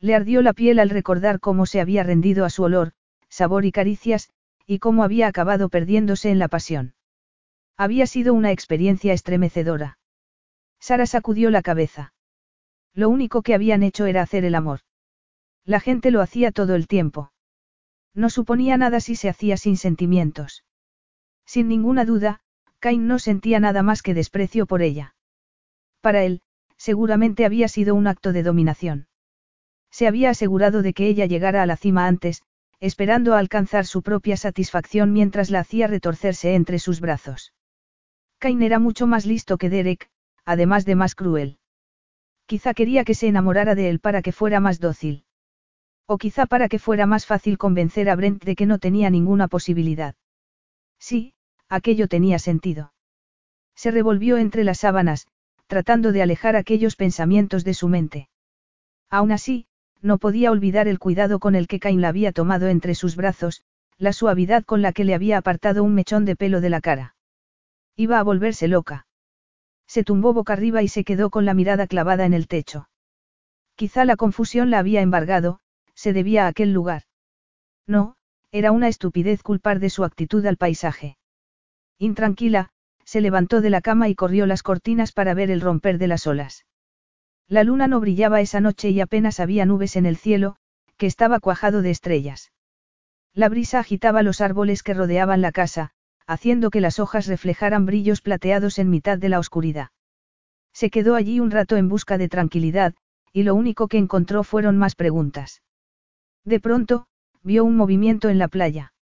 Le 0.00 0.14
ardió 0.14 0.42
la 0.42 0.52
piel 0.52 0.78
al 0.78 0.90
recordar 0.90 1.40
cómo 1.40 1.66
se 1.66 1.80
había 1.80 2.02
rendido 2.02 2.44
a 2.44 2.50
su 2.50 2.62
olor, 2.62 2.92
sabor 3.28 3.64
y 3.64 3.72
caricias, 3.72 4.30
y 4.66 4.78
cómo 4.78 5.02
había 5.02 5.26
acabado 5.26 5.68
perdiéndose 5.68 6.30
en 6.30 6.38
la 6.38 6.48
pasión. 6.48 6.94
Había 7.76 8.06
sido 8.06 8.34
una 8.34 8.52
experiencia 8.52 9.12
estremecedora. 9.12 9.98
Sara 10.80 11.06
sacudió 11.06 11.50
la 11.50 11.62
cabeza. 11.62 12.12
Lo 12.94 13.08
único 13.08 13.42
que 13.42 13.54
habían 13.54 13.82
hecho 13.82 14.06
era 14.06 14.22
hacer 14.22 14.44
el 14.44 14.54
amor. 14.54 14.80
La 15.64 15.80
gente 15.80 16.10
lo 16.10 16.20
hacía 16.20 16.52
todo 16.52 16.74
el 16.74 16.86
tiempo. 16.86 17.32
No 18.14 18.30
suponía 18.30 18.76
nada 18.76 19.00
si 19.00 19.16
se 19.16 19.28
hacía 19.28 19.56
sin 19.56 19.76
sentimientos. 19.76 20.64
Sin 21.44 21.68
ninguna 21.68 22.04
duda, 22.04 22.40
Cain 22.80 23.06
no 23.06 23.18
sentía 23.18 23.60
nada 23.60 23.82
más 23.82 24.02
que 24.02 24.14
desprecio 24.14 24.66
por 24.66 24.82
ella. 24.82 25.14
Para 26.00 26.24
él, 26.24 26.42
seguramente 26.76 27.44
había 27.44 27.68
sido 27.68 27.94
un 27.94 28.06
acto 28.06 28.32
de 28.32 28.42
dominación. 28.42 29.08
Se 29.90 30.06
había 30.06 30.30
asegurado 30.30 30.82
de 30.82 30.92
que 30.92 31.08
ella 31.08 31.26
llegara 31.26 31.62
a 31.62 31.66
la 31.66 31.76
cima 31.76 32.06
antes, 32.06 32.42
esperando 32.80 33.34
a 33.34 33.38
alcanzar 33.38 33.84
su 33.86 34.02
propia 34.02 34.36
satisfacción 34.36 35.12
mientras 35.12 35.50
la 35.50 35.60
hacía 35.60 35.88
retorcerse 35.88 36.54
entre 36.54 36.78
sus 36.78 37.00
brazos. 37.00 37.52
Cain 38.38 38.62
era 38.62 38.78
mucho 38.78 39.06
más 39.06 39.26
listo 39.26 39.58
que 39.58 39.68
Derek, 39.68 40.08
además 40.44 40.84
de 40.84 40.94
más 40.94 41.16
cruel. 41.16 41.58
Quizá 42.46 42.72
quería 42.74 43.04
que 43.04 43.14
se 43.14 43.26
enamorara 43.26 43.74
de 43.74 43.90
él 43.90 43.98
para 43.98 44.22
que 44.22 44.32
fuera 44.32 44.60
más 44.60 44.78
dócil. 44.78 45.24
O 46.06 46.16
quizá 46.16 46.46
para 46.46 46.68
que 46.68 46.78
fuera 46.78 47.06
más 47.06 47.26
fácil 47.26 47.58
convencer 47.58 48.08
a 48.08 48.16
Brent 48.16 48.44
de 48.44 48.54
que 48.54 48.64
no 48.64 48.78
tenía 48.78 49.10
ninguna 49.10 49.48
posibilidad. 49.48 50.14
Sí, 50.98 51.34
aquello 51.68 52.08
tenía 52.08 52.38
sentido. 52.38 52.92
Se 53.74 53.90
revolvió 53.90 54.38
entre 54.38 54.64
las 54.64 54.80
sábanas, 54.80 55.26
tratando 55.66 56.12
de 56.12 56.22
alejar 56.22 56.56
aquellos 56.56 56.96
pensamientos 56.96 57.64
de 57.64 57.74
su 57.74 57.88
mente. 57.88 58.28
Aún 59.10 59.32
así, 59.32 59.66
no 60.00 60.18
podía 60.18 60.50
olvidar 60.50 60.88
el 60.88 60.98
cuidado 60.98 61.38
con 61.38 61.54
el 61.54 61.66
que 61.68 61.80
Cain 61.80 62.00
la 62.00 62.08
había 62.08 62.32
tomado 62.32 62.68
entre 62.68 62.94
sus 62.94 63.16
brazos, 63.16 63.62
la 63.98 64.12
suavidad 64.12 64.64
con 64.64 64.80
la 64.82 64.92
que 64.92 65.04
le 65.04 65.14
había 65.14 65.38
apartado 65.38 65.82
un 65.82 65.94
mechón 65.94 66.24
de 66.24 66.36
pelo 66.36 66.60
de 66.60 66.70
la 66.70 66.80
cara. 66.80 67.16
Iba 67.96 68.18
a 68.18 68.22
volverse 68.22 68.68
loca. 68.68 69.06
Se 69.86 70.04
tumbó 70.04 70.32
boca 70.32 70.52
arriba 70.52 70.82
y 70.82 70.88
se 70.88 71.02
quedó 71.04 71.30
con 71.30 71.44
la 71.44 71.54
mirada 71.54 71.86
clavada 71.86 72.26
en 72.26 72.34
el 72.34 72.46
techo. 72.46 72.88
Quizá 73.74 74.04
la 74.04 74.16
confusión 74.16 74.70
la 74.70 74.78
había 74.78 75.02
embargado, 75.02 75.60
se 75.94 76.12
debía 76.12 76.44
a 76.44 76.48
aquel 76.48 76.72
lugar. 76.72 77.02
No, 77.86 78.16
era 78.52 78.70
una 78.70 78.88
estupidez 78.88 79.42
culpar 79.42 79.80
de 79.80 79.90
su 79.90 80.04
actitud 80.04 80.44
al 80.46 80.56
paisaje. 80.56 81.16
Intranquila, 81.98 82.70
se 83.04 83.20
levantó 83.20 83.60
de 83.60 83.70
la 83.70 83.80
cama 83.80 84.08
y 84.08 84.14
corrió 84.14 84.46
las 84.46 84.62
cortinas 84.62 85.12
para 85.12 85.34
ver 85.34 85.50
el 85.50 85.60
romper 85.60 85.98
de 85.98 86.06
las 86.06 86.26
olas. 86.26 86.64
La 87.48 87.64
luna 87.64 87.88
no 87.88 87.98
brillaba 88.00 88.40
esa 88.40 88.60
noche 88.60 88.90
y 88.90 89.00
apenas 89.00 89.40
había 89.40 89.66
nubes 89.66 89.96
en 89.96 90.06
el 90.06 90.16
cielo, 90.16 90.56
que 90.96 91.06
estaba 91.06 91.40
cuajado 91.40 91.82
de 91.82 91.90
estrellas. 91.90 92.52
La 93.34 93.48
brisa 93.48 93.80
agitaba 93.80 94.22
los 94.22 94.40
árboles 94.40 94.82
que 94.82 94.94
rodeaban 94.94 95.40
la 95.40 95.52
casa, 95.52 95.90
haciendo 96.26 96.70
que 96.70 96.80
las 96.80 96.98
hojas 97.00 97.26
reflejaran 97.26 97.86
brillos 97.86 98.20
plateados 98.20 98.78
en 98.78 98.90
mitad 98.90 99.18
de 99.18 99.30
la 99.30 99.38
oscuridad. 99.38 99.88
Se 100.72 100.90
quedó 100.90 101.14
allí 101.14 101.40
un 101.40 101.50
rato 101.50 101.76
en 101.76 101.88
busca 101.88 102.18
de 102.18 102.28
tranquilidad, 102.28 102.94
y 103.32 103.42
lo 103.42 103.54
único 103.54 103.88
que 103.88 103.98
encontró 103.98 104.44
fueron 104.44 104.76
más 104.76 104.94
preguntas. 104.94 105.62
De 106.44 106.60
pronto, 106.60 107.06
vio 107.42 107.64
un 107.64 107.76
movimiento 107.76 108.28
en 108.28 108.38
la 108.38 108.48
playa. 108.48 108.92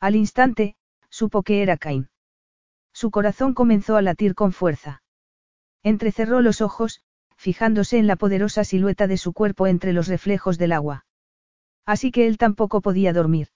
Al 0.00 0.16
instante, 0.16 0.76
supo 1.10 1.42
que 1.42 1.62
era 1.62 1.76
Cain. 1.76 2.08
Su 2.94 3.10
corazón 3.10 3.52
comenzó 3.54 3.96
a 3.96 4.02
latir 4.02 4.34
con 4.34 4.52
fuerza. 4.52 5.02
Entrecerró 5.82 6.40
los 6.40 6.60
ojos, 6.60 7.02
fijándose 7.36 7.98
en 7.98 8.06
la 8.06 8.16
poderosa 8.16 8.62
silueta 8.64 9.08
de 9.08 9.18
su 9.18 9.32
cuerpo 9.32 9.66
entre 9.66 9.92
los 9.92 10.06
reflejos 10.06 10.56
del 10.58 10.72
agua. 10.72 11.04
Así 11.84 12.12
que 12.12 12.26
él 12.26 12.38
tampoco 12.38 12.80
podía 12.80 13.12
dormir. 13.12 13.48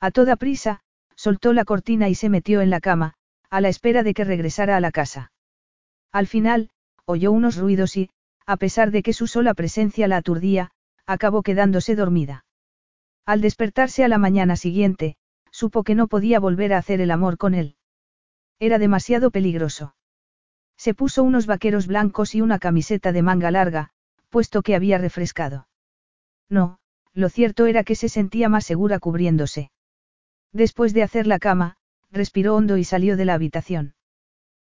A 0.00 0.12
toda 0.12 0.36
prisa, 0.36 0.80
soltó 1.16 1.52
la 1.52 1.64
cortina 1.64 2.08
y 2.08 2.14
se 2.14 2.28
metió 2.28 2.60
en 2.60 2.70
la 2.70 2.80
cama, 2.80 3.14
a 3.50 3.60
la 3.60 3.68
espera 3.68 4.04
de 4.04 4.14
que 4.14 4.24
regresara 4.24 4.76
a 4.76 4.80
la 4.80 4.92
casa. 4.92 5.32
Al 6.12 6.28
final, 6.28 6.70
oyó 7.04 7.32
unos 7.32 7.56
ruidos 7.56 7.96
y, 7.96 8.10
a 8.46 8.56
pesar 8.56 8.92
de 8.92 9.02
que 9.02 9.12
su 9.12 9.26
sola 9.26 9.54
presencia 9.54 10.08
la 10.08 10.18
aturdía, 10.18 10.70
acabó 11.06 11.42
quedándose 11.42 11.96
dormida. 11.96 12.44
Al 13.26 13.40
despertarse 13.40 14.04
a 14.04 14.08
la 14.08 14.18
mañana 14.18 14.56
siguiente, 14.56 15.16
supo 15.50 15.82
que 15.82 15.96
no 15.96 16.06
podía 16.06 16.40
volver 16.40 16.72
a 16.72 16.78
hacer 16.78 17.00
el 17.00 17.10
amor 17.10 17.36
con 17.38 17.54
él. 17.54 17.76
Era 18.62 18.78
demasiado 18.78 19.32
peligroso. 19.32 19.96
Se 20.76 20.94
puso 20.94 21.24
unos 21.24 21.46
vaqueros 21.46 21.88
blancos 21.88 22.36
y 22.36 22.42
una 22.42 22.60
camiseta 22.60 23.10
de 23.10 23.20
manga 23.20 23.50
larga, 23.50 23.90
puesto 24.30 24.62
que 24.62 24.76
había 24.76 24.98
refrescado. 24.98 25.66
No, 26.48 26.78
lo 27.12 27.28
cierto 27.28 27.66
era 27.66 27.82
que 27.82 27.96
se 27.96 28.08
sentía 28.08 28.48
más 28.48 28.64
segura 28.64 29.00
cubriéndose. 29.00 29.72
Después 30.52 30.94
de 30.94 31.02
hacer 31.02 31.26
la 31.26 31.40
cama, 31.40 31.76
respiró 32.12 32.54
hondo 32.54 32.76
y 32.76 32.84
salió 32.84 33.16
de 33.16 33.24
la 33.24 33.34
habitación. 33.34 33.96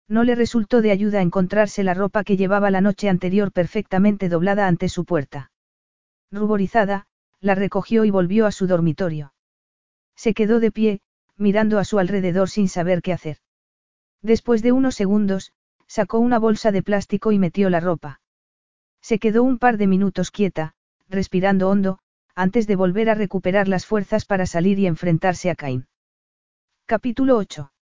No 0.08 0.24
le 0.24 0.34
resultó 0.34 0.82
de 0.82 0.90
ayuda 0.90 1.22
encontrarse 1.22 1.84
la 1.84 1.94
ropa 1.94 2.24
que 2.24 2.36
llevaba 2.36 2.72
la 2.72 2.82
noche 2.82 3.10
anterior 3.10 3.52
perfectamente 3.52 4.28
doblada 4.28 4.68
ante 4.68 4.90
su 4.90 5.06
puerta. 5.06 5.52
Ruborizada, 6.32 7.06
la 7.42 7.54
recogió 7.54 8.06
y 8.06 8.10
volvió 8.10 8.48
a 8.48 8.52
su 8.52 8.66
dormitorio. 8.66 9.36
Se 10.16 10.34
quedó 10.34 10.60
de 10.60 10.72
pie, 10.72 11.02
mirando 11.38 11.78
a 11.78 11.86
su 11.86 12.00
alrededor 12.00 12.50
sin 12.50 12.68
saber 12.70 13.04
qué 13.04 13.14
hacer. 13.14 13.38
Después 14.24 14.64
de 14.64 14.72
unos 14.72 14.96
segundos, 14.96 15.52
sacó 15.86 16.18
una 16.20 16.40
bolsa 16.40 16.72
de 16.72 16.82
plástico 16.82 17.34
y 17.34 17.40
metió 17.40 17.70
la 17.70 17.82
ropa. 17.82 18.22
Se 19.02 19.20
quedó 19.20 19.44
un 19.44 19.60
par 19.60 19.78
de 19.78 19.86
minutos 19.86 20.32
quieta, 20.32 20.76
respirando 21.10 21.70
hondo, 21.70 22.00
antes 22.34 22.66
de 22.66 22.78
volver 22.78 23.10
a 23.10 23.16
recuperar 23.16 23.68
las 23.68 23.86
fuerzas 23.86 24.26
para 24.26 24.46
salir 24.46 24.80
y 24.80 24.88
enfrentarse 24.88 25.50
a 25.50 25.56
Cain. 25.56 25.88
Capítulo 26.86 27.38
8. 27.38 27.74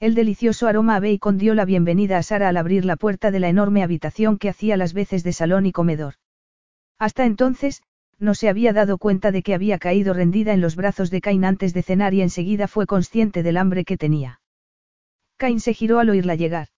El 0.00 0.14
delicioso 0.14 0.68
aroma 0.68 0.96
a 0.96 1.00
bacon 1.00 1.36
dio 1.36 1.54
la 1.54 1.66
bienvenida 1.66 2.16
a 2.16 2.22
Sara 2.22 2.48
al 2.48 2.56
abrir 2.56 2.86
la 2.86 2.96
puerta 2.96 3.30
de 3.30 3.40
la 3.40 3.48
enorme 3.48 3.82
habitación 3.82 4.38
que 4.38 4.48
hacía 4.48 4.78
las 4.78 4.94
veces 4.94 5.22
de 5.22 5.34
salón 5.34 5.66
y 5.66 5.72
comedor. 5.72 6.14
Hasta 6.98 7.26
entonces, 7.26 7.82
no 8.18 8.34
se 8.34 8.48
había 8.48 8.72
dado 8.72 8.96
cuenta 8.96 9.32
de 9.32 9.42
que 9.42 9.54
había 9.54 9.78
caído 9.78 10.14
rendida 10.14 10.54
en 10.54 10.62
los 10.62 10.76
brazos 10.76 11.10
de 11.10 11.20
Cain 11.20 11.44
antes 11.44 11.74
de 11.74 11.82
cenar 11.82 12.14
y 12.14 12.22
enseguida 12.22 12.68
fue 12.68 12.86
consciente 12.86 13.42
del 13.42 13.58
hambre 13.58 13.84
que 13.84 13.98
tenía. 13.98 14.40
Cain 15.38 15.60
se 15.60 15.72
giró 15.72 16.00
al 16.00 16.10
oírla 16.10 16.34
llegar. 16.34 16.68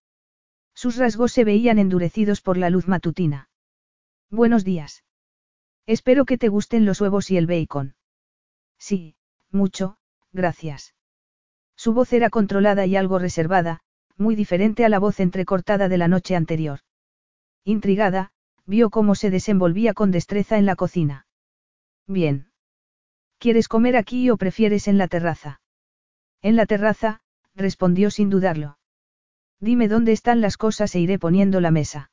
Sus 0.74 0.96
rasgos 0.96 1.32
se 1.32 1.44
veían 1.44 1.78
endurecidos 1.78 2.42
por 2.42 2.58
la 2.58 2.70
luz 2.70 2.86
matutina. 2.86 3.48
Buenos 4.30 4.64
días. 4.64 5.02
Espero 5.86 6.26
que 6.26 6.38
te 6.38 6.48
gusten 6.48 6.84
los 6.84 7.00
huevos 7.00 7.30
y 7.30 7.38
el 7.38 7.46
bacon. 7.46 7.94
Sí, 8.78 9.16
mucho, 9.50 9.96
gracias. 10.32 10.94
Su 11.74 11.94
voz 11.94 12.12
era 12.12 12.28
controlada 12.28 12.84
y 12.84 12.96
algo 12.96 13.18
reservada, 13.18 13.80
muy 14.16 14.36
diferente 14.36 14.84
a 14.84 14.90
la 14.90 14.98
voz 14.98 15.20
entrecortada 15.20 15.88
de 15.88 15.96
la 15.96 16.06
noche 16.06 16.36
anterior. 16.36 16.80
Intrigada, 17.64 18.30
vio 18.66 18.90
cómo 18.90 19.14
se 19.14 19.30
desenvolvía 19.30 19.94
con 19.94 20.10
destreza 20.10 20.58
en 20.58 20.66
la 20.66 20.76
cocina. 20.76 21.26
Bien. 22.06 22.52
¿Quieres 23.38 23.68
comer 23.68 23.96
aquí 23.96 24.28
o 24.28 24.36
prefieres 24.36 24.86
en 24.86 24.98
la 24.98 25.08
terraza? 25.08 25.62
En 26.42 26.56
la 26.56 26.66
terraza, 26.66 27.22
respondió 27.60 28.10
sin 28.10 28.30
dudarlo. 28.30 28.78
Dime 29.60 29.88
dónde 29.88 30.12
están 30.12 30.40
las 30.40 30.56
cosas 30.56 30.94
e 30.94 31.00
iré 31.00 31.18
poniendo 31.18 31.60
la 31.60 31.70
mesa. 31.70 32.10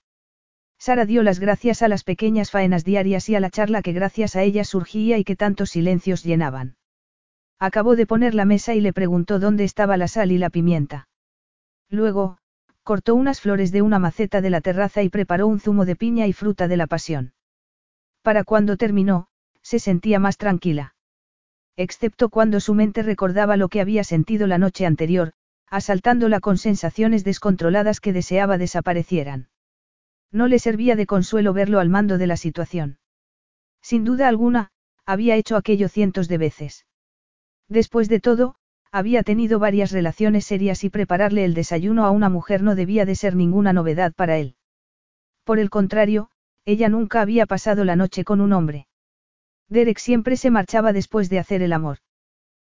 Sara 0.77 1.05
dio 1.05 1.23
las 1.23 1.39
gracias 1.39 1.81
a 1.81 1.87
las 1.87 2.03
pequeñas 2.03 2.51
faenas 2.51 2.83
diarias 2.83 3.29
y 3.29 3.35
a 3.35 3.39
la 3.39 3.49
charla 3.49 3.81
que 3.81 3.93
gracias 3.93 4.35
a 4.35 4.43
ella 4.43 4.63
surgía 4.63 5.17
y 5.17 5.23
que 5.23 5.35
tantos 5.35 5.71
silencios 5.71 6.23
llenaban. 6.23 6.75
Acabó 7.59 7.95
de 7.95 8.05
poner 8.05 8.35
la 8.35 8.45
mesa 8.45 8.75
y 8.75 8.81
le 8.81 8.93
preguntó 8.93 9.39
dónde 9.39 9.63
estaba 9.63 9.97
la 9.97 10.07
sal 10.07 10.31
y 10.31 10.37
la 10.37 10.51
pimienta. 10.51 11.07
Luego, 11.89 12.37
cortó 12.83 13.15
unas 13.15 13.41
flores 13.41 13.71
de 13.71 13.81
una 13.81 13.97
maceta 13.97 14.41
de 14.41 14.49
la 14.49 14.61
terraza 14.61 15.01
y 15.01 15.09
preparó 15.09 15.47
un 15.47 15.59
zumo 15.59 15.85
de 15.85 15.95
piña 15.95 16.27
y 16.27 16.33
fruta 16.33 16.67
de 16.67 16.77
la 16.77 16.85
pasión. 16.85 17.33
Para 18.21 18.43
cuando 18.43 18.77
terminó, 18.77 19.27
se 19.61 19.79
sentía 19.79 20.19
más 20.19 20.37
tranquila. 20.37 20.95
Excepto 21.75 22.29
cuando 22.29 22.59
su 22.59 22.73
mente 22.73 23.03
recordaba 23.03 23.57
lo 23.57 23.69
que 23.69 23.81
había 23.81 24.03
sentido 24.03 24.47
la 24.47 24.57
noche 24.57 24.85
anterior, 24.85 25.33
asaltándola 25.69 26.39
con 26.39 26.57
sensaciones 26.57 27.23
descontroladas 27.23 27.99
que 27.99 28.13
deseaba 28.13 28.57
desaparecieran. 28.57 29.49
No 30.31 30.47
le 30.47 30.59
servía 30.59 30.95
de 30.95 31.05
consuelo 31.05 31.53
verlo 31.53 31.79
al 31.79 31.89
mando 31.89 32.17
de 32.17 32.27
la 32.27 32.37
situación. 32.37 32.99
Sin 33.81 34.03
duda 34.03 34.27
alguna, 34.27 34.71
había 35.05 35.35
hecho 35.35 35.55
aquello 35.55 35.87
cientos 35.89 36.27
de 36.27 36.37
veces. 36.37 36.85
Después 37.69 38.09
de 38.09 38.19
todo, 38.19 38.55
había 38.91 39.23
tenido 39.23 39.59
varias 39.59 39.91
relaciones 39.91 40.45
serias 40.45 40.83
y 40.83 40.89
prepararle 40.89 41.45
el 41.45 41.53
desayuno 41.53 42.05
a 42.05 42.11
una 42.11 42.29
mujer 42.29 42.63
no 42.63 42.75
debía 42.75 43.05
de 43.05 43.15
ser 43.15 43.35
ninguna 43.35 43.73
novedad 43.73 44.13
para 44.13 44.37
él. 44.37 44.55
Por 45.43 45.59
el 45.59 45.69
contrario, 45.69 46.29
ella 46.65 46.89
nunca 46.89 47.21
había 47.21 47.45
pasado 47.45 47.85
la 47.85 47.95
noche 47.95 48.23
con 48.23 48.41
un 48.41 48.53
hombre. 48.53 48.87
Derek 49.69 49.99
siempre 49.99 50.37
se 50.37 50.51
marchaba 50.51 50.93
después 50.93 51.29
de 51.29 51.39
hacer 51.39 51.61
el 51.61 51.73
amor. 51.73 51.99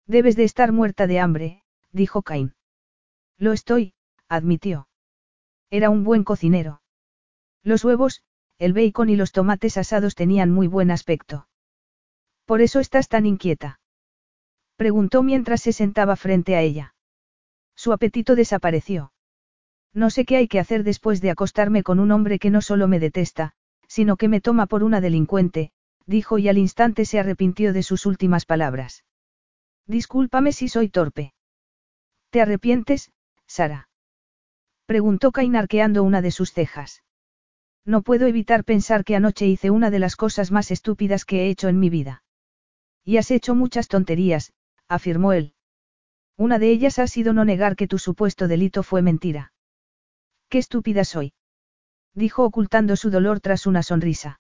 Debes 0.08 0.36
de 0.36 0.44
estar 0.44 0.72
muerta 0.72 1.08
de 1.08 1.20
hambre, 1.20 1.64
dijo 1.92 2.22
Cain. 2.22 2.54
Lo 3.42 3.54
estoy, 3.54 3.96
admitió. 4.30 4.88
Era 5.72 5.90
un 5.90 6.04
buen 6.04 6.24
cocinero. 6.24 6.84
Los 7.64 7.84
huevos, 7.84 8.22
el 8.60 8.74
bacon 8.74 9.10
y 9.10 9.16
los 9.16 9.32
tomates 9.32 9.78
asados 9.78 10.14
tenían 10.14 10.52
muy 10.52 10.68
buen 10.68 10.92
aspecto. 10.92 11.48
¿Por 12.46 12.62
eso 12.62 12.80
estás 12.80 13.08
tan 13.08 13.26
inquieta? 13.26 13.80
Preguntó 14.76 15.24
mientras 15.24 15.62
se 15.62 15.74
sentaba 15.74 16.16
frente 16.18 16.56
a 16.56 16.62
ella. 16.62 16.94
Su 17.76 17.94
apetito 17.94 18.36
desapareció. 18.36 19.12
No 19.92 20.12
sé 20.12 20.24
qué 20.24 20.38
hay 20.38 20.48
que 20.48 20.60
hacer 20.60 20.84
después 20.84 21.20
de 21.20 21.32
acostarme 21.32 21.82
con 21.82 22.00
un 22.00 22.12
hombre 22.12 22.38
que 22.38 22.52
no 22.52 22.62
solo 22.62 22.88
me 22.88 23.00
detesta, 23.00 23.54
sino 23.88 24.18
que 24.18 24.28
me 24.28 24.40
toma 24.40 24.68
por 24.68 24.84
una 24.84 25.02
delincuente, 25.02 25.72
dijo 26.06 26.38
y 26.38 26.48
al 26.48 26.60
instante 26.60 27.06
se 27.06 27.20
arrepintió 27.20 27.74
de 27.74 27.82
sus 27.82 28.06
últimas 28.06 28.46
palabras. 28.46 29.04
Discúlpame 29.88 30.52
si 30.52 30.68
soy 30.68 30.90
torpe. 30.90 31.34
¿Te 32.30 32.40
arrepientes, 32.40 33.12
Sara? 33.52 33.90
Preguntó 34.86 35.34
Cain 35.34 35.58
arqueando 35.58 36.04
una 36.04 36.22
de 36.22 36.32
sus 36.32 36.54
cejas. 36.54 37.04
No 37.84 38.02
puedo 38.02 38.28
evitar 38.28 38.64
pensar 38.64 39.04
que 39.04 39.18
anoche 39.18 39.46
hice 39.46 39.72
una 39.72 39.92
de 39.92 40.00
las 40.00 40.16
cosas 40.16 40.52
más 40.52 40.72
estúpidas 40.72 41.26
que 41.26 41.42
he 41.42 41.50
hecho 41.50 41.68
en 41.68 41.78
mi 41.78 41.90
vida. 41.90 42.24
Y 43.04 43.18
has 43.18 43.30
hecho 43.30 43.54
muchas 43.54 43.90
tonterías, 43.90 44.54
afirmó 44.88 45.34
él. 45.34 45.54
Una 46.38 46.60
de 46.60 46.72
ellas 46.72 46.98
ha 46.98 47.08
sido 47.08 47.34
no 47.34 47.44
negar 47.44 47.76
que 47.76 47.90
tu 47.90 47.98
supuesto 47.98 48.48
delito 48.48 48.84
fue 48.84 49.02
mentira. 49.02 49.52
Qué 50.48 50.58
estúpida 50.58 51.04
soy. 51.04 51.34
Dijo 52.14 52.46
ocultando 52.46 52.96
su 52.96 53.10
dolor 53.10 53.42
tras 53.42 53.68
una 53.68 53.84
sonrisa. 53.84 54.40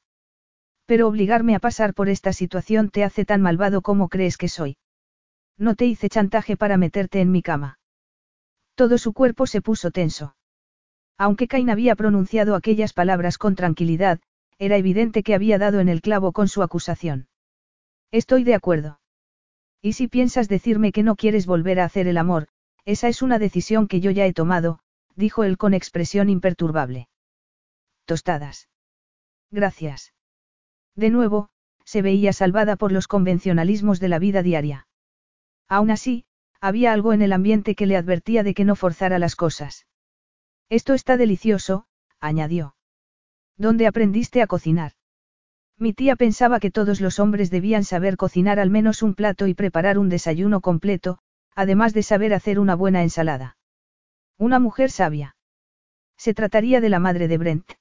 Pero 0.86 1.10
obligarme 1.10 1.54
a 1.56 1.60
pasar 1.60 1.94
por 1.94 2.08
esta 2.08 2.32
situación 2.32 2.90
te 2.90 3.04
hace 3.04 3.26
tan 3.26 3.42
malvado 3.42 3.82
como 3.82 4.08
crees 4.08 4.38
que 4.38 4.48
soy. 4.48 4.78
No 5.58 5.76
te 5.76 5.86
hice 5.86 6.08
chantaje 6.08 6.56
para 6.56 6.78
meterte 6.78 7.20
en 7.20 7.30
mi 7.30 7.42
cama. 7.42 7.81
Todo 8.76 8.98
su 8.98 9.14
cuerpo 9.14 9.48
se 9.48 9.62
puso 9.62 9.92
tenso. 9.92 10.36
Aunque 11.18 11.48
Cain 11.48 11.70
había 11.70 11.96
pronunciado 11.96 12.56
aquellas 12.56 12.94
palabras 12.94 13.38
con 13.38 13.56
tranquilidad, 13.56 14.20
era 14.58 14.78
evidente 14.78 15.24
que 15.24 15.36
había 15.36 15.58
dado 15.58 15.80
en 15.80 15.90
el 15.90 16.02
clavo 16.02 16.32
con 16.32 16.48
su 16.48 16.64
acusación. 16.64 17.28
Estoy 18.12 18.44
de 18.44 18.56
acuerdo. 18.56 19.00
Y 19.82 19.94
si 19.94 20.08
piensas 20.08 20.48
decirme 20.48 20.92
que 20.92 21.04
no 21.04 21.16
quieres 21.16 21.46
volver 21.46 21.80
a 21.80 21.86
hacer 21.86 22.08
el 22.08 22.18
amor, 22.18 22.48
esa 22.86 23.08
es 23.08 23.22
una 23.22 23.40
decisión 23.40 23.88
que 23.88 24.00
yo 24.00 24.12
ya 24.12 24.26
he 24.26 24.34
tomado, 24.34 24.80
dijo 25.16 25.44
él 25.44 25.58
con 25.58 25.74
expresión 25.74 26.30
imperturbable. 26.30 27.08
Tostadas. 28.06 28.70
Gracias. 29.50 30.14
De 30.96 31.10
nuevo, 31.10 31.50
se 31.86 32.02
veía 32.02 32.34
salvada 32.34 32.76
por 32.76 32.92
los 32.92 33.08
convencionalismos 33.08 34.00
de 34.00 34.10
la 34.10 34.20
vida 34.20 34.44
diaria. 34.44 34.88
Aún 35.68 35.92
así, 35.92 36.26
había 36.62 36.94
algo 36.94 37.12
en 37.12 37.24
el 37.24 37.34
ambiente 37.34 37.76
que 37.76 37.88
le 37.88 37.98
advertía 37.98 38.44
de 38.44 38.54
que 38.54 38.64
no 38.64 38.76
forzara 38.76 39.20
las 39.20 39.36
cosas. 39.36 39.88
Esto 40.70 40.94
está 40.94 41.18
delicioso, 41.18 41.86
añadió. 42.20 42.76
¿Dónde 43.58 43.88
aprendiste 43.88 44.42
a 44.42 44.48
cocinar? 44.48 44.94
Mi 45.78 45.94
tía 45.94 46.16
pensaba 46.16 46.60
que 46.60 46.70
todos 46.70 47.02
los 47.02 47.20
hombres 47.20 47.50
debían 47.50 47.84
saber 47.84 48.16
cocinar 48.16 48.60
al 48.60 48.70
menos 48.70 49.02
un 49.02 49.16
plato 49.16 49.48
y 49.48 49.56
preparar 49.56 49.98
un 49.98 50.10
desayuno 50.10 50.62
completo, 50.62 51.18
además 51.56 51.94
de 51.94 52.04
saber 52.04 52.34
hacer 52.34 52.60
una 52.60 52.76
buena 52.76 53.02
ensalada. 53.02 53.58
Una 54.38 54.60
mujer 54.60 54.92
sabia. 54.92 55.36
Se 56.18 56.36
trataría 56.36 56.82
de 56.82 56.90
la 56.90 57.00
madre 57.00 57.28
de 57.28 57.38
Brent. 57.40 57.72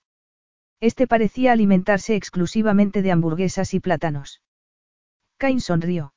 Este 0.81 1.07
parecía 1.07 1.53
alimentarse 1.53 2.17
exclusivamente 2.17 3.03
de 3.03 3.13
hamburguesas 3.13 3.75
y 3.75 3.81
plátanos. 3.81 4.41
Cain 5.37 5.61
sonrió. 5.61 6.15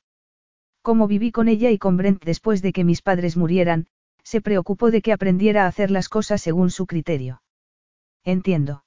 Como 0.83 1.07
viví 1.07 1.31
con 1.31 1.47
ella 1.47 1.71
y 1.71 1.77
con 1.77 1.95
Brent 1.95 2.23
después 2.25 2.61
de 2.61 2.73
que 2.73 2.83
mis 2.83 3.01
padres 3.01 3.37
murieran, 3.37 3.87
se 4.21 4.41
preocupó 4.41 4.91
de 4.91 5.01
que 5.01 5.13
aprendiera 5.13 5.63
a 5.63 5.67
hacer 5.67 5.89
las 5.89 6.09
cosas 6.09 6.41
según 6.41 6.69
su 6.71 6.85
criterio. 6.85 7.41
Entiendo. 8.25 8.83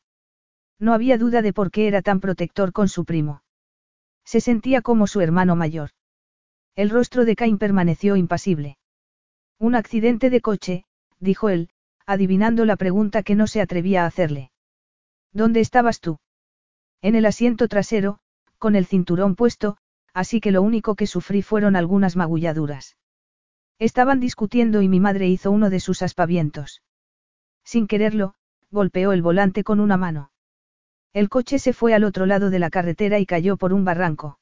No 0.79 0.93
había 0.93 1.17
duda 1.17 1.41
de 1.41 1.55
por 1.55 1.71
qué 1.71 1.89
era 1.89 2.03
tan 2.03 2.21
protector 2.21 2.73
con 2.73 2.89
su 2.89 3.07
primo. 3.07 3.43
Se 4.25 4.43
sentía 4.43 4.83
como 4.83 5.07
su 5.07 5.23
hermano 5.23 5.57
mayor. 5.57 5.91
El 6.75 6.91
rostro 6.91 7.25
de 7.25 7.35
Cain 7.35 7.57
permaneció 7.57 8.17
impasible. 8.17 8.77
Un 9.59 9.75
accidente 9.75 10.29
de 10.29 10.43
coche, 10.43 10.85
dijo 11.19 11.49
él, 11.49 11.71
adivinando 12.05 12.67
la 12.67 12.77
pregunta 12.77 13.23
que 13.23 13.35
no 13.35 13.47
se 13.47 13.63
atrevía 13.63 14.05
a 14.05 14.07
hacerle. 14.07 14.51
¿Dónde 15.33 15.61
estabas 15.61 16.01
tú? 16.01 16.19
En 17.01 17.15
el 17.15 17.25
asiento 17.25 17.69
trasero, 17.69 18.19
con 18.59 18.77
el 18.77 18.85
cinturón 18.85 19.35
puesto, 19.35 19.79
así 20.17 20.41
que 20.41 20.51
lo 20.51 20.63
único 20.63 20.95
que 20.95 21.07
sufrí 21.07 21.43
fueron 21.43 21.77
algunas 21.77 22.17
magulladuras. 22.17 22.97
Estaban 23.79 24.19
discutiendo 24.19 24.81
y 24.81 24.89
mi 24.89 24.99
madre 24.99 25.29
hizo 25.29 25.51
uno 25.51 25.69
de 25.69 25.79
sus 25.79 26.01
aspavientos. 26.01 26.81
Sin 27.65 27.87
quererlo, 27.87 28.35
golpeó 28.71 29.13
el 29.13 29.21
volante 29.21 29.63
con 29.63 29.79
una 29.79 29.99
mano. 29.99 30.31
El 31.13 31.29
coche 31.29 31.59
se 31.59 31.75
fue 31.75 31.93
al 31.93 32.03
otro 32.03 32.25
lado 32.25 32.49
de 32.49 32.59
la 32.59 32.71
carretera 32.71 33.19
y 33.19 33.27
cayó 33.27 33.59
por 33.59 33.75
un 33.75 33.85
barranco. 33.85 34.39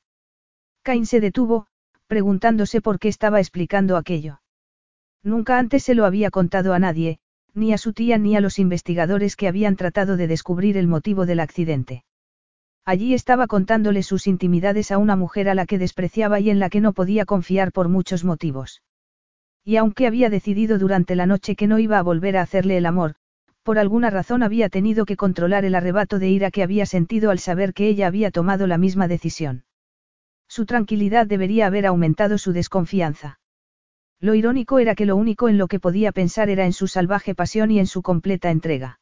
Cain 0.82 1.06
se 1.06 1.18
detuvo, 1.18 1.66
preguntándose 2.06 2.80
por 2.80 3.00
qué 3.00 3.08
estaba 3.08 3.40
explicando 3.40 3.96
aquello. 3.96 4.40
Nunca 5.24 5.58
antes 5.58 5.82
se 5.82 5.96
lo 5.96 6.04
había 6.04 6.30
contado 6.30 6.72
a 6.72 6.78
nadie, 6.78 7.18
ni 7.52 7.72
a 7.72 7.78
su 7.78 7.92
tía 7.92 8.16
ni 8.16 8.36
a 8.36 8.40
los 8.40 8.60
investigadores 8.60 9.34
que 9.34 9.48
habían 9.48 9.74
tratado 9.74 10.16
de 10.16 10.28
descubrir 10.28 10.76
el 10.76 10.86
motivo 10.86 11.26
del 11.26 11.40
accidente. 11.40 12.04
Allí 12.86 13.14
estaba 13.14 13.46
contándole 13.46 14.02
sus 14.02 14.26
intimidades 14.26 14.92
a 14.92 14.98
una 14.98 15.16
mujer 15.16 15.48
a 15.48 15.54
la 15.54 15.64
que 15.64 15.78
despreciaba 15.78 16.40
y 16.40 16.50
en 16.50 16.58
la 16.58 16.68
que 16.68 16.80
no 16.82 16.92
podía 16.92 17.24
confiar 17.24 17.72
por 17.72 17.88
muchos 17.88 18.24
motivos. 18.24 18.82
Y 19.64 19.76
aunque 19.76 20.06
había 20.06 20.28
decidido 20.28 20.78
durante 20.78 21.16
la 21.16 21.24
noche 21.24 21.56
que 21.56 21.66
no 21.66 21.78
iba 21.78 21.98
a 21.98 22.02
volver 22.02 22.36
a 22.36 22.42
hacerle 22.42 22.76
el 22.76 22.84
amor, 22.84 23.14
por 23.62 23.78
alguna 23.78 24.10
razón 24.10 24.42
había 24.42 24.68
tenido 24.68 25.06
que 25.06 25.16
controlar 25.16 25.64
el 25.64 25.74
arrebato 25.74 26.18
de 26.18 26.28
ira 26.28 26.50
que 26.50 26.62
había 26.62 26.84
sentido 26.84 27.30
al 27.30 27.38
saber 27.38 27.72
que 27.72 27.88
ella 27.88 28.06
había 28.06 28.30
tomado 28.30 28.66
la 28.66 28.76
misma 28.76 29.08
decisión. 29.08 29.64
Su 30.46 30.66
tranquilidad 30.66 31.26
debería 31.26 31.66
haber 31.66 31.86
aumentado 31.86 32.36
su 32.36 32.52
desconfianza. 32.52 33.40
Lo 34.20 34.34
irónico 34.34 34.78
era 34.78 34.94
que 34.94 35.06
lo 35.06 35.16
único 35.16 35.48
en 35.48 35.56
lo 35.56 35.68
que 35.68 35.80
podía 35.80 36.12
pensar 36.12 36.50
era 36.50 36.66
en 36.66 36.74
su 36.74 36.86
salvaje 36.86 37.34
pasión 37.34 37.70
y 37.70 37.78
en 37.78 37.86
su 37.86 38.02
completa 38.02 38.50
entrega. 38.50 39.00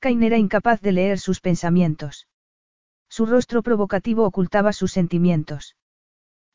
Cain 0.00 0.22
era 0.22 0.38
incapaz 0.38 0.80
de 0.80 0.92
leer 0.92 1.18
sus 1.18 1.40
pensamientos. 1.40 2.26
Su 3.08 3.26
rostro 3.26 3.62
provocativo 3.62 4.24
ocultaba 4.24 4.72
sus 4.72 4.92
sentimientos. 4.92 5.76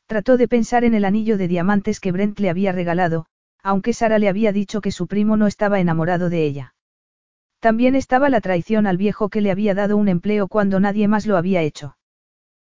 Trató 0.06 0.38
de 0.38 0.48
pensar 0.48 0.84
en 0.84 0.94
el 0.94 1.06
anillo 1.06 1.38
de 1.38 1.48
diamantes 1.48 2.00
que 2.00 2.12
Brent 2.12 2.40
le 2.40 2.50
había 2.50 2.72
regalado, 2.72 3.26
aunque 3.64 3.94
Sara 3.94 4.20
le 4.20 4.30
había 4.30 4.52
dicho 4.52 4.82
que 4.82 4.92
su 4.92 5.08
primo 5.08 5.38
no 5.38 5.48
estaba 5.48 5.80
enamorado 5.80 6.30
de 6.30 6.46
ella. 6.46 6.76
También 7.60 7.96
estaba 7.96 8.30
la 8.30 8.42
traición 8.42 8.88
al 8.88 8.98
viejo 8.98 9.30
que 9.30 9.40
le 9.40 9.50
había 9.50 9.74
dado 9.74 9.96
un 9.96 10.10
empleo 10.10 10.48
cuando 10.50 10.82
nadie 10.82 11.08
más 11.08 11.26
lo 11.26 11.38
había 11.38 11.62
hecho. 11.62 11.98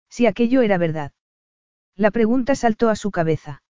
Si 0.07 0.27
aquello 0.27 0.61
era 0.61 0.77
verdad. 0.77 1.11
La 1.95 2.11
pregunta 2.11 2.53
saltó 2.53 2.89
a 2.89 2.95
su 2.95 3.09
cabeza. 3.09 3.63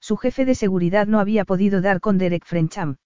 Su 0.00 0.16
jefe 0.16 0.44
de 0.44 0.56
seguridad 0.56 1.06
no 1.06 1.20
había 1.20 1.44
podido 1.44 1.80
dar 1.80 2.00
con 2.00 2.18
Derek 2.18 2.44
Frencham. 2.44 2.96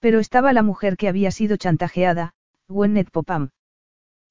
Pero 0.00 0.20
estaba 0.20 0.54
la 0.54 0.62
mujer 0.62 0.96
que 0.96 1.08
había 1.08 1.30
sido 1.30 1.58
chantajeada, 1.58 2.32
Gwennet 2.68 3.10
Popam. 3.10 3.50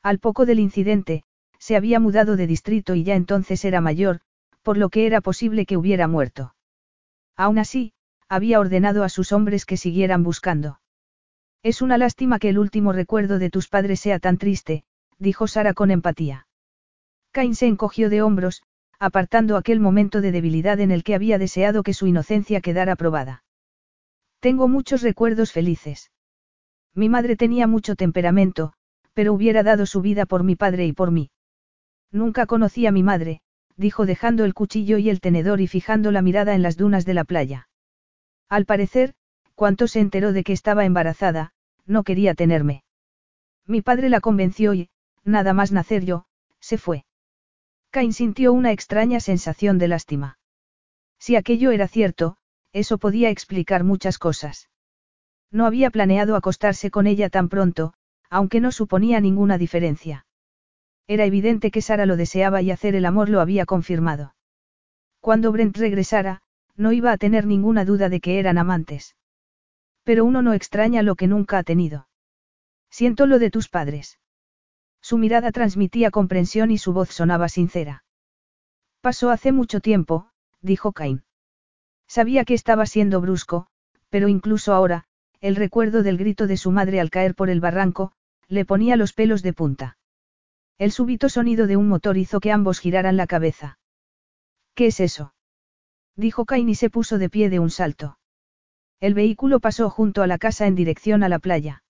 Al 0.03 0.19
poco 0.19 0.45
del 0.45 0.59
incidente, 0.59 1.23
se 1.57 1.77
había 1.77 2.01
mudado 2.01 2.35
de 2.35 2.45
distrito 2.45 2.93
y 2.93 3.03
ya 3.03 3.15
entonces 3.15 3.63
era 3.63 3.79
mayor, 3.79 4.19
por 4.61 4.77
lo 4.77 4.89
que 4.89 5.05
era 5.05 5.21
posible 5.21 5.65
que 5.65 5.77
hubiera 5.77 6.09
muerto. 6.09 6.55
Aún 7.37 7.57
así, 7.57 7.93
había 8.27 8.59
ordenado 8.59 9.03
a 9.03 9.09
sus 9.09 9.31
hombres 9.31 9.65
que 9.65 9.77
siguieran 9.77 10.23
buscando. 10.23 10.81
Es 11.63 11.81
una 11.81 11.97
lástima 11.97 12.37
que 12.37 12.49
el 12.49 12.59
último 12.59 12.91
recuerdo 12.91 13.39
de 13.39 13.49
tus 13.49 13.69
padres 13.69 14.01
sea 14.01 14.19
tan 14.19 14.37
triste, 14.37 14.83
dijo 15.19 15.47
Sara 15.47 15.73
con 15.73 15.89
empatía. 15.89 16.47
Cain 17.31 17.55
se 17.55 17.67
encogió 17.67 18.09
de 18.09 18.21
hombros, 18.21 18.61
apartando 18.99 19.55
aquel 19.55 19.79
momento 19.79 20.19
de 20.19 20.31
debilidad 20.31 20.81
en 20.81 20.91
el 20.91 21.03
que 21.03 21.15
había 21.15 21.37
deseado 21.37 21.81
que 21.81 21.93
su 21.93 22.07
inocencia 22.07 22.59
quedara 22.59 22.97
probada. 22.97 23.43
Tengo 24.41 24.67
muchos 24.67 25.01
recuerdos 25.01 25.53
felices. 25.53 26.11
Mi 26.93 27.07
madre 27.07 27.37
tenía 27.37 27.67
mucho 27.67 27.95
temperamento, 27.95 28.73
pero 29.13 29.33
hubiera 29.33 29.63
dado 29.63 29.85
su 29.85 30.01
vida 30.01 30.25
por 30.25 30.43
mi 30.43 30.55
padre 30.55 30.85
y 30.85 30.93
por 30.93 31.11
mí. 31.11 31.31
Nunca 32.11 32.45
conocí 32.45 32.85
a 32.85 32.91
mi 32.91 33.03
madre, 33.03 33.41
dijo 33.77 34.05
dejando 34.05 34.45
el 34.45 34.53
cuchillo 34.53 34.97
y 34.97 35.09
el 35.09 35.19
tenedor 35.19 35.61
y 35.61 35.67
fijando 35.67 36.11
la 36.11 36.21
mirada 36.21 36.55
en 36.55 36.61
las 36.61 36.77
dunas 36.77 37.05
de 37.05 37.13
la 37.13 37.23
playa. 37.23 37.69
Al 38.49 38.65
parecer, 38.65 39.15
cuanto 39.55 39.87
se 39.87 39.99
enteró 39.99 40.33
de 40.33 40.43
que 40.43 40.53
estaba 40.53 40.85
embarazada, 40.85 41.53
no 41.85 42.03
quería 42.03 42.33
tenerme. 42.33 42.83
Mi 43.65 43.81
padre 43.81 44.09
la 44.09 44.19
convenció 44.19 44.73
y, 44.73 44.89
nada 45.23 45.53
más 45.53 45.71
nacer 45.71 46.05
yo, 46.05 46.25
se 46.59 46.77
fue. 46.77 47.05
Cain 47.89 48.13
sintió 48.13 48.53
una 48.53 48.71
extraña 48.71 49.19
sensación 49.19 49.77
de 49.77 49.87
lástima. 49.87 50.37
Si 51.19 51.35
aquello 51.35 51.71
era 51.71 51.87
cierto, 51.87 52.37
eso 52.73 52.97
podía 52.97 53.29
explicar 53.29 53.83
muchas 53.83 54.17
cosas. 54.17 54.69
No 55.51 55.65
había 55.65 55.91
planeado 55.91 56.35
acostarse 56.35 56.89
con 56.89 57.05
ella 57.05 57.29
tan 57.29 57.49
pronto, 57.49 57.93
aunque 58.33 58.59
no 58.59 58.71
suponía 58.71 59.19
ninguna 59.19 59.59
diferencia. 59.59 60.25
Era 61.05 61.25
evidente 61.25 61.69
que 61.69 61.83
Sara 61.83 62.07
lo 62.07 62.17
deseaba 62.17 62.63
y 62.63 62.71
hacer 62.71 62.95
el 62.95 63.05
amor 63.05 63.29
lo 63.29 63.41
había 63.41 63.67
confirmado. 63.67 64.33
Cuando 65.19 65.51
Brent 65.51 65.77
regresara, 65.77 66.41
no 66.75 66.93
iba 66.93 67.11
a 67.11 67.17
tener 67.17 67.45
ninguna 67.45 67.85
duda 67.85 68.09
de 68.09 68.19
que 68.21 68.39
eran 68.39 68.57
amantes. 68.57 69.15
Pero 70.03 70.25
uno 70.25 70.41
no 70.41 70.53
extraña 70.53 71.03
lo 71.03 71.13
que 71.13 71.27
nunca 71.27 71.59
ha 71.59 71.63
tenido. 71.63 72.07
Siento 72.89 73.27
lo 73.27 73.37
de 73.37 73.51
tus 73.51 73.69
padres. 73.69 74.17
Su 74.99 75.19
mirada 75.19 75.51
transmitía 75.51 76.09
comprensión 76.09 76.71
y 76.71 76.79
su 76.79 76.91
voz 76.91 77.09
sonaba 77.09 77.49
sincera. 77.49 78.03
Pasó 79.01 79.29
hace 79.29 79.51
mucho 79.51 79.79
tiempo, 79.79 80.31
dijo 80.59 80.91
Cain. 80.91 81.23
Sabía 82.07 82.45
que 82.45 82.55
estaba 82.55 82.87
siendo 82.87 83.21
brusco, 83.21 83.67
pero 84.09 84.27
incluso 84.27 84.73
ahora, 84.73 85.05
el 85.39 85.55
recuerdo 85.55 86.01
del 86.01 86.17
grito 86.17 86.47
de 86.47 86.57
su 86.57 86.71
madre 86.71 86.99
al 86.99 87.11
caer 87.11 87.35
por 87.35 87.51
el 87.51 87.61
barranco, 87.61 88.13
le 88.53 88.65
ponía 88.65 88.95
los 88.95 89.13
pelos 89.13 89.41
de 89.41 89.53
punta. 89.53 89.97
El 90.77 90.91
súbito 90.91 91.27
sonido 91.29 91.67
de 91.67 91.77
un 91.77 91.87
motor 91.87 92.17
hizo 92.17 92.39
que 92.39 92.51
ambos 92.51 92.79
giraran 92.79 93.17
la 93.17 93.27
cabeza. 93.27 93.79
¿Qué 94.75 94.87
es 94.87 94.99
eso? 94.99 95.33
Dijo 96.15 96.45
Cain 96.45 96.69
y 96.69 96.75
se 96.75 96.89
puso 96.89 97.17
de 97.17 97.29
pie 97.29 97.49
de 97.49 97.59
un 97.59 97.69
salto. 97.69 98.19
El 98.99 99.13
vehículo 99.13 99.59
pasó 99.59 99.89
junto 99.89 100.21
a 100.21 100.27
la 100.27 100.37
casa 100.37 100.67
en 100.67 100.75
dirección 100.75 101.23
a 101.23 101.29
la 101.29 101.39
playa. 101.39 101.83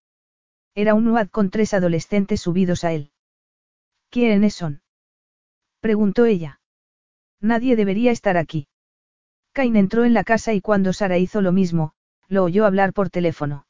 Era 0.74 0.96
un 0.96 1.08
UAD 1.08 1.28
con 1.30 1.50
tres 1.50 1.74
adolescentes 1.74 2.42
subidos 2.42 2.84
a 2.84 2.94
él. 2.94 3.12
¿Quiénes 4.10 4.56
son? 4.56 4.82
preguntó 5.80 6.26
ella. 6.26 6.62
Nadie 7.40 7.76
debería 7.76 8.12
estar 8.12 8.38
aquí. 8.38 8.68
Cain 9.52 9.76
entró 9.76 10.06
en 10.06 10.14
la 10.14 10.24
casa 10.24 10.54
y 10.54 10.62
cuando 10.62 10.94
Sara 10.94 11.18
hizo 11.18 11.42
lo 11.42 11.52
mismo, 11.52 11.94
lo 12.28 12.44
oyó 12.44 12.66
hablar 12.66 12.94
por 12.94 13.10
teléfono. 13.10 13.68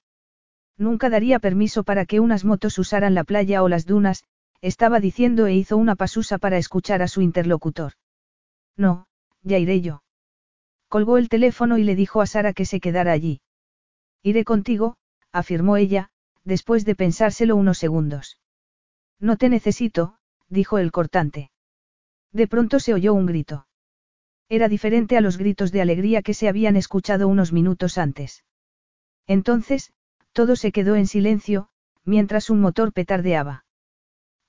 Nunca 0.78 1.10
daría 1.10 1.40
permiso 1.40 1.84
para 1.84 2.06
que 2.06 2.20
unas 2.20 2.46
motos 2.46 2.78
usaran 2.78 3.14
la 3.14 3.24
playa 3.24 3.64
o 3.64 3.70
las 3.70 3.86
dunas, 3.86 4.24
estaba 4.62 5.00
diciendo 5.00 5.46
e 5.48 5.54
hizo 5.54 5.78
una 5.78 5.96
pasusa 5.96 6.38
para 6.38 6.58
escuchar 6.58 7.02
a 7.02 7.08
su 7.08 7.22
interlocutor. 7.22 7.94
No, 8.78 9.08
ya 9.42 9.58
iré 9.58 9.82
yo. 9.82 10.04
Colgó 10.88 11.18
el 11.18 11.30
teléfono 11.30 11.78
y 11.78 11.84
le 11.84 11.96
dijo 11.96 12.22
a 12.22 12.28
Sara 12.28 12.54
que 12.54 12.66
se 12.66 12.80
quedara 12.80 13.12
allí. 13.12 13.42
Iré 14.24 14.46
contigo, 14.46 14.96
afirmó 15.32 15.78
ella, 15.78 16.10
después 16.44 16.86
de 16.86 16.96
pensárselo 16.96 17.56
unos 17.56 17.78
segundos. 17.78 18.40
No 19.20 19.38
te 19.38 19.50
necesito, 19.50 20.18
dijo 20.50 20.78
el 20.78 20.92
cortante. 20.92 21.52
De 22.32 22.48
pronto 22.48 22.80
se 22.80 22.94
oyó 22.94 23.14
un 23.14 23.26
grito. 23.26 23.68
Era 24.50 24.68
diferente 24.68 25.18
a 25.18 25.22
los 25.22 25.38
gritos 25.38 25.72
de 25.72 25.82
alegría 25.82 26.22
que 26.22 26.34
se 26.34 26.48
habían 26.48 26.76
escuchado 26.76 27.28
unos 27.28 27.54
minutos 27.54 27.98
antes. 27.98 28.44
Entonces, 29.26 29.94
todo 30.34 30.56
se 30.56 30.72
quedó 30.72 30.96
en 30.96 31.08
silencio, 31.08 31.70
mientras 32.04 32.50
un 32.50 32.60
motor 32.60 32.92
petardeaba. 32.92 33.66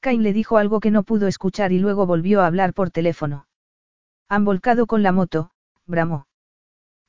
Cain 0.01 0.23
le 0.23 0.33
dijo 0.33 0.59
algo 0.59 0.81
que 0.81 0.91
no 0.91 1.03
pudo 1.03 1.29
escuchar 1.29 1.73
y 1.73 1.79
luego 1.79 2.07
volvió 2.07 2.43
a 2.43 2.47
hablar 2.47 2.75
por 2.75 2.91
teléfono. 2.91 3.47
Han 4.29 4.45
volcado 4.45 4.87
con 4.87 5.03
la 5.03 5.13
moto, 5.13 5.51
bramó. 5.87 6.27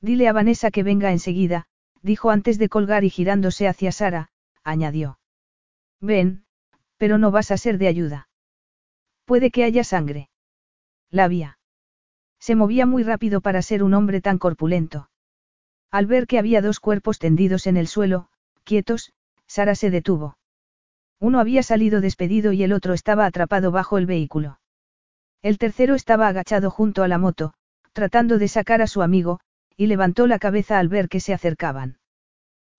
Dile 0.00 0.28
a 0.28 0.32
Vanessa 0.32 0.70
que 0.70 0.82
venga 0.82 1.10
enseguida, 1.10 1.66
dijo 2.02 2.30
antes 2.30 2.58
de 2.58 2.68
colgar 2.68 3.04
y 3.04 3.10
girándose 3.10 3.66
hacia 3.66 3.92
Sara, 3.92 4.30
añadió. 4.62 5.18
Ven, 6.00 6.44
pero 6.96 7.18
no 7.18 7.30
vas 7.30 7.50
a 7.50 7.56
ser 7.56 7.78
de 7.78 7.88
ayuda. 7.88 8.28
Puede 9.24 9.50
que 9.50 9.64
haya 9.64 9.84
sangre. 9.84 10.30
La 11.10 11.24
había. 11.24 11.58
Se 12.38 12.54
movía 12.54 12.86
muy 12.86 13.02
rápido 13.02 13.40
para 13.40 13.62
ser 13.62 13.82
un 13.82 13.94
hombre 13.94 14.20
tan 14.20 14.38
corpulento. 14.38 15.10
Al 15.90 16.06
ver 16.06 16.26
que 16.26 16.38
había 16.38 16.62
dos 16.62 16.80
cuerpos 16.80 17.18
tendidos 17.18 17.66
en 17.66 17.76
el 17.76 17.88
suelo, 17.88 18.28
quietos, 18.66 19.14
Sara 19.46 19.74
se 19.74 19.90
detuvo. 19.90 20.36
Uno 21.18 21.40
había 21.40 21.62
salido 21.62 22.02
despedido 22.02 22.52
y 22.52 22.62
el 22.62 22.74
otro 22.74 22.92
estaba 22.92 23.24
atrapado 23.24 23.70
bajo 23.70 23.96
el 23.96 24.04
vehículo. 24.04 24.60
El 25.40 25.56
tercero 25.56 25.94
estaba 25.94 26.28
agachado 26.28 26.70
junto 26.70 27.02
a 27.02 27.08
la 27.08 27.16
moto, 27.16 27.54
tratando 27.94 28.36
de 28.36 28.48
sacar 28.48 28.82
a 28.82 28.86
su 28.86 29.00
amigo, 29.00 29.40
y 29.76 29.86
levantó 29.86 30.26
la 30.26 30.38
cabeza 30.38 30.78
al 30.78 30.88
ver 30.88 31.08
que 31.08 31.20
se 31.20 31.32
acercaban. 31.32 31.98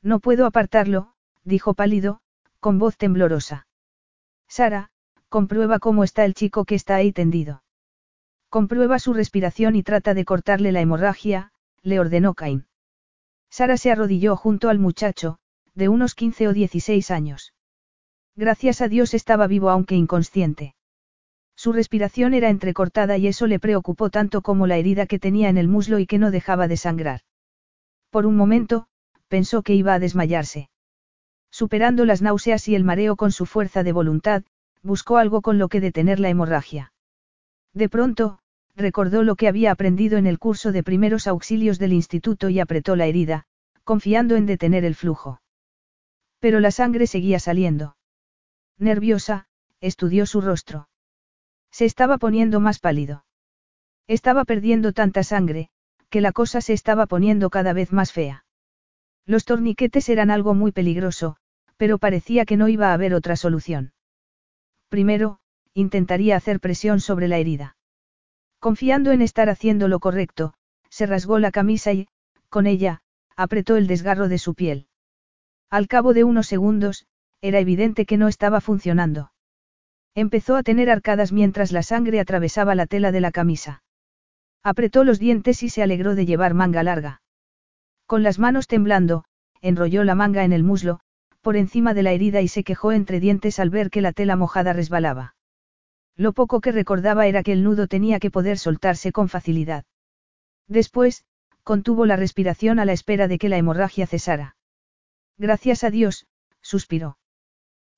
No 0.04 0.20
puedo 0.20 0.46
apartarlo, 0.46 1.14
dijo 1.44 1.74
pálido, 1.74 2.20
con 2.60 2.78
voz 2.78 2.98
temblorosa. 2.98 3.68
Sara, 4.48 4.90
comprueba 5.30 5.80
cómo 5.80 6.04
está 6.04 6.26
el 6.26 6.34
chico 6.34 6.66
que 6.66 6.76
está 6.76 6.96
ahí 6.96 7.12
tendido. 7.12 7.64
Comprueba 8.50 9.00
su 9.00 9.14
respiración 9.14 9.76
y 9.76 9.84
trata 9.84 10.14
de 10.14 10.26
cortarle 10.26 10.72
la 10.72 10.82
hemorragia, 10.82 11.52
le 11.82 12.00
ordenó 12.00 12.34
Cain. 12.34 12.68
Sara 13.50 13.78
se 13.78 13.92
arrodilló 13.92 14.36
junto 14.36 14.70
al 14.70 14.80
muchacho, 14.80 15.40
de 15.78 15.90
unos 15.90 16.16
15 16.16 16.48
o 16.48 16.54
16 16.54 17.12
años. 17.12 17.54
Gracias 18.36 18.82
a 18.82 18.88
Dios 18.88 19.14
estaba 19.14 19.46
vivo 19.46 19.70
aunque 19.70 19.94
inconsciente. 19.94 20.74
Su 21.56 21.72
respiración 21.72 22.34
era 22.34 22.50
entrecortada 22.50 23.18
y 23.18 23.28
eso 23.28 23.46
le 23.46 23.60
preocupó 23.60 24.10
tanto 24.10 24.42
como 24.42 24.66
la 24.66 24.78
herida 24.78 25.06
que 25.06 25.20
tenía 25.20 25.50
en 25.50 25.58
el 25.58 25.68
muslo 25.68 26.00
y 26.00 26.08
que 26.08 26.18
no 26.18 26.32
dejaba 26.32 26.68
de 26.68 26.78
sangrar. 26.78 27.22
Por 28.10 28.26
un 28.26 28.36
momento, 28.36 28.88
pensó 29.28 29.62
que 29.62 29.76
iba 29.76 29.94
a 29.94 30.00
desmayarse. 30.00 30.70
Superando 31.52 32.06
las 32.06 32.24
náuseas 32.24 32.68
y 32.68 32.76
el 32.76 32.84
mareo 32.84 33.16
con 33.16 33.32
su 33.32 33.46
fuerza 33.46 33.84
de 33.84 33.92
voluntad, 33.92 34.44
buscó 34.82 35.18
algo 35.18 35.42
con 35.42 35.60
lo 35.60 35.70
que 35.70 35.80
detener 35.80 36.20
la 36.20 36.30
hemorragia. 36.30 36.92
De 37.74 37.88
pronto, 37.88 38.40
recordó 38.76 39.22
lo 39.22 39.36
que 39.36 39.48
había 39.48 39.72
aprendido 39.72 40.18
en 40.18 40.26
el 40.26 40.40
curso 40.40 40.72
de 40.72 40.84
primeros 40.84 41.28
auxilios 41.28 41.78
del 41.78 41.94
instituto 41.94 42.50
y 42.50 42.60
apretó 42.60 42.96
la 42.96 43.06
herida, 43.06 43.46
confiando 43.84 44.36
en 44.36 44.48
detener 44.48 44.84
el 44.84 44.96
flujo. 44.96 45.40
Pero 46.40 46.60
la 46.60 46.72
sangre 46.72 47.08
seguía 47.08 47.40
saliendo. 47.40 47.98
Nerviosa, 48.78 49.48
estudió 49.82 50.26
su 50.26 50.42
rostro. 50.42 50.90
Se 51.72 51.86
estaba 51.86 52.18
poniendo 52.18 52.60
más 52.60 52.80
pálido. 52.80 53.26
Estaba 54.08 54.46
perdiendo 54.46 54.94
tanta 54.94 55.24
sangre, 55.24 55.70
que 56.10 56.22
la 56.22 56.32
cosa 56.32 56.62
se 56.62 56.74
estaba 56.74 57.06
poniendo 57.06 57.50
cada 57.50 57.74
vez 57.74 57.92
más 57.92 58.12
fea. 58.12 58.46
Los 59.26 59.44
torniquetes 59.46 60.08
eran 60.10 60.32
algo 60.32 60.54
muy 60.54 60.72
peligroso, 60.72 61.38
pero 61.76 61.98
parecía 61.98 62.46
que 62.46 62.58
no 62.58 62.70
iba 62.70 62.90
a 62.90 62.94
haber 62.94 63.14
otra 63.14 63.36
solución. 63.36 63.94
Primero, 64.90 65.40
intentaría 65.74 66.38
hacer 66.38 66.60
presión 66.60 67.00
sobre 67.02 67.28
la 67.28 67.38
herida. 67.38 67.76
Confiando 68.60 69.12
en 69.12 69.22
estar 69.22 69.50
haciendo 69.50 69.88
lo 69.88 70.00
correcto, 70.00 70.54
se 70.90 71.06
rasgó 71.06 71.40
la 71.40 71.52
camisa 71.52 71.92
y, 71.94 72.08
con 72.50 72.66
ella, 72.66 73.02
apretó 73.36 73.76
el 73.76 73.88
desgarro 73.88 74.30
de 74.30 74.40
su 74.40 74.56
piel. 74.56 74.88
Al 75.70 75.88
cabo 75.88 76.14
de 76.14 76.24
unos 76.24 76.48
segundos, 76.48 77.06
era 77.42 77.60
evidente 77.60 78.06
que 78.06 78.18
no 78.18 78.28
estaba 78.28 78.62
funcionando. 78.62 79.32
Empezó 80.16 80.56
a 80.56 80.64
tener 80.64 80.90
arcadas 80.90 81.32
mientras 81.32 81.72
la 81.72 81.84
sangre 81.84 82.20
atravesaba 82.20 82.74
la 82.74 82.88
tela 82.88 83.12
de 83.12 83.22
la 83.22 83.32
camisa. 83.32 83.84
Apretó 84.64 85.04
los 85.04 85.20
dientes 85.20 85.62
y 85.64 85.70
se 85.70 85.84
alegró 85.84 86.16
de 86.16 86.26
llevar 86.26 86.54
manga 86.54 86.84
larga. 86.84 87.22
Con 88.06 88.24
las 88.24 88.40
manos 88.40 88.68
temblando, 88.68 89.26
enrolló 89.62 90.04
la 90.04 90.16
manga 90.16 90.44
en 90.44 90.54
el 90.54 90.64
muslo, 90.64 91.00
por 91.42 91.56
encima 91.56 91.94
de 91.94 92.04
la 92.04 92.12
herida 92.12 92.42
y 92.42 92.48
se 92.48 92.64
quejó 92.64 92.92
entre 92.92 93.20
dientes 93.20 93.60
al 93.60 93.70
ver 93.70 93.90
que 93.90 94.02
la 94.02 94.12
tela 94.12 94.36
mojada 94.36 94.74
resbalaba. 94.74 95.36
Lo 96.16 96.34
poco 96.34 96.62
que 96.62 96.72
recordaba 96.72 97.28
era 97.28 97.44
que 97.44 97.54
el 97.54 97.64
nudo 97.64 97.88
tenía 97.88 98.20
que 98.20 98.32
poder 98.32 98.58
soltarse 98.58 99.12
con 99.12 99.30
facilidad. 99.30 99.86
Después, 100.68 101.24
contuvo 101.64 102.06
la 102.06 102.16
respiración 102.16 102.80
a 102.80 102.86
la 102.86 102.94
espera 102.94 103.28
de 103.28 103.38
que 103.38 103.50
la 103.50 103.58
hemorragia 103.58 104.08
cesara. 104.08 104.57
Gracias 105.38 105.84
a 105.84 105.92
Dios, 105.92 106.26
suspiró. 106.62 107.18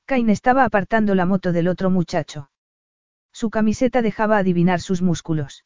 Cain 0.06 0.30
estaba 0.30 0.66
apartando 0.66 1.16
la 1.16 1.26
moto 1.26 1.51
del 1.51 1.68
otro 1.68 1.90
muchacho. 1.90 2.50
Su 3.32 3.50
camiseta 3.50 4.01
dejaba 4.01 4.38
adivinar 4.38 4.82
sus 4.82 5.01
músculos. 5.01 5.66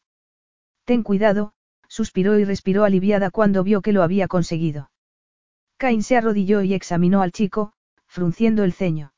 Ten 0.86 1.02
cuidado, 1.02 1.54
suspiró 1.88 2.38
y 2.38 2.46
respiró 2.46 2.84
aliviada 2.84 3.32
cuando 3.32 3.64
vio 3.64 3.82
que 3.82 3.94
lo 3.94 4.04
había 4.04 4.28
conseguido. 4.28 4.92
Cain 5.78 6.04
se 6.04 6.18
arrodilló 6.18 6.62
y 6.62 6.74
examinó 6.74 7.22
al 7.22 7.32
chico, 7.32 7.74
frunciendo 8.06 8.64
el 8.64 8.74
ceño. 8.74 9.14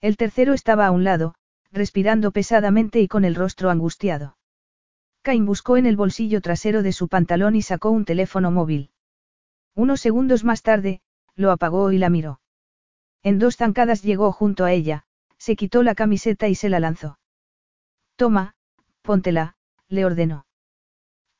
El 0.00 0.16
tercero 0.16 0.54
estaba 0.54 0.86
a 0.86 0.90
un 0.90 1.04
lado, 1.04 1.34
respirando 1.70 2.32
pesadamente 2.32 3.00
y 3.00 3.08
con 3.08 3.24
el 3.24 3.34
rostro 3.34 3.70
angustiado. 3.70 4.36
Cain 5.22 5.44
buscó 5.44 5.76
en 5.76 5.86
el 5.86 5.96
bolsillo 5.96 6.40
trasero 6.40 6.82
de 6.82 6.92
su 6.92 7.08
pantalón 7.08 7.54
y 7.54 7.62
sacó 7.62 7.90
un 7.90 8.04
teléfono 8.04 8.50
móvil. 8.50 8.90
Unos 9.74 10.00
segundos 10.00 10.42
más 10.44 10.62
tarde, 10.62 11.02
lo 11.38 11.52
apagó 11.52 11.92
y 11.92 11.98
la 11.98 12.10
miró. 12.10 12.40
En 13.22 13.38
dos 13.38 13.56
zancadas 13.56 14.02
llegó 14.02 14.32
junto 14.32 14.64
a 14.64 14.72
ella, 14.72 15.04
se 15.38 15.54
quitó 15.54 15.82
la 15.84 15.94
camiseta 15.94 16.48
y 16.48 16.56
se 16.56 16.68
la 16.68 16.80
lanzó. 16.80 17.18
Toma, 18.16 18.56
póntela, 19.02 19.54
le 19.88 20.04
ordenó. 20.04 20.46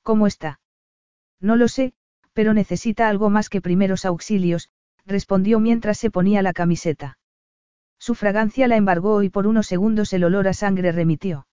¿Cómo 0.04 0.28
está? 0.28 0.60
No 1.40 1.56
lo 1.56 1.66
sé, 1.66 1.94
pero 2.32 2.54
necesita 2.54 3.08
algo 3.08 3.28
más 3.28 3.48
que 3.48 3.60
primeros 3.60 4.04
auxilios, 4.04 4.70
respondió 5.04 5.58
mientras 5.58 5.98
se 5.98 6.12
ponía 6.12 6.42
la 6.42 6.52
camiseta. 6.52 7.18
Su 7.98 8.14
fragancia 8.14 8.68
la 8.68 8.76
embargó 8.76 9.24
y 9.24 9.30
por 9.30 9.48
unos 9.48 9.66
segundos 9.66 10.12
el 10.12 10.22
olor 10.22 10.46
a 10.46 10.52
sangre 10.52 10.92
remitió. 10.92 11.48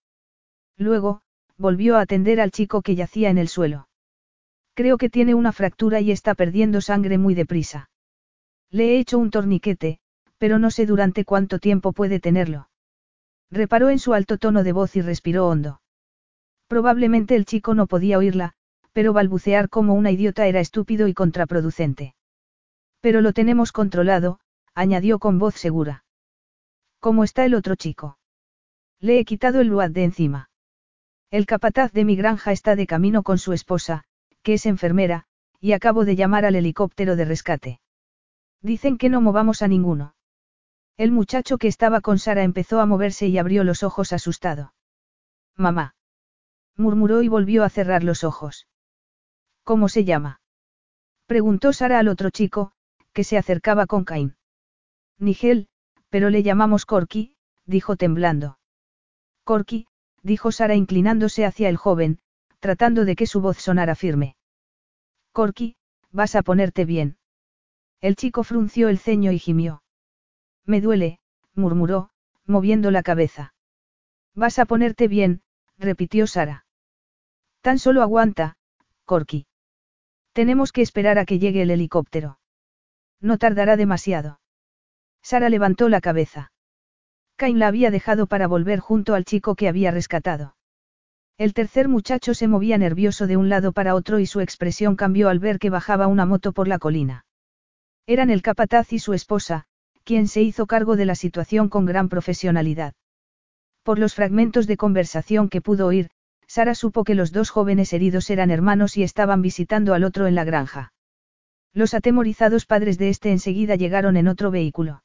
Luego, 0.76 1.22
volvió 1.56 1.96
a 1.96 2.02
atender 2.02 2.40
al 2.40 2.52
chico 2.52 2.82
que 2.82 2.94
yacía 2.94 3.28
en 3.28 3.38
el 3.38 3.48
suelo. 3.48 3.88
Creo 4.74 4.98
que 4.98 5.10
tiene 5.10 5.34
una 5.34 5.50
fractura 5.50 6.00
y 6.00 6.12
está 6.12 6.36
perdiendo 6.36 6.80
sangre 6.80 7.18
muy 7.18 7.34
deprisa. 7.34 7.88
Le 8.70 8.94
he 8.94 8.98
hecho 8.98 9.18
un 9.18 9.30
torniquete, 9.30 9.98
pero 10.38 10.58
no 10.58 10.70
sé 10.70 10.86
durante 10.86 11.24
cuánto 11.24 11.58
tiempo 11.58 11.92
puede 11.92 12.20
tenerlo. 12.20 12.68
Reparó 13.50 13.90
en 13.90 13.98
su 13.98 14.12
alto 14.12 14.38
tono 14.38 14.64
de 14.64 14.72
voz 14.72 14.96
y 14.96 15.02
respiró 15.02 15.48
hondo. 15.48 15.80
Probablemente 16.66 17.36
el 17.36 17.44
chico 17.44 17.74
no 17.74 17.86
podía 17.86 18.18
oírla, 18.18 18.54
pero 18.92 19.12
balbucear 19.12 19.68
como 19.68 19.94
una 19.94 20.10
idiota 20.10 20.46
era 20.46 20.60
estúpido 20.60 21.06
y 21.06 21.14
contraproducente. 21.14 22.14
Pero 23.00 23.20
lo 23.20 23.32
tenemos 23.32 23.70
controlado, 23.70 24.40
añadió 24.74 25.18
con 25.18 25.38
voz 25.38 25.54
segura. 25.54 26.04
¿Cómo 26.98 27.22
está 27.22 27.44
el 27.44 27.54
otro 27.54 27.76
chico? 27.76 28.18
Le 29.00 29.18
he 29.18 29.24
quitado 29.24 29.60
el 29.60 29.68
luad 29.68 29.90
de 29.90 30.04
encima. 30.04 30.50
El 31.30 31.46
capataz 31.46 31.92
de 31.92 32.04
mi 32.04 32.16
granja 32.16 32.52
está 32.52 32.74
de 32.76 32.86
camino 32.86 33.22
con 33.22 33.38
su 33.38 33.52
esposa, 33.52 34.04
que 34.42 34.54
es 34.54 34.66
enfermera, 34.66 35.24
y 35.60 35.72
acabo 35.72 36.04
de 36.04 36.16
llamar 36.16 36.44
al 36.44 36.56
helicóptero 36.56 37.16
de 37.16 37.24
rescate. 37.24 37.80
Dicen 38.66 38.98
que 38.98 39.10
no 39.10 39.20
movamos 39.20 39.62
a 39.62 39.68
ninguno. 39.68 40.16
El 40.96 41.12
muchacho 41.12 41.56
que 41.56 41.68
estaba 41.68 42.00
con 42.00 42.18
Sara 42.18 42.42
empezó 42.42 42.80
a 42.80 42.86
moverse 42.86 43.28
y 43.28 43.38
abrió 43.38 43.62
los 43.62 43.84
ojos 43.84 44.12
asustado. 44.12 44.74
Mamá. 45.54 45.94
murmuró 46.76 47.22
y 47.22 47.28
volvió 47.28 47.62
a 47.62 47.68
cerrar 47.68 48.02
los 48.02 48.24
ojos. 48.24 48.66
¿Cómo 49.62 49.88
se 49.88 50.04
llama? 50.04 50.40
preguntó 51.26 51.72
Sara 51.72 52.00
al 52.00 52.08
otro 52.08 52.30
chico, 52.30 52.72
que 53.12 53.22
se 53.22 53.38
acercaba 53.38 53.86
con 53.86 54.04
Cain. 54.04 54.34
Nigel, 55.16 55.68
pero 56.10 56.28
le 56.28 56.42
llamamos 56.42 56.86
Corky, 56.86 57.36
dijo 57.66 57.94
temblando. 57.94 58.58
Corky, 59.44 59.86
dijo 60.24 60.50
Sara 60.50 60.74
inclinándose 60.74 61.46
hacia 61.46 61.68
el 61.68 61.76
joven, 61.76 62.18
tratando 62.58 63.04
de 63.04 63.14
que 63.14 63.28
su 63.28 63.40
voz 63.40 63.58
sonara 63.58 63.94
firme. 63.94 64.34
Corky, 65.30 65.76
vas 66.10 66.34
a 66.34 66.42
ponerte 66.42 66.84
bien. 66.84 67.16
El 68.00 68.16
chico 68.16 68.44
frunció 68.44 68.88
el 68.88 68.98
ceño 68.98 69.32
y 69.32 69.38
gimió. 69.38 69.82
Me 70.64 70.80
duele, 70.80 71.20
murmuró, 71.54 72.10
moviendo 72.44 72.90
la 72.90 73.02
cabeza. 73.02 73.54
Vas 74.34 74.58
a 74.58 74.66
ponerte 74.66 75.08
bien, 75.08 75.42
repitió 75.78 76.26
Sara. 76.26 76.66
Tan 77.60 77.78
solo 77.78 78.02
aguanta, 78.02 78.56
Corky. 79.04 79.46
Tenemos 80.32 80.72
que 80.72 80.82
esperar 80.82 81.18
a 81.18 81.24
que 81.24 81.38
llegue 81.38 81.62
el 81.62 81.70
helicóptero. 81.70 82.38
No 83.20 83.38
tardará 83.38 83.76
demasiado. 83.76 84.40
Sara 85.22 85.48
levantó 85.48 85.88
la 85.88 86.00
cabeza. 86.00 86.52
Cain 87.36 87.58
la 87.58 87.66
había 87.66 87.90
dejado 87.90 88.26
para 88.26 88.46
volver 88.46 88.80
junto 88.80 89.14
al 89.14 89.24
chico 89.24 89.54
que 89.54 89.68
había 89.68 89.90
rescatado. 89.90 90.56
El 91.38 91.52
tercer 91.52 91.88
muchacho 91.88 92.32
se 92.32 92.48
movía 92.48 92.78
nervioso 92.78 93.26
de 93.26 93.36
un 93.36 93.50
lado 93.50 93.72
para 93.72 93.94
otro 93.94 94.18
y 94.20 94.26
su 94.26 94.40
expresión 94.40 94.96
cambió 94.96 95.28
al 95.28 95.38
ver 95.38 95.58
que 95.58 95.68
bajaba 95.68 96.06
una 96.06 96.24
moto 96.24 96.52
por 96.52 96.66
la 96.66 96.78
colina. 96.78 97.25
Eran 98.06 98.30
el 98.30 98.42
capataz 98.42 98.92
y 98.92 99.00
su 99.00 99.14
esposa, 99.14 99.64
quien 100.04 100.28
se 100.28 100.40
hizo 100.40 100.66
cargo 100.66 100.94
de 100.94 101.06
la 101.06 101.16
situación 101.16 101.68
con 101.68 101.86
gran 101.86 102.08
profesionalidad. 102.08 102.94
Por 103.82 103.98
los 103.98 104.14
fragmentos 104.14 104.68
de 104.68 104.76
conversación 104.76 105.48
que 105.48 105.60
pudo 105.60 105.86
oír, 105.86 106.10
Sara 106.46 106.76
supo 106.76 107.02
que 107.02 107.16
los 107.16 107.32
dos 107.32 107.50
jóvenes 107.50 107.92
heridos 107.92 108.30
eran 108.30 108.52
hermanos 108.52 108.96
y 108.96 109.02
estaban 109.02 109.42
visitando 109.42 109.94
al 109.94 110.04
otro 110.04 110.28
en 110.28 110.36
la 110.36 110.44
granja. 110.44 110.92
Los 111.72 111.94
atemorizados 111.94 112.64
padres 112.64 112.96
de 112.98 113.08
este 113.08 113.32
enseguida 113.32 113.74
llegaron 113.74 114.16
en 114.16 114.28
otro 114.28 114.52
vehículo. 114.52 115.02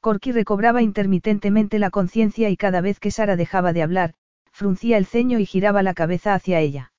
Corky 0.00 0.32
recobraba 0.32 0.82
intermitentemente 0.82 1.78
la 1.78 1.90
conciencia 1.90 2.50
y 2.50 2.56
cada 2.56 2.80
vez 2.80 2.98
que 2.98 3.12
Sara 3.12 3.36
dejaba 3.36 3.72
de 3.72 3.82
hablar, 3.82 4.14
fruncía 4.50 4.98
el 4.98 5.06
ceño 5.06 5.38
y 5.38 5.46
giraba 5.46 5.84
la 5.84 5.94
cabeza 5.94 6.34
hacia 6.34 6.58
ella. 6.58 6.92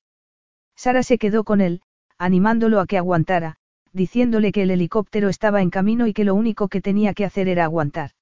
Sara 0.76 1.02
se 1.02 1.18
quedó 1.18 1.44
con 1.44 1.60
él, 1.60 1.82
animándolo 2.16 2.80
a 2.80 2.86
que 2.86 2.96
aguantara, 2.96 3.59
diciéndole 3.92 4.52
que 4.52 4.62
el 4.62 4.70
helicóptero 4.70 5.28
estaba 5.28 5.62
en 5.62 5.70
camino 5.70 6.06
y 6.06 6.12
que 6.12 6.24
lo 6.24 6.34
único 6.34 6.68
que 6.68 6.80
tenía 6.80 7.14
que 7.14 7.24
hacer 7.24 7.48
era 7.48 7.64
aguantar. 7.64 8.12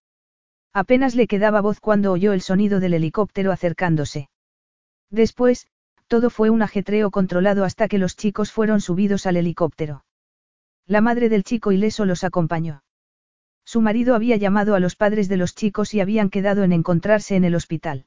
Apenas 0.73 1.15
le 1.15 1.27
quedaba 1.27 1.61
voz 1.61 1.81
cuando 1.81 2.13
oyó 2.13 2.33
el 2.33 2.41
sonido 2.41 2.81
del 2.81 2.95
helicóptero 2.95 3.53
acercándose. 3.53 4.29
Después, 5.11 5.67
todo 6.07 6.31
fue 6.31 6.51
un 6.51 6.63
ajetreo 6.63 7.11
controlado 7.11 7.65
hasta 7.65 7.89
que 7.89 7.99
los 7.99 8.17
chicos 8.17 8.53
fueron 8.53 8.81
subidos 8.81 9.27
al 9.27 9.37
helicóptero. 9.37 10.05
La 10.87 11.01
madre 11.01 11.29
del 11.29 11.45
chico 11.45 11.73
ileso 11.73 12.05
los 12.07 12.25
acompañó. 12.25 12.83
Su 13.65 13.83
marido 13.83 14.15
había 14.15 14.37
llamado 14.37 14.75
a 14.75 14.81
los 14.81 14.97
padres 14.97 15.29
de 15.29 15.37
los 15.37 15.55
chicos 15.55 15.93
y 15.93 16.01
habían 16.01 16.31
quedado 16.31 16.65
en 16.65 16.73
encontrarse 16.73 17.37
en 17.37 17.45
el 17.45 17.55
hospital. 17.55 18.07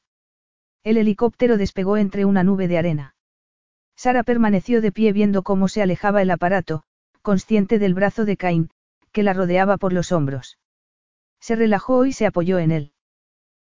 El 0.83 0.97
helicóptero 0.97 1.57
despegó 1.57 1.97
entre 1.97 2.25
una 2.25 2.43
nube 2.43 2.67
de 2.67 2.79
arena. 2.79 3.15
Sara 3.95 4.23
permaneció 4.23 4.81
de 4.81 4.91
pie 4.91 5.13
viendo 5.13 5.43
cómo 5.43 5.67
se 5.67 5.83
alejaba 5.83 6.23
el 6.23 6.31
aparato, 6.31 6.83
consciente 7.21 7.79
del 7.79 7.93
brazo 7.93 8.25
de 8.25 8.37
Cain, 8.37 8.69
que 9.11 9.23
la 9.23 9.33
rodeaba 9.33 9.77
por 9.77 9.93
los 9.93 10.11
hombros. 10.11 10.57
Se 11.39 11.55
relajó 11.55 12.05
y 12.05 12.13
se 12.13 12.25
apoyó 12.25 12.59
en 12.59 12.71
él. 12.71 12.93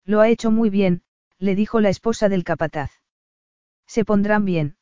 Lo 0.04 0.20
ha 0.20 0.28
hecho 0.28 0.50
muy 0.50 0.70
bien, 0.70 1.02
le 1.38 1.54
dijo 1.54 1.80
la 1.80 1.88
esposa 1.88 2.28
del 2.28 2.44
capataz. 2.44 2.90
Se 3.86 4.04
pondrán 4.04 4.44
bien. 4.44 4.76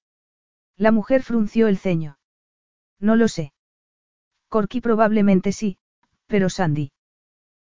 La 0.77 0.93
mujer 0.93 1.23
frunció 1.23 1.69
el 1.69 1.79
ceño. 1.79 2.19
No 2.99 3.17
lo 3.17 3.29
sé. 3.29 3.53
Corky 4.49 4.81
probablemente 4.81 5.53
sí, 5.53 5.79
pero 6.27 6.49
Sandy. 6.49 6.93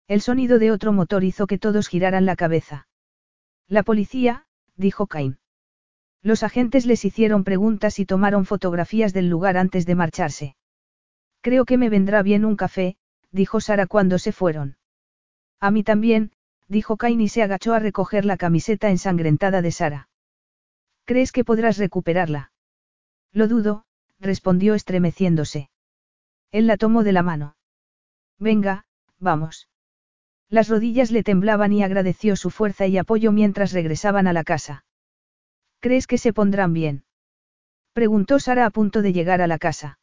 El 0.09 0.21
sonido 0.21 0.59
de 0.59 0.71
otro 0.71 0.93
motor 0.93 1.25
hizo 1.25 1.47
que 1.47 1.59
todos 1.59 1.89
giraran 1.89 2.27
la 2.27 2.37
cabeza. 2.37 2.89
La 3.69 3.83
policía, 3.83 4.47
dijo 4.77 5.07
Cain. 5.07 5.39
Los 6.23 6.43
agentes 6.43 6.87
les 6.87 7.05
hicieron 7.05 7.45
preguntas 7.45 7.99
y 7.99 8.07
tomaron 8.07 8.45
fotografías 8.45 9.13
del 9.13 9.29
lugar 9.29 9.57
antes 9.57 9.87
de 9.87 9.95
marcharse. 9.95 10.57
Creo 11.43 11.65
que 11.65 11.77
me 11.77 11.91
vendrá 11.91 12.23
bien 12.23 12.45
un 12.45 12.57
café, 12.57 12.97
dijo 13.33 13.61
Sara 13.61 13.87
cuando 13.87 14.19
se 14.19 14.33
fueron. 14.33 14.77
A 15.61 15.71
mí 15.71 15.83
también, 15.83 16.33
dijo 16.69 16.97
Cain 16.97 17.21
y 17.21 17.29
se 17.29 17.43
agachó 17.43 17.75
a 17.75 17.81
recoger 17.81 18.25
la 18.25 18.37
camiseta 18.37 18.91
ensangrentada 18.91 19.61
de 19.61 19.73
Sara. 19.73 20.09
¿Crees 21.05 21.33
que 21.33 21.45
podrás 21.45 21.79
recuperarla? 21.79 22.53
Lo 23.33 23.49
dudo, 23.49 23.85
respondió 24.21 24.75
estremeciéndose. 24.75 25.69
Él 26.53 26.69
la 26.69 26.77
tomó 26.77 27.03
de 27.03 27.13
la 27.13 27.23
mano. 27.23 27.57
Venga, 28.39 28.87
vamos. 29.19 29.69
Las 30.49 30.69
rodillas 30.69 31.11
le 31.11 31.25
temblaban 31.25 31.73
y 31.73 31.83
agradeció 31.83 32.37
su 32.37 32.51
fuerza 32.51 32.87
y 32.87 32.99
apoyo 32.99 33.33
mientras 33.33 33.73
regresaban 33.73 34.27
a 34.27 34.33
la 34.33 34.45
casa. 34.45 34.85
¿Crees 35.81 36.07
que 36.07 36.19
se 36.19 36.33
pondrán 36.33 36.73
bien? 36.73 37.05
Preguntó 37.95 38.39
Sara 38.39 38.67
a 38.67 38.71
punto 38.71 39.03
de 39.03 39.13
llegar 39.13 39.41
a 39.41 39.47
la 39.49 39.59
casa. 39.59 39.99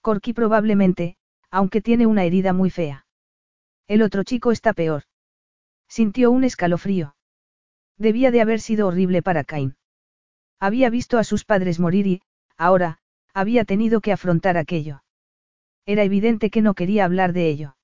Corky 0.00 0.32
probablemente, 0.32 1.16
aunque 1.50 1.80
tiene 1.80 2.06
una 2.06 2.24
herida 2.24 2.52
muy 2.52 2.70
fea. 2.70 3.06
El 3.86 4.02
otro 4.02 4.22
chico 4.22 4.52
está 4.52 4.72
peor. 4.72 5.04
Sintió 5.88 6.30
un 6.30 6.44
escalofrío. 6.44 7.16
Debía 7.98 8.30
de 8.30 8.40
haber 8.40 8.60
sido 8.60 8.86
horrible 8.86 9.22
para 9.22 9.44
Cain. 9.44 9.76
Había 10.58 10.90
visto 10.90 11.18
a 11.18 11.24
sus 11.24 11.44
padres 11.44 11.80
morir 11.80 12.06
y, 12.06 12.22
ahora, 12.56 12.98
había 13.34 13.64
tenido 13.64 14.00
que 14.00 14.12
afrontar 14.12 14.56
aquello. 14.56 15.02
Era 15.86 16.04
evidente 16.04 16.50
que 16.50 16.62
no 16.62 16.74
quería 16.74 17.04
hablar 17.04 17.32
de 17.32 17.48
ello. 17.48 17.76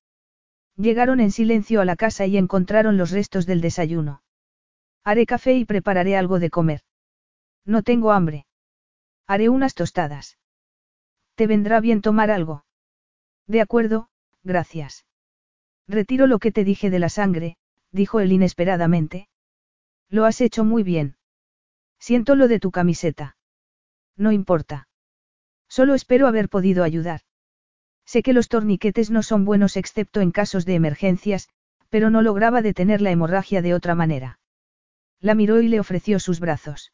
Llegaron 0.77 1.21
en 1.21 1.33
silencio 1.33 1.81
a 1.81 1.85
la 1.85 1.97
casa 1.97 2.27
y 2.27 2.37
encontraron 2.37 2.97
los 2.97 3.11
restos 3.11 3.47
del 3.47 3.61
desayuno. 3.61 4.23
Haré 5.05 5.27
café 5.27 5.55
y 5.55 5.65
prepararé 5.65 6.17
algo 6.17 6.39
de 6.39 6.51
comer. 6.51 6.83
No 7.65 7.83
tengo 7.83 8.13
hambre. 8.13 8.47
Haré 9.27 9.49
unas 9.49 9.75
tostadas. 9.75 10.39
¿Te 11.37 11.47
vendrá 11.47 11.81
bien 11.81 12.01
tomar 12.01 12.31
algo? 12.31 12.65
De 13.47 13.61
acuerdo, 13.61 14.09
gracias. 14.43 15.05
Retiro 15.87 16.27
lo 16.27 16.39
que 16.39 16.51
te 16.51 16.65
dije 16.65 16.91
de 16.91 16.99
la 16.99 17.11
sangre, 17.11 17.59
dijo 17.93 18.21
él 18.21 18.33
inesperadamente. 18.33 19.29
Lo 20.09 20.25
has 20.25 20.41
hecho 20.41 20.65
muy 20.65 20.83
bien. 20.83 21.17
Siento 21.99 22.37
lo 22.37 22.49
de 22.49 22.59
tu 22.59 22.71
camiseta. 22.71 23.37
No 24.17 24.33
importa. 24.33 24.89
Solo 25.69 25.95
espero 25.95 26.27
haber 26.27 26.49
podido 26.49 26.85
ayudar. 26.85 27.21
Sé 28.07 28.23
que 28.23 28.33
los 28.33 28.49
torniquetes 28.49 29.11
no 29.11 29.23
son 29.23 29.45
buenos 29.45 29.77
excepto 29.77 30.23
en 30.23 30.31
casos 30.31 30.65
de 30.65 30.75
emergencias, 30.75 31.51
pero 31.91 32.09
no 32.09 32.23
lograba 32.23 32.63
detener 32.63 33.03
la 33.03 33.11
hemorragia 33.11 33.61
de 33.61 33.75
otra 33.75 33.95
manera. 33.95 34.39
La 35.21 35.35
miró 35.35 35.61
y 35.61 35.69
le 35.69 35.81
ofreció 35.81 36.19
sus 36.19 36.41
brazos. 36.41 36.93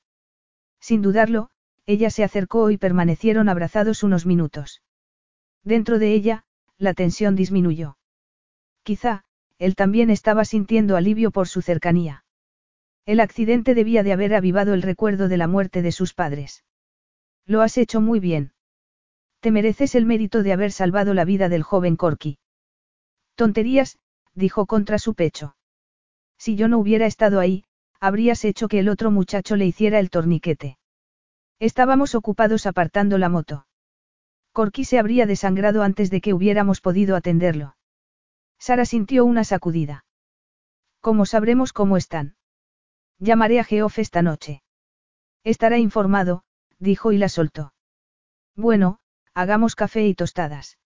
Sin 0.80 1.00
dudarlo, 1.00 1.50
ella 1.86 2.10
se 2.10 2.24
acercó 2.24 2.70
y 2.70 2.78
permanecieron 2.78 3.48
abrazados 3.48 4.02
unos 4.02 4.26
minutos. 4.26 4.82
Dentro 5.64 5.98
de 5.98 6.12
ella, 6.12 6.44
la 6.78 6.94
tensión 6.94 7.36
disminuyó. 7.36 7.96
Quizá, 8.82 9.24
él 9.58 9.74
también 9.74 10.10
estaba 10.10 10.44
sintiendo 10.44 10.96
alivio 10.96 11.30
por 11.30 11.48
su 11.48 11.62
cercanía. 11.62 12.24
El 13.04 13.20
accidente 13.20 13.74
debía 13.74 14.02
de 14.02 14.12
haber 14.12 14.34
avivado 14.34 14.74
el 14.74 14.82
recuerdo 14.82 15.28
de 15.28 15.36
la 15.36 15.48
muerte 15.48 15.82
de 15.82 15.92
sus 15.92 16.14
padres. 16.14 16.64
Lo 17.46 17.62
has 17.62 17.76
hecho 17.78 18.00
muy 18.00 18.20
bien. 18.20 18.52
Te 19.40 19.50
mereces 19.50 19.94
el 19.94 20.06
mérito 20.06 20.42
de 20.42 20.52
haber 20.52 20.70
salvado 20.70 21.14
la 21.14 21.24
vida 21.24 21.48
del 21.48 21.64
joven 21.64 21.96
Corky. 21.96 22.38
Tonterías, 23.34 23.98
dijo 24.34 24.66
contra 24.66 24.98
su 24.98 25.14
pecho. 25.14 25.56
Si 26.38 26.54
yo 26.56 26.68
no 26.68 26.78
hubiera 26.78 27.06
estado 27.06 27.40
ahí, 27.40 27.64
habrías 28.00 28.44
hecho 28.44 28.68
que 28.68 28.78
el 28.78 28.88
otro 28.88 29.10
muchacho 29.10 29.56
le 29.56 29.66
hiciera 29.66 29.98
el 29.98 30.10
torniquete. 30.10 30.78
Estábamos 31.62 32.16
ocupados 32.16 32.66
apartando 32.66 33.18
la 33.18 33.28
moto. 33.28 33.68
Corky 34.50 34.84
se 34.84 34.98
habría 34.98 35.26
desangrado 35.26 35.84
antes 35.84 36.10
de 36.10 36.20
que 36.20 36.34
hubiéramos 36.34 36.80
podido 36.80 37.14
atenderlo. 37.14 37.76
Sara 38.58 38.84
sintió 38.84 39.24
una 39.24 39.44
sacudida. 39.44 40.04
¿Cómo 41.00 41.24
sabremos 41.24 41.72
cómo 41.72 41.96
están? 41.96 42.34
Llamaré 43.20 43.60
a 43.60 43.64
Geoff 43.64 44.00
esta 44.00 44.22
noche. 44.22 44.64
Estará 45.44 45.78
informado, 45.78 46.42
dijo 46.80 47.12
y 47.12 47.18
la 47.18 47.28
soltó. 47.28 47.72
Bueno, 48.56 48.98
hagamos 49.32 49.76
café 49.76 50.04
y 50.08 50.16
tostadas. 50.16 50.78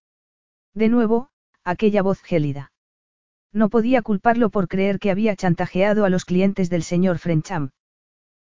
De 0.74 0.90
nuevo, 0.90 1.30
aquella 1.64 2.02
voz 2.02 2.20
gélida. 2.20 2.70
No 3.50 3.70
podía 3.70 4.02
culparlo 4.02 4.50
por 4.50 4.68
creer 4.68 4.98
que 4.98 5.10
había 5.10 5.36
chantajeado 5.36 6.04
a 6.04 6.10
los 6.10 6.26
clientes 6.26 6.68
del 6.68 6.82
señor 6.82 7.18
Frencham. 7.18 7.70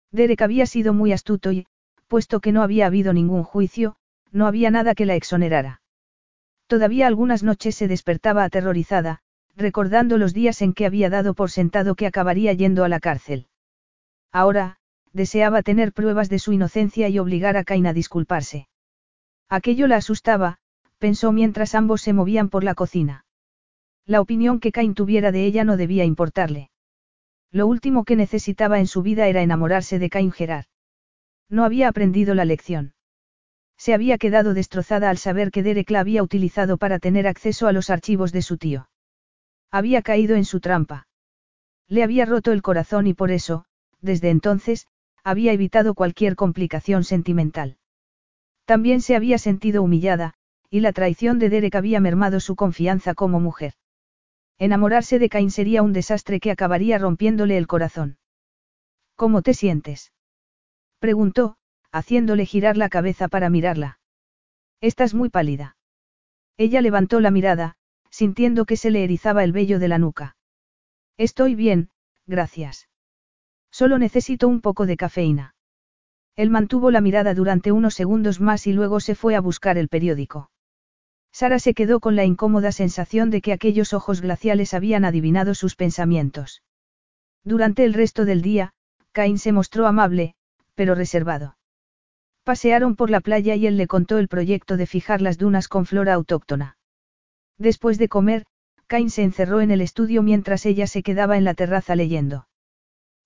Derek 0.10 0.42
había 0.42 0.66
sido 0.66 0.94
muy 0.94 1.12
astuto 1.14 1.52
y, 1.52 1.68
puesto 2.14 2.42
que 2.42 2.51
no 2.51 2.61
había 2.61 2.85
habido 2.85 3.11
ningún 3.11 3.42
juicio, 3.42 3.95
no 4.32 4.45
había 4.45 4.69
nada 4.69 4.93
que 4.93 5.08
la 5.08 5.16
exonerara. 5.16 5.82
Todavía 6.67 7.08
algunas 7.08 7.42
noches 7.42 7.74
se 7.74 7.88
despertaba 7.88 8.43
aterrorizada, 8.43 9.22
recordando 9.56 10.19
los 10.19 10.32
días 10.32 10.61
en 10.61 10.74
que 10.74 10.85
había 10.85 11.09
dado 11.09 11.33
por 11.33 11.50
sentado 11.50 11.95
que 11.95 12.06
acabaría 12.06 12.53
yendo 12.53 12.83
a 12.83 12.88
la 12.88 13.00
cárcel. 13.00 13.48
Ahora, 14.32 14.77
deseaba 15.11 15.64
tener 15.64 15.92
pruebas 15.92 16.30
de 16.30 16.38
su 16.38 16.53
inocencia 16.53 17.09
y 17.09 17.17
obligar 17.17 17.58
a 17.58 17.64
Cain 17.64 17.88
a 17.88 17.93
disculparse. 17.93 18.67
Aquello 19.50 19.88
la 19.88 19.95
asustaba, 19.95 20.59
pensó 21.00 21.32
mientras 21.32 21.74
ambos 21.74 22.03
se 22.03 22.14
movían 22.14 22.50
por 22.50 22.64
la 22.64 22.75
cocina. 22.75 23.25
La 24.06 24.22
opinión 24.22 24.59
que 24.59 24.72
Cain 24.72 24.93
tuviera 24.93 25.32
de 25.32 25.45
ella 25.48 25.64
no 25.64 25.77
debía 25.77 26.06
importarle. 26.06 26.69
Lo 27.50 27.66
último 27.66 28.03
que 28.03 28.16
necesitaba 28.16 28.77
en 28.77 28.85
su 28.85 29.01
vida 29.01 29.27
era 29.30 29.42
enamorarse 29.42 29.98
de 29.98 30.11
Cain 30.11 30.32
Gerard. 30.32 30.66
No 31.50 31.64
había 31.66 31.88
aprendido 31.88 32.36
la 32.36 32.46
lección. 32.46 32.94
Se 33.78 33.94
había 33.94 34.18
quedado 34.18 34.54
destrozada 34.54 35.10
al 35.10 35.18
saber 35.18 35.52
que 35.52 35.64
Derek 35.64 35.90
la 35.90 36.00
había 36.00 36.24
utilizado 36.24 36.78
para 36.78 37.00
tener 37.00 37.28
acceso 37.28 37.68
a 37.68 37.74
los 37.74 37.90
archivos 37.90 38.32
de 38.32 38.42
su 38.42 38.58
tío. 38.58 38.90
Había 39.72 40.02
caído 40.02 40.36
en 40.36 40.46
su 40.46 40.60
trampa. 40.60 41.08
Le 41.88 42.04
había 42.04 42.26
roto 42.26 42.52
el 42.52 42.62
corazón 42.62 43.08
y 43.08 43.14
por 43.14 43.32
eso, 43.32 43.66
desde 44.00 44.30
entonces, 44.30 44.88
había 45.24 45.52
evitado 45.52 45.96
cualquier 45.96 46.36
complicación 46.36 47.04
sentimental. 47.04 47.78
También 48.66 49.02
se 49.02 49.16
había 49.16 49.38
sentido 49.38 49.84
humillada, 49.84 50.36
y 50.70 50.80
la 50.80 50.94
traición 50.94 51.40
de 51.40 51.50
Derek 51.50 51.76
había 51.76 52.00
mermado 52.00 52.40
su 52.40 52.56
confianza 52.56 53.14
como 53.14 53.42
mujer. 53.42 53.74
Enamorarse 54.60 55.20
de 55.20 55.28
Cain 55.28 55.52
sería 55.52 55.84
un 55.84 55.92
desastre 55.92 56.40
que 56.40 56.52
acabaría 56.52 56.98
rompiéndole 56.98 57.58
el 57.58 57.68
corazón. 57.68 58.18
¿Cómo 59.16 59.42
te 59.42 59.54
sientes? 59.54 60.12
Preguntó, 61.03 61.57
haciéndole 61.91 62.45
girar 62.45 62.77
la 62.77 62.88
cabeza 62.88 63.27
para 63.27 63.49
mirarla. 63.49 63.99
Estás 64.80 65.14
muy 65.14 65.27
pálida. 65.27 65.75
Ella 66.56 66.80
levantó 66.80 67.19
la 67.19 67.30
mirada, 67.30 67.75
sintiendo 68.09 68.64
que 68.64 68.77
se 68.77 68.90
le 68.90 69.03
erizaba 69.03 69.43
el 69.43 69.51
vello 69.51 69.80
de 69.80 69.90
la 69.90 69.98
nuca. 69.98 70.38
Estoy 71.17 71.56
bien, 71.56 71.90
gracias. 72.25 72.88
Solo 73.69 73.98
necesito 73.98 74.48
un 74.48 74.61
poco 74.61 74.85
de 74.85 74.95
cafeína. 74.95 75.56
Él 76.38 76.49
mantuvo 76.49 76.90
la 76.90 77.01
mirada 77.01 77.33
durante 77.33 77.73
unos 77.73 77.95
segundos 77.95 78.40
más 78.40 78.65
y 78.65 78.72
luego 78.72 79.01
se 79.01 79.14
fue 79.14 79.35
a 79.35 79.41
buscar 79.41 79.77
el 79.77 79.90
periódico. 79.90 80.51
Sara 81.33 81.59
se 81.59 81.73
quedó 81.73 81.99
con 81.99 82.15
la 82.15 82.23
incómoda 82.23 82.72
sensación 82.72 83.30
de 83.30 83.41
que 83.41 83.51
aquellos 83.51 83.91
ojos 83.91 84.22
glaciales 84.22 84.73
habían 84.73 85.03
adivinado 85.03 85.53
sus 85.53 85.75
pensamientos. 85.75 86.64
Durante 87.43 87.83
el 87.83 87.93
resto 87.93 88.23
del 88.23 88.41
día, 88.41 88.72
Cain 89.11 89.38
se 89.38 89.51
mostró 89.51 89.85
amable, 89.85 90.35
pero 90.76 90.95
reservado. 90.95 91.58
Pasearon 92.43 92.95
por 92.95 93.10
la 93.10 93.22
playa 93.22 93.56
y 93.56 93.68
él 93.68 93.77
le 93.77 93.88
contó 93.88 94.18
el 94.18 94.27
proyecto 94.27 94.76
de 94.76 94.85
fijar 94.85 95.22
las 95.22 95.38
dunas 95.38 95.68
con 95.68 95.85
flora 95.85 96.14
autóctona. 96.14 96.77
Después 97.58 97.98
de 97.98 98.10
comer, 98.10 98.45
Cain 98.88 99.10
se 99.10 99.24
encerró 99.24 99.61
en 99.61 99.72
el 99.72 99.82
estudio 99.82 100.22
mientras 100.24 100.66
ella 100.66 100.88
se 100.88 101.03
quedaba 101.03 101.38
en 101.38 101.45
la 101.45 101.53
terraza 101.53 101.95
leyendo. 101.95 102.48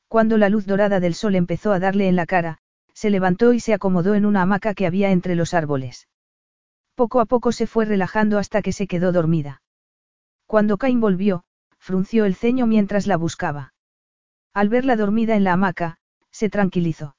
Cuando 0.08 0.38
la 0.38 0.50
luz 0.50 0.66
dorada 0.66 1.00
del 1.00 1.16
sol 1.16 1.35
empezó 1.35 1.74
a 1.74 1.80
darle 1.80 2.08
en 2.08 2.16
la 2.16 2.26
cara, 2.26 2.59
se 2.93 3.09
levantó 3.09 3.53
y 3.53 3.59
se 3.59 3.74
acomodó 3.74 4.16
en 4.16 4.26
una 4.26 4.43
hamaca 4.43 4.74
que 4.74 4.85
había 4.85 5.11
entre 5.11 5.35
los 5.35 5.53
árboles. 5.53 6.08
Poco 6.95 7.19
a 7.19 7.26
poco 7.26 7.51
se 7.51 7.67
fue 7.67 7.85
relajando 7.85 8.38
hasta 8.38 8.61
que 8.61 8.72
se 8.72 8.88
quedó 8.88 9.11
dormida. 9.11 9.61
Cuando 10.45 10.77
Cain 10.77 11.01
volvió, 11.01 11.43
frunció 11.77 12.26
el 12.26 12.35
ceño 12.35 12.66
mientras 12.67 13.06
la 13.06 13.17
buscaba. 13.17 13.74
Al 14.53 14.69
verla 14.69 14.95
dormida 14.95 15.35
en 15.35 15.43
la 15.43 15.53
hamaca, 15.53 15.98
se 16.32 16.50
tranquilizó. 16.50 17.17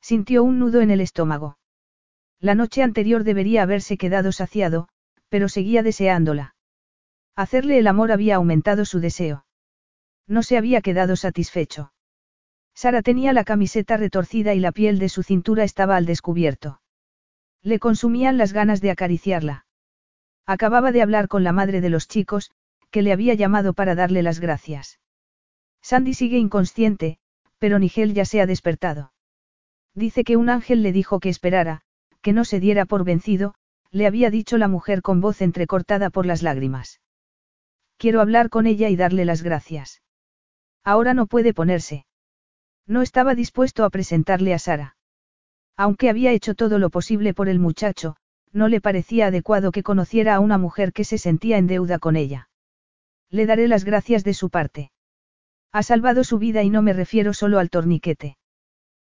Sintió 0.00 0.42
un 0.42 0.58
nudo 0.58 0.80
en 0.80 0.90
el 0.90 1.00
estómago. 1.00 1.58
La 2.40 2.54
noche 2.54 2.82
anterior 2.82 3.24
debería 3.24 3.62
haberse 3.62 3.98
quedado 3.98 4.32
saciado, 4.32 4.88
pero 5.28 5.48
seguía 5.48 5.82
deseándola. 5.82 6.54
Hacerle 7.36 7.78
el 7.78 7.86
amor 7.86 8.12
había 8.12 8.36
aumentado 8.36 8.84
su 8.84 9.00
deseo. 9.00 9.46
No 10.26 10.42
se 10.42 10.56
había 10.56 10.80
quedado 10.80 11.16
satisfecho. 11.16 11.92
Sara 12.74 13.02
tenía 13.02 13.32
la 13.32 13.44
camiseta 13.44 13.96
retorcida 13.96 14.54
y 14.54 14.60
la 14.60 14.72
piel 14.72 14.98
de 14.98 15.08
su 15.08 15.22
cintura 15.22 15.64
estaba 15.64 15.96
al 15.96 16.06
descubierto. 16.06 16.80
Le 17.62 17.78
consumían 17.78 18.38
las 18.38 18.52
ganas 18.52 18.80
de 18.80 18.90
acariciarla. 18.90 19.66
Acababa 20.46 20.92
de 20.92 21.02
hablar 21.02 21.28
con 21.28 21.44
la 21.44 21.52
madre 21.52 21.80
de 21.80 21.90
los 21.90 22.08
chicos, 22.08 22.50
que 22.90 23.02
le 23.02 23.12
había 23.12 23.34
llamado 23.34 23.74
para 23.74 23.94
darle 23.94 24.22
las 24.22 24.40
gracias. 24.40 24.98
Sandy 25.82 26.14
sigue 26.14 26.38
inconsciente, 26.38 27.18
pero 27.58 27.78
Nigel 27.78 28.14
ya 28.14 28.24
se 28.24 28.40
ha 28.40 28.46
despertado. 28.46 29.12
Dice 29.94 30.24
que 30.24 30.36
un 30.36 30.48
ángel 30.48 30.82
le 30.82 30.92
dijo 30.92 31.20
que 31.20 31.28
esperara, 31.28 31.82
que 32.22 32.32
no 32.32 32.44
se 32.44 32.60
diera 32.60 32.86
por 32.86 33.04
vencido, 33.04 33.54
le 33.90 34.06
había 34.06 34.30
dicho 34.30 34.56
la 34.56 34.68
mujer 34.68 35.02
con 35.02 35.20
voz 35.20 35.42
entrecortada 35.42 36.10
por 36.10 36.26
las 36.26 36.42
lágrimas. 36.42 37.00
Quiero 37.96 38.20
hablar 38.20 38.48
con 38.48 38.66
ella 38.66 38.88
y 38.88 38.96
darle 38.96 39.24
las 39.24 39.42
gracias. 39.42 40.02
Ahora 40.84 41.12
no 41.12 41.26
puede 41.26 41.52
ponerse. 41.52 42.06
No 42.86 43.02
estaba 43.02 43.34
dispuesto 43.34 43.84
a 43.84 43.90
presentarle 43.90 44.54
a 44.54 44.58
Sara. 44.58 44.96
Aunque 45.76 46.08
había 46.08 46.32
hecho 46.32 46.54
todo 46.54 46.78
lo 46.78 46.90
posible 46.90 47.34
por 47.34 47.48
el 47.48 47.58
muchacho, 47.58 48.16
no 48.52 48.68
le 48.68 48.80
parecía 48.80 49.26
adecuado 49.26 49.72
que 49.72 49.82
conociera 49.82 50.34
a 50.34 50.40
una 50.40 50.58
mujer 50.58 50.92
que 50.92 51.04
se 51.04 51.18
sentía 51.18 51.58
en 51.58 51.66
deuda 51.66 51.98
con 51.98 52.16
ella. 52.16 52.48
Le 53.28 53.46
daré 53.46 53.68
las 53.68 53.84
gracias 53.84 54.24
de 54.24 54.34
su 54.34 54.50
parte. 54.50 54.90
Ha 55.72 55.82
salvado 55.82 56.24
su 56.24 56.38
vida 56.38 56.62
y 56.62 56.70
no 56.70 56.82
me 56.82 56.92
refiero 56.92 57.32
solo 57.32 57.58
al 57.58 57.70
torniquete. 57.70 58.38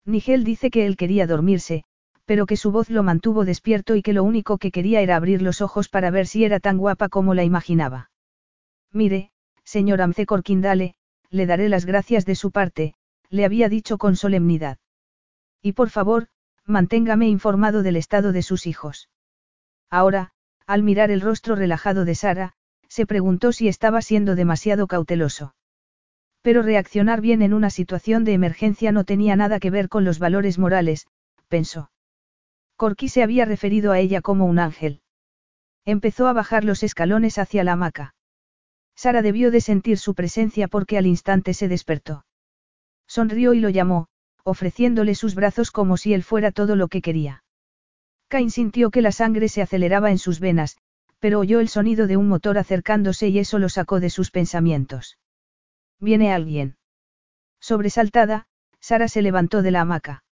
Nigel 0.07 0.45
dice 0.45 0.71
que 0.71 0.85
él 0.85 0.95
quería 0.95 1.27
dormirse, 1.27 1.83
pero 2.25 2.45
que 2.45 2.55
su 2.55 2.71
voz 2.71 2.89
lo 2.89 3.03
mantuvo 3.03 3.43
despierto 3.43 3.95
y 3.95 4.01
que 4.01 4.13
lo 4.13 4.23
único 4.23 4.57
que 4.57 4.71
quería 4.71 5.01
era 5.01 5.17
abrir 5.17 5.41
los 5.41 5.61
ojos 5.61 5.89
para 5.89 6.11
ver 6.11 6.27
si 6.27 6.45
era 6.45 6.61
tan 6.61 6.77
guapa 6.77 7.09
como 7.09 7.33
la 7.33 7.43
imaginaba. 7.43 8.09
Mire, 8.91 9.31
señor 9.65 10.01
Amce 10.01 10.25
Corquindale, 10.25 10.95
le 11.29 11.45
daré 11.45 11.67
las 11.67 11.85
gracias 11.85 12.25
de 12.25 12.35
su 12.35 12.51
parte, 12.51 12.95
le 13.29 13.43
había 13.43 13.67
dicho 13.67 13.97
con 13.97 14.15
solemnidad. 14.15 14.77
Y 15.61 15.73
por 15.73 15.89
favor, 15.89 16.27
manténgame 16.65 17.27
informado 17.27 17.83
del 17.83 17.97
estado 17.97 18.31
de 18.31 18.43
sus 18.43 18.65
hijos. 18.65 19.09
Ahora, 19.89 20.31
al 20.65 20.83
mirar 20.83 21.11
el 21.11 21.21
rostro 21.21 21.55
relajado 21.55 22.05
de 22.05 22.15
Sara, 22.15 22.53
se 22.87 23.05
preguntó 23.05 23.51
si 23.51 23.67
estaba 23.67 24.01
siendo 24.01 24.35
demasiado 24.35 24.87
cauteloso. 24.87 25.53
Pero 26.47 26.61
reaccionar 26.61 27.19
bien 27.19 27.41
en 27.41 27.53
una 27.53 27.69
situación 27.69 28.23
de 28.23 28.31
emergencia 28.31 28.93
no 28.93 29.03
tenía 29.03 29.35
nada 29.35 29.59
que 29.59 29.69
ver 29.69 29.89
con 29.89 30.05
los 30.05 30.17
valores 30.17 30.57
morales, 30.57 31.05
pensó. 31.49 31.91
Corky 32.77 33.09
se 33.09 33.21
había 33.21 33.43
referido 33.43 33.91
a 33.91 33.99
ella 33.99 34.21
como 34.21 34.45
un 34.45 34.57
ángel. 34.57 35.01
Empezó 35.83 36.25
a 36.25 36.31
bajar 36.31 36.63
los 36.63 36.83
escalones 36.83 37.37
hacia 37.37 37.65
la 37.65 37.73
hamaca. 37.73 38.15
Sara 38.95 39.21
debió 39.21 39.51
de 39.51 39.59
sentir 39.59 39.97
su 39.97 40.15
presencia 40.15 40.69
porque 40.69 40.97
al 40.97 41.05
instante 41.05 41.53
se 41.53 41.67
despertó. 41.67 42.25
Sonrió 43.07 43.53
y 43.53 43.59
lo 43.59 43.67
llamó, 43.67 44.07
ofreciéndole 44.45 45.15
sus 45.15 45.35
brazos 45.35 45.69
como 45.69 45.97
si 45.97 46.13
él 46.13 46.23
fuera 46.23 46.53
todo 46.53 46.77
lo 46.77 46.87
que 46.87 47.01
quería. 47.01 47.43
Cain 48.29 48.51
sintió 48.51 48.89
que 48.89 49.01
la 49.01 49.11
sangre 49.11 49.49
se 49.49 49.61
aceleraba 49.61 50.11
en 50.11 50.17
sus 50.17 50.39
venas, 50.39 50.77
pero 51.19 51.39
oyó 51.39 51.59
el 51.59 51.67
sonido 51.67 52.07
de 52.07 52.15
un 52.15 52.29
motor 52.29 52.57
acercándose 52.57 53.27
y 53.27 53.39
eso 53.39 53.59
lo 53.59 53.67
sacó 53.67 53.99
de 53.99 54.09
sus 54.09 54.31
pensamientos. 54.31 55.17
¿Viene 55.99 56.31
alguien? 56.33 56.77
Sobresaltada, 57.59 58.47
Sara 58.79 59.07
se 59.07 59.21
levantó 59.21 59.61
de 59.61 59.71
la 59.71 59.81
hamaca. 59.81 60.23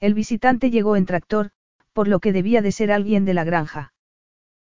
El 0.00 0.14
visitante 0.14 0.70
llegó 0.70 0.96
en 0.96 1.06
tractor, 1.06 1.50
por 1.92 2.08
lo 2.08 2.20
que 2.20 2.32
debía 2.32 2.62
de 2.62 2.72
ser 2.72 2.92
alguien 2.92 3.24
de 3.24 3.34
la 3.34 3.44
granja. 3.44 3.92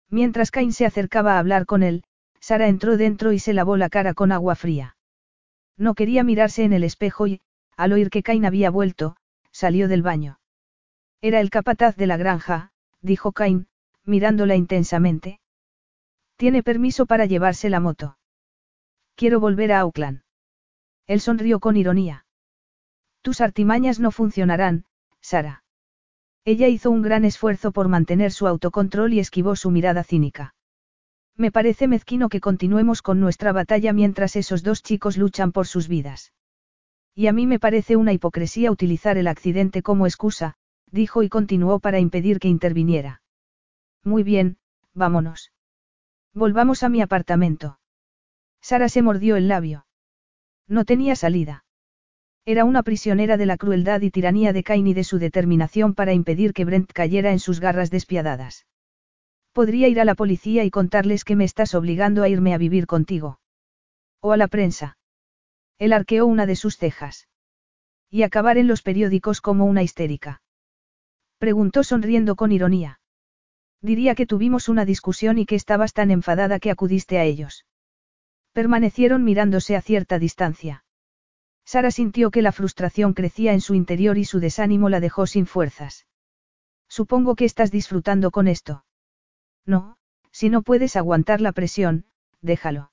Mientras 0.10 0.52
Cain 0.52 0.74
se 0.74 0.86
acercaba 0.86 1.36
a 1.36 1.40
hablar 1.40 1.66
con 1.66 1.84
él, 1.84 2.04
Sara 2.40 2.68
entró 2.68 2.98
dentro 2.98 3.32
y 3.32 3.40
se 3.40 3.54
lavó 3.54 3.78
la 3.78 3.90
cara 3.90 4.14
con 4.14 4.32
agua 4.32 4.56
fría. 4.56 4.96
No 5.78 5.96
quería 5.96 6.24
mirarse 6.24 6.64
en 6.64 6.74
el 6.74 6.84
espejo 6.84 7.28
y, 7.28 7.42
al 7.76 7.94
oír 7.94 8.10
que 8.10 8.24
Cain 8.24 8.46
había 8.46 8.70
vuelto, 8.70 9.16
salió 9.52 9.88
del 9.88 10.02
baño. 10.02 10.40
Era 11.22 11.40
el 11.40 11.50
capataz 11.50 11.96
de 11.96 12.08
la 12.08 12.18
granja, 12.18 12.72
dijo 13.02 13.32
Cain, 13.32 13.68
mirándola 14.04 14.56
intensamente. 14.56 15.40
Tiene 16.36 16.64
permiso 16.64 17.06
para 17.06 17.26
llevarse 17.26 17.70
la 17.70 17.80
moto. 17.80 18.18
Quiero 19.18 19.40
volver 19.40 19.72
a 19.72 19.80
Auckland. 19.80 20.22
Él 21.08 21.22
sonrió 21.22 21.60
con 21.60 21.76
ironía. 21.76 22.28
Tus 23.24 23.42
artimañas 23.42 24.00
no 24.00 24.12
funcionarán, 24.12 24.86
Sara. 25.22 25.64
Ella 26.46 26.68
hizo 26.68 26.92
un 26.92 27.02
gran 27.02 27.26
esfuerzo 27.26 27.72
por 27.72 27.88
mantener 27.88 28.32
su 28.32 28.46
autocontrol 28.46 29.14
y 29.14 29.20
esquivó 29.20 29.56
su 29.56 29.72
mirada 29.72 30.04
cínica. 30.04 30.54
Me 31.36 31.52
parece 31.52 31.88
mezquino 31.88 32.30
que 32.30 32.40
continuemos 32.40 33.02
con 33.02 33.20
nuestra 33.20 33.52
batalla 33.54 33.92
mientras 33.92 34.36
esos 34.36 34.62
dos 34.62 34.84
chicos 34.84 35.18
luchan 35.18 35.52
por 35.52 35.66
sus 35.66 35.88
vidas. 35.88 36.32
Y 37.16 37.26
a 37.26 37.34
mí 37.34 37.48
me 37.48 37.58
parece 37.58 37.96
una 37.96 38.14
hipocresía 38.14 38.70
utilizar 38.70 39.18
el 39.18 39.28
accidente 39.28 39.82
como 39.82 40.06
excusa, 40.06 40.54
dijo 40.92 41.24
y 41.24 41.30
continuó 41.30 41.80
para 41.80 42.00
impedir 42.00 42.40
que 42.40 42.50
interviniera. 42.50 43.24
Muy 44.04 44.22
bien, 44.22 44.58
vámonos. 44.94 45.52
Volvamos 46.36 46.84
a 46.84 46.90
mi 46.90 47.02
apartamento. 47.02 47.80
Sara 48.68 48.90
se 48.90 49.02
mordió 49.02 49.38
el 49.38 49.48
labio. 49.48 49.86
No 50.68 50.84
tenía 50.84 51.16
salida. 51.16 51.64
Era 52.46 52.66
una 52.66 52.84
prisionera 52.84 53.38
de 53.38 53.46
la 53.46 53.56
crueldad 53.56 54.02
y 54.02 54.12
tiranía 54.12 54.52
de 54.52 54.62
Cain 54.62 54.86
y 54.88 54.94
de 54.94 55.06
su 55.06 55.20
determinación 55.20 55.96
para 55.96 56.12
impedir 56.12 56.52
que 56.52 56.66
Brent 56.66 56.92
cayera 56.92 57.32
en 57.32 57.40
sus 57.40 57.62
garras 57.62 57.92
despiadadas. 57.92 58.68
Podría 59.54 59.88
ir 59.88 60.02
a 60.02 60.04
la 60.04 60.16
policía 60.16 60.66
y 60.66 60.70
contarles 60.70 61.24
que 61.24 61.38
me 61.38 61.46
estás 61.46 61.76
obligando 61.76 62.24
a 62.24 62.28
irme 62.28 62.54
a 62.54 62.58
vivir 62.58 62.88
contigo. 62.88 63.40
O 64.20 64.34
a 64.34 64.38
la 64.38 64.50
prensa. 64.50 64.98
Él 65.78 65.94
arqueó 65.94 66.26
una 66.26 66.46
de 66.46 66.58
sus 66.58 66.76
cejas. 66.76 67.30
Y 68.10 68.24
acabar 68.24 68.58
en 68.58 68.68
los 68.68 68.82
periódicos 68.82 69.40
como 69.40 69.64
una 69.64 69.82
histérica. 69.82 70.42
Preguntó 71.38 71.86
sonriendo 71.86 72.36
con 72.36 72.52
ironía. 72.52 73.00
Diría 73.82 74.14
que 74.14 74.26
tuvimos 74.26 74.68
una 74.68 74.84
discusión 74.84 75.38
y 75.38 75.46
que 75.46 75.56
estabas 75.56 75.94
tan 75.94 76.12
enfadada 76.12 76.60
que 76.60 76.70
acudiste 76.70 77.18
a 77.18 77.24
ellos. 77.24 77.64
Permanecieron 78.58 79.24
mirándose 79.24 79.76
a 79.76 79.84
cierta 79.84 80.18
distancia. 80.18 80.84
Sara 81.64 81.92
sintió 81.92 82.32
que 82.32 82.42
la 82.42 82.52
frustración 82.52 83.14
crecía 83.14 83.54
en 83.54 83.62
su 83.62 83.76
interior 83.76 84.18
y 84.18 84.26
su 84.26 84.40
desánimo 84.40 84.90
la 84.90 85.00
dejó 85.00 85.28
sin 85.28 85.46
fuerzas. 85.46 86.08
Supongo 86.90 87.36
que 87.36 87.46
estás 87.46 87.70
disfrutando 87.70 88.32
con 88.32 88.48
esto. 88.48 88.84
No, 89.68 89.98
si 90.32 90.50
no 90.50 90.64
puedes 90.64 90.96
aguantar 90.96 91.40
la 91.40 91.52
presión, 91.52 92.06
déjalo. 92.42 92.92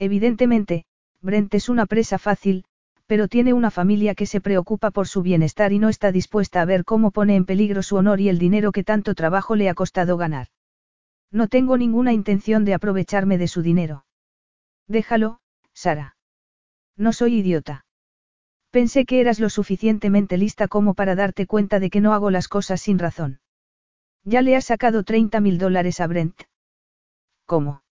Evidentemente, 0.00 0.84
Brent 1.20 1.54
es 1.54 1.68
una 1.68 1.86
presa 1.86 2.18
fácil, 2.18 2.64
pero 3.06 3.28
tiene 3.28 3.52
una 3.52 3.70
familia 3.70 4.16
que 4.16 4.26
se 4.26 4.40
preocupa 4.40 4.90
por 4.90 5.06
su 5.06 5.22
bienestar 5.22 5.72
y 5.72 5.78
no 5.78 5.90
está 5.90 6.10
dispuesta 6.10 6.60
a 6.60 6.64
ver 6.64 6.84
cómo 6.84 7.12
pone 7.12 7.36
en 7.36 7.44
peligro 7.44 7.84
su 7.84 7.94
honor 7.94 8.20
y 8.20 8.28
el 8.28 8.40
dinero 8.40 8.72
que 8.72 8.82
tanto 8.82 9.14
trabajo 9.14 9.54
le 9.54 9.68
ha 9.68 9.74
costado 9.74 10.16
ganar. 10.16 10.48
No 11.30 11.46
tengo 11.46 11.78
ninguna 11.78 12.12
intención 12.12 12.64
de 12.64 12.74
aprovecharme 12.74 13.38
de 13.38 13.46
su 13.46 13.62
dinero. 13.62 14.06
Déjalo, 14.88 15.40
Sara. 15.72 16.16
No 16.96 17.12
soy 17.12 17.36
idiota. 17.36 17.84
Pensé 18.70 19.04
que 19.04 19.20
eras 19.20 19.38
lo 19.38 19.50
suficientemente 19.50 20.36
lista 20.36 20.68
como 20.68 20.94
para 20.94 21.14
darte 21.14 21.46
cuenta 21.46 21.78
de 21.78 21.90
que 21.90 22.00
no 22.00 22.14
hago 22.14 22.30
las 22.30 22.48
cosas 22.48 22.80
sin 22.80 22.98
razón. 22.98 23.40
Ya 24.24 24.40
le 24.40 24.56
has 24.56 24.66
sacado 24.66 25.02
30 25.02 25.40
mil 25.40 25.58
dólares 25.58 26.00
a 26.00 26.06
Brent. 26.06 26.42
¿Cómo? 27.44 27.82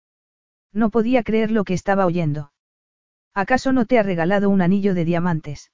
No 0.72 0.90
podía 0.90 1.22
creer 1.22 1.50
lo 1.50 1.64
que 1.64 1.74
estaba 1.74 2.06
oyendo. 2.06 2.52
¿Acaso 3.34 3.72
no 3.72 3.84
te 3.84 3.98
ha 3.98 4.02
regalado 4.02 4.48
un 4.48 4.62
anillo 4.62 4.94
de 4.94 5.04
diamantes? 5.04 5.72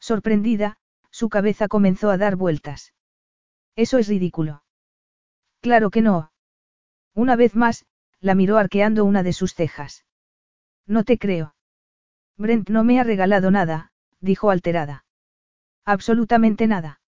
Sorprendida, 0.00 0.78
su 1.10 1.28
cabeza 1.28 1.68
comenzó 1.68 2.10
a 2.10 2.18
dar 2.18 2.36
vueltas. 2.36 2.94
Eso 3.76 3.98
es 3.98 4.08
ridículo. 4.08 4.62
Claro 5.60 5.90
que 5.90 6.02
no. 6.02 6.32
Una 7.14 7.36
vez 7.36 7.54
más, 7.54 7.86
la 8.20 8.34
miró 8.34 8.58
arqueando 8.58 9.04
una 9.04 9.22
de 9.22 9.32
sus 9.32 9.54
cejas. 9.54 10.04
No 10.86 11.04
te 11.04 11.18
creo. 11.18 11.54
Brent 12.36 12.68
no 12.68 12.84
me 12.84 13.00
ha 13.00 13.04
regalado 13.04 13.50
nada, 13.50 13.90
dijo 14.20 14.50
alterada. 14.50 15.04
Absolutamente 15.84 16.66
nada. 16.66 17.00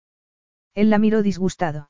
Él 0.73 0.89
la 0.89 0.99
miró 0.99 1.21
disgustado. 1.21 1.89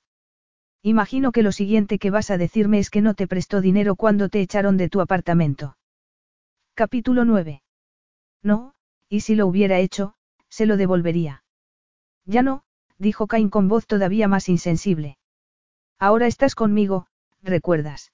Imagino 0.81 1.31
que 1.31 1.43
lo 1.43 1.51
siguiente 1.51 1.99
que 1.99 2.09
vas 2.09 2.31
a 2.31 2.37
decirme 2.37 2.79
es 2.79 2.89
que 2.89 3.01
no 3.01 3.13
te 3.13 3.27
prestó 3.27 3.61
dinero 3.61 3.95
cuando 3.95 4.29
te 4.29 4.41
echaron 4.41 4.77
de 4.77 4.89
tu 4.89 5.01
apartamento. 5.01 5.77
Capítulo 6.73 7.25
9. 7.25 7.61
No, 8.41 8.73
y 9.09 9.21
si 9.21 9.35
lo 9.35 9.47
hubiera 9.47 9.79
hecho, 9.79 10.15
se 10.47 10.65
lo 10.65 10.77
devolvería. 10.77 11.43
Ya 12.25 12.41
no, 12.41 12.63
dijo 12.97 13.27
Cain 13.27 13.49
con 13.49 13.67
voz 13.67 13.87
todavía 13.87 14.27
más 14.27 14.47
insensible. 14.47 15.17
Ahora 15.97 16.27
estás 16.27 16.55
conmigo, 16.55 17.07
recuerdas. 17.41 18.13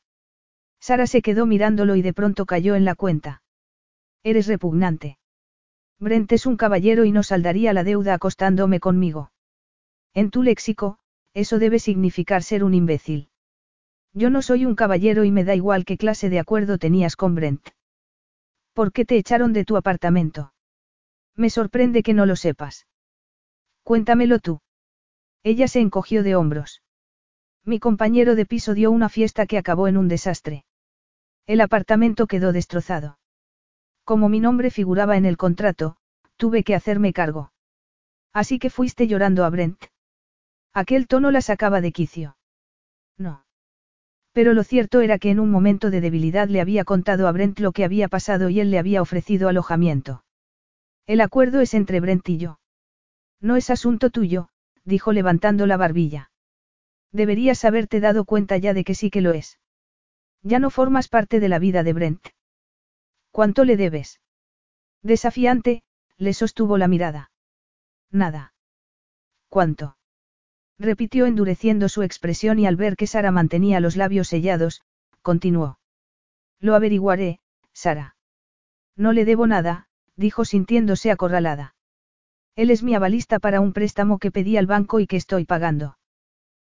Sara 0.80 1.06
se 1.06 1.22
quedó 1.22 1.46
mirándolo 1.46 1.96
y 1.96 2.02
de 2.02 2.14
pronto 2.14 2.46
cayó 2.46 2.76
en 2.76 2.86
la 2.86 2.96
cuenta. 2.96 3.44
Eres 4.26 4.48
repugnante. 4.48 5.20
Brent 6.00 6.32
es 6.32 6.48
un 6.48 6.58
caballero 6.58 7.06
y 7.06 7.12
no 7.12 7.22
saldaría 7.22 7.74
la 7.74 7.84
deuda 7.84 8.16
acostándome 8.16 8.80
conmigo. 8.80 9.32
En 10.16 10.32
tu 10.32 10.42
léxico, 10.42 10.98
eso 11.36 11.60
debe 11.60 11.78
significar 11.78 12.42
ser 12.42 12.64
un 12.64 12.74
imbécil. 12.74 13.30
Yo 14.14 14.32
no 14.32 14.42
soy 14.42 14.66
un 14.66 14.74
caballero 14.74 15.26
y 15.26 15.32
me 15.32 15.44
da 15.44 15.54
igual 15.54 15.86
qué 15.86 15.96
clase 15.96 16.32
de 16.32 16.40
acuerdo 16.40 16.80
tenías 16.80 17.16
con 17.16 17.36
Brent. 17.36 17.70
¿Por 18.74 18.92
qué 18.94 19.06
te 19.06 19.16
echaron 19.18 19.54
de 19.54 19.64
tu 19.64 19.78
apartamento? 19.78 20.54
Me 21.36 21.52
sorprende 21.52 22.02
que 22.02 22.16
no 22.16 22.26
lo 22.26 22.36
sepas. 22.36 22.88
Cuéntamelo 23.84 24.40
tú. 24.40 24.60
Ella 25.44 25.68
se 25.68 25.82
encogió 25.82 26.24
de 26.24 26.36
hombros. 26.36 26.82
Mi 27.64 27.80
compañero 27.80 28.34
de 28.34 28.48
piso 28.48 28.74
dio 28.74 28.90
una 28.90 29.10
fiesta 29.10 29.46
que 29.46 29.60
acabó 29.60 29.88
en 29.88 29.98
un 29.98 30.08
desastre. 30.08 30.66
El 31.46 31.62
apartamento 31.62 32.26
quedó 32.26 32.54
destrozado. 32.54 33.20
Como 34.06 34.30
mi 34.30 34.40
nombre 34.40 34.70
figuraba 34.70 35.18
en 35.18 35.26
el 35.26 35.36
contrato, 35.36 35.98
tuve 36.38 36.64
que 36.64 36.76
hacerme 36.76 37.12
cargo. 37.12 37.52
Así 38.32 38.60
que 38.60 38.70
fuiste 38.70 39.08
llorando 39.08 39.44
a 39.44 39.50
Brent. 39.50 39.84
Aquel 40.74 41.08
tono 41.08 41.32
la 41.32 41.42
sacaba 41.42 41.82
de 41.82 41.92
quicio. 41.92 42.38
No. 43.18 43.46
Pero 44.32 44.54
lo 44.54 44.64
cierto 44.64 45.02
era 45.02 45.18
que 45.18 45.32
en 45.32 45.40
un 45.40 45.50
momento 45.50 45.90
de 45.90 46.02
debilidad 46.02 46.50
le 46.50 46.62
había 46.62 46.84
contado 46.84 47.28
a 47.28 47.32
Brent 47.32 47.60
lo 47.60 47.72
que 47.72 47.84
había 47.84 48.08
pasado 48.08 48.50
y 48.50 48.60
él 48.60 48.70
le 48.70 48.78
había 48.78 49.02
ofrecido 49.02 49.50
alojamiento. 49.50 50.24
El 51.08 51.22
acuerdo 51.22 51.62
es 51.62 51.74
entre 51.74 52.00
Brent 52.00 52.30
y 52.30 52.38
yo. 52.38 52.60
No 53.42 53.56
es 53.56 53.70
asunto 53.70 54.12
tuyo, 54.12 54.50
dijo 54.84 55.14
levantando 55.14 55.66
la 55.66 55.78
barbilla. 55.78 56.32
Deberías 57.12 57.66
haberte 57.66 58.02
dado 58.02 58.26
cuenta 58.26 58.58
ya 58.58 58.74
de 58.74 58.84
que 58.84 58.94
sí 58.94 59.10
que 59.10 59.22
lo 59.22 59.32
es. 59.32 59.58
Ya 60.44 60.60
no 60.60 60.70
formas 60.70 61.08
parte 61.08 61.40
de 61.40 61.50
la 61.50 61.58
vida 61.58 61.82
de 61.82 61.94
Brent. 61.94 62.28
¿Cuánto 63.36 63.66
le 63.66 63.76
debes? 63.76 64.22
Desafiante, 65.04 65.84
le 66.16 66.32
sostuvo 66.32 66.78
la 66.78 66.88
mirada. 66.88 67.32
Nada. 68.10 68.54
¿Cuánto? 69.50 69.98
repitió 70.80 71.26
endureciendo 71.26 71.90
su 71.90 72.02
expresión 72.02 72.60
y 72.60 72.66
al 72.66 72.78
ver 72.78 72.96
que 72.96 73.08
Sara 73.08 73.32
mantenía 73.32 73.82
los 73.82 73.98
labios 73.98 74.30
sellados, 74.30 74.84
continuó. 75.22 75.80
Lo 76.62 76.76
averiguaré, 76.76 77.42
Sara. 77.74 78.16
No 78.96 79.12
le 79.12 79.26
debo 79.26 79.48
nada, 79.48 79.90
dijo 80.16 80.46
sintiéndose 80.46 81.12
acorralada. 81.12 81.76
Él 82.56 82.72
es 82.72 82.84
mi 82.84 82.96
avalista 82.96 83.40
para 83.40 83.60
un 83.60 83.74
préstamo 83.74 84.18
que 84.18 84.32
pedí 84.32 84.56
al 84.56 84.66
banco 84.66 85.02
y 85.02 85.08
que 85.08 85.18
estoy 85.18 85.44
pagando. 85.44 85.98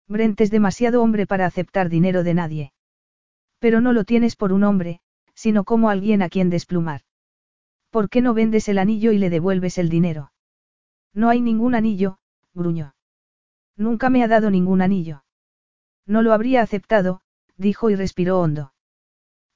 Brent 0.07 0.39
es 0.39 0.49
demasiado 0.49 1.03
hombre 1.03 1.27
para 1.27 1.45
aceptar 1.45 1.89
dinero 1.89 2.23
de 2.23 2.33
nadie. 2.33 2.73
Pero 3.59 3.81
no 3.81 3.91
lo 3.91 4.05
tienes 4.05 4.37
por 4.37 4.53
un 4.53 4.63
hombre, 4.63 5.01
sino 5.33 5.63
como 5.63 5.89
alguien 5.89 6.21
a 6.21 6.29
quien 6.29 6.49
desplumar. 6.49 7.01
¿Por 7.89 8.09
qué 8.09 8.21
no 8.21 8.33
vendes 8.33 8.69
el 8.69 8.79
anillo 8.79 9.11
y 9.11 9.17
le 9.17 9.29
devuelves 9.29 9.77
el 9.77 9.89
dinero? 9.89 10.31
No 11.13 11.29
hay 11.29 11.41
ningún 11.41 11.75
anillo, 11.75 12.17
gruñó. 12.53 12.95
Nunca 13.75 14.09
me 14.09 14.23
ha 14.23 14.27
dado 14.27 14.49
ningún 14.49 14.81
anillo. 14.81 15.23
No 16.05 16.21
lo 16.21 16.33
habría 16.33 16.61
aceptado, 16.61 17.21
dijo 17.57 17.89
y 17.89 17.95
respiró 17.95 18.39
hondo. 18.39 18.73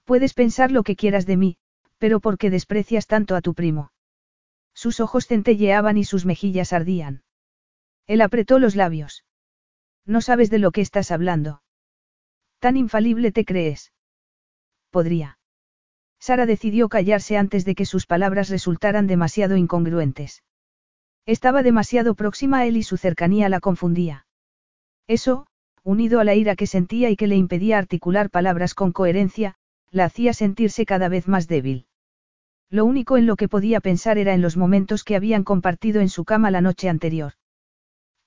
Puedes 0.06 0.34
pensar 0.34 0.72
lo 0.72 0.84
que 0.84 0.96
quieras 0.96 1.26
de 1.26 1.38
mí, 1.38 1.58
pero 1.98 2.20
¿por 2.20 2.38
qué 2.38 2.50
desprecias 2.50 3.08
tanto 3.08 3.36
a 3.36 3.42
tu 3.42 3.54
primo? 3.54 3.92
Sus 4.74 5.00
ojos 5.00 5.28
centelleaban 5.28 5.98
y 5.98 6.04
sus 6.04 6.26
mejillas 6.26 6.74
ardían. 6.74 7.24
Él 8.06 8.22
apretó 8.22 8.60
los 8.60 8.76
labios. 8.76 9.26
No 10.06 10.22
sabes 10.22 10.50
de 10.50 10.60
lo 10.60 10.72
que 10.72 10.82
estás 10.82 11.12
hablando. 11.12 11.62
¿Tan 12.60 12.78
infalible 12.78 13.32
te 13.32 13.44
crees? 13.44 13.92
Podría. 14.92 15.37
Sara 16.20 16.46
decidió 16.46 16.90
callarse 16.90 17.38
antes 17.38 17.66
de 17.66 17.76
que 17.76 17.86
sus 17.86 18.06
palabras 18.06 18.50
resultaran 18.50 19.08
demasiado 19.08 19.56
incongruentes. 19.56 20.44
Estaba 21.26 21.64
demasiado 21.64 22.16
próxima 22.16 22.60
a 22.60 22.66
él 22.66 22.78
y 22.78 22.84
su 22.84 22.98
cercanía 22.98 23.50
la 23.50 23.60
confundía. 23.60 24.26
Eso, 25.08 25.48
unido 25.84 26.20
a 26.20 26.24
la 26.24 26.36
ira 26.36 26.56
que 26.56 26.68
sentía 26.68 27.10
y 27.10 27.16
que 27.16 27.28
le 27.28 27.36
impedía 27.36 27.78
articular 27.78 28.30
palabras 28.30 28.74
con 28.74 28.92
coherencia, 28.92 29.56
la 29.92 30.06
hacía 30.06 30.34
sentirse 30.34 30.86
cada 30.86 31.10
vez 31.10 31.28
más 31.28 31.48
débil. 31.48 31.86
Lo 32.70 32.86
único 32.86 33.18
en 33.18 33.26
lo 33.26 33.38
que 33.38 33.48
podía 33.48 33.80
pensar 33.80 34.18
era 34.18 34.34
en 34.34 34.42
los 34.42 34.58
momentos 34.58 35.04
que 35.04 35.16
habían 35.16 35.44
compartido 35.44 36.02
en 36.02 36.10
su 36.10 36.26
cama 36.26 36.52
la 36.52 36.62
noche 36.62 36.90
anterior. 36.90 37.34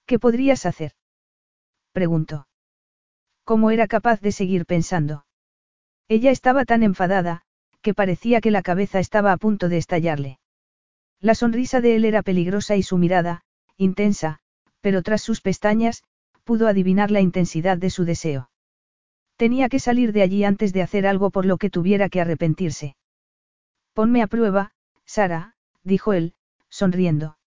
¿Qué 0.06 0.18
podrías 0.18 0.64
hacer? 0.64 0.92
preguntó. 1.92 2.48
¿Cómo 3.44 3.70
era 3.70 3.86
capaz 3.86 4.20
de 4.20 4.32
seguir 4.32 4.64
pensando? 4.64 5.26
Ella 6.08 6.30
estaba 6.30 6.64
tan 6.64 6.82
enfadada, 6.82 7.42
que 7.82 7.94
parecía 7.94 8.40
que 8.40 8.50
la 8.50 8.62
cabeza 8.62 8.98
estaba 8.98 9.32
a 9.32 9.36
punto 9.36 9.68
de 9.68 9.78
estallarle. 9.78 10.38
La 11.20 11.34
sonrisa 11.34 11.80
de 11.80 11.96
él 11.96 12.04
era 12.04 12.22
peligrosa 12.22 12.76
y 12.76 12.82
su 12.82 12.98
mirada, 12.98 13.42
intensa, 13.76 14.40
pero 14.80 15.02
tras 15.02 15.22
sus 15.22 15.40
pestañas, 15.40 16.02
pudo 16.44 16.66
adivinar 16.66 17.10
la 17.10 17.20
intensidad 17.20 17.78
de 17.78 17.90
su 17.90 18.04
deseo. 18.04 18.50
Tenía 19.36 19.68
que 19.68 19.78
salir 19.78 20.12
de 20.12 20.22
allí 20.22 20.44
antes 20.44 20.72
de 20.72 20.82
hacer 20.82 21.06
algo 21.06 21.30
por 21.30 21.46
lo 21.46 21.56
que 21.56 21.70
tuviera 21.70 22.08
que 22.08 22.20
arrepentirse. 22.20 22.96
Ponme 23.94 24.22
a 24.22 24.26
prueba, 24.26 24.72
Sara, 25.04 25.54
dijo 25.82 26.12
él, 26.12 26.34
sonriendo. 26.68 27.38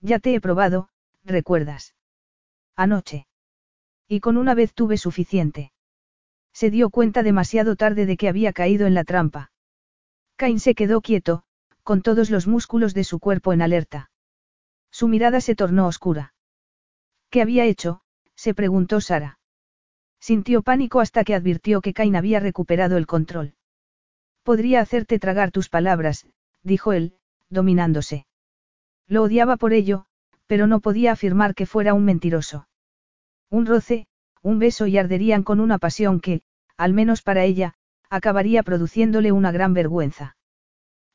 Ya 0.00 0.18
te 0.18 0.34
he 0.34 0.40
probado, 0.40 0.88
recuerdas. 1.24 1.94
Anoche. 2.74 3.26
Y 4.08 4.20
con 4.20 4.36
una 4.36 4.54
vez 4.54 4.72
tuve 4.72 4.96
suficiente. 4.96 5.72
Se 6.52 6.70
dio 6.70 6.90
cuenta 6.90 7.22
demasiado 7.22 7.76
tarde 7.76 8.06
de 8.06 8.16
que 8.16 8.28
había 8.28 8.52
caído 8.52 8.86
en 8.86 8.94
la 8.94 9.04
trampa. 9.04 9.52
Cain 10.36 10.60
se 10.60 10.74
quedó 10.74 11.00
quieto, 11.00 11.42
con 11.82 12.02
todos 12.02 12.30
los 12.30 12.46
músculos 12.46 12.94
de 12.94 13.04
su 13.04 13.18
cuerpo 13.18 13.52
en 13.52 13.62
alerta. 13.62 14.10
Su 14.90 15.08
mirada 15.08 15.40
se 15.40 15.54
tornó 15.54 15.86
oscura. 15.86 16.34
¿Qué 17.30 17.42
había 17.42 17.64
hecho? 17.64 18.02
se 18.34 18.54
preguntó 18.54 19.00
Sara. 19.00 19.38
Sintió 20.20 20.62
pánico 20.62 21.00
hasta 21.00 21.24
que 21.24 21.34
advirtió 21.34 21.80
que 21.80 21.94
Cain 21.94 22.16
había 22.16 22.40
recuperado 22.40 22.96
el 22.96 23.06
control. 23.06 23.54
Podría 24.42 24.80
hacerte 24.80 25.18
tragar 25.18 25.50
tus 25.50 25.68
palabras, 25.68 26.26
dijo 26.62 26.92
él, 26.92 27.14
dominándose. 27.48 28.26
Lo 29.06 29.22
odiaba 29.22 29.56
por 29.56 29.72
ello, 29.72 30.06
pero 30.46 30.66
no 30.66 30.80
podía 30.80 31.12
afirmar 31.12 31.54
que 31.54 31.66
fuera 31.66 31.94
un 31.94 32.04
mentiroso. 32.04 32.66
Un 33.50 33.66
roce, 33.66 34.06
un 34.42 34.58
beso 34.58 34.86
y 34.86 34.98
arderían 34.98 35.42
con 35.42 35.60
una 35.60 35.78
pasión 35.78 36.20
que, 36.20 36.42
al 36.76 36.92
menos 36.92 37.22
para 37.22 37.44
ella, 37.44 37.74
acabaría 38.08 38.62
produciéndole 38.62 39.32
una 39.32 39.52
gran 39.52 39.74
vergüenza. 39.74 40.36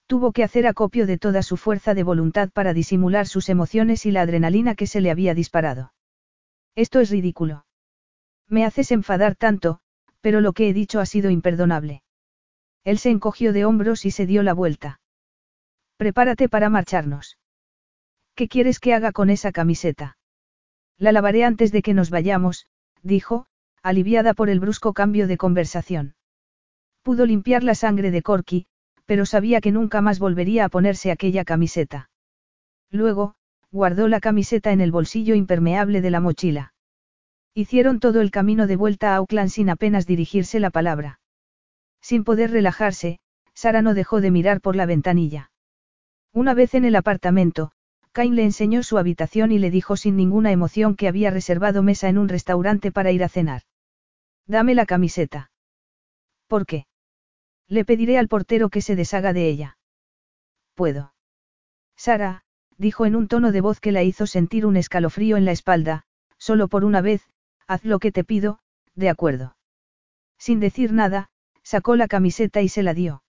Tuvo 0.07 0.31
que 0.31 0.43
hacer 0.43 0.67
acopio 0.67 1.07
de 1.07 1.17
toda 1.17 1.41
su 1.41 1.57
fuerza 1.57 1.93
de 1.93 2.03
voluntad 2.03 2.49
para 2.51 2.73
disimular 2.73 3.27
sus 3.27 3.49
emociones 3.49 4.05
y 4.05 4.11
la 4.11 4.21
adrenalina 4.21 4.75
que 4.75 4.85
se 4.85 5.01
le 5.01 5.09
había 5.09 5.33
disparado. 5.33 5.93
Esto 6.75 6.99
es 6.99 7.09
ridículo. 7.09 7.65
Me 8.47 8.65
haces 8.65 8.91
enfadar 8.91 9.35
tanto, 9.35 9.79
pero 10.21 10.41
lo 10.41 10.53
que 10.53 10.69
he 10.69 10.73
dicho 10.73 10.99
ha 10.99 11.05
sido 11.05 11.31
imperdonable. 11.31 12.03
Él 12.83 12.99
se 12.99 13.09
encogió 13.09 13.51
de 13.51 13.65
hombros 13.65 14.05
y 14.05 14.11
se 14.11 14.27
dio 14.27 14.43
la 14.43 14.53
vuelta. 14.53 14.99
Prepárate 15.97 16.49
para 16.49 16.69
marcharnos. 16.69 17.39
¿Qué 18.35 18.47
quieres 18.47 18.79
que 18.79 18.93
haga 18.93 19.11
con 19.11 19.29
esa 19.29 19.51
camiseta? 19.51 20.17
La 20.97 21.11
lavaré 21.11 21.43
antes 21.43 21.71
de 21.71 21.81
que 21.81 21.93
nos 21.93 22.09
vayamos, 22.09 22.67
dijo, 23.06 23.45
aliviada 23.84 24.34
por 24.34 24.50
el 24.50 24.59
brusco 24.59 24.93
cambio 24.93 25.27
de 25.27 25.38
conversación. 25.38 26.16
Pudo 27.03 27.25
limpiar 27.25 27.64
la 27.64 27.75
sangre 27.75 28.09
de 28.09 28.24
Corky, 28.24 28.66
pero 29.06 29.25
sabía 29.25 29.61
que 29.61 29.72
nunca 29.72 30.01
más 30.01 30.17
volvería 30.17 30.66
a 30.66 30.69
ponerse 30.69 31.11
aquella 31.11 31.45
camiseta. 31.45 32.09
Luego, 32.90 33.35
guardó 33.72 34.08
la 34.08 34.19
camiseta 34.19 34.72
en 34.72 34.82
el 34.82 34.92
bolsillo 34.92 35.35
impermeable 35.35 36.01
de 36.01 36.09
la 36.09 36.19
mochila. 36.19 36.74
Hicieron 37.53 38.00
todo 38.00 38.22
el 38.22 38.32
camino 38.32 38.67
de 38.67 38.75
vuelta 38.75 39.14
a 39.14 39.17
Auckland 39.17 39.50
sin 39.50 39.69
apenas 39.69 40.08
dirigirse 40.08 40.59
la 40.59 40.72
palabra. 40.72 41.19
Sin 42.01 42.24
poder 42.24 42.51
relajarse, 42.51 43.19
Sara 43.53 43.82
no 43.82 43.93
dejó 43.93 44.19
de 44.19 44.32
mirar 44.32 44.61
por 44.61 44.75
la 44.75 44.85
ventanilla. 44.85 45.51
Una 46.34 46.53
vez 46.53 46.74
en 46.74 46.85
el 46.85 46.95
apartamento, 46.95 47.72
Cain 48.16 48.34
le 48.34 48.45
enseñó 48.45 48.82
su 48.82 48.98
habitación 48.98 49.52
y 49.52 49.60
le 49.60 49.69
dijo 49.69 49.98
sin 49.98 50.16
ninguna 50.16 50.53
emoción 50.53 50.95
que 50.95 51.10
había 51.10 51.32
reservado 51.32 51.84
mesa 51.84 52.08
en 52.08 52.18
un 52.18 52.30
restaurante 52.30 52.90
para 52.90 53.11
ir 53.11 53.26
a 53.26 53.27
cenar. 53.27 53.64
Dame 54.48 54.74
la 54.74 54.85
camiseta. 54.85 55.52
¿Por 56.48 56.66
qué? 56.66 56.88
Le 57.68 57.84
pediré 57.84 58.18
al 58.18 58.30
portero 58.30 58.69
que 58.69 58.82
se 58.82 58.95
deshaga 58.95 59.34
de 59.34 59.50
ella. 59.50 59.77
Puedo. 60.76 61.14
Sara, 61.98 62.45
dijo 62.77 63.06
en 63.06 63.18
un 63.18 63.27
tono 63.27 63.52
de 63.52 63.60
voz 63.60 63.82
que 63.82 63.92
la 63.92 64.03
hizo 64.03 64.27
sentir 64.27 64.66
un 64.66 64.77
escalofrío 64.77 65.35
en 65.35 65.44
la 65.44 65.52
espalda, 65.52 66.03
solo 66.38 66.69
por 66.69 66.85
una 66.85 67.02
vez, 67.02 67.22
haz 67.68 67.84
lo 67.84 68.00
que 68.00 68.14
te 68.14 68.24
pido, 68.24 68.60
de 68.94 69.10
acuerdo. 69.10 69.58
Sin 70.38 70.61
decir 70.61 70.94
nada, 70.94 71.32
sacó 71.64 71.98
la 71.98 72.08
camiseta 72.08 72.61
y 72.61 72.69
se 72.69 72.82
la 72.82 72.94
dio. 72.94 73.24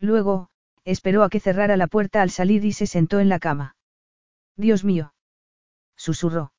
Luego, 0.00 0.48
esperó 0.84 1.22
a 1.22 1.30
que 1.30 1.38
cerrara 1.38 1.76
la 1.76 1.86
puerta 1.86 2.22
al 2.22 2.30
salir 2.30 2.64
y 2.64 2.72
se 2.72 2.88
sentó 2.88 3.20
en 3.20 3.28
la 3.28 3.38
cama. 3.38 3.76
Dios 4.56 4.84
mío. 4.84 5.14
Susurró. 5.96 6.52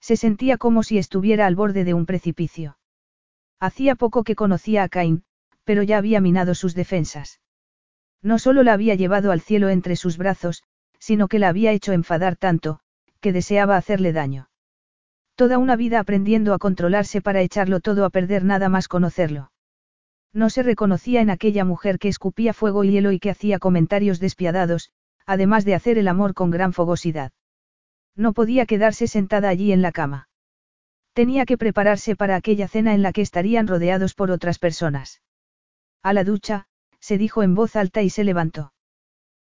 Se 0.00 0.16
sentía 0.16 0.56
como 0.56 0.82
si 0.82 0.98
estuviera 0.98 1.46
al 1.46 1.56
borde 1.56 1.84
de 1.84 1.94
un 1.94 2.06
precipicio. 2.06 2.78
Hacía 3.58 3.94
poco 3.94 4.22
que 4.22 4.36
conocía 4.36 4.82
a 4.82 4.88
Cain, 4.88 5.24
pero 5.64 5.82
ya 5.82 5.98
había 5.98 6.20
minado 6.20 6.54
sus 6.54 6.74
defensas. 6.74 7.40
No 8.22 8.38
solo 8.38 8.62
la 8.62 8.72
había 8.72 8.94
llevado 8.94 9.32
al 9.32 9.40
cielo 9.40 9.68
entre 9.68 9.96
sus 9.96 10.16
brazos, 10.18 10.62
sino 10.98 11.28
que 11.28 11.38
la 11.38 11.48
había 11.48 11.72
hecho 11.72 11.92
enfadar 11.92 12.36
tanto, 12.36 12.80
que 13.20 13.32
deseaba 13.32 13.76
hacerle 13.76 14.12
daño. 14.12 14.48
Toda 15.34 15.58
una 15.58 15.76
vida 15.76 16.00
aprendiendo 16.00 16.54
a 16.54 16.58
controlarse 16.58 17.20
para 17.20 17.42
echarlo 17.42 17.80
todo 17.80 18.04
a 18.04 18.10
perder 18.10 18.44
nada 18.44 18.68
más 18.68 18.88
conocerlo. 18.88 19.52
No 20.32 20.50
se 20.50 20.62
reconocía 20.62 21.20
en 21.20 21.30
aquella 21.30 21.64
mujer 21.64 21.98
que 21.98 22.08
escupía 22.08 22.52
fuego 22.52 22.84
y 22.84 22.90
hielo 22.90 23.12
y 23.12 23.18
que 23.18 23.30
hacía 23.30 23.58
comentarios 23.58 24.20
despiadados, 24.20 24.90
además 25.26 25.64
de 25.64 25.74
hacer 25.74 25.98
el 25.98 26.08
amor 26.08 26.34
con 26.34 26.50
gran 26.50 26.72
fogosidad. 26.72 27.32
No 28.14 28.32
podía 28.32 28.64
quedarse 28.64 29.08
sentada 29.08 29.48
allí 29.48 29.72
en 29.72 29.82
la 29.82 29.92
cama. 29.92 30.28
Tenía 31.12 31.44
que 31.44 31.58
prepararse 31.58 32.16
para 32.16 32.36
aquella 32.36 32.68
cena 32.68 32.94
en 32.94 33.02
la 33.02 33.12
que 33.12 33.22
estarían 33.22 33.66
rodeados 33.66 34.14
por 34.14 34.30
otras 34.30 34.58
personas. 34.58 35.22
A 36.02 36.12
la 36.12 36.24
ducha, 36.24 36.66
se 37.00 37.18
dijo 37.18 37.42
en 37.42 37.54
voz 37.54 37.76
alta 37.76 38.02
y 38.02 38.10
se 38.10 38.24
levantó. 38.24 38.72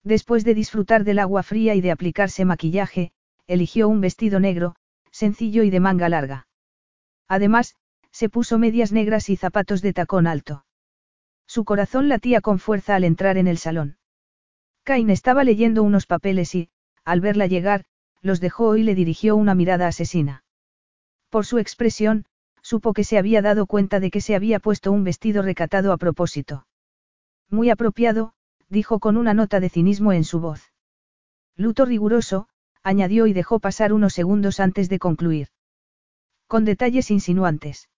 Después 0.04 0.44
de 0.45 0.54
disfrutar 0.54 1.04
del 1.04 1.20
agua 1.20 1.44
fría 1.44 1.76
y 1.76 1.82
de 1.82 1.92
aplicarse 1.92 2.45
maquillaje, 2.45 3.12
eligió 3.48 3.90
un 3.90 4.02
vestido 4.02 4.40
negro, 4.40 4.76
sencillo 5.12 5.64
y 5.64 5.70
de 5.70 5.80
manga 5.80 6.10
larga. 6.10 6.48
Además, 7.28 7.76
se 8.12 8.30
puso 8.30 8.58
medias 8.60 8.92
negras 8.92 9.30
y 9.30 9.36
zapatos 9.36 9.82
de 9.82 9.94
tacón 9.94 10.28
alto. 10.28 10.66
Su 11.48 11.66
corazón 11.66 12.08
latía 12.08 12.42
con 12.42 12.60
fuerza 12.60 12.95
al 12.95 13.04
entrar 13.04 13.38
en 13.38 13.48
el 13.48 13.58
salón. 13.58 13.98
Cain 14.85 15.09
estaba 15.09 15.43
leyendo 15.43 15.81
unos 15.81 16.05
papeles 16.05 16.53
y, 16.53 16.69
al 17.03 17.19
verla 17.19 17.47
llegar, 17.47 17.85
los 18.22 18.39
dejó 18.39 18.77
y 18.77 18.83
le 18.83 18.93
dirigió 18.93 19.35
una 19.35 19.55
mirada 19.55 19.88
asesina. 19.88 20.43
Por 21.30 21.47
su 21.47 21.57
expresión, 21.57 22.25
supo 22.61 22.93
que 22.93 23.03
se 23.03 23.17
había 23.17 23.41
dado 23.41 23.65
cuenta 23.65 23.99
de 23.99 24.11
que 24.11 24.22
se 24.22 24.35
había 24.35 24.59
puesto 24.59 24.91
un 24.91 25.03
vestido 25.03 25.41
recatado 25.41 25.91
a 25.91 25.97
propósito. 25.97 26.67
Muy 27.49 27.72
apropiado, 27.72 28.33
dijo 28.69 28.99
con 28.99 29.17
una 29.17 29.33
nota 29.33 29.59
de 29.59 29.69
cinismo 29.69 30.14
en 30.14 30.23
su 30.23 30.39
voz. 30.39 30.72
Luto 31.55 31.85
riguroso, 31.85 32.47
añadió 32.83 33.25
y 33.25 33.33
dejó 33.33 33.59
pasar 33.59 33.91
unos 33.91 34.14
segundos 34.14 34.59
antes 34.59 34.88
de 34.88 34.99
concluir. 34.99 35.47
Con 36.47 36.64
detalles 36.64 37.09
insinuantes. 37.09 37.89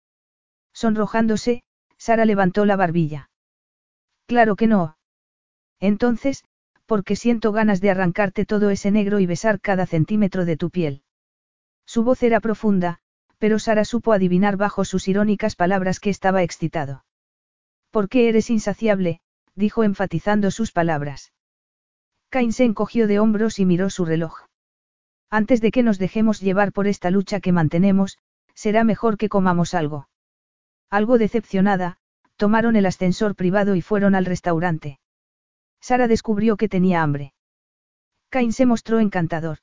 Sonrojándose, 0.71 1.63
Sara 1.97 2.23
levantó 2.23 2.63
la 2.63 2.77
barbilla. 2.77 3.29
Claro 4.25 4.55
que 4.55 4.67
no. 4.67 4.97
Entonces, 5.79 6.45
porque 6.87 7.15
siento 7.15 7.51
ganas 7.51 7.81
de 7.81 7.91
arrancarte 7.91 8.45
todo 8.45 8.71
ese 8.71 8.89
negro 8.89 9.19
y 9.19 9.25
besar 9.27 9.59
cada 9.61 9.85
centímetro 9.85 10.45
de 10.45 10.57
tu 10.57 10.71
piel. 10.71 11.03
Su 11.85 12.03
voz 12.03 12.23
era 12.23 12.39
profunda, 12.39 12.99
pero 13.37 13.59
Sara 13.59 13.85
supo 13.85 14.13
adivinar 14.13 14.57
bajo 14.57 14.85
sus 14.85 15.07
irónicas 15.07 15.55
palabras 15.55 15.99
que 15.99 16.09
estaba 16.09 16.41
excitado. 16.41 17.05
¿Por 17.91 18.09
qué 18.09 18.29
eres 18.29 18.49
insaciable? 18.49 19.19
dijo 19.53 19.83
enfatizando 19.83 20.49
sus 20.49 20.71
palabras. 20.71 21.33
Cain 22.29 22.53
se 22.53 22.63
encogió 22.63 23.07
de 23.07 23.19
hombros 23.19 23.59
y 23.59 23.65
miró 23.65 23.89
su 23.89 24.05
reloj. 24.05 24.45
Antes 25.29 25.61
de 25.61 25.71
que 25.71 25.83
nos 25.83 25.99
dejemos 25.99 26.39
llevar 26.39 26.71
por 26.71 26.87
esta 26.87 27.11
lucha 27.11 27.39
que 27.41 27.51
mantenemos, 27.51 28.17
será 28.53 28.83
mejor 28.83 29.17
que 29.17 29.29
comamos 29.29 29.73
algo. 29.73 30.07
Algo 30.89 31.17
decepcionada, 31.17 31.97
tomaron 32.37 32.75
el 32.75 32.85
ascensor 32.85 33.35
privado 33.35 33.75
y 33.75 33.81
fueron 33.81 34.15
al 34.15 34.25
restaurante. 34.25 34.99
Sara 35.81 36.07
descubrió 36.07 36.57
que 36.57 36.69
tenía 36.69 37.03
hambre. 37.03 37.33
Cain 38.29 38.51
se 38.51 38.65
mostró 38.65 38.99
encantador. 38.99 39.59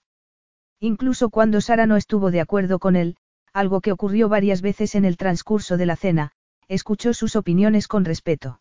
Incluso 0.80 1.30
cuando 1.30 1.60
Sara 1.60 1.86
no 1.86 1.96
estuvo 1.96 2.30
de 2.30 2.40
acuerdo 2.40 2.78
con 2.78 2.96
él, 2.96 3.16
algo 3.52 3.80
que 3.80 3.92
ocurrió 3.92 4.28
varias 4.28 4.62
veces 4.62 4.94
en 4.94 5.04
el 5.04 5.16
transcurso 5.16 5.76
de 5.76 5.86
la 5.86 5.96
cena, 5.96 6.32
escuchó 6.68 7.14
sus 7.14 7.36
opiniones 7.36 7.88
con 7.88 8.04
respeto. 8.04 8.60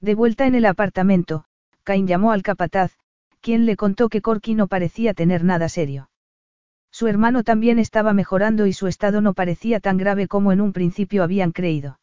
De 0.00 0.14
vuelta 0.14 0.46
en 0.46 0.54
el 0.54 0.66
apartamento, 0.66 1.44
Cain 1.84 2.06
llamó 2.06 2.32
al 2.32 2.42
capataz, 2.42 2.92
quien 3.40 3.66
le 3.66 3.76
contó 3.76 4.08
que 4.08 4.20
Corky 4.20 4.54
no 4.54 4.66
parecía 4.66 5.14
tener 5.14 5.44
nada 5.44 5.68
serio. 5.68 6.10
Su 6.90 7.06
hermano 7.06 7.42
también 7.42 7.78
estaba 7.78 8.12
mejorando 8.12 8.66
y 8.66 8.72
su 8.72 8.86
estado 8.86 9.20
no 9.20 9.32
parecía 9.32 9.80
tan 9.80 9.96
grave 9.96 10.28
como 10.28 10.52
en 10.52 10.60
un 10.60 10.72
principio 10.72 11.22
habían 11.22 11.52
creído. 11.52 11.98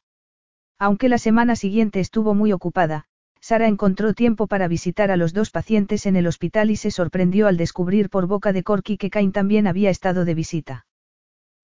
Aunque 0.80 1.10
la 1.10 1.18
semana 1.18 1.56
siguiente 1.56 2.00
estuvo 2.00 2.34
muy 2.34 2.54
ocupada, 2.54 3.06
Sara 3.42 3.68
encontró 3.68 4.14
tiempo 4.14 4.48
para 4.48 4.68
visitar 4.68 5.12
a 5.12 5.18
los 5.18 5.34
dos 5.34 5.50
pacientes 5.50 6.06
en 6.06 6.16
el 6.16 6.28
hospital 6.28 6.72
y 6.72 6.76
se 6.76 6.92
sorprendió 6.92 7.48
al 7.48 7.58
descubrir 7.58 8.10
por 8.10 8.28
boca 8.28 8.54
de 8.54 8.64
Corky 8.64 8.98
que 8.98 9.10
Cain 9.10 9.32
también 9.32 9.68
había 9.68 9.90
estado 9.90 10.26
de 10.26 10.36
visita. 10.36 10.86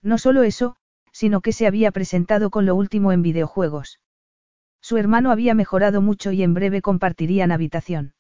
No 0.01 0.17
solo 0.17 0.43
eso, 0.43 0.77
sino 1.11 1.41
que 1.41 1.53
se 1.53 1.67
había 1.67 1.91
presentado 1.91 2.49
con 2.49 2.65
lo 2.65 2.75
último 2.75 3.11
en 3.11 3.21
videojuegos. 3.21 3.99
Su 4.81 4.97
hermano 4.97 5.31
había 5.31 5.53
mejorado 5.53 6.01
mucho 6.01 6.31
y 6.31 6.43
en 6.43 6.53
breve 6.53 6.81
compartirían 6.81 7.51
habitación. 7.51 8.13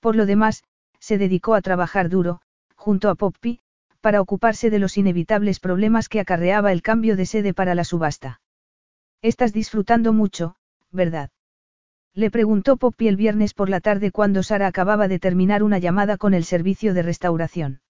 Por 0.00 0.16
lo 0.16 0.26
demás, 0.26 0.62
se 0.98 1.18
dedicó 1.18 1.54
a 1.54 1.62
trabajar 1.62 2.08
duro, 2.08 2.40
junto 2.76 3.10
a 3.10 3.14
Poppy, 3.14 3.60
para 4.00 4.20
ocuparse 4.20 4.70
de 4.70 4.78
los 4.78 4.98
inevitables 4.98 5.60
problemas 5.60 6.08
que 6.08 6.20
acarreaba 6.20 6.72
el 6.72 6.82
cambio 6.82 7.16
de 7.16 7.26
sede 7.26 7.54
para 7.54 7.74
la 7.74 7.84
subasta. 7.84 8.40
Estás 9.22 9.52
disfrutando 9.52 10.12
mucho, 10.12 10.56
¿verdad? 10.90 11.30
Le 12.14 12.30
preguntó 12.30 12.76
Poppy 12.76 13.08
el 13.08 13.16
viernes 13.16 13.54
por 13.54 13.70
la 13.70 13.80
tarde 13.80 14.10
cuando 14.10 14.42
Sara 14.42 14.66
acababa 14.66 15.08
de 15.08 15.18
terminar 15.18 15.62
una 15.62 15.78
llamada 15.78 16.18
con 16.18 16.34
el 16.34 16.44
servicio 16.44 16.92
de 16.92 17.02
restauración. 17.02 17.80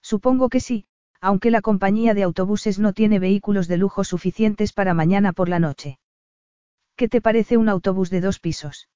Supongo 0.00 0.48
que 0.48 0.60
sí, 0.60 0.86
aunque 1.20 1.50
la 1.50 1.60
compañía 1.60 2.14
de 2.14 2.22
autobuses 2.22 2.78
no 2.78 2.92
tiene 2.92 3.18
vehículos 3.18 3.66
de 3.66 3.76
lujo 3.76 4.04
suficientes 4.04 4.72
para 4.72 4.94
mañana 4.94 5.32
por 5.32 5.48
la 5.48 5.58
noche. 5.58 5.98
¿Qué 6.96 7.08
te 7.08 7.20
parece 7.20 7.56
un 7.56 7.68
autobús 7.68 8.08
de 8.10 8.20
dos 8.20 8.38
pisos? 8.38 8.88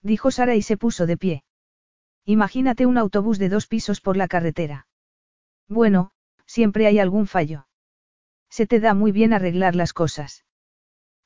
Dijo 0.00 0.30
Sara 0.30 0.54
y 0.54 0.62
se 0.62 0.76
puso 0.76 1.06
de 1.06 1.16
pie. 1.16 1.44
Imagínate 2.24 2.86
un 2.86 2.98
autobús 2.98 3.38
de 3.38 3.48
dos 3.48 3.66
pisos 3.66 4.00
por 4.00 4.16
la 4.16 4.28
carretera. 4.28 4.86
Bueno, 5.68 6.12
siempre 6.46 6.86
hay 6.86 7.00
algún 7.00 7.26
fallo. 7.26 7.66
Se 8.48 8.66
te 8.66 8.78
da 8.78 8.94
muy 8.94 9.10
bien 9.10 9.32
arreglar 9.32 9.74
las 9.74 9.92
cosas. 9.92 10.44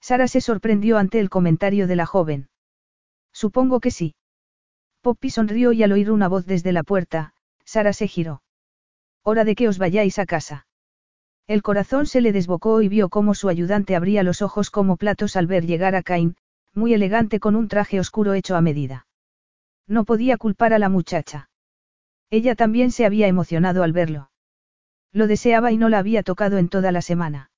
Sara 0.01 0.29
se 0.29 0.41
sorprendió 0.41 0.99
ante 0.99 1.21
el 1.21 1.31
comentario 1.31 1.87
de 1.87 1.97
la 1.97 2.07
joven. 2.07 2.49
Supongo 3.33 3.81
que 3.81 3.91
sí. 3.91 4.15
Poppy 5.01 5.31
sonrió 5.31 5.73
y 5.73 5.83
al 5.83 5.93
oír 5.93 6.11
una 6.11 6.29
voz 6.29 6.47
desde 6.47 6.73
la 6.73 6.83
puerta, 6.83 7.35
Sara 7.65 7.93
se 7.93 8.09
giró. 8.09 8.43
Hora 9.23 9.45
de 9.45 9.55
que 9.55 9.69
os 9.69 9.79
vayáis 9.79 10.19
a 10.19 10.27
casa. 10.27 10.67
El 11.47 11.63
corazón 11.63 12.07
se 12.07 12.21
le 12.21 12.33
desbocó 12.33 12.83
y 12.83 12.89
vio 12.89 13.09
cómo 13.09 13.35
su 13.35 13.49
ayudante 13.49 13.95
abría 13.95 14.23
los 14.23 14.43
ojos 14.43 14.71
como 14.71 14.97
platos 14.97 15.37
al 15.37 15.47
ver 15.47 15.65
llegar 15.65 15.95
a 15.95 16.03
Cain, 16.03 16.37
muy 16.75 16.93
elegante 16.93 17.41
con 17.41 17.55
un 17.55 17.69
traje 17.69 18.01
oscuro 18.01 18.35
hecho 18.35 18.57
a 18.57 18.61
medida. 18.61 19.07
No 19.87 20.05
podía 20.05 20.37
culpar 20.37 20.73
a 20.73 20.79
la 20.79 20.89
muchacha. 20.89 21.49
Ella 22.31 22.57
también 22.57 22.91
se 22.91 23.07
había 23.07 23.29
emocionado 23.29 23.85
al 23.85 23.93
verlo. 23.93 24.31
Lo 25.13 25.27
deseaba 25.29 25.71
y 25.71 25.77
no 25.77 25.89
la 25.89 25.99
había 25.99 26.23
tocado 26.23 26.59
en 26.59 26.69
toda 26.69 26.91
la 26.91 27.01
semana. 27.01 27.51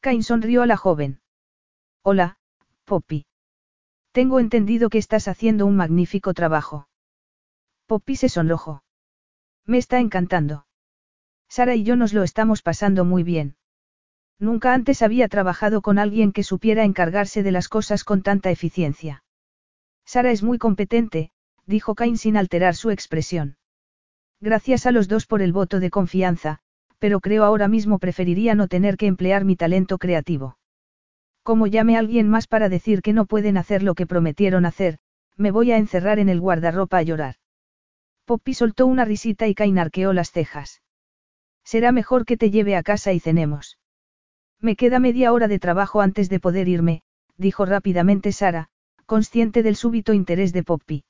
Cain 0.00 0.22
sonrió 0.22 0.62
a 0.62 0.66
la 0.66 0.76
joven. 0.76 1.20
Hola, 2.02 2.38
Poppy. 2.86 3.26
Tengo 4.12 4.40
entendido 4.40 4.88
que 4.88 4.96
estás 4.96 5.28
haciendo 5.28 5.66
un 5.66 5.76
magnífico 5.76 6.32
trabajo. 6.32 6.88
Poppy 7.86 8.16
se 8.16 8.30
sonrojó. 8.30 8.82
Me 9.66 9.76
está 9.76 10.00
encantando. 10.00 10.64
Sara 11.50 11.74
y 11.74 11.84
yo 11.84 11.96
nos 11.96 12.14
lo 12.14 12.22
estamos 12.22 12.62
pasando 12.62 13.04
muy 13.04 13.22
bien. 13.22 13.56
Nunca 14.38 14.72
antes 14.72 15.02
había 15.02 15.28
trabajado 15.28 15.82
con 15.82 15.98
alguien 15.98 16.32
que 16.32 16.42
supiera 16.42 16.84
encargarse 16.84 17.42
de 17.42 17.52
las 17.52 17.68
cosas 17.68 18.02
con 18.02 18.22
tanta 18.22 18.50
eficiencia. 18.50 19.22
Sara 20.06 20.30
es 20.30 20.42
muy 20.42 20.56
competente, 20.56 21.32
dijo 21.66 21.94
Cain 21.94 22.16
sin 22.16 22.38
alterar 22.38 22.76
su 22.76 22.90
expresión. 22.90 23.58
Gracias 24.40 24.86
a 24.86 24.90
los 24.90 25.06
dos 25.06 25.26
por 25.26 25.42
el 25.42 25.52
voto 25.52 25.80
de 25.80 25.90
confianza, 25.90 26.60
pero 26.98 27.20
creo 27.20 27.44
ahora 27.44 27.68
mismo 27.68 27.98
preferiría 27.98 28.54
no 28.54 28.68
tener 28.68 28.96
que 28.96 29.06
emplear 29.06 29.44
mi 29.44 29.56
talento 29.56 29.98
creativo. 29.98 30.56
Como 31.50 31.66
llame 31.66 31.96
a 31.96 31.98
alguien 31.98 32.28
más 32.28 32.46
para 32.46 32.68
decir 32.68 33.02
que 33.02 33.12
no 33.12 33.26
pueden 33.26 33.56
hacer 33.56 33.82
lo 33.82 33.96
que 33.96 34.06
prometieron 34.06 34.64
hacer, 34.66 35.00
me 35.36 35.50
voy 35.50 35.72
a 35.72 35.78
encerrar 35.78 36.20
en 36.20 36.28
el 36.28 36.38
guardarropa 36.38 36.98
a 36.98 37.02
llorar. 37.02 37.34
Poppy 38.24 38.54
soltó 38.54 38.86
una 38.86 39.04
risita 39.04 39.48
y 39.48 39.56
Cain 39.56 39.76
arqueó 39.80 40.12
las 40.12 40.30
cejas. 40.30 40.80
Será 41.64 41.90
mejor 41.90 42.24
que 42.24 42.36
te 42.36 42.52
lleve 42.52 42.76
a 42.76 42.84
casa 42.84 43.12
y 43.12 43.18
cenemos. 43.18 43.80
Me 44.60 44.76
queda 44.76 45.00
media 45.00 45.32
hora 45.32 45.48
de 45.48 45.58
trabajo 45.58 46.00
antes 46.00 46.28
de 46.28 46.38
poder 46.38 46.68
irme, 46.68 47.02
dijo 47.36 47.66
rápidamente 47.66 48.30
Sara, 48.30 48.68
consciente 49.04 49.64
del 49.64 49.74
súbito 49.74 50.12
interés 50.12 50.52
de 50.52 50.62
Poppy. 50.62 51.02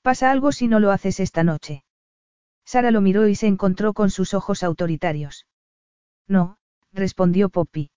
¿Pasa 0.00 0.30
algo 0.30 0.52
si 0.52 0.68
no 0.68 0.78
lo 0.78 0.92
haces 0.92 1.18
esta 1.18 1.42
noche? 1.42 1.82
Sara 2.64 2.92
lo 2.92 3.00
miró 3.00 3.26
y 3.26 3.34
se 3.34 3.48
encontró 3.48 3.94
con 3.94 4.10
sus 4.10 4.32
ojos 4.32 4.62
autoritarios. 4.62 5.48
No, 6.28 6.56
respondió 6.92 7.48
Poppy. 7.48 7.90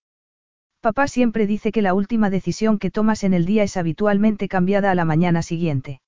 Papá 0.84 1.08
siempre 1.08 1.46
dice 1.46 1.72
que 1.72 1.80
la 1.80 1.94
última 1.94 2.28
decisión 2.28 2.78
que 2.78 2.90
tomas 2.90 3.24
en 3.24 3.32
el 3.32 3.46
día 3.46 3.62
es 3.62 3.78
habitualmente 3.78 4.48
cambiada 4.48 4.90
a 4.90 4.94
la 4.94 5.06
mañana 5.06 5.40
siguiente. 5.40 6.02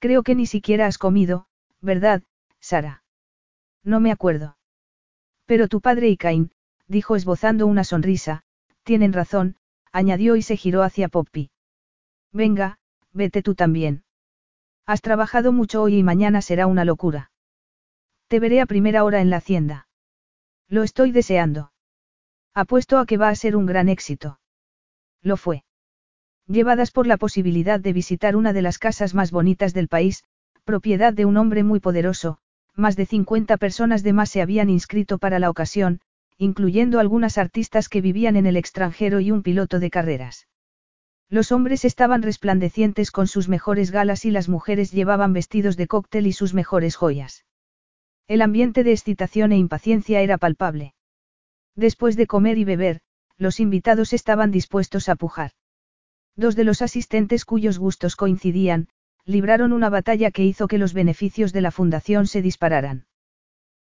Creo 0.00 0.22
que 0.22 0.34
ni 0.34 0.44
siquiera 0.44 0.84
has 0.84 0.98
comido, 0.98 1.46
¿verdad, 1.80 2.22
Sara? 2.60 3.04
No 3.82 3.98
me 4.00 4.12
acuerdo. 4.12 4.58
Pero 5.46 5.66
tu 5.66 5.80
padre 5.80 6.10
y 6.10 6.18
Cain, 6.18 6.52
dijo 6.86 7.16
esbozando 7.16 7.66
una 7.66 7.84
sonrisa, 7.84 8.42
tienen 8.82 9.14
razón, 9.14 9.56
añadió 9.92 10.36
y 10.36 10.42
se 10.42 10.58
giró 10.58 10.82
hacia 10.82 11.08
Poppy. 11.08 11.50
Venga, 12.34 12.78
vete 13.14 13.40
tú 13.40 13.54
también. 13.54 14.04
Has 14.84 15.00
trabajado 15.00 15.52
mucho 15.52 15.80
hoy 15.80 15.96
y 15.96 16.02
mañana 16.02 16.42
será 16.42 16.66
una 16.66 16.84
locura. 16.84 17.30
Te 18.28 18.40
veré 18.40 18.60
a 18.60 18.66
primera 18.66 19.04
hora 19.04 19.22
en 19.22 19.30
la 19.30 19.38
hacienda. 19.38 19.88
Lo 20.68 20.82
estoy 20.82 21.12
deseando. 21.12 21.72
Apuesto 22.58 22.98
a 22.98 23.04
que 23.04 23.18
va 23.18 23.28
a 23.28 23.34
ser 23.34 23.54
un 23.54 23.66
gran 23.66 23.90
éxito. 23.90 24.40
Lo 25.22 25.36
fue. 25.36 25.64
Llevadas 26.46 26.90
por 26.90 27.06
la 27.06 27.18
posibilidad 27.18 27.78
de 27.78 27.92
visitar 27.92 28.34
una 28.34 28.54
de 28.54 28.62
las 28.62 28.78
casas 28.78 29.12
más 29.12 29.30
bonitas 29.30 29.74
del 29.74 29.88
país, 29.88 30.24
propiedad 30.64 31.12
de 31.12 31.26
un 31.26 31.36
hombre 31.36 31.64
muy 31.64 31.80
poderoso, 31.80 32.38
más 32.74 32.96
de 32.96 33.04
50 33.04 33.58
personas 33.58 34.02
de 34.02 34.14
más 34.14 34.30
se 34.30 34.40
habían 34.40 34.70
inscrito 34.70 35.18
para 35.18 35.38
la 35.38 35.50
ocasión, 35.50 36.00
incluyendo 36.38 36.98
algunas 36.98 37.36
artistas 37.36 37.90
que 37.90 38.00
vivían 38.00 38.36
en 38.36 38.46
el 38.46 38.56
extranjero 38.56 39.20
y 39.20 39.32
un 39.32 39.42
piloto 39.42 39.78
de 39.78 39.90
carreras. 39.90 40.48
Los 41.28 41.52
hombres 41.52 41.84
estaban 41.84 42.22
resplandecientes 42.22 43.10
con 43.10 43.26
sus 43.26 43.50
mejores 43.50 43.90
galas 43.90 44.24
y 44.24 44.30
las 44.30 44.48
mujeres 44.48 44.92
llevaban 44.92 45.34
vestidos 45.34 45.76
de 45.76 45.88
cóctel 45.88 46.26
y 46.26 46.32
sus 46.32 46.54
mejores 46.54 46.96
joyas. 46.96 47.44
El 48.28 48.40
ambiente 48.40 48.82
de 48.82 48.92
excitación 48.92 49.52
e 49.52 49.58
impaciencia 49.58 50.22
era 50.22 50.38
palpable. 50.38 50.94
Después 51.76 52.16
de 52.16 52.26
comer 52.26 52.58
y 52.58 52.64
beber, 52.64 53.00
los 53.36 53.60
invitados 53.60 54.12
estaban 54.12 54.50
dispuestos 54.50 55.08
a 55.08 55.14
pujar. 55.14 55.52
Dos 56.34 56.56
de 56.56 56.64
los 56.64 56.82
asistentes 56.82 57.44
cuyos 57.44 57.78
gustos 57.78 58.16
coincidían, 58.16 58.88
libraron 59.24 59.72
una 59.72 59.90
batalla 59.90 60.30
que 60.30 60.44
hizo 60.44 60.68
que 60.68 60.78
los 60.78 60.94
beneficios 60.94 61.52
de 61.52 61.60
la 61.60 61.70
fundación 61.70 62.26
se 62.26 62.42
dispararan. 62.42 63.06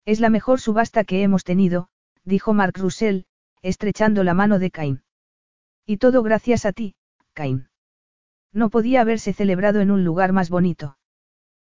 Es 0.05 0.21
la 0.21 0.31
mejor 0.31 0.61
subasta 0.61 1.05
que 1.05 1.23
hemos 1.23 1.45
tenido, 1.45 1.89
dijo 2.25 2.55
Mark 2.55 2.75
Russell, 2.79 3.23
estrechando 3.61 4.25
la 4.25 4.35
mano 4.35 4.59
de 4.59 4.71
Cain. 4.71 5.03
Y 5.87 5.99
todo 5.99 6.23
gracias 6.23 6.65
a 6.65 6.73
ti, 6.73 6.95
Cain. 7.35 7.69
No 8.53 8.71
podía 8.71 9.01
haberse 9.01 9.33
celebrado 9.33 9.81
en 9.81 9.91
un 9.91 10.05
lugar 10.05 10.33
más 10.33 10.51
bonito. 10.51 10.97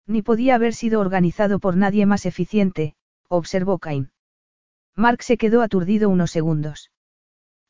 Ni 0.05 0.21
podía 0.21 0.55
haber 0.55 0.73
sido 0.73 0.99
organizado 0.99 1.59
por 1.59 1.77
nadie 1.77 2.05
más 2.05 2.25
eficiente, 2.25 2.95
observó 3.27 3.77
Cain. 3.79 4.11
Mark 4.99 5.23
se 5.23 5.37
quedó 5.37 5.61
aturdido 5.61 6.09
unos 6.09 6.29
segundos. 6.29 6.91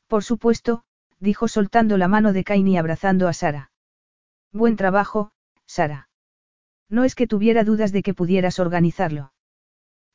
Por 0.07 0.23
supuesto, 0.23 0.83
dijo 1.19 1.47
soltando 1.47 1.95
la 1.95 2.07
mano 2.07 2.33
de 2.33 2.43
Cain 2.43 2.67
y 2.67 2.75
abrazando 2.75 3.27
a 3.27 3.33
Sara. 3.33 3.71
Buen 4.51 4.75
trabajo, 4.75 5.31
Sara. 5.67 6.09
No 6.89 7.03
es 7.03 7.13
que 7.13 7.27
tuviera 7.27 7.63
dudas 7.63 7.91
de 7.91 8.01
que 8.01 8.15
pudieras 8.15 8.57
organizarlo. 8.57 9.31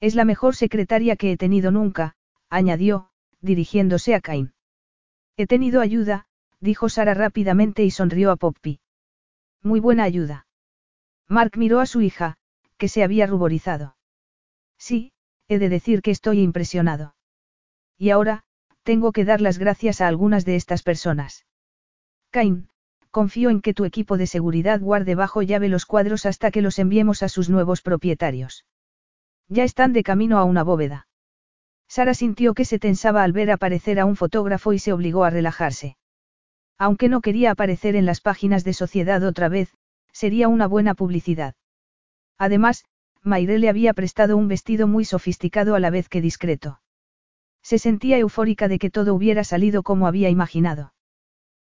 Es 0.01 0.17
la 0.17 0.25
mejor 0.25 0.57
secretaria 0.57 1.15
que 1.15 1.31
he 1.31 1.37
tenido 1.37 1.71
nunca, 1.71 2.17
añadió, 2.51 3.11
dirigiéndose 3.41 4.17
a 4.17 4.21
Cain. 4.21 4.53
He 5.37 5.47
tenido 5.47 5.81
ayuda, 5.81 6.27
dijo 6.59 6.89
Sara 6.89 7.15
rápidamente 7.15 7.85
y 7.85 7.93
sonrió 7.93 8.33
a 8.33 8.37
Poppy. 8.37 8.81
Muy 9.63 9.79
buena 9.79 10.03
ayuda. 10.03 10.49
Mark 11.29 11.53
miró 11.59 11.79
a 11.79 11.87
su 11.87 12.01
hija, 12.01 12.39
que 12.77 12.89
se 12.89 13.05
había 13.05 13.29
ruborizado. 13.29 13.97
Sí, 14.79 15.13
he 15.49 15.59
de 15.59 15.69
decir 15.69 16.03
que 16.03 16.11
estoy 16.11 16.41
impresionado. 16.41 17.15
Y 17.99 18.11
ahora, 18.11 18.45
tengo 18.83 19.13
que 19.13 19.25
dar 19.25 19.41
las 19.41 19.59
gracias 19.59 20.01
a 20.01 20.09
algunas 20.09 20.45
de 20.45 20.57
estas 20.57 20.83
personas. 20.83 21.47
Cain, 22.31 22.69
confío 23.11 23.51
en 23.51 23.61
que 23.61 23.75
tu 23.75 23.85
equipo 23.85 24.17
de 24.17 24.27
seguridad 24.27 24.81
guarde 24.81 25.15
bajo 25.15 25.43
llave 25.43 25.69
los 25.69 25.87
cuadros 25.87 26.27
hasta 26.27 26.51
que 26.51 26.63
los 26.63 26.79
enviemos 26.79 27.23
a 27.23 27.29
sus 27.29 27.49
nuevos 27.49 27.81
propietarios. 27.81 28.65
Ya 29.49 29.65
están 29.65 29.93
de 29.93 30.03
camino 30.03 30.39
a 30.39 30.45
una 30.45 30.63
bóveda. 30.63 31.07
Sara 31.87 32.15
sintió 32.15 32.55
que 32.55 32.65
se 32.65 32.79
tensaba 32.79 33.23
al 33.23 33.33
ver 33.33 33.51
aparecer 33.51 34.01
a 34.01 34.05
un 34.05 34.17
fotógrafo 34.17 34.73
y 34.73 34.79
se 34.79 34.93
obligó 34.93 35.25
a 35.25 35.31
relajarse. 35.31 35.97
Aunque 36.77 37.09
no 37.09 37.21
quería 37.21 37.53
aparecer 37.53 37.95
en 37.95 38.07
las 38.07 38.21
páginas 38.21 38.65
de 38.65 38.73
sociedad 38.73 39.23
otra 39.23 39.49
vez, 39.49 39.73
sería 40.13 40.49
una 40.49 40.67
buena 40.67 40.95
publicidad. 40.95 41.55
Además, 42.37 42.85
Mayre 43.25 43.59
le 43.59 43.71
había 43.71 43.95
prestado 43.95 44.37
un 44.37 44.49
vestido 44.49 44.87
muy 44.87 45.07
sofisticado 45.07 45.75
a 45.75 45.81
la 45.81 45.89
vez 45.89 46.11
que 46.11 46.21
discreto. 46.21 46.81
Se 47.63 47.79
sentía 47.79 48.19
eufórica 48.19 48.69
de 48.69 48.79
que 48.79 48.91
todo 48.91 49.15
hubiera 49.15 49.45
salido 49.45 49.83
como 49.83 50.07
había 50.07 50.29
imaginado. 50.29 50.93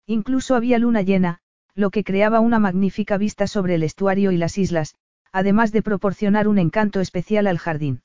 Incluso 0.06 0.56
había 0.56 0.78
luna 0.80 1.02
llena, 1.02 1.40
lo 1.74 1.92
que 1.92 2.04
creaba 2.04 2.42
una 2.42 2.60
magnífica 2.60 3.18
vista 3.18 3.48
sobre 3.48 3.76
el 3.76 3.84
estuario 3.84 4.34
y 4.34 4.38
las 4.38 4.58
islas, 4.58 4.96
además 5.32 5.72
de 5.72 5.82
proporcionar 5.82 6.50
un 6.50 6.60
encanto 6.60 7.00
especial 7.00 7.48
al 7.48 7.58
jardín. 7.58 8.04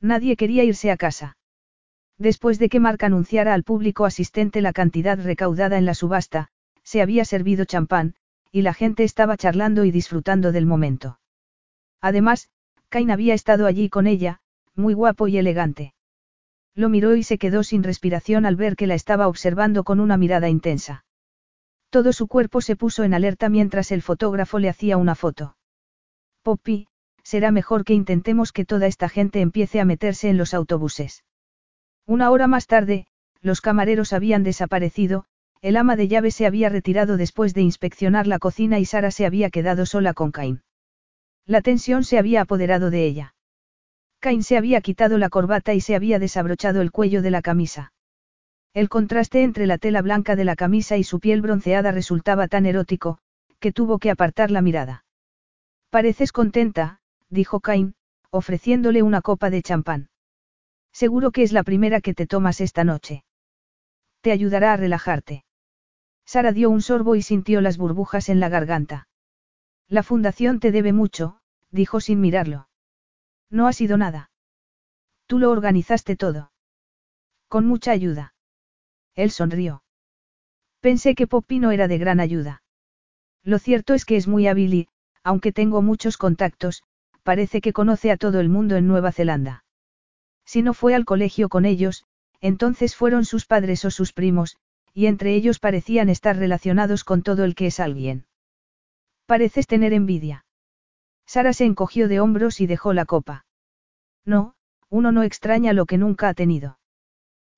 Nadie 0.00 0.36
quería 0.36 0.62
irse 0.62 0.92
a 0.92 0.96
casa. 0.96 1.36
Después 2.18 2.60
de 2.60 2.68
que 2.68 2.78
Mark 2.78 3.04
anunciara 3.04 3.52
al 3.52 3.64
público 3.64 4.04
asistente 4.04 4.60
la 4.60 4.72
cantidad 4.72 5.18
recaudada 5.18 5.76
en 5.76 5.86
la 5.86 5.94
subasta, 5.94 6.48
se 6.84 7.02
había 7.02 7.24
servido 7.24 7.64
champán, 7.64 8.14
y 8.52 8.62
la 8.62 8.74
gente 8.74 9.02
estaba 9.02 9.36
charlando 9.36 9.84
y 9.84 9.90
disfrutando 9.90 10.52
del 10.52 10.66
momento. 10.66 11.18
Además, 12.00 12.48
Cain 12.90 13.10
había 13.12 13.34
estado 13.34 13.66
allí 13.66 13.88
con 13.88 14.08
ella, 14.08 14.40
muy 14.74 14.94
guapo 14.94 15.28
y 15.28 15.38
elegante. 15.38 15.94
Lo 16.74 16.88
miró 16.88 17.14
y 17.14 17.22
se 17.22 17.38
quedó 17.38 17.62
sin 17.62 17.84
respiración 17.84 18.46
al 18.46 18.56
ver 18.56 18.74
que 18.74 18.88
la 18.88 18.94
estaba 18.94 19.28
observando 19.28 19.84
con 19.84 20.00
una 20.00 20.16
mirada 20.16 20.48
intensa. 20.48 21.04
Todo 21.88 22.12
su 22.12 22.26
cuerpo 22.26 22.60
se 22.60 22.76
puso 22.76 23.04
en 23.04 23.14
alerta 23.14 23.48
mientras 23.48 23.92
el 23.92 24.02
fotógrafo 24.02 24.58
le 24.58 24.68
hacía 24.68 24.96
una 24.96 25.14
foto. 25.14 25.56
Poppy, 26.42 26.88
será 27.22 27.52
mejor 27.52 27.84
que 27.84 27.94
intentemos 27.94 28.52
que 28.52 28.64
toda 28.64 28.88
esta 28.88 29.08
gente 29.08 29.40
empiece 29.40 29.80
a 29.80 29.84
meterse 29.84 30.28
en 30.28 30.36
los 30.36 30.52
autobuses. 30.52 31.24
Una 32.06 32.30
hora 32.30 32.48
más 32.48 32.66
tarde, 32.66 33.06
los 33.40 33.60
camareros 33.60 34.12
habían 34.12 34.42
desaparecido, 34.42 35.26
el 35.62 35.76
ama 35.76 35.94
de 35.94 36.08
llave 36.08 36.32
se 36.32 36.46
había 36.46 36.68
retirado 36.68 37.16
después 37.16 37.54
de 37.54 37.62
inspeccionar 37.62 38.26
la 38.26 38.40
cocina 38.40 38.80
y 38.80 38.84
Sara 38.84 39.10
se 39.12 39.26
había 39.26 39.50
quedado 39.50 39.86
sola 39.86 40.12
con 40.12 40.32
Cain. 40.32 40.62
La 41.46 41.62
tensión 41.62 42.04
se 42.04 42.18
había 42.18 42.42
apoderado 42.42 42.90
de 42.90 43.04
ella. 43.04 43.34
Cain 44.20 44.42
se 44.42 44.56
había 44.56 44.80
quitado 44.80 45.18
la 45.18 45.30
corbata 45.30 45.74
y 45.74 45.80
se 45.80 45.94
había 45.96 46.18
desabrochado 46.18 46.82
el 46.82 46.90
cuello 46.90 47.22
de 47.22 47.30
la 47.30 47.42
camisa. 47.42 47.92
El 48.74 48.88
contraste 48.88 49.42
entre 49.42 49.66
la 49.66 49.78
tela 49.78 50.02
blanca 50.02 50.36
de 50.36 50.44
la 50.44 50.56
camisa 50.56 50.96
y 50.96 51.04
su 51.04 51.18
piel 51.18 51.42
bronceada 51.42 51.90
resultaba 51.90 52.46
tan 52.46 52.66
erótico, 52.66 53.18
que 53.58 53.72
tuvo 53.72 53.98
que 53.98 54.10
apartar 54.10 54.50
la 54.50 54.62
mirada. 54.62 55.04
Pareces 55.90 56.32
contenta, 56.32 57.00
dijo 57.30 57.60
Cain, 57.60 57.94
ofreciéndole 58.30 59.02
una 59.02 59.22
copa 59.22 59.50
de 59.50 59.62
champán. 59.62 60.08
Seguro 60.92 61.30
que 61.30 61.42
es 61.42 61.52
la 61.52 61.62
primera 61.62 62.00
que 62.00 62.14
te 62.14 62.26
tomas 62.26 62.60
esta 62.60 62.84
noche. 62.84 63.24
Te 64.20 64.32
ayudará 64.32 64.72
a 64.72 64.76
relajarte. 64.76 65.44
Sara 66.24 66.52
dio 66.52 66.70
un 66.70 66.82
sorbo 66.82 67.16
y 67.16 67.22
sintió 67.22 67.60
las 67.60 67.76
burbujas 67.76 68.28
en 68.28 68.38
la 68.38 68.48
garganta. 68.48 69.08
La 69.90 70.04
fundación 70.04 70.60
te 70.60 70.70
debe 70.70 70.92
mucho, 70.92 71.40
dijo 71.72 72.00
sin 72.00 72.20
mirarlo. 72.20 72.68
No 73.50 73.66
ha 73.66 73.72
sido 73.72 73.96
nada. 73.96 74.30
Tú 75.26 75.40
lo 75.40 75.50
organizaste 75.50 76.14
todo. 76.14 76.52
Con 77.48 77.66
mucha 77.66 77.90
ayuda. 77.90 78.32
Él 79.16 79.32
sonrió. 79.32 79.82
Pensé 80.78 81.16
que 81.16 81.26
Poppy 81.26 81.58
no 81.58 81.72
era 81.72 81.88
de 81.88 81.98
gran 81.98 82.20
ayuda. 82.20 82.62
Lo 83.42 83.58
cierto 83.58 83.94
es 83.94 84.04
que 84.04 84.16
es 84.16 84.28
muy 84.28 84.46
hábil 84.46 84.74
y, 84.74 84.88
aunque 85.24 85.50
tengo 85.50 85.82
muchos 85.82 86.16
contactos, 86.16 86.84
parece 87.24 87.60
que 87.60 87.72
conoce 87.72 88.12
a 88.12 88.16
todo 88.16 88.38
el 88.38 88.48
mundo 88.48 88.76
en 88.76 88.86
Nueva 88.86 89.10
Zelanda. 89.10 89.64
Si 90.44 90.62
no 90.62 90.72
fue 90.72 90.94
al 90.94 91.04
colegio 91.04 91.48
con 91.48 91.64
ellos, 91.64 92.04
entonces 92.40 92.94
fueron 92.94 93.24
sus 93.24 93.44
padres 93.44 93.84
o 93.84 93.90
sus 93.90 94.12
primos, 94.12 94.56
y 94.94 95.06
entre 95.06 95.34
ellos 95.34 95.58
parecían 95.58 96.08
estar 96.08 96.36
relacionados 96.36 97.02
con 97.02 97.22
todo 97.22 97.42
el 97.42 97.56
que 97.56 97.66
es 97.66 97.80
alguien. 97.80 98.26
Pareces 99.30 99.68
tener 99.68 99.92
envidia. 99.92 100.44
Sara 101.24 101.52
se 101.52 101.64
encogió 101.64 102.08
de 102.08 102.18
hombros 102.18 102.60
y 102.60 102.66
dejó 102.66 102.92
la 102.92 103.04
copa. 103.04 103.46
No, 104.24 104.56
uno 104.88 105.12
no 105.12 105.22
extraña 105.22 105.72
lo 105.72 105.86
que 105.86 105.98
nunca 105.98 106.28
ha 106.28 106.34
tenido. 106.34 106.80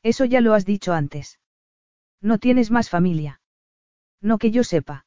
Eso 0.02 0.26
ya 0.26 0.42
lo 0.42 0.52
has 0.52 0.66
dicho 0.66 0.92
antes. 0.92 1.40
No 2.20 2.36
tienes 2.36 2.70
más 2.70 2.90
familia. 2.90 3.40
No 4.20 4.36
que 4.36 4.50
yo 4.50 4.64
sepa. 4.64 5.06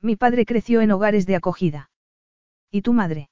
Mi 0.00 0.16
padre 0.16 0.44
creció 0.44 0.80
en 0.80 0.90
hogares 0.90 1.24
de 1.24 1.36
acogida. 1.36 1.92
¿Y 2.68 2.82
tu 2.82 2.92
madre? 2.92 3.30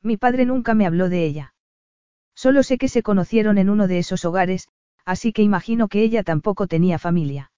Mi 0.00 0.16
padre 0.16 0.46
nunca 0.46 0.72
me 0.72 0.86
habló 0.86 1.10
de 1.10 1.26
ella. 1.26 1.54
Solo 2.34 2.62
sé 2.62 2.78
que 2.78 2.88
se 2.88 3.02
conocieron 3.02 3.58
en 3.58 3.68
uno 3.68 3.86
de 3.86 3.98
esos 3.98 4.24
hogares, 4.24 4.68
así 5.04 5.30
que 5.30 5.42
imagino 5.42 5.88
que 5.88 6.00
ella 6.00 6.22
tampoco 6.22 6.68
tenía 6.68 6.98
familia. 6.98 7.52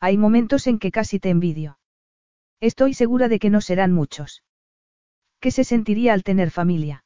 Hay 0.00 0.16
momentos 0.16 0.66
en 0.66 0.78
que 0.78 0.90
casi 0.90 1.20
te 1.20 1.28
envidio. 1.28 1.76
Estoy 2.60 2.94
segura 2.94 3.28
de 3.28 3.38
que 3.38 3.50
no 3.50 3.60
serán 3.60 3.92
muchos. 3.92 4.42
¿Qué 5.40 5.50
se 5.50 5.64
sentiría 5.64 6.12
al 6.12 6.22
tener 6.22 6.50
familia? 6.50 7.04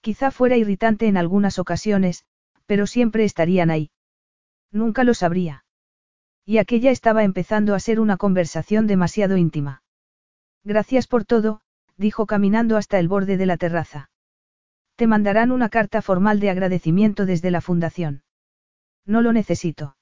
Quizá 0.00 0.30
fuera 0.30 0.56
irritante 0.56 1.06
en 1.06 1.16
algunas 1.16 1.58
ocasiones, 1.58 2.24
pero 2.66 2.86
siempre 2.86 3.24
estarían 3.24 3.70
ahí. 3.70 3.90
Nunca 4.70 5.04
lo 5.04 5.14
sabría. 5.14 5.64
Y 6.44 6.58
aquella 6.58 6.90
estaba 6.90 7.24
empezando 7.24 7.74
a 7.74 7.80
ser 7.80 7.98
una 7.98 8.16
conversación 8.16 8.86
demasiado 8.86 9.36
íntima. 9.36 9.82
Gracias 10.64 11.06
por 11.06 11.24
todo, 11.24 11.60
dijo 11.96 12.26
caminando 12.26 12.76
hasta 12.76 12.98
el 12.98 13.08
borde 13.08 13.36
de 13.36 13.46
la 13.46 13.56
terraza. 13.56 14.10
Te 14.96 15.06
mandarán 15.06 15.50
una 15.50 15.68
carta 15.68 16.02
formal 16.02 16.40
de 16.40 16.50
agradecimiento 16.50 17.26
desde 17.26 17.50
la 17.50 17.60
fundación. 17.60 18.22
No 19.04 19.22
lo 19.22 19.32
necesito. 19.32 19.96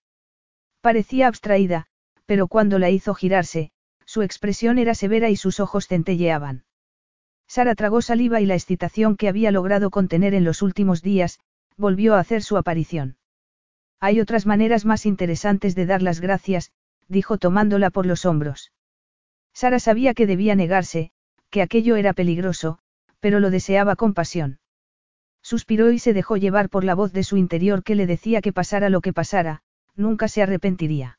Parecía 0.80 1.28
abstraída, 1.28 1.86
pero 2.26 2.46
cuando 2.46 2.78
la 2.78 2.90
hizo 2.90 3.14
girarse, 3.14 3.72
su 4.14 4.22
expresión 4.22 4.78
era 4.78 4.94
severa 4.94 5.28
y 5.28 5.34
sus 5.34 5.58
ojos 5.58 5.88
centelleaban. 5.88 6.62
Sara 7.48 7.74
tragó 7.74 8.00
saliva 8.00 8.40
y 8.40 8.46
la 8.46 8.54
excitación 8.54 9.16
que 9.16 9.28
había 9.28 9.50
logrado 9.50 9.90
contener 9.90 10.34
en 10.34 10.44
los 10.44 10.62
últimos 10.62 11.02
días, 11.02 11.40
volvió 11.76 12.14
a 12.14 12.20
hacer 12.20 12.44
su 12.44 12.56
aparición. 12.56 13.16
Hay 13.98 14.20
otras 14.20 14.46
maneras 14.46 14.84
más 14.84 15.04
interesantes 15.04 15.74
de 15.74 15.86
dar 15.86 16.00
las 16.00 16.20
gracias, 16.20 16.70
dijo 17.08 17.38
tomándola 17.38 17.90
por 17.90 18.06
los 18.06 18.24
hombros. 18.24 18.70
Sara 19.52 19.80
sabía 19.80 20.14
que 20.14 20.28
debía 20.28 20.54
negarse, 20.54 21.10
que 21.50 21.60
aquello 21.60 21.96
era 21.96 22.12
peligroso, 22.12 22.78
pero 23.18 23.40
lo 23.40 23.50
deseaba 23.50 23.96
con 23.96 24.14
pasión. 24.14 24.60
Suspiró 25.42 25.90
y 25.90 25.98
se 25.98 26.12
dejó 26.12 26.36
llevar 26.36 26.68
por 26.68 26.84
la 26.84 26.94
voz 26.94 27.12
de 27.12 27.24
su 27.24 27.36
interior 27.36 27.82
que 27.82 27.96
le 27.96 28.06
decía 28.06 28.42
que 28.42 28.52
pasara 28.52 28.90
lo 28.90 29.00
que 29.00 29.12
pasara, 29.12 29.62
nunca 29.96 30.28
se 30.28 30.40
arrepentiría. 30.40 31.18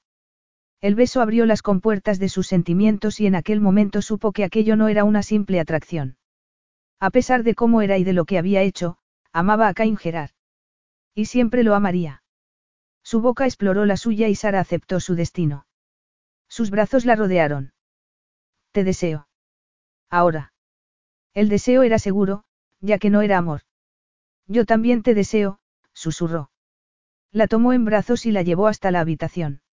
El 0.85 0.93
beso 0.93 1.19
abrió 1.19 1.47
las 1.47 1.63
compuertas 1.63 2.19
de 2.19 2.29
sus 2.29 2.45
sentimientos 2.45 3.19
y 3.19 3.25
en 3.25 3.33
aquel 3.33 3.59
momento 3.59 4.03
supo 4.03 4.31
que 4.31 4.43
aquello 4.43 4.75
no 4.75 4.87
era 4.87 5.03
una 5.03 5.23
simple 5.23 5.59
atracción. 5.59 6.15
A 6.99 7.09
pesar 7.09 7.41
de 7.41 7.55
cómo 7.55 7.81
era 7.81 7.97
y 7.97 8.03
de 8.03 8.13
lo 8.13 8.25
que 8.25 8.37
había 8.37 8.61
hecho, 8.61 8.99
amaba 9.33 9.67
a 9.67 9.73
Cain 9.73 9.97
Gerard. 9.97 10.29
Y 11.15 11.25
siempre 11.25 11.63
lo 11.63 11.73
amaría. 11.73 12.21
Su 13.01 13.19
boca 13.19 13.45
exploró 13.45 13.85
la 13.85 13.97
suya 13.97 14.27
y 14.27 14.35
Sara 14.35 14.59
aceptó 14.59 14.99
su 14.99 15.15
destino. 15.15 15.65
Sus 16.47 16.69
brazos 16.69 17.03
la 17.03 17.15
rodearon. 17.15 17.73
Te 18.71 18.83
deseo. 18.83 19.27
Ahora. 20.11 20.53
El 21.33 21.49
deseo 21.49 21.81
era 21.81 21.97
seguro, 21.97 22.43
ya 22.79 22.99
que 22.99 23.09
no 23.09 23.23
era 23.23 23.39
amor. 23.39 23.61
Yo 24.45 24.65
también 24.65 25.01
te 25.01 25.15
deseo, 25.15 25.57
susurró. 25.93 26.51
La 27.31 27.47
tomó 27.47 27.73
en 27.73 27.85
brazos 27.85 28.27
y 28.27 28.31
la 28.31 28.43
llevó 28.43 28.67
hasta 28.67 28.91
la 28.91 28.99
habitación. 28.99 29.63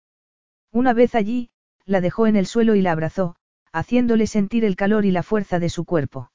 Una 0.73 0.94
vez 0.94 1.15
allí, 1.15 1.51
la 1.84 2.01
dejó 2.01 2.26
en 2.26 2.36
el 2.36 2.47
suelo 2.47 2.75
y 2.75 2.83
la 2.83 2.92
abrazó, 2.92 3.36
haciéndole 3.73 4.26
sentir 4.26 4.65
el 4.65 4.75
calor 4.75 5.05
y 5.05 5.10
la 5.10 5.23
fuerza 5.23 5.59
de 5.59 5.68
su 5.68 5.84
cuerpo. 5.84 6.31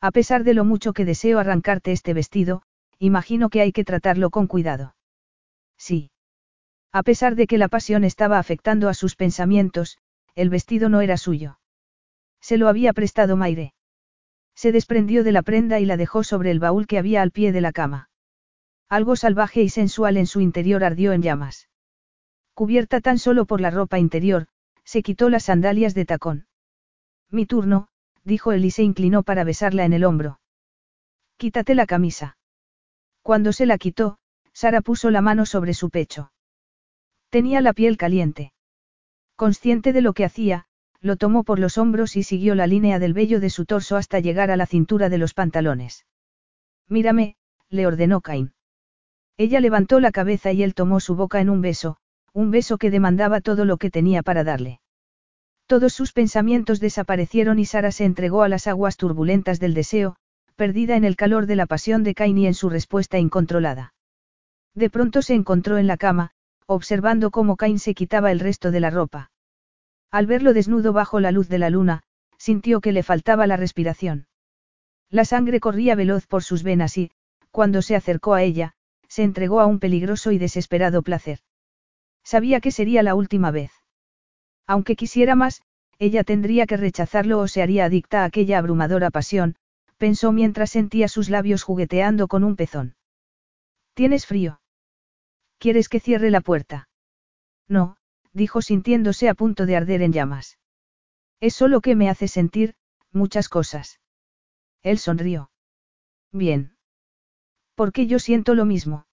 A 0.00 0.10
pesar 0.10 0.44
de 0.44 0.54
lo 0.54 0.64
mucho 0.64 0.94
que 0.94 1.04
deseo 1.04 1.38
arrancarte 1.38 1.92
este 1.92 2.14
vestido, 2.14 2.62
imagino 2.98 3.50
que 3.50 3.60
hay 3.60 3.72
que 3.72 3.84
tratarlo 3.84 4.30
con 4.30 4.46
cuidado. 4.46 4.94
Sí. 5.76 6.10
A 6.92 7.02
pesar 7.02 7.34
de 7.34 7.46
que 7.46 7.58
la 7.58 7.68
pasión 7.68 8.04
estaba 8.04 8.38
afectando 8.38 8.88
a 8.88 8.94
sus 8.94 9.14
pensamientos, 9.14 9.98
el 10.34 10.50
vestido 10.50 10.88
no 10.88 11.00
era 11.00 11.16
suyo. 11.16 11.58
Se 12.40 12.56
lo 12.56 12.68
había 12.68 12.92
prestado 12.92 13.36
Maire. 13.36 13.74
Se 14.54 14.72
desprendió 14.72 15.24
de 15.24 15.32
la 15.32 15.42
prenda 15.42 15.80
y 15.80 15.84
la 15.84 15.96
dejó 15.96 16.24
sobre 16.24 16.50
el 16.50 16.60
baúl 16.60 16.86
que 16.86 16.98
había 16.98 17.22
al 17.22 17.30
pie 17.30 17.52
de 17.52 17.60
la 17.60 17.72
cama. 17.72 18.10
Algo 18.88 19.16
salvaje 19.16 19.62
y 19.62 19.68
sensual 19.68 20.16
en 20.16 20.26
su 20.26 20.40
interior 20.40 20.84
ardió 20.84 21.12
en 21.12 21.22
llamas. 21.22 21.69
Cubierta 22.60 23.00
tan 23.00 23.18
solo 23.18 23.46
por 23.46 23.62
la 23.62 23.70
ropa 23.70 23.98
interior, 23.98 24.46
se 24.84 25.02
quitó 25.02 25.30
las 25.30 25.44
sandalias 25.44 25.94
de 25.94 26.04
tacón. 26.04 26.46
Mi 27.30 27.46
turno, 27.46 27.88
dijo 28.22 28.52
él 28.52 28.66
y 28.66 28.70
se 28.70 28.82
inclinó 28.82 29.22
para 29.22 29.44
besarla 29.44 29.86
en 29.86 29.94
el 29.94 30.04
hombro. 30.04 30.40
Quítate 31.38 31.74
la 31.74 31.86
camisa. 31.86 32.36
Cuando 33.22 33.54
se 33.54 33.64
la 33.64 33.78
quitó, 33.78 34.18
Sara 34.52 34.82
puso 34.82 35.10
la 35.10 35.22
mano 35.22 35.46
sobre 35.46 35.72
su 35.72 35.88
pecho. 35.88 36.32
Tenía 37.30 37.62
la 37.62 37.72
piel 37.72 37.96
caliente. 37.96 38.52
Consciente 39.36 39.94
de 39.94 40.02
lo 40.02 40.12
que 40.12 40.26
hacía, 40.26 40.66
lo 41.00 41.16
tomó 41.16 41.44
por 41.44 41.58
los 41.58 41.78
hombros 41.78 42.14
y 42.14 42.24
siguió 42.24 42.54
la 42.54 42.66
línea 42.66 42.98
del 42.98 43.14
vello 43.14 43.40
de 43.40 43.48
su 43.48 43.64
torso 43.64 43.96
hasta 43.96 44.20
llegar 44.20 44.50
a 44.50 44.58
la 44.58 44.66
cintura 44.66 45.08
de 45.08 45.16
los 45.16 45.32
pantalones. 45.32 46.04
Mírame, 46.88 47.36
le 47.70 47.86
ordenó 47.86 48.20
Cain. 48.20 48.52
Ella 49.38 49.60
levantó 49.60 49.98
la 49.98 50.12
cabeza 50.12 50.52
y 50.52 50.62
él 50.62 50.74
tomó 50.74 51.00
su 51.00 51.16
boca 51.16 51.40
en 51.40 51.48
un 51.48 51.62
beso, 51.62 51.96
un 52.32 52.50
beso 52.50 52.78
que 52.78 52.90
demandaba 52.90 53.40
todo 53.40 53.64
lo 53.64 53.76
que 53.76 53.90
tenía 53.90 54.22
para 54.22 54.44
darle. 54.44 54.80
Todos 55.66 55.92
sus 55.92 56.12
pensamientos 56.12 56.80
desaparecieron 56.80 57.58
y 57.58 57.64
Sara 57.64 57.92
se 57.92 58.04
entregó 58.04 58.42
a 58.42 58.48
las 58.48 58.66
aguas 58.66 58.96
turbulentas 58.96 59.60
del 59.60 59.74
deseo, 59.74 60.16
perdida 60.56 60.96
en 60.96 61.04
el 61.04 61.16
calor 61.16 61.46
de 61.46 61.56
la 61.56 61.66
pasión 61.66 62.02
de 62.02 62.14
Cain 62.14 62.36
y 62.38 62.46
en 62.46 62.54
su 62.54 62.68
respuesta 62.68 63.18
incontrolada. 63.18 63.94
De 64.74 64.90
pronto 64.90 65.22
se 65.22 65.34
encontró 65.34 65.78
en 65.78 65.86
la 65.86 65.96
cama, 65.96 66.32
observando 66.66 67.30
cómo 67.30 67.56
Cain 67.56 67.78
se 67.78 67.94
quitaba 67.94 68.30
el 68.30 68.40
resto 68.40 68.70
de 68.70 68.80
la 68.80 68.90
ropa. 68.90 69.30
Al 70.10 70.26
verlo 70.26 70.52
desnudo 70.52 70.92
bajo 70.92 71.20
la 71.20 71.32
luz 71.32 71.48
de 71.48 71.58
la 71.58 71.70
luna, 71.70 72.02
sintió 72.36 72.80
que 72.80 72.92
le 72.92 73.02
faltaba 73.02 73.46
la 73.46 73.56
respiración. 73.56 74.26
La 75.08 75.24
sangre 75.24 75.60
corría 75.60 75.94
veloz 75.94 76.26
por 76.26 76.42
sus 76.42 76.62
venas 76.62 76.96
y, 76.98 77.10
cuando 77.50 77.82
se 77.82 77.96
acercó 77.96 78.34
a 78.34 78.42
ella, 78.42 78.74
se 79.08 79.24
entregó 79.24 79.60
a 79.60 79.66
un 79.66 79.80
peligroso 79.80 80.30
y 80.30 80.38
desesperado 80.38 81.02
placer. 81.02 81.40
Sabía 82.24 82.60
que 82.60 82.70
sería 82.70 83.02
la 83.02 83.14
última 83.14 83.50
vez. 83.50 83.72
Aunque 84.66 84.96
quisiera 84.96 85.34
más, 85.34 85.62
ella 85.98 86.24
tendría 86.24 86.66
que 86.66 86.76
rechazarlo 86.76 87.40
o 87.40 87.48
se 87.48 87.62
haría 87.62 87.84
adicta 87.84 88.22
a 88.22 88.24
aquella 88.24 88.58
abrumadora 88.58 89.10
pasión, 89.10 89.56
pensó 89.98 90.32
mientras 90.32 90.70
sentía 90.70 91.08
sus 91.08 91.28
labios 91.28 91.62
jugueteando 91.62 92.28
con 92.28 92.44
un 92.44 92.56
pezón. 92.56 92.96
¿Tienes 93.94 94.26
frío? 94.26 94.60
¿Quieres 95.58 95.88
que 95.88 96.00
cierre 96.00 96.30
la 96.30 96.40
puerta? 96.40 96.88
No, 97.68 97.96
dijo 98.32 98.62
sintiéndose 98.62 99.28
a 99.28 99.34
punto 99.34 99.66
de 99.66 99.76
arder 99.76 100.00
en 100.00 100.12
llamas. 100.12 100.58
Es 101.38 101.54
solo 101.54 101.80
que 101.80 101.94
me 101.96 102.08
hace 102.08 102.28
sentir, 102.28 102.74
muchas 103.12 103.48
cosas. 103.48 104.00
Él 104.82 104.98
sonrió. 104.98 105.50
Bien. 106.32 106.76
Porque 107.74 108.06
yo 108.06 108.18
siento 108.18 108.54
lo 108.54 108.64
mismo. 108.64 109.06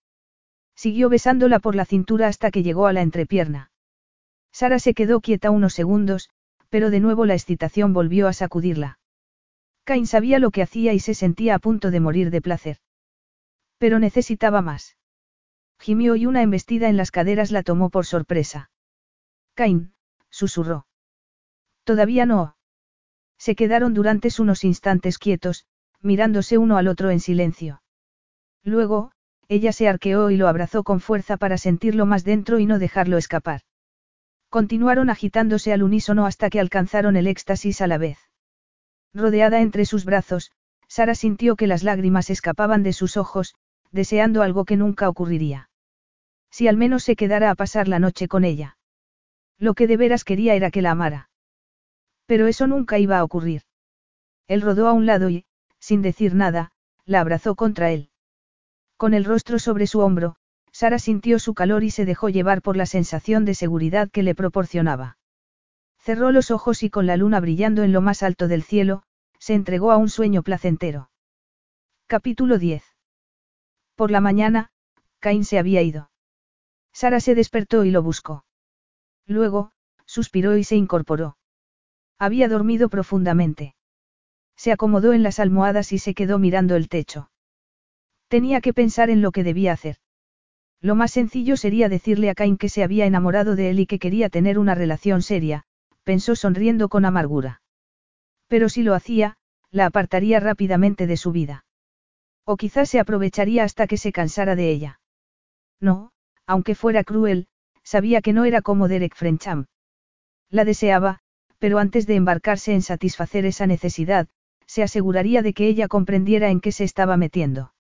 Siguió 0.78 1.10
besándola 1.10 1.58
por 1.58 1.74
la 1.74 1.86
cintura 1.86 2.28
hasta 2.28 2.52
que 2.52 2.62
llegó 2.62 2.86
a 2.86 2.94
la 2.94 3.02
entrepierna. 3.02 3.72
Sara 4.52 4.78
se 4.78 4.94
quedó 4.94 5.22
quieta 5.22 5.50
unos 5.50 5.74
segundos, 5.74 6.30
pero 6.70 6.92
de 6.92 7.00
nuevo 7.00 7.26
la 7.26 7.34
excitación 7.34 7.94
volvió 7.94 8.28
a 8.28 8.34
sacudirla. 8.34 9.00
Cain 9.86 10.06
sabía 10.06 10.38
lo 10.38 10.52
que 10.52 10.62
hacía 10.62 10.94
y 10.94 11.00
se 11.00 11.16
sentía 11.16 11.56
a 11.56 11.60
punto 11.60 11.90
de 11.90 12.00
morir 12.00 12.30
de 12.30 12.42
placer. 12.42 12.78
Pero 13.80 13.98
necesitaba 13.98 14.62
más. 14.62 14.98
Gimió 15.80 16.16
y 16.16 16.28
una 16.28 16.44
embestida 16.44 16.90
en 16.90 16.98
las 16.98 17.10
caderas 17.10 17.52
la 17.52 17.64
tomó 17.64 17.90
por 17.90 18.06
sorpresa. 18.06 18.70
Cain, 19.56 19.94
susurró. 20.30 20.86
Todavía 21.86 22.28
no. 22.28 22.56
Se 23.40 23.56
quedaron 23.56 23.96
durante 23.96 24.30
unos 24.40 24.64
instantes 24.64 25.18
quietos, 25.18 25.66
mirándose 26.02 26.60
uno 26.60 26.78
al 26.78 26.88
otro 26.88 27.10
en 27.10 27.20
silencio. 27.20 27.82
Luego, 28.64 29.12
ella 29.50 29.72
se 29.72 29.88
arqueó 29.88 30.30
y 30.30 30.38
lo 30.38 30.48
abrazó 30.48 30.84
con 30.84 31.00
fuerza 31.00 31.38
para 31.38 31.58
sentirlo 31.58 32.06
más 32.06 32.24
dentro 32.24 32.60
y 32.60 32.66
no 32.66 32.80
dejarlo 32.80 33.18
escapar. 33.18 33.62
Continuaron 34.50 35.10
agitándose 35.10 35.74
al 35.74 35.84
unísono 35.84 36.26
hasta 36.26 36.50
que 36.50 36.60
alcanzaron 36.60 37.16
el 37.16 37.28
éxtasis 37.28 37.82
a 37.82 37.88
la 37.88 37.98
vez. 37.98 38.18
Rodeada 39.14 39.62
entre 39.62 39.86
sus 39.86 40.06
brazos, 40.06 40.52
Sara 40.88 41.16
sintió 41.16 41.56
que 41.56 41.68
las 41.68 41.84
lágrimas 41.84 42.30
escapaban 42.30 42.84
de 42.84 42.94
sus 42.94 43.18
ojos, 43.18 43.56
deseando 43.92 44.42
algo 44.42 44.66
que 44.66 44.78
nunca 44.78 45.10
ocurriría. 45.10 45.70
Si 46.50 46.68
al 46.68 46.78
menos 46.78 47.04
se 47.04 47.16
quedara 47.16 47.50
a 47.50 47.56
pasar 47.56 47.88
la 47.88 48.00
noche 48.00 48.28
con 48.28 48.46
ella. 48.46 48.78
Lo 49.58 49.74
que 49.74 49.88
de 49.88 49.98
veras 49.98 50.24
quería 50.24 50.56
era 50.56 50.72
que 50.72 50.82
la 50.82 50.92
amara. 50.92 51.30
Pero 52.26 52.48
eso 52.48 52.68
nunca 52.68 53.00
iba 53.00 53.18
a 53.18 53.24
ocurrir. 53.24 53.64
Él 54.48 54.62
rodó 54.62 54.88
a 54.88 54.94
un 54.94 55.06
lado 55.06 55.30
y, 55.30 55.46
sin 55.80 56.02
decir 56.02 56.36
nada, 56.36 56.72
la 57.06 57.22
abrazó 57.22 57.56
contra 57.56 57.92
él. 57.92 58.10
Con 58.98 59.14
el 59.14 59.26
rostro 59.26 59.60
sobre 59.60 59.86
su 59.86 60.00
hombro, 60.00 60.36
Sara 60.72 61.00
sintió 61.00 61.40
su 61.40 61.54
calor 61.54 61.84
y 61.84 61.92
se 61.92 62.06
dejó 62.06 62.30
llevar 62.30 62.62
por 62.62 62.76
la 62.76 62.88
sensación 62.88 63.46
de 63.46 63.54
seguridad 63.54 64.10
que 64.10 64.24
le 64.24 64.36
proporcionaba. 64.36 65.18
Cerró 66.00 66.32
los 66.32 66.52
ojos 66.52 66.84
y 66.84 66.90
con 66.90 67.06
la 67.06 67.16
luna 67.16 67.40
brillando 67.40 67.84
en 67.84 67.92
lo 67.94 68.02
más 68.02 68.24
alto 68.24 68.48
del 68.48 68.64
cielo, 68.64 69.04
se 69.40 69.54
entregó 69.54 69.92
a 69.92 69.98
un 69.98 70.10
sueño 70.10 70.42
placentero. 70.42 71.12
Capítulo 72.08 72.58
10. 72.58 72.84
Por 73.96 74.10
la 74.10 74.22
mañana, 74.22 74.72
Cain 75.20 75.46
se 75.46 75.60
había 75.60 75.82
ido. 75.82 76.10
Sara 76.92 77.20
se 77.20 77.36
despertó 77.36 77.86
y 77.86 77.92
lo 77.92 78.02
buscó. 78.02 78.46
Luego, 79.28 79.72
suspiró 80.06 80.58
y 80.58 80.64
se 80.64 80.76
incorporó. 80.76 81.38
Había 82.18 82.48
dormido 82.48 82.90
profundamente. 82.90 83.76
Se 84.56 84.72
acomodó 84.72 85.14
en 85.14 85.22
las 85.22 85.40
almohadas 85.40 85.92
y 85.92 86.00
se 86.00 86.16
quedó 86.16 86.40
mirando 86.40 86.76
el 86.76 86.90
techo. 86.90 87.30
Tenía 88.28 88.62
que 88.62 88.74
pensar 88.74 89.10
en 89.10 89.22
lo 89.22 89.32
que 89.32 89.44
debía 89.44 89.72
hacer. 89.72 89.98
Lo 90.82 90.96
más 90.96 91.12
sencillo 91.12 91.58
sería 91.58 91.90
decirle 91.90 92.30
a 92.30 92.36
Cain 92.36 92.58
que 92.58 92.70
se 92.70 92.84
había 92.84 93.06
enamorado 93.06 93.56
de 93.56 93.70
él 93.70 93.80
y 93.80 93.88
que 93.88 94.00
quería 94.00 94.30
tener 94.30 94.60
una 94.60 94.76
relación 94.76 95.22
seria, 95.22 95.64
pensó 96.04 96.36
sonriendo 96.36 96.90
con 96.90 97.06
amargura. 97.06 97.62
Pero 98.48 98.70
si 98.70 98.84
lo 98.84 98.94
hacía, 98.94 99.38
la 99.72 99.86
apartaría 99.88 100.40
rápidamente 100.40 101.08
de 101.08 101.18
su 101.18 101.32
vida. 101.32 101.66
O 102.46 102.58
quizás 102.58 102.90
se 102.90 103.00
aprovecharía 103.00 103.64
hasta 103.64 103.88
que 103.88 103.98
se 103.98 104.12
cansara 104.12 104.56
de 104.56 104.72
ella. 104.72 105.00
No, 105.82 106.12
aunque 106.46 106.76
fuera 106.76 107.04
cruel, 107.04 107.48
sabía 107.84 108.22
que 108.22 108.34
no 108.34 108.46
era 108.46 108.62
como 108.62 108.88
Derek 108.88 109.16
Frencham. 109.16 109.66
La 110.50 110.64
deseaba, 110.64 111.20
pero 111.60 111.80
antes 111.80 112.08
de 112.08 112.16
embarcarse 112.16 112.74
en 112.74 112.82
satisfacer 112.82 113.46
esa 113.46 113.68
necesidad, 113.68 114.28
se 114.66 114.84
aseguraría 114.84 115.42
de 115.42 115.54
que 115.54 115.68
ella 115.68 115.88
comprendiera 115.88 116.50
en 116.50 116.62
qué 116.62 116.72
se 116.72 116.84
estaba 116.84 117.18
metiendo. 117.18 117.74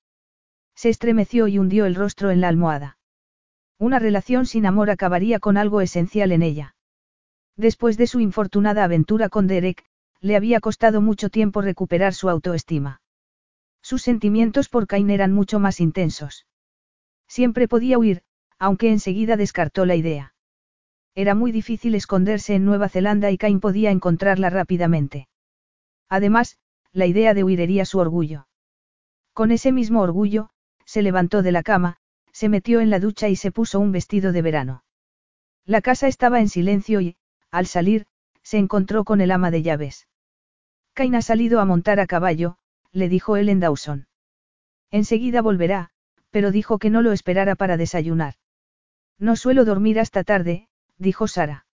Se 0.77 0.89
estremeció 0.89 1.47
y 1.47 1.57
hundió 1.57 1.88
el 1.88 1.95
rostro 1.95 2.30
en 2.30 2.39
la 2.39 2.49
almohada. 2.49 2.99
Una 3.80 3.97
relación 3.97 4.45
sin 4.45 4.67
amor 4.67 4.91
acabaría 4.91 5.39
con 5.39 5.57
algo 5.57 5.81
esencial 5.81 6.31
en 6.31 6.43
ella. 6.43 6.75
Después 7.56 7.97
de 7.97 8.06
su 8.06 8.19
infortunada 8.19 8.83
aventura 8.83 9.27
con 9.27 9.47
Derek, 9.47 9.83
le 10.22 10.35
había 10.35 10.59
costado 10.59 11.01
mucho 11.01 11.31
tiempo 11.31 11.61
recuperar 11.61 12.14
su 12.14 12.30
autoestima. 12.30 13.01
Sus 13.81 14.03
sentimientos 14.03 14.69
por 14.69 14.85
Cain 14.85 15.09
eran 15.09 15.33
mucho 15.33 15.57
más 15.57 15.80
intensos. 15.80 16.45
Siempre 17.27 17.67
podía 17.67 17.97
huir, 17.97 18.22
aunque 18.59 18.91
enseguida 18.91 19.35
descartó 19.35 19.83
la 19.83 19.95
idea. 19.95 20.35
Era 21.15 21.33
muy 21.33 21.51
difícil 21.51 21.95
esconderse 21.95 22.53
en 22.53 22.65
Nueva 22.65 22.88
Zelanda 22.88 23.31
y 23.31 23.39
Cain 23.39 23.59
podía 23.59 23.89
encontrarla 23.89 24.51
rápidamente. 24.51 25.27
Además, 26.07 26.59
la 26.93 27.07
idea 27.07 27.33
de 27.33 27.43
huir 27.43 27.61
hería 27.61 27.85
su 27.85 27.97
orgullo. 27.97 28.47
Con 29.33 29.49
ese 29.49 29.72
mismo 29.72 30.01
orgullo, 30.01 30.51
se 30.88 31.03
levantó 31.03 31.43
de 31.43 31.51
la 31.51 31.61
cama, 31.61 31.98
se 32.32 32.49
metió 32.49 32.80
en 32.80 32.90
la 32.90 32.99
ducha 32.99 33.27
y 33.27 33.35
se 33.35 33.51
puso 33.51 33.80
un 33.80 33.91
vestido 33.91 34.32
de 34.32 34.41
verano. 34.41 34.83
La 35.66 35.82
casa 35.82 36.07
estaba 36.07 36.40
en 36.40 36.48
silencio 36.48 37.01
y, 37.01 37.17
al 37.51 37.67
salir, 37.67 38.07
se 38.41 38.57
encontró 38.57 39.03
con 39.03 39.19
el 39.19 39.32
ama 39.32 39.51
de 39.51 39.61
llaves. 39.61 40.07
Cain 40.93 41.14
ha 41.16 41.22
salido 41.22 41.59
a 41.59 41.66
montar 41.66 41.99
a 41.99 42.07
caballo, 42.07 42.57
le 42.93 43.09
dijo 43.09 43.35
él 43.35 43.49
en 43.49 43.59
Dawson. 43.59 44.07
Enseguida 44.90 45.41
volverá, 45.41 45.90
pero 46.32 46.51
dijo 46.51 46.80
que 46.80 46.90
no 46.90 47.01
lo 47.01 47.11
esperara 47.11 47.56
para 47.56 47.75
desayunar. 47.75 48.35
No 49.19 49.35
suelo 49.35 49.66
dormir 49.66 49.99
hasta 49.99 50.24
tarde, 50.24 50.69
dijo 50.98 51.27
Sara. 51.27 51.66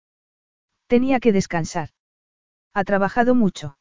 Tenía 0.86 1.20
que 1.20 1.32
descansar. 1.32 1.90
Ha 2.72 2.84
trabajado 2.84 3.34
mucho. 3.34 3.76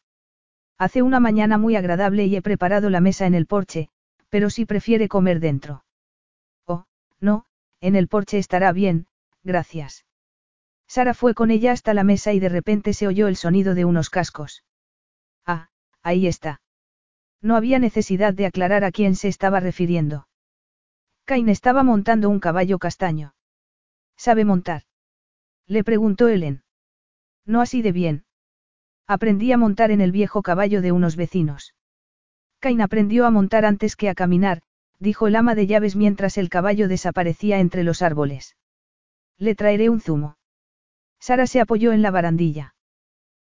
Hace 0.77 1.01
una 1.01 1.22
mañana 1.22 1.58
muy 1.58 1.77
agradable 1.77 2.26
y 2.26 2.35
he 2.35 2.42
preparado 2.42 2.90
la 2.90 3.00
mesa 3.00 3.26
en 3.27 3.35
el 3.35 3.45
porche, 3.45 3.90
pero 4.32 4.50
si 4.50 4.66
prefiere 4.66 5.10
comer 5.10 5.42
dentro. 5.42 5.84
Oh, 6.66 6.85
no, 7.19 7.45
en 7.82 7.95
el 7.95 8.08
porche 8.08 8.38
estará 8.38 8.72
bien, 8.72 9.06
gracias. 9.43 10.06
Sara 10.88 11.14
fue 11.14 11.34
con 11.34 11.51
ella 11.51 11.74
hasta 11.74 11.93
la 11.93 12.03
mesa 12.03 12.32
y 12.34 12.40
de 12.40 12.50
repente 12.50 12.93
se 12.93 13.08
oyó 13.08 13.27
el 13.27 13.35
sonido 13.35 13.76
de 13.76 13.85
unos 13.85 14.10
cascos. 14.10 14.64
Ah, 15.45 15.69
ahí 16.01 16.27
está. 16.27 16.61
No 17.42 17.56
había 17.56 17.77
necesidad 17.77 18.34
de 18.34 18.45
aclarar 18.45 18.85
a 18.85 18.92
quién 18.92 19.16
se 19.16 19.27
estaba 19.27 19.60
refiriendo. 19.60 20.27
Cain 21.26 21.50
estaba 21.50 21.84
montando 21.84 22.30
un 22.30 22.40
caballo 22.40 22.80
castaño. 22.80 23.35
¿Sabe 24.16 24.45
montar? 24.45 24.84
Le 25.68 25.84
preguntó 25.84 26.30
Helen. 26.30 26.64
No 27.45 27.60
así 27.60 27.82
de 27.82 27.92
bien. 27.92 28.26
Aprendí 29.08 29.51
a 29.51 29.58
montar 29.58 29.92
en 29.92 30.00
el 30.00 30.11
viejo 30.11 30.42
caballo 30.42 30.82
de 30.82 30.93
unos 30.93 31.16
vecinos. 31.16 31.74
Cain 32.61 32.80
aprendió 32.80 33.25
a 33.25 33.31
montar 33.31 33.65
antes 33.65 33.95
que 33.95 34.07
a 34.07 34.14
caminar, 34.14 34.61
dijo 34.99 35.25
el 35.25 35.35
ama 35.35 35.56
de 35.56 35.65
llaves 35.65 35.95
mientras 35.95 36.38
el 36.38 36.48
caballo 36.48 36.88
desaparecía 36.88 37.59
entre 37.59 37.83
los 37.83 38.03
árboles. 38.03 38.56
Le 39.40 39.56
traeré 39.56 39.90
un 39.90 39.99
zumo. 39.99 40.38
Sara 41.19 41.48
se 41.48 41.59
apoyó 41.59 41.91
en 41.91 42.03
la 42.03 42.11
barandilla. 42.11 42.75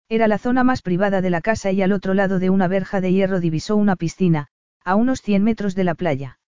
Era 0.08 0.26
la 0.26 0.38
zona 0.38 0.64
más 0.64 0.82
privada 0.82 1.20
de 1.20 1.30
la 1.30 1.40
casa 1.40 1.70
y 1.70 1.80
al 1.80 1.92
otro 1.92 2.12
lado 2.12 2.40
de 2.40 2.50
una 2.50 2.66
verja 2.66 3.00
de 3.00 3.12
hierro 3.12 3.38
divisó 3.38 3.76
una 3.76 3.94
piscina, 3.94 4.48
a 4.84 4.96
unos 4.96 5.22
100 5.22 5.44
metros 5.44 5.76
de 5.76 5.84
la 5.84 5.94
playa. 5.94 6.40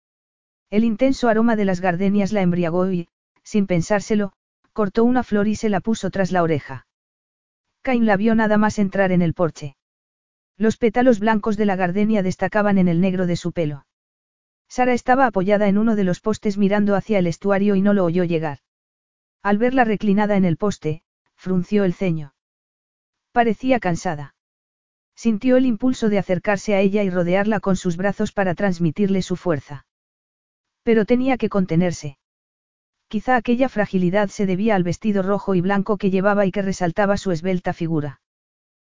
El 0.70 0.84
intenso 0.84 1.28
aroma 1.28 1.56
de 1.56 1.66
las 1.66 1.82
gardenias 1.82 2.32
la 2.32 2.40
embriagó 2.40 2.90
y, 2.90 3.08
sin 3.42 3.66
pensárselo, 3.66 4.32
cortó 4.72 5.04
una 5.04 5.22
flor 5.22 5.48
y 5.48 5.54
se 5.54 5.68
la 5.68 5.80
puso 5.80 6.10
tras 6.10 6.32
la 6.32 6.42
oreja. 6.42 6.86
Cain 7.82 8.06
la 8.06 8.16
vio 8.16 8.34
nada 8.34 8.56
más 8.56 8.78
entrar 8.78 9.12
en 9.12 9.20
el 9.20 9.34
porche. 9.34 9.76
Los 10.56 10.76
pétalos 10.76 11.18
blancos 11.18 11.56
de 11.56 11.66
la 11.66 11.76
gardenia 11.76 12.22
destacaban 12.22 12.78
en 12.78 12.88
el 12.88 13.00
negro 13.00 13.26
de 13.26 13.36
su 13.36 13.52
pelo. 13.52 13.86
Sara 14.68 14.92
estaba 14.92 15.26
apoyada 15.26 15.68
en 15.68 15.78
uno 15.78 15.96
de 15.96 16.04
los 16.04 16.20
postes 16.20 16.58
mirando 16.58 16.94
hacia 16.94 17.18
el 17.18 17.26
estuario 17.26 17.74
y 17.74 17.82
no 17.82 17.92
lo 17.92 18.04
oyó 18.04 18.24
llegar. 18.24 18.58
Al 19.42 19.58
verla 19.58 19.84
reclinada 19.84 20.36
en 20.36 20.44
el 20.44 20.56
poste, 20.56 21.02
frunció 21.34 21.84
el 21.84 21.94
ceño. 21.94 22.34
Parecía 23.32 23.80
cansada. 23.80 24.34
Sintió 25.16 25.56
el 25.56 25.66
impulso 25.66 26.08
de 26.08 26.18
acercarse 26.18 26.74
a 26.74 26.80
ella 26.80 27.02
y 27.02 27.10
rodearla 27.10 27.60
con 27.60 27.76
sus 27.76 27.96
brazos 27.96 28.32
para 28.32 28.54
transmitirle 28.54 29.22
su 29.22 29.36
fuerza. 29.36 29.86
Pero 30.82 31.04
tenía 31.04 31.36
que 31.36 31.48
contenerse. 31.48 32.18
Quizá 33.08 33.36
aquella 33.36 33.68
fragilidad 33.68 34.28
se 34.28 34.46
debía 34.46 34.74
al 34.74 34.82
vestido 34.82 35.22
rojo 35.22 35.54
y 35.54 35.60
blanco 35.60 35.98
que 35.98 36.10
llevaba 36.10 36.46
y 36.46 36.52
que 36.52 36.62
resaltaba 36.62 37.16
su 37.16 37.30
esbelta 37.30 37.72
figura. 37.72 38.20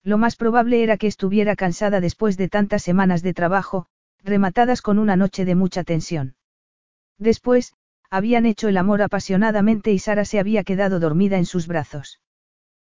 Lo 0.06 0.18
más 0.18 0.36
probable 0.36 0.84
era 0.84 0.98
que 0.98 1.08
estuviera 1.08 1.56
cansada 1.56 2.00
después 2.00 2.36
de 2.36 2.48
tantas 2.48 2.84
semanas 2.84 3.24
de 3.24 3.34
trabajo, 3.34 3.86
rematadas 4.22 4.80
con 4.80 5.00
una 5.00 5.16
noche 5.16 5.44
de 5.44 5.56
mucha 5.56 5.82
tensión. 5.82 6.36
Después, 7.18 7.74
habían 8.08 8.46
hecho 8.46 8.68
el 8.68 8.76
amor 8.76 9.02
apasionadamente 9.02 9.90
y 9.90 9.98
Sara 9.98 10.24
se 10.24 10.38
había 10.38 10.62
quedado 10.62 11.00
dormida 11.00 11.38
en 11.38 11.44
sus 11.44 11.66
brazos. 11.66 12.20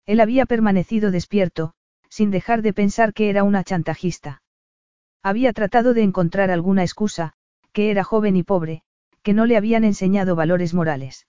Él 0.06 0.20
había 0.20 0.46
permanecido 0.46 1.10
despierto, 1.10 1.72
sin 2.08 2.30
dejar 2.30 2.62
de 2.62 2.72
pensar 2.72 3.12
que 3.12 3.28
era 3.28 3.42
una 3.42 3.64
chantajista. 3.64 4.42
Había 5.20 5.52
tratado 5.52 5.94
de 5.94 6.02
encontrar 6.02 6.52
alguna 6.52 6.84
excusa, 6.84 7.32
que 7.72 7.90
era 7.90 8.04
joven 8.04 8.36
y 8.36 8.44
pobre, 8.44 8.84
que 9.24 9.34
no 9.34 9.46
le 9.46 9.56
habían 9.56 9.82
enseñado 9.82 10.36
valores 10.36 10.74
morales. 10.74 11.26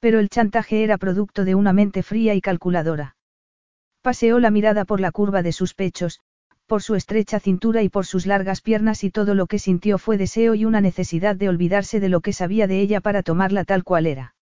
Pero 0.00 0.20
el 0.20 0.30
chantaje 0.30 0.84
era 0.84 0.96
producto 0.96 1.44
de 1.44 1.54
una 1.54 1.74
mente 1.74 2.02
fría 2.02 2.32
y 2.34 2.40
calculadora. 2.40 3.15
Paseó 4.06 4.38
la 4.38 4.52
mirada 4.52 4.84
por 4.84 5.00
la 5.00 5.10
curva 5.10 5.42
de 5.42 5.50
sus 5.50 5.74
pechos, 5.74 6.20
por 6.66 6.80
su 6.80 6.94
estrecha 6.94 7.40
cintura 7.40 7.82
y 7.82 7.88
por 7.88 8.06
sus 8.06 8.24
largas 8.24 8.60
piernas 8.60 9.02
y 9.02 9.10
todo 9.10 9.34
lo 9.34 9.48
que 9.48 9.58
sintió 9.58 9.98
fue 9.98 10.16
deseo 10.16 10.54
y 10.54 10.64
una 10.64 10.80
necesidad 10.80 11.34
de 11.34 11.48
olvidarse 11.48 11.98
de 11.98 12.08
lo 12.08 12.20
que 12.20 12.32
sabía 12.32 12.68
de 12.68 12.78
ella 12.78 13.00
para 13.00 13.24
tomarla 13.24 13.64
tal 13.64 13.82
cual 13.82 14.06
era. 14.06 14.36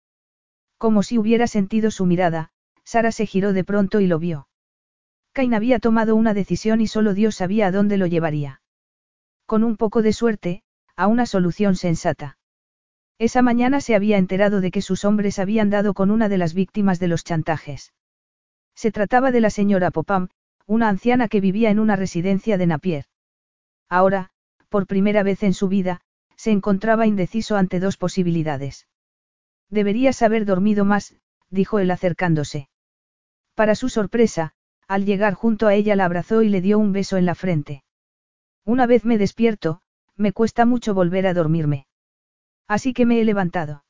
Como 0.77 1.03
si 1.03 1.17
hubiera 1.17 1.47
sentido 1.47 1.91
su 1.91 2.05
mirada, 2.05 2.51
Sara 2.85 3.11
se 3.11 3.25
giró 3.25 3.55
de 3.55 3.65
pronto 3.65 4.01
y 4.01 4.07
lo 4.07 4.19
vio. 4.19 4.49
Cain 5.33 5.55
había 5.55 5.79
tomado 5.79 6.15
una 6.15 6.35
decisión 6.35 6.83
y 6.83 6.87
solo 6.87 7.15
Dios 7.15 7.37
sabía 7.37 7.69
a 7.69 7.73
dónde 7.73 7.97
lo 7.97 8.07
llevaría. 8.07 8.61
Con 9.47 9.65
un 9.65 9.79
poco 9.79 10.03
de 10.03 10.13
suerte, 10.13 10.63
a 10.95 11.07
una 11.07 11.25
solución 11.25 11.77
sensata. 11.77 12.37
Esa 13.19 13.41
mañana 13.41 13.81
se 13.81 13.95
había 13.95 14.19
enterado 14.19 14.61
de 14.61 14.71
que 14.71 14.83
sus 14.83 15.07
hombres 15.07 15.39
habían 15.39 15.71
dado 15.71 15.95
con 15.95 16.11
una 16.11 16.29
de 16.29 16.37
las 16.37 16.53
víctimas 16.53 17.01
de 17.01 17.09
los 17.09 17.25
chantajes. 17.25 17.95
Se 18.75 18.91
trataba 18.91 19.31
de 19.31 19.41
la 19.41 19.51
señora 19.51 19.91
Popam, 19.91 20.29
una 20.67 20.89
anciana 20.89 21.29
que 21.29 21.41
vivía 21.41 21.71
en 21.71 21.79
una 21.79 21.97
residencia 21.97 22.59
de 22.59 22.67
Napier. 22.67 23.05
Ahora, 23.89 24.31
por 24.69 24.87
primera 24.87 25.23
vez 25.23 25.43
en 25.43 25.55
su 25.55 25.69
vida, 25.69 26.01
se 26.37 26.51
encontraba 26.51 27.07
indeciso 27.07 27.57
ante 27.57 27.81
dos 27.81 27.97
posibilidades. 27.97 28.89
Deberías 29.71 30.23
haber 30.23 30.45
dormido 30.45 30.85
más, 30.85 31.15
dijo 31.51 31.79
él 31.79 31.91
acercándose. 31.91 32.69
Para 33.55 33.75
su 33.75 33.89
sorpresa, 33.89 34.55
al 34.89 35.05
llegar 35.05 35.35
junto 35.35 35.67
a 35.67 35.75
ella 35.75 35.97
la 35.97 36.05
abrazó 36.05 36.43
y 36.43 36.49
le 36.49 36.61
dio 36.61 36.79
un 36.79 36.93
beso 36.93 37.17
en 37.17 37.27
la 37.27 37.35
frente. 37.35 37.85
Una 38.65 38.87
vez 38.87 39.05
me 39.05 39.19
despierto, 39.19 39.81
me 40.17 40.33
cuesta 40.33 40.65
mucho 40.67 40.95
volver 40.95 41.27
a 41.27 41.35
dormirme. 41.35 41.87
Así 42.67 42.93
que 42.93 43.07
me 43.07 43.21
he 43.21 43.25
levantado. 43.25 43.85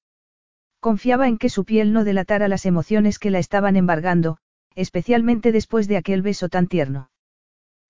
Confiaba 0.81 1.29
en 1.29 1.39
que 1.39 1.49
su 1.49 1.65
piel 1.65 1.93
no 1.93 2.05
delatara 2.05 2.49
las 2.49 2.67
emociones 2.67 3.19
que 3.19 3.31
la 3.31 3.39
estaban 3.39 3.77
embargando, 3.77 4.39
especialmente 4.75 5.53
después 5.53 5.89
de 5.89 5.97
aquel 5.97 6.23
beso 6.23 6.49
tan 6.49 6.67
tierno. 6.67 7.11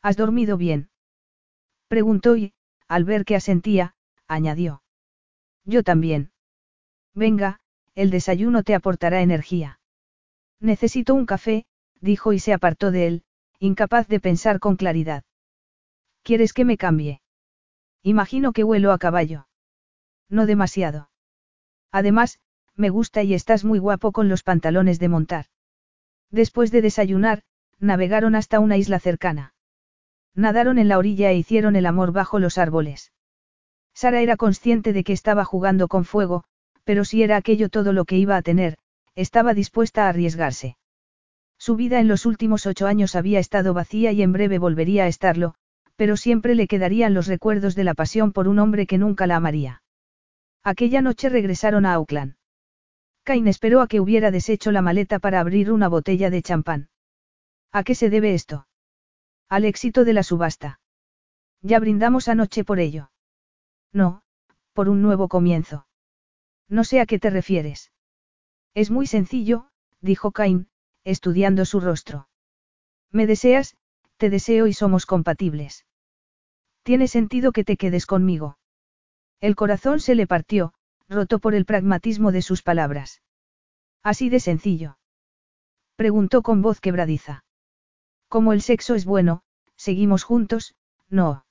¿Has 0.02 0.16
dormido 0.16 0.56
bien? 0.56 0.90
Preguntó 1.88 2.36
y, 2.36 2.52
al 2.88 3.04
ver 3.04 3.24
que 3.24 3.36
asentía, 3.36 3.94
añadió. 4.26 4.82
Yo 5.64 5.82
también. 5.82 6.32
Venga, 7.14 7.60
el 7.94 8.10
desayuno 8.10 8.62
te 8.62 8.74
aportará 8.74 9.22
energía. 9.22 9.80
Necesito 10.60 11.14
un 11.14 11.26
café, 11.26 11.66
dijo 12.00 12.32
y 12.32 12.38
se 12.38 12.52
apartó 12.52 12.90
de 12.90 13.06
él, 13.06 13.24
incapaz 13.58 14.08
de 14.08 14.20
pensar 14.20 14.60
con 14.60 14.76
claridad. 14.76 15.24
¿Quieres 16.22 16.52
que 16.52 16.64
me 16.64 16.76
cambie? 16.76 17.20
Imagino 18.02 18.52
que 18.52 18.64
huelo 18.64 18.92
a 18.92 18.98
caballo. 18.98 19.46
No 20.28 20.46
demasiado. 20.46 21.10
Además, 21.90 22.40
me 22.76 22.90
gusta 22.90 23.22
y 23.22 23.34
estás 23.34 23.64
muy 23.64 23.78
guapo 23.78 24.12
con 24.12 24.28
los 24.28 24.42
pantalones 24.42 24.98
de 24.98 25.08
montar. 25.08 25.46
Después 26.30 26.70
de 26.70 26.82
desayunar, 26.82 27.42
navegaron 27.78 28.34
hasta 28.34 28.60
una 28.60 28.76
isla 28.76 28.98
cercana. 28.98 29.54
Nadaron 30.34 30.78
en 30.78 30.88
la 30.88 30.98
orilla 30.98 31.30
e 31.30 31.36
hicieron 31.36 31.76
el 31.76 31.86
amor 31.86 32.12
bajo 32.12 32.38
los 32.38 32.58
árboles. 32.58 33.12
Sara 33.94 34.20
era 34.20 34.36
consciente 34.36 34.92
de 34.92 35.04
que 35.04 35.12
estaba 35.12 35.44
jugando 35.44 35.86
con 35.86 36.04
fuego, 36.04 36.44
pero 36.82 37.04
si 37.04 37.22
era 37.22 37.36
aquello 37.36 37.68
todo 37.68 37.92
lo 37.92 38.04
que 38.04 38.18
iba 38.18 38.36
a 38.36 38.42
tener, 38.42 38.76
estaba 39.14 39.54
dispuesta 39.54 40.06
a 40.06 40.08
arriesgarse. 40.08 40.76
Su 41.58 41.76
vida 41.76 42.00
en 42.00 42.08
los 42.08 42.26
últimos 42.26 42.66
ocho 42.66 42.86
años 42.86 43.14
había 43.14 43.38
estado 43.38 43.72
vacía 43.74 44.12
y 44.12 44.22
en 44.22 44.32
breve 44.32 44.58
volvería 44.58 45.04
a 45.04 45.08
estarlo, 45.08 45.54
pero 45.96 46.16
siempre 46.16 46.54
le 46.54 46.66
quedarían 46.66 47.14
los 47.14 47.28
recuerdos 47.28 47.74
de 47.76 47.84
la 47.84 47.94
pasión 47.94 48.32
por 48.32 48.48
un 48.48 48.58
hombre 48.58 48.86
que 48.86 48.98
nunca 48.98 49.26
la 49.26 49.36
amaría. 49.36 49.82
Aquella 50.64 51.00
noche 51.00 51.28
regresaron 51.28 51.86
a 51.86 51.94
Auckland. 51.94 52.34
Cain 53.24 53.48
esperó 53.48 53.80
a 53.80 53.88
que 53.88 54.00
hubiera 54.00 54.30
deshecho 54.30 54.70
la 54.70 54.82
maleta 54.82 55.18
para 55.18 55.40
abrir 55.40 55.72
una 55.72 55.88
botella 55.88 56.28
de 56.30 56.42
champán. 56.42 56.90
¿A 57.72 57.82
qué 57.82 57.94
se 57.94 58.10
debe 58.10 58.34
esto? 58.34 58.68
Al 59.48 59.64
éxito 59.64 60.04
de 60.04 60.12
la 60.12 60.22
subasta. 60.22 60.80
Ya 61.62 61.80
brindamos 61.80 62.28
anoche 62.28 62.64
por 62.64 62.78
ello. 62.78 63.10
No, 63.92 64.22
por 64.74 64.90
un 64.90 65.00
nuevo 65.00 65.28
comienzo. 65.28 65.86
No 66.68 66.84
sé 66.84 67.00
a 67.00 67.06
qué 67.06 67.18
te 67.18 67.30
refieres. 67.30 67.92
Es 68.74 68.90
muy 68.90 69.06
sencillo, 69.06 69.70
dijo 70.00 70.32
Cain, 70.32 70.68
estudiando 71.02 71.64
su 71.64 71.80
rostro. 71.80 72.28
Me 73.10 73.26
deseas, 73.26 73.76
te 74.18 74.28
deseo 74.28 74.66
y 74.66 74.74
somos 74.74 75.06
compatibles. 75.06 75.86
Tiene 76.82 77.08
sentido 77.08 77.52
que 77.52 77.64
te 77.64 77.78
quedes 77.78 78.04
conmigo. 78.04 78.58
El 79.40 79.56
corazón 79.56 80.00
se 80.00 80.14
le 80.14 80.26
partió, 80.26 80.74
roto 81.08 81.38
por 81.38 81.54
el 81.54 81.64
pragmatismo 81.64 82.32
de 82.32 82.42
sus 82.42 82.62
palabras. 82.62 83.22
Así 84.02 84.28
de 84.28 84.40
sencillo. 84.40 84.98
Preguntó 85.96 86.42
con 86.42 86.62
voz 86.62 86.80
quebradiza. 86.80 87.44
Como 88.28 88.52
el 88.52 88.62
sexo 88.62 88.94
es 88.94 89.04
bueno, 89.04 89.42
seguimos 89.76 90.24
juntos, 90.24 90.74
no. 91.08 91.44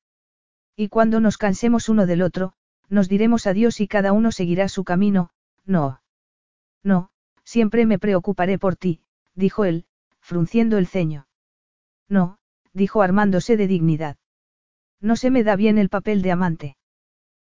Y 0.76 0.90
cuando 0.90 1.20
nos 1.20 1.38
cansemos 1.38 1.88
uno 1.88 2.06
del 2.06 2.22
otro, 2.22 2.54
nos 2.90 3.08
diremos 3.08 3.48
adiós 3.48 3.80
y 3.80 3.88
cada 3.88 4.12
uno 4.12 4.32
seguirá 4.32 4.68
su 4.68 4.84
camino, 4.84 5.30
no. 5.66 6.02
No, 6.84 7.10
siempre 7.44 7.86
me 7.86 8.00
preocuparé 8.00 8.60
por 8.60 8.76
ti, 8.76 9.02
dijo 9.36 9.66
él, 9.66 9.86
frunciendo 10.20 10.78
el 10.78 10.88
ceño. 10.88 11.28
No, 12.10 12.38
dijo 12.74 13.02
armándose 13.02 13.56
de 13.58 13.68
dignidad. 13.68 14.18
No 15.00 15.16
se 15.16 15.32
me 15.32 15.44
da 15.44 15.56
bien 15.56 15.78
el 15.78 15.90
papel 15.90 16.22
de 16.22 16.32
amante. 16.32 16.78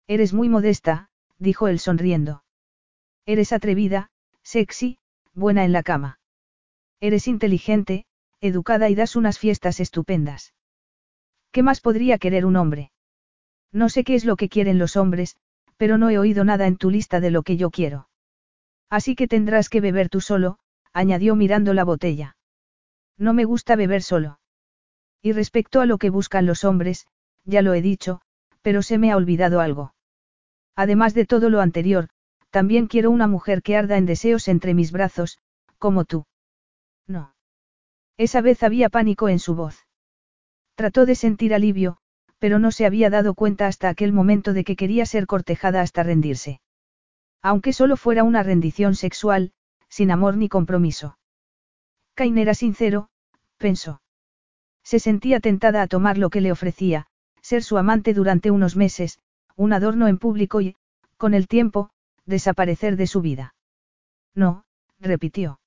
Eres 0.07 0.33
muy 0.33 0.49
modesta, 0.49 1.11
dijo 1.43 1.69
él 1.69 1.79
sonriendo. 1.79 2.45
Eres 3.27 3.53
atrevida, 3.53 4.11
sexy, 4.43 4.99
buena 5.35 5.65
en 5.65 5.73
la 5.73 5.83
cama. 5.83 6.21
Eres 7.01 7.27
inteligente, 7.27 8.07
educada 8.41 8.89
y 8.89 8.95
das 8.95 9.17
unas 9.17 9.39
fiestas 9.39 9.81
estupendas. 9.81 10.55
¿Qué 11.51 11.63
más 11.63 11.81
podría 11.81 12.19
querer 12.19 12.47
un 12.47 12.57
hombre? 12.57 12.93
No 13.73 13.89
sé 13.89 14.05
qué 14.05 14.15
es 14.15 14.25
lo 14.25 14.37
que 14.37 14.49
quieren 14.49 14.79
los 14.79 14.97
hombres, 14.97 15.37
pero 15.77 15.99
no 15.99 16.11
he 16.11 16.19
oído 16.19 16.45
nada 16.45 16.67
en 16.67 16.77
tu 16.77 16.91
lista 16.91 17.21
de 17.21 17.31
lo 17.31 17.43
que 17.43 17.57
yo 17.57 17.71
quiero. 17.71 18.09
Así 18.89 19.15
que 19.15 19.29
tendrás 19.29 19.69
que 19.69 19.81
beber 19.81 20.09
tú 20.09 20.21
solo, 20.21 20.59
añadió 20.93 21.35
mirando 21.35 21.75
la 21.75 21.85
botella. 21.85 22.37
No 23.19 23.33
me 23.33 23.45
gusta 23.45 23.77
beber 23.77 24.03
solo. 24.03 24.39
Y 25.23 25.33
respecto 25.33 25.81
a 25.81 25.87
lo 25.87 25.99
que 25.99 26.11
buscan 26.11 26.47
los 26.47 26.65
hombres, 26.65 27.07
ya 27.45 27.63
lo 27.63 27.75
he 27.75 27.83
dicho, 27.83 28.21
pero 28.61 28.83
se 28.83 28.99
me 28.99 29.11
ha 29.11 29.17
olvidado 29.17 29.61
algo. 29.61 29.92
Además 30.77 31.15
de 31.15 31.27
todo 31.27 31.51
lo 31.51 31.61
anterior, 31.61 32.09
también 32.51 32.87
quiero 32.87 33.11
una 33.11 33.27
mujer 33.27 33.63
que 33.63 33.77
arda 33.77 33.97
en 33.97 34.07
deseos 34.07 34.49
entre 34.49 34.75
mis 34.75 34.93
brazos, 34.93 35.39
como 35.79 36.05
tú. 36.05 36.27
No. 37.07 37.35
Esa 38.17 38.41
vez 38.41 38.63
había 38.63 38.89
pánico 38.89 39.29
en 39.29 39.39
su 39.39 39.55
voz. 39.55 39.87
Trató 40.75 41.07
de 41.07 41.15
sentir 41.15 41.55
alivio, 41.55 41.99
pero 42.39 42.59
no 42.59 42.73
se 42.73 42.87
había 42.87 43.11
dado 43.11 43.35
cuenta 43.35 43.67
hasta 43.67 43.89
aquel 43.89 44.13
momento 44.13 44.53
de 44.53 44.65
que 44.65 44.77
quería 44.77 45.07
ser 45.07 45.27
cortejada 45.27 45.81
hasta 45.81 46.03
rendirse. 46.03 46.61
Aunque 47.41 47.73
solo 47.73 47.97
fuera 47.97 48.25
una 48.25 48.43
rendición 48.43 48.95
sexual, 48.95 49.53
sin 49.89 50.11
amor 50.11 50.37
ni 50.37 50.49
compromiso. 50.49 51.19
Cain 52.15 52.39
era 52.39 52.55
sincero, 52.55 53.09
pensó. 53.59 54.03
Se 54.83 54.99
sentía 54.99 55.41
tentada 55.41 55.83
a 55.83 55.87
tomar 55.87 56.19
lo 56.19 56.31
que 56.31 56.41
le 56.41 56.53
ofrecía, 56.53 57.07
ser 57.41 57.63
su 57.63 57.79
amante 57.79 58.15
durante 58.15 58.51
unos 58.51 58.77
meses, 58.77 59.19
un 59.57 59.73
adorno 59.73 60.09
en 60.09 60.19
público 60.19 60.61
y, 60.61 60.77
con 61.17 61.35
el 61.35 61.49
tiempo, 61.49 61.91
desaparecer 62.27 62.97
de 62.97 63.07
su 63.07 63.21
vida. 63.21 63.55
No, 64.35 64.65
repitió. 65.01 65.61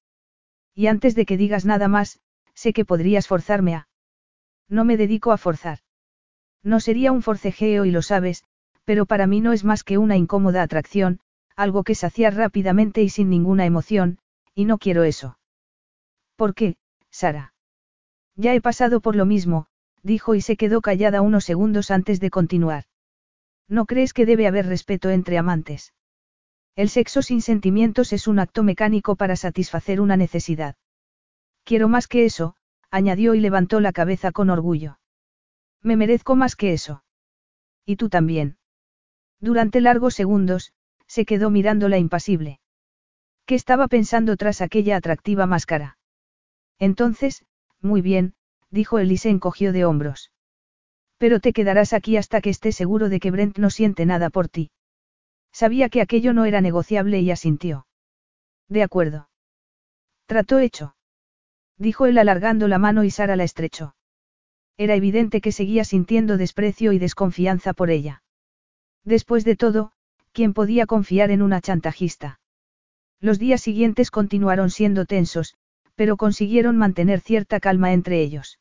Y 0.73 0.87
antes 0.87 1.15
de 1.15 1.25
que 1.25 1.37
digas 1.37 1.65
nada 1.65 1.87
más, 1.87 2.19
sé 2.53 2.73
que 2.73 2.85
podrías 2.85 3.27
forzarme 3.27 3.75
a... 3.75 3.87
No 4.67 4.85
me 4.85 4.97
dedico 4.97 5.31
a 5.31 5.37
forzar. 5.37 5.79
No 6.63 6.79
sería 6.79 7.11
un 7.11 7.21
forcejeo 7.21 7.85
y 7.85 7.91
lo 7.91 8.01
sabes, 8.01 8.43
pero 8.83 9.05
para 9.05 9.27
mí 9.27 9.41
no 9.41 9.53
es 9.53 9.63
más 9.63 9.83
que 9.83 9.97
una 9.97 10.17
incómoda 10.17 10.63
atracción, 10.63 11.19
algo 11.55 11.83
que 11.83 11.95
saciar 11.95 12.35
rápidamente 12.35 13.01
y 13.01 13.09
sin 13.09 13.29
ninguna 13.29 13.65
emoción, 13.65 14.19
y 14.53 14.65
no 14.65 14.77
quiero 14.77 15.03
eso. 15.03 15.37
¿Por 16.35 16.53
qué, 16.53 16.77
Sara? 17.09 17.53
Ya 18.35 18.53
he 18.53 18.61
pasado 18.61 18.99
por 18.99 19.15
lo 19.15 19.25
mismo, 19.25 19.67
dijo 20.03 20.35
y 20.35 20.41
se 20.41 20.57
quedó 20.57 20.81
callada 20.81 21.21
unos 21.21 21.45
segundos 21.45 21.91
antes 21.91 22.19
de 22.19 22.29
continuar. 22.29 22.85
¿No 23.67 23.85
crees 23.85 24.13
que 24.13 24.25
debe 24.25 24.47
haber 24.47 24.67
respeto 24.67 25.09
entre 25.09 25.37
amantes? 25.37 25.93
El 26.75 26.89
sexo 26.89 27.21
sin 27.21 27.41
sentimientos 27.41 28.13
es 28.13 28.27
un 28.27 28.39
acto 28.39 28.63
mecánico 28.63 29.15
para 29.15 29.35
satisfacer 29.35 30.01
una 30.01 30.17
necesidad. 30.17 30.75
Quiero 31.63 31.87
más 31.87 32.07
que 32.07 32.25
eso, 32.25 32.55
añadió 32.91 33.33
y 33.33 33.39
levantó 33.39 33.79
la 33.79 33.93
cabeza 33.93 34.31
con 34.31 34.49
orgullo. 34.49 34.99
Me 35.81 35.95
merezco 35.95 36.35
más 36.35 36.55
que 36.55 36.73
eso. 36.73 37.03
Y 37.85 37.95
tú 37.95 38.09
también. 38.09 38.57
Durante 39.39 39.81
largos 39.81 40.15
segundos, 40.15 40.73
se 41.07 41.25
quedó 41.25 41.49
mirándola 41.49 41.97
impasible. 41.97 42.59
¿Qué 43.45 43.55
estaba 43.55 43.87
pensando 43.87 44.37
tras 44.37 44.61
aquella 44.61 44.97
atractiva 44.97 45.45
máscara? 45.45 45.97
Entonces, 46.79 47.45
muy 47.79 48.01
bien, 48.01 48.33
dijo 48.69 48.99
él 48.99 49.11
y 49.11 49.17
se 49.17 49.29
encogió 49.29 49.71
de 49.71 49.85
hombros. 49.85 50.31
Pero 51.17 51.39
te 51.39 51.53
quedarás 51.53 51.93
aquí 51.93 52.17
hasta 52.17 52.41
que 52.41 52.49
esté 52.49 52.71
seguro 52.71 53.09
de 53.09 53.19
que 53.19 53.31
Brent 53.31 53.57
no 53.57 53.69
siente 53.69 54.05
nada 54.05 54.29
por 54.29 54.49
ti. 54.49 54.71
Sabía 55.51 55.89
que 55.89 56.01
aquello 56.01 56.33
no 56.33 56.45
era 56.45 56.59
negociable 56.61 57.21
y 57.21 57.31
asintió. 57.31 57.87
De 58.67 58.83
acuerdo. 58.83 59.29
Trató 60.25 60.59
hecho. 60.59 60.95
Dijo 61.77 62.05
él 62.05 62.17
alargando 62.17 62.67
la 62.67 62.77
mano 62.77 63.03
y 63.03 63.11
Sara 63.11 63.35
la 63.35 63.43
estrechó. 63.43 63.95
Era 64.77 64.95
evidente 64.95 65.39
que 65.39 65.51
seguía 65.51 65.85
sintiendo 65.85 66.37
desprecio 66.37 66.91
y 66.91 66.99
desconfianza 66.99 67.73
por 67.73 67.89
ella. 67.89 68.23
Después 69.05 69.45
de 69.45 69.55
todo, 69.55 69.91
¿quién 70.33 70.53
podía 70.53 70.85
confiar 70.85 71.31
en 71.31 71.41
una 71.41 71.61
chantajista? 71.61 72.39
Los 73.21 73.39
días 73.39 73.61
siguientes 73.61 74.11
continuaron 74.11 74.69
siendo 74.69 75.05
tensos, 75.05 75.55
pero 75.95 76.17
consiguieron 76.17 76.75
mantener 76.77 77.21
cierta 77.21 77.59
calma 77.61 77.93
entre 77.93 78.21
ellos. 78.21 78.59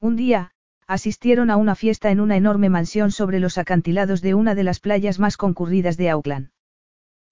Un 0.00 0.14
día, 0.14 0.52
asistieron 0.86 1.50
a 1.50 1.56
una 1.56 1.74
fiesta 1.74 2.10
en 2.10 2.20
una 2.20 2.36
enorme 2.36 2.68
mansión 2.68 3.10
sobre 3.10 3.40
los 3.40 3.58
acantilados 3.58 4.20
de 4.20 4.34
una 4.34 4.54
de 4.54 4.64
las 4.64 4.80
playas 4.80 5.18
más 5.18 5.36
concurridas 5.36 5.96
de 5.96 6.10
Auckland. 6.10 6.50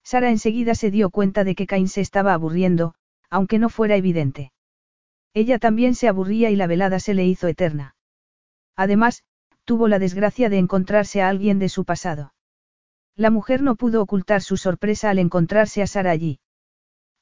Sara 0.03 0.29
enseguida 0.29 0.75
se 0.75 0.91
dio 0.91 1.09
cuenta 1.09 1.43
de 1.43 1.55
que 1.55 1.67
Cain 1.67 1.87
se 1.87 2.01
estaba 2.01 2.33
aburriendo, 2.33 2.95
aunque 3.29 3.59
no 3.59 3.69
fuera 3.69 3.95
evidente. 3.95 4.51
Ella 5.33 5.59
también 5.59 5.95
se 5.95 6.07
aburría 6.07 6.49
y 6.49 6.55
la 6.55 6.67
velada 6.67 6.99
se 6.99 7.13
le 7.13 7.25
hizo 7.25 7.47
eterna. 7.47 7.95
Además, 8.75 9.23
tuvo 9.65 9.87
la 9.87 9.99
desgracia 9.99 10.49
de 10.49 10.57
encontrarse 10.57 11.21
a 11.21 11.29
alguien 11.29 11.57
de 11.57 11.69
su 11.69 11.85
pasado. 11.85 12.33
La 13.15 13.29
mujer 13.29 13.61
no 13.61 13.75
pudo 13.75 14.01
ocultar 14.01 14.41
su 14.41 14.57
sorpresa 14.57 15.09
al 15.09 15.19
encontrarse 15.19 15.81
a 15.81 15.87
Sara 15.87 16.11
allí. 16.11 16.39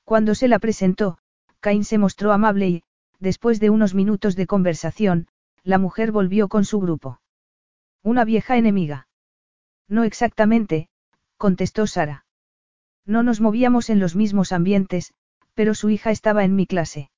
Cuando 0.03 0.35
se 0.35 0.47
la 0.47 0.59
presentó, 0.59 1.17
Cain 1.59 1.83
se 1.83 1.97
mostró 1.97 2.31
amable 2.31 2.67
y, 2.69 2.83
después 3.19 3.59
de 3.59 3.69
unos 3.69 3.93
minutos 3.93 4.35
de 4.35 4.47
conversación, 4.47 5.27
la 5.63 5.77
mujer 5.77 6.11
volvió 6.11 6.47
con 6.47 6.65
su 6.65 6.79
grupo. 6.79 7.21
Una 8.03 8.25
vieja 8.25 8.57
enemiga. 8.57 9.07
No 9.87 10.03
exactamente, 10.03 10.89
contestó 11.37 11.85
Sara. 11.87 12.25
No 13.05 13.23
nos 13.23 13.41
movíamos 13.41 13.89
en 13.89 13.99
los 13.99 14.15
mismos 14.15 14.51
ambientes, 14.51 15.13
pero 15.53 15.73
su 15.75 15.89
hija 15.89 16.11
estaba 16.11 16.43
en 16.43 16.55
mi 16.55 16.65
clase. 16.65 17.11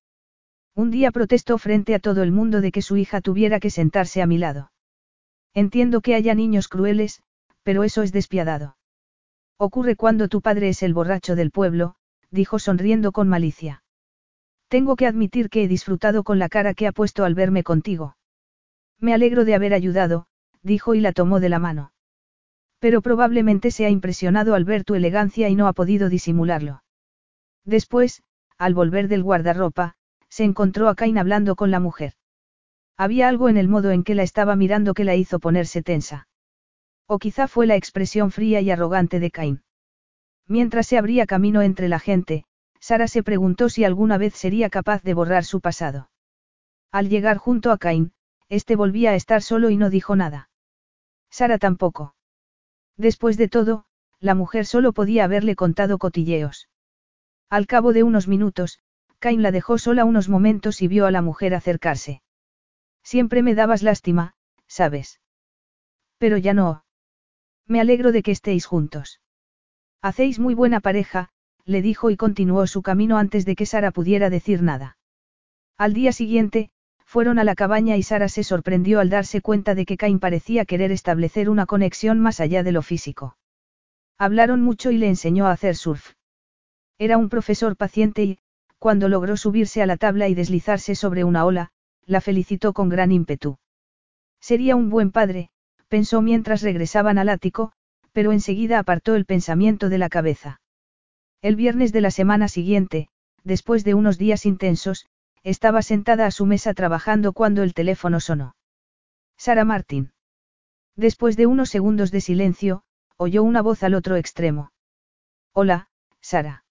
Un 0.74 0.90
día 0.90 1.10
protestó 1.10 1.56
frente 1.58 1.94
a 1.94 2.00
todo 2.00 2.22
el 2.22 2.32
mundo 2.32 2.60
de 2.60 2.72
que 2.72 2.82
su 2.82 2.96
hija 2.96 3.20
tuviera 3.20 3.60
que 3.60 3.70
sentarse 3.70 4.22
a 4.22 4.26
mi 4.26 4.38
lado. 4.38 4.72
Entiendo 5.54 6.00
que 6.00 6.14
haya 6.14 6.34
niños 6.34 6.68
crueles, 6.68 7.22
pero 7.62 7.84
eso 7.84 8.02
es 8.02 8.12
despiadado. 8.12 8.76
Ocurre 9.56 9.94
cuando 9.94 10.28
tu 10.28 10.42
padre 10.42 10.68
es 10.68 10.82
el 10.82 10.94
borracho 10.94 11.36
del 11.36 11.52
pueblo, 11.52 11.94
dijo 12.30 12.58
sonriendo 12.58 13.12
con 13.12 13.28
malicia. 13.28 13.84
Tengo 14.68 14.96
que 14.96 15.06
admitir 15.06 15.48
que 15.48 15.62
he 15.62 15.68
disfrutado 15.68 16.24
con 16.24 16.40
la 16.40 16.48
cara 16.48 16.74
que 16.74 16.88
ha 16.88 16.92
puesto 16.92 17.24
al 17.24 17.34
verme 17.34 17.62
contigo. 17.62 18.16
Me 19.04 19.12
alegro 19.12 19.44
de 19.44 19.54
haber 19.54 19.74
ayudado, 19.74 20.24
dijo 20.62 20.94
y 20.94 21.00
la 21.02 21.12
tomó 21.12 21.38
de 21.38 21.50
la 21.50 21.58
mano. 21.58 21.92
Pero 22.78 23.02
probablemente 23.02 23.70
se 23.70 23.84
ha 23.84 23.90
impresionado 23.90 24.54
al 24.54 24.64
ver 24.64 24.82
tu 24.82 24.94
elegancia 24.94 25.50
y 25.50 25.54
no 25.54 25.68
ha 25.68 25.74
podido 25.74 26.08
disimularlo. 26.08 26.82
Después, 27.66 28.22
al 28.56 28.72
volver 28.72 29.08
del 29.08 29.22
guardarropa, 29.22 29.96
se 30.30 30.44
encontró 30.44 30.88
a 30.88 30.94
Cain 30.94 31.18
hablando 31.18 31.54
con 31.54 31.70
la 31.70 31.80
mujer. 31.80 32.14
Había 32.96 33.28
algo 33.28 33.50
en 33.50 33.58
el 33.58 33.68
modo 33.68 33.90
en 33.90 34.04
que 34.04 34.14
la 34.14 34.22
estaba 34.22 34.56
mirando 34.56 34.94
que 34.94 35.04
la 35.04 35.16
hizo 35.16 35.38
ponerse 35.38 35.82
tensa. 35.82 36.26
O 37.06 37.18
quizá 37.18 37.46
fue 37.46 37.66
la 37.66 37.76
expresión 37.76 38.30
fría 38.30 38.62
y 38.62 38.70
arrogante 38.70 39.20
de 39.20 39.30
Cain. 39.30 39.64
Mientras 40.48 40.86
se 40.86 40.96
abría 40.96 41.26
camino 41.26 41.60
entre 41.60 41.90
la 41.90 41.98
gente, 41.98 42.46
Sara 42.80 43.06
se 43.06 43.22
preguntó 43.22 43.68
si 43.68 43.84
alguna 43.84 44.16
vez 44.16 44.32
sería 44.32 44.70
capaz 44.70 45.02
de 45.02 45.12
borrar 45.12 45.44
su 45.44 45.60
pasado. 45.60 46.08
Al 46.90 47.10
llegar 47.10 47.36
junto 47.36 47.70
a 47.70 47.76
Cain, 47.76 48.13
este 48.48 48.76
volvía 48.76 49.10
a 49.10 49.14
estar 49.14 49.42
solo 49.42 49.70
y 49.70 49.76
no 49.76 49.90
dijo 49.90 50.16
nada. 50.16 50.50
Sara 51.30 51.58
tampoco. 51.58 52.14
Después 52.96 53.36
de 53.36 53.48
todo, 53.48 53.86
la 54.20 54.34
mujer 54.34 54.66
solo 54.66 54.92
podía 54.92 55.24
haberle 55.24 55.56
contado 55.56 55.98
cotilleos. 55.98 56.68
Al 57.50 57.66
cabo 57.66 57.92
de 57.92 58.02
unos 58.02 58.28
minutos, 58.28 58.78
Cain 59.18 59.42
la 59.42 59.50
dejó 59.50 59.78
sola 59.78 60.04
unos 60.04 60.28
momentos 60.28 60.82
y 60.82 60.88
vio 60.88 61.06
a 61.06 61.10
la 61.10 61.22
mujer 61.22 61.54
acercarse. 61.54 62.22
Siempre 63.02 63.42
me 63.42 63.54
dabas 63.54 63.82
lástima, 63.82 64.34
¿sabes? 64.66 65.20
Pero 66.18 66.36
ya 66.36 66.54
no. 66.54 66.84
Me 67.66 67.80
alegro 67.80 68.12
de 68.12 68.22
que 68.22 68.30
estéis 68.30 68.66
juntos. 68.66 69.20
Hacéis 70.02 70.38
muy 70.38 70.54
buena 70.54 70.80
pareja, 70.80 71.30
le 71.64 71.80
dijo 71.80 72.10
y 72.10 72.16
continuó 72.16 72.66
su 72.66 72.82
camino 72.82 73.16
antes 73.16 73.46
de 73.46 73.56
que 73.56 73.66
Sara 73.66 73.90
pudiera 73.90 74.30
decir 74.30 74.62
nada. 74.62 74.98
Al 75.76 75.94
día 75.94 76.12
siguiente, 76.12 76.70
fueron 77.14 77.38
a 77.38 77.44
la 77.44 77.54
cabaña 77.54 77.96
y 77.96 78.02
Sara 78.02 78.28
se 78.28 78.42
sorprendió 78.42 78.98
al 78.98 79.08
darse 79.08 79.40
cuenta 79.40 79.76
de 79.76 79.86
que 79.86 79.96
Cain 79.96 80.18
parecía 80.18 80.64
querer 80.64 80.90
establecer 80.90 81.48
una 81.48 81.64
conexión 81.64 82.18
más 82.18 82.40
allá 82.40 82.64
de 82.64 82.72
lo 82.72 82.82
físico. 82.82 83.36
Hablaron 84.18 84.62
mucho 84.62 84.90
y 84.90 84.98
le 84.98 85.06
enseñó 85.06 85.46
a 85.46 85.52
hacer 85.52 85.76
surf. 85.76 86.14
Era 86.98 87.16
un 87.16 87.28
profesor 87.28 87.76
paciente 87.76 88.24
y, 88.24 88.38
cuando 88.80 89.08
logró 89.08 89.36
subirse 89.36 89.80
a 89.80 89.86
la 89.86 89.96
tabla 89.96 90.28
y 90.28 90.34
deslizarse 90.34 90.96
sobre 90.96 91.22
una 91.22 91.44
ola, 91.44 91.70
la 92.04 92.20
felicitó 92.20 92.72
con 92.72 92.88
gran 92.88 93.12
ímpetu. 93.12 93.58
Sería 94.40 94.74
un 94.74 94.90
buen 94.90 95.12
padre, 95.12 95.50
pensó 95.86 96.20
mientras 96.20 96.62
regresaban 96.62 97.18
al 97.18 97.28
ático, 97.28 97.70
pero 98.12 98.32
enseguida 98.32 98.80
apartó 98.80 99.14
el 99.14 99.24
pensamiento 99.24 99.88
de 99.88 99.98
la 99.98 100.08
cabeza. 100.08 100.60
El 101.42 101.54
viernes 101.54 101.92
de 101.92 102.00
la 102.00 102.10
semana 102.10 102.48
siguiente, 102.48 103.08
después 103.44 103.84
de 103.84 103.94
unos 103.94 104.18
días 104.18 104.46
intensos, 104.46 105.06
estaba 105.44 105.82
sentada 105.82 106.26
a 106.26 106.30
su 106.30 106.46
mesa 106.46 106.74
trabajando 106.74 107.32
cuando 107.32 107.62
el 107.62 107.74
teléfono 107.74 108.18
sonó. 108.18 108.56
Sara 109.36 109.64
Martin. 109.64 110.12
Después 110.96 111.36
de 111.36 111.46
unos 111.46 111.68
segundos 111.68 112.10
de 112.10 112.20
silencio, 112.20 112.82
oyó 113.16 113.42
una 113.42 113.60
voz 113.60 113.82
al 113.82 113.94
otro 113.94 114.16
extremo. 114.16 114.72
Hola, 115.52 115.88
Sara. 116.20 116.64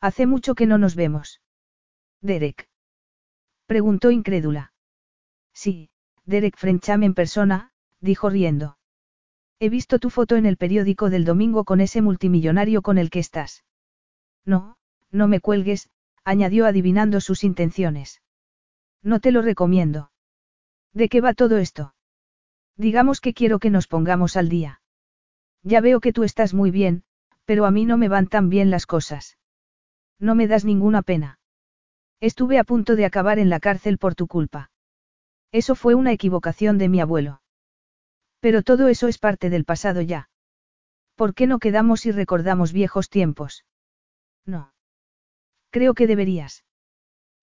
Hace 0.00 0.26
mucho 0.26 0.54
que 0.54 0.66
no 0.66 0.78
nos 0.78 0.94
vemos. 0.94 1.42
Derek. 2.22 2.68
Preguntó 3.66 4.10
incrédula. 4.10 4.72
Sí, 5.52 5.90
Derek 6.24 6.56
Frencham 6.56 7.02
en 7.02 7.14
persona, 7.14 7.72
dijo 8.00 8.30
riendo. 8.30 8.78
He 9.58 9.68
visto 9.68 9.98
tu 9.98 10.08
foto 10.08 10.36
en 10.36 10.46
el 10.46 10.56
periódico 10.56 11.10
del 11.10 11.26
domingo 11.26 11.64
con 11.64 11.82
ese 11.82 12.00
multimillonario 12.00 12.80
con 12.80 12.96
el 12.96 13.10
que 13.10 13.18
estás. 13.18 13.62
No, 14.46 14.78
no 15.10 15.28
me 15.28 15.40
cuelgues, 15.40 15.90
añadió 16.24 16.66
adivinando 16.66 17.20
sus 17.20 17.44
intenciones. 17.44 18.22
No 19.02 19.20
te 19.20 19.32
lo 19.32 19.42
recomiendo. 19.42 20.10
¿De 20.92 21.08
qué 21.08 21.20
va 21.20 21.34
todo 21.34 21.58
esto? 21.58 21.94
Digamos 22.76 23.20
que 23.20 23.34
quiero 23.34 23.58
que 23.58 23.70
nos 23.70 23.86
pongamos 23.86 24.36
al 24.36 24.48
día. 24.48 24.80
Ya 25.62 25.80
veo 25.80 26.00
que 26.00 26.12
tú 26.12 26.24
estás 26.24 26.54
muy 26.54 26.70
bien, 26.70 27.04
pero 27.44 27.66
a 27.66 27.70
mí 27.70 27.84
no 27.84 27.96
me 27.96 28.08
van 28.08 28.26
tan 28.26 28.48
bien 28.48 28.70
las 28.70 28.86
cosas. 28.86 29.38
No 30.18 30.34
me 30.34 30.46
das 30.46 30.64
ninguna 30.64 31.02
pena. 31.02 31.38
Estuve 32.20 32.58
a 32.58 32.64
punto 32.64 32.96
de 32.96 33.06
acabar 33.06 33.38
en 33.38 33.48
la 33.48 33.60
cárcel 33.60 33.98
por 33.98 34.14
tu 34.14 34.26
culpa. 34.26 34.70
Eso 35.52 35.74
fue 35.74 35.94
una 35.94 36.12
equivocación 36.12 36.78
de 36.78 36.88
mi 36.88 37.00
abuelo. 37.00 37.42
Pero 38.40 38.62
todo 38.62 38.88
eso 38.88 39.08
es 39.08 39.18
parte 39.18 39.50
del 39.50 39.64
pasado 39.64 40.00
ya. 40.00 40.28
¿Por 41.14 41.34
qué 41.34 41.46
no 41.46 41.58
quedamos 41.58 42.06
y 42.06 42.12
recordamos 42.12 42.72
viejos 42.72 43.10
tiempos? 43.10 43.64
No. 44.46 44.72
Creo 45.70 45.94
que 45.94 46.06
deberías. 46.06 46.64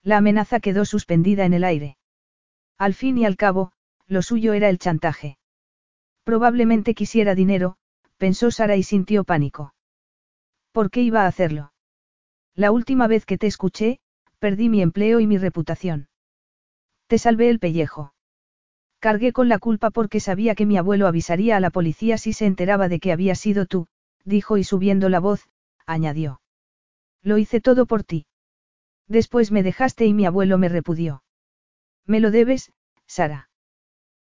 La 0.03 0.17
amenaza 0.17 0.59
quedó 0.59 0.85
suspendida 0.85 1.45
en 1.45 1.53
el 1.53 1.63
aire. 1.63 1.97
Al 2.77 2.93
fin 2.93 3.17
y 3.17 3.25
al 3.25 3.37
cabo, 3.37 3.71
lo 4.05 4.21
suyo 4.21 4.53
era 4.53 4.69
el 4.69 4.79
chantaje. 4.79 5.37
Probablemente 6.23 6.93
quisiera 6.93 7.35
dinero, 7.35 7.77
pensó 8.17 8.51
Sara 8.51 8.75
y 8.75 8.83
sintió 8.83 9.23
pánico. 9.23 9.73
¿Por 10.71 10.91
qué 10.91 11.01
iba 11.01 11.23
a 11.23 11.27
hacerlo? 11.27 11.73
La 12.53 12.71
última 12.71 13.07
vez 13.07 13.25
que 13.25 13.37
te 13.37 13.47
escuché, 13.47 13.99
perdí 14.39 14.69
mi 14.69 14.81
empleo 14.81 15.19
y 15.19 15.27
mi 15.27 15.37
reputación. 15.37 16.09
Te 17.07 17.17
salvé 17.17 17.49
el 17.49 17.59
pellejo. 17.59 18.13
Cargué 18.99 19.31
con 19.31 19.47
la 19.47 19.59
culpa 19.59 19.91
porque 19.91 20.19
sabía 20.19 20.55
que 20.55 20.65
mi 20.65 20.77
abuelo 20.77 21.07
avisaría 21.07 21.55
a 21.55 21.59
la 21.59 21.69
policía 21.69 22.17
si 22.17 22.33
se 22.33 22.45
enteraba 22.45 22.89
de 22.89 22.99
que 22.99 23.11
había 23.11 23.35
sido 23.35 23.65
tú, 23.65 23.87
dijo 24.25 24.57
y 24.57 24.63
subiendo 24.63 25.07
la 25.09 25.19
voz, 25.19 25.47
añadió. 25.85 26.41
Lo 27.23 27.37
hice 27.37 27.61
todo 27.61 27.85
por 27.85 28.03
ti. 28.03 28.25
Después 29.07 29.51
me 29.51 29.63
dejaste 29.63 30.05
y 30.05 30.13
mi 30.13 30.25
abuelo 30.25 30.57
me 30.57 30.69
repudió. 30.69 31.23
Me 32.05 32.19
lo 32.19 32.31
debes, 32.31 32.71
Sara. 33.05 33.49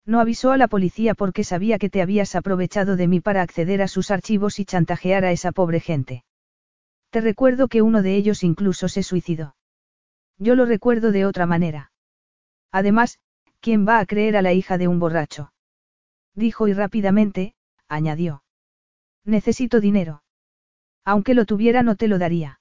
No 0.06 0.20
avisó 0.20 0.52
a 0.52 0.58
la 0.58 0.68
policía 0.68 1.16
porque 1.16 1.44
sabía 1.44 1.80
que 1.80 1.90
te 1.90 2.02
habías 2.02 2.36
aprovechado 2.36 2.98
de 2.98 3.08
mí 3.08 3.22
para 3.22 3.42
acceder 3.42 3.82
a 3.82 3.88
sus 3.88 4.12
archivos 4.12 4.60
y 4.60 4.66
chantajear 4.66 5.24
a 5.24 5.32
esa 5.32 5.52
pobre 5.52 5.80
gente. 5.80 6.26
Te 7.10 7.22
recuerdo 7.22 7.68
que 7.68 7.82
uno 7.82 8.02
de 8.02 8.16
ellos 8.16 8.44
incluso 8.44 8.90
se 8.90 9.04
suicidó. 9.04 9.56
Yo 10.38 10.56
lo 10.56 10.66
recuerdo 10.66 11.12
de 11.12 11.26
otra 11.26 11.46
manera. 11.46 11.92
Además, 12.72 13.20
¿quién 13.62 13.88
va 13.88 14.00
a 14.00 14.06
creer 14.06 14.36
a 14.36 14.42
la 14.42 14.52
hija 14.52 14.78
de 14.78 14.88
un 14.88 15.00
borracho? 15.00 15.54
Dijo 16.36 16.68
y 16.68 16.74
rápidamente, 16.74 17.56
añadió. 17.88 18.44
Necesito 19.24 19.80
dinero. 19.80 20.24
Aunque 21.06 21.34
lo 21.34 21.46
tuviera 21.46 21.84
no 21.84 21.96
te 21.96 22.08
lo 22.08 22.18
daría. 22.18 22.60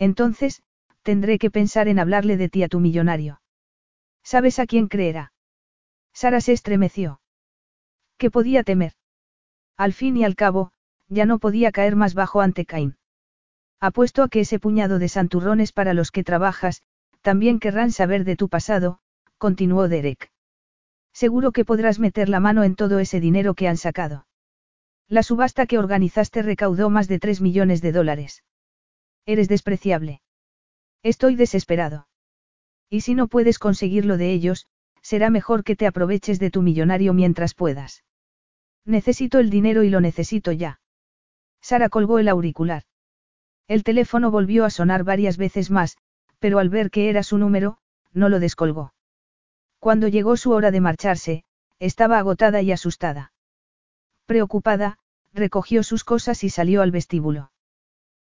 Entonces, 0.00 0.62
tendré 1.02 1.38
que 1.38 1.50
pensar 1.50 1.86
en 1.86 1.98
hablarle 1.98 2.38
de 2.38 2.48
ti 2.48 2.62
a 2.62 2.68
tu 2.68 2.80
millonario. 2.80 3.42
¿Sabes 4.24 4.58
a 4.58 4.66
quién 4.66 4.88
creerá? 4.88 5.32
Sara 6.14 6.40
se 6.40 6.52
estremeció. 6.52 7.20
¿Qué 8.16 8.30
podía 8.30 8.64
temer? 8.64 8.94
Al 9.76 9.92
fin 9.92 10.16
y 10.16 10.24
al 10.24 10.36
cabo, 10.36 10.72
ya 11.08 11.26
no 11.26 11.38
podía 11.38 11.70
caer 11.70 11.96
más 11.96 12.14
bajo 12.14 12.40
ante 12.40 12.64
Cain. 12.64 12.96
Apuesto 13.78 14.22
a 14.22 14.28
que 14.28 14.40
ese 14.40 14.58
puñado 14.58 14.98
de 14.98 15.08
santurrones 15.08 15.72
para 15.72 15.92
los 15.92 16.10
que 16.10 16.24
trabajas, 16.24 16.82
también 17.20 17.60
querrán 17.60 17.92
saber 17.92 18.24
de 18.24 18.36
tu 18.36 18.48
pasado, 18.48 19.00
continuó 19.36 19.86
Derek. 19.88 20.30
Seguro 21.12 21.52
que 21.52 21.66
podrás 21.66 21.98
meter 21.98 22.30
la 22.30 22.40
mano 22.40 22.64
en 22.64 22.74
todo 22.74 23.00
ese 23.00 23.20
dinero 23.20 23.54
que 23.54 23.68
han 23.68 23.76
sacado. 23.76 24.26
La 25.08 25.22
subasta 25.22 25.66
que 25.66 25.78
organizaste 25.78 26.40
recaudó 26.40 26.88
más 26.88 27.06
de 27.06 27.18
3 27.18 27.42
millones 27.42 27.82
de 27.82 27.92
dólares. 27.92 28.44
Eres 29.32 29.48
despreciable. 29.48 30.22
Estoy 31.04 31.36
desesperado. 31.36 32.08
Y 32.88 33.02
si 33.02 33.14
no 33.14 33.28
puedes 33.28 33.60
conseguir 33.60 34.04
lo 34.04 34.16
de 34.16 34.32
ellos, 34.32 34.66
será 35.02 35.30
mejor 35.30 35.62
que 35.62 35.76
te 35.76 35.86
aproveches 35.86 36.40
de 36.40 36.50
tu 36.50 36.62
millonario 36.62 37.14
mientras 37.14 37.54
puedas. 37.54 38.02
Necesito 38.84 39.38
el 39.38 39.48
dinero 39.48 39.84
y 39.84 39.88
lo 39.88 40.00
necesito 40.00 40.50
ya. 40.50 40.80
Sara 41.60 41.88
colgó 41.90 42.18
el 42.18 42.26
auricular. 42.26 42.82
El 43.68 43.84
teléfono 43.84 44.32
volvió 44.32 44.64
a 44.64 44.70
sonar 44.70 45.04
varias 45.04 45.36
veces 45.36 45.70
más, 45.70 45.96
pero 46.40 46.58
al 46.58 46.68
ver 46.68 46.90
que 46.90 47.08
era 47.08 47.22
su 47.22 47.38
número, 47.38 47.78
no 48.12 48.28
lo 48.30 48.40
descolgó. 48.40 48.94
Cuando 49.78 50.08
llegó 50.08 50.36
su 50.36 50.50
hora 50.50 50.72
de 50.72 50.80
marcharse, 50.80 51.44
estaba 51.78 52.18
agotada 52.18 52.62
y 52.62 52.72
asustada. 52.72 53.32
Preocupada, 54.26 54.98
recogió 55.32 55.84
sus 55.84 56.02
cosas 56.02 56.42
y 56.42 56.50
salió 56.50 56.82
al 56.82 56.90
vestíbulo. 56.90 57.49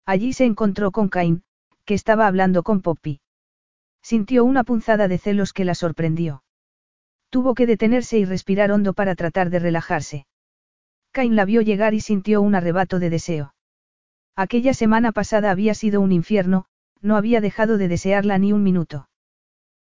Allí 0.04 0.32
se 0.32 0.44
encontró 0.44 0.90
con 0.90 1.08
Cain, 1.08 1.44
que 1.84 1.94
estaba 1.94 2.26
hablando 2.26 2.62
con 2.62 2.80
Poppy. 2.80 3.20
Sintió 4.02 4.44
una 4.44 4.64
punzada 4.64 5.06
de 5.08 5.18
celos 5.18 5.52
que 5.52 5.64
la 5.64 5.74
sorprendió. 5.74 6.42
Tuvo 7.30 7.54
que 7.54 7.66
detenerse 7.66 8.18
y 8.18 8.24
respirar 8.24 8.72
hondo 8.72 8.94
para 8.94 9.14
tratar 9.14 9.48
de 9.50 9.60
relajarse. 9.60 10.26
Cain 11.12 11.36
la 11.36 11.44
vio 11.44 11.60
llegar 11.60 11.94
y 11.94 12.00
sintió 12.00 12.42
un 12.42 12.54
arrebato 12.54 12.98
de 12.98 13.10
deseo. 13.10 13.54
Aquella 14.34 14.74
semana 14.74 15.12
pasada 15.12 15.50
había 15.50 15.74
sido 15.74 16.00
un 16.00 16.10
infierno, 16.10 16.66
no 17.00 17.16
había 17.16 17.40
dejado 17.40 17.78
de 17.78 17.88
desearla 17.88 18.38
ni 18.38 18.52
un 18.52 18.62
minuto. 18.62 19.08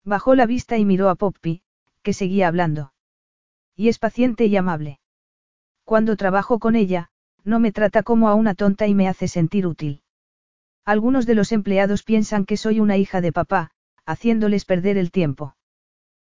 Bajó 0.03 0.35
la 0.35 0.45
vista 0.45 0.77
y 0.77 0.85
miró 0.85 1.09
a 1.09 1.15
Poppy, 1.15 1.61
que 2.03 2.13
seguía 2.13 2.47
hablando. 2.47 2.93
Y 3.75 3.89
es 3.89 3.99
paciente 3.99 4.45
y 4.45 4.55
amable. 4.55 4.99
Cuando 5.83 6.15
trabajo 6.15 6.59
con 6.59 6.75
ella, 6.75 7.09
no 7.43 7.59
me 7.59 7.71
trata 7.71 8.03
como 8.03 8.29
a 8.29 8.35
una 8.35 8.55
tonta 8.55 8.87
y 8.87 8.95
me 8.95 9.07
hace 9.07 9.27
sentir 9.27 9.67
útil. 9.67 10.03
Algunos 10.85 11.25
de 11.25 11.33
los 11.33 11.51
empleados 11.51 12.03
piensan 12.03 12.45
que 12.45 12.57
soy 12.57 12.79
una 12.79 12.95
hija 12.95 13.19
de 13.19 13.31
papá, 13.31 13.71
haciéndoles 14.05 14.65
perder 14.65 14.97
el 14.97 15.11
tiempo. 15.11 15.55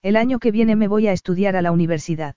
El 0.02 0.16
año 0.16 0.40
que 0.40 0.52
viene 0.52 0.76
me 0.76 0.88
voy 0.88 1.08
a 1.08 1.14
estudiar 1.14 1.56
a 1.56 1.62
la 1.62 1.72
universidad. 1.72 2.36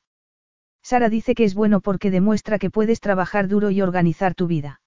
Sara 0.83 1.09
dice 1.09 1.35
que 1.35 1.45
es 1.45 1.55
bueno 1.55 1.81
porque 1.81 2.11
demuestra 2.11 2.59
que 2.59 2.69
puedes 2.69 3.01
trabajar 3.01 3.49
duro 3.49 3.71
y 3.71 3.81
organizar 3.81 4.35
tu 4.35 4.47
vida. 4.47 4.83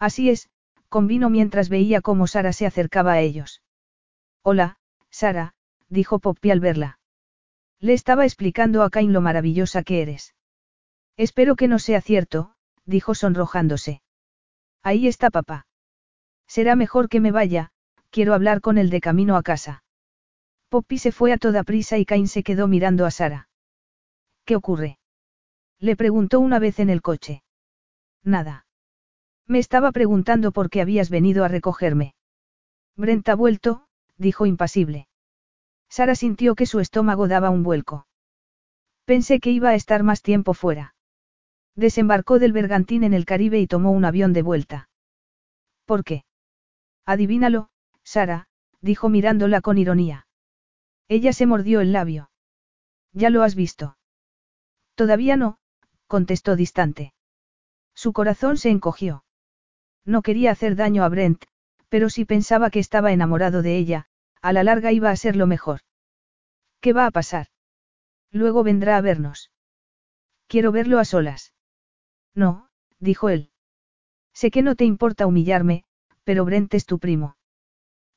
Así 0.00 0.28
es, 0.28 0.48
convino 0.88 1.30
mientras 1.30 1.68
veía 1.68 2.00
cómo 2.00 2.26
Sara 2.26 2.52
se 2.52 2.66
acercaba 2.66 3.12
a 3.12 3.20
ellos. 3.20 3.62
Hola, 4.42 4.78
Sara, 5.10 5.54
dijo 5.88 6.18
Poppy 6.18 6.50
al 6.50 6.58
verla. 6.58 6.98
Le 7.78 7.92
estaba 7.92 8.24
explicando 8.24 8.82
a 8.82 8.90
Cain 8.90 9.12
lo 9.12 9.20
maravillosa 9.20 9.84
que 9.84 10.02
eres. 10.02 10.34
Espero 11.16 11.54
que 11.54 11.68
no 11.68 11.78
sea 11.78 12.00
cierto, 12.00 12.54
dijo 12.86 13.14
sonrojándose. 13.14 14.02
Ahí 14.82 15.06
está 15.06 15.30
papá. 15.30 15.66
Será 16.50 16.74
mejor 16.74 17.08
que 17.08 17.20
me 17.20 17.30
vaya, 17.30 17.70
quiero 18.10 18.34
hablar 18.34 18.60
con 18.60 18.76
él 18.76 18.90
de 18.90 19.00
camino 19.00 19.36
a 19.36 19.42
casa. 19.44 19.84
Poppy 20.68 20.98
se 20.98 21.12
fue 21.12 21.32
a 21.32 21.38
toda 21.38 21.62
prisa 21.62 21.96
y 21.96 22.04
Cain 22.04 22.26
se 22.26 22.42
quedó 22.42 22.66
mirando 22.66 23.06
a 23.06 23.12
Sara. 23.12 23.48
¿Qué 24.44 24.56
ocurre? 24.56 24.98
Le 25.78 25.94
preguntó 25.94 26.40
una 26.40 26.58
vez 26.58 26.80
en 26.80 26.90
el 26.90 27.02
coche. 27.02 27.44
Nada. 28.24 28.66
Me 29.46 29.60
estaba 29.60 29.92
preguntando 29.92 30.50
por 30.50 30.70
qué 30.70 30.80
habías 30.80 31.08
venido 31.08 31.44
a 31.44 31.48
recogerme. 31.48 32.14
Brent 32.96 33.28
ha 33.28 33.36
vuelto, 33.36 33.86
dijo 34.16 34.44
impasible. 34.44 35.06
Sara 35.88 36.16
sintió 36.16 36.56
que 36.56 36.66
su 36.66 36.80
estómago 36.80 37.28
daba 37.28 37.50
un 37.50 37.62
vuelco. 37.62 38.08
Pensé 39.04 39.38
que 39.38 39.52
iba 39.52 39.68
a 39.68 39.76
estar 39.76 40.02
más 40.02 40.20
tiempo 40.20 40.52
fuera. 40.54 40.96
Desembarcó 41.76 42.40
del 42.40 42.52
bergantín 42.52 43.04
en 43.04 43.14
el 43.14 43.24
Caribe 43.24 43.60
y 43.60 43.68
tomó 43.68 43.92
un 43.92 44.04
avión 44.04 44.32
de 44.32 44.42
vuelta. 44.42 44.88
¿Por 45.84 46.02
qué? 46.02 46.24
Adivínalo, 47.06 47.70
Sara, 48.04 48.48
dijo 48.80 49.08
mirándola 49.08 49.60
con 49.60 49.78
ironía. 49.78 50.26
Ella 51.08 51.32
se 51.32 51.46
mordió 51.46 51.80
el 51.80 51.92
labio. 51.92 52.30
¿Ya 53.12 53.30
lo 53.30 53.42
has 53.42 53.54
visto? 53.54 53.96
Todavía 54.94 55.36
no, 55.36 55.58
contestó 56.06 56.56
distante. 56.56 57.14
Su 57.94 58.12
corazón 58.12 58.56
se 58.56 58.70
encogió. 58.70 59.24
No 60.04 60.22
quería 60.22 60.52
hacer 60.52 60.76
daño 60.76 61.04
a 61.04 61.08
Brent, 61.08 61.44
pero 61.88 62.08
si 62.08 62.24
pensaba 62.24 62.70
que 62.70 62.78
estaba 62.78 63.12
enamorado 63.12 63.62
de 63.62 63.76
ella, 63.76 64.06
a 64.40 64.52
la 64.52 64.64
larga 64.64 64.92
iba 64.92 65.10
a 65.10 65.16
ser 65.16 65.36
lo 65.36 65.46
mejor. 65.46 65.80
¿Qué 66.80 66.92
va 66.92 67.06
a 67.06 67.10
pasar? 67.10 67.48
Luego 68.30 68.62
vendrá 68.62 68.96
a 68.96 69.00
vernos. 69.00 69.50
Quiero 70.46 70.72
verlo 70.72 70.98
a 70.98 71.04
solas. 71.04 71.52
No, 72.34 72.68
dijo 72.98 73.28
él. 73.28 73.50
Sé 74.32 74.50
que 74.50 74.62
no 74.62 74.76
te 74.76 74.84
importa 74.84 75.26
humillarme, 75.26 75.84
pero 76.30 76.44
Brent 76.44 76.72
es 76.74 76.86
tu 76.86 77.00
primo. 77.00 77.34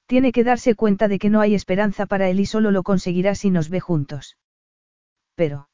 Tiene 0.05 0.31
que 0.31 0.43
darse 0.43 0.75
cuenta 0.75 1.07
de 1.07 1.17
que 1.17 1.31
no 1.31 1.41
hay 1.41 1.55
esperanza 1.55 2.05
para 2.05 2.29
él 2.29 2.39
y 2.39 2.45
solo 2.45 2.69
lo 2.69 2.83
conseguirá 2.83 3.33
si 3.33 3.49
nos 3.49 3.69
ve 3.69 3.79
juntos. 3.79 4.37
Pero. 5.33 5.67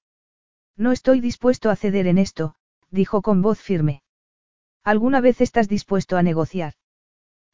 No 0.77 0.93
estoy 0.93 1.19
dispuesto 1.19 1.69
a 1.69 1.75
ceder 1.75 2.07
en 2.07 2.17
esto, 2.17 2.55
dijo 2.91 3.21
con 3.21 3.41
voz 3.41 3.59
firme. 3.59 4.03
¿Alguna 4.85 5.19
vez 5.19 5.41
estás 5.41 5.67
dispuesto 5.67 6.15
a 6.15 6.23
negociar? 6.23 6.75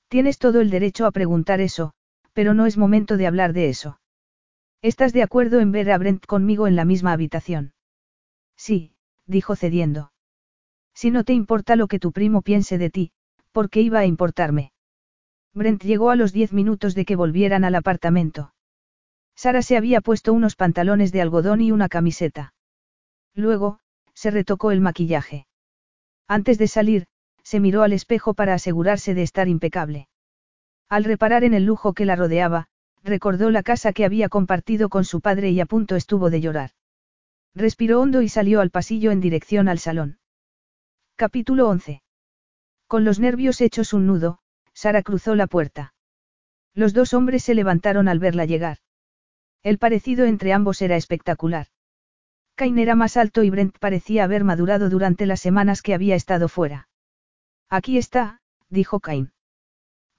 Tienes 0.08 0.38
todo 0.38 0.62
el 0.62 0.70
derecho 0.70 1.08
a 1.08 1.12
preguntar 1.12 1.62
eso, 1.62 1.96
pero 2.34 2.54
no 2.54 2.68
es 2.68 2.78
momento 2.78 3.18
de 3.18 3.26
hablar 3.26 3.54
de 3.54 3.70
eso. 3.70 4.00
¿Estás 4.84 5.14
de 5.14 5.24
acuerdo 5.24 5.62
en 5.62 5.72
ver 5.72 5.90
a 5.90 5.98
Brent 5.98 6.28
conmigo 6.28 6.68
en 6.68 6.76
la 6.76 6.86
misma 6.86 7.12
habitación? 7.12 7.74
Sí, 8.56 8.94
dijo 9.26 9.56
cediendo. 9.56 10.12
Si 10.94 11.10
no 11.10 11.24
te 11.24 11.34
importa 11.34 11.76
lo 11.76 11.88
que 11.88 11.98
tu 11.98 12.12
primo 12.12 12.44
piense 12.44 12.78
de 12.78 12.92
ti, 12.92 13.12
¿por 13.56 13.70
qué 13.70 13.80
iba 13.80 14.00
a 14.00 14.06
importarme? 14.06 14.74
Brent 15.56 15.84
llegó 15.84 16.10
a 16.10 16.18
los 16.18 16.34
diez 16.34 16.52
minutos 16.52 16.96
de 16.96 17.06
que 17.06 17.16
volvieran 17.16 17.64
al 17.64 17.76
apartamento. 17.76 18.54
Sara 19.36 19.62
se 19.62 19.78
había 19.78 20.02
puesto 20.02 20.34
unos 20.34 20.56
pantalones 20.56 21.14
de 21.14 21.22
algodón 21.22 21.62
y 21.62 21.72
una 21.72 21.88
camiseta. 21.88 22.54
Luego, 23.34 23.80
se 24.14 24.32
retocó 24.32 24.72
el 24.72 24.82
maquillaje. 24.82 25.48
Antes 26.28 26.58
de 26.58 26.68
salir, 26.68 27.08
se 27.42 27.62
miró 27.62 27.84
al 27.84 27.94
espejo 27.94 28.34
para 28.34 28.54
asegurarse 28.54 29.14
de 29.14 29.24
estar 29.24 29.48
impecable. 29.48 30.10
Al 30.90 31.06
reparar 31.06 31.46
en 31.46 31.54
el 31.54 31.64
lujo 31.64 31.94
que 31.94 32.06
la 32.06 32.18
rodeaba, 32.18 32.68
recordó 33.04 33.50
la 33.50 33.64
casa 33.64 33.94
que 33.94 34.04
había 34.04 34.28
compartido 34.28 34.90
con 34.90 35.06
su 35.06 35.22
padre 35.22 35.52
y 35.52 35.62
a 35.62 35.66
punto 35.66 35.96
estuvo 35.96 36.30
de 36.30 36.42
llorar. 36.42 36.72
Respiró 37.54 38.02
hondo 38.02 38.22
y 38.22 38.28
salió 38.28 38.60
al 38.60 38.72
pasillo 38.72 39.12
en 39.12 39.22
dirección 39.22 39.70
al 39.70 39.80
salón. 39.80 40.20
Capítulo 41.16 41.70
11. 41.70 42.02
Con 42.88 43.06
los 43.06 43.20
nervios 43.20 43.62
hechos 43.62 43.94
un 43.94 44.06
nudo, 44.08 44.40
Sara 44.76 45.02
cruzó 45.02 45.34
la 45.36 45.48
puerta. 45.48 45.94
Los 46.74 46.94
dos 46.94 47.14
hombres 47.14 47.44
se 47.44 47.56
levantaron 47.56 48.08
al 48.10 48.20
verla 48.20 48.46
llegar. 48.46 48.78
El 49.64 49.80
parecido 49.80 50.26
entre 50.26 50.54
ambos 50.54 50.82
era 50.82 50.98
espectacular. 50.98 51.68
Cain 52.56 52.78
era 52.78 52.94
más 52.94 53.18
alto 53.18 53.44
y 53.44 53.50
Brent 53.50 53.78
parecía 53.80 54.26
haber 54.26 54.44
madurado 54.44 54.90
durante 54.90 55.26
las 55.26 55.40
semanas 55.40 55.82
que 55.82 55.94
había 55.94 56.16
estado 56.16 56.50
fuera. 56.50 56.90
Aquí 57.70 57.98
está, 57.98 58.42
dijo 58.70 59.00
Cain. 59.00 59.32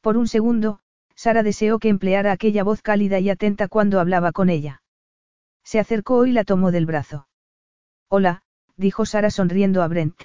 Por 0.00 0.16
un 0.16 0.26
segundo, 0.26 0.80
Sara 1.14 1.42
deseó 1.42 1.78
que 1.78 1.88
empleara 1.88 2.32
aquella 2.32 2.64
voz 2.64 2.82
cálida 2.82 3.20
y 3.20 3.30
atenta 3.30 3.68
cuando 3.68 4.00
hablaba 4.00 4.32
con 4.32 4.50
ella. 4.50 4.82
Se 5.64 5.78
acercó 5.78 6.26
y 6.26 6.32
la 6.32 6.44
tomó 6.44 6.72
del 6.72 6.86
brazo. 6.86 7.28
Hola, 8.08 8.42
dijo 8.76 9.06
Sara 9.06 9.30
sonriendo 9.30 9.82
a 9.82 9.88
Brent. 9.88 10.22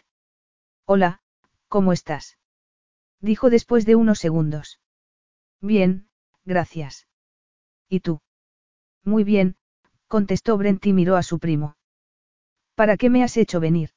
Hola, 0.85 1.21
¿cómo 1.67 1.93
estás? 1.93 2.37
Dijo 3.21 3.49
después 3.49 3.85
de 3.85 3.95
unos 3.95 4.19
segundos. 4.19 4.79
Bien, 5.61 6.09
gracias. 6.43 7.07
¿Y 7.87 7.99
tú? 7.99 8.21
Muy 9.03 9.23
bien, 9.23 9.55
contestó 10.07 10.57
Brent 10.57 10.85
y 10.85 10.93
miró 10.93 11.15
a 11.15 11.23
su 11.23 11.39
primo. 11.39 11.77
¿Para 12.75 12.97
qué 12.97 13.09
me 13.09 13.23
has 13.23 13.37
hecho 13.37 13.59
venir? 13.59 13.91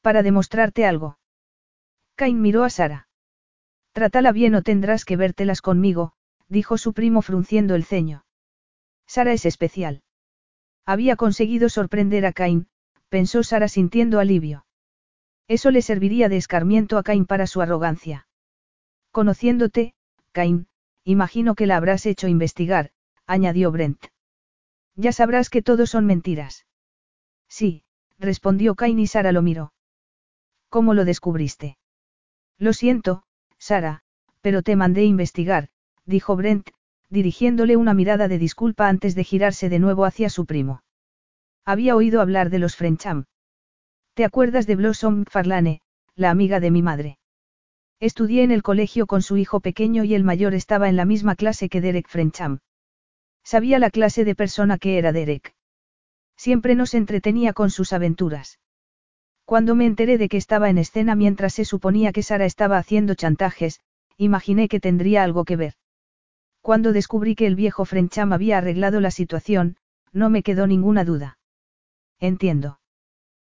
Para 0.00 0.22
demostrarte 0.22 0.86
algo. 0.86 1.18
Cain 2.14 2.40
miró 2.40 2.64
a 2.64 2.70
Sara. 2.70 3.08
Trátala 3.92 4.32
bien 4.32 4.54
o 4.54 4.62
tendrás 4.62 5.04
que 5.04 5.16
vértelas 5.16 5.60
conmigo, 5.60 6.14
dijo 6.48 6.78
su 6.78 6.94
primo 6.94 7.20
frunciendo 7.22 7.74
el 7.74 7.84
ceño. 7.84 8.24
Sara 9.06 9.32
es 9.32 9.44
especial. 9.44 10.02
Había 10.86 11.16
conseguido 11.16 11.68
sorprender 11.68 12.24
a 12.24 12.32
Cain, 12.32 12.68
pensó 13.08 13.42
Sara 13.42 13.68
sintiendo 13.68 14.18
alivio. 14.18 14.64
Eso 15.52 15.70
le 15.70 15.82
serviría 15.82 16.30
de 16.30 16.38
escarmiento 16.38 16.96
a 16.96 17.02
Cain 17.02 17.26
para 17.26 17.46
su 17.46 17.60
arrogancia. 17.60 18.26
Conociéndote, 19.10 19.92
Cain, 20.32 20.66
imagino 21.04 21.54
que 21.54 21.66
la 21.66 21.76
habrás 21.76 22.06
hecho 22.06 22.26
investigar, 22.26 22.88
añadió 23.26 23.70
Brent. 23.70 24.02
Ya 24.96 25.12
sabrás 25.12 25.50
que 25.50 25.60
todo 25.60 25.86
son 25.86 26.06
mentiras. 26.06 26.64
Sí, 27.50 27.84
respondió 28.18 28.74
Cain 28.76 28.98
y 28.98 29.06
Sara 29.06 29.30
lo 29.30 29.42
miró. 29.42 29.74
¿Cómo 30.70 30.94
lo 30.94 31.04
descubriste? 31.04 31.76
Lo 32.56 32.72
siento, 32.72 33.24
Sara, 33.58 34.04
pero 34.40 34.62
te 34.62 34.74
mandé 34.74 35.04
investigar, 35.04 35.68
dijo 36.06 36.34
Brent, 36.34 36.70
dirigiéndole 37.10 37.76
una 37.76 37.92
mirada 37.92 38.26
de 38.26 38.38
disculpa 38.38 38.88
antes 38.88 39.14
de 39.14 39.24
girarse 39.24 39.68
de 39.68 39.80
nuevo 39.80 40.06
hacia 40.06 40.30
su 40.30 40.46
primo. 40.46 40.82
Había 41.66 41.94
oído 41.94 42.22
hablar 42.22 42.48
de 42.48 42.58
los 42.58 42.74
Frencham. 42.74 43.26
¿Te 44.14 44.26
acuerdas 44.26 44.66
de 44.66 44.76
Blossom 44.76 45.24
Farlane, 45.24 45.80
la 46.16 46.30
amiga 46.30 46.60
de 46.60 46.70
mi 46.70 46.82
madre? 46.82 47.18
Estudié 47.98 48.42
en 48.42 48.50
el 48.50 48.62
colegio 48.62 49.06
con 49.06 49.22
su 49.22 49.38
hijo 49.38 49.60
pequeño 49.60 50.04
y 50.04 50.14
el 50.14 50.22
mayor 50.22 50.52
estaba 50.52 50.90
en 50.90 50.96
la 50.96 51.06
misma 51.06 51.34
clase 51.34 51.70
que 51.70 51.80
Derek 51.80 52.08
Frencham. 52.08 52.58
Sabía 53.42 53.78
la 53.78 53.88
clase 53.88 54.26
de 54.26 54.34
persona 54.34 54.76
que 54.76 54.98
era 54.98 55.12
Derek. 55.12 55.54
Siempre 56.36 56.74
nos 56.74 56.92
entretenía 56.92 57.54
con 57.54 57.70
sus 57.70 57.94
aventuras. 57.94 58.58
Cuando 59.46 59.74
me 59.74 59.86
enteré 59.86 60.18
de 60.18 60.28
que 60.28 60.36
estaba 60.36 60.68
en 60.68 60.76
escena 60.76 61.14
mientras 61.14 61.54
se 61.54 61.64
suponía 61.64 62.12
que 62.12 62.22
Sara 62.22 62.44
estaba 62.44 62.76
haciendo 62.76 63.14
chantajes, 63.14 63.80
imaginé 64.18 64.68
que 64.68 64.78
tendría 64.78 65.22
algo 65.22 65.46
que 65.46 65.56
ver. 65.56 65.74
Cuando 66.60 66.92
descubrí 66.92 67.34
que 67.34 67.46
el 67.46 67.56
viejo 67.56 67.86
Frencham 67.86 68.34
había 68.34 68.58
arreglado 68.58 69.00
la 69.00 69.10
situación, 69.10 69.78
no 70.12 70.28
me 70.28 70.42
quedó 70.42 70.66
ninguna 70.66 71.04
duda. 71.04 71.38
Entiendo. 72.20 72.78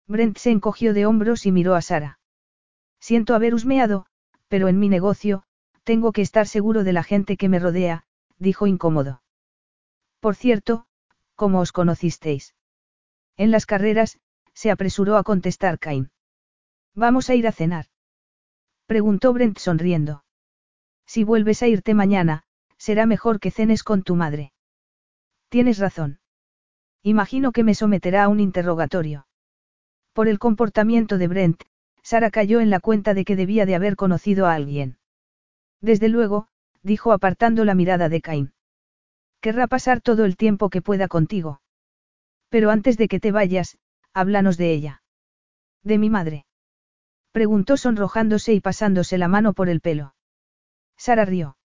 Brent 0.07 0.37
se 0.37 0.51
encogió 0.51 0.93
de 0.93 1.05
hombros 1.05 1.45
y 1.45 1.51
miró 1.51 1.75
a 1.75 1.81
Sara. 1.81 2.19
Siento 2.99 3.35
haber 3.35 3.53
husmeado, 3.53 4.05
pero 4.47 4.67
en 4.67 4.79
mi 4.79 4.89
negocio, 4.89 5.43
tengo 5.83 6.11
que 6.11 6.21
estar 6.21 6.47
seguro 6.47 6.83
de 6.83 6.93
la 6.93 7.03
gente 7.03 7.37
que 7.37 7.49
me 7.49 7.59
rodea, 7.59 8.05
dijo 8.37 8.67
incómodo. 8.67 9.21
Por 10.19 10.35
cierto, 10.35 10.87
¿cómo 11.35 11.59
os 11.59 11.71
conocisteis? 11.71 12.55
En 13.35 13.51
las 13.51 13.65
carreras, 13.65 14.19
se 14.53 14.71
apresuró 14.71 15.17
a 15.17 15.23
contestar 15.23 15.77
Cain. 15.77 16.11
¿Vamos 16.95 17.29
a 17.29 17.35
ir 17.35 17.47
a 17.47 17.51
cenar? 17.51 17.85
Preguntó 18.87 19.33
Brent 19.33 19.59
sonriendo. 19.59 20.23
Si 21.05 21.23
vuelves 21.23 21.61
a 21.61 21.67
irte 21.67 21.93
mañana, 21.93 22.43
será 22.77 23.05
mejor 23.05 23.39
que 23.39 23.51
cenes 23.51 23.83
con 23.83 24.03
tu 24.03 24.15
madre. 24.15 24.53
Tienes 25.49 25.77
razón. 25.77 26.19
Imagino 27.03 27.51
que 27.51 27.63
me 27.63 27.75
someterá 27.75 28.23
a 28.23 28.27
un 28.27 28.39
interrogatorio. 28.39 29.26
Por 30.17 30.27
el 30.27 30.39
comportamiento 30.39 31.19
de 31.19 31.27
Brent, 31.27 31.61
Sara 32.01 32.31
cayó 32.31 32.59
en 32.59 32.71
la 32.71 32.79
cuenta 32.79 33.13
de 33.13 33.23
que 33.23 33.35
debía 33.35 33.67
de 33.67 33.75
haber 33.75 33.95
conocido 33.95 34.47
a 34.47 34.55
alguien. 34.55 34.97
Desde 35.79 36.09
luego, 36.09 36.47
dijo 36.81 37.11
apartando 37.11 37.63
la 37.65 37.75
mirada 37.75 38.09
de 38.09 38.19
Cain. 38.19 38.51
Querrá 39.41 39.67
pasar 39.67 40.01
todo 40.01 40.25
el 40.25 40.35
tiempo 40.35 40.71
que 40.71 40.81
pueda 40.81 41.07
contigo. 41.07 41.61
Pero 42.49 42.71
antes 42.71 42.97
de 42.97 43.07
que 43.07 43.19
te 43.19 43.31
vayas, 43.31 43.77
háblanos 44.11 44.57
de 44.57 44.71
ella. 44.71 45.03
¿De 45.83 45.99
mi 45.99 46.09
madre? 46.09 46.47
Preguntó 47.31 47.77
sonrojándose 47.77 48.55
y 48.55 48.59
pasándose 48.59 49.19
la 49.19 49.27
mano 49.27 49.53
por 49.53 49.69
el 49.69 49.81
pelo. 49.81 50.15
Sara 50.97 51.25
rió. 51.25 51.57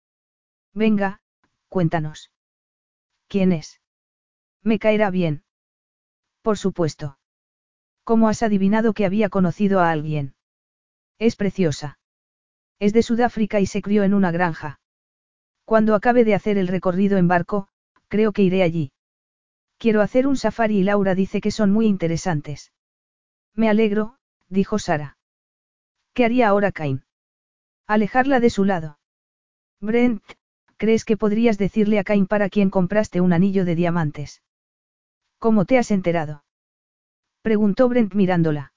Venga, 0.75 1.23
cuéntanos. 1.71 2.31
¿Quién 3.29 3.51
es? 3.51 3.81
Me 4.63 4.79
caerá 4.79 5.09
bien. 5.09 5.43
Por 6.43 6.59
supuesto. 6.59 7.17
¿Cómo 8.05 8.29
has 8.29 8.43
adivinado 8.43 8.95
que 8.95 9.07
había 9.07 9.29
conocido 9.29 9.81
a 9.81 9.91
alguien? 9.91 10.35
Es 11.19 11.37
preciosa. 11.37 11.99
Es 12.79 12.93
de 12.93 13.03
Sudáfrica 13.03 13.61
y 13.61 13.67
se 13.67 13.81
crió 13.81 14.03
en 14.03 14.13
una 14.13 14.33
granja. 14.33 14.81
Cuando 15.65 15.95
acabe 15.95 16.25
de 16.25 16.35
hacer 16.35 16.59
el 16.59 16.69
recorrido 16.69 17.17
en 17.17 17.29
barco, 17.29 17.69
creo 18.09 18.33
que 18.33 18.43
iré 18.43 18.63
allí. 18.63 18.93
Quiero 19.79 20.01
hacer 20.01 20.27
un 20.27 20.37
safari 20.37 20.79
y 20.79 20.83
Laura 20.83 21.15
dice 21.15 21.41
que 21.41 21.51
son 21.51 21.71
muy 21.71 21.87
interesantes. 21.87 22.73
Me 23.55 23.69
alegro, 23.69 24.17
dijo 24.49 24.79
Sara. 24.79 25.17
¿Qué 26.13 26.25
haría 26.25 26.49
ahora 26.49 26.73
Cain? 26.73 27.05
Alejarla 27.87 28.41
de 28.41 28.51
su 28.51 28.65
lado. 28.65 28.99
Brent, 29.81 30.23
¿crees 30.77 31.05
que 31.05 31.17
podrías 31.17 31.59
decirle 31.59 31.99
a 31.99 32.05
Cain 32.05 32.27
para 32.27 32.49
quien 32.49 32.71
compraste 32.71 33.21
un 33.21 33.33
anillo 33.33 33.65
de 33.65 33.75
diamantes? 33.75 34.43
¿Cómo 35.39 35.65
te 35.65 35.79
has 35.79 35.91
enterado? 35.91 36.45
Preguntó 37.43 37.89
Brent 37.89 38.15
mirándola. 38.15 38.73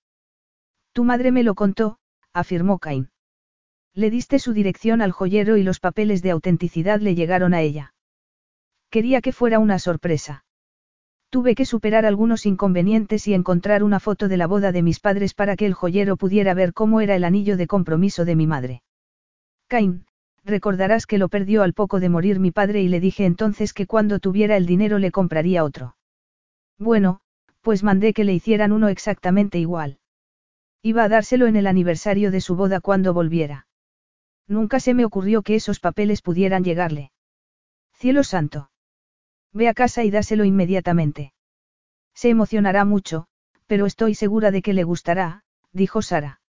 Tu 0.92 1.04
madre 1.04 1.32
me 1.32 1.44
lo 1.44 1.56
contó, 1.56 1.98
afirmó 2.34 2.80
Cain. 2.80 3.10
Le 3.94 4.10
diste 4.10 4.40
su 4.40 4.54
dirección 4.54 5.02
al 5.02 5.12
joyero 5.12 5.56
y 5.56 5.64
los 5.64 5.80
papeles 5.80 6.22
de 6.22 6.32
autenticidad 6.32 7.00
le 7.00 7.16
llegaron 7.16 7.54
a 7.54 7.62
ella. 7.62 7.94
Quería 8.90 9.22
que 9.22 9.32
fuera 9.32 9.60
una 9.60 9.78
sorpresa. 9.80 10.46
Tuve 11.30 11.54
que 11.54 11.66
superar 11.66 12.06
algunos 12.06 12.46
inconvenientes 12.46 13.28
y 13.28 13.34
encontrar 13.34 13.84
una 13.84 14.00
foto 14.00 14.28
de 14.28 14.38
la 14.38 14.48
boda 14.48 14.72
de 14.72 14.82
mis 14.82 15.00
padres 15.00 15.34
para 15.34 15.56
que 15.56 15.66
el 15.66 15.74
joyero 15.74 16.18
pudiera 16.18 16.54
ver 16.54 16.74
cómo 16.74 17.02
era 17.02 17.16
el 17.16 17.24
anillo 17.24 17.58
de 17.58 17.68
compromiso 17.68 18.26
de 18.26 18.36
mi 18.36 18.48
madre. 18.48 18.84
Cain, 19.68 20.06
recordarás 20.44 21.06
que 21.06 21.18
lo 21.18 21.30
perdió 21.30 21.64
al 21.64 21.74
poco 21.74 22.00
de 22.00 22.10
morir 22.10 22.40
mi 22.40 22.52
padre 22.52 22.82
y 22.82 22.88
le 22.88 23.00
dije 23.00 23.26
entonces 23.26 23.74
que 23.74 23.86
cuando 23.86 24.20
tuviera 24.20 24.58
el 24.58 24.66
dinero 24.66 24.98
le 24.98 25.12
compraría 25.12 25.64
otro. 25.64 25.98
Bueno, 26.78 27.22
pues 27.66 27.82
mandé 27.82 28.14
que 28.14 28.24
le 28.24 28.34
hicieran 28.36 28.72
uno 28.72 28.90
exactamente 28.90 29.58
igual. 29.58 29.98
Iba 30.84 31.04
a 31.04 31.10
dárselo 31.10 31.48
en 31.48 31.56
el 31.56 31.66
aniversario 31.66 32.30
de 32.30 32.40
su 32.40 32.56
boda 32.56 32.80
cuando 32.80 33.12
volviera. 33.12 33.66
Nunca 34.48 34.80
se 34.80 34.94
me 34.94 35.04
ocurrió 35.04 35.42
que 35.42 35.56
esos 35.56 35.80
papeles 35.80 36.22
pudieran 36.22 36.64
llegarle. 36.64 37.12
Cielo 37.92 38.24
santo. 38.24 38.70
Ve 39.52 39.68
a 39.68 39.74
casa 39.74 40.04
y 40.04 40.12
dáselo 40.12 40.46
inmediatamente. 40.46 41.34
Se 42.14 42.30
emocionará 42.30 42.86
mucho, 42.86 43.26
pero 43.66 43.88
estoy 43.88 44.14
segura 44.14 44.52
de 44.52 44.62
que 44.62 44.74
le 44.74 44.84
gustará, 44.84 45.42
dijo 45.72 46.04
Sara. 46.04 46.42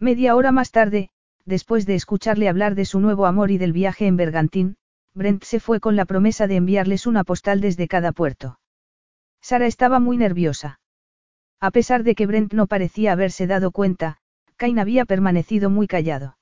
Media 0.00 0.34
hora 0.34 0.50
más 0.50 0.72
tarde, 0.72 1.10
después 1.44 1.86
de 1.86 1.94
escucharle 1.94 2.48
hablar 2.48 2.74
de 2.74 2.84
su 2.84 2.98
nuevo 2.98 3.26
amor 3.26 3.52
y 3.52 3.58
del 3.58 3.72
viaje 3.72 4.08
en 4.08 4.16
Bergantín, 4.16 4.74
Brent 5.14 5.44
se 5.44 5.60
fue 5.60 5.78
con 5.78 5.94
la 5.94 6.04
promesa 6.04 6.48
de 6.48 6.56
enviarles 6.56 7.06
una 7.06 7.22
postal 7.22 7.60
desde 7.60 7.86
cada 7.86 8.10
puerto. 8.10 8.58
Sara 9.42 9.66
estaba 9.66 9.98
muy 9.98 10.16
nerviosa. 10.16 10.80
A 11.60 11.70
pesar 11.70 12.04
de 12.04 12.14
que 12.14 12.26
Brent 12.26 12.52
no 12.52 12.66
parecía 12.66 13.12
haberse 13.12 13.46
dado 13.46 13.72
cuenta, 13.72 14.18
Cain 14.56 14.78
había 14.78 15.04
permanecido 15.04 15.68
muy 15.68 15.88
callado. 15.88 16.38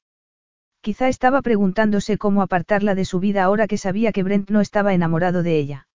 Quizá 0.82 1.08
estaba 1.08 1.42
preguntándose 1.42 2.18
cómo 2.18 2.42
apartarla 2.42 2.94
de 2.94 3.04
su 3.04 3.18
vida 3.18 3.42
ahora 3.42 3.66
que 3.66 3.78
sabía 3.78 4.12
que 4.12 4.22
Brent 4.22 4.50
no 4.50 4.60
estaba 4.60 4.94
enamorado 4.94 5.42
de 5.42 5.58
ella. 5.58 5.88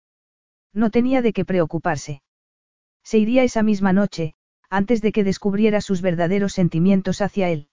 No 0.73 0.89
tenía 0.89 1.21
de 1.21 1.33
qué 1.33 1.45
preocuparse. 1.45 2.21
Se 3.03 3.19
iría 3.19 3.43
esa 3.43 3.63
misma 3.63 3.93
noche, 3.93 4.35
antes 4.69 5.01
de 5.01 5.11
que 5.11 5.23
descubriera 5.23 5.81
sus 5.81 6.01
verdaderos 6.01 6.53
sentimientos 6.53 7.21
hacia 7.21 7.49
él. 7.49 7.69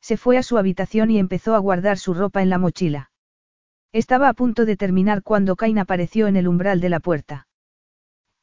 Se 0.00 0.16
fue 0.16 0.38
a 0.38 0.42
su 0.42 0.58
habitación 0.58 1.10
y 1.10 1.18
empezó 1.18 1.54
a 1.54 1.58
guardar 1.58 1.98
su 1.98 2.14
ropa 2.14 2.42
en 2.42 2.50
la 2.50 2.58
mochila. 2.58 3.10
Estaba 3.92 4.28
a 4.28 4.34
punto 4.34 4.64
de 4.64 4.76
terminar 4.76 5.22
cuando 5.22 5.56
Cain 5.56 5.78
apareció 5.78 6.26
en 6.28 6.36
el 6.36 6.48
umbral 6.48 6.80
de 6.80 6.88
la 6.88 7.00
puerta. 7.00 7.46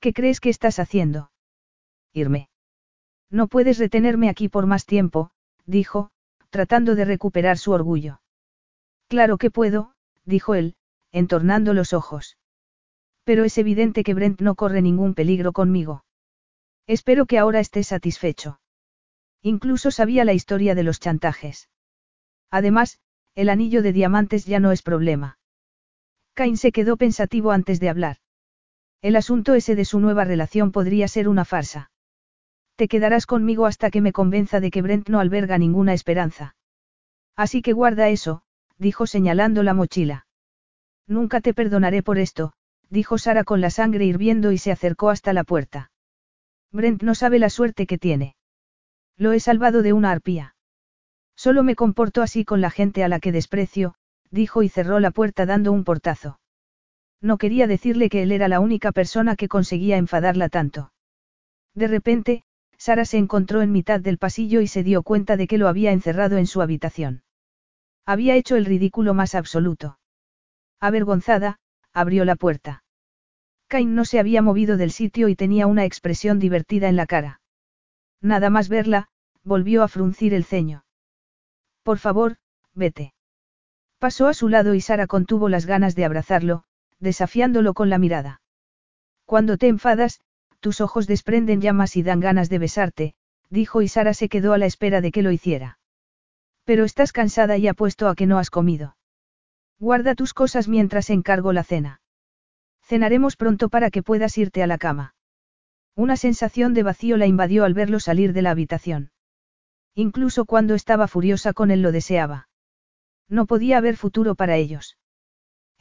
¿Qué 0.02 0.14
crees 0.14 0.40
que 0.40 0.50
estás 0.50 0.80
haciendo? 0.80 1.32
Irme. 2.12 2.50
No 3.30 3.48
puedes 3.48 3.78
retenerme 3.78 4.30
aquí 4.30 4.50
por 4.50 4.66
más 4.66 4.88
tiempo, 4.88 5.30
dijo, 5.66 6.10
tratando 6.50 6.96
de 6.96 7.06
recuperar 7.06 7.60
su 7.60 7.72
orgullo. 7.72 8.20
Claro 9.08 9.38
que 9.38 9.52
puedo, 9.52 9.94
dijo 10.26 10.56
él, 10.56 10.76
entornando 11.12 11.76
los 11.76 11.94
ojos. 11.94 12.38
Pero 13.26 13.44
es 13.44 13.60
evidente 13.60 14.04
que 14.04 14.16
Brent 14.16 14.42
no 14.42 14.56
corre 14.56 14.82
ningún 14.82 15.14
peligro 15.14 15.54
conmigo. 15.54 16.04
Espero 16.88 17.28
que 17.28 17.38
ahora 17.38 17.60
esté 17.60 17.84
satisfecho. 17.84 18.60
Incluso 19.44 19.92
sabía 19.92 20.26
la 20.26 20.34
historia 20.34 20.74
de 20.74 20.84
los 20.84 21.00
chantajes. 21.00 21.70
Además, 22.50 23.00
el 23.36 23.50
anillo 23.50 23.84
de 23.84 23.94
diamantes 23.94 24.46
ya 24.46 24.60
no 24.60 24.72
es 24.72 24.82
problema. 24.82 25.38
Cain 26.34 26.58
se 26.58 26.72
quedó 26.72 26.98
pensativo 26.98 27.52
antes 27.52 27.80
de 27.80 27.90
hablar. 27.90 28.18
El 29.02 29.16
asunto 29.16 29.56
ese 29.56 29.76
de 29.76 29.86
su 29.86 30.00
nueva 30.00 30.26
relación 30.26 30.72
podría 30.72 31.08
ser 31.08 31.28
una 31.28 31.46
farsa. 31.46 31.92
Te 32.76 32.88
quedarás 32.88 33.26
conmigo 33.26 33.66
hasta 33.66 33.90
que 33.90 34.02
me 34.02 34.14
convenza 34.14 34.60
de 34.60 34.70
que 34.70 34.82
Brent 34.82 35.10
no 35.10 35.20
alberga 35.20 35.58
ninguna 35.58 35.94
esperanza. 35.94 36.56
Así 37.36 37.62
que 37.62 37.74
guarda 37.74 38.10
eso, 38.10 38.44
dijo 38.78 39.08
señalando 39.08 39.64
la 39.64 39.74
mochila. 39.74 40.28
Nunca 41.08 41.42
te 41.42 41.54
perdonaré 41.54 42.04
por 42.04 42.20
esto, 42.20 42.54
dijo 42.90 43.18
Sara 43.18 43.44
con 43.44 43.62
la 43.62 43.72
sangre 43.72 44.06
hirviendo 44.06 44.52
y 44.52 44.58
se 44.58 44.72
acercó 44.72 45.10
hasta 45.10 45.34
la 45.34 45.44
puerta. 45.44 45.92
Brent 46.72 47.02
no 47.02 47.16
sabe 47.16 47.40
la 47.40 47.50
suerte 47.50 47.88
que 47.88 47.98
tiene. 47.98 48.36
Lo 49.18 49.32
he 49.32 49.40
salvado 49.40 49.82
de 49.82 49.94
una 49.94 50.12
arpía. 50.12 50.56
Solo 51.36 51.64
me 51.64 51.76
comporto 51.76 52.22
así 52.22 52.46
con 52.46 52.62
la 52.62 52.70
gente 52.70 53.04
a 53.04 53.08
la 53.08 53.20
que 53.20 53.32
desprecio, 53.32 53.96
dijo 54.30 54.62
y 54.62 54.70
cerró 54.70 55.00
la 55.00 55.10
puerta 55.12 55.46
dando 55.46 55.72
un 55.72 55.84
portazo. 55.84 56.41
No 57.22 57.38
quería 57.38 57.68
decirle 57.68 58.10
que 58.10 58.24
él 58.24 58.32
era 58.32 58.48
la 58.48 58.60
única 58.60 58.92
persona 58.92 59.36
que 59.36 59.48
conseguía 59.48 59.98
enfadarla 59.98 60.50
tanto. 60.50 60.92
De 61.76 61.88
repente, 61.88 62.44
Sara 62.78 63.06
se 63.06 63.18
encontró 63.18 63.62
en 63.62 63.72
mitad 63.72 64.00
del 64.00 64.18
pasillo 64.18 64.60
y 64.60 64.68
se 64.68 64.84
dio 64.84 65.04
cuenta 65.04 65.38
de 65.38 65.48
que 65.48 65.60
lo 65.60 65.68
había 65.68 65.92
encerrado 65.92 66.38
en 66.38 66.48
su 66.48 66.62
habitación. 66.62 67.24
Había 68.08 68.36
hecho 68.36 68.56
el 68.56 68.66
ridículo 68.66 69.14
más 69.14 69.36
absoluto. 69.36 70.00
Avergonzada, 70.80 71.60
abrió 71.94 72.26
la 72.26 72.36
puerta. 72.36 72.84
Cain 73.68 73.94
no 73.94 74.04
se 74.04 74.20
había 74.20 74.42
movido 74.42 74.78
del 74.78 74.92
sitio 74.92 75.30
y 75.30 75.36
tenía 75.36 75.68
una 75.68 75.86
expresión 75.86 76.40
divertida 76.40 76.90
en 76.90 76.96
la 76.96 77.06
cara. 77.06 77.40
Nada 78.20 78.50
más 78.50 78.68
verla, 78.68 79.10
volvió 79.44 79.84
a 79.84 79.88
fruncir 79.88 80.34
el 80.34 80.44
ceño. 80.44 80.84
Por 81.84 82.00
favor, 82.00 82.38
vete. 82.74 83.14
Pasó 84.00 84.28
a 84.28 84.34
su 84.34 84.50
lado 84.50 84.74
y 84.74 84.82
Sara 84.82 85.06
contuvo 85.06 85.50
las 85.50 85.68
ganas 85.68 85.96
de 85.96 86.06
abrazarlo, 86.06 86.64
desafiándolo 87.02 87.74
con 87.74 87.90
la 87.90 87.98
mirada. 87.98 88.42
Cuando 89.26 89.58
te 89.58 89.68
enfadas, 89.68 90.22
tus 90.62 90.80
ojos 90.80 91.08
desprenden 91.08 91.60
llamas 91.60 91.98
y 91.98 92.04
dan 92.04 92.22
ganas 92.22 92.50
de 92.50 92.60
besarte, 92.60 93.14
dijo 93.50 93.82
y 93.82 93.90
Sara 93.90 94.14
se 94.14 94.30
quedó 94.30 94.54
a 94.54 94.58
la 94.58 94.68
espera 94.68 95.02
de 95.02 95.12
que 95.12 95.24
lo 95.24 95.32
hiciera. 95.32 95.80
Pero 96.64 96.86
estás 96.86 97.12
cansada 97.12 97.58
y 97.58 97.68
apuesto 97.68 98.08
a 98.08 98.16
que 98.16 98.28
no 98.28 98.38
has 98.38 98.50
comido. 98.50 98.96
Guarda 99.80 100.16
tus 100.16 100.34
cosas 100.34 100.68
mientras 100.68 101.10
encargo 101.10 101.52
la 101.52 101.64
cena. 101.64 102.02
Cenaremos 102.84 103.36
pronto 103.36 103.70
para 103.70 103.90
que 103.90 104.04
puedas 104.04 104.38
irte 104.38 104.62
a 104.62 104.68
la 104.68 104.78
cama. 104.78 105.16
Una 105.96 106.16
sensación 106.16 106.74
de 106.74 106.84
vacío 106.84 107.18
la 107.18 107.26
invadió 107.26 107.66
al 107.66 107.74
verlo 107.74 108.00
salir 108.00 108.32
de 108.32 108.44
la 108.44 108.52
habitación. 108.52 109.12
Incluso 109.96 110.46
cuando 110.46 110.76
estaba 110.76 111.08
furiosa 111.08 111.54
con 111.54 111.72
él 111.72 111.82
lo 111.82 111.92
deseaba. 111.92 112.48
No 113.28 113.46
podía 113.46 113.78
haber 113.78 113.98
futuro 113.98 114.36
para 114.36 114.56
ellos. 114.56 114.98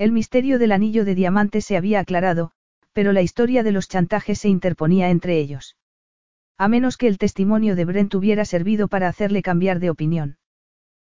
El 0.00 0.12
misterio 0.12 0.58
del 0.58 0.72
anillo 0.72 1.04
de 1.04 1.14
diamantes 1.14 1.66
se 1.66 1.76
había 1.76 2.00
aclarado, 2.00 2.52
pero 2.94 3.12
la 3.12 3.20
historia 3.20 3.62
de 3.62 3.70
los 3.70 3.86
chantajes 3.86 4.38
se 4.38 4.48
interponía 4.48 5.10
entre 5.10 5.38
ellos. 5.38 5.76
A 6.56 6.68
menos 6.68 6.96
que 6.96 7.06
el 7.06 7.18
testimonio 7.18 7.76
de 7.76 7.84
Brent 7.84 8.14
hubiera 8.14 8.46
servido 8.46 8.88
para 8.88 9.08
hacerle 9.08 9.42
cambiar 9.42 9.78
de 9.78 9.90
opinión. 9.90 10.38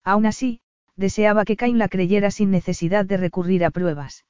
Aún 0.03 0.25
así, 0.25 0.59
deseaba 0.97 1.45
que 1.45 1.55
Cain 1.55 1.77
la 1.77 1.87
creyera 1.87 2.29
sin 2.29 2.51
necesidad 2.51 3.05
de 3.05 3.15
recurrir 3.15 3.63
a 3.63 3.71
pruebas. 3.71 4.25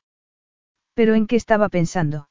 Pero 0.94 1.16
¿en 1.16 1.26
qué 1.26 1.36
estaba 1.36 1.68
pensando? 1.68 2.30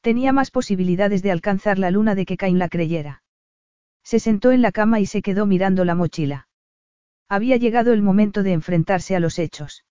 Tenía 0.00 0.32
más 0.32 0.50
posibilidades 0.50 1.22
de 1.22 1.30
alcanzar 1.30 1.78
la 1.78 1.92
luna 1.92 2.16
de 2.16 2.26
que 2.26 2.36
Cain 2.36 2.58
la 2.58 2.68
creyera. 2.68 3.22
Se 4.02 4.18
sentó 4.18 4.50
en 4.50 4.60
la 4.60 4.72
cama 4.72 4.98
y 4.98 5.06
se 5.06 5.22
quedó 5.22 5.46
mirando 5.46 5.84
la 5.84 5.94
mochila. 5.94 6.48
Había 7.28 7.58
llegado 7.58 7.92
el 7.92 8.02
momento 8.02 8.42
de 8.42 8.54
enfrentarse 8.54 9.14
a 9.14 9.20
los 9.20 9.38
hechos. 9.38 9.84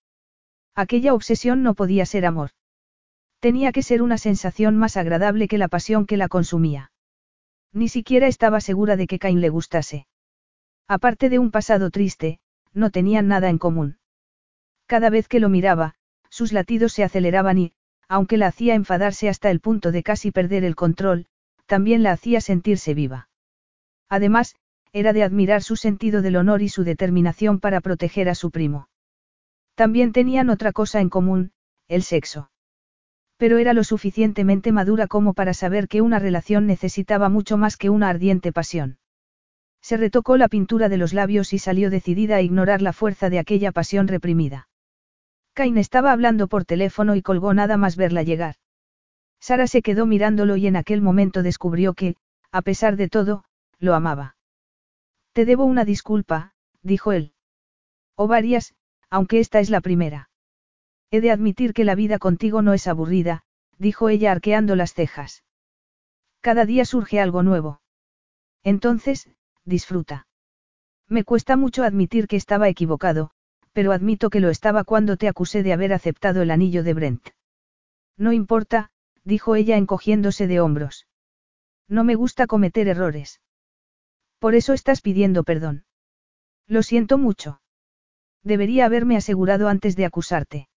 Aquella 0.77 1.15
obsesión 1.15 1.64
no 1.64 1.73
podía 1.73 2.06
ser 2.06 2.27
amor. 2.27 2.51
Tenía 3.39 3.72
que 3.72 3.81
ser 3.81 4.03
una 4.03 4.19
sensación 4.19 4.77
más 4.77 4.95
agradable 4.95 5.47
que 5.47 5.57
la 5.57 5.69
pasión 5.69 6.06
que 6.06 6.17
la 6.17 6.27
consumía. 6.27 6.91
Ni 7.73 7.89
siquiera 7.89 8.27
estaba 8.27 8.61
segura 8.61 8.95
de 8.95 9.07
que 9.07 9.17
Cain 9.17 9.41
le 9.41 9.49
gustase. 9.49 10.06
Aparte 10.88 11.30
de 11.30 11.39
un 11.39 11.49
pasado 11.49 11.89
triste, 11.89 12.39
no 12.75 12.91
tenían 12.91 13.27
nada 13.27 13.49
en 13.49 13.57
común. 13.57 13.97
Cada 14.85 15.09
vez 15.09 15.27
que 15.27 15.39
lo 15.39 15.49
miraba, 15.49 15.95
sus 16.30 16.53
latidos 16.53 16.93
se 16.93 17.03
aceleraban 17.03 17.57
y, 17.57 17.73
aunque 18.07 18.38
la 18.38 18.45
hacía 18.45 18.75
enfadarse 18.75 19.30
hasta 19.30 19.49
el 19.49 19.61
punto 19.61 19.91
de 19.91 20.03
casi 20.03 20.30
perder 20.30 20.64
el 20.64 20.75
control, 20.75 21.25
también 21.65 22.03
la 22.03 22.11
hacía 22.11 22.39
sentirse 22.39 22.93
viva. 22.93 23.30
Además, 24.09 24.56
era 24.93 25.11
de 25.11 25.23
admirar 25.23 25.64
su 25.64 25.75
sentido 25.75 26.22
del 26.22 26.35
honor 26.35 26.61
y 26.61 26.69
su 26.69 26.83
determinación 26.83 27.59
para 27.59 27.81
proteger 27.81 28.30
a 28.30 28.35
su 28.35 28.51
primo. 28.51 28.89
También 29.77 30.11
tenían 30.11 30.49
otra 30.49 30.72
cosa 30.72 31.01
en 31.01 31.09
común, 31.09 31.51
el 31.88 32.01
sexo. 32.01 32.49
Pero 33.38 33.59
era 33.59 33.73
lo 33.73 33.83
suficientemente 33.83 34.72
madura 34.72 35.06
como 35.06 35.35
para 35.35 35.53
saber 35.53 35.88
que 35.88 36.01
una 36.01 36.17
relación 36.17 36.65
necesitaba 36.65 37.30
mucho 37.30 37.57
más 37.57 37.77
que 37.77 37.91
una 37.91 38.09
ardiente 38.09 38.51
pasión. 38.51 38.97
Se 39.80 39.95
retocó 39.95 40.35
la 40.35 40.47
pintura 40.47 40.89
de 40.89 40.97
los 40.97 41.14
labios 41.14 41.53
y 41.53 41.59
salió 41.59 41.91
decidida 41.91 42.38
a 42.38 42.41
ignorar 42.41 42.81
la 42.81 42.91
fuerza 42.91 43.30
de 43.30 43.38
aquella 43.38 43.72
pasión 43.72 44.07
reprimida. 44.07 44.67
Cain 45.53 45.77
estaba 45.77 46.11
hablando 46.11 46.47
por 46.47 46.65
teléfono 46.65 47.15
y 47.15 47.22
colgó 47.22 47.53
nada 47.53 47.77
más 47.77 47.97
verla 47.97 48.23
llegar. 48.23 48.56
Sara 49.39 49.67
se 49.67 49.83
quedó 49.83 50.07
mirándolo 50.07 50.57
y 50.57 50.65
en 50.65 50.75
aquel 50.75 51.03
momento 51.03 51.43
descubrió 51.43 51.93
que, 51.93 52.15
a 52.51 52.64
pesar 52.64 52.95
de 52.95 53.09
todo, 53.09 53.43
lo 53.77 53.93
amaba. 53.93 54.38
Te 55.33 55.45
debo 55.45 55.65
una 55.65 55.85
disculpa, 55.85 56.56
dijo 56.81 57.11
él. 57.11 57.33
O 58.15 58.27
varias, 58.27 58.73
aunque 59.10 59.40
esta 59.40 59.60
es 59.60 59.69
la 59.69 59.82
primera. 59.82 60.30
He 61.11 61.22
de 61.22 61.32
admitir 61.32 61.74
que 61.74 61.86
la 61.86 61.95
vida 61.95 62.19
contigo 62.19 62.61
no 62.61 62.74
es 62.74 62.88
aburrida, 62.88 63.44
dijo 63.77 64.10
ella 64.10 64.32
arqueando 64.32 64.76
las 64.76 64.94
cejas. 64.94 65.44
Cada 66.42 66.66
día 66.66 66.86
surge 66.86 67.19
algo 67.19 67.44
nuevo. 67.44 67.82
Entonces, 68.64 69.30
disfruta. 69.64 70.27
Me 71.08 71.24
cuesta 71.24 71.56
mucho 71.56 71.84
admitir 71.84 72.27
que 72.27 72.36
estaba 72.36 72.68
equivocado, 72.68 73.32
pero 73.72 73.92
admito 73.92 74.30
que 74.30 74.40
lo 74.40 74.50
estaba 74.50 74.84
cuando 74.84 75.18
te 75.18 75.27
acusé 75.27 75.64
de 75.64 75.72
haber 75.72 75.94
aceptado 75.94 76.42
el 76.42 76.52
anillo 76.52 76.84
de 76.84 76.94
Brent. 76.94 77.30
No 78.18 78.34
importa, 78.34 78.92
dijo 79.24 79.56
ella 79.56 79.77
encogiéndose 79.77 80.48
de 80.48 80.60
hombros. 80.60 81.08
No 81.88 82.03
me 82.03 82.16
gusta 82.16 82.48
cometer 82.48 82.88
errores. 82.88 83.40
Por 84.40 84.56
eso 84.56 84.74
estás 84.74 85.02
pidiendo 85.02 85.44
perdón. 85.44 85.86
Lo 86.68 86.84
siento 86.84 87.18
mucho. 87.18 87.61
Debería 88.48 88.85
haberme 88.85 89.17
asegurado 89.17 89.67
antes 89.67 89.98
de 89.98 90.06
acusarte. 90.06 90.69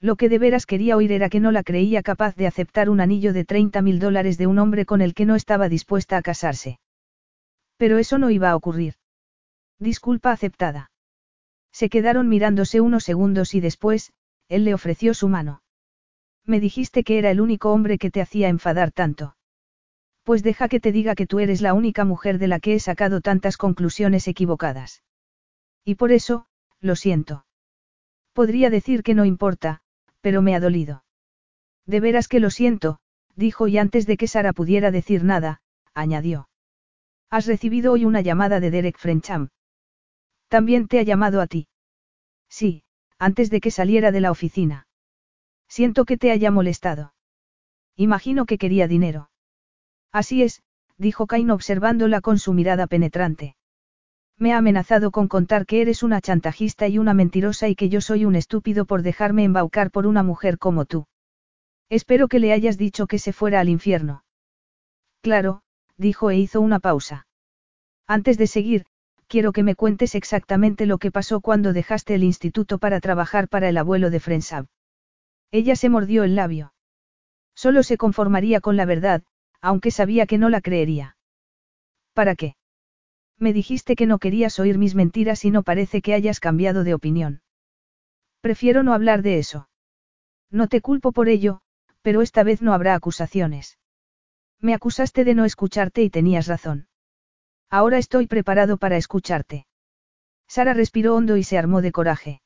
Lo 0.00 0.16
que 0.16 0.28
de 0.28 0.40
veras 0.40 0.66
quería 0.66 0.96
oír 0.96 1.12
era 1.12 1.28
que 1.28 1.38
no 1.38 1.52
la 1.52 1.62
creía 1.62 2.02
capaz 2.02 2.34
de 2.34 2.48
aceptar 2.48 2.90
un 2.90 3.00
anillo 3.00 3.32
de 3.32 3.44
30 3.44 3.82
mil 3.82 4.00
dólares 4.00 4.36
de 4.36 4.48
un 4.48 4.58
hombre 4.58 4.84
con 4.84 5.00
el 5.00 5.14
que 5.14 5.24
no 5.24 5.36
estaba 5.36 5.68
dispuesta 5.68 6.16
a 6.16 6.22
casarse. 6.22 6.80
Pero 7.76 7.98
eso 7.98 8.18
no 8.18 8.30
iba 8.30 8.50
a 8.50 8.56
ocurrir. 8.56 8.94
Disculpa 9.78 10.32
aceptada. 10.32 10.90
Se 11.70 11.88
quedaron 11.88 12.28
mirándose 12.28 12.80
unos 12.80 13.04
segundos 13.04 13.54
y 13.54 13.60
después, 13.60 14.12
él 14.48 14.64
le 14.64 14.74
ofreció 14.74 15.14
su 15.14 15.28
mano. 15.28 15.62
Me 16.44 16.58
dijiste 16.58 17.04
que 17.04 17.18
era 17.18 17.30
el 17.30 17.40
único 17.40 17.72
hombre 17.72 17.98
que 17.98 18.10
te 18.10 18.20
hacía 18.20 18.48
enfadar 18.48 18.90
tanto. 18.90 19.36
Pues 20.24 20.42
deja 20.42 20.68
que 20.68 20.80
te 20.80 20.90
diga 20.90 21.14
que 21.14 21.28
tú 21.28 21.38
eres 21.38 21.60
la 21.60 21.74
única 21.74 22.04
mujer 22.04 22.38
de 22.38 22.48
la 22.48 22.58
que 22.58 22.74
he 22.74 22.80
sacado 22.80 23.20
tantas 23.20 23.56
conclusiones 23.56 24.26
equivocadas. 24.26 25.04
Y 25.84 25.94
por 25.94 26.10
eso, 26.10 26.47
lo 26.80 26.96
siento. 26.96 27.44
Podría 28.32 28.70
decir 28.70 29.02
que 29.02 29.14
no 29.14 29.24
importa, 29.24 29.80
pero 30.20 30.42
me 30.42 30.54
ha 30.54 30.60
dolido. 30.60 31.04
De 31.86 32.00
veras 32.00 32.28
que 32.28 32.40
lo 32.40 32.50
siento, 32.50 32.98
dijo 33.34 33.68
y 33.68 33.78
antes 33.78 34.06
de 34.06 34.16
que 34.16 34.28
Sara 34.28 34.52
pudiera 34.52 34.90
decir 34.90 35.24
nada, 35.24 35.60
añadió. 35.94 36.48
Has 37.30 37.46
recibido 37.46 37.92
hoy 37.92 38.04
una 38.04 38.20
llamada 38.20 38.60
de 38.60 38.70
Derek 38.70 38.98
Frencham. 38.98 39.48
También 40.48 40.88
te 40.88 40.98
ha 40.98 41.02
llamado 41.02 41.40
a 41.40 41.46
ti. 41.46 41.68
Sí, 42.48 42.84
antes 43.18 43.50
de 43.50 43.60
que 43.60 43.70
saliera 43.70 44.12
de 44.12 44.20
la 44.20 44.30
oficina. 44.30 44.86
Siento 45.68 46.04
que 46.04 46.16
te 46.16 46.30
haya 46.30 46.50
molestado. 46.50 47.12
Imagino 47.96 48.46
que 48.46 48.58
quería 48.58 48.88
dinero. 48.88 49.30
Así 50.12 50.42
es, 50.42 50.62
dijo 50.96 51.26
Cain 51.26 51.50
observándola 51.50 52.20
con 52.20 52.38
su 52.38 52.54
mirada 52.54 52.86
penetrante. 52.86 53.56
Me 54.40 54.52
ha 54.52 54.58
amenazado 54.58 55.10
con 55.10 55.26
contar 55.26 55.66
que 55.66 55.80
eres 55.80 56.02
una 56.04 56.20
chantajista 56.20 56.86
y 56.86 56.98
una 56.98 57.12
mentirosa 57.12 57.68
y 57.68 57.74
que 57.74 57.88
yo 57.88 58.00
soy 58.00 58.24
un 58.24 58.36
estúpido 58.36 58.84
por 58.84 59.02
dejarme 59.02 59.42
embaucar 59.42 59.90
por 59.90 60.06
una 60.06 60.22
mujer 60.22 60.58
como 60.58 60.84
tú. 60.84 61.06
Espero 61.90 62.28
que 62.28 62.38
le 62.38 62.52
hayas 62.52 62.78
dicho 62.78 63.06
que 63.06 63.18
se 63.18 63.32
fuera 63.32 63.58
al 63.58 63.68
infierno. 63.68 64.22
Claro, 65.22 65.62
dijo 65.96 66.30
e 66.30 66.36
hizo 66.36 66.60
una 66.60 66.78
pausa. 66.78 67.26
Antes 68.06 68.38
de 68.38 68.46
seguir, 68.46 68.84
quiero 69.26 69.52
que 69.52 69.64
me 69.64 69.74
cuentes 69.74 70.14
exactamente 70.14 70.86
lo 70.86 70.98
que 70.98 71.10
pasó 71.10 71.40
cuando 71.40 71.72
dejaste 71.72 72.14
el 72.14 72.22
instituto 72.22 72.78
para 72.78 73.00
trabajar 73.00 73.48
para 73.48 73.68
el 73.68 73.76
abuelo 73.76 74.10
de 74.10 74.20
Frensab. 74.20 74.66
Ella 75.50 75.74
se 75.74 75.88
mordió 75.88 76.22
el 76.22 76.36
labio. 76.36 76.72
Solo 77.54 77.82
se 77.82 77.96
conformaría 77.96 78.60
con 78.60 78.76
la 78.76 78.84
verdad, 78.84 79.22
aunque 79.60 79.90
sabía 79.90 80.26
que 80.26 80.38
no 80.38 80.48
la 80.48 80.60
creería. 80.60 81.16
¿Para 82.14 82.36
qué? 82.36 82.54
Me 83.38 83.52
dijiste 83.52 83.94
que 83.94 84.06
no 84.06 84.18
querías 84.18 84.58
oír 84.58 84.78
mis 84.78 84.94
mentiras 84.94 85.44
y 85.44 85.50
no 85.50 85.62
parece 85.62 86.02
que 86.02 86.14
hayas 86.14 86.40
cambiado 86.40 86.84
de 86.84 86.94
opinión. 86.94 87.42
Prefiero 88.40 88.82
no 88.82 88.94
hablar 88.94 89.22
de 89.22 89.38
eso. 89.38 89.68
No 90.50 90.68
te 90.68 90.80
culpo 90.80 91.12
por 91.12 91.28
ello, 91.28 91.60
pero 92.02 92.22
esta 92.22 92.42
vez 92.42 92.62
no 92.62 92.72
habrá 92.72 92.94
acusaciones. 92.94 93.78
Me 94.60 94.74
acusaste 94.74 95.24
de 95.24 95.34
no 95.34 95.44
escucharte 95.44 96.02
y 96.02 96.10
tenías 96.10 96.46
razón. 96.46 96.88
Ahora 97.70 97.98
estoy 97.98 98.26
preparado 98.26 98.76
para 98.76 98.96
escucharte. 98.96 99.66
Sara 100.48 100.74
respiró 100.74 101.14
hondo 101.14 101.36
y 101.36 101.44
se 101.44 101.58
armó 101.58 101.82
de 101.82 101.92
coraje. 101.92 102.40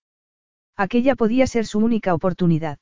Aquella 0.76 1.14
podía 1.14 1.46
ser 1.46 1.66
su 1.66 1.78
única 1.78 2.12
oportunidad. 2.12 2.78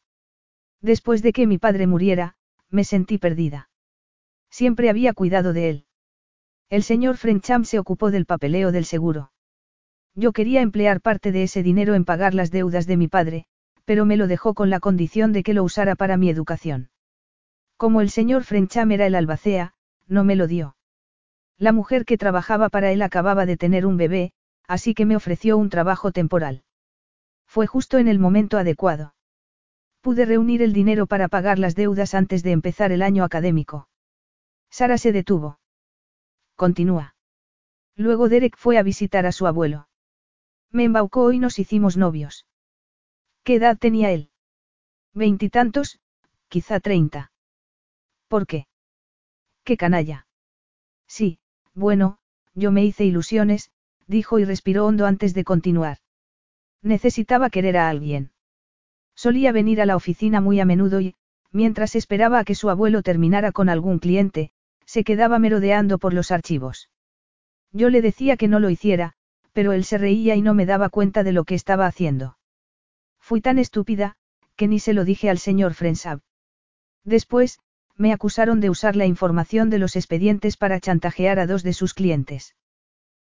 Después 0.80 1.22
de 1.22 1.32
que 1.32 1.46
mi 1.46 1.58
padre 1.58 1.86
muriera, 1.86 2.36
me 2.70 2.84
sentí 2.84 3.18
perdida. 3.18 3.68
Siempre 4.48 4.88
había 4.88 5.12
cuidado 5.12 5.52
de 5.52 5.70
él. 5.70 5.86
El 6.70 6.84
señor 6.84 7.16
Frencham 7.16 7.64
se 7.64 7.80
ocupó 7.80 8.12
del 8.12 8.26
papeleo 8.26 8.70
del 8.70 8.84
seguro. 8.84 9.32
Yo 10.14 10.32
quería 10.32 10.60
emplear 10.60 11.00
parte 11.00 11.32
de 11.32 11.42
ese 11.42 11.64
dinero 11.64 11.94
en 11.94 12.04
pagar 12.04 12.32
las 12.32 12.52
deudas 12.52 12.86
de 12.86 12.96
mi 12.96 13.08
padre, 13.08 13.46
pero 13.84 14.04
me 14.04 14.16
lo 14.16 14.28
dejó 14.28 14.54
con 14.54 14.70
la 14.70 14.78
condición 14.78 15.32
de 15.32 15.42
que 15.42 15.52
lo 15.52 15.64
usara 15.64 15.96
para 15.96 16.16
mi 16.16 16.30
educación. 16.30 16.90
Como 17.76 18.00
el 18.00 18.08
señor 18.10 18.44
Frencham 18.44 18.92
era 18.92 19.06
el 19.06 19.16
albacea, 19.16 19.74
no 20.06 20.22
me 20.22 20.36
lo 20.36 20.46
dio. 20.46 20.76
La 21.58 21.72
mujer 21.72 22.04
que 22.04 22.16
trabajaba 22.16 22.68
para 22.68 22.92
él 22.92 23.02
acababa 23.02 23.46
de 23.46 23.56
tener 23.56 23.84
un 23.84 23.96
bebé, 23.96 24.32
así 24.68 24.94
que 24.94 25.06
me 25.06 25.16
ofreció 25.16 25.58
un 25.58 25.70
trabajo 25.70 26.12
temporal. 26.12 26.62
Fue 27.46 27.66
justo 27.66 27.98
en 27.98 28.06
el 28.06 28.20
momento 28.20 28.58
adecuado. 28.58 29.14
Pude 30.02 30.24
reunir 30.24 30.62
el 30.62 30.72
dinero 30.72 31.06
para 31.06 31.26
pagar 31.26 31.58
las 31.58 31.74
deudas 31.74 32.14
antes 32.14 32.44
de 32.44 32.52
empezar 32.52 32.92
el 32.92 33.02
año 33.02 33.24
académico. 33.24 33.88
Sara 34.70 34.98
se 34.98 35.10
detuvo. 35.12 35.59
Continúa. 36.60 37.14
Luego 37.96 38.28
Derek 38.28 38.54
fue 38.58 38.76
a 38.76 38.82
visitar 38.82 39.24
a 39.24 39.32
su 39.32 39.46
abuelo. 39.46 39.88
Me 40.70 40.84
embaucó 40.84 41.32
y 41.32 41.38
nos 41.38 41.58
hicimos 41.58 41.96
novios. 41.96 42.46
¿Qué 43.44 43.54
edad 43.54 43.78
tenía 43.78 44.10
él? 44.10 44.28
Veintitantos, 45.14 46.00
quizá 46.48 46.78
treinta. 46.78 47.32
¿Por 48.28 48.46
qué? 48.46 48.66
¡Qué 49.64 49.78
canalla! 49.78 50.26
Sí, 51.06 51.38
bueno, 51.72 52.18
yo 52.54 52.72
me 52.72 52.84
hice 52.84 53.06
ilusiones, 53.06 53.70
dijo 54.06 54.38
y 54.38 54.44
respiró 54.44 54.84
hondo 54.84 55.06
antes 55.06 55.32
de 55.32 55.44
continuar. 55.44 55.96
Necesitaba 56.82 57.48
querer 57.48 57.78
a 57.78 57.88
alguien. 57.88 58.32
Solía 59.14 59.50
venir 59.52 59.80
a 59.80 59.86
la 59.86 59.96
oficina 59.96 60.42
muy 60.42 60.60
a 60.60 60.66
menudo 60.66 61.00
y, 61.00 61.14
mientras 61.52 61.96
esperaba 61.96 62.38
a 62.38 62.44
que 62.44 62.54
su 62.54 62.68
abuelo 62.68 63.02
terminara 63.02 63.50
con 63.50 63.70
algún 63.70 63.98
cliente, 63.98 64.52
Se 64.92 65.04
quedaba 65.04 65.38
merodeando 65.38 65.98
por 65.98 66.12
los 66.12 66.32
archivos. 66.32 66.90
Yo 67.70 67.90
le 67.90 68.02
decía 68.02 68.36
que 68.36 68.48
no 68.48 68.58
lo 68.58 68.70
hiciera, 68.70 69.12
pero 69.52 69.70
él 69.70 69.84
se 69.84 69.98
reía 69.98 70.34
y 70.34 70.42
no 70.42 70.52
me 70.52 70.66
daba 70.66 70.88
cuenta 70.88 71.22
de 71.22 71.30
lo 71.30 71.44
que 71.44 71.54
estaba 71.54 71.86
haciendo. 71.86 72.38
Fui 73.20 73.40
tan 73.40 73.60
estúpida, 73.60 74.16
que 74.56 74.66
ni 74.66 74.80
se 74.80 74.92
lo 74.92 75.04
dije 75.04 75.30
al 75.30 75.38
señor 75.38 75.74
Frensab. 75.74 76.22
Después, 77.04 77.60
me 77.94 78.12
acusaron 78.12 78.58
de 78.58 78.68
usar 78.68 78.96
la 78.96 79.06
información 79.06 79.70
de 79.70 79.78
los 79.78 79.94
expedientes 79.94 80.56
para 80.56 80.80
chantajear 80.80 81.38
a 81.38 81.46
dos 81.46 81.62
de 81.62 81.72
sus 81.72 81.94
clientes. 81.94 82.56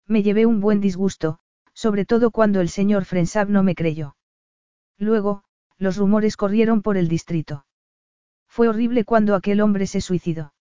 Me 0.07 0.23
llevé 0.23 0.45
un 0.45 0.61
buen 0.61 0.79
disgusto, 0.79 1.39
sobre 1.73 2.05
todo 2.05 2.31
cuando 2.31 2.61
el 2.61 2.69
señor 2.69 3.03
Frensab 3.03 3.49
no 3.49 3.63
me 3.63 3.75
creyó. 3.75 4.15
Luego, 4.97 5.43
los 5.77 5.97
rumores 5.97 6.37
corrieron 6.37 6.81
por 6.81 6.95
el 6.95 7.09
distrito. 7.09 7.65
Fue 8.47 8.69
horrible 8.69 9.03
cuando 9.03 9.35
aquel 9.35 9.59
hombre 9.59 9.87
se 9.87 9.99
suicidó. 9.99 10.53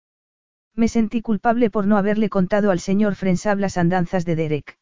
Me 0.79 0.87
sentí 0.87 1.23
culpable 1.23 1.71
por 1.71 1.89
no 1.89 1.97
haberle 1.97 2.29
contado 2.29 2.71
al 2.71 2.79
señor 2.79 3.17
Frensab 3.17 3.59
las 3.59 3.77
andanzas 3.77 4.25
de 4.25 4.37
Derek. 4.37 4.79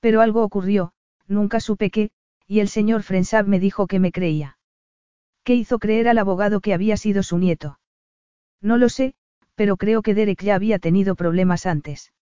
Pero 0.00 0.20
algo 0.20 0.42
ocurrió, 0.42 0.92
nunca 1.28 1.60
supe 1.60 1.90
qué, 1.90 2.10
y 2.48 2.58
el 2.58 2.68
señor 2.68 3.04
Frensab 3.04 3.46
me 3.46 3.60
dijo 3.60 3.86
que 3.86 4.00
me 4.00 4.10
creía. 4.10 4.58
¿Qué 5.44 5.54
hizo 5.54 5.78
creer 5.78 6.08
al 6.08 6.18
abogado 6.18 6.60
que 6.60 6.74
había 6.74 6.96
sido 6.96 7.22
su 7.22 7.38
nieto? 7.38 7.78
No 8.60 8.76
lo 8.76 8.88
sé, 8.88 9.14
pero 9.54 9.76
creo 9.76 10.02
que 10.02 10.14
Derek 10.14 10.42
ya 10.42 10.56
había 10.56 10.80
tenido 10.80 11.14
problemas 11.14 11.64
antes. 11.64 12.12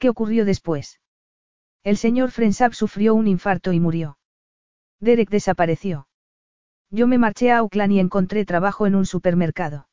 ¿Qué 0.00 0.08
ocurrió 0.08 0.44
después? 0.44 0.98
El 1.84 1.96
señor 1.96 2.32
Frensab 2.32 2.74
sufrió 2.74 3.14
un 3.14 3.28
infarto 3.28 3.72
y 3.72 3.78
murió. 3.78 4.18
Derek 4.98 5.30
desapareció. 5.30 6.08
Yo 6.90 7.06
me 7.06 7.18
marché 7.18 7.52
a 7.52 7.58
Auckland 7.58 7.92
y 7.92 8.00
encontré 8.00 8.44
trabajo 8.44 8.88
en 8.88 8.96
un 8.96 9.06
supermercado. 9.06 9.86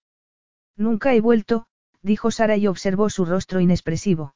Nunca 0.75 1.13
he 1.13 1.21
vuelto, 1.21 1.67
dijo 2.01 2.31
Sara 2.31 2.57
y 2.57 2.67
observó 2.67 3.09
su 3.09 3.25
rostro 3.25 3.59
inexpresivo. 3.59 4.35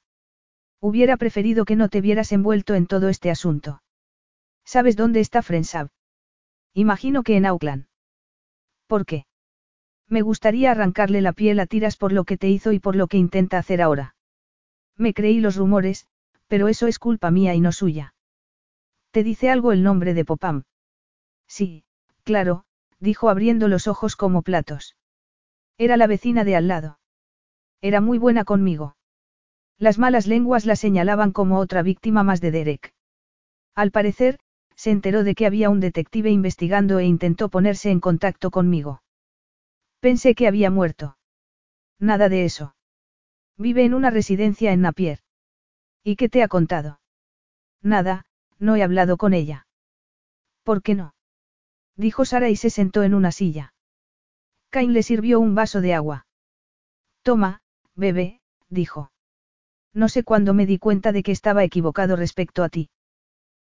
Hubiera 0.80 1.18
preferido 1.18 1.66
que 1.66 1.76
no 1.76 1.90
te 1.90 2.02
vieras 2.02 2.32
envuelto 2.32 2.76
en 2.76 2.88
todo 2.88 3.10
este 3.10 3.32
asunto. 3.32 3.82
¿Sabes 4.66 4.96
dónde 4.96 5.20
está 5.20 5.42
Frensab? 5.42 5.90
Imagino 6.74 7.24
que 7.24 7.38
en 7.38 7.46
Auckland. 7.46 7.86
¿Por 8.88 9.06
qué? 9.06 9.26
Me 10.10 10.22
gustaría 10.22 10.72
arrancarle 10.72 11.22
la 11.22 11.34
piel 11.34 11.60
a 11.60 11.66
tiras 11.66 11.96
por 11.96 12.12
lo 12.12 12.26
que 12.26 12.38
te 12.38 12.50
hizo 12.50 12.72
y 12.72 12.80
por 12.80 12.96
lo 12.96 13.08
que 13.08 13.18
intenta 13.18 13.58
hacer 13.58 13.82
ahora. 13.82 14.16
Me 14.98 15.14
creí 15.14 15.40
los 15.40 15.56
rumores, 15.56 16.08
pero 16.48 16.68
eso 16.68 16.88
es 16.88 17.00
culpa 17.00 17.32
mía 17.32 17.56
y 17.56 17.62
no 17.62 17.72
suya. 17.72 18.14
¿Te 19.12 19.24
dice 19.24 19.50
algo 19.50 19.72
el 19.72 19.84
nombre 19.84 20.14
de 20.14 20.26
Popam? 20.26 20.64
Sí, 21.48 21.84
claro, 22.24 22.66
dijo 23.00 23.30
abriendo 23.30 23.68
los 23.68 23.88
ojos 23.88 24.16
como 24.16 24.42
platos. 24.42 24.96
Era 25.78 25.98
la 25.98 26.08
vecina 26.08 26.44
de 26.44 26.56
al 26.56 26.68
lado. 26.68 27.00
Era 27.84 28.00
muy 28.00 28.18
buena 28.18 28.46
conmigo. 28.46 28.96
Las 29.78 30.00
malas 30.00 30.26
lenguas 30.26 30.66
la 30.66 30.78
señalaban 30.78 31.34
como 31.34 31.60
otra 31.60 31.84
víctima 31.84 32.24
más 32.24 32.40
de 32.40 32.52
Derek. 32.52 32.94
Al 33.76 33.92
parecer, 33.92 34.40
se 34.74 34.92
enteró 34.92 35.26
de 35.26 35.36
que 35.36 35.46
había 35.46 35.70
un 35.70 35.82
detective 35.82 36.32
investigando 36.32 37.00
e 37.00 37.06
intentó 37.06 37.50
ponerse 37.50 37.92
en 37.92 38.00
contacto 38.00 38.52
conmigo. 38.52 39.04
Pensé 40.00 40.34
que 40.34 40.48
había 40.48 40.72
muerto. 40.72 41.18
Nada 42.00 42.30
de 42.30 42.46
eso. 42.46 42.74
Vive 43.58 43.84
en 43.84 43.94
una 43.94 44.12
residencia 44.12 44.72
en 44.72 44.80
Napier. 44.80 45.20
¿Y 46.06 46.16
qué 46.16 46.30
te 46.30 46.42
ha 46.42 46.48
contado? 46.48 47.02
Nada, 47.82 48.26
no 48.60 48.78
he 48.78 48.84
hablado 48.84 49.18
con 49.18 49.34
ella. 49.34 49.68
¿Por 50.64 50.82
qué 50.84 50.96
no? 50.96 51.16
Dijo 51.98 52.24
Sara 52.24 52.48
y 52.48 52.56
se 52.56 52.70
sentó 52.70 53.04
en 53.04 53.14
una 53.14 53.34
silla. 53.34 53.74
Cain 54.70 54.94
le 54.94 55.04
sirvió 55.04 55.42
un 55.42 55.54
vaso 55.54 55.82
de 55.82 55.94
agua. 55.94 56.28
Toma, 57.24 57.62
bebé, 57.96 58.42
dijo. 58.70 59.12
No 59.94 60.10
sé 60.10 60.24
cuándo 60.24 60.54
me 60.54 60.66
di 60.66 60.80
cuenta 60.80 61.12
de 61.12 61.24
que 61.24 61.32
estaba 61.32 61.64
equivocado 61.64 62.16
respecto 62.16 62.64
a 62.64 62.70
ti. 62.70 62.90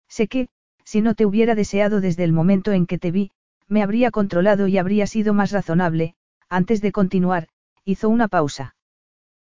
Sé 0.09 0.29
que, 0.29 0.49
si 0.85 1.01
no 1.01 1.15
te 1.15 1.27
hubiera 1.27 1.55
deseado 1.55 2.01
desde 2.01 2.25
el 2.25 2.33
momento 2.33 2.73
en 2.73 2.87
que 2.87 2.99
te 2.99 3.11
vi, 3.11 3.33
me 3.69 3.83
habría 3.83 4.11
controlado 4.11 4.67
y 4.67 4.79
habría 4.79 5.07
sido 5.07 5.35
más 5.35 5.53
razonable, 5.53 6.15
antes 6.49 6.81
de 6.81 6.93
continuar, 6.93 7.49
hizo 7.85 8.09
una 8.09 8.29
pausa. 8.29 8.77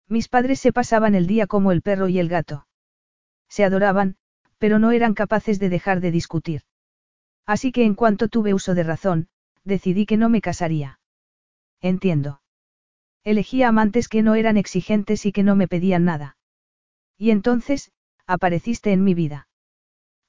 Mis 0.08 0.28
padres 0.28 0.60
se 0.60 0.74
pasaban 0.74 1.16
el 1.16 1.26
día 1.26 1.48
como 1.48 1.72
el 1.72 1.82
perro 1.82 2.08
y 2.10 2.20
el 2.20 2.30
gato. 2.30 2.68
Se 3.50 3.64
adoraban, 3.64 4.18
pero 4.58 4.78
no 4.78 4.92
eran 4.92 5.14
capaces 5.14 5.60
de 5.60 5.70
dejar 5.70 6.02
de 6.02 6.12
discutir. 6.12 6.62
Así 7.46 7.72
que 7.72 7.84
en 7.86 7.96
cuanto 7.96 8.28
tuve 8.28 8.54
uso 8.54 8.76
de 8.76 8.84
razón, 8.84 9.30
decidí 9.64 10.06
que 10.06 10.18
no 10.18 10.30
me 10.30 10.42
casaría. 10.42 11.00
Entiendo. 11.82 12.41
Elegía 13.24 13.68
amantes 13.68 14.08
que 14.08 14.24
no 14.24 14.36
eran 14.36 14.58
exigentes 14.58 15.26
y 15.26 15.32
que 15.32 15.44
no 15.44 15.56
me 15.56 15.68
pedían 15.68 16.06
nada. 16.06 16.38
Y 17.18 17.30
entonces, 17.32 17.92
apareciste 18.26 18.92
en 18.92 19.04
mi 19.04 19.14
vida. 19.14 19.48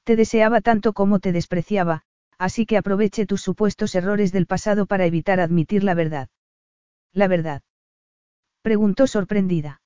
Te 0.05 0.17
deseaba 0.17 0.61
tanto 0.61 0.93
como 0.93 1.19
te 1.19 1.33
despreciaba, 1.33 2.03
así 2.39 2.67
que 2.67 2.77
aproveche 2.77 3.25
tus 3.25 3.41
supuestos 3.41 3.95
errores 3.95 4.33
del 4.33 4.47
pasado 4.47 4.87
para 4.87 5.07
evitar 5.07 5.41
admitir 5.41 5.85
la 5.85 5.95
verdad. 5.95 6.29
¿La 7.13 7.29
verdad? 7.29 7.63
Preguntó 8.63 9.07
sorprendida. 9.07 9.81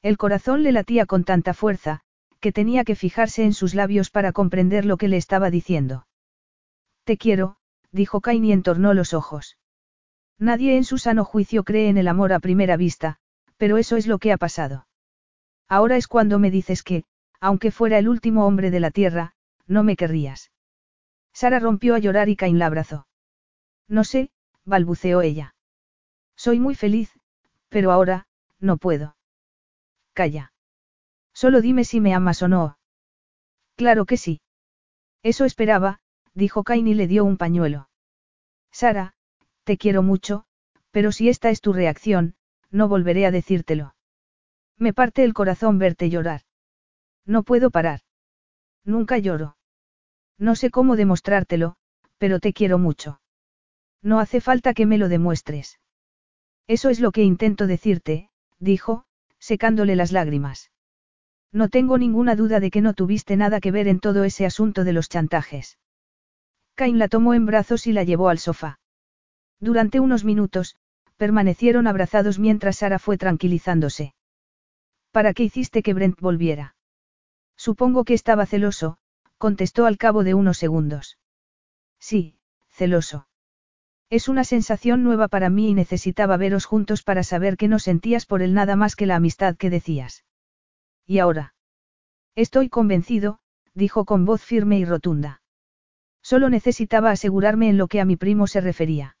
El 0.00 0.16
corazón 0.16 0.62
le 0.62 0.72
latía 0.72 1.06
con 1.06 1.24
tanta 1.24 1.54
fuerza, 1.54 2.00
que 2.40 2.52
tenía 2.52 2.84
que 2.84 2.96
fijarse 2.96 3.44
en 3.44 3.52
sus 3.52 3.74
labios 3.74 4.10
para 4.10 4.32
comprender 4.32 4.84
lo 4.84 4.96
que 4.96 5.08
le 5.08 5.16
estaba 5.16 5.50
diciendo. 5.50 6.06
Te 7.04 7.16
quiero, 7.16 7.56
dijo 7.90 8.20
Cain 8.20 8.44
y 8.44 8.52
entornó 8.52 8.94
los 8.94 9.12
ojos. 9.12 9.58
Nadie 10.42 10.76
en 10.76 10.82
su 10.82 10.98
sano 10.98 11.24
juicio 11.24 11.62
cree 11.62 11.88
en 11.88 11.96
el 11.98 12.08
amor 12.08 12.32
a 12.32 12.40
primera 12.40 12.76
vista, 12.76 13.20
pero 13.58 13.78
eso 13.78 13.96
es 13.96 14.08
lo 14.08 14.18
que 14.18 14.32
ha 14.32 14.36
pasado. 14.36 14.88
Ahora 15.68 15.96
es 15.96 16.08
cuando 16.08 16.40
me 16.40 16.50
dices 16.50 16.82
que, 16.82 17.04
aunque 17.38 17.70
fuera 17.70 17.96
el 17.98 18.08
último 18.08 18.44
hombre 18.44 18.72
de 18.72 18.80
la 18.80 18.90
tierra, 18.90 19.34
no 19.68 19.84
me 19.84 19.94
querrías. 19.94 20.50
Sara 21.32 21.60
rompió 21.60 21.94
a 21.94 22.00
llorar 22.00 22.28
y 22.28 22.34
Cain 22.34 22.58
la 22.58 22.66
abrazó. 22.66 23.06
No 23.86 24.02
sé, 24.02 24.32
balbuceó 24.64 25.22
ella. 25.22 25.54
Soy 26.34 26.58
muy 26.58 26.74
feliz, 26.74 27.16
pero 27.68 27.92
ahora, 27.92 28.26
no 28.58 28.78
puedo. 28.78 29.14
Calla. 30.12 30.52
Solo 31.32 31.60
dime 31.60 31.84
si 31.84 32.00
me 32.00 32.14
amas 32.14 32.42
o 32.42 32.48
no. 32.48 32.78
Claro 33.76 34.06
que 34.06 34.16
sí. 34.16 34.40
Eso 35.22 35.44
esperaba, 35.44 36.00
dijo 36.34 36.64
Cain 36.64 36.88
y 36.88 36.94
le 36.94 37.06
dio 37.06 37.24
un 37.24 37.36
pañuelo. 37.36 37.88
Sara, 38.72 39.14
te 39.64 39.78
quiero 39.78 40.02
mucho, 40.02 40.44
pero 40.90 41.12
si 41.12 41.28
esta 41.28 41.50
es 41.50 41.60
tu 41.60 41.72
reacción, 41.72 42.34
no 42.70 42.88
volveré 42.88 43.26
a 43.26 43.30
decírtelo. 43.30 43.94
Me 44.78 44.92
parte 44.92 45.24
el 45.24 45.34
corazón 45.34 45.78
verte 45.78 46.10
llorar. 46.10 46.42
No 47.24 47.42
puedo 47.42 47.70
parar. 47.70 48.00
Nunca 48.84 49.18
lloro. 49.18 49.56
No 50.38 50.56
sé 50.56 50.70
cómo 50.70 50.96
demostrártelo, 50.96 51.76
pero 52.18 52.40
te 52.40 52.52
quiero 52.52 52.78
mucho. 52.78 53.20
No 54.02 54.18
hace 54.18 54.40
falta 54.40 54.74
que 54.74 54.86
me 54.86 54.98
lo 54.98 55.08
demuestres. 55.08 55.78
Eso 56.66 56.88
es 56.88 56.98
lo 57.00 57.12
que 57.12 57.22
intento 57.22 57.66
decirte, 57.66 58.30
dijo, 58.58 59.04
secándole 59.38 59.94
las 59.94 60.10
lágrimas. 60.10 60.72
No 61.52 61.68
tengo 61.68 61.98
ninguna 61.98 62.34
duda 62.34 62.60
de 62.60 62.70
que 62.70 62.80
no 62.80 62.94
tuviste 62.94 63.36
nada 63.36 63.60
que 63.60 63.70
ver 63.70 63.86
en 63.86 64.00
todo 64.00 64.24
ese 64.24 64.46
asunto 64.46 64.84
de 64.84 64.92
los 64.92 65.08
chantajes. 65.08 65.78
Cain 66.74 66.98
la 66.98 67.08
tomó 67.08 67.34
en 67.34 67.46
brazos 67.46 67.86
y 67.86 67.92
la 67.92 68.04
llevó 68.04 68.28
al 68.28 68.38
sofá. 68.38 68.80
Durante 69.62 70.00
unos 70.00 70.24
minutos, 70.24 70.74
permanecieron 71.16 71.86
abrazados 71.86 72.40
mientras 72.40 72.78
Sara 72.78 72.98
fue 72.98 73.16
tranquilizándose. 73.16 74.12
¿Para 75.12 75.34
qué 75.34 75.44
hiciste 75.44 75.84
que 75.84 75.94
Brent 75.94 76.18
volviera? 76.18 76.74
Supongo 77.56 78.02
que 78.02 78.14
estaba 78.14 78.44
celoso, 78.44 78.98
contestó 79.38 79.86
al 79.86 79.98
cabo 79.98 80.24
de 80.24 80.34
unos 80.34 80.58
segundos. 80.58 81.16
Sí, 82.00 82.34
celoso. 82.70 83.28
Es 84.10 84.28
una 84.28 84.42
sensación 84.42 85.04
nueva 85.04 85.28
para 85.28 85.48
mí 85.48 85.68
y 85.68 85.74
necesitaba 85.74 86.36
veros 86.36 86.64
juntos 86.64 87.04
para 87.04 87.22
saber 87.22 87.56
que 87.56 87.68
no 87.68 87.78
sentías 87.78 88.26
por 88.26 88.42
él 88.42 88.54
nada 88.54 88.74
más 88.74 88.96
que 88.96 89.06
la 89.06 89.14
amistad 89.14 89.56
que 89.56 89.70
decías. 89.70 90.24
¿Y 91.06 91.20
ahora? 91.20 91.54
Estoy 92.34 92.68
convencido, 92.68 93.38
dijo 93.74 94.06
con 94.06 94.24
voz 94.24 94.42
firme 94.42 94.80
y 94.80 94.84
rotunda. 94.84 95.40
Solo 96.20 96.48
necesitaba 96.48 97.12
asegurarme 97.12 97.68
en 97.68 97.78
lo 97.78 97.86
que 97.86 98.00
a 98.00 98.04
mi 98.04 98.16
primo 98.16 98.48
se 98.48 98.60
refería. 98.60 99.16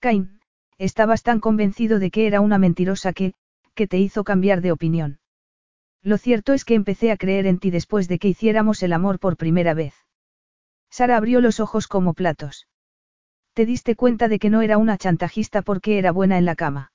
Cain, 0.00 0.40
estabas 0.78 1.22
tan 1.22 1.40
convencido 1.40 1.98
de 1.98 2.10
que 2.10 2.26
era 2.26 2.40
una 2.40 2.58
mentirosa 2.58 3.12
que, 3.12 3.34
que 3.74 3.86
te 3.86 3.98
hizo 3.98 4.24
cambiar 4.24 4.62
de 4.62 4.72
opinión. 4.72 5.20
Lo 6.02 6.16
cierto 6.16 6.54
es 6.54 6.64
que 6.64 6.74
empecé 6.74 7.12
a 7.12 7.18
creer 7.18 7.46
en 7.46 7.58
ti 7.58 7.70
después 7.70 8.08
de 8.08 8.18
que 8.18 8.28
hiciéramos 8.28 8.82
el 8.82 8.94
amor 8.94 9.18
por 9.18 9.36
primera 9.36 9.74
vez. 9.74 9.94
Sara 10.88 11.18
abrió 11.18 11.42
los 11.42 11.60
ojos 11.60 11.86
como 11.86 12.14
platos. 12.14 12.66
¿Te 13.52 13.66
diste 13.66 13.94
cuenta 13.94 14.28
de 14.28 14.38
que 14.38 14.48
no 14.48 14.62
era 14.62 14.78
una 14.78 14.96
chantajista 14.96 15.60
porque 15.60 15.98
era 15.98 16.12
buena 16.12 16.38
en 16.38 16.46
la 16.46 16.56
cama? 16.56 16.92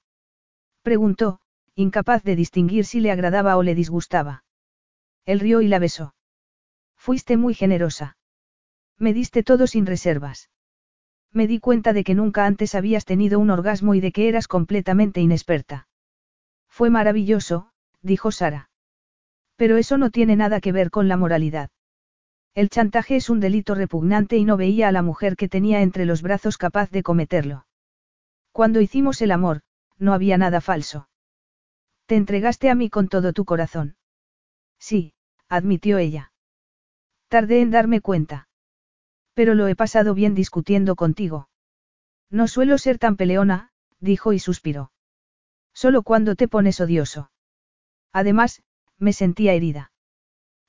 Preguntó, 0.82 1.40
incapaz 1.76 2.24
de 2.24 2.36
distinguir 2.36 2.86
si 2.86 3.00
le 3.00 3.12
agradaba 3.12 3.56
o 3.58 3.64
le 3.64 3.76
disgustaba. 3.76 4.44
Él 5.26 5.40
rió 5.40 5.62
y 5.62 5.68
la 5.68 5.78
besó. 5.78 6.16
Fuiste 6.96 7.38
muy 7.38 7.54
generosa. 7.54 8.18
Me 8.98 9.14
diste 9.14 9.44
todo 9.44 9.68
sin 9.68 9.86
reservas. 9.86 10.50
Me 11.36 11.48
di 11.48 11.60
cuenta 11.60 11.92
de 11.92 12.06
que 12.06 12.16
nunca 12.16 12.46
antes 12.46 12.76
habías 12.76 13.04
tenido 13.04 13.40
un 13.40 13.50
orgasmo 13.50 13.94
y 13.94 14.00
de 14.00 14.14
que 14.14 14.30
eras 14.30 14.48
completamente 14.48 15.20
inexperta. 15.20 15.90
Fue 16.70 16.90
maravilloso, 16.90 17.72
dijo 18.02 18.32
Sara. 18.32 18.70
Pero 19.58 19.76
eso 19.76 19.98
no 19.98 20.12
tiene 20.12 20.38
nada 20.38 20.62
que 20.62 20.72
ver 20.72 20.92
con 20.92 21.10
la 21.10 21.18
moralidad. 21.18 21.72
El 22.54 22.70
chantaje 22.70 23.18
es 23.18 23.30
un 23.30 23.42
delito 23.42 23.76
repugnante 23.76 24.38
y 24.38 24.46
no 24.46 24.56
veía 24.56 24.88
a 24.88 24.94
la 24.94 25.02
mujer 25.02 25.36
que 25.36 25.50
tenía 25.50 25.82
entre 25.82 26.06
los 26.06 26.22
brazos 26.22 26.58
capaz 26.58 26.90
de 26.90 27.04
cometerlo. 27.04 27.68
Cuando 28.54 28.80
hicimos 28.80 29.22
el 29.22 29.32
amor, 29.32 29.62
no 29.98 30.14
había 30.14 30.38
nada 30.38 30.62
falso. 30.62 31.10
Te 32.06 32.16
entregaste 32.16 32.70
a 32.70 32.76
mí 32.76 32.90
con 32.90 33.10
todo 33.10 33.34
tu 33.34 33.44
corazón. 33.44 33.98
Sí, 34.80 35.14
admitió 35.50 35.98
ella. 35.98 36.32
Tardé 37.28 37.60
en 37.60 37.72
darme 37.72 38.00
cuenta. 38.00 38.48
Pero 39.36 39.54
lo 39.54 39.68
he 39.68 39.76
pasado 39.76 40.16
bien 40.16 40.34
discutiendo 40.34 40.96
contigo. 40.96 41.50
No 42.32 42.48
suelo 42.48 42.80
ser 42.80 42.98
tan 42.98 43.18
peleona, 43.18 43.70
dijo 44.00 44.34
y 44.34 44.40
suspiró. 44.40 44.92
Solo 45.74 46.02
cuando 46.02 46.36
te 46.36 46.48
pones 46.48 46.82
odioso. 46.82 47.30
Además, 48.12 48.64
me 48.98 49.14
sentía 49.14 49.54
herida. 49.54 49.92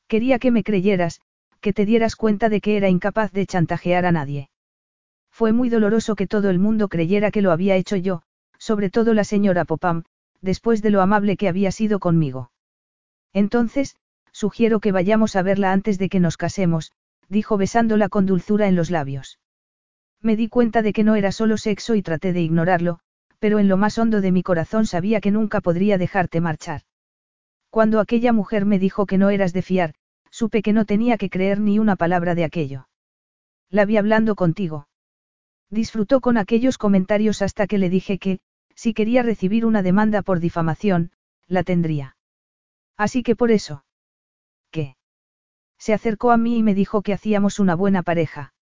Quería 0.08 0.38
que 0.38 0.50
me 0.50 0.64
creyeras, 0.64 1.22
que 1.60 1.72
te 1.72 1.86
dieras 1.86 2.16
cuenta 2.16 2.48
de 2.48 2.60
que 2.60 2.76
era 2.76 2.88
incapaz 2.88 3.32
de 3.32 3.46
chantajear 3.46 4.04
a 4.04 4.12
nadie. 4.12 4.50
Fue 5.30 5.52
muy 5.52 5.68
doloroso 5.68 6.16
que 6.16 6.26
todo 6.26 6.50
el 6.50 6.58
mundo 6.58 6.88
creyera 6.88 7.30
que 7.30 7.42
lo 7.42 7.52
había 7.52 7.76
hecho 7.76 7.96
yo, 7.96 8.22
sobre 8.58 8.90
todo 8.90 9.14
la 9.14 9.24
señora 9.24 9.64
Popam, 9.64 10.04
después 10.40 10.82
de 10.82 10.90
lo 10.90 11.02
amable 11.02 11.36
que 11.36 11.48
había 11.48 11.70
sido 11.70 12.00
conmigo. 12.00 12.50
Entonces, 13.32 13.96
sugiero 14.32 14.80
que 14.80 14.92
vayamos 14.92 15.36
a 15.36 15.42
verla 15.42 15.72
antes 15.72 15.98
de 15.98 16.08
que 16.08 16.20
nos 16.20 16.36
casemos, 16.36 16.92
dijo 17.28 17.56
besándola 17.56 18.08
con 18.08 18.26
dulzura 18.26 18.68
en 18.68 18.76
los 18.76 18.90
labios. 18.90 19.38
Me 20.22 20.36
di 20.36 20.48
cuenta 20.48 20.82
de 20.82 20.92
que 20.92 21.04
no 21.04 21.14
era 21.14 21.32
solo 21.32 21.56
sexo 21.56 21.94
y 21.94 22.02
traté 22.02 22.32
de 22.32 22.40
ignorarlo, 22.40 23.00
pero 23.38 23.58
en 23.58 23.68
lo 23.68 23.76
más 23.76 23.98
hondo 23.98 24.20
de 24.20 24.32
mi 24.32 24.42
corazón 24.42 24.86
sabía 24.86 25.20
que 25.20 25.30
nunca 25.30 25.60
podría 25.60 25.98
dejarte 25.98 26.40
marchar. 26.40 26.82
Cuando 27.70 28.00
aquella 28.00 28.32
mujer 28.32 28.64
me 28.64 28.78
dijo 28.78 29.06
que 29.06 29.18
no 29.18 29.30
eras 29.30 29.52
de 29.52 29.62
fiar, 29.62 29.94
supe 30.30 30.62
que 30.62 30.72
no 30.72 30.84
tenía 30.84 31.18
que 31.18 31.30
creer 31.30 31.60
ni 31.60 31.78
una 31.78 31.96
palabra 31.96 32.34
de 32.34 32.44
aquello. 32.44 32.88
La 33.70 33.84
vi 33.84 33.96
hablando 33.96 34.34
contigo. 34.34 34.88
Disfrutó 35.70 36.20
con 36.20 36.38
aquellos 36.38 36.78
comentarios 36.78 37.42
hasta 37.42 37.66
que 37.66 37.78
le 37.78 37.90
dije 37.90 38.18
que, 38.18 38.40
si 38.74 38.94
quería 38.94 39.22
recibir 39.22 39.66
una 39.66 39.82
demanda 39.82 40.22
por 40.22 40.40
difamación, 40.40 41.10
la 41.48 41.62
tendría. 41.64 42.16
Así 42.96 43.22
que 43.22 43.36
por 43.36 43.50
eso. 43.50 43.84
¿Qué? 44.70 44.96
Se 45.78 45.92
acercó 45.92 46.30
a 46.30 46.36
mí 46.36 46.58
y 46.58 46.62
me 46.62 46.74
dijo 46.74 47.02
que 47.02 47.12
hacíamos 47.12 47.58
una 47.58 47.74
buena 47.74 48.02
pareja. 48.02 48.54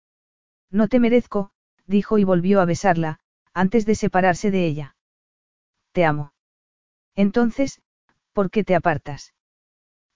No 0.71 0.87
te 0.87 0.99
merezco, 0.99 1.51
dijo 1.85 2.17
y 2.17 2.23
volvió 2.23 2.61
a 2.61 2.65
besarla, 2.65 3.19
antes 3.53 3.85
de 3.85 3.95
separarse 3.95 4.51
de 4.51 4.65
ella. 4.65 4.95
Te 5.91 6.05
amo. 6.05 6.33
Entonces, 7.15 7.81
¿por 8.33 8.49
qué 8.49 8.63
te 8.63 8.75
apartas? 8.75 9.33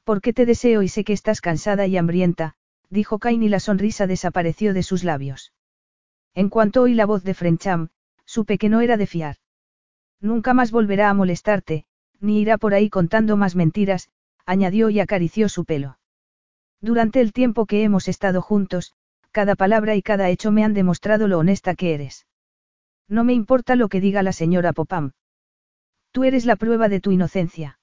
Porque 0.04 0.34
te 0.34 0.46
deseo 0.46 0.82
y 0.82 0.88
sé 0.88 1.04
que 1.04 1.14
estás 1.14 1.42
cansada 1.42 1.86
y 1.86 1.98
hambrienta, 1.98 2.56
dijo 2.90 3.20
Cain 3.20 3.44
y 3.44 3.50
la 3.50 3.60
sonrisa 3.60 4.08
desapareció 4.08 4.74
de 4.74 4.84
sus 4.84 5.04
labios. 5.04 5.54
En 6.34 6.50
cuanto 6.50 6.84
oí 6.84 6.94
la 6.94 7.06
voz 7.06 7.24
de 7.24 7.34
Frencham, 7.34 7.90
supe 8.26 8.58
que 8.58 8.70
no 8.70 8.82
era 8.82 8.98
de 8.98 9.08
fiar. 9.08 9.38
Nunca 10.20 10.54
más 10.54 10.72
volverá 10.72 11.10
a 11.10 11.14
molestarte, 11.14 11.86
ni 12.20 12.42
irá 12.42 12.58
por 12.58 12.74
ahí 12.74 12.90
contando 12.90 13.38
más 13.38 13.56
mentiras, 13.56 14.10
añadió 14.46 14.90
y 14.90 15.00
acarició 15.00 15.50
su 15.50 15.66
pelo. 15.66 16.00
Durante 16.82 17.22
el 17.22 17.34
tiempo 17.34 17.66
que 17.66 17.84
hemos 17.84 18.08
estado 18.08 18.42
juntos, 18.42 18.94
cada 19.32 19.56
palabra 19.56 19.96
y 19.96 20.02
cada 20.02 20.30
hecho 20.30 20.52
me 20.52 20.64
han 20.64 20.74
demostrado 20.74 21.28
lo 21.28 21.40
honesta 21.40 21.76
que 21.76 21.94
eres. 21.94 22.28
No 23.08 23.24
me 23.24 23.34
importa 23.34 23.76
lo 23.76 23.90
que 23.90 24.02
diga 24.02 24.24
la 24.24 24.34
señora 24.34 24.74
Popam. 24.74 25.12
Tú 26.12 26.24
eres 26.24 26.46
la 26.46 26.56
prueba 26.56 26.90
de 26.90 27.00
tu 27.00 27.12
inocencia. 27.12 27.80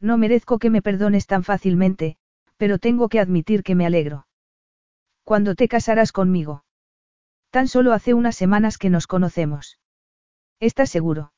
No 0.00 0.16
merezco 0.16 0.58
que 0.58 0.70
me 0.70 0.82
perdones 0.82 1.26
tan 1.26 1.44
fácilmente, 1.44 2.16
pero 2.56 2.78
tengo 2.78 3.08
que 3.08 3.20
admitir 3.20 3.62
que 3.62 3.74
me 3.74 3.86
alegro. 3.86 4.26
¿Cuándo 5.24 5.54
te 5.54 5.68
casarás 5.68 6.12
conmigo? 6.12 6.64
Tan 7.50 7.68
solo 7.68 7.92
hace 7.92 8.14
unas 8.14 8.36
semanas 8.36 8.78
que 8.78 8.90
nos 8.90 9.06
conocemos. 9.06 9.78
¿Estás 10.60 10.90
seguro? 10.90 11.32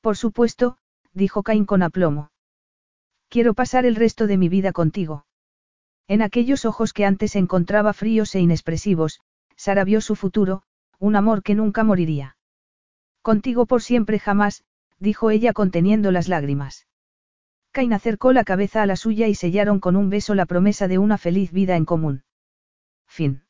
Por 0.00 0.16
supuesto, 0.16 0.78
dijo 1.12 1.42
Cain 1.42 1.64
con 1.64 1.82
aplomo. 1.82 2.30
Quiero 3.28 3.54
pasar 3.54 3.84
el 3.84 3.96
resto 3.96 4.26
de 4.26 4.38
mi 4.38 4.48
vida 4.48 4.72
contigo. 4.72 5.26
En 6.08 6.22
aquellos 6.22 6.64
ojos 6.64 6.92
que 6.92 7.04
antes 7.04 7.36
encontraba 7.36 7.92
fríos 7.92 8.34
e 8.34 8.40
inexpresivos, 8.40 9.20
Sara 9.56 9.84
vio 9.84 10.00
su 10.00 10.16
futuro, 10.16 10.62
un 10.98 11.16
amor 11.16 11.42
que 11.42 11.54
nunca 11.54 11.84
moriría. 11.84 12.36
Contigo 13.22 13.66
por 13.66 13.82
siempre 13.82 14.18
jamás, 14.18 14.64
dijo 14.98 15.30
ella 15.30 15.52
conteniendo 15.52 16.10
las 16.10 16.28
lágrimas. 16.28 16.86
Cain 17.72 17.92
acercó 17.92 18.32
la 18.32 18.44
cabeza 18.44 18.82
a 18.82 18.86
la 18.86 18.96
suya 18.96 19.28
y 19.28 19.34
sellaron 19.34 19.80
con 19.80 19.96
un 19.96 20.08
beso 20.08 20.34
la 20.34 20.46
promesa 20.46 20.88
de 20.88 20.98
una 20.98 21.18
feliz 21.18 21.52
vida 21.52 21.76
en 21.76 21.84
común. 21.84 22.24
Fin. 23.06 23.42